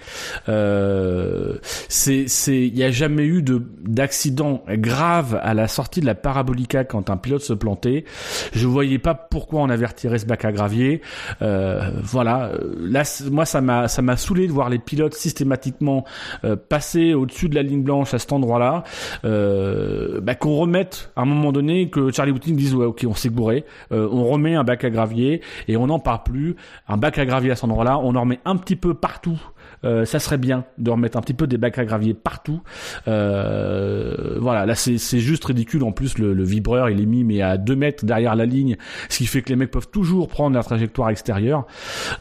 Euh, 0.49 1.57
c'est 1.89 2.29
c'est 2.29 2.61
il 2.61 2.79
y 2.79 2.85
a 2.85 2.93
jamais 2.93 3.25
eu 3.25 3.43
de 3.43 3.61
d'accident 3.83 4.63
grave 4.69 5.39
à 5.43 5.53
la 5.53 5.67
sortie 5.67 6.01
de 6.01 6.07
la 6.07 6.15
parabolica 6.15 6.85
quand 6.85 7.11
un 7.11 7.17
pilote 7.17 7.43
se 7.43 7.53
plantait. 7.53 8.05
Je 8.53 8.67
voyais 8.69 8.99
pas 8.99 9.15
pourquoi 9.15 9.63
on 9.63 9.69
avait 9.69 9.87
retiré 9.87 10.19
ce 10.19 10.27
bac 10.27 10.45
à 10.45 10.53
gravier. 10.53 11.03
Euh, 11.43 11.91
voilà. 12.03 12.53
Là 12.81 13.03
moi 13.31 13.45
ça 13.45 13.61
m'a 13.61 13.89
ça 13.89 14.01
m'a 14.01 14.17
saoulé 14.17 14.47
de 14.47 14.53
voir 14.53 14.71
les 14.71 14.79
pilotes 14.79 15.15
systématiquement 15.15 16.05
euh, 16.45 16.55
passer 16.57 17.15
au-dessus 17.15 17.49
de 17.49 17.57
la 17.57 17.63
ligne 17.63 17.83
blanche 17.83 18.15
à 18.15 18.19
cet 18.21 18.33
endroit-là. 18.33 18.85
Euh, 19.25 20.21
bah, 20.21 20.37
qu'on 20.37 20.55
remette 20.55 21.11
à 21.17 21.23
un 21.23 21.25
moment 21.25 21.51
donné 21.51 21.91
que 21.91 22.13
Charlie 22.13 22.33
Whiting 22.33 22.57
dise 22.57 22.75
ouais 22.75 22.92
ok 22.93 23.07
on 23.09 23.15
s'est 23.15 23.31
bourré 23.31 23.65
euh, 23.91 24.09
on 24.13 24.25
remet 24.29 24.55
un 24.55 24.65
bac 24.65 24.85
à 24.85 24.91
gravier 24.91 25.41
et 25.67 25.77
on 25.77 25.87
n'en 25.87 25.99
parle 25.99 26.23
plus. 26.25 26.57
Un 26.89 26.97
bac 26.97 27.19
à 27.19 27.25
gravier 27.25 27.51
à 27.51 27.57
cet 27.57 27.65
endroit-là 27.65 27.99
on 27.99 28.15
en 28.15 28.21
remet 28.21 28.41
un 28.45 28.57
petit 28.57 28.77
peu 28.77 28.95
partout 28.95 29.41
euh, 29.85 30.05
ça 30.05 30.19
serait 30.19 30.39
bien 30.39 30.65
de 30.79 30.91
remettre 30.91 31.19
un 31.19 31.21
petit 31.21 31.35
peu 31.35 31.47
des 31.47 31.59
bacs 31.59 31.79
à 31.79 31.85
gravier 31.85 32.15
partout. 32.15 32.63
Euh, 33.09 34.39
voilà 34.41 34.67
là 34.67 34.75
c'est 34.75 34.99
juste 35.19 35.45
ridicule. 35.45 35.83
En 35.83 35.93
plus 35.93 36.19
le, 36.19 36.43
vibreur 36.43 36.91
il 36.91 37.01
est 37.01 37.07
mis 37.07 37.25
mais 37.25 37.43
à 37.43 37.57
2 37.57 37.77
mètres 37.77 38.05
derrière 38.05 38.37
la 38.37 38.47
ligne 38.47 38.77
ce 39.09 39.19
qui 39.19 39.27
fait 39.27 39.43
que 39.43 39.49
les 39.49 39.57
mecs 39.57 39.71
peuvent 39.71 39.89
toujours 39.89 40.29
prendre 40.29 40.57
la 40.57 40.63
trajectoire 40.63 41.11
extérieure. 41.11 41.67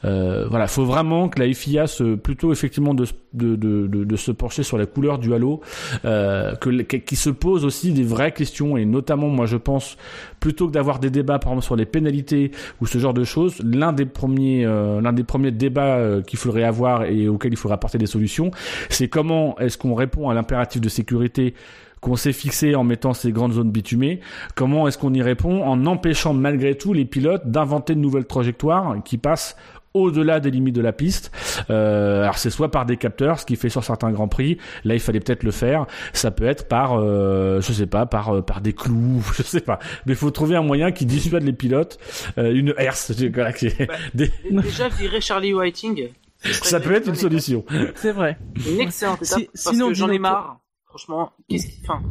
Euh, 0.06 0.48
voilà 0.50 0.68
faut 0.68 0.86
vraiment 0.86 1.30
que 1.30 1.40
la 1.40 1.54
FIA 1.54 1.88
se 1.88 2.16
plutôt 2.16 2.52
effectivement 2.52 2.94
de, 2.94 3.06
de, 3.34 3.56
de, 3.56 4.16
se 4.16 4.32
pencher 4.32 4.64
sur 4.64 4.78
la 4.78 4.86
couleur 4.86 5.20
du 5.20 5.34
halo 5.34 5.62
euh, 6.06 6.56
que 6.56 6.70
qui 6.82 7.16
se 7.16 7.30
pose 7.30 7.66
aussi 7.66 7.94
des 7.94 8.04
vraies 8.04 8.32
questions. 8.32 8.78
Et 8.78 8.86
notamment 8.86 9.28
moi 9.28 9.46
je 9.46 9.58
pense 9.58 9.98
plutôt 10.40 10.68
que 10.68 10.74
d'avoir 10.74 11.00
des 11.00 11.10
débats 11.10 11.40
par 11.40 11.52
exemple 11.54 11.66
sur 11.66 11.76
les 11.76 11.86
pénalités 11.86 12.52
ou 12.82 12.88
ce 12.88 12.98
genre 12.98 13.14
de 13.14 13.24
choses 13.24 13.60
l'un 13.64 13.94
des 13.94 14.06
premiers 14.06 14.66
euh, 14.66 15.02
l'un 15.02 15.14
des 15.14 15.24
premiers 15.24 15.52
débats 15.52 16.22
qu'il 16.26 16.40
faudrait 16.40 16.64
avoir 16.64 17.04
et 17.04 17.28
auquel 17.28 17.51
il 17.52 17.58
faudrait 17.58 17.76
apporter 17.76 17.98
des 17.98 18.06
solutions 18.08 18.52
c'est 18.90 19.08
comment 19.08 19.58
est-ce 19.60 19.78
qu'on 19.78 19.94
répond 19.96 20.30
à 20.30 20.34
l'impératif 20.34 20.82
de 20.82 20.90
sécurité 20.90 21.54
qu'on 22.00 22.16
s'est 22.16 22.34
fixé 22.34 22.74
en 22.74 22.84
mettant 22.84 23.14
ces 23.14 23.32
grandes 23.32 23.54
zones 23.54 23.70
bitumées, 23.70 24.22
comment 24.56 24.88
est-ce 24.88 24.98
qu'on 24.98 25.14
y 25.14 25.22
répond 25.22 25.62
en 25.64 25.86
empêchant 25.86 26.34
malgré 26.34 26.76
tout 26.76 26.94
les 26.94 27.06
pilotes 27.06 27.46
d'inventer 27.46 27.94
de 27.94 28.00
nouvelles 28.00 28.26
trajectoires 28.26 28.96
qui 29.06 29.20
passent 29.20 29.56
au-delà 29.94 30.40
des 30.40 30.50
limites 30.50 30.74
de 30.76 30.82
la 30.82 30.94
piste? 30.94 31.32
Euh, 31.70 32.24
alors 32.24 32.40
c'est 32.40 32.50
soit 32.50 32.72
par 32.72 32.88
des 32.88 32.98
capteurs, 32.98 33.40
ce 33.40 33.46
qui 33.46 33.56
fait 33.56 33.70
sur 33.70 33.84
certains 33.84 34.12
grands 34.12 34.28
prix. 34.28 34.58
Là, 34.84 34.96
il 34.96 35.00
fallait 35.00 35.20
peut-être 35.20 35.44
le 35.44 35.52
faire. 35.52 35.86
Ça 36.12 36.32
peut 36.32 36.46
être 36.46 36.68
par, 36.68 36.94
euh, 36.98 37.62
je 37.62 37.72
sais 37.72 37.86
pas, 37.86 38.08
par 38.08 38.36
euh, 38.36 38.42
par 38.42 38.62
des 38.62 38.74
clous, 38.74 39.22
je 39.38 39.44
sais 39.44 39.62
pas. 39.62 39.78
Mais 40.08 40.14
il 40.14 40.18
faut 40.18 40.32
trouver 40.32 40.56
un 40.56 40.64
moyen 40.64 40.92
qui 40.92 41.06
dissuade 41.06 41.44
les 41.44 41.54
pilotes. 41.54 42.00
Euh, 42.40 42.52
une 42.52 42.74
herse, 42.80 43.12
voilà, 43.32 43.54
qui 43.54 43.68
des- 44.16 44.32
Déjà, 44.50 44.90
virer 44.90 45.22
Charlie 45.22 45.54
Whiting. 45.54 46.08
Ça 46.44 46.80
peut 46.80 46.92
être 46.94 47.08
une 47.08 47.16
solution. 47.16 47.64
C'est 47.96 48.12
vrai. 48.12 48.38
Une 48.68 48.82
excellente 48.82 49.22
étape. 49.22 49.40
Si- 49.40 49.46
parce 49.64 49.76
sinon, 49.76 49.90
que 49.90 49.94
j'en 49.94 50.10
ai 50.10 50.20
marre. 50.20 50.60
Franchement, 50.88 51.32
qu'est-ce 51.48 51.68
qu'il, 51.68 51.84
enfin, 51.84 52.02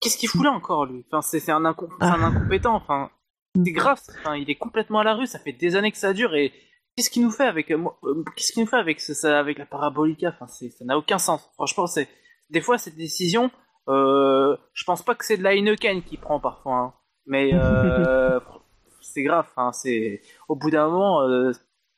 qu'est-ce 0.00 0.18
qu'il 0.18 0.28
fout 0.28 0.44
là 0.44 0.50
encore, 0.52 0.84
lui? 0.86 1.04
Enfin, 1.10 1.22
c'est, 1.22 1.50
un, 1.50 1.62
incom- 1.62 1.88
un 2.00 2.22
incompétent, 2.22 2.74
enfin. 2.74 3.10
C'est 3.56 3.72
grave, 3.72 4.00
enfin, 4.20 4.36
il 4.36 4.48
est 4.48 4.54
complètement 4.54 5.00
à 5.00 5.04
la 5.04 5.14
rue, 5.14 5.26
ça 5.26 5.38
fait 5.40 5.52
des 5.52 5.74
années 5.74 5.90
que 5.90 5.98
ça 5.98 6.12
dure 6.12 6.34
et 6.36 6.52
qu'est-ce 6.96 7.10
qu'il 7.10 7.22
nous 7.24 7.32
fait 7.32 7.46
avec, 7.46 7.70
euh, 7.72 7.82
euh, 8.04 8.22
qu'est-ce 8.36 8.52
qu'il 8.52 8.62
nous 8.62 8.68
fait 8.68 8.76
avec 8.76 9.00
ce- 9.00 9.12
ça, 9.14 9.38
avec 9.40 9.58
la 9.58 9.66
parabolica? 9.66 10.28
Enfin, 10.28 10.46
ça 10.46 10.84
n'a 10.84 10.96
aucun 10.96 11.18
sens. 11.18 11.50
Franchement, 11.54 11.86
c'est, 11.88 12.06
des 12.50 12.60
fois, 12.60 12.78
cette 12.78 12.96
décision, 12.96 13.50
euh, 13.88 14.56
je 14.74 14.84
pense 14.84 15.02
pas 15.02 15.14
que 15.16 15.24
c'est 15.24 15.36
de 15.36 15.42
la 15.42 15.54
Heineken 15.54 16.02
qui 16.02 16.16
prend 16.16 16.38
parfois, 16.38 16.76
hein. 16.76 16.94
Mais, 17.26 17.50
euh, 17.54 18.38
c'est 19.00 19.22
grave, 19.24 19.46
enfin, 19.50 19.72
c'est, 19.72 20.20
au 20.48 20.54
bout 20.54 20.70
d'un 20.70 20.88
moment, 20.88 21.22
euh, 21.22 21.50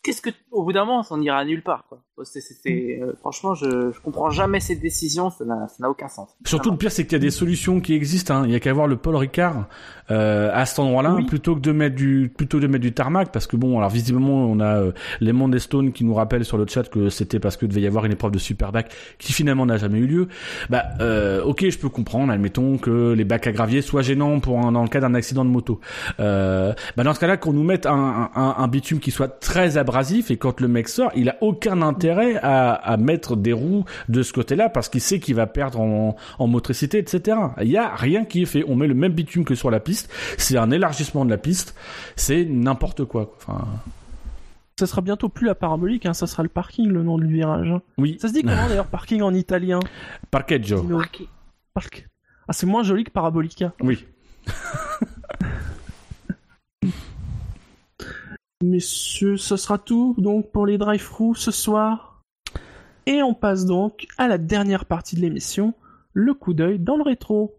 qu'est-ce 0.03 0.23
que, 0.23 0.31
au 0.51 0.63
bout 0.65 0.73
d'un 0.73 0.85
moment, 0.85 1.05
on 1.11 1.21
ira 1.23 1.45
nulle 1.45 1.63
part, 1.63 1.85
quoi. 1.89 2.03
C'est, 2.25 3.01
euh, 3.01 3.15
franchement, 3.19 3.55
je, 3.55 3.91
je 3.91 4.01
comprends 4.01 4.29
jamais 4.29 4.61
cette 4.61 4.81
décision, 4.81 5.31
ça 5.31 5.45
n'a, 5.47 5.91
aucun 5.91 6.09
sens. 6.09 6.29
Surtout 6.45 6.71
le 6.71 6.77
pire, 6.77 6.93
c'est 6.93 7.05
qu'il 7.05 7.15
y 7.15 7.17
a 7.17 7.19
des 7.19 7.31
solutions 7.31 7.81
qui 7.81 7.95
existent. 7.95 8.35
Hein. 8.35 8.43
Il 8.45 8.53
y 8.53 8.55
a 8.55 8.61
qu'à 8.61 8.73
voir 8.73 8.87
le 8.87 8.97
Paul 8.97 9.17
Ricard 9.17 9.67
euh, 10.11 10.51
à 10.53 10.67
cet 10.67 10.79
endroit-là, 10.79 11.15
Oui. 11.15 11.25
plutôt 11.25 11.55
que 11.55 11.61
de 11.61 11.73
mettre 11.73 11.97
du 11.97 12.31
plutôt 12.37 12.61
de 12.61 12.67
mettre 12.67 12.83
du 12.83 12.93
tarmac, 12.93 13.33
parce 13.33 13.47
que 13.47 13.57
bon, 13.57 13.79
alors 13.79 13.89
visiblement, 13.89 14.45
on 14.45 14.61
a 14.61 14.77
euh, 14.77 14.93
les 15.21 15.33
Monday 15.33 15.59
Stone 15.59 15.93
qui 15.93 16.05
nous 16.05 16.13
rappellent 16.13 16.45
sur 16.45 16.59
le 16.59 16.67
chat 16.67 16.89
que 16.89 17.09
c'était 17.09 17.41
parce 17.41 17.57
que 17.57 17.65
devait 17.65 17.81
y 17.81 17.87
avoir 17.87 18.05
une 18.05 18.13
épreuve 18.13 18.33
de 18.33 18.39
superbac 18.39 18.93
qui 19.19 19.33
finalement 19.33 19.65
n'a 19.65 19.79
jamais 19.79 19.99
eu 19.99 20.07
lieu. 20.07 20.29
Bah, 20.69 20.85
ok, 21.45 21.69
je 21.69 21.79
peux 21.79 21.89
comprendre. 21.89 22.31
Admettons 22.31 22.77
que 22.77 23.13
les 23.13 23.25
bacs 23.25 23.47
à 23.47 23.53
gravier 23.53 23.81
soient 23.81 24.03
gênants 24.03 24.39
pour 24.39 24.59
un, 24.61 24.73
dans 24.73 24.83
le 24.83 24.89
cas 24.89 25.01
d'un 25.01 25.15
accident 25.15 25.47
de 25.47 25.51
moto. 25.51 25.81
Bah 26.19 26.75
dans 27.05 27.15
ce 27.15 27.21
cas-là, 27.21 27.39
qu'on 27.39 27.55
nous 27.55 27.65
mette 27.65 27.87
un, 27.87 28.31
un, 28.35 28.55
un 28.59 28.69
bitume 28.69 29.01
qui 29.01 29.11
soit 29.11 29.29
très 29.29 29.79
abrasif 29.79 30.31
et 30.31 30.37
quand 30.37 30.61
le 30.61 30.69
mec 30.69 30.89
sort, 30.89 31.11
il 31.17 31.31
a 31.31 31.37
aucun 31.41 31.81
intérêt 31.81 32.02
à, 32.11 32.73
à 32.73 32.97
mettre 32.97 33.37
des 33.37 33.53
roues 33.53 33.85
de 34.09 34.23
ce 34.23 34.33
côté-là 34.33 34.69
parce 34.69 34.89
qu'il 34.89 35.01
sait 35.01 35.21
qu'il 35.21 35.35
va 35.35 35.47
perdre 35.47 35.81
en, 35.81 36.17
en 36.39 36.47
motricité, 36.47 36.99
etc. 36.99 37.37
Il 37.61 37.69
y 37.69 37.77
a 37.77 37.95
rien 37.95 38.25
qui 38.25 38.43
est 38.43 38.47
fait. 38.47 38.65
On 38.67 38.77
met 38.77 38.87
le 38.87 38.95
même 38.95 39.13
bitume 39.13 39.45
que 39.45 39.55
sur 39.55 39.71
la 39.71 39.81
piste. 39.81 40.13
C'est 40.39 40.57
un 40.57 40.71
élargissement 40.71 41.25
de 41.25 41.31
la 41.31 41.39
piste. 41.39 41.75
C'est 42.17 42.45
n'importe 42.45 43.05
quoi. 43.05 43.33
Enfin, 43.37 43.67
Ça 44.79 44.87
sera 44.87 45.01
bientôt 45.03 45.29
plus 45.29 45.47
la 45.47 45.55
parabolique, 45.55 46.07
hein, 46.07 46.15
ça 46.15 46.27
sera 46.27 46.43
le 46.43 46.49
parking, 46.49 46.89
le 46.89 47.03
nom 47.03 47.19
du 47.19 47.27
virage. 47.33 47.71
hein. 47.71 47.83
oui. 47.99 48.17
Ça 48.21 48.29
se 48.29 48.33
dit 48.33 48.43
comment 48.43 48.67
d'ailleurs 48.69 48.87
parking 48.87 49.23
en 49.23 49.33
italien? 49.35 49.81
Parcheggio. 50.31 50.83
Parc. 51.75 52.09
Ah, 52.49 52.53
c'est 52.53 52.67
moins 52.67 52.83
joli 52.83 53.05
que 53.05 53.11
parabolica. 53.11 53.73
Oui. 53.81 54.05
Messieurs, 58.63 59.37
ce 59.37 59.57
sera 59.57 59.77
tout 59.77 60.15
donc 60.19 60.53
pour 60.53 60.67
les 60.67 60.79
drive-through 60.79 61.37
ce 61.37 61.51
soir. 61.51 62.23
Et 63.07 63.23
on 63.23 63.35
passe 63.35 63.67
donc 63.67 64.07
à 64.19 64.29
la 64.29 64.39
dernière 64.39 64.85
partie 64.85 65.17
de 65.17 65.21
l'émission, 65.21 65.75
le 66.13 66.33
coup 66.33 66.55
d'œil 66.55 66.79
dans 66.79 66.97
le 66.97 67.03
rétro. 67.03 67.57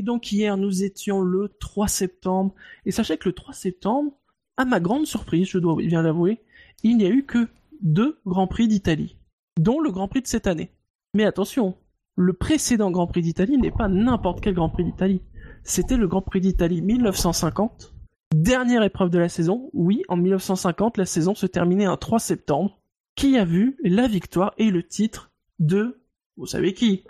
Et 0.00 0.02
donc 0.02 0.32
hier, 0.32 0.56
nous 0.56 0.82
étions 0.82 1.20
le 1.20 1.50
3 1.60 1.86
septembre. 1.86 2.54
Et 2.86 2.90
sachez 2.90 3.18
que 3.18 3.28
le 3.28 3.34
3 3.34 3.52
septembre, 3.52 4.12
à 4.56 4.64
ma 4.64 4.80
grande 4.80 5.04
surprise, 5.04 5.46
je 5.46 5.58
dois 5.58 5.76
bien 5.76 6.00
l'avouer, 6.00 6.40
il 6.82 6.96
n'y 6.96 7.04
a 7.04 7.10
eu 7.10 7.26
que 7.26 7.48
deux 7.82 8.18
Grands 8.24 8.46
Prix 8.46 8.66
d'Italie, 8.66 9.18
dont 9.58 9.78
le 9.78 9.90
Grand 9.90 10.08
Prix 10.08 10.22
de 10.22 10.26
cette 10.26 10.46
année. 10.46 10.70
Mais 11.12 11.26
attention, 11.26 11.76
le 12.16 12.32
précédent 12.32 12.90
Grand 12.90 13.08
Prix 13.08 13.20
d'Italie 13.20 13.58
n'est 13.58 13.70
pas 13.70 13.88
n'importe 13.88 14.40
quel 14.40 14.54
Grand 14.54 14.70
Prix 14.70 14.84
d'Italie. 14.84 15.20
C'était 15.64 15.98
le 15.98 16.08
Grand 16.08 16.22
Prix 16.22 16.40
d'Italie 16.40 16.80
1950. 16.80 17.92
Dernière 18.34 18.82
épreuve 18.82 19.10
de 19.10 19.18
la 19.18 19.28
saison. 19.28 19.68
Oui, 19.74 20.02
en 20.08 20.16
1950, 20.16 20.96
la 20.96 21.04
saison 21.04 21.34
se 21.34 21.44
terminait 21.44 21.84
un 21.84 21.98
3 21.98 22.20
septembre. 22.20 22.80
Qui 23.16 23.36
a 23.36 23.44
vu 23.44 23.76
la 23.84 24.08
victoire 24.08 24.54
et 24.56 24.70
le 24.70 24.82
titre 24.82 25.30
de... 25.58 26.00
Vous 26.38 26.46
savez 26.46 26.72
qui? 26.72 27.04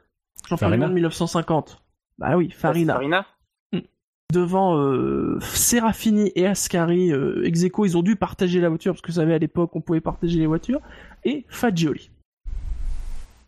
Jean-Paul 0.49 0.71
Farina. 0.71 0.89
de 0.89 0.95
1950. 0.95 1.85
Bah 2.21 2.37
oui, 2.37 2.51
Farina 2.51 2.93
Farina. 2.93 3.27
devant 4.31 4.79
euh, 4.79 5.41
Serafini 5.41 6.31
et 6.35 6.47
Ascari 6.47 7.13
euh, 7.13 7.49
ils 7.49 7.97
ont 7.97 8.03
dû 8.03 8.15
partager 8.15 8.61
la 8.61 8.69
voiture 8.69 8.93
parce 8.93 9.01
que 9.01 9.11
vous 9.11 9.17
savez 9.17 9.33
à 9.33 9.39
l'époque 9.39 9.75
on 9.75 9.81
pouvait 9.81 10.03
partager 10.03 10.39
les 10.39 10.47
voitures 10.47 10.83
et 11.25 11.47
Fagioli. 11.49 12.11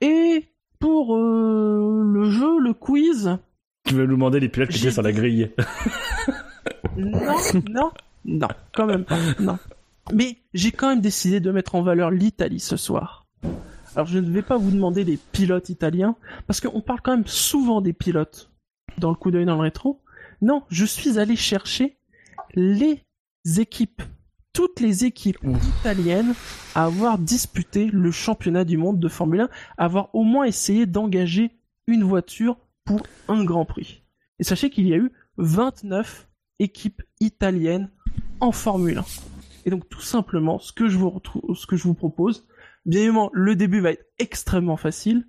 Et 0.00 0.46
pour 0.78 1.14
euh, 1.14 2.02
le 2.02 2.30
jeu, 2.30 2.58
le 2.58 2.72
quiz, 2.72 3.36
Tu 3.84 3.94
veux 3.94 4.06
nous 4.06 4.14
demander 4.14 4.40
les 4.40 4.48
pilotes 4.48 4.70
qui 4.70 4.78
étaient 4.78 4.90
sur 4.90 5.02
la 5.02 5.12
grille 5.12 5.50
non, 6.96 7.36
non, 7.68 7.90
non, 8.24 8.48
quand 8.74 8.86
même 8.86 9.04
pas, 9.04 9.18
non. 9.38 9.58
Mais 10.14 10.38
j'ai 10.54 10.72
quand 10.72 10.88
même 10.88 11.02
décidé 11.02 11.40
de 11.40 11.52
mettre 11.52 11.74
en 11.74 11.82
valeur 11.82 12.10
l'Italie 12.10 12.58
ce 12.58 12.78
soir. 12.78 13.26
Alors 13.94 14.06
je 14.06 14.18
ne 14.18 14.30
vais 14.30 14.42
pas 14.42 14.56
vous 14.56 14.70
demander 14.70 15.04
les 15.04 15.18
pilotes 15.18 15.68
italiens, 15.68 16.16
parce 16.46 16.60
qu'on 16.62 16.80
parle 16.80 17.02
quand 17.02 17.14
même 17.14 17.26
souvent 17.26 17.82
des 17.82 17.92
pilotes 17.92 18.48
dans 18.98 19.10
le 19.10 19.16
coup 19.16 19.30
d'œil 19.30 19.44
dans 19.44 19.56
le 19.56 19.62
rétro. 19.62 20.00
Non, 20.40 20.62
je 20.70 20.84
suis 20.84 21.18
allé 21.18 21.36
chercher 21.36 21.96
les 22.54 23.02
équipes, 23.58 24.02
toutes 24.52 24.80
les 24.80 25.04
équipes 25.04 25.38
italiennes 25.80 26.34
à 26.74 26.84
avoir 26.84 27.18
disputé 27.18 27.86
le 27.86 28.10
championnat 28.10 28.64
du 28.64 28.76
monde 28.76 28.98
de 28.98 29.08
Formule 29.08 29.42
1, 29.42 29.48
à 29.78 29.84
avoir 29.84 30.14
au 30.14 30.24
moins 30.24 30.44
essayé 30.44 30.86
d'engager 30.86 31.52
une 31.86 32.04
voiture 32.04 32.58
pour 32.84 33.02
un 33.28 33.44
Grand 33.44 33.64
Prix. 33.64 34.02
Et 34.38 34.44
sachez 34.44 34.70
qu'il 34.70 34.86
y 34.88 34.94
a 34.94 34.96
eu 34.96 35.12
29 35.38 36.28
équipes 36.58 37.02
italiennes 37.20 37.90
en 38.40 38.52
Formule 38.52 38.98
1. 38.98 39.04
Et 39.64 39.70
donc 39.70 39.88
tout 39.88 40.00
simplement, 40.00 40.58
ce 40.58 40.72
que 40.72 40.88
je 40.88 40.98
vous, 40.98 41.20
ce 41.54 41.66
que 41.66 41.76
je 41.76 41.84
vous 41.84 41.94
propose, 41.94 42.46
bien 42.84 43.00
évidemment, 43.00 43.30
le 43.32 43.54
début 43.54 43.80
va 43.80 43.92
être 43.92 44.04
extrêmement 44.18 44.76
facile. 44.76 45.28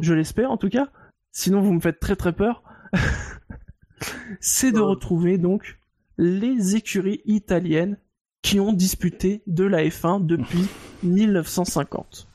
je 0.00 0.14
l'espère 0.14 0.50
en 0.50 0.56
tout 0.56 0.68
cas, 0.68 0.88
sinon 1.32 1.60
vous 1.60 1.72
me 1.72 1.80
faites 1.80 2.00
très 2.00 2.16
très 2.16 2.32
peur, 2.32 2.62
c'est 4.40 4.72
de 4.72 4.80
retrouver 4.80 5.38
donc 5.38 5.78
les 6.18 6.76
écuries 6.76 7.22
italiennes 7.24 7.98
qui 8.42 8.60
ont 8.60 8.72
disputé 8.72 9.42
de 9.46 9.64
la 9.64 9.84
F1 9.84 10.24
depuis 10.24 10.66
1950. 11.02 12.28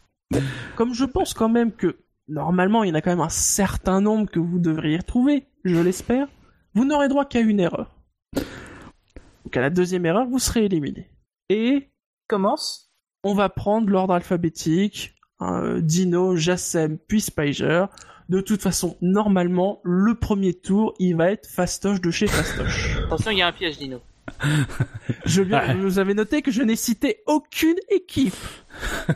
Comme 0.75 0.93
je 0.93 1.05
pense 1.05 1.33
quand 1.33 1.49
même 1.49 1.71
que 1.71 1.97
normalement 2.27 2.83
il 2.83 2.89
y 2.89 2.91
en 2.91 2.95
a 2.95 3.01
quand 3.01 3.11
même 3.11 3.19
un 3.19 3.29
certain 3.29 4.01
nombre 4.01 4.29
que 4.29 4.39
vous 4.39 4.59
devriez 4.59 4.97
retrouver, 4.97 5.47
je 5.63 5.77
l'espère, 5.77 6.27
vous 6.73 6.85
n'aurez 6.85 7.07
droit 7.07 7.25
qu'à 7.25 7.39
une 7.39 7.59
erreur. 7.59 7.95
Donc 8.35 9.57
à 9.57 9.61
la 9.61 9.69
deuxième 9.69 10.05
erreur, 10.05 10.27
vous 10.27 10.39
serez 10.39 10.65
éliminé. 10.65 11.09
Et 11.49 11.89
Commence. 12.27 12.91
on 13.23 13.33
va 13.33 13.49
prendre 13.49 13.89
l'ordre 13.89 14.13
alphabétique, 14.13 15.15
hein, 15.39 15.79
Dino, 15.79 16.35
Jassem, 16.35 16.97
puis 16.97 17.21
Spiger. 17.21 17.85
De 18.29 18.41
toute 18.41 18.61
façon, 18.61 18.95
normalement, 19.01 19.81
le 19.83 20.13
premier 20.13 20.53
tour, 20.53 20.93
il 20.99 21.15
va 21.15 21.31
être 21.31 21.47
fastoche 21.47 21.99
de 21.99 22.11
chez 22.11 22.27
fastoche. 22.27 22.97
Attention, 23.05 23.31
il 23.31 23.39
y 23.39 23.41
a 23.41 23.47
un 23.47 23.51
piège, 23.51 23.77
Dino. 23.77 24.01
Je 25.25 25.41
viens, 25.41 25.73
vous 25.75 25.97
avez 25.97 26.13
noté 26.13 26.43
que 26.43 26.51
je 26.51 26.61
n'ai 26.61 26.75
cité 26.75 27.21
aucune 27.25 27.77
équipe. 27.89 28.35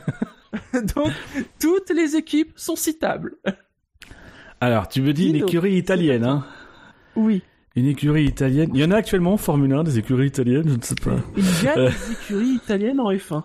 Donc, 0.95 1.12
toutes 1.60 1.91
les 1.91 2.16
équipes 2.16 2.54
sont 2.56 2.76
citables. 2.76 3.36
Alors, 4.60 4.88
tu 4.88 5.02
me 5.02 5.14
dis 5.14 5.30
une 5.30 5.36
écurie 5.36 5.76
italienne, 5.76 6.24
hein 6.24 6.45
Oui. 7.16 7.44
Une 7.76 7.88
écurie 7.88 8.26
italienne. 8.26 8.70
Il 8.74 8.80
y 8.80 8.84
en 8.86 8.91
a 8.91 8.98
actuellement 8.98 9.34
en 9.34 9.38
Formule 9.38 9.74
1 9.74 9.84
des 9.84 9.98
écuries 9.98 10.28
italiennes, 10.28 10.70
je 10.70 10.76
ne 10.76 10.82
sais 10.82 10.95
pas. 10.95 11.16
Il 11.36 11.44
y 11.64 11.68
a 11.68 11.78
Euh. 11.78 11.90
des 11.90 12.12
écuries 12.12 12.54
italiennes 12.64 13.00
en 13.00 13.12
F1. 13.12 13.44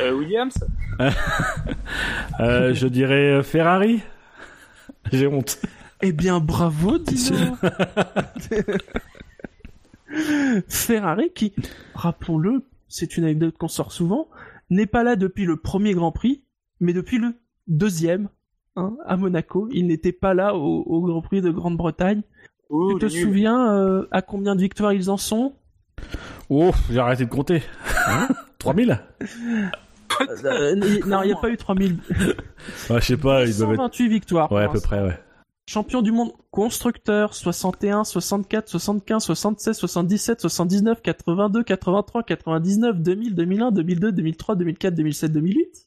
Euh, 0.00 0.12
Williams 0.16 0.54
Euh, 2.40 2.72
je 2.72 2.86
dirais 2.86 3.42
Ferrari. 3.42 4.00
J'ai 5.12 5.26
honte. 5.26 5.60
Eh 6.02 6.12
bien, 6.12 6.40
bravo, 6.40 6.96
Dino 6.98 7.36
Ferrari 10.68 11.30
qui, 11.34 11.52
rappelons-le, 11.94 12.62
c'est 12.88 13.16
une 13.16 13.24
anecdote 13.24 13.56
qu'on 13.58 13.68
sort 13.68 13.92
souvent, 13.92 14.28
n'est 14.70 14.86
pas 14.86 15.02
là 15.04 15.16
depuis 15.16 15.44
le 15.44 15.56
premier 15.56 15.92
Grand 15.94 16.12
Prix, 16.12 16.42
mais 16.80 16.92
depuis 16.92 17.18
le 17.18 17.34
deuxième, 17.68 18.28
hein, 18.76 18.96
à 19.06 19.16
Monaco. 19.16 19.68
Il 19.72 19.86
n'était 19.86 20.12
pas 20.12 20.32
là 20.34 20.54
au, 20.54 20.82
au 20.82 21.00
Grand 21.02 21.20
Prix 21.22 21.42
de 21.42 21.50
Grande-Bretagne. 21.50 22.22
Ouh, 22.70 22.94
tu 22.94 22.98
te 23.00 23.06
les 23.06 23.14
nuls. 23.14 23.22
souviens 23.24 23.74
euh, 23.74 24.06
à 24.10 24.22
combien 24.22 24.54
de 24.54 24.60
victoires 24.60 24.92
ils 24.92 25.10
en 25.10 25.16
sont? 25.16 25.54
Oh, 26.48 26.72
j'ai 26.90 26.98
arrêté 26.98 27.24
de 27.24 27.30
compter. 27.30 27.62
3000 28.58 29.00
Euh, 30.44 30.74
Non, 31.06 31.22
il 31.22 31.26
n'y 31.26 31.32
a 31.32 31.36
pas 31.36 31.50
eu 31.50 31.56
3000. 31.56 31.98
Ouais, 32.90 33.00
je 33.00 33.06
sais 33.06 33.16
pas, 33.16 33.44
ils 33.44 33.56
doivent 33.56 33.72
être... 33.72 33.76
128 33.78 34.08
victoires. 34.08 34.52
Ouais, 34.52 34.64
à 34.64 34.68
peu 34.68 34.80
près, 34.80 35.02
ouais. 35.02 35.18
Champion 35.66 36.02
du 36.02 36.10
monde 36.12 36.32
constructeur 36.50 37.32
61, 37.32 38.04
64, 38.04 38.68
75, 38.68 39.22
76, 39.22 39.76
77, 39.78 40.40
79, 40.40 41.00
82, 41.00 41.62
83, 41.62 42.22
99, 42.24 42.96
2000, 43.00 43.34
2001, 43.34 43.70
2002, 43.70 44.12
2003, 44.12 44.56
2004, 44.56 44.94
2007, 44.94 45.32
2008. 45.32 45.86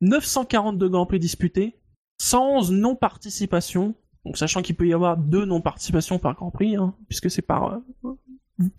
942 0.00 0.88
grands 0.88 1.06
prix 1.06 1.20
disputés, 1.20 1.78
111 2.20 2.72
non-participations. 2.72 3.94
Donc 4.24 4.38
sachant 4.38 4.62
qu'il 4.62 4.74
peut 4.74 4.86
y 4.86 4.94
avoir 4.94 5.16
deux 5.16 5.44
non-participations 5.44 6.18
par 6.18 6.34
grand 6.34 6.50
prix, 6.50 6.76
hein, 6.76 6.94
puisque 7.08 7.30
c'est 7.30 7.42
par 7.42 7.82
euh, 8.04 8.16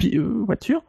euh, 0.04 0.44
voiture. 0.46 0.84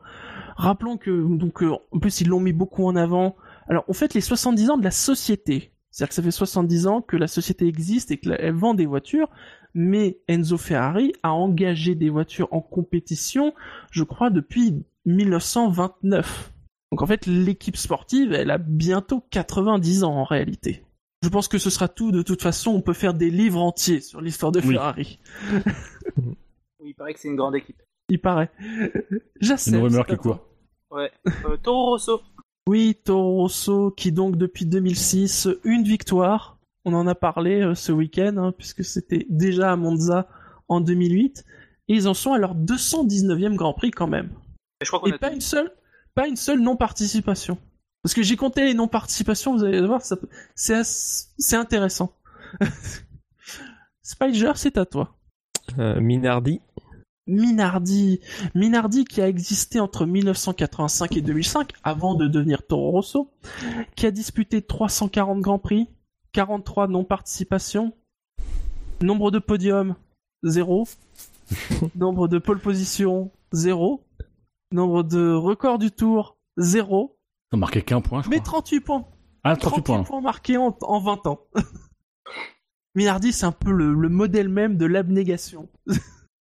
Rappelons 0.56 0.96
que 0.96 1.10
donc 1.36 1.62
euh, 1.62 1.76
en 1.92 1.98
plus 1.98 2.20
ils 2.20 2.28
l'ont 2.28 2.40
mis 2.40 2.52
beaucoup 2.52 2.86
en 2.86 2.96
avant. 2.96 3.36
Alors 3.68 3.84
on 3.88 3.92
fête 3.92 4.14
les 4.14 4.20
70 4.20 4.70
ans 4.70 4.78
de 4.78 4.84
la 4.84 4.90
société. 4.90 5.72
C'est-à-dire 5.90 6.08
que 6.10 6.14
ça 6.14 6.22
fait 6.22 6.30
70 6.30 6.86
ans 6.86 7.02
que 7.02 7.16
la 7.16 7.26
société 7.26 7.66
existe 7.66 8.10
et 8.10 8.18
qu'elle 8.18 8.54
vend 8.54 8.74
des 8.74 8.86
voitures, 8.86 9.28
mais 9.74 10.18
Enzo 10.28 10.58
Ferrari 10.58 11.12
a 11.22 11.32
engagé 11.32 11.94
des 11.94 12.10
voitures 12.10 12.48
en 12.50 12.60
compétition, 12.60 13.54
je 13.90 14.04
crois, 14.04 14.30
depuis 14.30 14.84
1929. 15.06 16.52
Donc 16.92 17.02
en 17.02 17.06
fait, 17.06 17.26
l'équipe 17.26 17.76
sportive, 17.76 18.32
elle 18.32 18.50
a 18.50 18.58
bientôt 18.58 19.22
90 19.30 20.04
ans 20.04 20.14
en 20.14 20.24
réalité. 20.24 20.85
Je 21.22 21.28
pense 21.28 21.48
que 21.48 21.59
ce 21.59 21.70
sera 21.70 21.88
tout, 21.88 22.12
de 22.12 22.22
toute 22.22 22.43
façon, 22.43 22.70
on 22.72 22.80
peut 22.80 22.93
faire 22.93 23.14
des 23.14 23.30
livres 23.30 23.60
entiers 23.60 24.01
sur 24.01 24.20
l'histoire 24.20 24.52
de. 24.52 24.60
Ferrari. 24.60 25.18
Oui, 26.78 26.90
il 26.90 26.94
paraît 26.94 27.14
que 27.14 27.20
c'est 27.20 27.28
une 27.28 27.36
grande 27.36 27.56
équipe. 27.56 27.82
Il 28.09 28.20
paraît. 28.20 28.51
J'assais. 29.40 29.70
Une 29.70 29.82
rumeur 29.82 30.06
qui 30.06 30.16
court. 30.16 30.47
Ouais. 30.90 31.10
Euh, 31.26 31.56
Toro 31.56 31.86
Rosso. 31.86 32.20
Oui, 32.68 32.97
Toro 33.05 33.38
Rosso, 33.38 33.90
qui 33.90 34.12
donc 34.12 34.36
depuis 34.36 34.66
2006, 34.66 35.48
une 35.64 35.82
victoire. 35.82 36.59
On 36.84 36.94
en 36.94 37.09
a 37.09 37.16
parlé 37.16 37.62
euh, 37.62 37.74
ce 37.74 37.90
week-end, 37.90 38.36
hein, 38.36 38.52
puisque 38.52 38.84
c'était 38.84 39.26
déjà 39.28 39.72
à 39.72 39.76
Monza 39.76 40.28
en 40.68 40.80
2008. 40.80 41.44
Et 41.88 41.94
ils 41.94 42.06
en 42.06 42.14
sont 42.14 42.32
à 42.32 42.38
leur 42.38 42.55
219e 42.55 43.56
Grand 43.56 43.74
Prix 43.74 43.90
quand 43.90 44.06
même. 44.06 44.30
Et 44.80 44.84
je 44.84 44.90
crois 44.90 45.01
qu'on 45.01 45.06
Et 45.09 45.14
a 45.14 45.18
pas 45.18 45.32
une 45.32 45.40
seule, 45.40 45.72
pas 46.14 46.28
une 46.28 46.36
seule 46.36 46.60
non-participation. 46.60 47.59
Parce 48.06 48.14
que 48.14 48.22
j'ai 48.22 48.36
compté 48.36 48.64
les 48.64 48.74
non-participations, 48.74 49.56
vous 49.56 49.64
allez 49.64 49.84
voir, 49.84 50.00
ça 50.00 50.16
c'est 50.54 51.56
intéressant. 51.56 52.12
Spider, 54.02 54.52
c'est 54.54 54.78
à 54.78 54.86
toi. 54.86 55.16
Euh, 55.80 56.00
Minardi. 56.00 56.60
Minardi, 57.26 58.20
Minardi 58.54 59.06
qui 59.06 59.20
a 59.20 59.28
existé 59.28 59.80
entre 59.80 60.06
1985 60.06 61.16
et 61.16 61.20
2005 61.20 61.72
avant 61.82 62.14
de 62.14 62.28
devenir 62.28 62.64
Toro 62.64 62.92
Rosso, 62.92 63.32
qui 63.96 64.06
a 64.06 64.12
disputé 64.12 64.62
340 64.62 65.40
grands 65.40 65.58
prix, 65.58 65.88
43 66.30 66.86
non-participations, 66.86 67.92
nombre 69.02 69.32
de 69.32 69.40
podiums 69.40 69.96
0, 70.44 70.86
nombre 71.96 72.28
de 72.28 72.38
pole 72.38 72.60
position 72.60 73.32
0, 73.52 74.00
nombre 74.70 75.02
de 75.02 75.32
records 75.32 75.78
du 75.78 75.90
tour 75.90 76.36
0, 76.56 77.15
On 77.52 77.56
marquait 77.59 77.82
qu'un 77.82 78.01
point, 78.01 78.23
je 78.23 78.28
mais 78.28 78.39
crois. 78.40 78.60
38 78.62 78.81
points, 78.81 79.05
Ah, 79.44 79.56
38 79.56 80.05
points. 80.05 80.20
marqués 80.20 80.56
en, 80.56 80.77
en 80.82 81.01
20 81.01 81.27
ans. 81.27 81.40
Minardi, 82.94 83.32
c'est 83.32 83.47
un 83.47 83.52
peu 83.52 83.70
le, 83.70 83.93
le 83.93 84.09
modèle 84.09 84.48
même 84.48 84.77
de 84.77 84.86
l'abnégation. 84.86 85.68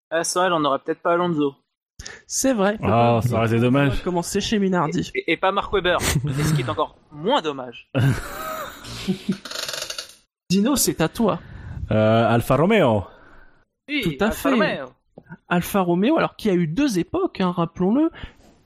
Ah, 0.08 0.22
sans 0.22 0.44
elle, 0.44 0.52
on 0.52 0.60
n'aurait 0.60 0.78
peut-être 0.78 1.02
pas 1.02 1.14
Alonso. 1.14 1.56
C'est 2.28 2.52
vrai. 2.52 2.78
Ah, 2.80 3.18
ça 3.24 3.38
aurait 3.38 3.48
été 3.48 3.58
dommage. 3.58 4.04
commencer 4.04 4.40
chez 4.40 4.60
Minardi. 4.60 5.10
Et, 5.16 5.32
et 5.32 5.36
pas 5.36 5.50
Mark 5.50 5.72
Webber. 5.72 5.96
Et 6.28 6.42
ce 6.44 6.54
qui 6.54 6.60
est 6.62 6.68
encore 6.68 6.96
moins 7.10 7.42
dommage. 7.42 7.90
Dino, 10.48 10.76
c'est 10.76 11.00
à 11.00 11.08
toi. 11.08 11.40
Euh, 11.90 12.28
Alfa 12.28 12.54
Romeo. 12.56 13.04
Oui, 13.88 14.00
Tout 14.02 14.24
à 14.24 14.26
Alfa 14.28 14.50
fait. 14.50 14.54
Romeo. 14.54 14.86
Alfa 15.48 15.80
Romeo, 15.80 16.18
alors 16.18 16.36
qui 16.36 16.48
a 16.50 16.54
eu 16.54 16.68
deux 16.68 17.00
époques, 17.00 17.40
hein, 17.40 17.50
rappelons-le, 17.50 18.10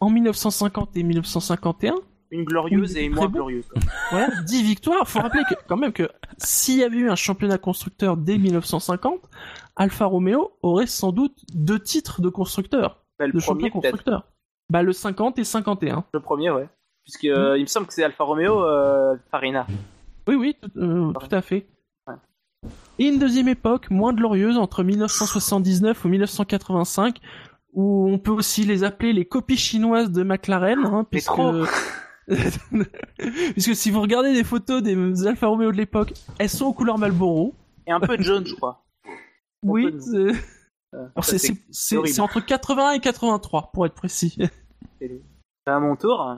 en 0.01 0.11
1950 0.11 0.95
et 0.99 1.03
1951. 1.03 1.95
Une 2.32 2.44
glorieuse 2.44 2.93
Oui, 2.94 2.98
et 3.01 3.05
une 3.07 3.15
moins 3.15 3.27
bon. 3.27 3.32
glorieuse. 3.32 3.69
Voilà, 4.11 4.28
10 4.47 4.62
victoires. 4.62 5.09
Faut 5.09 5.20
rappeler 5.20 5.43
que, 5.48 5.55
quand 5.66 5.77
même 5.77 5.93
que 5.93 6.09
s'il 6.39 6.78
y 6.78 6.85
avait 6.85 6.97
eu 6.98 7.11
un 7.11 7.16
championnat 7.16 7.59
constructeur 7.59 8.16
dès 8.16 8.39
1950, 8.39 9.19
Alfa 9.77 10.05
Romeo 10.07 10.52
aurait 10.62 10.86
sans 10.86 11.11
doute 11.12 11.36
deux 11.55 11.78
titres 11.81 12.20
de 12.20 12.28
constructeur, 12.28 13.02
Bah, 13.19 13.27
le 13.27 13.32
de 13.32 13.40
premier, 13.40 13.70
constructeur. 13.70 14.24
Bah, 14.70 14.82
le 14.82 14.93
50 14.93 15.39
et 15.40 15.44
51. 15.44 16.05
Le 16.15 16.20
premier, 16.20 16.51
ouais. 16.51 16.69
Puisque 17.05 17.24
euh, 17.24 17.59
il 17.59 17.62
me 17.62 17.66
semble 17.66 17.86
que 17.86 17.94
c'est 17.94 18.05
Alfa 18.05 18.23
Romeo 18.23 18.62
euh, 18.62 19.16
Farina. 19.31 19.66
Oui, 20.28 20.36
oui, 20.36 20.57
tout, 20.61 20.70
euh, 20.77 21.12
tout 21.12 21.35
à 21.35 21.43
fait. 21.43 21.66
Ouais. 22.07 22.15
Et 23.01 23.07
une 23.09 23.19
deuxième 23.19 23.48
époque, 23.48 23.90
moins 23.90 24.12
glorieuse, 24.12 24.57
entre 24.59 24.85
1979 24.85 26.05
ou 26.05 26.09
1985, 26.09 27.19
où 27.73 28.09
on 28.09 28.19
peut 28.19 28.31
aussi 28.31 28.65
les 28.65 28.85
appeler 28.85 29.12
les 29.12 29.24
copies 29.24 29.57
chinoises 29.57 30.12
de 30.12 30.23
McLaren, 30.23 30.85
hein, 30.85 31.05
puisque... 31.11 31.32
puisque 33.52 33.74
si 33.74 33.90
vous 33.90 34.01
regardez 34.01 34.32
des 34.32 34.44
photos 34.44 34.82
des 34.82 35.27
Alfa 35.27 35.47
Romeo 35.48 35.70
de 35.73 35.77
l'époque, 35.77 36.12
elles 36.39 36.48
sont 36.48 36.66
aux 36.66 36.73
couleurs 36.73 36.98
Marlboro. 36.98 37.55
Et 37.86 37.93
un 37.93 38.01
peu 38.01 38.16
de 38.16 38.23
jaune, 38.23 38.47
je 38.47 38.55
crois. 38.55 38.85
Oui, 39.62 39.86
Euh, 40.15 40.32
alors 41.15 41.24
c'est- 41.24 41.39
c'est 41.39 41.55
c'est- 41.70 41.97
horrible. 41.97 42.15
c'est 42.15 42.20
entre 42.20 42.40
81 42.40 42.93
et 42.93 43.01
83, 43.01 43.70
pour 43.73 43.86
être 43.86 43.94
précis. 43.94 44.36
c'est 45.01 45.20
à 45.66 45.78
mon 45.81 45.97
tour. 45.97 46.36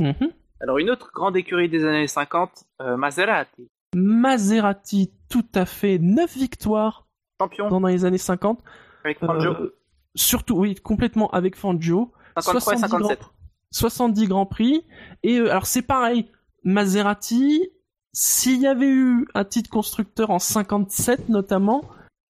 Mhm. 0.00 0.30
Alors, 0.60 0.78
une 0.78 0.90
autre 0.90 1.10
grande 1.12 1.36
écurie 1.36 1.68
des 1.68 1.84
années 1.84 2.06
50, 2.06 2.64
euh, 2.80 2.96
Maserati. 2.96 3.68
Maserati, 3.94 5.12
tout 5.28 5.46
à 5.54 5.66
fait, 5.66 5.98
9 5.98 6.36
victoires 6.36 7.06
Champion 7.40 7.68
dans 7.68 7.80
les 7.86 8.04
années 8.04 8.18
50. 8.18 8.62
avec 9.04 9.18
Fangio. 9.18 9.50
Euh, 9.52 9.76
surtout, 10.14 10.56
oui, 10.58 10.74
complètement 10.76 11.30
avec 11.30 11.56
Fangio. 11.56 12.12
53 12.38 12.74
et 12.74 12.78
57. 12.78 13.18
grands- 13.20 13.30
70 13.74 14.28
grands 14.28 14.46
prix. 14.46 14.84
Et 15.22 15.38
euh, 15.38 15.50
alors 15.50 15.66
c'est 15.66 15.82
pareil, 15.82 16.30
Maserati, 16.62 17.68
s'il 18.12 18.60
y 18.60 18.66
avait 18.66 18.88
eu 18.88 19.26
un 19.34 19.44
titre 19.44 19.68
constructeur 19.68 20.30
en 20.30 20.38
57 20.38 21.28
notamment, 21.28 21.82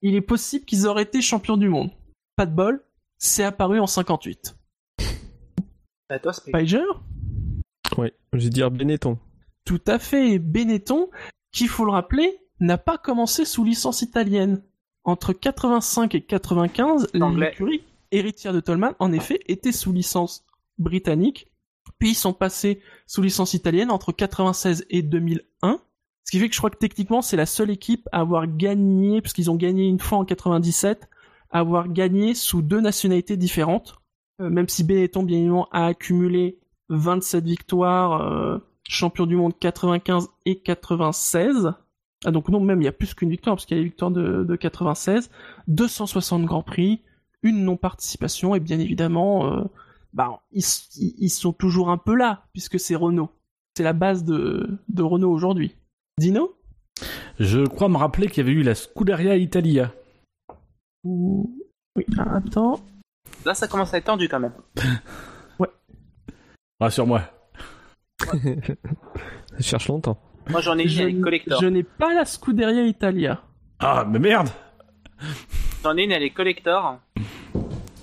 il 0.03 0.15
est 0.15 0.23
possible 0.23 0.65
qu'ils 0.65 0.87
auraient 0.87 1.03
été 1.03 1.21
champions 1.21 1.57
du 1.57 1.69
monde. 1.69 1.91
Pas 2.37 2.47
de 2.47 2.55
bol, 2.55 2.83
c'est 3.19 3.45
apparu 3.45 3.79
en 3.79 3.87
58. 3.87 4.57
À 6.09 6.19
toi. 6.19 6.33
Spiger 6.33 6.85
Ouais, 7.97 8.13
je 8.33 8.39
vais 8.39 8.51
dire 8.51 8.71
Benetton. 8.71 9.19
Tout 9.65 9.81
à 9.87 9.99
fait, 9.99 10.39
Benetton, 10.39 11.11
qui 11.53 11.69
faut 11.69 11.85
le 11.85 11.93
rappeler, 11.93 12.39
n'a 12.61 12.79
pas 12.79 12.99
commencé 12.99 13.45
sous 13.45 13.65
licence 13.65 14.03
italienne. 14.03 14.63
Entre 15.05 15.35
85 15.35 16.15
et 16.15 16.23
95, 16.23 17.09
Anglais. 17.21 17.51
l'écurie 17.51 17.85
héritière 18.11 18.55
de 18.55 18.61
Tolman, 18.61 18.95
en 18.99 19.13
effet, 19.13 19.41
était 19.47 19.73
sous 19.73 19.93
licence 19.93 20.45
britannique. 20.79 21.49
Puis 21.99 22.11
ils 22.11 22.15
sont 22.15 22.33
passés 22.33 22.81
sous 23.07 23.23
licence 23.23 23.55
italienne 23.55 23.91
entre 23.91 24.13
96 24.13 24.87
et 24.91 25.03
2001. 25.03 25.81
Ce 26.25 26.31
qui 26.31 26.39
fait 26.39 26.49
que 26.49 26.55
je 26.55 26.61
crois 26.61 26.71
que 26.71 26.79
techniquement, 26.79 27.23
c'est 27.23 27.37
la 27.37 27.47
seule 27.47 27.71
équipe 27.71 28.09
à 28.11 28.21
avoir 28.21 28.47
gagné, 28.47 29.21
parce 29.21 29.35
qu'ils 29.35 29.51
ont 29.51 29.57
gagné 29.57 29.87
une 29.87 30.01
fois 30.01 30.19
en 30.19 30.25
97, 30.25 31.09
à 31.51 31.59
avoir 31.59 31.89
gagné 31.89 32.35
sous 32.35 32.63
deux 32.63 32.81
nationalités 32.81 33.37
différentes. 33.37 33.97
Euh, 34.41 34.51
même 34.51 34.69
si 34.69 34.85
Benetton, 34.85 35.23
bien 35.23 35.39
évidemment, 35.39 35.69
a 35.71 35.87
accumulé 35.87 36.59
27 36.89 37.45
victoires, 37.45 38.23
euh, 38.23 38.59
champion 38.89 39.27
du 39.27 39.37
monde 39.37 39.53
95 39.59 40.29
et 40.47 40.61
96. 40.61 41.73
Ah 42.25 42.31
donc 42.31 42.49
non, 42.49 42.61
même 42.61 42.81
il 42.81 42.87
y 42.87 42.89
a 42.89 42.93
plus 42.93 43.15
qu'une 43.15 43.31
victoire, 43.31 43.57
parce 43.57 43.67
qu'il 43.67 43.77
y 43.77 43.81
a 43.81 43.83
les 43.83 43.89
victoires 43.89 44.11
de, 44.11 44.45
de 44.45 44.57
96, 44.57 45.31
260 45.69 46.45
grands 46.45 46.63
prix, 46.63 47.03
une 47.43 47.65
non-participation, 47.65 48.55
et 48.55 48.61
bien 48.61 48.79
évidemment, 48.79 49.53
euh, 49.53 49.65
bah, 50.15 50.41
ils, 50.53 50.63
ils 50.97 51.15
ils 51.19 51.29
sont 51.31 51.53
toujours 51.53 51.91
un 51.91 51.99
peu 51.99 52.15
là, 52.15 52.45
puisque 52.53 52.81
c'est 52.81 52.95
Renault. 52.95 53.31
C'est 53.77 53.83
la 53.83 53.93
base 53.93 54.25
de, 54.25 54.79
de 54.89 55.03
Renault 55.03 55.33
aujourd'hui. 55.33 55.75
Dino? 56.19 56.57
Je 57.41 57.67
crois 57.67 57.89
me 57.89 57.97
rappeler 57.97 58.29
qu'il 58.29 58.39
y 58.39 58.49
avait 58.49 58.59
eu 58.59 58.63
la 58.63 58.77
Scuderia 58.77 59.37
Italia. 59.37 59.93
Ou... 61.03 61.53
Oui, 61.97 62.07
attends. 62.19 62.81
Là, 63.45 63.55
ça 63.55 63.67
commence 63.69 63.93
à 63.93 63.99
être 63.99 64.05
tendu 64.05 64.29
quand 64.29 64.41
même. 64.41 64.55
Rassure-moi. 66.81 67.23
Je 68.33 69.63
cherche 69.63 69.89
longtemps. 69.89 70.19
Moi, 70.49 70.61
j'en 70.61 70.79
ai 70.79 70.83
une, 70.83 70.89
Je, 70.89 71.03
est 71.03 71.21
collector. 71.21 71.61
je 71.61 71.67
n'ai 71.67 71.83
pas 71.83 72.15
la 72.15 72.25
Scuderia 72.25 72.85
Italia. 72.87 73.43
Ah, 73.81 74.05
mais 74.09 74.19
merde 74.19 74.49
J'en 75.83 75.97
ai 75.97 76.05
une, 76.05 76.13
elle 76.13 76.23
est 76.23 76.31
collector. 76.31 76.99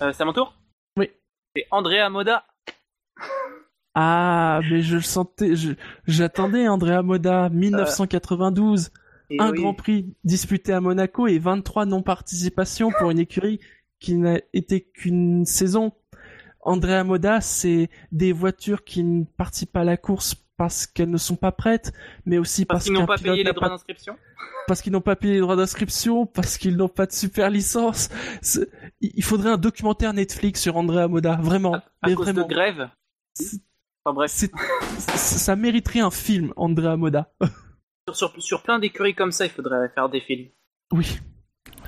Euh, 0.01 0.11
c'est 0.13 0.21
à 0.23 0.25
mon 0.25 0.33
tour? 0.33 0.53
C'est 1.55 1.67
Andrea 1.71 2.09
Moda. 2.09 2.45
Ah, 3.93 4.61
mais 4.69 4.81
je 4.81 4.95
le 4.95 5.01
sentais, 5.01 5.51
j'attendais 6.07 6.67
Andrea 6.67 7.01
Moda, 7.01 7.49
1992. 7.49 8.91
Et 9.29 9.37
un 9.39 9.51
oui. 9.51 9.57
Grand 9.57 9.73
Prix 9.73 10.13
disputé 10.23 10.73
à 10.73 10.81
Monaco 10.81 11.27
et 11.27 11.39
23 11.39 11.85
non-participations 11.85 12.91
pour 12.97 13.11
une 13.11 13.19
écurie 13.19 13.59
qui 13.99 14.15
n'a 14.15 14.39
été 14.53 14.81
qu'une 14.81 15.45
saison. 15.45 15.93
Andrea 16.61 17.03
Moda, 17.03 17.41
c'est 17.41 17.89
des 18.11 18.33
voitures 18.33 18.83
qui 18.83 19.03
ne 19.03 19.23
participent 19.23 19.71
pas 19.71 19.81
à 19.81 19.85
la 19.85 19.97
course 19.97 20.35
parce 20.57 20.85
qu'elles 20.85 21.09
ne 21.09 21.17
sont 21.17 21.35
pas 21.35 21.51
prêtes, 21.51 21.91
mais 22.25 22.37
aussi 22.37 22.65
Parce 22.65 22.79
parce, 22.79 22.83
qu'ils 22.85 22.93
n'ont 22.93 23.05
pas 23.05 23.17
payé 23.17 23.43
les 23.43 23.51
droits 23.51 23.67
pas- 23.67 23.69
d'inscription. 23.69 24.15
parce 24.67 24.81
qu'ils 24.81 24.91
n'ont 24.91 25.01
pas 25.01 25.15
payé 25.15 25.33
les 25.35 25.39
droits 25.39 25.55
d'inscription, 25.55 26.25
parce 26.27 26.57
qu'ils 26.57 26.77
n'ont 26.77 26.87
pas 26.89 27.05
de 27.07 27.11
super 27.11 27.49
licence. 27.49 28.09
Il 29.01 29.23
faudrait 29.23 29.49
un 29.51 29.57
documentaire 29.57 30.13
Netflix 30.13 30.61
sur 30.61 30.77
Andrea 30.77 31.07
Moda, 31.07 31.37
vraiment. 31.41 31.75
À 31.75 31.83
mais 32.07 32.13
cause 32.15 32.25
vraiment. 32.27 32.47
de 32.47 32.53
grève. 32.53 32.89
Enfin 34.03 34.13
bref, 34.15 34.31
ça 35.15 35.55
mériterait 35.55 35.99
un 35.99 36.11
film, 36.11 36.53
Andrea 36.55 36.95
Moda. 36.97 37.31
sur, 38.07 38.15
sur, 38.15 38.41
sur 38.41 38.61
plein 38.63 38.79
d'écuries 38.79 39.15
comme 39.15 39.31
ça, 39.31 39.45
il 39.45 39.51
faudrait 39.51 39.89
faire 39.89 40.09
des 40.09 40.21
films. 40.21 40.49
Oui. 40.91 41.19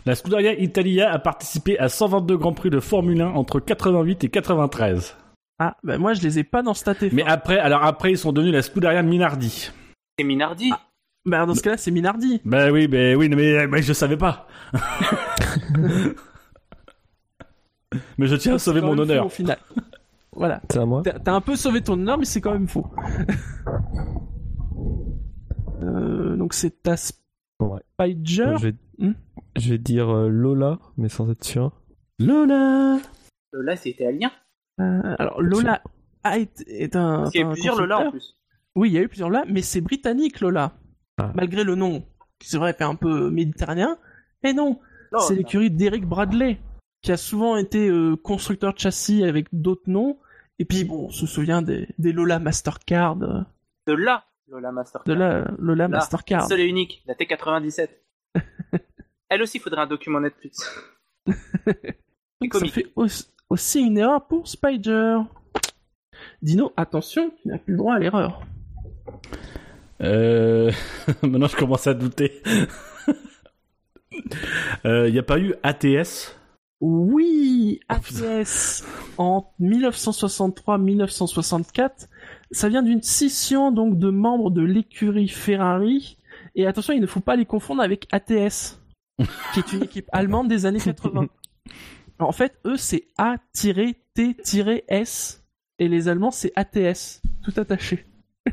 La 0.05 0.15
Scuderia 0.15 0.53
Italia 0.53 1.11
a 1.11 1.19
participé 1.19 1.79
à 1.79 1.89
122 1.89 2.37
Grands 2.37 2.53
Prix 2.53 2.69
de 2.69 2.79
Formule 2.79 3.21
1 3.21 3.27
entre 3.29 3.59
88 3.59 4.23
et 4.25 4.29
93. 4.29 5.15
Ah, 5.65 5.77
bah 5.83 5.97
moi 5.97 6.13
je 6.13 6.21
les 6.21 6.39
ai 6.39 6.43
pas 6.43 6.61
dans 6.61 6.73
Stat 6.73 6.95
Mais 7.13 7.23
après, 7.23 7.57
alors 7.57 7.83
après, 7.83 8.11
ils 8.11 8.17
sont 8.17 8.33
devenus 8.33 8.53
la 8.53 8.61
Scuderia 8.61 9.01
Minardi. 9.01 9.71
C'est 10.19 10.25
Minardi. 10.25 10.71
Bah 11.25 11.45
dans 11.45 11.55
ce 11.55 11.61
cas-là, 11.61 11.77
c'est 11.77 11.91
Minardi. 11.91 12.41
Bah 12.43 12.69
oui, 12.69 12.87
bah 12.89 13.13
oui, 13.15 13.29
mais, 13.29 13.65
mais 13.67 13.81
je 13.81 13.93
savais 13.93 14.17
pas. 14.17 14.45
mais 18.17 18.27
je 18.27 18.35
tiens 18.35 18.55
à 18.55 18.59
sauver 18.59 18.81
C'est 18.81 18.85
mon 18.85 18.97
honneur. 18.97 19.25
au 19.27 19.29
final. 19.29 19.57
voilà. 20.33 20.61
C'est 20.69 20.79
à 20.79 20.85
moi. 20.85 21.01
T'as 21.05 21.19
t'as 21.19 21.33
un 21.33 21.39
peu 21.41 21.55
sauvé 21.55 21.81
ton 21.81 21.93
honneur, 21.93 22.17
mais 22.17 22.25
c'est 22.25 22.41
quand 22.41 22.51
même 22.53 22.67
faux. 22.67 22.87
Euh, 25.81 26.35
donc 26.37 26.53
c'est 26.53 26.81
ta 26.81 26.95
Ouais. 27.59 27.79
Spider? 27.99 28.53
Je 28.57 28.67
vais, 28.67 28.75
Hmm? 28.99 29.11
je 29.57 29.69
vais 29.71 29.77
dire 29.77 30.09
euh, 30.09 30.29
Lola, 30.29 30.79
mais 30.97 31.09
sans 31.09 31.29
être 31.29 31.43
sûr. 31.43 31.71
Lola 32.19 32.95
Euh, 33.53 33.61
Là, 33.63 33.75
c'était 33.75 34.05
Alien. 34.07 34.29
Euh, 34.79 35.15
alors 35.19 35.41
Lola 35.41 35.81
a 36.23 36.37
été, 36.37 36.83
est 36.83 36.95
un. 36.95 37.17
Parce 37.19 37.31
qu'il 37.31 37.41
y 37.41 37.43
a 37.43 37.47
un 37.47 37.53
plusieurs 37.53 37.79
Lola 37.79 37.99
en 38.07 38.11
plus. 38.11 38.37
Oui, 38.75 38.89
il 38.89 38.93
y 38.93 38.97
a 38.97 39.01
eu 39.01 39.07
plusieurs 39.07 39.29
Lola, 39.29 39.45
mais 39.47 39.61
c'est 39.61 39.81
britannique 39.81 40.39
Lola. 40.39 40.73
Ah. 41.17 41.31
Malgré 41.35 41.63
le 41.63 41.75
nom, 41.75 42.03
qui 42.39 42.49
c'est 42.49 42.57
vrai 42.57 42.73
fait 42.73 42.83
un 42.83 42.95
peu 42.95 43.29
méditerranéen. 43.29 43.97
Mais 44.43 44.53
non, 44.53 44.79
Non, 45.11 45.19
c'est 45.19 45.35
l'écurie 45.35 45.69
d'Eric 45.69 46.05
Bradley, 46.05 46.59
qui 47.01 47.11
a 47.11 47.17
souvent 47.17 47.55
été 47.55 47.87
euh, 47.87 48.15
constructeur 48.15 48.73
de 48.73 48.79
châssis 48.79 49.23
avec 49.23 49.47
d'autres 49.53 49.89
noms. 49.89 50.17
Et 50.59 50.65
puis 50.65 50.83
bon, 50.83 51.05
on 51.05 51.09
se 51.09 51.25
souvient 51.27 51.61
des, 51.61 51.87
des 51.99 52.11
Lola 52.11 52.39
Mastercard, 52.39 53.21
euh, 53.21 53.41
De 53.87 53.93
là, 53.93 54.25
Lola 54.47 54.71
Mastercard. 54.71 55.05
de 55.05 55.13
la 55.13 55.51
Lola 55.59 55.83
Là, 55.83 55.87
Mastercard. 55.87 56.47
Seule 56.47 56.61
et 56.61 56.65
unique, 56.67 57.03
la 57.05 57.13
T97. 57.13 57.89
Elle 59.29 59.41
aussi, 59.41 59.59
faudrait 59.59 59.81
un 59.81 59.87
document 59.87 60.19
Netflix. 60.19 60.59
Ça 62.51 62.65
fait 62.67 62.91
aussi, 62.95 63.32
aussi 63.53 63.79
une 63.81 63.99
erreur 63.99 64.25
pour 64.25 64.47
Spider. 64.47 65.19
Dino, 66.41 66.73
attention, 66.75 67.31
tu 67.41 67.47
n'as 67.47 67.59
plus 67.59 67.73
le 67.73 67.77
droit 67.77 67.93
à 67.93 67.99
l'erreur. 67.99 68.41
Euh... 70.01 70.71
Maintenant, 71.21 71.45
je 71.47 71.55
commence 71.55 71.85
à 71.85 71.93
douter. 71.93 72.41
Il 74.83 75.11
n'y 75.11 75.19
a 75.19 75.23
pas 75.23 75.39
eu 75.39 75.53
ATS 75.63 76.35
Oui, 76.81 77.79
ATS 77.89 78.83
en 79.17 79.51
1963-1964, 79.61 82.07
ça 82.51 82.69
vient 82.69 82.83
d'une 82.83 83.03
scission 83.03 83.71
donc 83.71 83.99
de 83.99 84.09
membres 84.09 84.51
de 84.51 84.61
l'écurie 84.61 85.29
Ferrari. 85.29 86.17
Et 86.55 86.67
attention, 86.67 86.93
il 86.93 87.01
ne 87.01 87.07
faut 87.07 87.19
pas 87.19 87.35
les 87.35 87.45
confondre 87.45 87.83
avec 87.83 88.07
ATS, 88.11 88.79
qui 89.53 89.59
est 89.59 89.73
une 89.73 89.83
équipe 89.83 90.09
allemande 90.11 90.47
des 90.47 90.65
années 90.65 90.79
80. 90.79 91.27
En 92.27 92.31
fait, 92.31 92.59
eux, 92.65 92.77
c'est 92.77 93.07
A-T-S, 93.17 95.43
et 95.79 95.87
les 95.87 96.07
Allemands, 96.07 96.31
c'est 96.31 96.51
ATS, 96.55 97.21
tout 97.43 97.53
attaché. 97.57 98.05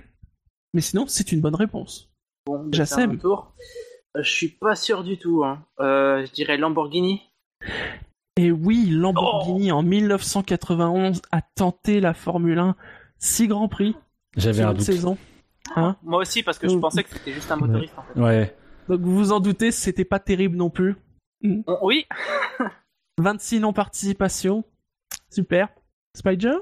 Mais 0.74 0.80
sinon, 0.80 1.06
c'est 1.06 1.32
une 1.32 1.40
bonne 1.40 1.54
réponse. 1.54 2.10
Bon, 2.46 2.64
bah, 2.64 2.68
Jassem. 2.72 2.98
c'est 2.98 3.04
à 3.04 3.06
mon 3.08 3.16
tour. 3.18 3.52
Euh, 4.16 4.22
Je 4.22 4.30
suis 4.30 4.48
pas 4.48 4.74
sûr 4.76 5.04
du 5.04 5.18
tout. 5.18 5.44
Hein. 5.44 5.64
Euh, 5.80 6.24
je 6.26 6.32
dirais 6.32 6.56
Lamborghini. 6.56 7.22
Et 8.36 8.50
oui, 8.50 8.86
Lamborghini 8.90 9.70
en 9.72 9.82
1991 9.82 11.20
a 11.30 11.42
tenté 11.42 12.00
la 12.00 12.14
Formule 12.14 12.58
1, 12.58 12.74
6 13.18 13.48
grands 13.48 13.68
prix 13.68 13.94
J'avais 14.36 14.62
un 14.62 14.70
une 14.70 14.76
doute. 14.78 14.86
saison. 14.86 15.18
Hein 15.76 15.96
Moi 16.02 16.20
aussi, 16.20 16.42
parce 16.42 16.58
que 16.58 16.68
je 16.68 16.74
Oh. 16.74 16.80
pensais 16.80 17.04
que 17.04 17.10
c'était 17.10 17.32
juste 17.32 17.50
un 17.52 17.56
motoriste. 17.56 17.92
En 17.98 18.02
fait. 18.02 18.18
Ouais. 18.20 18.56
Donc 18.88 19.00
vous 19.02 19.14
vous 19.16 19.32
en 19.32 19.40
doutez, 19.40 19.70
c'était 19.72 20.04
pas 20.06 20.18
terrible 20.18 20.56
non 20.56 20.70
plus. 20.70 20.96
Oui, 21.82 22.06
26 23.20 23.60
non-participation. 23.60 24.64
Super. 25.28 25.68
Spider? 26.16 26.54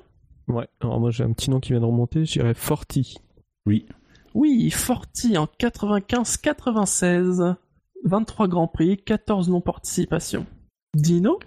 Ouais. 0.48 0.68
Alors 0.80 1.01
moi 1.01 1.10
j'ai 1.10 1.24
un 1.24 1.32
petit 1.32 1.51
nom 1.51 1.60
qui 1.60 1.72
vient 1.72 1.80
de 1.80 1.86
remonter. 1.86 2.24
Je 2.24 2.32
dirais 2.32 2.55
Forti. 2.55 3.18
Oui. 3.66 3.86
Oui, 4.35 4.70
Forti 4.70 5.36
en 5.39 5.47
95-96. 5.47 7.55
23 8.05 8.47
grands 8.48 8.68
prix, 8.68 8.97
14 8.97 9.48
non-participation. 9.48 10.47
Dino? 10.94 11.39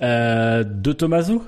Euh, 0.00 0.64
de 0.64 0.92
Tomaso 0.92 1.42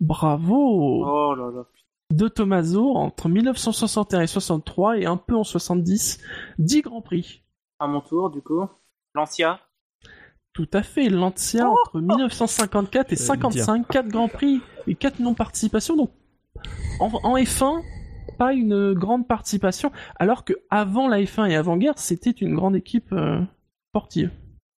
Bravo 0.00 1.04
Oh 1.06 1.34
là 1.34 1.50
là. 1.54 1.64
De 2.10 2.28
Tomaso 2.28 2.96
entre 2.96 3.28
1961 3.28 4.22
et 4.22 4.26
63 4.26 4.98
et 4.98 5.06
un 5.06 5.18
peu 5.18 5.36
en 5.36 5.44
70. 5.44 6.18
10 6.58 6.82
grands 6.82 7.02
prix. 7.02 7.42
À 7.78 7.86
mon 7.86 8.00
tour, 8.00 8.30
du 8.30 8.40
coup. 8.40 8.66
Lancia? 9.14 9.60
Tout 10.52 10.68
à 10.72 10.82
fait, 10.82 11.08
Lancia 11.08 11.68
entre 11.70 12.00
1954 12.00 13.12
et 13.12 13.16
J'allais 13.16 13.40
le 13.42 13.48
dire. 13.50 13.64
55, 13.64 13.88
4 13.88 14.08
grands 14.08 14.28
prix 14.28 14.60
et 14.86 14.94
4 14.94 15.20
non-participations. 15.20 15.96
Donc, 15.96 16.10
en, 17.00 17.06
en 17.22 17.36
F1, 17.36 17.82
pas 18.36 18.52
une 18.52 18.92
grande 18.94 19.28
participation, 19.28 19.92
alors 20.16 20.44
que 20.44 20.52
avant 20.70 21.08
la 21.08 21.18
F1 21.20 21.48
et 21.50 21.56
avant-guerre, 21.56 21.98
c'était 21.98 22.30
une 22.30 22.54
grande 22.54 22.74
équipe 22.76 23.12
euh, 23.12 23.40
sportive 23.92 24.30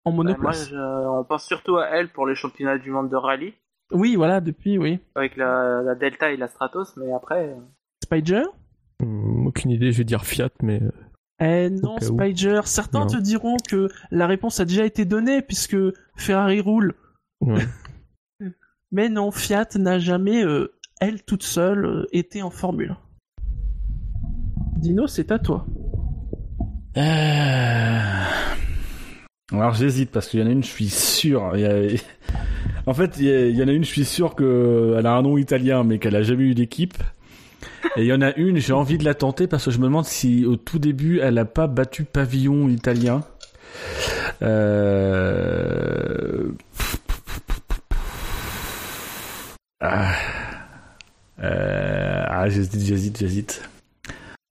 en 0.05 0.11
Bah, 0.11 0.17
moi, 0.17 0.25
monoplace. 0.25 0.69
je- 0.69 0.77
on 0.77 1.25
pense 1.25 1.45
surtout 1.47 1.77
à 1.79 1.87
elle 1.87 2.09
pour 2.09 2.27
les 2.27 2.35
championnats 2.35 2.79
du 2.79 2.91
monde 2.91 3.09
de 3.09 3.17
rallye. 3.17 3.55
Oui, 3.93 4.15
voilà, 4.17 4.41
depuis, 4.41 4.79
oui. 4.79 4.99
Avec 5.15 5.37
la, 5.37 5.83
la 5.83 5.95
Delta 5.95 6.31
et 6.33 6.37
la 6.37 6.49
Stratos, 6.49 6.97
mais 6.97 7.13
après. 7.13 7.49
euh, 7.49 7.57
Spider? 8.05 8.43
Hum, 9.03 9.47
aucune 9.47 9.71
idée. 9.71 9.91
Je 9.93 9.99
vais 9.99 10.05
dire 10.05 10.25
Fiat, 10.25 10.51
mais 10.63 10.83
euh, 10.83 10.91
Eh 11.45 11.71
non, 11.71 11.97
où. 12.01 12.05
Spider. 12.05 12.61
Certains 12.65 13.01
Non. 13.01 13.07
te 13.07 13.17
diront 13.17 13.57
que 13.69 13.89
la 14.11 14.27
réponse 14.27 14.61
a 14.61 14.65
déjà 14.65 14.85
été 14.85 15.05
donnée 15.05 15.43
puisque 15.43 15.77
Ferrari 16.17 16.61
roule. 16.61 16.95
ouais. 17.41 17.67
Mais 18.93 19.09
non, 19.09 19.31
Fiat 19.31 19.69
n'a 19.77 19.99
jamais, 19.99 20.45
euh, 20.45 20.75
elle 21.01 21.23
toute 21.23 21.43
seule, 21.43 21.85
euh, 21.87 22.07
été 22.13 22.43
en 22.43 22.51
Formule. 22.51 22.95
Dino, 24.77 25.07
c'est 25.07 25.33
à 25.33 25.39
toi. 25.39 25.65
Euh... 26.99 28.23
Alors 29.53 29.75
j'hésite 29.75 30.11
parce 30.11 30.29
qu'il 30.29 30.41
y 30.41 30.43
en 30.43 30.47
a 30.47 30.51
une, 30.51 30.63
je 30.63 30.69
suis 30.69 30.89
sûr. 30.89 31.53
il 31.55 31.61
y 31.61 31.67
a- 31.67 31.99
En 32.87 32.95
fait, 32.95 33.17
il 33.19 33.25
y, 33.27 33.31
a- 33.31 33.47
il 33.49 33.57
y 33.57 33.63
en 33.63 33.69
a 33.69 33.73
une, 33.73 33.85
je 33.85 33.89
suis 33.89 34.05
sûr 34.05 34.35
qu'elle 34.35 35.07
a 35.07 35.13
un 35.15 35.23
nom 35.23 35.39
italien, 35.39 35.85
mais 35.85 35.99
qu'elle 35.99 36.17
a 36.17 36.23
jamais 36.23 36.45
eu 36.45 36.55
d'équipe. 36.55 36.95
Et 37.97 38.03
il 38.03 38.07
y 38.07 38.13
en 38.13 38.23
a 38.23 38.35
une, 38.37 38.59
j'ai 38.59 38.73
envie 38.73 38.99
de 38.99 39.05
la 39.05 39.15
tenter 39.15 39.47
parce 39.47 39.67
que 39.67 39.71
je 39.71 39.79
me 39.79 39.85
demande 39.85 40.05
si 40.05 40.47
au 40.47 40.57
tout 40.57 40.79
début, 40.79 41.21
elle 41.21 41.39
a 41.39 41.45
pas 41.45 41.67
battu 41.67 42.05
pavillon 42.05 42.69
italien. 42.69 43.23
Euh... 44.43 46.49
Ah, 49.81 50.13
Euh, 51.43 52.25
ah 52.29 52.49
j'hésite, 52.49 52.81
j'hésite, 52.81 53.19
j'hésite. 53.19 53.69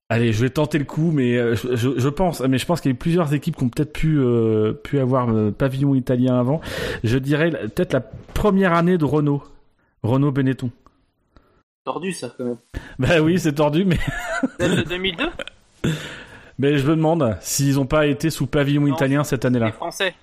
Allez, 0.08 0.32
je 0.32 0.42
vais 0.42 0.50
tenter 0.50 0.78
le 0.78 0.84
coup, 0.84 1.10
mais 1.10 1.38
euh, 1.38 1.54
je, 1.54 2.08
pense, 2.08 2.40
mais 2.40 2.58
je 2.58 2.66
pense 2.66 2.82
qu'il 2.82 2.90
y 2.90 2.92
a 2.92 2.96
eu 2.96 2.98
plusieurs 2.98 3.32
équipes 3.32 3.56
qui 3.56 3.64
ont 3.64 3.70
peut-être 3.70 3.94
pu, 3.94 4.18
euh, 4.18 4.74
pu 4.74 4.98
avoir 4.98 5.28
pavillon 5.52 5.94
italien 5.94 6.38
avant. 6.38 6.60
Je 7.02 7.16
dirais 7.16 7.50
peut-être 7.50 7.94
la 7.94 8.00
première 8.00 8.74
année 8.74 8.98
de 8.98 9.06
Renault, 9.06 9.42
Renault 10.02 10.32
Benetton. 10.32 10.70
Tordu 11.84 12.12
ça 12.12 12.32
quand 12.36 12.44
même. 12.44 12.56
Bah 12.98 13.20
oui, 13.20 13.38
c'est 13.38 13.54
tordu, 13.54 13.84
mais 13.84 13.98
Celle 14.58 14.76
de 14.82 14.82
2002 14.82 15.24
mais 16.58 16.78
je 16.78 16.86
me 16.86 16.94
demande 16.96 17.36
s'ils 17.40 17.80
ont 17.80 17.86
pas 17.86 18.06
été 18.06 18.30
sous 18.30 18.46
pavillon 18.46 18.82
Non, 18.82 18.94
italien 18.94 19.24
cette 19.24 19.42
Les 19.44 19.48
année-là. 19.48 19.72
Français. 19.72 20.14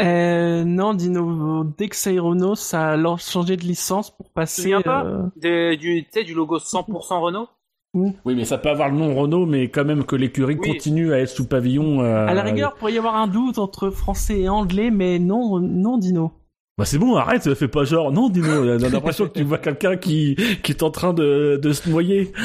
Euh, 0.00 0.62
non, 0.64 0.92
Dino, 0.92 1.64
dès 1.78 1.88
que 1.88 1.96
c'est 1.96 2.18
Renault, 2.18 2.54
ça 2.54 2.90
a 2.92 3.16
changé 3.16 3.56
de 3.56 3.62
licence 3.62 4.10
pour 4.10 4.26
Tu 4.26 4.30
te 4.30 4.34
passer. 4.34 4.62
souviens 4.62 4.82
pas 4.82 5.04
euh, 5.06 5.22
de, 5.36 5.74
du, 5.76 6.02
tu 6.04 6.08
sais, 6.10 6.24
du 6.24 6.34
logo 6.34 6.58
100% 6.58 7.18
Renault 7.20 7.48
Oui, 7.94 8.12
mais 8.26 8.44
ça 8.44 8.58
peut 8.58 8.68
avoir 8.68 8.90
le 8.90 8.96
nom 8.98 9.14
Renault, 9.14 9.46
mais 9.46 9.68
quand 9.70 9.86
même 9.86 10.04
que 10.04 10.16
l'écurie 10.16 10.58
Oui. 10.60 10.72
continue 10.72 11.14
à 11.14 11.20
être 11.20 11.30
sous 11.30 11.46
pavillon. 11.46 12.02
euh, 12.02 12.26
À 12.26 12.34
la 12.34 12.42
rigueur, 12.42 12.74
pourrait 12.74 12.92
y 12.92 12.98
avoir 12.98 13.16
un 13.16 13.26
doute 13.26 13.56
entre 13.58 13.88
français 13.88 14.40
et 14.40 14.48
anglais, 14.50 14.90
mais 14.90 15.18
non, 15.18 15.60
non, 15.60 15.96
Dino. 15.96 16.32
Bah 16.80 16.86
c'est 16.86 16.96
bon, 16.96 17.14
arrête, 17.16 17.42
ça 17.42 17.54
fait 17.54 17.68
pas 17.68 17.84
genre. 17.84 18.10
Non, 18.10 18.30
Dino, 18.30 18.48
on 18.48 18.82
a 18.82 18.88
l'impression 18.88 19.28
que 19.28 19.34
tu 19.34 19.42
vois 19.44 19.58
quelqu'un 19.58 19.98
qui, 19.98 20.34
qui 20.62 20.72
est 20.72 20.82
en 20.82 20.90
train 20.90 21.12
de, 21.12 21.60
de 21.62 21.72
se 21.74 21.90
noyer. 21.90 22.32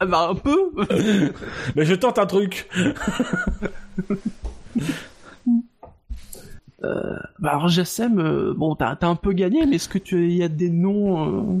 Ah 0.00 0.06
bah 0.06 0.28
un 0.30 0.34
peu. 0.34 0.72
Mais 1.76 1.84
je 1.84 1.94
tente 1.94 2.18
un 2.18 2.26
truc. 2.26 2.68
bah 6.82 7.50
alors 7.50 7.68
Jassem, 7.68 8.18
euh, 8.18 8.52
bon, 8.56 8.74
t'as 8.74 8.96
t'as 8.96 9.06
un 9.06 9.14
peu 9.14 9.32
gagné, 9.32 9.64
mais 9.66 9.76
est-ce 9.76 9.88
que 9.88 9.98
tu, 9.98 10.28
y 10.32 10.42
a 10.42 10.48
des 10.48 10.68
noms 10.68 11.60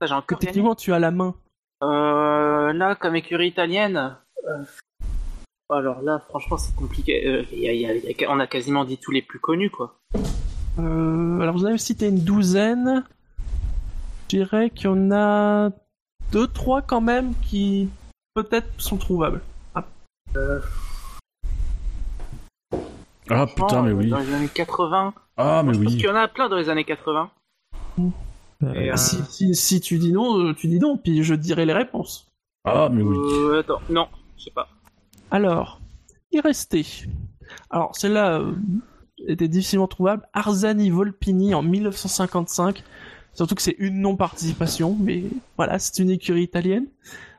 que 0.00 0.06
gagné. 0.34 0.38
techniquement 0.46 0.74
tu 0.74 0.94
as 0.94 0.98
la 0.98 1.10
main? 1.10 1.34
Euh, 1.82 2.72
là, 2.72 2.94
comme 2.94 3.16
écurie 3.16 3.48
italienne. 3.48 4.16
euh, 4.48 4.64
Alors 5.68 6.00
là, 6.00 6.20
franchement, 6.26 6.56
c'est 6.56 6.74
compliqué. 6.74 7.26
Euh, 7.28 7.42
il 7.52 7.58
y 7.60 7.68
a- 7.68 7.72
il 7.74 7.80
y 7.82 7.86
a- 7.86 7.94
il 7.94 8.16
y 8.18 8.24
a- 8.24 8.30
on 8.32 8.40
a 8.40 8.46
quasiment 8.46 8.86
dit 8.86 8.96
tous 8.96 9.10
les 9.12 9.22
plus 9.22 9.38
connus, 9.40 9.70
quoi. 9.70 9.98
Euh, 10.78 11.40
alors 11.40 11.56
vous 11.56 11.64
avez 11.64 11.78
cité 11.78 12.08
une 12.08 12.20
douzaine. 12.20 13.04
Je 14.30 14.36
dirais 14.38 14.70
qu'il 14.70 14.86
y 14.86 14.88
en 14.88 15.10
a 15.12 15.70
deux, 16.32 16.46
trois 16.48 16.82
quand 16.82 17.00
même 17.00 17.34
qui 17.42 17.88
peut-être 18.34 18.68
sont 18.78 18.96
trouvables. 18.96 19.40
Ah 23.30 23.46
putain, 23.46 23.82
mais 23.82 23.90
Euh, 23.90 23.94
oui. 23.94 24.10
Dans 24.10 24.18
les 24.18 24.34
années 24.34 24.48
80. 24.48 25.14
Ah, 25.36 25.62
mais 25.64 25.74
Je 25.74 25.78
oui. 25.80 25.86
qu'il 25.88 26.00
y 26.00 26.08
en 26.08 26.14
a 26.16 26.28
plein 26.28 26.48
dans 26.48 26.56
les 26.56 26.68
années 26.68 26.84
80. 26.84 27.30
Et, 28.74 28.90
euh, 28.92 28.96
Si, 28.96 29.16
si, 29.28 29.54
si 29.54 29.80
tu 29.80 29.98
dis 29.98 30.12
non, 30.12 30.38
euh, 30.48 30.54
tu 30.54 30.66
dis 30.68 30.78
non, 30.78 30.96
puis 30.96 31.22
je 31.24 31.34
dirai 31.34 31.64
les 31.66 31.72
réponses. 31.72 32.26
Ah, 32.64 32.88
mais 32.90 33.02
oui. 33.02 33.16
euh, 33.16 33.60
attends, 33.60 33.80
non, 33.90 34.08
je 34.38 34.44
sais 34.44 34.50
pas. 34.50 34.68
Alors, 35.30 35.80
il 36.32 36.40
restait. 36.40 36.84
Alors, 37.70 37.94
celle-là 37.96 38.40
euh, 38.40 38.52
était 39.28 39.48
difficilement 39.48 39.86
trouvable. 39.88 40.26
Arzani 40.32 40.90
Volpini 40.90 41.54
en 41.54 41.62
1955. 41.62 42.82
Surtout 43.32 43.54
que 43.56 43.62
c'est 43.62 43.76
une 43.78 44.00
non-participation, 44.00 44.96
mais 45.00 45.24
voilà, 45.56 45.78
c'est 45.78 46.00
une 46.02 46.10
écurie 46.10 46.42
italienne. 46.44 46.86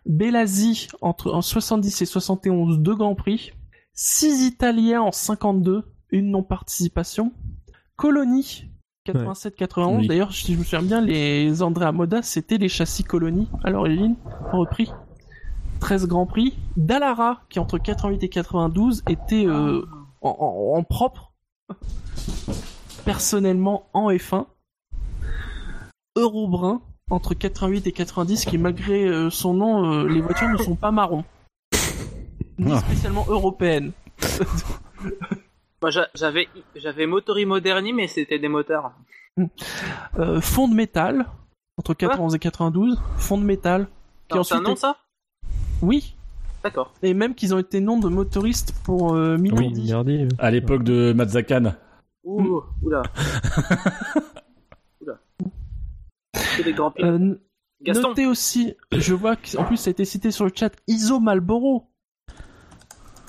Belasi 0.06 0.90
entre 1.02 1.32
en 1.34 1.42
70 1.42 2.02
et 2.02 2.06
71, 2.06 2.80
deux 2.80 2.96
grands 2.96 3.16
prix. 3.16 3.54
Six 3.94 4.46
Italiens 4.46 5.02
en 5.02 5.12
52, 5.12 5.84
une 6.12 6.32
non-participation. 6.32 7.32
Colony 7.96 8.66
87-91. 9.08 9.98
Oui. 10.00 10.08
D'ailleurs, 10.08 10.34
si 10.34 10.54
je 10.54 10.58
me 10.60 10.64
souviens 10.64 10.82
bien, 10.82 11.02
les 11.02 11.62
Andrea 11.62 11.92
Moda, 11.92 12.22
c'était 12.22 12.58
les 12.58 12.70
châssis 12.70 13.04
Colony 13.04 13.48
à 13.64 13.70
l'origine, 13.70 14.16
repris. 14.52 14.92
13 15.80 16.08
grands 16.08 16.26
prix. 16.26 16.58
Dallara, 16.78 17.42
qui 17.50 17.60
entre 17.60 17.78
88 17.78 18.24
et 18.24 18.30
92 18.30 19.04
était 19.10 19.46
euh, 19.46 19.82
en, 20.22 20.30
en- 20.40 20.78
en 20.78 20.84
propre, 20.84 21.32
personnellement 23.06 23.88
en 23.94 24.10
F1. 24.12 24.46
Eurobrun, 26.18 26.82
entre 27.10 27.34
88 27.34 27.88
et 27.88 27.92
90, 27.92 28.46
qui 28.46 28.58
malgré 28.58 29.06
euh, 29.06 29.30
son 29.30 29.54
nom, 29.54 29.92
euh, 29.94 30.08
les 30.08 30.22
voitures 30.22 30.48
ne 30.50 30.58
sont 30.58 30.76
pas 30.76 30.92
marron. 30.92 31.24
Ni 32.58 32.76
spécialement 32.78 33.26
européennes. 33.28 33.92
Moi, 35.82 35.92
j'a- 35.92 36.08
j'avais, 36.16 36.48
j'avais 36.76 37.06
Motori 37.06 37.46
Moderni, 37.46 37.92
mais 37.94 38.08
c'était 38.08 38.40
des 38.40 38.48
moteurs. 38.48 38.94
Euh, 40.18 40.40
fond 40.40 40.68
de 40.70 40.74
métal, 40.74 41.26
entre 41.78 41.94
91 41.94 42.34
et 42.36 42.40
92. 42.40 42.98
Fond 43.18 43.38
de 43.38 43.44
métal. 43.44 43.88
Qui 44.30 44.38
Non, 44.38 44.44
C'est 44.44 44.56
un 44.56 44.62
nom, 44.62 44.72
est- 44.74 44.78
ça? 44.78 44.96
Oui, 45.82 46.16
D'accord. 46.66 46.92
et 47.04 47.14
même 47.14 47.36
qu'ils 47.36 47.54
ont 47.54 47.60
été 47.60 47.80
noms 47.80 48.00
de 48.00 48.10
motoristes 48.10 48.74
pour 48.84 49.14
euh, 49.14 49.36
Oui, 49.36 49.52
Minardi. 49.52 49.82
Minardi. 49.82 50.24
euh. 50.24 50.28
À 50.40 50.50
l'époque 50.50 50.82
de 50.84 51.14
Mazzakan. 51.14 51.76
Ouh, 52.24 52.64
oula. 52.82 53.04
oula. 55.02 55.20
Que 56.58 56.64
des 56.64 56.74
grands. 56.74 56.92
Euh. 57.00 57.36
Notez 57.86 58.26
aussi, 58.26 58.74
je 58.92 59.14
vois 59.14 59.36
qu'en 59.36 59.64
plus 59.66 59.78
ça 59.78 59.90
a 59.90 59.92
été 59.92 60.06
cité 60.06 60.32
sur 60.32 60.46
le 60.46 60.52
chat, 60.56 60.72
Iso 60.88 61.20
Malboro. 61.20 61.88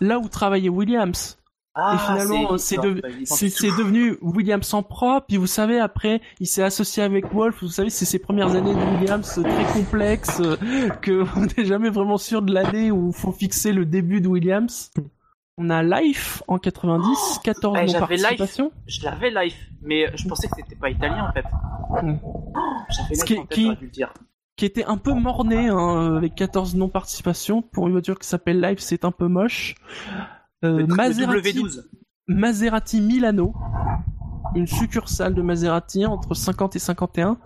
Là 0.01 0.19
où 0.19 0.29
travaillait 0.29 0.71
Williams. 0.71 1.37
Ah, 1.79 1.95
et 1.95 1.99
finalement, 1.99 2.57
c'est 2.57 2.81
de- 2.81 3.03
c'est 3.25 3.51
c'est 3.51 3.69
devenu 3.69 4.17
Williams 4.23 4.73
en 4.73 4.83
propre. 4.83 5.27
Puis 5.29 5.37
vous 5.37 5.47
savez, 5.47 5.79
après, 5.79 6.23
il 6.41 6.47
s'est 6.47 6.63
associé 6.63 7.03
avec 7.03 7.31
Wolf. 7.35 7.63
Vous 7.63 7.69
savez, 7.69 7.91
c'est 7.91 8.07
ses 8.07 8.19
premières 8.19 8.55
années 8.55 8.75
de 8.75 8.81
Williams 8.99 9.39
euh, 9.39 9.43
très 9.43 9.73
complexes, 9.75 10.41
euh, 10.41 10.57
que 11.03 11.25
on 11.37 11.43
n'est 11.43 11.67
jamais 11.67 11.91
vraiment 11.91 12.17
sûr 12.17 12.41
de 12.41 12.53
l'année 12.55 12.91
où 12.91 13.13
faut 13.13 13.31
fixer 13.33 13.73
le 13.73 13.85
début 13.85 14.23
de 14.23 14.29
Williams. 14.29 14.91
On 15.59 15.69
a 15.71 15.83
Life 15.83 16.43
en 16.49 16.59
90, 16.59 17.41
14 17.45 17.77
Eh, 17.79 17.87
non 17.87 17.93
j'avais 17.93 18.17
Life. 18.17 18.61
Je 18.87 19.05
l'avais 19.05 19.31
live, 19.31 19.55
mais 19.83 20.11
je 20.15 20.27
pensais 20.29 20.49
que 20.49 20.55
c'était 20.57 20.77
pas 20.77 20.89
italien 20.91 21.29
en 21.29 21.33
fait. 21.33 21.45
Hmm. 22.03 22.17
Oh, 22.25 22.53
J'avais 22.91 23.15
Ce 23.15 23.25
live 23.25 23.27
qui- 23.27 23.39
en 23.39 23.45
tête, 23.47 23.55
qui- 23.55 23.65
j'aurais 23.65 23.77
dû 23.77 23.85
le 23.87 23.91
dire. 23.91 24.13
qui 24.57 24.65
était 24.65 24.85
un 24.85 24.97
peu 24.97 25.13
morné 25.13 25.69
hein, 25.69 26.17
avec 26.17 26.35
14 26.35 26.75
non-participations. 26.75 27.61
Pour 27.63 27.87
une 27.87 27.93
voiture 27.93 28.19
qui 28.19 28.27
s'appelle 28.29 28.61
Life, 28.63 28.79
c'est 28.81 29.05
un 29.05 29.11
peu 29.13 29.29
moche. 29.29 29.75
Euh, 30.65 30.87
Maserati, 30.87 31.53
W12. 31.53 31.85
Maserati 32.29 33.01
Milano, 33.01 33.55
une 34.55 34.67
succursale 34.67 35.35
de 35.35 35.43
Maserati 35.43 36.07
entre 36.07 36.35
50 36.35 36.77
et 36.77 36.79
51. 36.79 37.39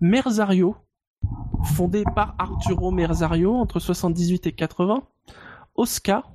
Merzario, 0.00 0.76
fondé 1.64 2.04
par 2.14 2.34
Arturo 2.38 2.90
Merzario 2.90 3.54
entre 3.54 3.80
78 3.80 4.46
et 4.46 4.52
80. 4.52 5.02
Oscar, 5.76 6.32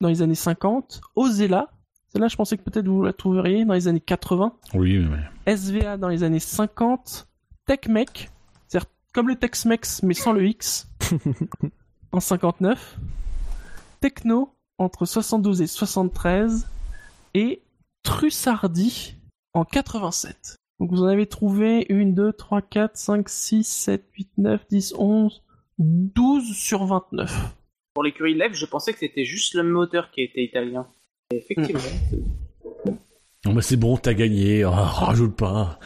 dans 0.00 0.08
les 0.08 0.22
années 0.22 0.34
50. 0.34 1.00
Ozella, 1.14 1.70
celle-là 2.08 2.28
je 2.28 2.36
pensais 2.36 2.56
que 2.56 2.62
peut-être 2.62 2.88
vous 2.88 3.02
la 3.02 3.12
trouveriez 3.12 3.64
dans 3.64 3.74
les 3.74 3.88
années 3.88 4.00
80. 4.00 4.54
Oui, 4.74 4.98
mais... 4.98 5.56
SVA 5.56 5.96
dans 5.96 6.08
les 6.08 6.22
années 6.24 6.40
50, 6.40 7.28
TechMec, 7.66 8.30
c'est-à-dire 8.68 8.90
comme 9.12 9.28
le 9.28 9.36
Tex-Mex 9.36 10.02
mais 10.02 10.14
sans 10.14 10.32
le 10.32 10.46
X, 10.46 10.88
en 12.12 12.20
59, 12.20 12.98
Techno 14.00 14.54
entre 14.80 15.04
72 15.04 15.60
et 15.60 15.66
73, 15.66 16.66
et 17.34 17.60
Trussardi 18.02 19.14
en 19.52 19.64
87. 19.64 20.56
Donc 20.80 20.90
vous 20.90 21.02
en 21.02 21.06
avez 21.06 21.26
trouvé 21.26 21.86
1, 21.90 22.06
2, 22.06 22.32
3, 22.32 22.62
4, 22.62 22.96
5, 22.96 23.28
6, 23.28 23.64
7, 23.64 24.04
8, 24.16 24.30
9, 24.38 24.66
10, 24.70 24.94
11, 24.98 25.42
12 25.78 26.56
sur 26.56 26.86
29. 26.86 27.54
Pour 27.92 28.04
l'écurie 28.04 28.34
live, 28.34 28.54
je 28.54 28.64
pensais 28.64 28.94
que 28.94 29.00
c'était 29.00 29.26
juste 29.26 29.54
le 29.54 29.64
moteur 29.64 30.10
qui 30.10 30.22
était 30.22 30.42
italien. 30.42 30.86
Et 31.30 31.36
effectivement. 31.36 31.82
Non, 33.44 33.52
mais 33.52 33.62
c'est 33.62 33.76
bon, 33.76 33.98
t'as 33.98 34.14
gagné. 34.14 34.64
Oh, 34.64 34.70
rajoute 34.70 35.36
pas. 35.36 35.78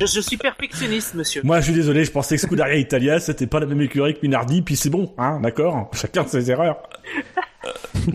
je, 0.00 0.06
je 0.06 0.20
suis 0.20 0.36
perfectionniste, 0.38 1.14
monsieur. 1.14 1.42
Moi, 1.42 1.60
je 1.60 1.66
suis 1.66 1.74
désolé, 1.74 2.04
je 2.04 2.10
pensais 2.10 2.36
que 2.36 2.42
Scuderia 2.42 2.76
Italia, 2.76 3.20
c'était 3.20 3.46
pas 3.46 3.60
la 3.60 3.66
même 3.66 3.80
écurie 3.82 4.14
que 4.14 4.20
Minardi, 4.22 4.62
puis 4.62 4.76
c'est 4.76 4.90
bon, 4.90 5.14
hein, 5.18 5.40
d'accord? 5.40 5.90
Chacun 5.92 6.26
ses 6.26 6.50
erreurs. 6.50 6.82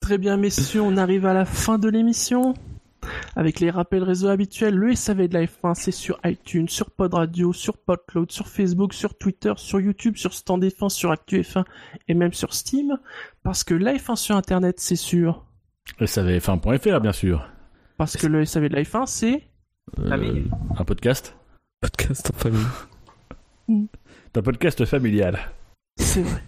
Très 0.00 0.18
bien, 0.18 0.36
messieurs, 0.36 0.80
on 0.80 0.96
arrive 0.96 1.26
à 1.26 1.34
la 1.34 1.44
fin 1.44 1.78
de 1.78 1.88
l'émission. 1.88 2.54
Avec 3.36 3.60
les 3.60 3.70
rappels 3.70 4.02
réseaux 4.02 4.28
habituels, 4.28 4.74
le 4.74 4.94
SAV 4.94 5.28
de 5.28 5.34
la 5.34 5.44
F1, 5.44 5.74
c'est 5.74 5.92
sur 5.92 6.18
iTunes, 6.24 6.68
sur 6.68 6.90
Pod 6.90 7.14
Radio, 7.14 7.52
sur 7.52 7.76
Podcloud, 7.78 8.30
sur 8.32 8.48
Facebook, 8.48 8.92
sur 8.92 9.16
Twitter, 9.16 9.52
sur 9.56 9.80
YouTube, 9.80 10.16
sur 10.16 10.34
Stand 10.34 10.64
F1, 10.64 10.88
sur 10.88 11.12
ActuF1 11.12 11.64
et 12.08 12.14
même 12.14 12.32
sur 12.32 12.54
Steam. 12.54 12.98
Parce 13.42 13.64
que 13.64 13.74
la 13.74 13.94
F1 13.94 14.16
sur 14.16 14.36
Internet, 14.36 14.80
c'est 14.80 14.96
sûr. 14.96 15.44
SAVF1.fr, 16.00 17.00
bien 17.00 17.12
sûr. 17.12 17.48
Parce 17.96 18.16
que 18.16 18.26
le 18.26 18.44
SAV 18.44 18.68
de 18.68 18.74
la 18.74 18.82
F1, 18.82 19.06
c'est... 19.06 19.42
Euh, 19.98 20.08
Famille. 20.08 20.50
un 20.76 20.84
podcast 20.84 21.34
Podcast 21.80 22.30
en 22.34 22.38
famille. 22.38 22.66
Un 24.34 24.42
podcast 24.42 24.84
familial. 24.84 25.36
C'est 25.96 26.22
vrai. 26.22 26.42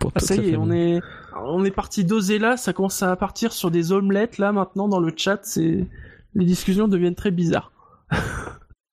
Pour 0.00 0.12
Ah, 0.14 0.20
toute 0.20 0.28
ça 0.28 0.36
la 0.36 0.42
y 0.42 0.50
est, 0.50 0.56
on 0.56 0.70
est, 0.70 1.00
on 1.44 1.64
est 1.64 1.70
parti 1.70 2.04
d'oser 2.04 2.38
là, 2.38 2.56
ça 2.56 2.72
commence 2.72 3.02
à 3.02 3.14
partir 3.16 3.52
sur 3.52 3.70
des 3.70 3.92
omelettes 3.92 4.38
là 4.38 4.52
maintenant 4.52 4.88
dans 4.88 5.00
le 5.00 5.12
chat, 5.16 5.40
c'est, 5.42 5.86
les 6.34 6.44
discussions 6.44 6.88
deviennent 6.88 7.14
très 7.14 7.30
bizarres. 7.30 7.72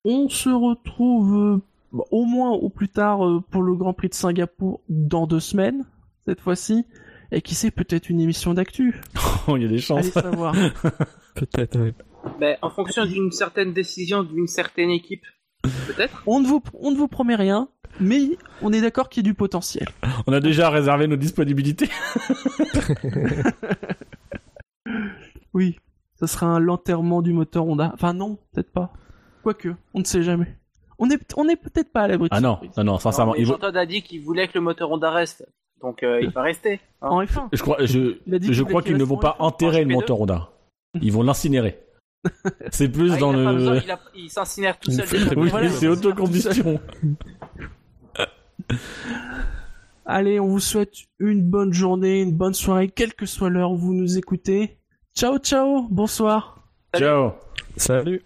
on 0.05 0.29
se 0.29 0.49
retrouve 0.49 1.35
euh, 1.35 1.61
au 2.11 2.25
moins 2.25 2.51
au 2.51 2.69
plus 2.69 2.89
tard 2.89 3.25
euh, 3.25 3.41
pour 3.51 3.63
le 3.63 3.75
Grand 3.75 3.93
Prix 3.93 4.09
de 4.09 4.13
Singapour 4.13 4.81
dans 4.89 5.27
deux 5.27 5.39
semaines, 5.39 5.85
cette 6.25 6.41
fois-ci. 6.41 6.85
Et 7.31 7.41
qui 7.41 7.55
sait, 7.55 7.71
peut-être 7.71 8.09
une 8.09 8.19
émission 8.21 8.53
d'actu. 8.53 9.01
Oh, 9.47 9.57
il 9.57 9.63
y 9.63 9.65
a 9.65 9.67
des 9.67 9.73
Allez 9.73 9.81
chances. 9.81 10.05
savoir. 10.11 10.55
Peut-être, 11.35 11.77
ouais. 11.77 11.93
Ben, 12.39 12.55
en 12.61 12.69
fonction 12.69 13.05
d'une 13.05 13.29
certaine 13.31 13.73
décision 13.73 14.23
d'une 14.23 14.47
certaine 14.47 14.89
équipe, 14.89 15.25
peut-être. 15.63 16.23
On 16.25 16.39
ne 16.39 16.47
vous, 16.47 16.63
on 16.79 16.91
ne 16.91 16.95
vous 16.95 17.09
promet 17.09 17.35
rien, 17.35 17.67
mais 17.99 18.37
on 18.61 18.71
est 18.73 18.81
d'accord 18.81 19.09
qu'il 19.09 19.23
y 19.23 19.27
a 19.27 19.29
du 19.29 19.33
potentiel. 19.33 19.87
On 20.27 20.33
a 20.33 20.39
déjà 20.39 20.69
réservé 20.69 21.07
nos 21.07 21.15
disponibilités. 21.17 21.89
Oui, 25.53 25.77
ça 26.15 26.27
sera 26.27 26.47
un 26.47 26.59
l'enterrement 26.59 27.21
du 27.21 27.31
moteur 27.33 27.67
Honda. 27.67 27.91
Enfin 27.93 28.13
non, 28.13 28.37
peut-être 28.51 28.71
pas. 28.71 28.91
Quoique, 29.43 29.69
on 29.93 29.99
ne 29.99 30.03
sait 30.03 30.23
jamais. 30.23 30.57
On 30.97 31.09
est, 31.09 31.19
on 31.37 31.47
est 31.47 31.55
peut-être 31.55 31.91
pas 31.91 32.01
à 32.01 32.07
l'abri 32.07 32.27
Ah 32.31 32.41
non, 32.41 32.59
non, 32.77 32.83
non, 32.83 32.97
sincèrement. 32.99 33.35
Il 33.35 33.51
a 33.51 33.85
dit 33.85 34.01
qu'il 34.01 34.21
voulait 34.21 34.47
que 34.47 34.53
le 34.55 34.61
moteur 34.61 34.91
Honda 34.91 35.11
reste. 35.11 35.45
Donc 35.81 36.01
euh, 36.01 36.21
il 36.21 36.29
va 36.29 36.41
rester. 36.41 36.79
hein. 37.01 37.09
En 37.09 37.21
F1. 37.23 37.49
Je 37.51 37.61
crois, 37.61 37.77
je, 37.85 38.15
je 38.27 38.63
crois 38.63 38.81
qu'il 38.81 38.93
qu'ils 38.93 38.99
ne 38.99 39.03
vont 39.03 39.17
pas 39.17 39.35
F1. 39.39 39.43
enterrer 39.43 39.83
le 39.83 39.89
GP2. 39.91 39.93
moteur 39.93 40.21
Honda. 40.21 40.49
Ils 41.01 41.11
vont 41.11 41.23
l'incinérer. 41.23 41.79
C'est 42.71 42.87
plus 42.89 43.11
Ah, 43.13 43.17
dans 43.17 43.33
pas 43.33 43.53
besoin, 43.53 43.73
le. 43.75 43.81
il, 43.83 43.91
a- 43.91 43.99
il 44.15 44.29
s'incinère 44.29 44.79
tout 44.79 44.91
seul. 44.91 45.05
Oui, 45.37 45.49
Voilà, 45.49 45.69
c'est 45.69 45.87
autocombustion. 45.87 46.79
Allez, 50.05 50.39
on 50.39 50.47
vous 50.47 50.59
souhaite 50.59 50.93
une 51.19 51.41
bonne 51.41 51.73
journée, 51.73 52.21
une 52.21 52.33
bonne 52.33 52.53
soirée, 52.53 52.89
quelle 52.89 53.13
que 53.13 53.25
soit 53.25 53.49
l'heure 53.49 53.71
où 53.71 53.77
vous 53.77 53.93
nous 53.93 54.17
écoutez. 54.17 54.77
Ciao, 55.15 55.37
ciao, 55.37 55.87
bonsoir. 55.89 56.67
Ciao. 56.95 57.31
Salut. 57.77 58.21